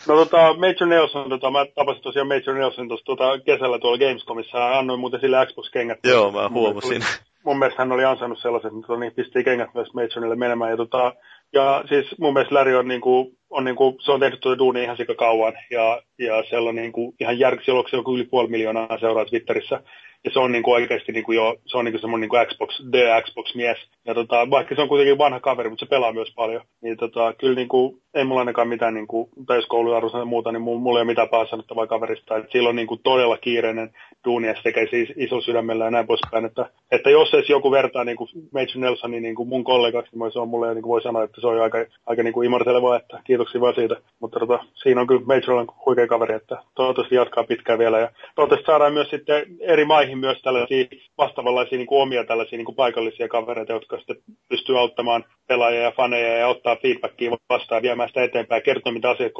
No 0.07 0.15
tota, 0.15 0.37
Major 0.37 0.87
Nelson, 0.87 1.29
tota, 1.29 1.51
mä 1.51 1.65
tapasin 1.75 2.03
tosiaan 2.03 2.27
Major 2.27 2.55
Nelson 2.55 2.87
tuossa 2.87 3.05
tota, 3.05 3.39
kesällä 3.45 3.79
tuolla 3.79 3.97
Gamescomissa 3.97 4.57
ja 4.57 4.79
annoin 4.79 4.99
muuten 4.99 5.19
sille 5.19 5.45
Xbox-kengät. 5.45 5.99
Joo, 6.03 6.31
mä 6.31 6.49
huomasin. 6.49 7.01
Mun, 7.01 7.03
mun 7.43 7.59
mielestä 7.59 7.81
hän 7.81 7.91
oli 7.91 8.05
ansainnut 8.05 8.39
sellaiset, 8.41 8.71
että 8.79 8.97
niin 8.97 9.13
pisti 9.13 9.43
kengät 9.43 9.73
myös 9.73 9.93
Majorille 9.93 10.35
menemään. 10.35 10.71
Ja, 10.71 10.77
tota, 10.77 11.13
ja 11.53 11.83
siis 11.89 12.05
mun 12.19 12.33
mielestä 12.33 12.55
Larry 12.55 12.75
on, 12.75 12.87
niinku, 12.87 13.31
on 13.49 13.63
niinku, 13.63 13.97
se 13.99 14.11
on 14.11 14.19
tehnyt 14.19 14.39
tuota 14.39 14.57
duunia 14.57 14.83
ihan 14.83 14.97
sika 14.97 15.15
kauan 15.15 15.53
ja, 15.71 16.01
ja 16.19 16.43
siellä 16.49 16.69
on 16.69 16.75
niinku, 16.75 17.15
ihan 17.19 17.39
järkisi, 17.39 17.71
onko 17.71 17.89
se 17.89 17.97
yli 17.97 18.23
puoli 18.23 18.49
miljoonaa 18.49 18.99
seuraa 18.99 19.25
Twitterissä 19.25 19.81
ja 20.27 20.31
se 20.33 20.39
on 20.39 20.51
niin 20.51 20.63
kuin 20.63 20.73
oikeasti 20.73 21.11
niin 21.11 21.23
kuin 21.23 21.35
jo, 21.35 21.55
se 21.65 21.77
on 21.77 21.85
niin 21.85 21.93
kuin 21.93 22.01
semmoinen 22.01 22.21
niin 22.21 22.29
kuin 22.29 22.47
Xbox, 22.47 22.81
The 22.91 23.21
Xbox-mies. 23.21 23.77
Ja 24.05 24.13
tota, 24.13 24.49
vaikka 24.49 24.75
se 24.75 24.81
on 24.81 24.87
kuitenkin 24.87 25.17
vanha 25.17 25.39
kaveri, 25.39 25.69
mutta 25.69 25.85
se 25.85 25.89
pelaa 25.89 26.13
myös 26.13 26.33
paljon. 26.35 26.61
Niin 26.81 26.97
tota, 26.97 27.33
kyllä 27.33 27.55
niin 27.55 27.67
kuin, 27.67 28.01
ei 28.13 28.23
mulla 28.23 28.41
ainakaan 28.41 28.67
mitään 28.67 28.93
niin 28.93 29.07
kuin, 29.07 29.29
täyskouluarvoista 29.47 30.19
ja 30.19 30.25
muuta, 30.25 30.51
niin 30.51 30.61
mulla 30.61 30.99
ei 30.99 31.01
ole 31.01 31.11
mitään 31.11 31.29
päässä 31.29 31.49
sanottavaa 31.49 31.87
kaverista. 31.87 32.37
Että 32.37 32.51
sillä 32.51 32.69
on 32.69 32.75
niin 32.75 32.87
kuin 32.87 32.99
todella 33.03 33.37
kiireinen 33.37 33.89
duuni 34.25 34.47
ja 34.47 34.55
se 34.55 34.61
tekee 34.63 34.87
siis 34.89 35.09
iso 35.15 35.41
sydämellä 35.41 35.85
ja 35.85 35.91
näin 35.91 36.07
poispäin. 36.07 36.45
Että, 36.45 36.69
että 36.91 37.09
jos 37.09 37.33
edes 37.33 37.49
joku 37.49 37.71
vertaa 37.71 38.03
niin 38.03 38.17
kuin 38.17 38.29
Major 38.53 38.75
Nelsonin 38.75 39.23
niin 39.23 39.35
kuin 39.35 39.49
mun 39.49 39.63
kollegaksi, 39.63 40.11
niin 40.17 40.31
se 40.31 40.39
on 40.39 40.49
mulle 40.49 40.73
niin 40.73 40.83
kuin 40.83 40.91
voi 40.91 41.01
sanoa, 41.01 41.23
että 41.23 41.41
se 41.41 41.47
on 41.47 41.61
aika, 41.61 41.77
aika 42.05 42.23
niin 42.23 42.33
kuin 42.33 42.45
imartelevaa, 42.45 42.97
että 42.97 43.19
kiitoksia 43.37 43.61
vaan 43.61 43.75
siitä. 43.75 43.95
Mutta 44.19 44.39
tota, 44.39 44.59
siinä 44.73 45.01
on 45.01 45.07
kyllä 45.07 45.21
Major 45.25 45.51
on 45.51 45.67
huikea 45.85 46.07
kaveri, 46.07 46.35
että 46.35 46.57
toivottavasti 46.75 47.15
jatkaa 47.15 47.43
pitkään 47.43 47.79
vielä. 47.79 47.99
Ja 47.99 48.11
toivottavasti 48.35 48.65
saadaan 48.65 48.93
myös 48.93 49.09
sitten 49.09 49.45
eri 49.61 49.85
maihin 49.85 50.17
myös 50.17 50.41
tällaisia 50.41 50.85
vastaavanlaisia 51.17 51.77
niin 51.77 51.87
omia 51.89 52.23
tällaisia 52.23 52.57
niin 52.57 52.65
kuin 52.65 52.75
paikallisia 52.75 53.27
kavereita, 53.27 53.73
jotka 53.73 53.97
sitten 53.97 54.17
pystyy 54.49 54.79
auttamaan 54.79 55.25
pelaajia 55.47 55.81
ja 55.81 55.91
faneja 55.91 56.37
ja 56.37 56.47
ottaa 56.47 56.75
feedbackia 56.75 57.31
vastaan 57.49 57.81
viemään 57.81 58.09
sitä 58.09 58.23
eteenpäin 58.23 58.63
kertoa, 58.63 58.93
mitä 58.93 59.09
asiat 59.09 59.31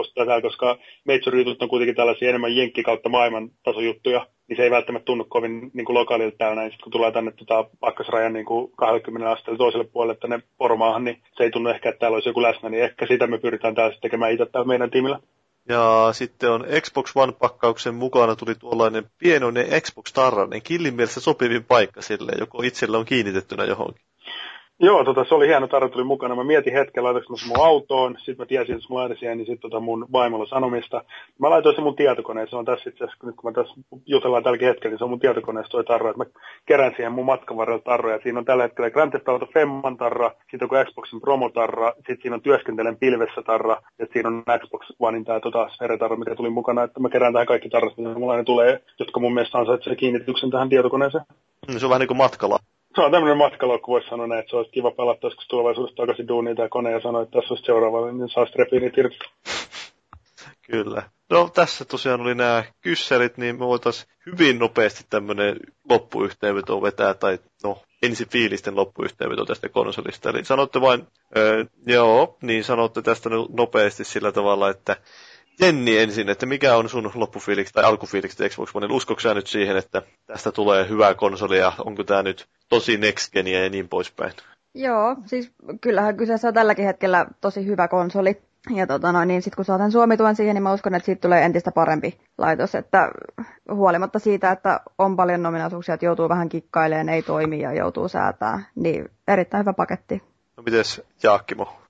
koska 0.42 0.78
Major 1.06 1.36
jutut 1.36 1.62
on 1.62 1.70
kuitenkin 1.70 1.96
tällaisia 1.96 2.30
enemmän 2.30 2.56
jenkki 2.56 2.84
kautta 2.84 3.10
maailman 3.10 3.50
tasojuttuja, 3.64 4.26
niin 4.48 4.58
se 4.58 4.64
ei 4.64 4.72
välttämättä 4.72 5.06
tunnu 5.06 5.26
kovin 5.30 5.72
niin 5.74 5.86
kuin 5.86 5.94
lokaalilta 5.94 6.38
täällä. 6.38 6.64
Sitten 6.64 6.84
kun 6.84 6.92
tulee 6.92 7.12
tänne 7.12 7.32
tota, 7.32 7.66
pakkasrajan 7.80 8.34
niin 8.34 8.46
kuin 8.46 8.72
20 8.76 9.32
asteelle 9.32 9.58
toiselle 9.58 9.86
puolelle 9.86 10.16
tänne 10.16 10.40
pormaahan, 10.58 11.04
niin 11.04 11.22
se 11.38 11.44
ei 11.44 11.52
tunnu 11.52 11.70
ehkä, 11.70 11.90
että 11.90 12.00
täällä 12.00 12.16
olisi 12.16 12.30
joku 12.30 12.42
läsnä, 12.42 12.70
niin 12.70 12.84
ehkä 12.84 13.08
sitä 13.08 13.28
me 13.28 13.38
pyritään 13.38 13.76
täällä 13.76 13.98
tekemään 14.02 14.32
itse 14.32 14.46
täällä 14.46 14.68
meidän 14.68 14.92
tiimillä. 14.92 15.20
Ja 15.70 16.10
sitten 16.12 16.52
on 16.52 16.66
Xbox 16.82 17.12
One-pakkauksen 17.16 17.96
mukana 17.96 18.36
tuli 18.36 18.56
tuollainen 18.56 19.06
pienoinen 19.18 19.82
Xbox 19.82 20.14
Tarra, 20.14 20.48
niin 20.48 20.62
killin 20.62 20.96
mielessä 20.96 21.20
sopivin 21.20 21.64
paikka 21.64 22.02
sille, 22.02 22.32
joko 22.40 22.62
itsellä 22.62 22.98
on 22.98 23.06
kiinnitettynä 23.06 23.64
johonkin. 23.64 24.02
Joo, 24.80 25.04
tota, 25.04 25.26
se 25.26 25.36
oli 25.36 25.48
hieno 25.48 25.68
tarina, 25.68 25.90
tuli 25.90 26.04
mukana. 26.04 26.36
Mä 26.36 26.44
mietin 26.44 26.74
hetken, 26.74 27.04
laitanko 27.04 27.34
mä 27.34 27.48
mun 27.48 27.66
autoon, 27.66 28.16
sitten 28.18 28.36
mä 28.40 28.46
tiesin, 28.46 28.76
että 28.76 28.88
mä 28.90 28.96
laitan 28.96 29.18
siihen, 29.18 29.38
niin 29.38 29.46
sitten 29.46 29.70
tota 29.70 29.80
mun 29.80 30.06
vaimolla 30.12 30.46
sanomista. 30.46 31.04
Mä 31.40 31.50
laitoin 31.50 31.76
sen 31.76 31.84
mun 31.84 31.96
tietokoneen, 31.96 32.48
se 32.50 32.56
on 32.56 32.66
tässä 32.66 32.90
itse 32.90 33.04
asiassa, 33.04 33.20
kun 33.20 33.36
mä 33.44 33.52
tässä 33.52 33.74
jutellaan 34.06 34.44
tälläkin 34.44 34.68
hetkellä, 34.68 34.92
niin 34.92 34.98
se 34.98 35.04
on 35.04 35.10
mun 35.10 35.20
tietokoneessa 35.20 35.72
toi 35.72 35.84
tarra, 35.84 36.10
että 36.10 36.24
mä 36.24 36.30
kerään 36.66 36.94
siihen 36.96 37.12
mun 37.12 37.26
matkan 37.26 37.58
varrella 37.58 37.82
tarroja. 37.82 38.20
Siinä 38.24 38.40
on 38.40 38.46
tällä 38.46 38.64
hetkellä 38.64 38.90
Grand 38.90 39.12
Theft 39.12 39.30
Auto 39.30 39.46
Femman 39.54 39.98
tarra, 39.98 40.32
sitten 40.52 40.70
on 40.72 40.86
Xboxin 40.86 41.22
promotarra, 41.22 41.94
sitten 41.96 42.18
siinä 42.22 42.36
on 42.36 42.42
Työskentelen 42.42 42.98
pilvessä 42.98 43.42
tarra, 43.42 43.82
ja 44.00 44.06
siinä 44.14 44.30
on 44.30 44.44
Xbox 44.60 44.82
Onein 45.00 45.26
tää 45.26 45.40
tota 45.40 45.70
tarra, 46.00 46.16
mikä 46.16 46.36
tuli 46.36 46.50
mukana, 46.50 46.84
että 46.84 47.00
mä 47.00 47.10
kerään 47.10 47.34
tähän 47.34 47.48
kaikki 47.48 47.70
tarrat, 47.70 47.98
mitä 47.98 48.20
mulla 48.20 48.38
ne 48.38 48.44
tulee, 48.44 48.82
jotka 49.00 49.20
mun 49.20 49.34
mielestä 49.34 49.58
ansaitsee 49.58 49.96
kiinnityksen 49.96 50.50
tähän 50.50 50.70
tietokoneeseen. 50.70 51.24
Se 51.78 51.86
on 51.86 51.90
vähän 51.90 52.00
niin 52.00 52.08
kuin 52.08 52.18
matkalla 52.18 52.60
se 52.98 53.02
on 53.02 53.12
tämmöinen 53.12 53.38
matkalaukku, 53.38 53.92
voisi 53.92 54.10
sanoa 54.10 54.28
näin, 54.28 54.40
että 54.40 54.50
se 54.50 54.56
olisi 54.56 54.72
kiva 54.72 54.92
pelata 54.92 55.28
joskus 55.28 55.48
tulevaisuudessa 55.48 55.96
takaisin 55.96 56.28
duuniin 56.28 56.56
tai 56.58 56.70
koneen 56.70 56.94
ja 56.94 57.02
sanoa, 57.02 57.22
että 57.22 57.40
tässä 57.40 57.54
olisi 57.54 57.66
seuraava, 57.66 58.12
niin 58.12 58.30
saa 58.30 58.46
strepiinit 58.46 58.98
irti. 58.98 59.18
Kyllä. 60.72 61.04
No 61.30 61.50
tässä 61.54 61.86
tosiaan 61.86 62.22
oli 62.22 62.36
nämä 62.36 62.64
kyssärit, 62.82 63.38
niin 63.38 63.56
me 63.56 63.60
voitaisiin 63.68 64.10
hyvin 64.26 64.60
nopeasti 64.60 65.04
tämmöinen 65.10 65.58
loppuyhteenveto 65.90 66.82
vetää, 66.82 67.14
tai 67.14 67.40
no 67.64 67.82
ensi 68.04 68.26
fiilisten 68.26 68.76
loppuyhteenveto 68.76 69.46
tästä 69.46 69.70
konsolista. 69.70 70.30
Eli 70.30 70.46
sanotte 70.46 70.82
vain, 70.82 71.08
öö, 71.38 71.66
joo, 71.88 72.38
niin 72.42 72.64
sanotte 72.64 73.02
tästä 73.02 73.30
nopeasti 73.58 74.04
sillä 74.04 74.32
tavalla, 74.32 74.70
että 74.70 74.96
Jenni 75.60 75.98
ensin, 75.98 76.30
että 76.30 76.46
mikä 76.46 76.76
on 76.76 76.90
sun 76.90 77.12
loppufiiliksi 77.16 77.74
tai 77.74 77.84
alkufiiliksi 77.84 78.50
Xbox 78.50 78.70
One? 78.74 78.88
Uskoiko 78.92 79.34
nyt 79.34 79.48
siihen, 79.48 79.78
että 79.78 80.02
tästä 80.26 80.52
tulee 80.52 80.90
hyvää 80.90 81.16
konsolia? 81.16 81.74
Onko 81.86 82.04
tämä 82.04 82.24
nyt 82.24 82.48
tosi 82.70 82.98
next 82.98 83.34
genia 83.34 83.64
ja 83.64 83.70
niin 83.70 83.90
poispäin? 83.90 84.34
Joo, 84.74 85.16
siis 85.26 85.52
kyllähän 85.82 86.18
kyseessä 86.18 86.48
on 86.48 86.54
tälläkin 86.54 86.86
hetkellä 86.86 87.26
tosi 87.42 87.66
hyvä 87.66 87.88
konsoli. 87.88 88.42
Ja 88.76 88.88
tota 88.88 89.12
no, 89.12 89.26
niin 89.26 89.42
sitten 89.42 89.56
kun 89.56 89.66
saatan 89.66 89.92
Suomi 89.92 90.16
siihen, 90.36 90.54
niin 90.54 90.64
mä 90.64 90.74
uskon, 90.74 90.96
että 90.96 91.06
siitä 91.06 91.22
tulee 91.22 91.46
entistä 91.46 91.72
parempi 91.72 92.20
laitos. 92.38 92.76
Että 92.76 93.12
huolimatta 93.72 94.20
siitä, 94.20 94.52
että 94.52 94.80
on 94.98 95.16
paljon 95.16 95.44
nominaisuuksia, 95.44 95.94
että 95.94 96.06
joutuu 96.06 96.30
vähän 96.30 96.50
kikkailemaan, 96.50 97.10
ei 97.10 97.22
toimi 97.22 97.60
ja 97.60 97.74
joutuu 97.74 98.08
säätää, 98.08 98.64
niin 98.76 99.10
erittäin 99.28 99.62
hyvä 99.62 99.74
paketti. 99.74 100.24
No 100.58 100.64
mites 100.64 101.02
Jaakkimo? 101.24 101.82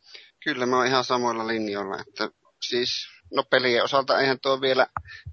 Kyllä 0.44 0.66
mä 0.66 0.78
oon 0.78 0.88
ihan 0.88 1.04
samoilla 1.04 1.48
linjoilla, 1.48 1.98
että 2.00 2.30
siis 2.62 3.17
no 3.34 3.44
pelien 3.44 3.84
osalta 3.84 4.20
eihän 4.20 4.40
tuo 4.40 4.62
vielä, 4.62 4.88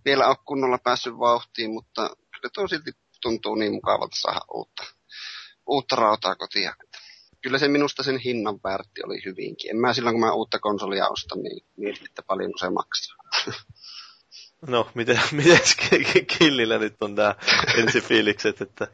vielä 0.05 0.27
ole 0.27 0.37
kunnolla 0.45 0.79
päässyt 0.79 1.19
vauhtiin, 1.19 1.71
mutta 1.71 2.11
kyllä 2.31 2.51
tuo 2.55 2.69
silti 2.69 2.91
tuntuu 3.23 3.55
niin 3.55 3.73
mukavalta 3.73 4.17
saada 4.17 4.41
uutta, 4.55 4.85
uutta 5.67 5.97
rautaa 5.97 6.37
kotia. 6.37 6.75
Kyllä 7.43 7.59
se 7.59 7.69
minusta 7.69 8.03
sen 8.03 8.19
hinnan 8.19 8.61
väärti 8.65 9.05
oli 9.07 9.25
hyvinkin. 9.25 9.71
En 9.71 9.77
mä 9.77 9.93
silloin, 9.93 10.15
kun 10.15 10.21
mä 10.21 10.33
uutta 10.33 10.59
konsolia 10.59 11.09
ostan, 11.09 11.43
niin 11.43 11.67
mietin, 11.77 12.07
että 12.07 12.23
paljonko 12.23 12.59
se 12.59 12.71
maksaa. 12.71 13.17
No, 14.69 14.89
miten, 14.95 15.21
miten 15.33 15.61
Killillä 16.27 16.79
nyt 16.79 16.95
on 17.01 17.15
tämä 17.15 17.35
ensifiilikset, 17.79 18.61
että... 18.61 18.89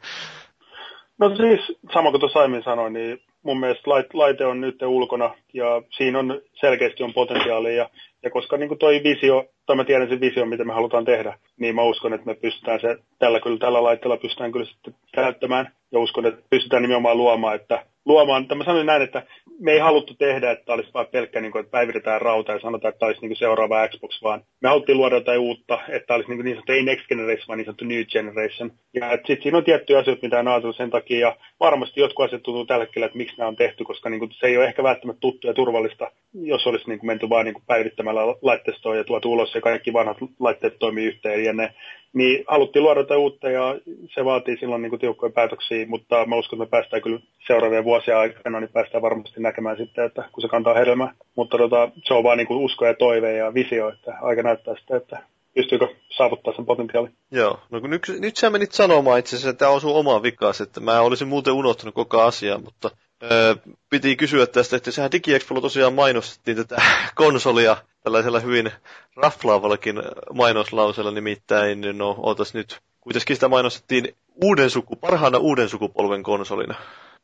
No 1.17 1.35
siis, 1.35 1.77
sama 1.93 2.11
kuin 2.11 2.19
tuossa 2.19 2.39
aiemmin 2.39 2.63
sanoin, 2.63 2.93
niin 2.93 3.23
mun 3.43 3.59
mielestä 3.59 3.89
laite 4.13 4.45
on 4.45 4.61
nyt 4.61 4.81
ulkona 4.81 5.35
ja 5.53 5.81
siinä 5.97 6.19
on 6.19 6.41
selkeästi 6.53 7.03
on 7.03 7.13
potentiaalia 7.13 7.75
ja 7.75 7.89
ja 8.23 8.29
koska 8.29 8.57
niin 8.57 8.77
toi 8.77 9.01
visio, 9.03 9.45
tai 9.65 9.75
mä 9.75 9.83
tiedän 9.83 10.09
sen 10.09 10.21
visio, 10.21 10.45
mitä 10.45 10.63
me 10.63 10.73
halutaan 10.73 11.05
tehdä, 11.05 11.37
niin 11.59 11.75
mä 11.75 11.83
uskon, 11.83 12.13
että 12.13 12.25
me 12.25 12.35
pystytään 12.35 12.79
se, 12.79 12.97
tällä 13.19 13.39
kyllä 13.39 13.57
tällä 13.57 13.83
laitteella 13.83 14.17
pystytään 14.17 14.51
kyllä 14.51 14.65
sitten 14.65 14.95
käyttämään. 15.13 15.71
Ja 15.91 15.99
uskon, 15.99 16.25
että 16.25 16.41
pystytään 16.49 16.81
nimenomaan 16.81 17.17
luomaan, 17.17 17.55
että 17.55 17.85
luomaan, 18.05 18.47
mä 18.55 18.63
sanoin 18.63 18.85
näin, 18.85 19.01
että 19.01 19.23
me 19.59 19.71
ei 19.71 19.79
haluttu 19.79 20.13
tehdä, 20.13 20.51
että 20.51 20.73
olisi 20.73 20.89
vain 20.93 21.07
pelkkä, 21.07 21.41
niin 21.41 21.51
kuin, 21.51 21.59
että 21.59 21.71
päivitetään 21.71 22.21
rauta 22.21 22.51
ja 22.51 22.59
sanotaan, 22.59 22.93
että 22.93 23.05
olisi 23.05 23.21
niin 23.21 23.29
kuin 23.29 23.37
seuraava 23.37 23.87
Xbox, 23.87 24.23
vaan 24.23 24.43
me 24.61 24.69
haluttiin 24.69 24.97
luoda 24.97 25.15
jotain 25.15 25.39
uutta, 25.39 25.79
että 25.89 26.13
olisi 26.13 26.29
niin, 26.29 26.37
kuin 26.37 26.45
niin 26.45 26.55
sanottu 26.55 26.71
ei 26.71 26.83
next 26.83 27.07
generation, 27.07 27.47
vaan 27.47 27.57
niin 27.57 27.65
sanottu 27.65 27.85
new 27.85 28.03
generation. 28.03 28.71
Ja 28.93 29.11
sitten 29.11 29.41
siinä 29.43 29.57
on 29.57 29.63
tiettyjä 29.63 29.99
asioita, 29.99 30.21
mitä 30.21 30.39
on 30.39 30.47
ajatellut 30.47 30.77
sen 30.77 30.89
takia, 30.89 31.19
ja 31.19 31.37
varmasti 31.59 31.99
jotkut 31.99 32.25
asiat 32.25 32.43
tuntuu 32.43 32.65
tällä 32.65 32.85
hetkellä, 32.85 33.05
että 33.05 33.17
miksi 33.17 33.37
nämä 33.37 33.47
on 33.47 33.55
tehty, 33.55 33.83
koska 33.83 34.09
niin 34.09 34.19
kuin, 34.19 34.31
se 34.31 34.47
ei 34.47 34.57
ole 34.57 34.65
ehkä 34.65 34.83
välttämättä 34.83 35.19
tuttu 35.19 35.47
ja 35.47 35.53
turvallista, 35.53 36.11
jos 36.33 36.67
olisi 36.67 36.87
niin 36.87 36.99
kuin 36.99 37.07
menty 37.07 37.29
vain 37.29 37.45
niin 37.45 37.53
kuin 37.53 37.65
päivittämällä 37.67 38.21
laitteistoa 38.41 38.95
ja 38.95 39.03
tuotu 39.03 39.31
ulos 39.31 39.55
ja 39.55 39.61
kaikki 39.61 39.93
vanhat 39.93 40.17
laitteet 40.39 40.79
toimii 40.79 41.05
yhteen 41.05 41.43
ja 41.43 41.53
ne 41.53 41.73
niin 42.13 42.43
haluttiin 42.47 42.83
luoda 42.83 42.99
jotain 42.99 43.19
uutta 43.19 43.49
ja 43.49 43.75
se 44.13 44.25
vaatii 44.25 44.57
silloin 44.57 44.81
niin 44.81 44.89
kuin 44.89 44.99
tiukkoja 44.99 45.31
päätöksiä, 45.31 45.85
mutta 45.87 46.25
mä 46.25 46.35
uskon, 46.35 46.57
että 46.61 46.65
me 46.65 46.69
päästään 46.69 47.01
kyllä 47.01 47.19
seuraavien 47.47 47.83
vuosien 47.83 48.17
aikana, 48.17 48.59
niin 48.59 48.69
päästään 48.73 49.01
varmasti 49.01 49.41
näkemään 49.41 49.77
sitten, 49.77 50.05
että 50.05 50.29
kun 50.31 50.41
se 50.41 50.47
kantaa 50.47 50.73
hedelmää. 50.73 51.13
Mutta 51.35 51.57
tota, 51.57 51.89
se 52.03 52.13
on 52.13 52.23
vaan 52.23 52.37
niin 52.37 52.47
kuin 52.47 52.59
usko 52.59 52.85
ja 52.85 52.93
toive 52.93 53.33
ja 53.33 53.53
visio, 53.53 53.89
että 53.89 54.17
aika 54.21 54.43
näyttää 54.43 54.75
sitä, 54.79 54.97
että 54.97 55.23
pystyykö 55.55 55.87
saavuttaa 56.09 56.53
sen 56.55 56.65
potentiaalin. 56.65 57.13
Joo, 57.31 57.59
no 57.69 57.81
kun 57.81 57.89
nyt, 57.89 58.01
nyt 58.19 58.37
sä 58.37 58.49
menit 58.49 58.71
sanomaan 58.71 59.19
itse 59.19 59.35
asiassa, 59.35 59.49
että 59.49 59.59
tämä 59.59 59.71
on 59.71 59.81
sun 59.81 59.95
oma 59.95 60.23
vikas, 60.23 60.61
että 60.61 60.79
mä 60.79 61.01
olisin 61.01 61.27
muuten 61.27 61.53
unohtanut 61.53 61.95
koko 61.95 62.21
asiaa, 62.21 62.57
mutta 62.57 62.89
öö, 63.23 63.55
piti 63.89 64.15
kysyä 64.15 64.47
tästä, 64.47 64.75
että 64.75 64.91
sehän 64.91 65.11
DigiExpolla 65.11 65.61
tosiaan 65.61 65.93
mainostettiin 65.93 66.57
tätä 66.57 66.81
konsolia 67.15 67.77
tällaisella 68.03 68.39
hyvin 68.39 68.71
raflaavallakin 69.15 69.95
mainoslauseella, 70.33 71.11
nimittäin, 71.11 71.81
no 71.97 72.15
ootas 72.17 72.53
nyt, 72.53 72.79
kuitenkin 73.01 73.35
sitä 73.35 73.47
mainostettiin 73.47 74.15
uuden 74.43 74.69
suku, 74.69 74.95
parhaana 74.95 75.37
uuden 75.37 75.69
sukupolven 75.69 76.23
konsolina, 76.23 76.75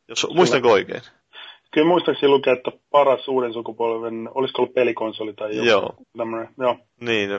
jos 0.08 0.28
muistanko 0.34 0.72
oikein? 0.72 1.02
Kyllä 1.72 1.88
muistaakseni 1.88 2.30
lukee, 2.30 2.54
että 2.54 2.72
paras 2.92 3.28
uuden 3.28 3.54
sukupolven, 3.54 4.30
olisiko 4.36 4.62
ollut 4.62 4.74
pelikonsoli 4.74 5.34
tai 5.34 5.56
joku 5.56 5.68
Joo. 5.68 5.96
tämmöinen. 6.18 6.50
Joo. 6.58 6.78
Niin, 7.02 7.30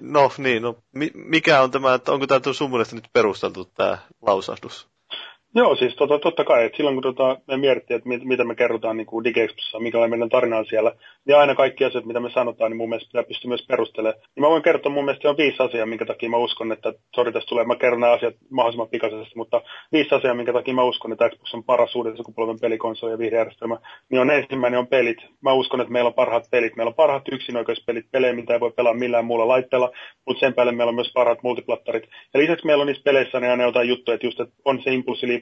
no 0.00 0.30
niin, 0.38 0.62
no 0.62 0.76
mikä 1.14 1.62
on 1.62 1.70
tämä, 1.70 1.94
että 1.94 2.12
onko 2.12 2.26
tämä 2.26 2.52
sun 2.52 2.70
mielestä 2.70 2.94
nyt 2.94 3.08
perusteltu 3.12 3.64
tämä 3.64 3.98
lausahdus? 4.22 4.91
Joo, 5.54 5.76
siis 5.76 5.94
tota, 5.96 6.18
totta 6.18 6.44
kai, 6.44 6.64
että 6.64 6.76
silloin 6.76 6.96
kun 6.96 7.02
tota, 7.02 7.38
me 7.48 7.56
mietittiin, 7.56 7.96
että 7.96 8.08
mit, 8.08 8.24
mitä 8.24 8.44
me 8.44 8.54
kerrotaan 8.54 8.96
niin 8.96 9.06
kuin 9.06 9.24
DigiExpossa, 9.24 9.80
mikä 9.80 9.98
on 9.98 10.10
meidän 10.10 10.28
tarina 10.28 10.64
siellä, 10.64 10.92
niin 11.24 11.36
aina 11.36 11.54
kaikki 11.54 11.84
asiat, 11.84 12.04
mitä 12.04 12.20
me 12.20 12.30
sanotaan, 12.30 12.70
niin 12.70 12.76
mun 12.76 12.88
mielestä 12.88 13.08
pitää 13.08 13.28
pystyä 13.28 13.48
myös 13.48 13.66
perustelemaan. 13.68 14.20
Niin 14.34 14.42
mä 14.42 14.48
voin 14.48 14.62
kertoa 14.62 14.92
mun 14.92 15.04
mielestä 15.04 15.30
on 15.30 15.36
viisi 15.36 15.62
asiaa, 15.62 15.86
minkä 15.86 16.06
takia 16.06 16.30
mä 16.30 16.36
uskon, 16.36 16.72
että, 16.72 16.92
sori 17.14 17.32
tästä 17.32 17.48
tulee, 17.48 17.64
mä 17.64 17.76
kerron 17.76 18.00
nämä 18.00 18.12
asiat 18.12 18.34
mahdollisimman 18.50 18.88
pikaisesti, 18.88 19.36
mutta 19.36 19.62
viisi 19.92 20.14
asiaa, 20.14 20.34
minkä 20.34 20.52
takia 20.52 20.74
mä 20.74 20.84
uskon, 20.84 21.12
että 21.12 21.28
Xbox 21.28 21.54
on 21.54 21.64
paras 21.64 21.96
uuden 21.96 22.16
sukupolven 22.16 22.60
pelikonsoli 22.60 23.12
ja 23.12 23.18
viihdejärjestelmä, 23.18 23.78
niin 24.10 24.20
on 24.20 24.30
ensimmäinen 24.30 24.80
on 24.80 24.86
pelit. 24.86 25.18
Mä 25.40 25.52
uskon, 25.52 25.80
että 25.80 25.92
meillä 25.92 26.08
on 26.08 26.14
parhaat 26.14 26.50
pelit. 26.50 26.76
Meillä 26.76 26.90
on 26.90 26.94
parhaat 26.94 27.28
yksinäköispelit, 27.32 28.06
pelejä, 28.10 28.32
mitä 28.32 28.52
ei 28.52 28.60
voi 28.60 28.72
pelaa 28.72 28.94
millään 28.94 29.24
muulla 29.24 29.48
laitteella, 29.48 29.90
mutta 30.26 30.40
sen 30.40 30.54
päälle 30.54 30.72
meillä 30.72 30.90
on 30.90 30.94
myös 30.94 31.12
parhaat 31.14 31.42
multiplattarit. 31.42 32.04
Ja 32.34 32.40
lisäksi 32.40 32.66
meillä 32.66 32.80
on 32.80 32.86
niissä 32.86 33.02
peleissä 33.04 33.40
niin 33.40 33.50
aina 33.50 33.64
jotain 33.64 33.88
juttuja, 33.88 34.14
että 34.14 34.26
just, 34.26 34.40
että 34.40 34.54
on 34.64 34.82
se 34.82 34.90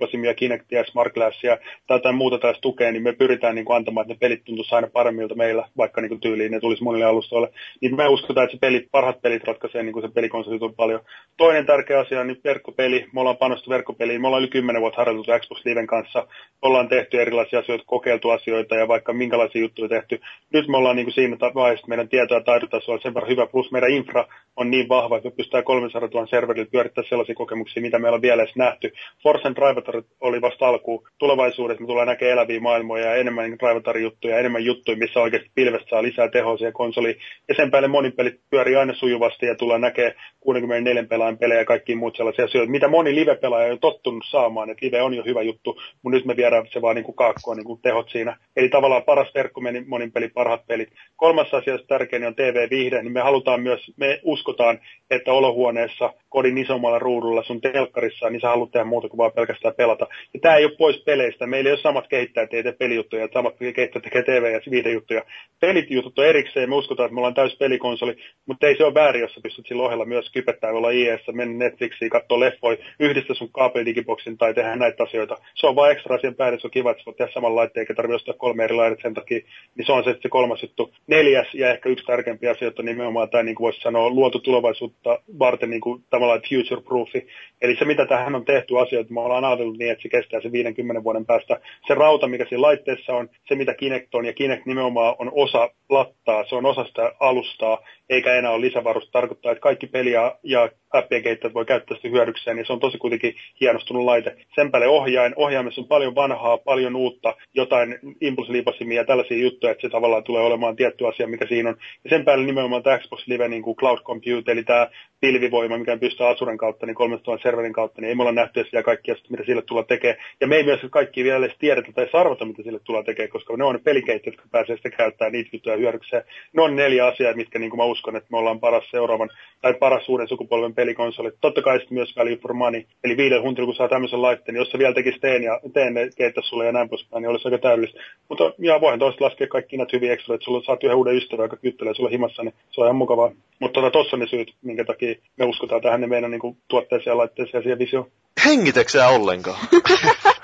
impulssiliipasimia, 0.01 0.35
Kinectia, 0.35 0.85
Smart 0.85 1.15
Glassia 1.15 1.59
tai 1.87 1.97
jotain 1.97 2.15
muuta 2.15 2.39
taas 2.39 2.59
tukea, 2.61 2.93
niin 2.93 3.03
me 3.03 3.13
pyritään 3.13 3.55
niin 3.55 3.65
kuin 3.65 3.77
antamaan, 3.77 4.05
että 4.05 4.15
ne 4.15 4.19
pelit 4.19 4.45
tuntuisi 4.45 4.75
aina 4.75 4.89
paremmilta 4.93 5.35
meillä, 5.35 5.69
vaikka 5.77 6.01
niin 6.01 6.09
kuin 6.09 6.21
tyyliin 6.21 6.53
ne 6.53 6.61
tulisi 6.61 6.83
monille 6.83 7.05
alustoille. 7.05 7.49
Niin 7.81 7.97
me 7.97 8.09
uskotaan, 8.09 8.45
että 8.45 8.57
se 8.57 8.61
pelit, 8.61 8.89
parhaat 8.91 9.23
pelit 9.23 9.45
ratkaisee 9.45 9.83
niin 9.83 9.93
kuin 9.93 10.03
se 10.03 10.15
pelikonsoli 10.15 10.59
on 10.61 10.75
paljon. 10.75 11.01
Toinen 11.37 11.67
tärkeä 11.67 12.01
asia 12.01 12.21
on 12.21 12.27
niin 12.27 12.41
verkkopeli. 12.45 13.07
Me 13.13 13.21
ollaan 13.21 13.37
panostu 13.37 13.71
verkkopeliin. 13.71 14.21
Me 14.21 14.27
ollaan 14.27 14.43
yli 14.43 14.51
10 14.51 14.83
vuotta 14.83 15.01
harjoiteltu 15.01 15.33
Xbox 15.41 15.65
Liven 15.65 15.87
kanssa. 15.87 16.27
Ollaan 16.63 16.89
tehty 16.89 17.21
erilaisia 17.21 17.59
asioita, 17.59 17.85
kokeiltu 17.87 18.31
asioita 18.31 18.75
ja 18.75 18.89
vaikka 18.89 19.13
minkälaisia 19.13 19.61
juttuja 19.61 19.89
tehty. 19.89 20.21
Nyt 20.53 20.69
me 20.69 20.77
ollaan 20.77 20.97
niin 20.97 21.07
kuin 21.07 21.15
siinä 21.15 21.37
vaiheessa, 21.55 21.87
meidän 21.89 22.09
tieto- 22.09 22.35
ja 22.35 22.41
taidotaso 22.41 22.93
on 22.93 23.01
sen 23.03 23.15
verran 23.15 23.31
hyvä, 23.31 23.47
plus 23.47 23.73
meidän 23.73 23.91
infra 23.91 24.27
on 24.57 24.71
niin 24.71 24.89
vahva, 24.89 25.17
että 25.17 25.29
me 25.29 25.35
pystytään 25.37 25.65
300 25.65 26.09
000 26.15 26.27
serverillä 26.27 26.71
pyörittämään 26.73 27.09
sellaisia 27.09 27.35
kokemuksia, 27.35 27.83
mitä 27.83 27.99
meillä 27.99 28.17
on 28.17 28.23
vielä 28.23 28.43
edes 28.43 28.57
nähty. 28.57 28.93
Force 29.23 29.49
and 29.49 29.57
Drive 29.93 30.07
oli 30.21 30.41
vasta 30.41 30.69
alku. 30.69 31.09
Tulevaisuudessa 31.19 31.81
me 31.81 31.87
tullaan 31.87 32.07
näkemään 32.07 32.33
eläviä 32.33 32.61
maailmoja 32.61 33.05
ja 33.05 33.15
enemmän 33.15 33.53
Drive-juttuja, 33.53 34.39
enemmän 34.39 34.65
juttuja, 34.65 34.97
missä 34.97 35.21
oikeasti 35.21 35.51
pilvestä 35.55 35.91
saa 35.91 36.03
lisää 36.03 36.29
tehoa 36.29 36.57
siihen 36.57 36.73
konsoliin. 36.73 37.17
Ja 37.49 37.55
sen 37.55 37.71
päälle 37.71 37.89
monin 37.89 38.13
pelit 38.13 38.41
pyörii 38.51 38.77
aina 38.77 38.95
sujuvasti 38.95 39.47
ja 39.47 39.55
tullaan 39.55 39.81
näkemään 39.81 40.15
64 40.41 41.05
pelaajan 41.05 41.39
pelejä 41.39 41.61
ja 41.61 41.65
kaikki 41.65 41.95
muut 41.95 42.17
sellaisia 42.17 42.45
asioita, 42.45 42.71
mitä 42.71 42.89
moni 42.89 43.15
live-pelaaja 43.15 43.73
on 43.73 43.79
tottunut 43.79 44.25
saamaan, 44.31 44.71
että 44.71 44.87
live 44.87 45.03
on 45.03 45.15
jo 45.15 45.25
hyvä 45.25 45.43
juttu, 45.43 45.81
mutta 46.03 46.17
nyt 46.17 46.25
me 46.25 46.37
viedään 46.37 46.67
se 46.73 46.83
vaan 46.83 46.97
niin 46.97 47.05
kuin 47.05 47.17
kaakkoon 47.17 47.57
niin 47.57 47.65
kuin 47.65 47.83
tehot 47.83 48.09
siinä. 48.09 48.37
Eli 48.57 48.69
tavallaan 48.69 49.03
paras 49.03 49.35
verkko 49.35 49.61
monin 49.87 50.13
peli, 50.13 50.29
parhaat 50.29 50.67
pelit. 50.67 50.89
Kolmas 51.17 51.55
asia, 51.55 51.79
tärkein 51.89 52.27
on 52.27 52.35
TV-viihde, 52.35 53.03
niin 53.03 53.13
me 53.13 53.21
halutaan 53.21 53.63
myös, 53.63 53.93
me 53.97 54.21
uskotaan, 54.23 54.79
että 55.11 55.33
olohuoneessa, 55.33 56.13
kodin 56.29 56.59
isommalla 56.59 56.99
ruudulla, 56.99 57.43
sun 57.43 57.61
telkkarissa, 57.61 58.31
niin 58.31 58.41
sä 58.41 58.49
haluat 58.49 58.71
tehdä 58.71 58.85
muuta 58.85 59.09
kuin 59.09 59.19
vaan 59.19 59.33
pelkästään 59.33 59.75
pelata. 59.81 60.07
Ja 60.35 60.41
tämä 60.41 60.57
ei 60.57 60.65
ole 60.65 60.77
pois 60.79 61.03
peleistä. 61.05 61.47
Meillä 61.47 61.69
ei 61.69 61.73
ole 61.73 61.81
samat 61.81 62.09
kehittäjät, 62.09 62.55
ei 62.55 62.63
pelijuttuja, 62.79 63.29
samat 63.33 63.55
kehittäjät 63.59 64.03
tekee 64.03 64.23
TV- 64.23 64.53
ja 64.53 64.61
viihdejuttuja. 64.71 65.23
Pelit 65.61 65.91
jutut 65.91 66.19
on 66.19 66.27
erikseen, 66.27 66.69
me 66.69 66.75
uskotaan, 66.75 67.07
että 67.07 67.15
me 67.15 67.21
ollaan 67.21 67.35
täys 67.35 67.57
pelikonsoli, 67.59 68.17
mutta 68.47 68.67
ei 68.67 68.77
se 68.77 68.85
ole 68.85 68.95
väärin, 68.95 69.21
jos 69.21 69.35
sä 69.35 69.41
pystyt 69.43 69.67
sillä 69.67 69.83
ohella 69.83 70.05
myös 70.05 70.31
kypettää 70.33 70.71
olla 70.71 70.91
IES, 70.91 71.21
mennä 71.33 71.65
Netflixiin, 71.65 72.11
katsoa 72.11 72.41
leffoja, 72.41 72.77
yhdistää 73.01 73.37
sun 73.37 73.53
kaapelidigiboksin 73.53 74.39
tai 74.39 74.55
tehdä 74.55 74.77
näitä 74.77 75.03
asioita. 75.03 75.37
Se 75.55 75.67
on 75.67 75.77
vain 75.77 75.93
ekstra 75.93 76.17
asian 76.17 76.35
päälle, 76.35 76.61
se 76.61 76.67
on 76.67 76.71
kiva, 76.71 76.91
että 76.91 77.01
sä 77.01 77.07
voit 77.07 77.17
tehdä 77.17 77.33
saman 77.33 77.57
laitteen, 77.57 77.83
eikä 77.83 77.95
tarvitse 77.95 78.17
ostaa 78.17 78.35
kolme 78.35 78.65
eri 78.65 78.75
laitetta 78.77 79.03
sen 79.03 79.15
takia, 79.15 79.41
niin 79.77 79.87
se 79.87 79.93
on 79.93 80.05
se, 80.05 80.17
se 80.23 80.29
kolmas 80.29 80.63
juttu. 80.63 80.95
Neljäs 81.07 81.55
ja 81.55 81.71
ehkä 81.71 81.89
yksi 81.89 82.05
tärkeimpiä 82.05 82.51
asioita 82.51 82.83
on 82.83 82.87
nimenomaan 82.87 83.31
tämä, 83.31 83.43
niin 83.43 83.55
kuin 83.55 83.65
voisi 83.65 83.81
sanoa, 83.81 84.11
luotu 84.11 84.39
tulevaisuutta 84.39 85.19
varten 85.39 85.71
niin 85.71 85.81
kuin, 85.81 86.05
tavallaan 86.11 86.43
future 86.49 86.83
proofi. 86.83 87.27
Eli 87.63 87.77
se, 87.77 87.85
mitä 87.85 88.07
tähän 88.07 88.35
on 88.35 88.45
tehty 88.45 88.79
asioita, 88.79 89.15
me 89.15 89.21
ollaan 89.21 89.45
niin, 89.79 89.93
että 89.93 90.03
se 90.03 90.09
kestää 90.09 90.41
se 90.41 90.53
50 90.53 91.05
vuoden 91.05 91.27
päästä. 91.27 91.61
Se 91.87 91.95
rauta, 91.95 92.29
mikä 92.29 92.47
siinä 92.49 92.63
laitteessa 92.63 93.13
on, 93.13 93.29
se 93.49 93.55
mitä 93.55 93.75
Kinect 93.75 94.15
on, 94.15 94.25
ja 94.25 94.33
Kinect 94.33 94.67
nimenomaan 94.67 95.17
on 95.19 95.31
osa 95.35 95.71
lattaa, 95.91 96.45
se 96.45 96.55
on 96.55 96.67
osa 96.67 96.85
sitä 96.85 97.13
alustaa, 97.21 97.79
eikä 98.09 98.35
enää 98.35 98.51
ole 98.51 98.61
lisävarusta. 98.61 99.13
Tarkoittaa, 99.13 99.53
että 99.53 99.63
kaikki 99.63 99.87
peli 99.87 100.13
ja, 100.13 100.39
ja 100.43 100.69
appien 100.93 101.23
voi 101.55 101.65
käyttää 101.65 101.97
sitä 101.97 102.09
hyödykseen, 102.09 102.57
niin 102.57 102.67
se 102.67 102.73
on 102.73 102.81
tosi 102.81 102.99
kuitenkin 102.99 103.35
hienostunut 103.61 104.05
laite. 104.05 104.37
Sen 104.55 104.71
päälle 104.71 104.89
ohjain, 104.89 105.33
ohjaimessa 105.37 105.81
on 105.81 105.89
paljon 105.89 106.15
vanhaa, 106.15 106.59
paljon 106.59 106.97
uutta, 106.97 107.35
jotain 107.55 107.99
impulsilipasimia 108.21 109.01
ja 109.01 109.05
tällaisia 109.05 109.39
juttuja, 109.39 109.73
että 109.73 109.83
se 109.83 109.89
tavallaan 109.89 110.25
tulee 110.25 110.43
olemaan 110.43 110.77
tietty 110.77 111.09
asia, 111.09 111.27
mikä 111.27 111.47
siinä 111.47 111.69
on. 111.69 111.77
Ja 112.05 112.11
sen 112.11 112.25
päälle 112.25 112.47
nimenomaan 112.47 112.83
tämä 112.83 112.99
Xbox 112.99 113.27
Live 113.27 113.49
niin 113.49 113.63
kuin 113.63 113.77
Cloud 113.77 113.99
Compute, 113.99 114.53
eli 114.53 114.65
tämä 114.65 114.89
pilvivoima, 115.21 115.79
mikä 115.79 115.97
pystyy 115.97 116.27
Azuren 116.27 116.59
kautta, 116.59 116.87
niin 116.87 116.95
3000 116.95 117.43
serverin 117.43 117.73
kautta, 117.73 118.01
niin 118.01 118.09
ei 118.09 118.15
me 118.15 118.23
olla 118.23 118.33
nähty 118.33 118.65
sitä 118.65 118.83
kaikkia, 118.83 119.15
mitä 119.31 119.45
sille 119.45 119.63
tulee 119.63 119.85
tekemään. 119.85 120.25
Ja 120.41 120.47
me 120.47 120.57
ei 120.57 120.65
myös 120.65 120.81
kaikki 120.91 121.25
vielä 121.25 121.47
edes 121.47 121.57
tiedetä 121.59 121.93
tai 121.93 122.09
sarvata, 122.13 122.45
mitä 122.45 122.63
sille 122.63 122.81
tulee 122.85 123.03
tekemään, 123.03 123.31
koska 123.31 123.57
ne 123.57 123.65
on 123.65 123.81
ne 123.87 124.21
jotka 124.27 124.43
pääsee 124.51 124.77
sitten 124.77 124.93
käyttämään 124.97 125.33
niitä 125.33 125.51
juttuja 125.53 125.77
hyödykseen. 125.81 126.23
Ne 126.53 126.63
on 126.63 126.77
neljä 126.77 127.07
asiaa, 127.07 127.35
mitkä 127.35 127.59
niin 127.59 127.71
kuin 127.71 127.79
mä 127.79 127.85
uskon, 127.85 128.17
että 128.17 128.29
me 128.31 128.39
ollaan 128.39 128.61
paras 128.61 128.85
seuraavan 128.91 129.31
tai 129.63 129.75
paras 129.75 130.09
uuden 130.09 130.29
sukupolven 130.29 130.75
pelikonsoli. 130.75 131.31
Totta 131.41 131.63
kai 131.63 131.79
sitten 131.79 131.95
myös 131.95 132.17
value 132.17 132.37
for 132.37 132.53
money. 132.53 132.83
Eli 133.05 133.17
viiden 133.17 133.43
huntilla, 133.43 133.67
kun 133.67 133.75
saa 133.75 133.89
tämmöisen 133.89 134.23
laitteen, 134.23 134.55
niin 134.55 134.61
jos 134.61 134.71
se 134.71 134.79
vielä 134.79 134.95
tekisi 134.95 135.19
teen 135.19 135.43
ja 135.43 135.61
teen 135.73 135.95
ne 135.95 136.11
keittäisi 136.17 136.49
sulle 136.49 136.67
ja 136.67 136.73
näin 136.73 136.89
poispäin, 136.89 137.23
niin 137.23 137.31
olisi 137.31 137.49
aika 137.49 137.59
täydellistä. 137.59 138.01
Mutta 138.29 138.53
ja 138.59 138.81
voihan 138.81 138.99
toista 138.99 139.25
laskea 139.25 139.47
kaikki 139.47 139.77
näitä 139.77 139.97
hyviä 139.97 140.13
ekstra, 140.13 140.35
että 140.35 140.45
sulla 140.45 140.63
saat 140.63 140.85
yhden 140.85 140.97
uuden 140.97 141.17
ystävän, 141.17 141.45
joka 141.45 141.57
kyttelee 141.57 141.95
sulle 141.95 142.11
himassa, 142.11 142.43
niin 142.43 142.55
se 142.71 142.81
on 142.81 142.87
ihan 142.87 142.97
mukavaa. 142.97 143.31
Mutta 143.59 143.81
tota, 143.81 143.91
tossa 143.91 144.17
ne 144.17 144.27
syyt, 144.27 144.55
minkä 144.63 144.85
takia 144.85 145.15
me 145.37 145.45
uskotaan 145.45 145.83
tähän 145.83 146.01
ne 146.01 146.07
meidän 146.07 146.31
niin 146.31 146.41
kuin, 146.41 146.57
tuotteeseen 146.69 147.13
ja 147.13 147.17
laitteeseen 147.17 147.59
ja 147.59 147.63
siihen 147.63 147.79
visioon. 147.79 148.11
Hengitäksä 148.45 149.09
ollenkaan? 149.09 149.59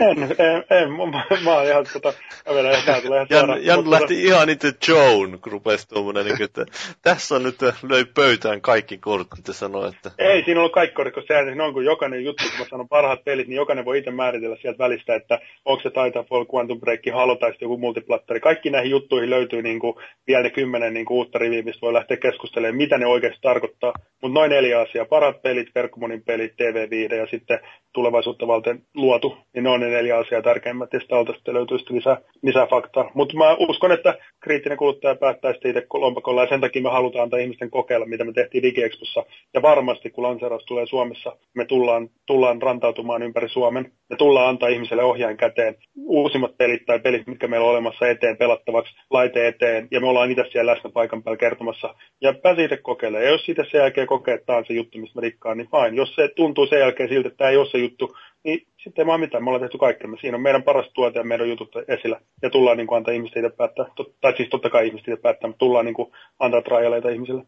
En, 0.00 0.22
en, 0.22 0.64
en 0.70 0.92
mä, 0.92 1.24
mä 1.44 1.54
oon 1.54 1.66
ihan 1.66 1.86
tota, 1.92 2.12
ihan 2.46 3.02
tulee 3.02 3.22
ihan 3.22 3.26
Jan, 3.30 3.64
Jan 3.64 3.78
mutta, 3.78 3.90
lähti 3.90 4.14
tota... 4.14 4.26
ihan 4.26 4.48
itse 4.48 4.72
Joan, 4.88 5.38
kun 5.40 5.52
rupesi 5.52 5.88
tuommoinen, 5.88 6.24
niin 6.24 6.42
että 6.42 6.66
tässä 7.02 7.34
on 7.34 7.42
nyt 7.42 7.56
löi 7.88 8.04
pöytään 8.04 8.60
kaikki 8.60 8.98
kortit 8.98 9.48
ja 9.48 9.54
sanoi, 9.54 9.88
että... 9.88 10.10
Ei 10.18 10.44
siinä 10.44 10.60
ollut 10.60 10.72
kaikki 10.72 10.94
kortit, 10.94 11.14
koska 11.14 11.34
sehän 11.34 11.60
on, 11.60 11.72
kun 11.72 11.84
jokainen 11.84 12.24
juttu, 12.24 12.44
kun 12.50 12.58
mä 12.58 12.64
sanon 12.70 12.88
parhaat 12.88 13.24
pelit, 13.24 13.48
niin 13.48 13.56
jokainen 13.56 13.84
voi 13.84 13.98
itse 13.98 14.10
määritellä 14.10 14.56
sieltä 14.56 14.78
välistä, 14.78 15.14
että 15.14 15.38
onko 15.64 15.82
se 15.82 15.90
Titanfall, 15.90 16.44
Quantum 16.54 16.80
Break, 16.80 17.00
Halo 17.12 17.36
tai 17.36 17.50
sitten 17.50 17.66
joku 17.66 17.78
multiplatteri. 17.78 18.40
Kaikki 18.40 18.70
näihin 18.70 18.90
juttuihin 18.90 19.30
löytyy 19.30 19.62
niin 19.62 19.80
kuin, 19.80 19.94
vielä 20.26 20.42
ne 20.42 20.50
kymmenen 20.50 20.94
niin 20.94 21.06
kuin, 21.06 21.16
uutta 21.16 21.38
riviä, 21.38 21.62
mistä 21.62 21.80
voi 21.80 21.92
lähteä 21.92 22.16
keskustelemaan, 22.16 22.76
mitä 22.76 22.98
ne 22.98 23.06
oikeasti 23.06 23.38
tarkoittaa. 23.42 23.92
Mutta 24.22 24.40
noin 24.40 24.50
neljä 24.50 24.80
asiaa, 24.80 25.04
parhaat 25.04 25.42
pelit, 25.42 25.74
verkkomonin 25.74 26.22
pelit, 26.22 26.56
TV-viihde 26.56 27.16
ja 27.16 27.26
sitten 27.26 27.58
tulevaisuutta 27.92 28.46
valten 28.46 28.82
luotu, 28.94 29.38
niin 29.54 29.64
ne 29.64 29.70
on 29.70 29.77
ne 29.80 29.88
neljä 29.88 30.18
asiaa 30.18 30.42
tärkeimmät, 30.42 30.92
ja 30.92 31.00
sitten 31.00 31.54
löytyy 31.54 31.78
sitten 31.78 31.96
lisää, 31.96 32.16
lisää 32.42 32.66
faktaa. 32.66 33.10
Mutta 33.14 33.36
mä 33.36 33.56
uskon, 33.58 33.92
että 33.92 34.18
kriittinen 34.40 34.78
kuluttaja 34.78 35.14
päättää 35.14 35.52
sitten 35.52 35.70
itse 35.70 35.86
lompakolla, 35.94 36.42
ja 36.42 36.48
sen 36.48 36.60
takia 36.60 36.82
me 36.82 36.90
halutaan 36.90 37.22
antaa 37.22 37.38
ihmisten 37.38 37.70
kokeilla, 37.70 38.06
mitä 38.06 38.24
me 38.24 38.32
tehtiin 38.32 38.62
DigiExpossa. 38.62 39.24
Ja 39.54 39.62
varmasti, 39.62 40.10
kun 40.10 40.24
lanseeraus 40.24 40.64
tulee 40.64 40.86
Suomessa, 40.86 41.36
me 41.54 41.64
tullaan, 41.64 42.08
tullaan 42.26 42.62
rantautumaan 42.62 43.22
ympäri 43.22 43.48
Suomen. 43.48 43.92
Me 44.10 44.16
tullaan 44.16 44.48
antaa 44.48 44.68
ihmiselle 44.68 45.02
ohjain 45.02 45.36
käteen 45.36 45.74
uusimmat 45.96 46.56
pelit 46.56 46.86
tai 46.86 46.98
pelit, 46.98 47.26
mitkä 47.26 47.48
meillä 47.48 47.64
on 47.64 47.70
olemassa 47.70 48.08
eteen 48.08 48.36
pelattavaksi, 48.36 48.94
laite 49.10 49.48
eteen, 49.48 49.88
ja 49.90 50.00
me 50.00 50.08
ollaan 50.08 50.30
itse 50.30 50.44
siellä 50.52 50.72
läsnä 50.72 50.90
paikan 50.90 51.22
päällä 51.22 51.36
kertomassa. 51.36 51.94
Ja 52.20 52.34
pääsi 52.42 52.64
itse 52.64 52.76
kokeilemaan. 52.76 53.24
Ja 53.24 53.30
jos 53.30 53.44
siitä 53.44 53.64
sen 53.64 53.78
jälkeen 53.78 54.06
kokee, 54.06 54.34
että 54.34 54.46
tämä 54.46 54.58
on 54.58 54.64
se 54.66 54.74
juttu, 54.74 54.98
mistä 54.98 55.18
mä 55.18 55.22
rikkaan, 55.22 55.56
niin 55.58 55.68
fine. 55.70 55.96
Jos 55.96 56.14
se 56.14 56.28
tuntuu 56.36 56.66
sen 56.66 56.80
jälkeen 56.80 57.08
siltä, 57.08 57.28
että 57.28 57.38
tämä 57.38 57.50
ei 57.50 57.56
ole 57.56 57.70
se 57.70 57.78
juttu, 57.78 58.16
niin 58.44 58.66
sitten 58.84 59.02
ei 59.02 59.06
vaan 59.06 59.20
mitään. 59.20 59.44
Me 59.44 59.50
ollaan 59.50 59.62
tehty 59.62 59.78
kaikkemme. 59.78 60.16
Siinä 60.20 60.36
on 60.36 60.42
meidän 60.42 60.62
paras 60.62 60.86
tuote 60.94 61.18
ja 61.18 61.24
meidän 61.24 61.48
jutut 61.48 61.72
esillä. 61.88 62.20
Ja 62.42 62.50
tullaan 62.50 62.76
niin 62.76 62.86
kuin 62.86 62.96
antaa 62.96 63.14
ihmistä 63.14 63.40
itse 63.40 63.50
päättää. 63.56 63.86
Tai 64.20 64.36
siis 64.36 64.48
totta 64.48 64.70
kai 64.70 64.86
ihmistä 64.86 65.10
itse 65.10 65.22
päättää, 65.22 65.48
mutta 65.48 65.58
tullaan 65.58 65.84
niin 65.84 65.94
kuin 65.94 66.12
antaa 66.38 66.62
trialeita 66.62 67.08
ihmisille. 67.08 67.42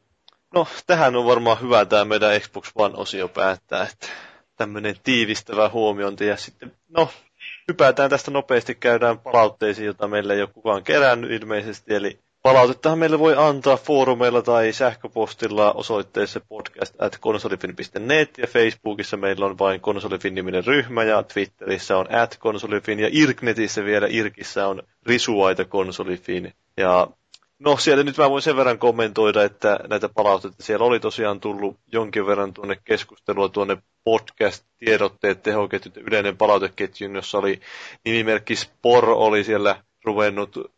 no, 0.55 0.67
tähän 0.87 1.17
on 1.17 1.27
varmaan 1.27 1.61
hyvä 1.61 1.85
tämä 1.85 2.05
meidän 2.05 2.41
Xbox 2.41 2.73
One-osio 2.75 3.29
päättää, 3.29 3.83
että 3.83 4.07
tämmöinen 4.57 4.95
tiivistävä 5.03 5.69
huomiointi 5.69 6.27
ja 6.27 6.37
sitten, 6.37 6.73
no, 6.89 7.09
hypätään 7.69 8.11
tästä 8.11 8.31
nopeasti, 8.31 8.75
käydään 8.75 9.19
palautteisiin, 9.19 9.87
jota 9.87 10.09
meillä 10.09 10.35
ei 10.35 10.43
ole 10.43 10.51
kukaan 10.55 10.85
kerännyt 10.85 11.31
ilmeisesti, 11.31 11.95
eli 11.95 12.19
Palautettahan 12.43 12.99
meille 12.99 13.19
voi 13.19 13.35
antaa 13.37 13.77
foorumeilla 13.77 14.43
tai 14.43 14.73
sähköpostilla 14.73 15.73
osoitteessa 15.73 16.41
podcast 16.49 17.03
at 17.03 17.19
konsolifin.net 17.19 18.39
ja 18.39 18.47
Facebookissa 18.47 19.17
meillä 19.17 19.47
on 19.47 19.59
vain 19.59 19.81
konsolifin-niminen 19.81 20.67
ryhmä 20.67 21.05
ja 21.05 21.23
Twitterissä 21.23 21.99
on 21.99 22.15
at 22.15 22.37
konsolifin 22.37 23.01
ja 23.01 23.09
Irknetissä 23.13 23.85
vielä 23.85 24.07
Irkissä 24.11 24.69
on 24.69 24.83
risuaita 25.07 25.65
konsolifin. 25.65 26.55
Ja 26.77 27.07
no 27.59 27.77
siellä 27.77 28.05
nyt 28.05 28.19
mä 28.19 28.31
voin 28.31 28.43
sen 28.43 28.57
verran 28.57 28.79
kommentoida, 28.79 29.45
että 29.45 29.81
näitä 29.89 30.09
palautteita 30.09 30.63
siellä 30.63 30.87
oli 30.87 31.01
tosiaan 31.01 31.41
tullut 31.41 31.77
jonkin 31.93 32.27
verran 32.27 32.55
tuonne 32.55 32.77
keskustelua 32.85 33.49
tuonne 33.49 33.77
podcast-tiedotteet, 34.05 35.43
tehoketjut 35.43 35.97
yleinen 35.97 36.37
palauteketju, 36.37 37.15
jossa 37.15 37.39
oli 37.39 37.61
nimimerkki 38.05 38.57
Spor 38.57 39.11
oli 39.11 39.45
siellä 39.45 39.83
ruvennut 40.05 40.71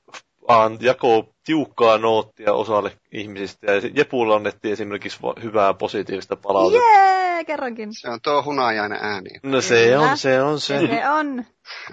jako 0.80 1.28
tiukkaa 1.44 1.98
noottia 1.98 2.52
osalle 2.52 2.92
ihmisistä. 3.12 3.72
Ja 3.72 3.80
Jepulla 3.94 4.36
annettiin 4.36 4.72
esimerkiksi 4.72 5.18
hyvää 5.42 5.74
positiivista 5.74 6.36
palautetta. 6.36 6.86
Jee, 6.86 7.44
kerrankin. 7.44 7.88
Se 7.92 8.10
on 8.10 8.18
tuo 8.22 8.42
hunajainen 8.42 8.98
ääni. 9.02 9.30
No 9.42 9.60
se 9.60 9.84
kyllä. 9.84 10.00
on, 10.00 10.18
se 10.18 10.42
on 10.42 10.60
se. 10.60 10.78
Se 10.78 11.08
on. 11.08 11.44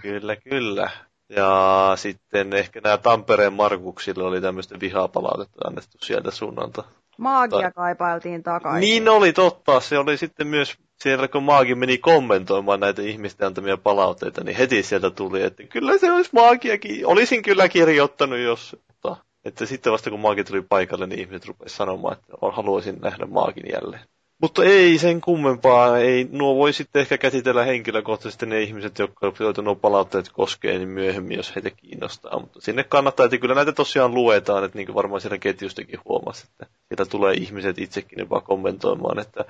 Kyllä, 0.02 0.36
kyllä. 0.36 0.90
Ja 1.30 1.92
sitten 1.96 2.54
ehkä 2.54 2.82
nämä 2.84 2.98
Tampereen 2.98 3.54
Markuksille 3.54 4.24
oli 4.24 4.42
tämmöistä 4.42 4.80
vihapalautetta 4.80 5.68
annettu 5.68 5.98
sieltä 6.06 6.32
suunnalta. 6.32 6.84
Maagia 7.18 7.72
kaipailtiin 7.72 8.44
takaisin. 8.44 8.82
Niin 8.82 9.10
oli 9.10 9.34
totta. 9.34 9.80
Se 9.80 9.98
oli 9.98 10.18
sitten 10.18 10.48
myös 10.48 10.78
siellä, 11.04 11.28
kun 11.28 11.44
Maagi 11.44 11.76
meni 11.76 11.98
kommentoimaan 11.98 12.80
näitä 12.80 13.02
ihmisten 13.02 13.48
antamia 13.48 13.78
palautteita, 13.78 14.44
niin 14.44 14.58
heti 14.58 14.84
sieltä 14.84 15.10
tuli, 15.10 15.44
että 15.44 15.64
kyllä 15.64 15.98
se 15.98 16.12
olisi 16.12 16.30
Maagiakin. 16.34 17.08
Olisin 17.08 17.42
kyllä 17.42 17.70
kirjoittanut, 17.70 18.40
jos... 18.40 18.76
Että 19.46 19.66
sitten 19.66 19.94
vasta 19.94 20.10
kun 20.10 20.20
Maagi 20.20 20.44
tuli 20.44 20.62
paikalle, 20.62 21.08
niin 21.08 21.20
ihmiset 21.20 21.46
rupesivat 21.46 21.78
sanomaan, 21.78 22.18
että 22.18 22.34
haluaisin 22.52 23.00
nähdä 23.02 23.26
Maagin 23.26 23.72
jälleen. 23.72 24.04
Mutta 24.42 24.64
ei 24.64 24.98
sen 24.98 25.22
kummempaa, 25.22 25.98
ei, 25.98 26.28
nuo 26.32 26.56
voi 26.56 26.74
sitten 26.74 27.00
ehkä 27.00 27.18
käsitellä 27.18 27.64
henkilökohtaisesti 27.64 28.46
ne 28.46 28.62
ihmiset, 28.62 29.00
jotka, 29.00 29.34
nuo 29.62 29.76
palautteet 29.76 30.30
koskee, 30.30 30.78
niin 30.78 30.90
myöhemmin, 30.90 31.38
jos 31.38 31.56
heitä 31.56 31.70
kiinnostaa. 31.70 32.40
Mutta 32.40 32.62
sinne 32.62 32.84
kannattaa, 32.84 33.26
että 33.26 33.38
kyllä 33.38 33.56
näitä 33.56 33.72
tosiaan 33.72 34.14
luetaan, 34.14 34.64
että 34.64 34.78
niin 34.78 34.86
kuin 34.86 34.96
varmaan 34.96 35.22
siellä 35.22 35.38
ketjustakin 35.38 36.00
huomasi, 36.06 36.48
että 36.48 36.66
sieltä 36.88 37.06
tulee 37.12 37.34
ihmiset 37.34 37.80
itsekin 37.80 38.20
jopa 38.20 38.42
kommentoimaan, 38.42 39.20
että 39.20 39.46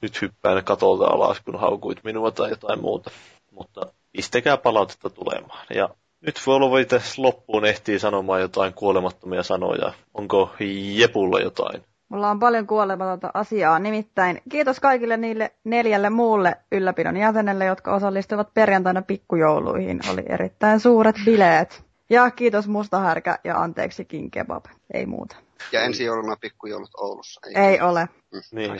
nyt 0.00 0.22
hyppään 0.22 0.64
katolta 0.64 1.04
alas, 1.04 1.40
kun 1.40 1.60
haukuit 1.60 2.04
minua 2.04 2.30
tai 2.30 2.50
jotain 2.50 2.80
muuta. 2.80 3.10
Mutta 3.50 3.92
pistäkää 4.12 4.56
palautetta 4.56 5.10
tulemaan. 5.10 5.66
Ja 5.74 5.88
nyt 6.20 6.40
voi 6.46 6.84
tässä 6.84 7.22
loppuun 7.22 7.64
ehtii 7.64 7.98
sanomaan 7.98 8.40
jotain 8.40 8.74
kuolemattomia 8.74 9.42
sanoja. 9.42 9.92
Onko 10.14 10.50
Jepulla 10.94 11.40
jotain? 11.40 11.82
Mulla 12.08 12.30
on 12.30 12.38
paljon 12.38 12.66
kuolematonta 12.66 13.30
asiaa, 13.34 13.78
nimittäin 13.78 14.42
kiitos 14.48 14.80
kaikille 14.80 15.16
niille 15.16 15.54
neljälle 15.64 16.10
muulle 16.10 16.56
ylläpidon 16.72 17.16
jäsenelle, 17.16 17.64
jotka 17.64 17.94
osallistuivat 17.94 18.54
perjantaina 18.54 19.02
pikkujouluihin. 19.02 20.00
Oli 20.12 20.22
erittäin 20.28 20.80
suuret 20.80 21.16
bileet. 21.24 21.84
Ja 22.10 22.30
kiitos 22.30 22.68
Mustahärkä 22.68 23.38
ja 23.44 23.60
anteeksi 23.60 24.04
King 24.04 24.28
Kebab. 24.32 24.64
Ei 24.94 25.06
muuta. 25.06 25.36
Ja 25.72 25.82
ensi 25.82 26.04
jouluna 26.04 26.36
pikkujoulut 26.40 26.90
Oulussa. 26.96 27.40
Ei, 27.46 27.64
Ei 27.64 27.80
ole. 27.80 28.08
Mm, 28.32 28.40
niin. 28.52 28.72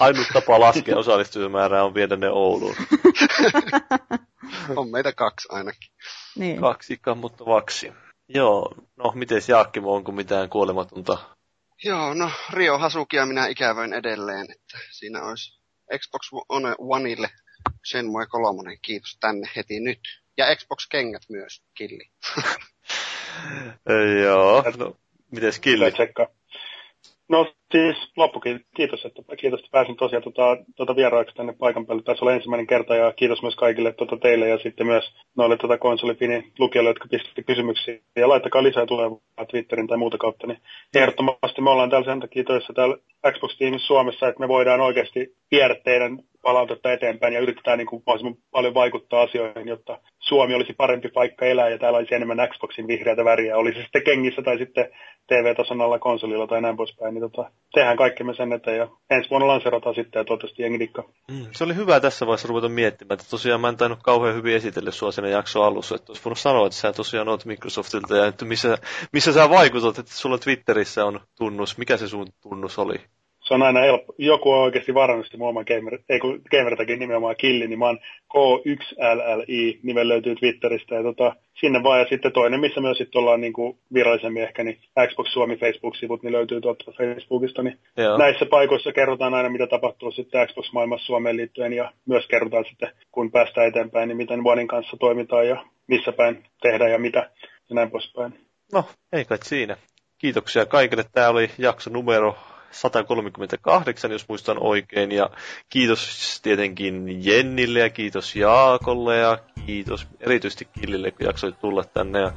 Ainut 0.00 0.26
tapa 0.32 0.60
laskea 0.60 0.98
osallistujamäärää 1.04 1.84
on 1.84 1.94
viedä 1.94 2.16
ne 2.16 2.30
Ouluun. 2.30 2.74
on 4.76 4.90
meitä 4.90 5.12
kaksi 5.12 5.48
ainakin. 5.50 5.90
Niin. 6.36 6.60
Kaksi 6.60 6.96
kammuttavaksi. 6.96 7.92
Joo, 8.28 8.74
no 8.96 9.12
miten 9.14 9.42
Jaakki, 9.48 9.80
onko 9.84 10.12
mitään 10.12 10.48
kuolematonta 10.48 11.18
Joo, 11.84 12.14
no 12.14 12.30
Rio 12.52 12.78
Hasukia 12.78 13.26
minä 13.26 13.46
ikävöin 13.46 13.92
edelleen, 13.92 14.50
että 14.50 14.78
siinä 14.90 15.22
olisi 15.22 15.60
Xbox 15.98 16.30
One 16.48 16.74
Oneille 16.78 17.30
Shenmue 17.90 18.26
3, 18.26 18.76
kiitos 18.82 19.16
tänne 19.20 19.50
heti 19.56 19.80
nyt. 19.80 20.00
Ja 20.36 20.56
Xbox 20.56 20.86
Kengät 20.88 21.22
myös, 21.28 21.62
Killi. 21.74 22.10
Joo, 24.24 24.64
no, 24.76 24.96
mites 25.30 25.58
Killi? 25.58 25.92
No 27.28 27.46
siis 27.72 27.96
loppukin, 28.16 28.60
kiitos, 28.76 29.04
että, 29.04 29.36
kiitos, 29.36 29.60
että 29.60 29.70
pääsin 29.72 29.96
tosiaan 29.96 30.22
tuota, 30.22 30.56
tuota 30.76 30.96
vieraaksi 30.96 31.34
tänne 31.34 31.54
paikan 31.58 31.86
päälle. 31.86 32.02
Taisi 32.02 32.24
olla 32.24 32.34
ensimmäinen 32.34 32.66
kerta 32.66 32.94
ja 32.96 33.12
kiitos 33.12 33.42
myös 33.42 33.56
kaikille 33.56 33.92
tuota 33.92 34.16
teille 34.16 34.48
ja 34.48 34.58
sitten 34.58 34.86
myös 34.86 35.04
noille 35.36 35.56
tuota 35.56 35.78
konsolifinin 35.78 36.52
lukijoille, 36.58 36.90
jotka 36.90 37.08
pistitte 37.10 37.42
kysymyksiä. 37.42 37.98
Ja 38.16 38.28
laittakaa 38.28 38.62
lisää 38.62 38.86
tulevaa 38.86 39.46
Twitterin 39.50 39.86
tai 39.86 39.98
muuta 39.98 40.18
kautta. 40.18 40.46
Niin 40.46 40.58
ehdottomasti 40.94 41.60
me 41.60 41.70
ollaan 41.70 41.90
täällä 41.90 42.10
sen 42.10 42.20
takia 42.20 42.44
töissä 42.44 42.72
täällä 42.72 42.96
Xbox-tiimissä 43.32 43.86
Suomessa, 43.86 44.28
että 44.28 44.40
me 44.40 44.48
voidaan 44.48 44.80
oikeasti 44.80 45.36
viedä 45.50 45.74
teidän 45.84 46.18
palautetta 46.44 46.92
eteenpäin 46.92 47.34
ja 47.34 47.40
yritetään 47.40 47.78
niin 47.78 47.86
kuin 47.86 48.02
mahdollisimman 48.06 48.42
paljon 48.50 48.74
vaikuttaa 48.74 49.22
asioihin, 49.22 49.68
jotta 49.68 49.98
Suomi 50.18 50.54
olisi 50.54 50.72
parempi 50.72 51.08
paikka 51.08 51.46
elää 51.46 51.68
ja 51.68 51.78
täällä 51.78 51.98
olisi 51.98 52.14
enemmän 52.14 52.48
Xboxin 52.48 52.86
vihreätä 52.86 53.24
väriä, 53.24 53.56
oli 53.56 53.72
se 53.74 53.82
sitten 53.82 54.04
kengissä 54.04 54.42
tai 54.42 54.58
sitten 54.58 54.88
TV-tason 55.26 55.80
alla 55.80 55.98
konsolilla 55.98 56.46
tai 56.46 56.62
näin 56.62 56.76
poispäin, 56.76 57.14
niin 57.14 57.30
tota, 57.30 57.50
tehdään 57.74 57.96
kaikkemme 57.96 58.34
sen 58.34 58.52
eteen 58.52 58.76
ja 58.76 58.88
ensi 59.10 59.30
vuonna 59.30 59.48
lanseerataan 59.48 59.94
sitten 59.94 60.20
ja 60.20 60.24
toivottavasti 60.24 60.62
jengi 60.62 60.78
dikka. 60.78 61.04
Mm, 61.30 61.46
se 61.52 61.64
oli 61.64 61.74
hyvä 61.76 62.00
tässä 62.00 62.26
vaiheessa 62.26 62.48
ruveta 62.48 62.68
miettimään, 62.68 63.14
että 63.14 63.30
tosiaan 63.30 63.60
mä 63.60 63.68
en 63.68 63.76
tainnut 63.76 64.02
kauhean 64.02 64.34
hyvin 64.34 64.56
esitellä 64.56 64.90
sua 64.90 65.12
siinä 65.12 65.28
jakso 65.28 65.62
alussa, 65.62 65.94
että 65.94 66.12
olisi 66.12 66.24
voinut 66.24 66.38
sanoa, 66.38 66.66
että 66.66 66.78
sä 66.78 66.92
tosiaan 66.92 67.28
oot 67.28 67.44
Microsoftilta 67.44 68.16
ja 68.16 68.26
että 68.26 68.44
missä, 68.44 68.78
missä 69.12 69.32
sä 69.32 69.50
vaikutat, 69.50 69.98
että 69.98 70.12
sulla 70.12 70.38
Twitterissä 70.38 71.04
on 71.04 71.20
tunnus, 71.38 71.78
mikä 71.78 71.96
se 71.96 72.08
sun 72.08 72.26
tunnus 72.42 72.78
oli? 72.78 72.96
Se 73.44 73.54
on 73.54 73.62
aina 73.62 73.80
helppo. 73.80 74.14
Joku 74.18 74.50
on 74.50 74.62
oikeasti 74.62 74.94
varannut 74.94 75.26
sitä 75.26 75.38
muoman 75.38 75.64
gamer, 75.68 75.98
ei 76.08 76.18
kun 76.18 76.42
gamertakin 76.50 76.98
nimenomaan 76.98 77.36
killi, 77.36 77.66
niin 77.66 77.78
mä 77.78 77.86
oon 77.86 77.98
K1LLI, 78.34 79.78
nimen 79.82 80.08
löytyy 80.08 80.34
Twitteristä 80.34 80.94
ja 80.94 81.02
tota, 81.02 81.36
sinne 81.60 81.82
vaan. 81.82 82.00
Ja 82.00 82.06
sitten 82.08 82.32
toinen, 82.32 82.60
missä 82.60 82.80
myös 82.80 82.98
sitten 82.98 83.18
ollaan 83.18 83.40
niin 83.40 83.52
kuin 83.52 83.78
virallisemmin 83.94 84.42
ehkä, 84.42 84.64
niin 84.64 84.78
Xbox 85.08 85.28
Suomi 85.32 85.56
Facebook-sivut, 85.56 86.22
niin 86.22 86.32
löytyy 86.32 86.60
tuolta 86.60 86.92
Facebookista. 86.92 87.62
Niin 87.62 87.78
näissä 88.18 88.46
paikoissa 88.46 88.92
kerrotaan 88.92 89.34
aina, 89.34 89.48
mitä 89.48 89.66
tapahtuu 89.66 90.10
sitten 90.10 90.48
Xbox-maailmassa 90.48 91.06
Suomeen 91.06 91.36
liittyen 91.36 91.72
ja 91.72 91.92
myös 92.06 92.26
kerrotaan 92.26 92.64
sitten, 92.68 92.90
kun 93.12 93.30
päästään 93.30 93.68
eteenpäin, 93.68 94.08
niin 94.08 94.16
miten 94.16 94.40
Onein 94.44 94.68
kanssa 94.68 94.96
toimitaan 94.96 95.48
ja 95.48 95.64
missä 95.86 96.12
päin 96.12 96.44
tehdään 96.62 96.92
ja 96.92 96.98
mitä 96.98 97.30
ja 97.68 97.74
näin 97.74 97.90
poispäin. 97.90 98.40
No, 98.72 98.84
ei 99.12 99.24
kai 99.24 99.38
siinä. 99.42 99.76
Kiitoksia 100.18 100.66
kaikille. 100.66 101.04
Tämä 101.12 101.28
oli 101.28 101.50
jakso 101.58 101.90
numero 101.90 102.36
138, 102.74 104.12
jos 104.12 104.28
muistan 104.28 104.56
oikein. 104.60 105.12
Ja 105.12 105.30
kiitos 105.68 106.40
tietenkin 106.42 107.24
Jennille 107.24 107.78
ja 107.78 107.90
kiitos 107.90 108.36
Jaakolle 108.36 109.16
ja 109.16 109.38
kiitos 109.66 110.06
erityisesti 110.20 110.68
Killille, 110.80 111.10
kun 111.10 111.26
jaksoit 111.26 111.60
tulla 111.60 111.84
tänne 111.84 112.20
ja 112.20 112.32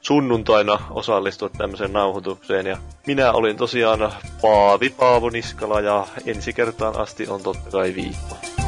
sunnuntaina 0.00 0.78
osallistua 0.90 1.48
tämmöiseen 1.48 1.92
nauhoitukseen. 1.92 2.66
Ja 2.66 2.76
minä 3.06 3.32
olin 3.32 3.56
tosiaan 3.56 4.12
Paavi 4.42 4.90
Paavo 4.90 5.30
Niskala 5.30 5.80
ja 5.80 6.06
ensi 6.26 6.52
kertaan 6.52 6.96
asti 6.96 7.28
on 7.28 7.42
totta 7.42 7.70
kai 7.70 7.94
viikko. 7.94 8.61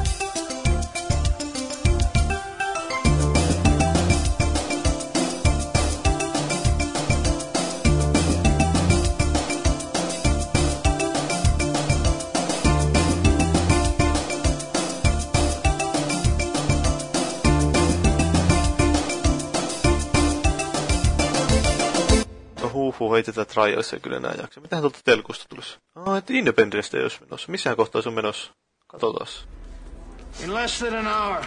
Ei 23.16 23.22
tätä 23.22 23.44
kyllä 24.02 24.16
enää 24.16 24.34
jaksa. 24.40 24.60
Mitähän 24.60 24.82
tuolta 24.82 24.98
telkusta 25.04 25.44
tulisi? 25.48 25.78
Ah, 25.94 26.16
että 26.16 26.32
Independence 26.32 26.96
ei 26.96 27.02
olisi 27.02 27.20
menossa. 27.20 27.76
Kohtaa 27.76 28.02
se 28.02 28.08
on 28.08 28.14
menossa? 28.14 28.52
Katsotaan. 28.86 29.26
In 30.44 30.54
less 30.54 30.78
than 30.78 30.94
an 30.94 31.06
hour, 31.06 31.44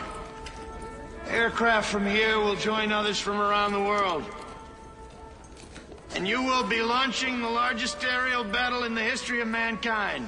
aircraft 1.29 1.89
from 1.89 2.03
here 2.03 2.37
will 2.37 2.55
join 2.65 2.93
others 2.93 3.23
from 3.23 3.39
around 3.39 3.73
the 3.73 3.83
world. 3.83 4.23
And 6.15 6.27
you 6.27 6.41
will 6.41 6.63
be 6.63 6.81
launching 6.81 7.41
the 7.41 7.49
largest 7.49 8.03
aerial 8.03 8.43
battle 8.43 8.85
in 8.85 8.95
the 8.95 9.03
history 9.03 9.41
of 9.41 9.47
mankind. 9.47 10.27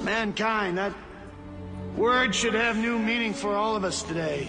Mankind, 0.00 0.78
that 0.78 0.92
word 1.96 2.34
should 2.34 2.54
have 2.54 2.76
new 2.76 2.98
meaning 2.98 3.34
for 3.34 3.56
all 3.56 3.76
of 3.76 3.84
us 3.84 4.02
today. 4.02 4.48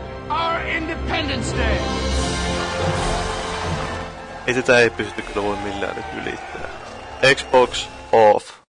our 0.31 0.61
Independence 0.67 1.57
Day. 1.57 1.77
Ei 4.47 4.53
sitä 4.53 4.79
ei 4.79 4.89
pysty 4.89 5.21
kyllä 5.21 5.43
voi 5.47 5.55
millään 5.55 5.95
nyt 5.95 6.05
ylittää. 6.23 6.69
Xbox 7.35 7.87
off. 8.11 8.60